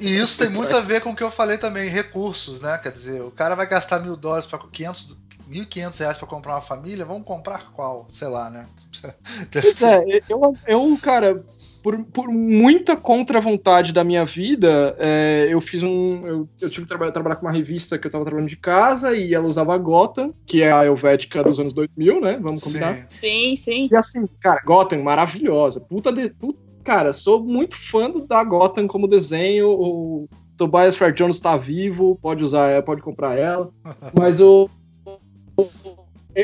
E 0.00 0.16
isso 0.16 0.38
tem 0.38 0.48
muito 0.48 0.74
a 0.76 0.80
ver 0.80 1.00
com 1.00 1.10
o 1.10 1.16
que 1.16 1.24
eu 1.24 1.30
falei 1.30 1.58
também, 1.58 1.88
recursos, 1.88 2.60
né? 2.60 2.78
Quer 2.80 2.92
dizer, 2.92 3.20
o 3.20 3.32
cara 3.32 3.56
vai 3.56 3.66
gastar 3.66 3.98
mil 3.98 4.16
dólares 4.16 4.46
para 4.46 4.60
500, 4.60 5.18
1.500 5.50 5.98
reais 5.98 6.18
para 6.18 6.26
comprar 6.28 6.54
uma 6.54 6.60
família, 6.60 7.04
vamos 7.04 7.24
comprar 7.24 7.70
qual? 7.72 8.06
Sei 8.10 8.28
lá, 8.28 8.48
né? 8.50 8.66
Pois 9.52 9.82
é, 9.82 10.04
eu, 10.28 10.52
eu 10.66 10.98
cara, 11.02 11.44
por, 11.82 11.98
por 12.04 12.28
muita 12.28 12.96
contra-vontade 12.96 13.92
da 13.92 14.04
minha 14.04 14.24
vida, 14.24 14.94
é, 14.98 15.48
eu 15.50 15.60
fiz 15.60 15.82
um. 15.82 16.26
Eu, 16.26 16.48
eu 16.60 16.68
tive 16.70 16.82
que 16.82 16.88
trabalhar, 16.88 17.12
trabalhar 17.12 17.36
com 17.36 17.46
uma 17.46 17.52
revista 17.52 17.98
que 17.98 18.06
eu 18.06 18.10
tava 18.10 18.24
trabalhando 18.24 18.48
de 18.50 18.56
casa 18.56 19.14
e 19.16 19.34
ela 19.34 19.46
usava 19.46 19.74
a 19.74 19.78
Gotham, 19.78 20.32
que 20.46 20.62
é 20.62 20.70
a 20.70 20.84
Helvética 20.84 21.42
dos 21.42 21.58
anos 21.58 21.72
2000, 21.72 22.20
né? 22.20 22.38
Vamos 22.40 22.62
combinar. 22.62 22.96
Sim. 23.08 23.30
Sim, 23.30 23.56
sim. 23.56 23.88
E 23.90 23.96
assim, 23.96 24.24
cara, 24.40 24.60
Gotham, 24.64 25.02
maravilhosa. 25.02 25.80
Puta 25.80 26.12
de. 26.12 26.28
puta- 26.30 26.58
cara, 26.84 27.12
sou 27.12 27.42
muito 27.42 27.76
fã 27.76 28.10
do- 28.10 28.26
da 28.26 28.42
Gotham 28.44 28.86
como 28.86 29.08
desenho. 29.08 29.68
O 29.70 30.28
Tobias 30.56 30.96
Fair 30.96 31.12
Jones 31.14 31.40
tá 31.40 31.56
vivo, 31.56 32.18
pode 32.20 32.44
usar 32.44 32.68
ela, 32.68 32.82
pode 32.82 33.00
comprar 33.00 33.38
ela. 33.38 33.70
Mas 34.14 34.40
o. 34.40 34.68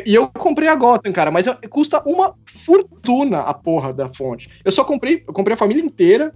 E 0.04 0.14
eu 0.14 0.28
comprei 0.28 0.68
a 0.68 0.74
Gotham, 0.74 1.12
cara, 1.12 1.30
mas 1.30 1.46
custa 1.70 2.02
uma 2.04 2.34
fortuna 2.44 3.40
a 3.40 3.54
porra 3.54 3.92
da 3.92 4.12
fonte. 4.12 4.50
Eu 4.64 4.72
só 4.72 4.84
comprei, 4.84 5.22
eu 5.26 5.32
comprei 5.32 5.54
a 5.54 5.58
família 5.58 5.82
inteira, 5.82 6.32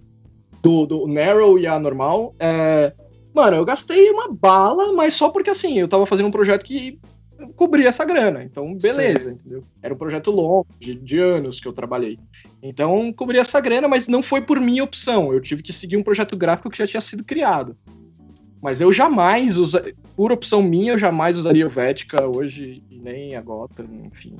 do, 0.62 0.86
do 0.86 1.06
Narrow 1.06 1.58
e 1.58 1.66
a 1.66 1.78
normal. 1.78 2.34
É, 2.38 2.92
mano, 3.34 3.56
eu 3.56 3.64
gastei 3.64 4.10
uma 4.10 4.32
bala, 4.32 4.92
mas 4.92 5.14
só 5.14 5.30
porque 5.30 5.50
assim, 5.50 5.78
eu 5.78 5.88
tava 5.88 6.06
fazendo 6.06 6.26
um 6.26 6.32
projeto 6.32 6.64
que 6.64 6.98
cobria 7.56 7.88
essa 7.88 8.04
grana. 8.04 8.44
Então, 8.44 8.74
beleza, 8.74 9.32
entendeu? 9.32 9.62
Era 9.82 9.94
um 9.94 9.98
projeto 9.98 10.30
longo, 10.30 10.66
de, 10.78 10.94
de 10.94 11.18
anos 11.18 11.58
que 11.58 11.66
eu 11.66 11.72
trabalhei. 11.72 12.18
Então, 12.62 13.12
cobria 13.12 13.40
essa 13.40 13.60
grana, 13.60 13.88
mas 13.88 14.06
não 14.06 14.22
foi 14.22 14.42
por 14.42 14.60
minha 14.60 14.84
opção. 14.84 15.32
Eu 15.32 15.40
tive 15.40 15.62
que 15.62 15.72
seguir 15.72 15.96
um 15.96 16.02
projeto 16.02 16.36
gráfico 16.36 16.70
que 16.70 16.78
já 16.78 16.86
tinha 16.86 17.00
sido 17.00 17.24
criado. 17.24 17.76
Mas 18.62 18.80
eu 18.80 18.92
jamais 18.92 19.56
usaria, 19.56 19.94
por 20.14 20.30
opção 20.30 20.62
minha, 20.62 20.92
eu 20.92 20.98
jamais 20.98 21.38
usaria 21.38 21.66
o 21.66 21.70
Vética 21.70 22.26
hoje, 22.26 22.82
e 22.90 22.98
nem 22.98 23.34
a 23.34 23.40
Gotham, 23.40 23.86
enfim. 24.04 24.36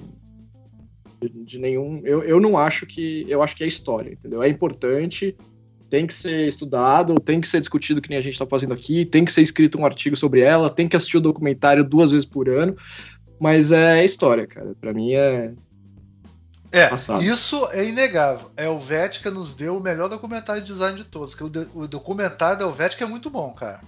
De, 1.20 1.28
de 1.28 1.58
nenhum. 1.58 2.02
Eu, 2.04 2.22
eu 2.22 2.40
não 2.40 2.58
acho 2.58 2.86
que. 2.86 3.24
Eu 3.28 3.42
acho 3.42 3.56
que 3.56 3.64
é 3.64 3.66
história, 3.66 4.12
entendeu? 4.12 4.42
É 4.42 4.48
importante, 4.48 5.36
tem 5.88 6.06
que 6.06 6.14
ser 6.14 6.46
estudado, 6.46 7.18
tem 7.18 7.40
que 7.40 7.48
ser 7.48 7.60
discutido 7.60 8.00
que 8.00 8.10
nem 8.10 8.18
a 8.18 8.22
gente 8.22 8.34
está 8.34 8.46
fazendo 8.46 8.74
aqui, 8.74 9.04
tem 9.04 9.24
que 9.24 9.32
ser 9.32 9.42
escrito 9.42 9.78
um 9.78 9.86
artigo 9.86 10.16
sobre 10.16 10.40
ela, 10.40 10.70
tem 10.70 10.88
que 10.88 10.96
assistir 10.96 11.16
o 11.16 11.20
documentário 11.20 11.82
duas 11.82 12.10
vezes 12.10 12.26
por 12.26 12.48
ano. 12.48 12.76
Mas 13.40 13.72
é 13.72 14.04
história, 14.04 14.46
cara. 14.46 14.74
Pra 14.78 14.92
mim 14.92 15.14
é. 15.14 15.52
É, 16.72 16.86
Passado. 16.88 17.22
isso 17.22 17.66
é 17.72 17.88
inegável. 17.88 18.50
A 18.56 18.62
Helvética 18.62 19.30
nos 19.30 19.54
deu 19.54 19.78
o 19.78 19.80
melhor 19.80 20.08
documentário 20.08 20.62
de 20.62 20.68
design 20.68 20.96
de 20.96 21.04
todos. 21.04 21.34
Que 21.34 21.42
o 21.42 21.88
documentário 21.88 22.58
da 22.58 22.64
Helvética 22.66 23.04
é 23.04 23.08
muito 23.08 23.28
bom, 23.28 23.52
cara. 23.52 23.80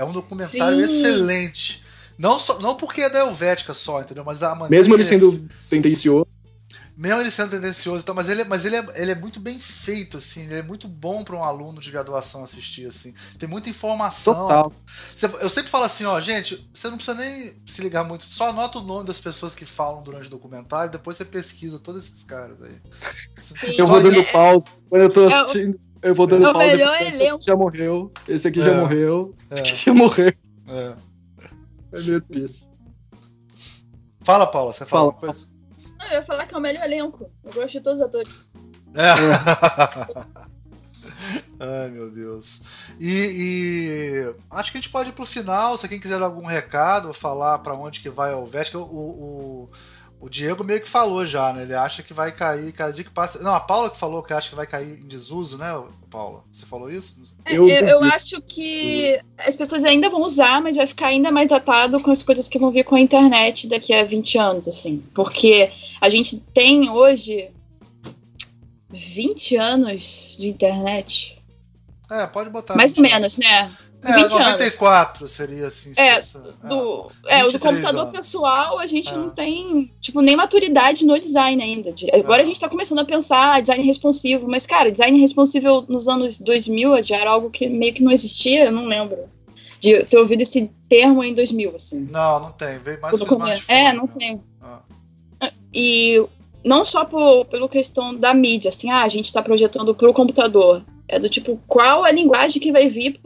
É 0.00 0.04
um 0.04 0.12
documentário 0.12 0.82
Sim. 0.86 0.98
excelente. 0.98 1.82
Não, 2.18 2.38
só, 2.38 2.58
não 2.58 2.74
porque 2.74 3.02
é 3.02 3.10
da 3.10 3.18
Helvética 3.20 3.74
só, 3.74 4.00
entendeu? 4.00 4.24
Mas 4.24 4.42
a 4.42 4.54
maneira 4.54 4.70
Mesmo 4.70 4.94
ele 4.94 5.04
sendo 5.04 5.46
tendencioso. 5.68 6.26
Mesmo 6.96 7.20
ele 7.20 7.30
sendo 7.30 7.50
tendencioso, 7.50 8.04
tal, 8.04 8.14
mas 8.14 8.28
ele, 8.28 8.42
é- 8.42 8.44
mas 8.44 8.64
ele, 8.66 8.76
é, 8.76 8.86
ele 8.94 9.10
é 9.10 9.14
muito 9.14 9.40
bem 9.40 9.58
feito, 9.58 10.18
assim, 10.18 10.44
ele 10.44 10.56
é 10.58 10.62
muito 10.62 10.86
bom 10.86 11.22
para 11.24 11.34
um 11.34 11.42
aluno 11.42 11.80
de 11.80 11.90
graduação 11.90 12.44
assistir, 12.44 12.86
assim. 12.86 13.14
Tem 13.38 13.48
muita 13.48 13.70
informação. 13.70 14.34
Total. 14.34 14.72
Você- 15.14 15.26
Eu 15.40 15.48
sempre 15.48 15.70
falo 15.70 15.84
assim, 15.84 16.04
ó, 16.04 16.18
gente, 16.20 16.68
você 16.74 16.88
não 16.88 16.96
precisa 16.96 17.16
nem 17.16 17.54
se 17.66 17.80
ligar 17.80 18.04
muito, 18.04 18.24
só 18.26 18.48
anota 18.50 18.78
o 18.78 18.82
nome 18.82 19.06
das 19.06 19.18
pessoas 19.20 19.54
que 19.54 19.64
falam 19.64 20.02
durante 20.02 20.26
o 20.26 20.30
documentário, 20.30 20.92
depois 20.92 21.16
você 21.16 21.24
pesquisa 21.26 21.78
todos 21.78 22.04
esses 22.06 22.22
caras 22.22 22.60
aí. 22.62 22.76
Sim. 23.38 23.54
Eu 23.78 23.86
vou 23.86 24.02
dando 24.02 24.22
pausa. 24.24 24.68
Quando 24.90 25.02
eu 25.02 25.10
tô 25.12 25.26
É 25.28 25.34
assistindo, 25.40 25.74
eu 25.74 25.80
vou 26.14 26.26
dando 26.26 26.46
é 26.46 26.50
o 26.50 26.52
pausa. 26.52 26.66
melhor 26.68 26.96
porque 26.98 27.04
Esse 27.10 27.26
aqui 27.28 27.44
já 27.46 27.56
morreu. 27.56 28.12
Esse 28.28 28.48
aqui 28.48 28.60
já 28.60 28.70
É. 28.72 28.80
morreu. 28.80 29.34
Esse 29.50 29.58
É. 29.58 29.60
aqui 29.60 29.76
já 29.76 29.94
morreu. 29.94 30.32
É. 30.68 30.94
É 31.92 32.00
meio 32.02 32.20
triste. 32.22 32.66
Fala, 34.22 34.46
Paula, 34.46 34.72
você 34.72 34.86
fala 34.86 35.10
Fala. 35.10 35.12
uma 35.12 35.18
coisa? 35.20 35.46
Não, 35.98 36.06
eu 36.06 36.12
ia 36.12 36.22
falar 36.22 36.46
que 36.46 36.54
é 36.54 36.58
o 36.58 36.60
melhor 36.60 36.84
elenco. 36.84 37.30
Eu 37.44 37.52
gosto 37.52 37.70
de 37.72 37.80
todos 37.80 38.00
os 38.00 38.06
atores. 38.06 38.50
É. 38.94 39.10
Ai, 41.58 41.90
meu 41.90 42.10
Deus. 42.10 42.62
E, 42.98 43.10
e 43.10 44.34
acho 44.50 44.72
que 44.72 44.78
a 44.78 44.80
gente 44.80 44.90
pode 44.90 45.10
ir 45.10 45.12
pro 45.12 45.26
final, 45.26 45.76
se 45.76 45.86
quem 45.88 46.00
quiser 46.00 46.18
dar 46.18 46.24
algum 46.26 46.46
recado, 46.46 47.12
falar 47.12 47.58
pra 47.58 47.74
onde 47.74 48.00
que 48.00 48.08
vai 48.08 48.32
o 48.32 48.46
Vética, 48.46 48.78
o, 48.78 48.82
o, 48.82 49.70
o 50.20 50.28
Diego 50.28 50.62
meio 50.62 50.82
que 50.82 50.88
falou 50.88 51.24
já, 51.24 51.50
né? 51.50 51.62
Ele 51.62 51.74
acha 51.74 52.02
que 52.02 52.12
vai 52.12 52.30
cair 52.30 52.70
cada 52.72 52.92
dia 52.92 53.02
que 53.02 53.10
passa. 53.10 53.42
Não, 53.42 53.54
a 53.54 53.60
Paula 53.60 53.88
que 53.88 53.96
falou 53.96 54.22
que 54.22 54.34
acha 54.34 54.50
que 54.50 54.54
vai 54.54 54.66
cair 54.66 55.00
em 55.02 55.08
desuso, 55.08 55.56
né, 55.56 55.68
Paula? 56.10 56.44
Você 56.52 56.66
falou 56.66 56.90
isso? 56.90 57.16
É, 57.46 57.56
Eu 57.56 57.66
Eu, 57.66 58.04
acho 58.04 58.38
que 58.42 59.18
as 59.38 59.56
pessoas 59.56 59.82
ainda 59.82 60.10
vão 60.10 60.20
usar, 60.20 60.60
mas 60.60 60.76
vai 60.76 60.86
ficar 60.86 61.06
ainda 61.06 61.30
mais 61.30 61.48
datado 61.48 61.98
com 62.02 62.10
as 62.10 62.22
coisas 62.22 62.48
que 62.48 62.58
vão 62.58 62.70
vir 62.70 62.84
com 62.84 62.96
a 62.96 63.00
internet 63.00 63.66
daqui 63.66 63.94
a 63.94 64.04
20 64.04 64.36
anos, 64.36 64.68
assim. 64.68 65.02
Porque 65.14 65.72
a 65.98 66.10
gente 66.10 66.38
tem 66.38 66.90
hoje 66.90 67.48
20 68.90 69.56
anos 69.56 70.36
de 70.38 70.48
internet. 70.50 71.42
É, 72.10 72.26
pode 72.26 72.50
botar. 72.50 72.76
mais 72.76 72.90
ou 72.90 73.02
20 73.02 73.10
menos, 73.10 73.38
né? 73.38 73.72
É, 74.02 74.12
20 74.14 74.18
anos. 74.18 74.32
94 74.32 75.28
seria 75.28 75.66
assim. 75.66 75.92
se 75.94 76.00
É, 76.00 76.16
fosse- 76.22 76.38
Do, 76.62 77.10
é, 77.26 77.44
o 77.44 77.50
23 77.50 77.52
do 77.52 77.58
computador 77.60 78.00
anos. 78.02 78.16
pessoal, 78.16 78.78
a 78.78 78.86
gente 78.86 79.08
É. 79.10 79.12
não 79.16 79.30
tem, 79.30 79.90
tipo, 80.00 80.20
nem 80.22 80.36
maturidade 80.36 81.04
no 81.04 81.18
design 81.18 81.62
ainda. 81.62 81.94
Agora 82.14 82.40
É. 82.40 82.42
a 82.42 82.46
gente 82.46 82.58
tá 82.58 82.68
começando 82.68 83.00
a 83.00 83.04
pensar 83.04 83.54
ah, 83.56 83.60
design 83.60 83.84
responsivo, 83.84 84.48
mas, 84.48 84.64
cara, 84.66 84.90
design 84.90 85.18
responsivo 85.20 85.84
nos 85.88 86.08
anos 86.08 86.38
2000 86.38 87.02
já 87.02 87.16
era 87.18 87.30
algo 87.30 87.50
que 87.50 87.68
meio 87.68 87.92
que 87.92 88.02
não 88.02 88.10
existia, 88.12 88.64
eu 88.66 88.72
não 88.72 88.86
lembro. 88.86 89.18
De 89.78 90.04
ter 90.04 90.18
ouvido 90.18 90.42
esse 90.42 90.70
termo 90.90 91.24
em 91.24 91.32
2000, 91.34 91.74
assim. 91.74 92.06
Não, 92.10 92.38
não 92.40 92.52
tem. 92.52 92.78
Veio 92.80 93.00
mais 93.00 93.64
É, 93.66 93.92
não 93.94 94.04
né? 94.04 94.10
tem. 94.18 94.42
Ah. 94.60 94.80
E 95.72 96.22
não 96.64 96.84
só 96.84 97.04
por, 97.04 97.46
pela 97.46 97.68
questão 97.68 98.14
da 98.14 98.34
mídia, 98.34 98.68
assim, 98.68 98.90
ah, 98.90 99.02
a 99.02 99.08
gente 99.08 99.26
está 99.26 99.40
projetando 99.42 99.94
para 99.94 100.08
o 100.08 100.12
computador. 100.14 100.82
É 101.08 101.18
do 101.18 101.28
tipo, 101.28 101.58
qual 101.66 102.04
a 102.04 102.10
linguagem 102.12 102.60
que 102.60 102.70
vai 102.70 102.86
vir, 102.88 103.18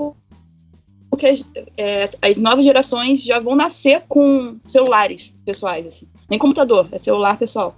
porque 1.15 1.27
as, 1.27 1.45
é, 1.77 2.05
as 2.23 2.39
novas 2.39 2.65
gerações 2.65 3.23
já 3.23 3.39
vão 3.39 3.55
nascer 3.55 4.03
com 4.09 4.57
celulares 4.65 5.33
pessoais, 5.45 5.87
assim. 5.87 6.07
Nem 6.29 6.39
computador, 6.39 6.89
é 6.91 6.99
celular 6.99 7.39
pessoal. 7.39 7.77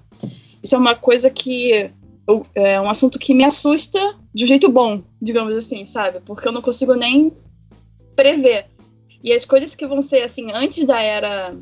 Isso 0.62 0.74
é 0.74 0.78
uma 0.78 0.94
coisa 0.94 1.28
que. 1.28 1.90
eu- 2.26 2.42
é 2.54 2.80
um 2.80 2.88
assunto 2.88 3.18
que 3.18 3.34
me 3.34 3.44
assusta 3.44 4.16
de 4.34 4.44
um 4.44 4.46
jeito 4.46 4.68
bom, 4.70 5.02
digamos 5.20 5.56
assim, 5.56 5.84
sabe? 5.84 6.20
Porque 6.24 6.48
eu 6.48 6.52
não 6.52 6.62
consigo 6.62 6.94
nem 6.94 7.32
prever. 8.16 8.66
E 9.22 9.32
as 9.32 9.44
coisas 9.44 9.74
que 9.74 9.86
vão 9.86 10.00
ser 10.00 10.22
assim 10.22 10.50
antes 10.52 10.84
da 10.86 11.00
era 11.00 11.54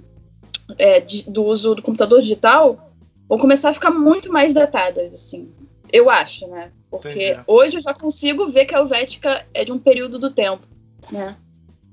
é, 0.79 1.01
de, 1.01 1.29
do 1.29 1.45
uso 1.45 1.75
do 1.75 1.83
computador 1.83 2.21
digital 2.21 2.91
vão 3.29 3.39
começar 3.39 3.71
a 3.71 3.73
ficar 3.73 3.91
muito 3.91 4.33
mais 4.33 4.53
datadas, 4.55 5.13
assim. 5.13 5.51
Eu 5.93 6.09
acho, 6.09 6.47
né? 6.49 6.71
Porque 6.91 7.09
Entendi. 7.33 7.41
hoje 7.47 7.77
eu 7.79 7.83
já 7.83 7.93
consigo 7.93 8.47
ver 8.47 8.65
que 8.65 8.75
a 8.75 8.79
Helvética 8.79 9.45
é 9.53 9.65
de 9.65 9.73
um 9.73 9.79
período 9.79 10.19
do 10.19 10.31
tempo, 10.31 10.67
né? 11.11 11.37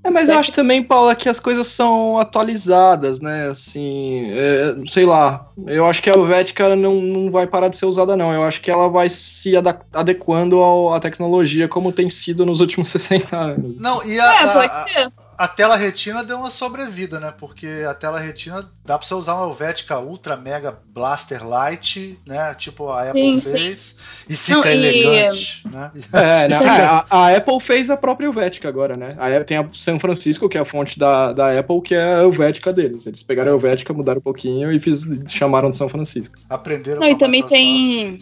É, 0.03 0.09
mas 0.09 0.29
eu 0.29 0.39
acho 0.39 0.51
também, 0.51 0.81
Paula, 0.83 1.15
que 1.15 1.29
as 1.29 1.39
coisas 1.39 1.67
são 1.67 2.17
atualizadas, 2.17 3.19
né? 3.19 3.47
Assim, 3.49 4.31
é, 4.31 4.75
sei 4.87 5.05
lá. 5.05 5.45
Eu 5.67 5.85
acho 5.85 6.01
que 6.01 6.09
a 6.09 6.13
Helvética 6.13 6.75
não, 6.75 6.95
não 6.95 7.29
vai 7.31 7.45
parar 7.45 7.67
de 7.67 7.77
ser 7.77 7.85
usada, 7.85 8.17
não. 8.17 8.33
Eu 8.33 8.41
acho 8.41 8.61
que 8.61 8.71
ela 8.71 8.89
vai 8.89 9.09
se 9.09 9.53
adequando 9.93 10.57
ao- 10.59 10.93
à 10.93 10.99
tecnologia 10.99 11.67
como 11.67 11.91
tem 11.91 12.09
sido 12.09 12.45
nos 12.45 12.61
últimos 12.61 12.89
60 12.91 13.37
anos. 13.37 13.79
Não, 13.79 14.03
e 14.03 14.17
É, 14.17 14.43
a, 14.43 14.47
pode 14.47 14.73
a, 14.73 14.83
ser. 14.87 15.11
A 15.41 15.47
tela 15.47 15.75
retina 15.75 16.23
deu 16.23 16.37
uma 16.37 16.51
sobrevida, 16.51 17.19
né? 17.19 17.33
Porque 17.35 17.65
a 17.89 17.95
tela 17.95 18.19
retina 18.19 18.61
dá 18.85 18.95
pra 18.95 19.07
você 19.07 19.15
usar 19.15 19.33
uma 19.33 19.47
Helvética 19.47 19.97
Ultra 19.99 20.37
Mega 20.37 20.77
Blaster 20.93 21.43
Light, 21.47 22.15
né? 22.27 22.53
Tipo 22.53 22.89
a 22.89 23.09
Apple 23.09 23.41
Sim, 23.41 23.57
fez. 23.57 23.95
E 24.29 24.35
fica 24.35 24.59
Não, 24.59 24.65
e- 24.67 24.71
elegante, 24.71 25.67
né? 25.67 25.91
É, 26.13 26.45
né? 26.47 26.57
A, 26.57 27.05
a 27.09 27.35
Apple 27.35 27.59
fez 27.59 27.89
a 27.89 27.97
própria 27.97 28.27
Helvética 28.27 28.69
agora, 28.69 28.95
né? 28.95 29.09
A, 29.17 29.29
Apple- 29.29 29.45
tem 29.45 29.57
a 29.57 29.67
São 29.73 29.99
Francisco, 29.99 30.47
que 30.47 30.59
é 30.59 30.61
a 30.61 30.65
fonte 30.65 30.99
da, 30.99 31.33
da 31.33 31.57
Apple, 31.59 31.81
que 31.81 31.95
é 31.95 32.03
a 32.17 32.21
Helvética 32.21 32.71
deles. 32.71 33.07
Eles 33.07 33.23
pegaram 33.23 33.49
a 33.49 33.55
Helvética, 33.55 33.91
mudaram 33.93 34.19
um 34.19 34.23
pouquinho 34.23 34.71
e 34.71 34.79
fiz, 34.79 35.07
chamaram 35.27 35.71
de 35.71 35.77
São 35.77 35.89
Francisco. 35.89 36.37
Aprenderam 36.47 36.99
Não, 36.99 37.07
com 37.07 37.13
e 37.13 37.15
a 37.15 37.17
também 37.17 37.41
tem 37.47 38.19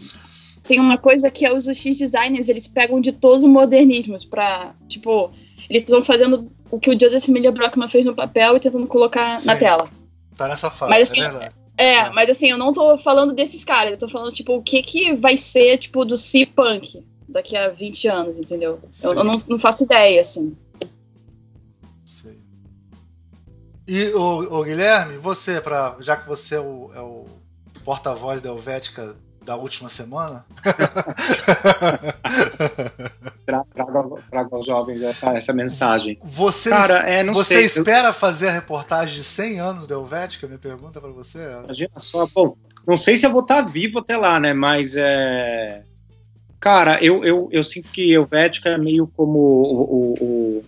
tem 0.62 0.80
uma 0.80 0.96
coisa 0.96 1.30
que 1.30 1.44
é 1.44 1.52
os 1.52 1.66
UX 1.66 1.98
designers, 1.98 2.48
eles 2.48 2.66
pegam 2.66 2.98
de 2.98 3.12
todos 3.12 3.44
os 3.44 3.50
modernismos 3.50 4.24
pra, 4.24 4.72
tipo, 4.88 5.32
eles 5.68 5.82
estão 5.82 6.02
fazendo 6.02 6.50
o 6.70 6.78
que 6.78 6.90
o 6.90 6.98
Joseph 6.98 7.28
Miller 7.28 7.52
Brockman 7.52 7.88
fez 7.88 8.04
no 8.04 8.14
papel 8.14 8.56
e 8.56 8.60
tentando 8.60 8.86
colocar 8.86 9.44
na 9.44 9.54
Sim. 9.54 9.58
tela. 9.58 9.90
Tá 10.36 10.48
nessa 10.48 10.70
fase, 10.70 10.90
Mas, 10.90 11.10
assim, 11.10 11.20
é 11.20 11.28
verdade. 11.28 11.54
É, 11.76 12.10
mas 12.10 12.28
assim, 12.28 12.50
eu 12.50 12.58
não 12.58 12.74
tô 12.74 12.98
falando 12.98 13.32
desses 13.32 13.64
caras, 13.64 13.92
eu 13.92 13.98
tô 13.98 14.06
falando, 14.06 14.32
tipo, 14.32 14.54
o 14.54 14.62
que 14.62 14.82
que 14.82 15.14
vai 15.14 15.38
ser, 15.38 15.78
tipo, 15.78 16.04
do 16.04 16.14
C-Punk 16.14 17.02
daqui 17.26 17.56
a 17.56 17.70
20 17.70 18.06
anos, 18.06 18.38
entendeu? 18.38 18.78
Eu, 19.02 19.14
eu 19.14 19.24
não, 19.24 19.42
não 19.48 19.58
faço 19.58 19.84
ideia, 19.84 20.20
assim. 20.20 20.54
Sei. 22.04 22.38
E 23.88 24.10
o, 24.10 24.58
o 24.58 24.62
Guilherme, 24.62 25.16
você, 25.16 25.58
pra, 25.58 25.96
já 26.00 26.16
que 26.16 26.28
você 26.28 26.56
é 26.56 26.60
o, 26.60 26.90
é 26.94 27.00
o 27.00 27.24
porta-voz 27.82 28.42
da 28.42 28.50
Helvética 28.50 29.16
da 29.50 29.56
última 29.56 29.88
semana, 29.88 30.44
Tra- 33.44 33.64
Traga, 34.30 34.48
aos 34.54 34.64
jovens 34.64 35.02
essa, 35.02 35.30
essa 35.36 35.52
mensagem. 35.52 36.16
você, 36.22 36.70
Cara, 36.70 36.98
é, 37.10 37.24
você 37.24 37.54
sei. 37.54 37.64
eu- 37.64 37.66
espera 37.82 38.12
fazer 38.12 38.48
a 38.48 38.52
reportagem 38.52 39.16
de 39.16 39.24
100 39.24 39.58
anos 39.58 39.86
da 39.88 39.96
Helvética? 39.96 40.46
Minha 40.46 40.58
pergunta 40.60 41.00
pra 41.00 41.10
você 41.10 41.38
é. 41.38 41.60
Imagina 41.64 41.90
só, 41.96 42.28
bom, 42.32 42.56
não 42.86 42.96
sei 42.96 43.16
se 43.16 43.26
eu 43.26 43.32
vou 43.32 43.40
estar 43.40 43.62
vivo 43.62 43.98
até 43.98 44.16
lá, 44.16 44.38
né? 44.38 44.52
Mas 44.52 44.94
é. 44.96 45.82
Cara, 46.60 47.02
eu, 47.02 47.24
eu, 47.24 47.48
eu 47.50 47.64
sinto 47.64 47.90
que 47.90 48.12
Helvética 48.12 48.68
é 48.68 48.78
meio 48.78 49.08
como 49.16 49.36
o, 49.38 49.82
o- 49.82 50.14
o- 50.60 50.64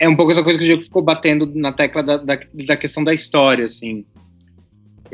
É 0.00 0.08
um 0.08 0.16
pouco 0.16 0.32
essa 0.32 0.42
coisa 0.42 0.58
que 0.58 0.64
o 0.64 0.66
Diego 0.66 0.82
ficou 0.82 1.02
batendo 1.02 1.46
na 1.54 1.72
tecla 1.72 2.02
da, 2.02 2.16
da, 2.16 2.36
da 2.52 2.76
questão 2.76 3.04
da 3.04 3.14
história, 3.14 3.64
assim. 3.64 4.04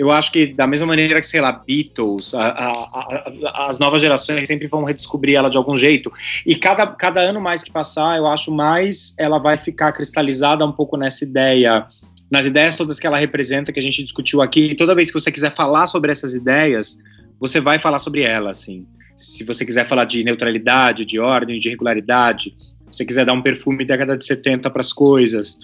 Eu 0.01 0.11
acho 0.11 0.33
que, 0.33 0.47
da 0.47 0.67
mesma 0.67 0.87
maneira 0.87 1.21
que, 1.21 1.27
sei 1.27 1.43
lá, 1.43 1.53
Beatles, 1.53 2.33
a- 2.33 2.49
a- 2.49 2.73
a- 2.73 3.67
as 3.69 3.79
novas 3.79 4.01
gerações 4.01 4.49
sempre 4.49 4.67
vão 4.67 4.83
redescobrir 4.83 5.37
ela 5.37 5.51
de 5.51 5.59
algum 5.59 5.77
jeito. 5.77 6.11
E 6.47 6.57
cada, 6.57 6.87
cada 6.87 7.21
ano 7.21 7.39
mais 7.39 7.63
que 7.63 7.71
passar, 7.71 8.17
eu 8.17 8.27
acho 8.27 8.51
mais 8.51 9.15
ela 9.19 9.39
vai 9.39 9.59
ficar 9.59 9.93
cristalizada 9.93 10.65
um 10.65 10.73
pouco 10.73 10.97
nessa 10.97 11.23
ideia 11.23 11.87
nas 12.31 12.47
ideias 12.47 12.77
todas 12.77 12.99
que 12.99 13.07
ela 13.07 13.19
representa, 13.19 13.73
que 13.73 13.79
a 13.79 13.83
gente 13.83 14.03
discutiu 14.03 14.41
aqui, 14.41 14.75
toda 14.75 14.95
vez 14.95 15.09
que 15.09 15.21
você 15.21 15.31
quiser 15.31 15.55
falar 15.55 15.87
sobre 15.87 16.11
essas 16.13 16.33
ideias, 16.33 16.97
você 17.39 17.61
vai 17.61 17.79
falar 17.79 17.99
sobre 17.99 18.23
ela, 18.23 18.51
assim. 18.51 18.87
Se 19.15 19.45
você 19.45 19.67
quiser 19.67 19.87
falar 19.87 20.05
de 20.07 20.25
neutralidade, 20.25 21.05
de 21.05 21.19
ordem, 21.19 21.59
de 21.59 21.69
regularidade, 21.69 22.55
se 22.91 22.99
você 22.99 23.05
quiser 23.05 23.27
dar 23.27 23.33
um 23.35 23.43
perfume 23.43 23.85
década 23.85 24.17
de 24.17 24.25
70 24.25 24.71
para 24.71 24.81
as 24.81 24.93
coisas, 24.93 25.59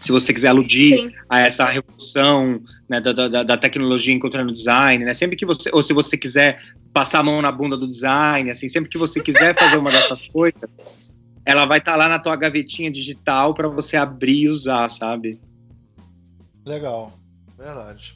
se 0.00 0.10
você 0.10 0.32
quiser 0.32 0.48
aludir 0.48 0.96
Sim. 0.96 1.12
a 1.28 1.40
essa 1.40 1.66
revolução 1.66 2.60
né, 2.88 3.00
da, 3.00 3.12
da, 3.12 3.42
da 3.42 3.56
tecnologia 3.56 4.14
encontrando 4.14 4.52
design, 4.52 5.04
né? 5.04 5.12
Sempre 5.12 5.36
que 5.36 5.44
você, 5.44 5.70
ou 5.72 5.82
se 5.82 5.92
você 5.92 6.16
quiser 6.16 6.60
passar 6.92 7.20
a 7.20 7.22
mão 7.22 7.42
na 7.42 7.52
bunda 7.52 7.76
do 7.76 7.86
design, 7.86 8.50
assim, 8.50 8.68
sempre 8.68 8.88
que 8.88 8.96
você 8.96 9.20
quiser 9.20 9.54
fazer 9.54 9.76
uma 9.76 9.90
dessas 9.90 10.26
coisas, 10.32 10.70
ela 11.44 11.66
vai 11.66 11.78
estar 11.78 11.96
lá 11.96 12.08
na 12.08 12.18
tua 12.18 12.34
gavetinha 12.34 12.90
digital 12.90 13.52
para 13.52 13.68
você 13.68 13.96
abrir 13.96 14.44
e 14.44 14.48
usar, 14.48 14.88
sabe? 14.88 15.38
Legal, 16.66 17.12
verdade. 17.58 18.14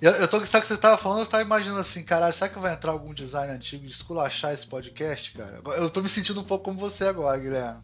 Eu, 0.00 0.12
eu 0.12 0.28
tô, 0.28 0.38
sabe 0.46 0.64
o 0.64 0.68
que 0.68 0.74
você 0.74 0.80
tava 0.80 0.96
falando? 0.96 1.20
Eu 1.20 1.26
tava 1.26 1.42
imaginando 1.42 1.78
assim, 1.80 2.02
caralho, 2.02 2.32
será 2.32 2.48
que 2.48 2.58
vai 2.58 2.72
entrar 2.72 2.90
algum 2.92 3.12
design 3.12 3.52
antigo 3.52 3.84
de 3.86 3.92
esculachar 3.92 4.52
esse 4.54 4.66
podcast, 4.66 5.32
cara? 5.32 5.60
Eu 5.76 5.90
tô 5.90 6.00
me 6.00 6.08
sentindo 6.08 6.40
um 6.40 6.44
pouco 6.44 6.64
como 6.64 6.78
você 6.78 7.04
agora, 7.06 7.38
Guilherme. 7.38 7.80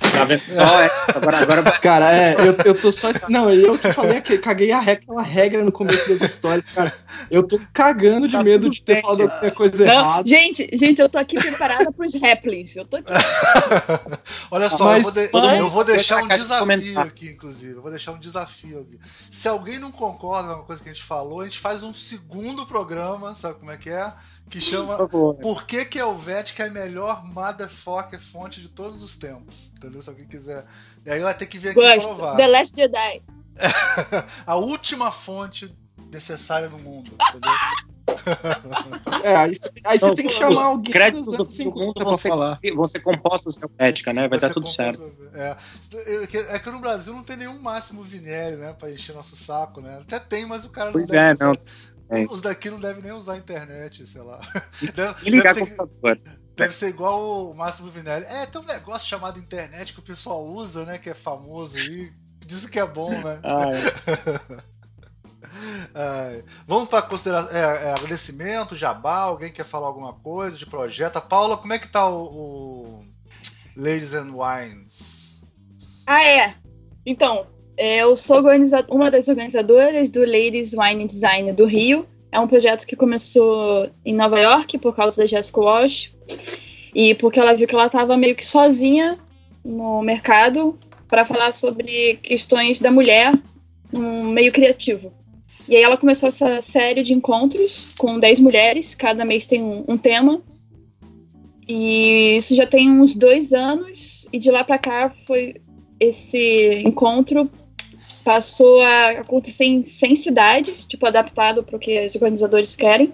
Tá 0.00 0.24
vendo 0.24 0.40
só? 0.52 0.80
É, 0.82 0.90
agora, 1.14 1.36
agora 1.38 1.72
Cara, 1.80 2.12
é, 2.12 2.34
eu, 2.34 2.56
eu 2.64 2.80
tô 2.80 2.90
só. 2.92 3.08
Não, 3.28 3.48
eu 3.50 3.78
que 3.78 3.92
falei 3.92 4.20
que 4.20 4.38
caguei 4.38 4.72
a 4.72 4.80
regra, 4.80 5.02
aquela 5.04 5.22
regra 5.22 5.64
no 5.64 5.72
começo 5.72 6.08
das 6.08 6.20
histórias, 6.30 6.64
cara. 6.74 6.92
Eu 7.30 7.42
tô 7.46 7.60
cagando 7.72 8.26
de 8.26 8.32
Tá 8.32 8.42
medo 8.42 8.68
de 8.70 8.82
ter 8.82 8.94
bem, 8.94 9.02
falado 9.02 9.20
alguma 9.22 9.50
coisa 9.52 9.84
Não, 9.84 9.92
errada. 9.94 10.28
gente, 10.28 10.68
gente, 10.76 11.00
eu 11.00 11.08
tô 11.08 11.18
aqui 11.18 11.36
preparada 11.38 11.90
pros 11.92 12.14
réplies. 12.14 12.74
Eu 12.76 12.84
tô 12.84 12.96
aqui. 12.96 13.10
Olha 14.50 14.68
só, 14.68 14.84
Mas- 14.84 15.04
eu 15.06 15.12
vou, 15.12 15.40
de- 15.40 15.46
mas- 15.48 15.60
eu 15.60 15.70
vou 15.70 15.84
deixar 15.84 16.22
um 16.22 16.28
desafio 16.28 16.58
comentar. 16.58 17.06
aqui, 17.06 17.28
inclusive. 17.28 17.74
Eu 17.74 17.82
vou 17.82 17.90
deixar 17.90 18.12
um 18.12 18.18
desafio 18.18 18.80
aqui. 18.80 18.98
Se 19.30 19.48
alguém 19.48 19.78
não 19.78 19.90
concorda 19.92 20.48
com 20.50 20.54
uma 20.60 20.64
coisa 20.64 20.82
que 20.82 20.88
a 20.88 20.92
gente 20.92 21.04
falou, 21.04 21.40
a 21.40 21.44
gente 21.44 21.51
faz 21.58 21.82
um 21.82 21.92
segundo 21.92 22.66
programa, 22.66 23.34
sabe 23.34 23.58
como 23.58 23.70
é 23.70 23.76
que 23.76 23.90
é? 23.90 24.12
Que 24.48 24.58
por 24.58 24.64
chama 24.64 24.96
favor. 24.96 25.34
Por 25.36 25.64
que, 25.64 25.84
que 25.84 25.98
Helvética 25.98 26.64
é 26.64 26.68
a 26.68 26.70
melhor 26.70 27.24
motherfucker 27.24 28.20
fonte 28.20 28.60
de 28.60 28.68
todos 28.68 29.02
os 29.02 29.16
tempos? 29.16 29.72
Entendeu? 29.76 30.00
Se 30.00 30.08
alguém 30.08 30.26
quiser. 30.26 30.64
E 31.04 31.10
aí 31.10 31.20
vai 31.20 31.34
ter 31.34 31.46
que 31.46 31.58
vir 31.58 31.70
aqui 31.70 31.80
Gosto. 31.80 32.08
provar. 32.08 32.36
The 32.36 32.46
Last 32.48 32.76
Jedi. 32.76 33.22
A 34.46 34.56
última 34.56 35.10
fonte 35.12 35.74
necessária 36.10 36.68
no 36.68 36.78
mundo. 36.78 37.16
Entendeu? 37.28 37.52
É, 39.22 39.36
aí, 39.36 39.54
você- 39.54 39.70
aí 39.84 39.98
você 39.98 40.06
Não, 40.06 40.14
tem 40.14 40.26
que 40.26 40.32
os 40.32 40.38
chamar 40.38 40.64
alguém. 40.64 40.92
créditos 40.92 41.36
do, 41.36 41.44
do 41.44 41.50
50 41.50 41.78
mundo 41.86 42.04
vão 42.04 42.16
ser, 42.16 42.30
vão 42.74 42.86
ser 42.86 43.00
compostos 43.00 43.58
com 43.58 43.68
ética, 43.78 44.12
né? 44.12 44.28
Vai 44.28 44.38
Você 44.38 44.48
dar 44.48 44.54
tudo 44.54 44.66
compra- 44.66 44.84
certo. 44.84 45.12
É. 45.34 45.56
É 46.54 46.58
que- 46.58 46.70
no 46.70 46.80
Brasil 46.80 47.12
não 47.14 47.22
tem 47.22 47.36
nenhum 47.36 47.58
máximo 47.60 48.02
Vinelli, 48.02 48.56
né? 48.56 48.72
Pra 48.78 48.90
encher 48.90 49.14
nosso 49.14 49.36
saco, 49.36 49.80
né? 49.80 49.98
Até 50.02 50.18
tem, 50.18 50.46
mas 50.46 50.64
o 50.64 50.70
cara 50.70 50.90
Pois 50.92 51.08
não 51.08 51.12
deve 51.14 51.30
é, 51.30 51.32
usar. 51.34 51.44
não. 51.46 51.58
É. 52.18 52.24
Os 52.26 52.40
daqui 52.42 52.68
não 52.68 52.78
devem 52.78 53.02
nem 53.02 53.12
usar 53.12 53.34
a 53.34 53.38
internet, 53.38 54.06
sei 54.06 54.20
lá. 54.20 54.38
Deve, 54.94 55.14
E 55.26 55.30
ligar 55.30 55.54
deve 55.54 55.66
ser, 55.70 55.76
computador. 55.76 56.20
deve 56.54 56.74
ser 56.74 56.88
igual 56.88 57.50
o 57.50 57.54
Máximo 57.54 57.90
Vinelli. 57.90 58.26
É, 58.26 58.44
tem 58.44 58.60
um 58.60 58.64
negócio 58.64 59.08
chamado 59.08 59.38
internet 59.38 59.94
que 59.94 59.98
o 60.00 60.02
pessoal 60.02 60.44
usa, 60.44 60.84
né? 60.84 60.98
Que 60.98 61.08
é 61.10 61.14
famoso 61.14 61.78
aí. 61.78 62.12
Diz 62.44 62.66
que 62.66 62.78
é 62.78 62.84
bom, 62.86 63.10
né? 63.10 63.40
Ah, 63.42 63.70
é. 63.70 64.62
Ai, 65.94 66.44
vamos 66.66 66.88
para 66.88 67.02
consideração. 67.02 67.50
É, 67.54 67.60
é, 67.60 67.92
agradecimento, 67.92 68.76
jabá, 68.76 69.20
alguém 69.20 69.50
quer 69.50 69.64
falar 69.64 69.86
alguma 69.86 70.12
coisa 70.12 70.56
de 70.56 70.66
projeto? 70.66 71.20
Paula, 71.20 71.56
como 71.56 71.72
é 71.72 71.78
que 71.78 71.88
tá 71.88 72.08
o, 72.08 72.24
o 72.24 73.00
Ladies 73.76 74.14
and 74.14 74.32
Wines? 74.34 75.42
Ah, 76.06 76.24
é. 76.24 76.54
Então, 77.04 77.46
é, 77.76 77.98
eu 77.98 78.14
sou 78.14 78.42
uma 78.88 79.10
das 79.10 79.28
organizadoras 79.28 80.10
do 80.10 80.20
Ladies 80.20 80.74
Wine 80.74 81.06
Design 81.06 81.52
do 81.52 81.64
Rio. 81.64 82.06
É 82.30 82.40
um 82.40 82.46
projeto 82.46 82.86
que 82.86 82.96
começou 82.96 83.90
em 84.04 84.14
Nova 84.14 84.38
York 84.38 84.78
por 84.78 84.94
causa 84.94 85.18
da 85.18 85.26
Jessica 85.26 85.60
Walsh. 85.60 86.14
E 86.94 87.14
porque 87.14 87.40
ela 87.40 87.54
viu 87.54 87.66
que 87.66 87.74
ela 87.74 87.86
estava 87.86 88.16
meio 88.16 88.34
que 88.34 88.44
sozinha 88.44 89.18
no 89.64 90.02
mercado 90.02 90.78
para 91.08 91.24
falar 91.24 91.52
sobre 91.52 92.16
questões 92.22 92.80
da 92.80 92.90
mulher 92.90 93.32
no 93.92 94.24
meio 94.24 94.50
criativo. 94.50 95.12
E 95.68 95.76
aí 95.76 95.82
ela 95.82 95.96
começou 95.96 96.28
essa 96.28 96.60
série 96.60 97.02
de 97.02 97.12
encontros 97.12 97.88
com 97.96 98.18
10 98.18 98.40
mulheres, 98.40 98.94
cada 98.94 99.24
mês 99.24 99.46
tem 99.46 99.62
um, 99.62 99.84
um 99.88 99.96
tema. 99.96 100.42
E 101.68 102.36
isso 102.36 102.54
já 102.56 102.66
tem 102.66 102.90
uns 102.90 103.14
dois 103.14 103.52
anos, 103.52 104.26
e 104.32 104.38
de 104.38 104.50
lá 104.50 104.64
para 104.64 104.78
cá 104.78 105.10
foi 105.26 105.54
esse 106.00 106.82
encontro 106.84 107.48
passou 108.24 108.80
a 108.80 109.10
acontecer 109.10 109.64
em 109.64 109.82
100 109.82 110.16
cidades, 110.16 110.86
tipo, 110.86 111.06
adaptado 111.06 111.62
para 111.62 111.76
o 111.76 111.78
que 111.78 112.04
os 112.04 112.14
organizadores 112.14 112.76
querem. 112.76 113.12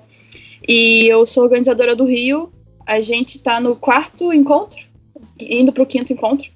E 0.67 1.07
eu 1.09 1.25
sou 1.25 1.45
organizadora 1.45 1.97
do 1.97 2.05
Rio. 2.05 2.53
A 2.87 3.01
gente 3.01 3.37
está 3.37 3.61
no 3.61 3.77
quarto 3.77 4.33
encontro, 4.33 4.79
indo 5.41 5.73
para 5.73 5.83
o 5.83 5.87
quinto 5.87 6.13
encontro. 6.13 6.51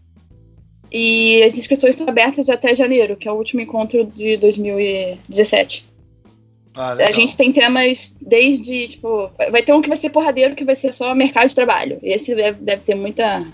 E 0.92 1.42
as 1.42 1.56
inscrições 1.56 1.94
estão 1.94 2.06
abertas 2.06 2.50
até 2.50 2.74
janeiro, 2.74 3.16
que 3.16 3.26
é 3.26 3.32
o 3.32 3.36
último 3.36 3.62
encontro 3.62 4.04
de 4.04 4.36
2017. 4.36 5.86
Ah, 6.74 6.92
A 6.92 7.12
gente 7.12 7.34
tem 7.34 7.50
temas 7.50 8.14
desde, 8.20 8.88
tipo, 8.88 9.30
vai 9.50 9.62
ter 9.62 9.72
um 9.72 9.80
que 9.80 9.88
vai 9.88 9.96
ser 9.96 10.10
porradeiro, 10.10 10.54
que 10.54 10.64
vai 10.64 10.76
ser 10.76 10.92
só 10.92 11.14
mercado 11.14 11.48
de 11.48 11.54
trabalho. 11.54 11.98
Esse 12.02 12.34
deve, 12.34 12.60
deve 12.60 12.82
ter 12.82 12.94
muita, 12.94 13.46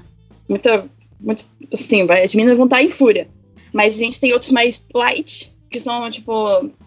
muita, 0.49 0.85
muito, 1.21 1.45
assim, 1.73 2.07
vai, 2.07 2.25
as 2.25 2.35
meninas 2.35 2.57
vão 2.57 2.67
estar 2.67 2.83
em 2.83 2.91
fúria. 2.91 3.29
Mas 3.73 3.97
a 3.97 3.99
gente 3.99 4.19
tem 4.19 4.33
outros 4.33 4.51
mais 4.51 4.85
light, 4.93 5.53
que 5.71 5.79
são, 5.79 6.11
tipo, 6.11 6.33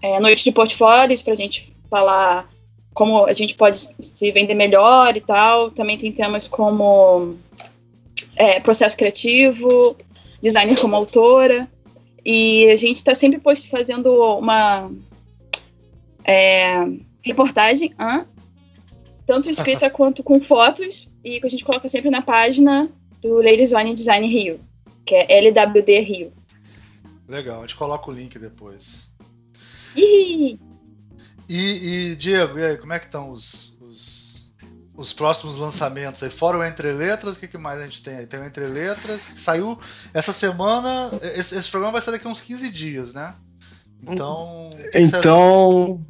é, 0.01 0.19
noite 0.19 0.43
de 0.43 0.51
portfólios, 0.51 1.21
pra 1.21 1.35
gente 1.35 1.71
falar 1.89 2.49
como 2.93 3.25
a 3.25 3.33
gente 3.33 3.55
pode 3.55 3.79
se 4.01 4.31
vender 4.31 4.53
melhor 4.53 5.15
e 5.15 5.21
tal. 5.21 5.71
Também 5.71 5.97
tem 5.97 6.11
temas 6.11 6.45
como 6.47 7.37
é, 8.35 8.59
processo 8.59 8.97
criativo, 8.97 9.95
designer 10.41 10.79
como 10.79 10.95
autora. 10.95 11.69
E 12.25 12.67
a 12.71 12.75
gente 12.75 12.97
está 12.97 13.15
sempre 13.15 13.39
post- 13.39 13.69
fazendo 13.69 14.13
uma 14.37 14.91
é, 16.23 16.75
reportagem, 17.23 17.93
hã? 17.99 18.27
tanto 19.25 19.49
escrita 19.49 19.89
quanto 19.91 20.23
com 20.23 20.39
fotos, 20.39 21.11
e 21.23 21.39
que 21.39 21.47
a 21.47 21.49
gente 21.49 21.63
coloca 21.65 21.87
sempre 21.87 22.09
na 22.09 22.21
página 22.21 22.91
do 23.21 23.35
Ladies 23.37 23.71
Wine 23.71 23.93
Design 23.93 24.27
Rio, 24.27 24.59
que 25.05 25.15
é 25.15 25.25
LWD 25.45 25.99
Rio. 26.01 26.33
Legal, 27.27 27.59
a 27.59 27.61
gente 27.61 27.75
coloca 27.75 28.09
o 28.09 28.13
link 28.13 28.37
depois. 28.37 29.11
Ih, 29.95 30.59
E, 31.49 32.11
e, 32.11 32.15
Diego, 32.15 32.59
e 32.59 32.65
aí, 32.65 32.77
como 32.77 32.93
é 32.93 32.99
que 32.99 33.05
estão 33.05 33.31
os, 33.31 33.77
os, 35.01 35.07
os 35.07 35.13
próximos 35.13 35.59
lançamentos 35.59 36.21
aí? 36.23 36.29
Fora 36.29 36.57
o 36.57 36.63
Entre 36.63 36.91
Letras, 36.91 37.35
o 37.35 37.39
que, 37.39 37.47
que 37.47 37.57
mais 37.57 37.81
a 37.81 37.83
gente 37.83 38.01
tem 38.01 38.17
aí? 38.17 38.27
Tem 38.27 38.39
o 38.39 38.43
Entre 38.43 38.65
Letras, 38.65 39.29
que 39.29 39.39
saiu 39.39 39.77
essa 40.13 40.31
semana. 40.31 41.11
Esse, 41.21 41.55
esse 41.55 41.69
programa 41.69 41.93
vai 41.93 42.01
sair 42.01 42.13
daqui 42.13 42.27
a 42.27 42.29
uns 42.29 42.41
15 42.41 42.69
dias, 42.69 43.13
né? 43.13 43.33
Então. 44.07 44.71
que 44.91 44.97
Então, 44.97 46.01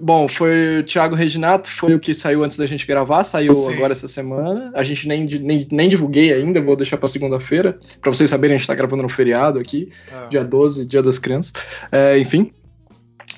bom, 0.00 0.28
foi 0.28 0.80
o 0.80 0.84
Thiago 0.84 1.14
Reginato, 1.14 1.70
foi 1.70 1.94
o 1.94 2.00
que 2.00 2.14
saiu 2.14 2.44
antes 2.44 2.56
da 2.56 2.66
gente 2.66 2.86
gravar, 2.86 3.24
saiu 3.24 3.54
Sim. 3.54 3.74
agora 3.74 3.92
essa 3.92 4.08
semana. 4.08 4.70
A 4.74 4.82
gente 4.82 5.06
nem, 5.06 5.24
nem, 5.24 5.68
nem 5.70 5.88
divulguei 5.88 6.32
ainda, 6.32 6.60
vou 6.60 6.76
deixar 6.76 6.96
pra 6.96 7.08
segunda-feira, 7.08 7.78
pra 8.00 8.12
vocês 8.12 8.30
saberem, 8.30 8.56
a 8.56 8.58
gente 8.58 8.66
tá 8.66 8.74
gravando 8.74 9.02
no 9.02 9.08
feriado 9.08 9.58
aqui, 9.58 9.90
Ah, 10.10 10.28
dia 10.30 10.44
12, 10.44 10.84
dia 10.86 11.02
das 11.02 11.18
crianças. 11.18 11.52
É, 11.92 12.18
enfim. 12.18 12.50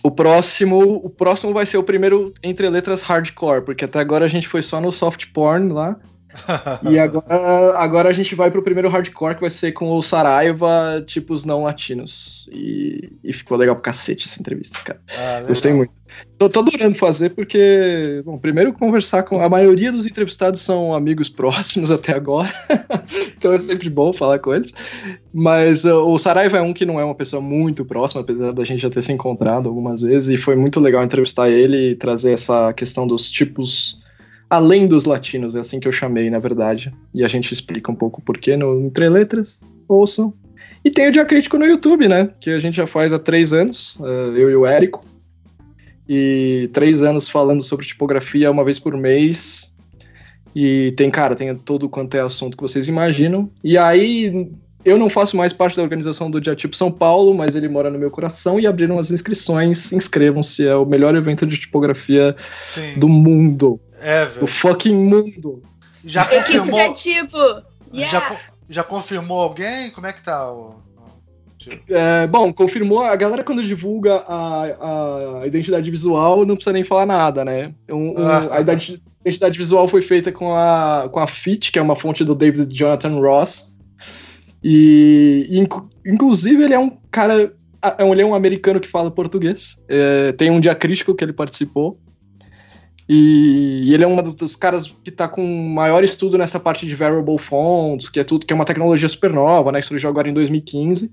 O 0.03 0.11
próximo, 0.11 0.97
o 1.05 1.11
próximo 1.11 1.53
vai 1.53 1.67
ser 1.67 1.79
o 1.79 1.83
primeiro 1.83 2.33
entre 2.43 2.69
letras 2.69 3.03
hardcore, 3.03 3.65
porque 3.65 3.85
até 3.85 3.99
agora 3.99 4.25
a 4.25 4.29
gente 4.29 4.49
foi 4.49 4.63
só 4.63 4.81
no 4.81 4.93
soft 4.93 5.27
porn 5.33 5.73
lá. 5.73 5.97
E 6.91 6.99
agora, 6.99 7.79
agora 7.79 8.09
a 8.09 8.13
gente 8.13 8.35
vai 8.35 8.51
pro 8.51 8.63
primeiro 8.63 8.89
hardcore 8.89 9.35
que 9.35 9.41
vai 9.41 9.51
ser 9.51 9.73
com 9.73 9.93
o 9.93 10.03
Saraiva, 10.03 11.03
tipos 11.07 11.45
não 11.45 11.63
latinos. 11.63 12.49
E, 12.53 13.11
e 13.25 13.33
ficou 13.33 13.57
legal 13.57 13.75
pra 13.75 13.85
cacete 13.85 14.27
essa 14.27 14.41
entrevista, 14.41 14.79
cara. 14.85 15.01
ah. 15.17 15.45
Gostei 15.47 15.73
muito. 15.73 15.93
Tô, 16.39 16.49
tô 16.49 16.61
adorando 16.61 16.97
fazer 16.97 17.31
porque, 17.31 18.23
bom, 18.25 18.39
primeiro 18.39 18.73
conversar 18.73 19.23
com. 19.25 19.43
A 19.43 19.49
maioria 19.49 19.93
dos 19.93 20.07
entrevistados 20.07 20.61
são 20.61 20.95
amigos 20.95 21.29
próximos 21.29 21.91
até 21.91 22.15
agora, 22.15 22.53
então 23.37 23.53
é 23.53 23.59
sempre 23.59 23.91
bom 23.91 24.13
falar 24.13 24.39
com 24.39 24.55
eles. 24.55 24.73
Mas 25.33 25.85
uh, 25.85 25.99
o 25.99 26.19
Saraiva 26.19 26.57
é 26.57 26.63
um 26.63 26.73
que 26.73 26.87
não 26.87 26.99
é 26.99 27.05
uma 27.05 27.15
pessoa 27.15 27.43
muito 27.43 27.85
próxima, 27.85 28.23
apesar 28.23 28.53
da 28.53 28.65
gente 28.65 28.81
já 28.81 28.91
ter 28.91 29.03
se 29.03 29.13
encontrado 29.13 29.69
algumas 29.69 30.01
vezes, 30.01 30.31
e 30.31 30.39
foi 30.39 30.57
muito 30.57 30.81
legal 30.81 31.05
entrevistar 31.05 31.51
ele 31.51 31.91
e 31.91 31.97
trazer 31.97 32.33
essa 32.33 32.73
questão 32.73 33.07
dos 33.07 33.31
tipos 33.31 34.01
além 34.49 34.87
dos 34.87 35.05
latinos, 35.05 35.55
é 35.55 35.61
assim 35.61 35.81
que 35.81 35.89
eu 35.89 35.93
chamei, 35.93 36.31
na 36.31 36.39
verdade. 36.39 36.93
E 37.15 37.25
a 37.25 37.29
gente 37.29 37.53
explica 37.53 37.91
um 37.91 37.95
pouco 37.95 38.23
porquê 38.23 38.57
no 38.57 38.81
Entre 38.81 39.09
Letras. 39.09 39.61
Ouçam. 39.89 40.33
E 40.85 40.91
tem 40.91 41.09
o 41.09 41.13
Diacrítico 41.13 41.59
no 41.59 41.67
YouTube, 41.67 42.09
né? 42.09 42.31
Que 42.41 42.51
a 42.51 42.59
gente 42.59 42.77
já 42.77 42.87
faz 42.87 43.13
há 43.13 43.19
três 43.19 43.53
anos, 43.53 43.97
uh, 43.97 44.37
eu 44.37 44.51
e 44.51 44.57
o 44.57 44.67
Érico 44.67 45.01
e 46.09 46.71
três 46.73 47.03
anos 47.03 47.29
falando 47.29 47.63
sobre 47.63 47.87
tipografia 47.87 48.51
uma 48.51 48.65
vez 48.65 48.79
por 48.79 48.97
mês. 48.97 49.77
E 50.57 50.93
tem, 50.97 51.11
cara, 51.11 51.35
tem 51.35 51.55
todo 51.55 51.89
quanto 51.89 52.15
é 52.17 52.21
assunto 52.21 52.57
que 52.57 52.63
vocês 52.63 52.89
imaginam. 52.89 53.51
E 53.63 53.77
aí, 53.77 54.51
eu 54.85 54.97
não 54.97 55.11
faço 55.11 55.37
mais 55.37 55.53
parte 55.53 55.77
da 55.77 55.83
organização 55.83 56.31
do 56.31 56.41
Diatipo 56.41 56.75
São 56.75 56.91
Paulo, 56.91 57.35
mas 57.35 57.55
ele 57.55 57.69
mora 57.69 57.91
no 57.91 57.99
meu 57.99 58.11
coração 58.11 58.59
e 58.59 58.67
abriram 58.67 58.99
as 58.99 59.11
inscrições. 59.11 59.93
Inscrevam-se, 59.93 60.67
é 60.67 60.75
o 60.75 60.87
melhor 60.87 61.15
evento 61.15 61.47
de 61.47 61.59
tipografia 61.59 62.35
Sim, 62.59 62.99
do 62.99 63.09
mundo. 63.09 63.79
É, 64.01 64.25
velho. 64.25 64.47
fucking 64.47 64.95
mundo. 64.95 65.63
Já 66.05 66.23
equipe 66.25 66.59
confirmou, 66.59 66.93
de 66.93 67.01
tipo. 67.01 67.39
já, 67.39 67.63
Yeah. 67.93 68.21
co- 68.29 68.41
já 68.71 68.85
confirmou 68.85 69.41
alguém? 69.41 69.91
Como 69.91 70.07
é 70.07 70.13
que 70.13 70.23
tá 70.23 70.51
o. 70.53 70.71
o- 70.71 71.95
É, 71.95 72.27
bom, 72.27 72.53
confirmou. 72.53 73.01
A 73.03 73.15
galera, 73.17 73.43
quando 73.45 73.63
divulga 73.63 74.25
a, 74.27 75.41
a 75.43 75.47
identidade 75.47 75.91
visual, 75.91 76.47
não 76.47 76.55
precisa 76.55 76.73
nem 76.73 76.85
falar 76.85 77.05
nada, 77.05 77.45
né? 77.45 77.75
Um- 77.91 78.13
um- 78.21 78.27
Ah. 78.27 78.57
a 78.57 78.61
identi- 78.61 79.03
identidade 79.21 79.59
visual 79.59 79.87
foi 79.89 80.01
feita 80.01 80.31
com 80.33 80.55
a, 80.55 81.09
com 81.13 81.19
a 81.21 81.27
FIT, 81.27 81.73
que 81.73 81.79
é 81.79 81.83
uma 81.83 81.97
fonte 81.97 82.25
do 82.25 82.35
David 82.35 82.73
Jonathan 82.75 83.19
Ross. 83.21 83.75
E, 84.63 85.47
inclu- 85.51 85.89
inclusive, 86.07 86.63
ele 86.65 86.75
é 86.75 86.79
um 86.79 86.91
cara. 87.11 87.53
é 87.99 88.05
um- 88.05 88.13
Ele 88.13 88.23
é 88.23 88.27
um 88.27 88.35
americano 88.35 88.81
que 88.81 88.89
fala 88.89 89.11
português. 89.11 89.77
É, 89.89 90.33
tem 90.33 90.51
um 90.51 90.61
diacrítico 90.61 91.15
que 91.15 91.23
ele 91.25 91.33
participou. 91.33 91.99
E, 93.09 93.93
ele 93.95 94.05
é 94.05 94.07
um 94.07 94.21
dos, 94.23 94.35
dos 94.35 94.55
caras 94.55 94.87
que 95.03 95.09
está 95.09 95.27
com 95.27 95.43
maior 95.43 96.05
estudo 96.05 96.37
nessa 96.37 96.61
parte 96.61 96.87
de 96.87 96.95
variable 96.95 97.39
fonts, 97.39 98.09
que 98.09 98.21
é 98.21 98.25
tudo 98.25 98.45
que 98.45 98.53
é 98.53 98.57
uma 98.57 98.67
tecnologia 98.67 99.09
super 99.09 99.33
nova, 99.33 99.73
né? 99.73 99.81
Surgiu 99.81 100.11
agora 100.11 100.29
em 100.29 100.35
2015 100.35 101.11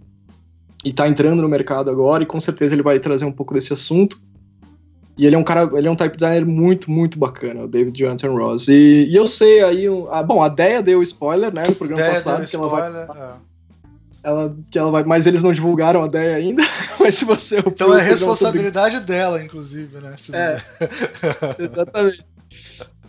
e 0.84 0.94
tá 0.94 1.08
entrando 1.08 1.42
no 1.42 1.48
mercado 1.48 1.90
agora, 1.90 2.24
e 2.24 2.26
com 2.26 2.40
certeza 2.40 2.76
ele 2.76 2.84
vai 2.84 3.00
trazer 3.00 3.26
um 3.26 3.32
pouco 3.32 3.54
desse 3.54 3.72
assunto. 3.72 4.20
E 5.18 5.26
ele 5.26 5.36
é 5.36 5.40
um 5.40 5.44
cara, 5.44 5.70
ele 5.78 5.88
é 5.88 5.92
um 5.92 5.96
type 5.96 6.18
designer 6.18 6.46
muito, 6.46 6.92
muito 6.92 7.18
bacana, 7.18 7.64
o 7.64 7.68
David 7.68 7.98
Jonathan 7.98 8.32
Ross. 8.32 8.68
E, 8.68 9.08
e 9.10 9.16
eu 9.16 9.26
sei 9.26 9.64
aí, 9.64 9.90
um, 9.90 10.12
ah, 10.12 10.22
bom, 10.22 10.44
a 10.44 10.50
Deia 10.50 10.84
deu 10.84 11.02
spoiler, 11.02 11.54
né, 11.54 11.64
no 11.66 11.76
programa 11.76 12.02
Ideia 12.02 12.16
passado, 12.16 12.40
deu 12.40 12.48
que 12.50 12.56
ela 12.56 12.68
vai, 12.68 12.90
spoiler. 12.90 13.24
é. 13.24 13.34
Ela, 14.26 14.56
que 14.72 14.78
ela 14.80 14.90
vai, 14.92 15.04
mas 15.04 15.28
eles 15.28 15.44
não 15.44 15.54
divulgaram 15.54 16.04
a 16.04 16.08
Deia 16.08 16.36
ainda, 16.38 16.64
mas 17.00 17.16
se 17.16 17.24
você... 17.26 17.58
ouviu 17.58 17.72
Então 17.72 17.96
é 17.98 18.02
responsabilidade 18.02 19.00
dela, 19.02 19.42
inclusive, 19.42 20.00
né? 20.00 20.16
Se- 20.18 20.36
É. 20.36 20.58
Exatamente. 21.60 22.26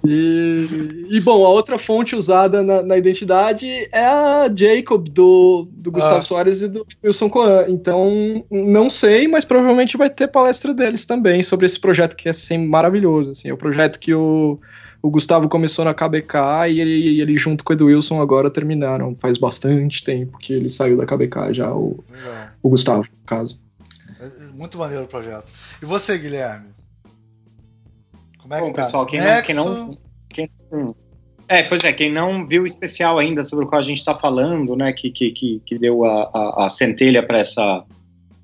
E, 0.08 1.06
e, 1.10 1.20
bom, 1.20 1.44
a 1.44 1.48
outra 1.48 1.78
fonte 1.78 2.14
usada 2.14 2.62
na, 2.62 2.80
na 2.80 2.96
identidade 2.96 3.66
é 3.92 4.04
a 4.04 4.48
Jacob, 4.54 5.08
do, 5.08 5.66
do 5.72 5.90
Gustavo 5.90 6.18
Ah. 6.18 6.22
Soares 6.22 6.62
e 6.62 6.68
do 6.68 6.86
Wilson 7.02 7.28
Coan. 7.28 7.64
Então, 7.68 8.44
não 8.48 8.88
sei, 8.88 9.26
mas 9.26 9.44
provavelmente 9.44 9.96
vai 9.96 10.08
ter 10.08 10.28
palestra 10.28 10.72
deles 10.72 11.04
também 11.04 11.42
sobre 11.42 11.66
esse 11.66 11.80
projeto 11.80 12.14
que 12.14 12.28
é 12.28 12.30
assim, 12.30 12.58
maravilhoso. 12.58 13.32
Assim, 13.32 13.48
é 13.48 13.52
o 13.52 13.56
projeto 13.56 13.98
que 13.98 14.14
o, 14.14 14.60
o 15.06 15.10
Gustavo 15.10 15.48
começou 15.48 15.84
na 15.84 15.94
KBK 15.94 16.36
e 16.68 16.80
ele, 16.80 17.20
ele, 17.20 17.38
junto 17.38 17.62
com 17.62 17.72
o 17.72 17.76
Edu 17.76 17.86
Wilson, 17.86 18.20
agora 18.20 18.50
terminaram. 18.50 19.14
Faz 19.14 19.38
bastante 19.38 20.02
tempo 20.02 20.36
que 20.38 20.52
ele 20.52 20.68
saiu 20.68 20.96
da 20.96 21.06
KBK 21.06 21.52
já, 21.54 21.72
o, 21.72 22.02
Legal. 22.10 22.48
o 22.62 22.68
Gustavo, 22.68 23.02
no 23.02 23.24
caso. 23.24 23.60
É 24.20 24.46
Muito 24.52 24.76
maneiro 24.76 25.04
o 25.04 25.06
projeto. 25.08 25.50
E 25.80 25.84
você, 25.86 26.18
Guilherme? 26.18 26.70
Como 28.38 28.54
é 28.54 28.60
Bom, 28.60 28.66
que 28.66 28.72
tá? 28.74 28.84
pessoal, 28.84 29.06
quem 29.06 29.20
não, 29.20 29.26
Nexo? 29.26 29.44
quem 29.46 29.54
não, 29.54 29.98
quem 30.28 30.50
não- 30.72 30.96
É, 31.48 31.62
pois 31.62 31.84
é, 31.84 31.92
quem 31.92 32.12
não 32.12 32.44
viu 32.44 32.62
o 32.62 32.66
especial 32.66 33.18
ainda 33.18 33.44
sobre 33.44 33.64
o 33.64 33.68
qual 33.68 33.78
a 33.78 33.84
gente 33.84 33.98
está 33.98 34.18
falando, 34.18 34.74
né, 34.74 34.92
que, 34.92 35.10
que, 35.10 35.30
que, 35.30 35.62
que 35.64 35.78
deu 35.78 36.04
a, 36.04 36.30
a, 36.34 36.66
a 36.66 36.68
centelha 36.68 37.24
para 37.24 37.38
essa 37.38 37.84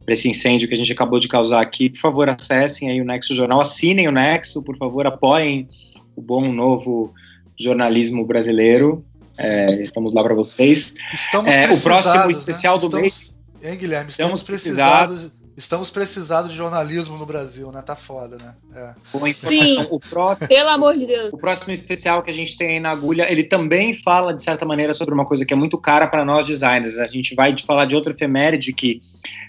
pra 0.05 0.13
esse 0.15 0.29
incêndio 0.29 0.67
que 0.67 0.75
a 0.75 0.77
gente 0.77 0.93
acabou 0.93 1.21
de 1.21 1.29
causar 1.29 1.61
aqui, 1.61 1.89
por 1.89 1.99
favor, 2.01 2.29
acessem 2.29 2.91
aí 2.91 3.01
o 3.01 3.05
Nexo 3.05 3.37
Jornal, 3.37 3.61
assinem 3.61 4.09
o 4.09 4.13
Nexo, 4.13 4.61
por 4.61 4.77
favor, 4.77 5.07
apoiem 5.07 5.69
o 6.17 6.23
bom 6.23 6.53
novo 6.53 7.13
jornalismo 7.59 8.25
brasileiro. 8.25 9.05
É, 9.39 9.81
estamos 9.81 10.13
lá 10.13 10.23
para 10.23 10.35
vocês. 10.35 10.95
Estamos 11.13 11.53
É, 11.53 11.65
o 11.65 11.69
precisados, 11.69 11.83
próximo 11.83 12.25
né? 12.27 12.31
especial 12.33 12.79
do 12.79 12.87
estamos, 12.87 13.35
Hein, 13.63 13.79
Guilherme? 13.79 14.11
Estamos, 14.11 14.41
Estamos 14.41 14.43
precisados. 14.43 15.43
Estamos 15.55 15.91
precisados 15.91 16.51
de 16.51 16.57
jornalismo 16.57 17.19
no 17.19 17.27
Brasil, 17.27 17.71
né? 17.71 17.83
Tá 17.83 17.95
foda, 17.95 18.39
né? 18.39 18.55
É. 18.75 19.31
Sim. 19.33 19.87
o 19.91 20.01
próximo 20.01 20.49
Pelo 20.49 20.71
amor 20.71 20.97
de 20.97 21.07
Deus. 21.07 21.31
O 21.31 21.37
próximo 21.37 21.73
especial 21.73 22.23
que 22.23 22.31
a 22.31 22.33
gente 22.33 22.57
tem 22.57 22.71
aí 22.71 22.81
na 22.81 22.91
agulha, 22.91 23.31
ele 23.31 23.45
também 23.45 23.93
fala, 23.93 24.33
de 24.33 24.43
certa 24.43 24.65
maneira, 24.65 24.95
sobre 24.95 25.13
uma 25.13 25.27
coisa 25.27 25.45
que 25.45 25.53
é 25.53 25.57
muito 25.57 25.77
cara 25.77 26.07
para 26.07 26.25
nós 26.25 26.47
designers. 26.47 26.99
A 26.99 27.05
gente 27.05 27.35
vai 27.35 27.55
falar 27.59 27.85
de 27.85 27.95
outra 27.95 28.15
efeméride, 28.15 28.73
que 28.73 29.03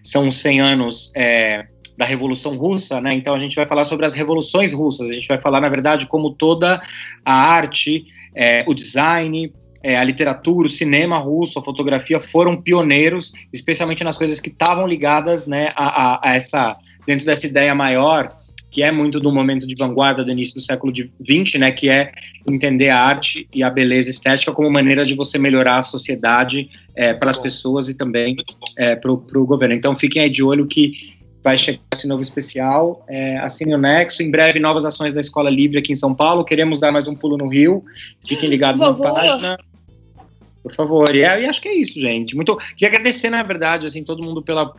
são 0.03 0.27
os 0.27 0.35
100 0.39 0.59
anos 0.59 1.11
é, 1.15 1.67
da 1.97 2.05
Revolução 2.05 2.57
Russa, 2.57 2.99
né? 2.99 3.13
Então 3.13 3.33
a 3.33 3.37
gente 3.37 3.55
vai 3.55 3.65
falar 3.65 3.83
sobre 3.83 4.05
as 4.05 4.13
revoluções 4.13 4.73
russas. 4.73 5.09
A 5.09 5.13
gente 5.13 5.27
vai 5.27 5.39
falar, 5.39 5.61
na 5.61 5.69
verdade, 5.69 6.07
como 6.07 6.31
toda 6.31 6.81
a 7.23 7.33
arte, 7.33 8.05
é, 8.35 8.63
o 8.67 8.73
design, 8.73 9.51
é, 9.83 9.97
a 9.97 10.03
literatura, 10.03 10.65
o 10.65 10.69
cinema 10.69 11.17
russo, 11.17 11.59
a 11.59 11.63
fotografia 11.63 12.19
foram 12.19 12.59
pioneiros, 12.59 13.33
especialmente 13.51 14.03
nas 14.03 14.17
coisas 14.17 14.39
que 14.39 14.49
estavam 14.49 14.87
ligadas, 14.87 15.45
né, 15.45 15.71
a, 15.75 16.13
a- 16.13 16.19
a 16.23 16.35
essa 16.35 16.75
dentro 17.05 17.25
dessa 17.25 17.45
ideia 17.45 17.75
maior 17.75 18.33
que 18.71 18.81
é 18.81 18.91
muito 18.91 19.19
do 19.19 19.31
momento 19.31 19.67
de 19.67 19.75
vanguarda 19.75 20.23
do 20.25 20.31
início 20.31 20.55
do 20.55 20.59
século 20.59 20.91
XX, 20.91 21.59
né, 21.59 21.71
que 21.71 21.89
é 21.89 22.11
entender 22.49 22.89
a 22.89 22.99
arte 22.99 23.47
e 23.53 23.61
a 23.61 23.69
beleza 23.69 24.09
estética 24.09 24.51
como 24.51 24.67
maneira 24.71 25.05
de 25.05 25.13
você 25.13 25.37
melhorar 25.37 25.77
a 25.77 25.81
sociedade 25.83 26.67
para 27.19 27.29
as 27.29 27.37
pessoas 27.37 27.87
e 27.87 27.93
também 27.93 28.35
para 28.99 29.11
o 29.11 29.45
governo. 29.45 29.75
Então 29.75 29.95
fiquem 29.95 30.23
aí 30.23 30.29
de 30.29 30.41
olho 30.41 30.65
que 30.65 30.89
vai 31.43 31.57
chegar 31.57 31.79
esse 31.93 32.07
novo 32.07 32.21
especial. 32.21 33.03
É, 33.09 33.37
assine 33.39 33.75
o 33.75 33.77
Nexo. 33.77 34.23
Em 34.23 34.31
breve, 34.31 34.59
novas 34.59 34.85
ações 34.85 35.13
da 35.13 35.19
Escola 35.19 35.49
Livre 35.49 35.77
aqui 35.77 35.91
em 35.91 35.95
São 35.95 36.13
Paulo. 36.15 36.45
Queremos 36.45 36.79
dar 36.79 36.91
mais 36.91 37.07
um 37.07 37.15
pulo 37.15 37.37
no 37.37 37.47
Rio. 37.47 37.83
Fiquem 38.25 38.49
ligados 38.49 38.79
na 38.79 38.93
página. 38.93 39.57
Por 40.63 40.73
favor. 40.73 41.13
E, 41.13 41.23
é- 41.23 41.41
e 41.41 41.45
acho 41.45 41.61
que 41.61 41.67
é 41.67 41.75
isso, 41.75 41.99
gente. 41.99 42.35
Muito. 42.35 42.55
Queria 42.77 42.87
agradecer, 42.87 43.29
na 43.29 43.43
verdade, 43.43 43.85
assim, 43.85 44.03
todo 44.03 44.23
mundo 44.23 44.41
pela. 44.41 44.73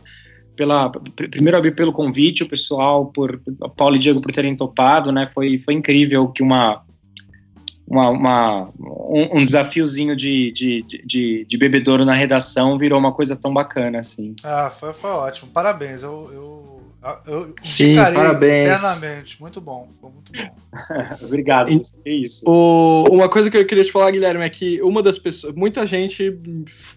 Pela, 0.55 0.89
pr- 0.89 1.27
primeiro 1.29 1.57
abrir 1.57 1.75
pelo 1.75 1.91
convite, 1.91 2.41
o 2.41 2.47
pessoal, 2.47 3.07
por 3.07 3.41
o 3.59 3.69
Paulo 3.69 3.97
e 3.97 3.99
Diego 3.99 4.21
por 4.21 4.31
terem 4.31 4.55
topado, 4.55 5.11
né? 5.11 5.29
Foi, 5.33 5.57
foi 5.57 5.73
incrível 5.73 6.29
que 6.29 6.41
uma, 6.41 6.81
uma, 7.87 8.09
uma- 8.09 8.69
um, 8.79 9.39
um 9.39 9.43
desafiozinho 9.43 10.15
de, 10.15 10.51
de, 10.51 10.81
de, 11.05 11.45
de 11.45 11.57
bebedouro 11.57 12.03
na 12.05 12.13
redação 12.13 12.77
virou 12.77 12.97
uma 12.99 13.11
coisa 13.13 13.35
tão 13.35 13.53
bacana, 13.53 13.99
assim. 13.99 14.35
Ah, 14.43 14.69
foi, 14.71 14.91
foi 14.93 15.09
ótimo. 15.11 15.51
Parabéns. 15.51 16.01
Eu, 16.01 16.29
eu, 16.33 16.81
eu 17.27 17.55
Sim, 17.61 17.95
parabéns. 17.95 18.67
eternamente. 18.67 19.39
Muito 19.39 19.61
bom. 19.61 19.87
Foi 20.01 20.09
muito 20.09 20.31
bom. 20.33 20.55
Obrigado, 21.23 21.71
E- 21.71 21.79
é 22.05 22.11
isso. 22.11 22.43
O- 22.49 23.05
uma 23.11 23.29
coisa 23.29 23.51
que 23.51 23.57
eu 23.57 23.65
queria 23.67 23.83
te 23.83 23.91
falar, 23.91 24.09
Guilherme, 24.11 24.43
é 24.43 24.49
que 24.49 24.81
uma 24.81 25.03
das 25.03 25.19
pessoas. 25.19 25.53
Muita 25.53 25.85
gente 25.85 26.35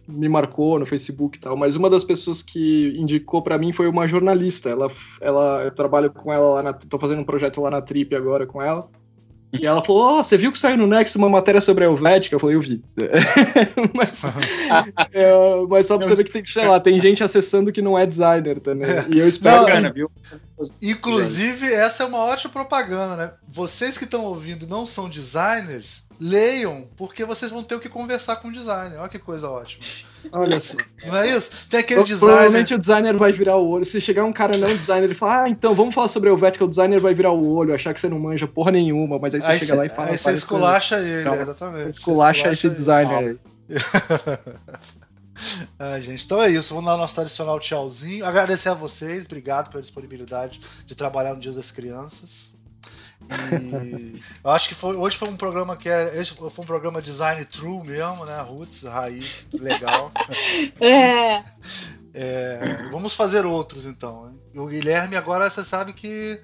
me 0.09 0.29
marcou 0.29 0.79
no 0.79 0.87
Facebook 0.87 1.37
e 1.37 1.41
tal, 1.41 1.55
mas 1.57 1.77
uma 1.77 1.91
das 1.91 2.03
pessoas 2.03 2.43
que 2.43 2.95
indicou 2.97 3.43
pra 3.43 3.59
mim 3.59 3.73
foi 3.73 3.87
uma 3.89 4.07
jornalista. 4.09 4.71
Ela, 4.71 4.87
ela, 5.21 5.63
eu 5.65 5.71
trabalho 5.71 6.11
com 6.11 6.33
ela 6.33 6.55
lá 6.55 6.63
na. 6.63 6.73
tô 6.73 6.99
fazendo 6.99 7.21
um 7.21 7.25
projeto 7.25 7.61
lá 7.61 7.71
na 7.71 7.83
Trip 7.83 8.15
agora 8.17 8.47
com 8.47 8.63
ela. 8.63 8.89
E 9.53 9.67
ela 9.67 9.83
falou: 9.83 10.03
Ó, 10.03 10.23
você 10.23 10.37
viu 10.37 10.53
que 10.53 10.59
saiu 10.59 10.77
no 10.77 10.87
Nexo 10.87 11.19
uma 11.19 11.29
matéria 11.29 11.61
sobre 11.61 11.85
a 11.85 11.87
Helvética? 11.87 12.35
Eu 12.35 12.41
falei, 12.41 12.57
eu 12.57 12.61
vi. 12.61 12.83
mas, 13.95 14.25
é, 15.13 15.31
mas 15.69 15.87
só 15.87 15.97
pra 15.97 16.07
você 16.07 16.15
ver 16.15 16.25
que 16.25 16.31
tem, 16.31 16.45
sei 16.45 16.67
lá, 16.67 16.79
tem 16.79 17.01
gente 17.01 17.25
acessando 17.25 17.73
que 17.73 17.81
não 17.81 17.99
é 17.99 18.05
designer 18.05 18.61
também. 18.61 18.89
E 19.09 19.19
eu 19.19 19.29
espero 19.29 19.57
Não, 19.57 19.65
que 19.65 19.71
Bacana, 19.71 19.93
viu? 19.93 20.11
Inclusive, 20.83 21.73
essa 21.73 22.03
é 22.03 22.07
uma 22.07 22.19
ótima 22.19 22.53
propaganda, 22.53 23.17
né? 23.17 23.33
Vocês 23.49 23.97
que 23.97 24.05
estão 24.05 24.25
ouvindo 24.25 24.67
não 24.67 24.85
são 24.85 25.09
designers, 25.09 26.05
leiam, 26.21 26.89
porque 26.97 27.25
vocês 27.25 27.51
vão 27.51 27.63
ter 27.63 27.75
o 27.77 27.81
que 27.81 27.89
conversar 27.89 28.37
com 28.37 28.49
o 28.49 28.53
designer. 28.53 28.99
Olha 28.99 29.09
que 29.09 29.19
coisa 29.19 29.49
ótima. 29.49 29.85
Olha 30.37 30.59
só. 30.59 30.77
Não 31.07 31.17
é 31.17 31.29
isso? 31.29 31.51
Tem 31.71 31.81
aquele 31.81 32.03
Pro- 32.05 32.19
Provavelmente 32.19 32.77
designer. 32.77 32.77
o 32.77 32.79
designer 32.81 33.17
vai 33.17 33.33
virar 33.33 33.57
o 33.57 33.69
olho. 33.69 33.85
Se 33.85 34.01
chegar 34.01 34.25
um 34.25 34.33
cara 34.33 34.57
não 34.59 34.69
designer 34.69 35.11
e 35.11 35.15
falar, 35.15 35.45
ah, 35.45 35.49
então 35.49 35.75
vamos 35.75 35.95
falar 35.95 36.09
sobre 36.09 36.29
a 36.29 36.33
Helvética, 36.33 36.65
o 36.65 36.69
designer 36.69 37.01
vai 37.01 37.15
virar 37.15 37.31
o 37.33 37.55
olho, 37.55 37.73
achar 37.75 37.95
que 37.95 38.01
você 38.01 38.09
não 38.09 38.19
manja 38.19 38.47
porra 38.49 38.73
nenhuma, 38.73 39.19
mas 39.19 39.35
aí 39.35 39.41
você 39.41 39.47
Aí 39.47 39.59
chega 39.61 39.75
lá 39.77 39.87
e 39.87 39.89
fala. 39.89 40.09
aí 40.11 40.19
você 40.19 40.33
esculacha 40.33 40.99
ele, 40.99 41.29
exatamente. 41.41 41.85
Você 41.93 41.99
Esculacha 42.01 42.51
esse 42.53 42.67
ele. 42.67 42.75
designer 42.75 43.17
aí. 43.19 43.39
Ah, 45.79 46.01
gente, 46.01 46.25
então 46.25 46.43
é 46.43 46.51
isso. 46.51 46.75
Vamos 46.75 46.91
dar 46.91 46.97
nosso 46.97 47.15
tradicional 47.15 47.59
tchauzinho. 47.61 48.25
Agradecer 48.25 48.69
a 48.69 48.75
vocês, 48.75 49.27
obrigado 49.27 49.71
pela 49.71 49.81
disponibilidade 49.81 50.61
de 50.85 50.95
trabalhar 50.95 51.35
no 51.35 51.41
Dia 51.41 51.53
das 51.53 51.71
Crianças. 51.71 52.55
E 53.61 54.21
eu 54.43 54.51
acho 54.51 54.69
que 54.69 54.75
foi, 54.75 54.97
hoje 54.97 55.17
foi 55.17 55.29
um 55.29 55.37
programa 55.37 55.77
que 55.77 55.89
é, 55.89 56.25
foi 56.25 56.65
um 56.65 56.67
programa 56.67 57.03
design 57.03 57.45
true 57.45 57.85
mesmo, 57.85 58.25
né? 58.25 58.41
Roots, 58.41 58.83
raiz, 58.85 59.47
legal. 59.53 60.13
É. 60.81 61.43
É, 62.15 62.89
vamos 62.91 63.15
fazer 63.15 63.47
outros 63.47 63.85
então. 63.85 64.35
o 64.55 64.67
Guilherme 64.67 65.15
agora 65.15 65.49
você 65.49 65.65
sabe 65.65 65.93
que 65.93 66.41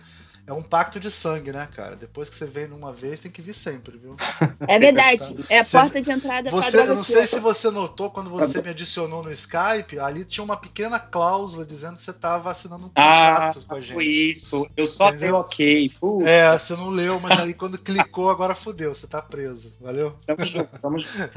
é 0.47 0.53
um 0.53 0.63
pacto 0.63 1.01
de 1.01 1.11
sangue, 1.11 1.53
né, 1.53 1.67
cara? 1.75 1.97
Depois 1.97 2.29
que 2.29 2.37
você 2.37 2.45
vem 2.47 2.67
numa 2.67 2.93
vez, 2.93 3.21
tem 3.21 3.31
que 3.31 3.41
vir 3.41 3.55
sempre, 3.55 3.97
viu? 3.97 4.15
É 4.69 4.79
verdade. 4.79 5.37
É 5.49 5.61
a 5.61 5.65
Você- 5.65 5.79
porta 5.79 6.01
de 6.01 6.11
entrada 6.11 6.51
Você, 6.51 6.69
eu 6.69 6.73
drogas 6.73 6.97
não 6.97 7.05
sei 7.05 7.25
se 7.25 7.41
você 7.41 7.71
notou 7.71 8.11
quando 8.11 8.31
você 8.31 8.61
me 8.63 8.69
adicionou 8.71 9.23
no 9.23 9.31
Skype, 9.33 9.99
ali 9.99 10.25
tinha 10.25 10.45
uma 10.45 10.57
pequena 10.57 10.99
cláusula 10.99 11.65
dizendo 11.65 11.97
que 11.97 12.03
você 12.03 12.11
estava 12.11 12.51
assinando 12.51 12.87
um 12.87 12.91
Ah, 12.95 13.47
contrato 13.53 13.67
com 13.67 13.75
a 13.75 13.81
gente. 13.81 13.95
foi 13.95 14.07
isso. 14.07 14.67
Eu 14.77 14.87
só 14.87 15.09
Entendeu? 15.09 15.21
dei 15.21 15.33
ok. 15.33 15.93
Putz, 16.01 16.27
É, 16.27 16.59
você 16.59 16.75
não 16.77 16.91
leu, 16.91 17.19
mas 17.21 17.39
aí 17.39 17.55
quando 17.55 17.79
clicou, 17.79 18.31
agora 18.31 18.55
fudeu, 18.55 18.95
você 18.95 19.07
tá 19.07 19.21
preso. 19.23 19.73
Valeu? 19.81 20.17
Tamo 20.27 20.47
junto, 20.47 20.79
tamo 20.81 20.99
junto. 20.99 21.31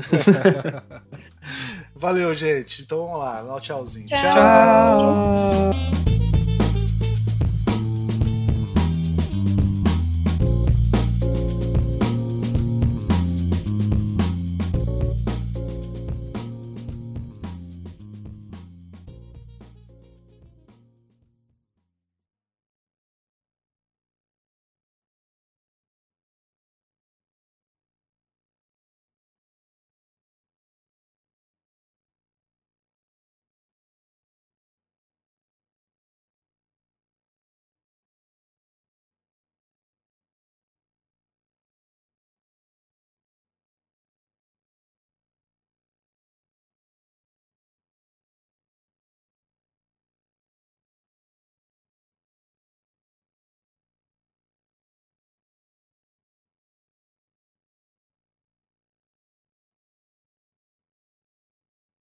Valeu, 1.95 2.33
gente. 2.35 2.81
Então 2.83 2.99
vamos 3.05 3.19
lá, 3.19 3.41
dá 3.41 3.55
um 3.55 3.59
tchauzinho. 3.59 4.05
Tchau. 4.05 4.19
Tchau! 4.19 6.26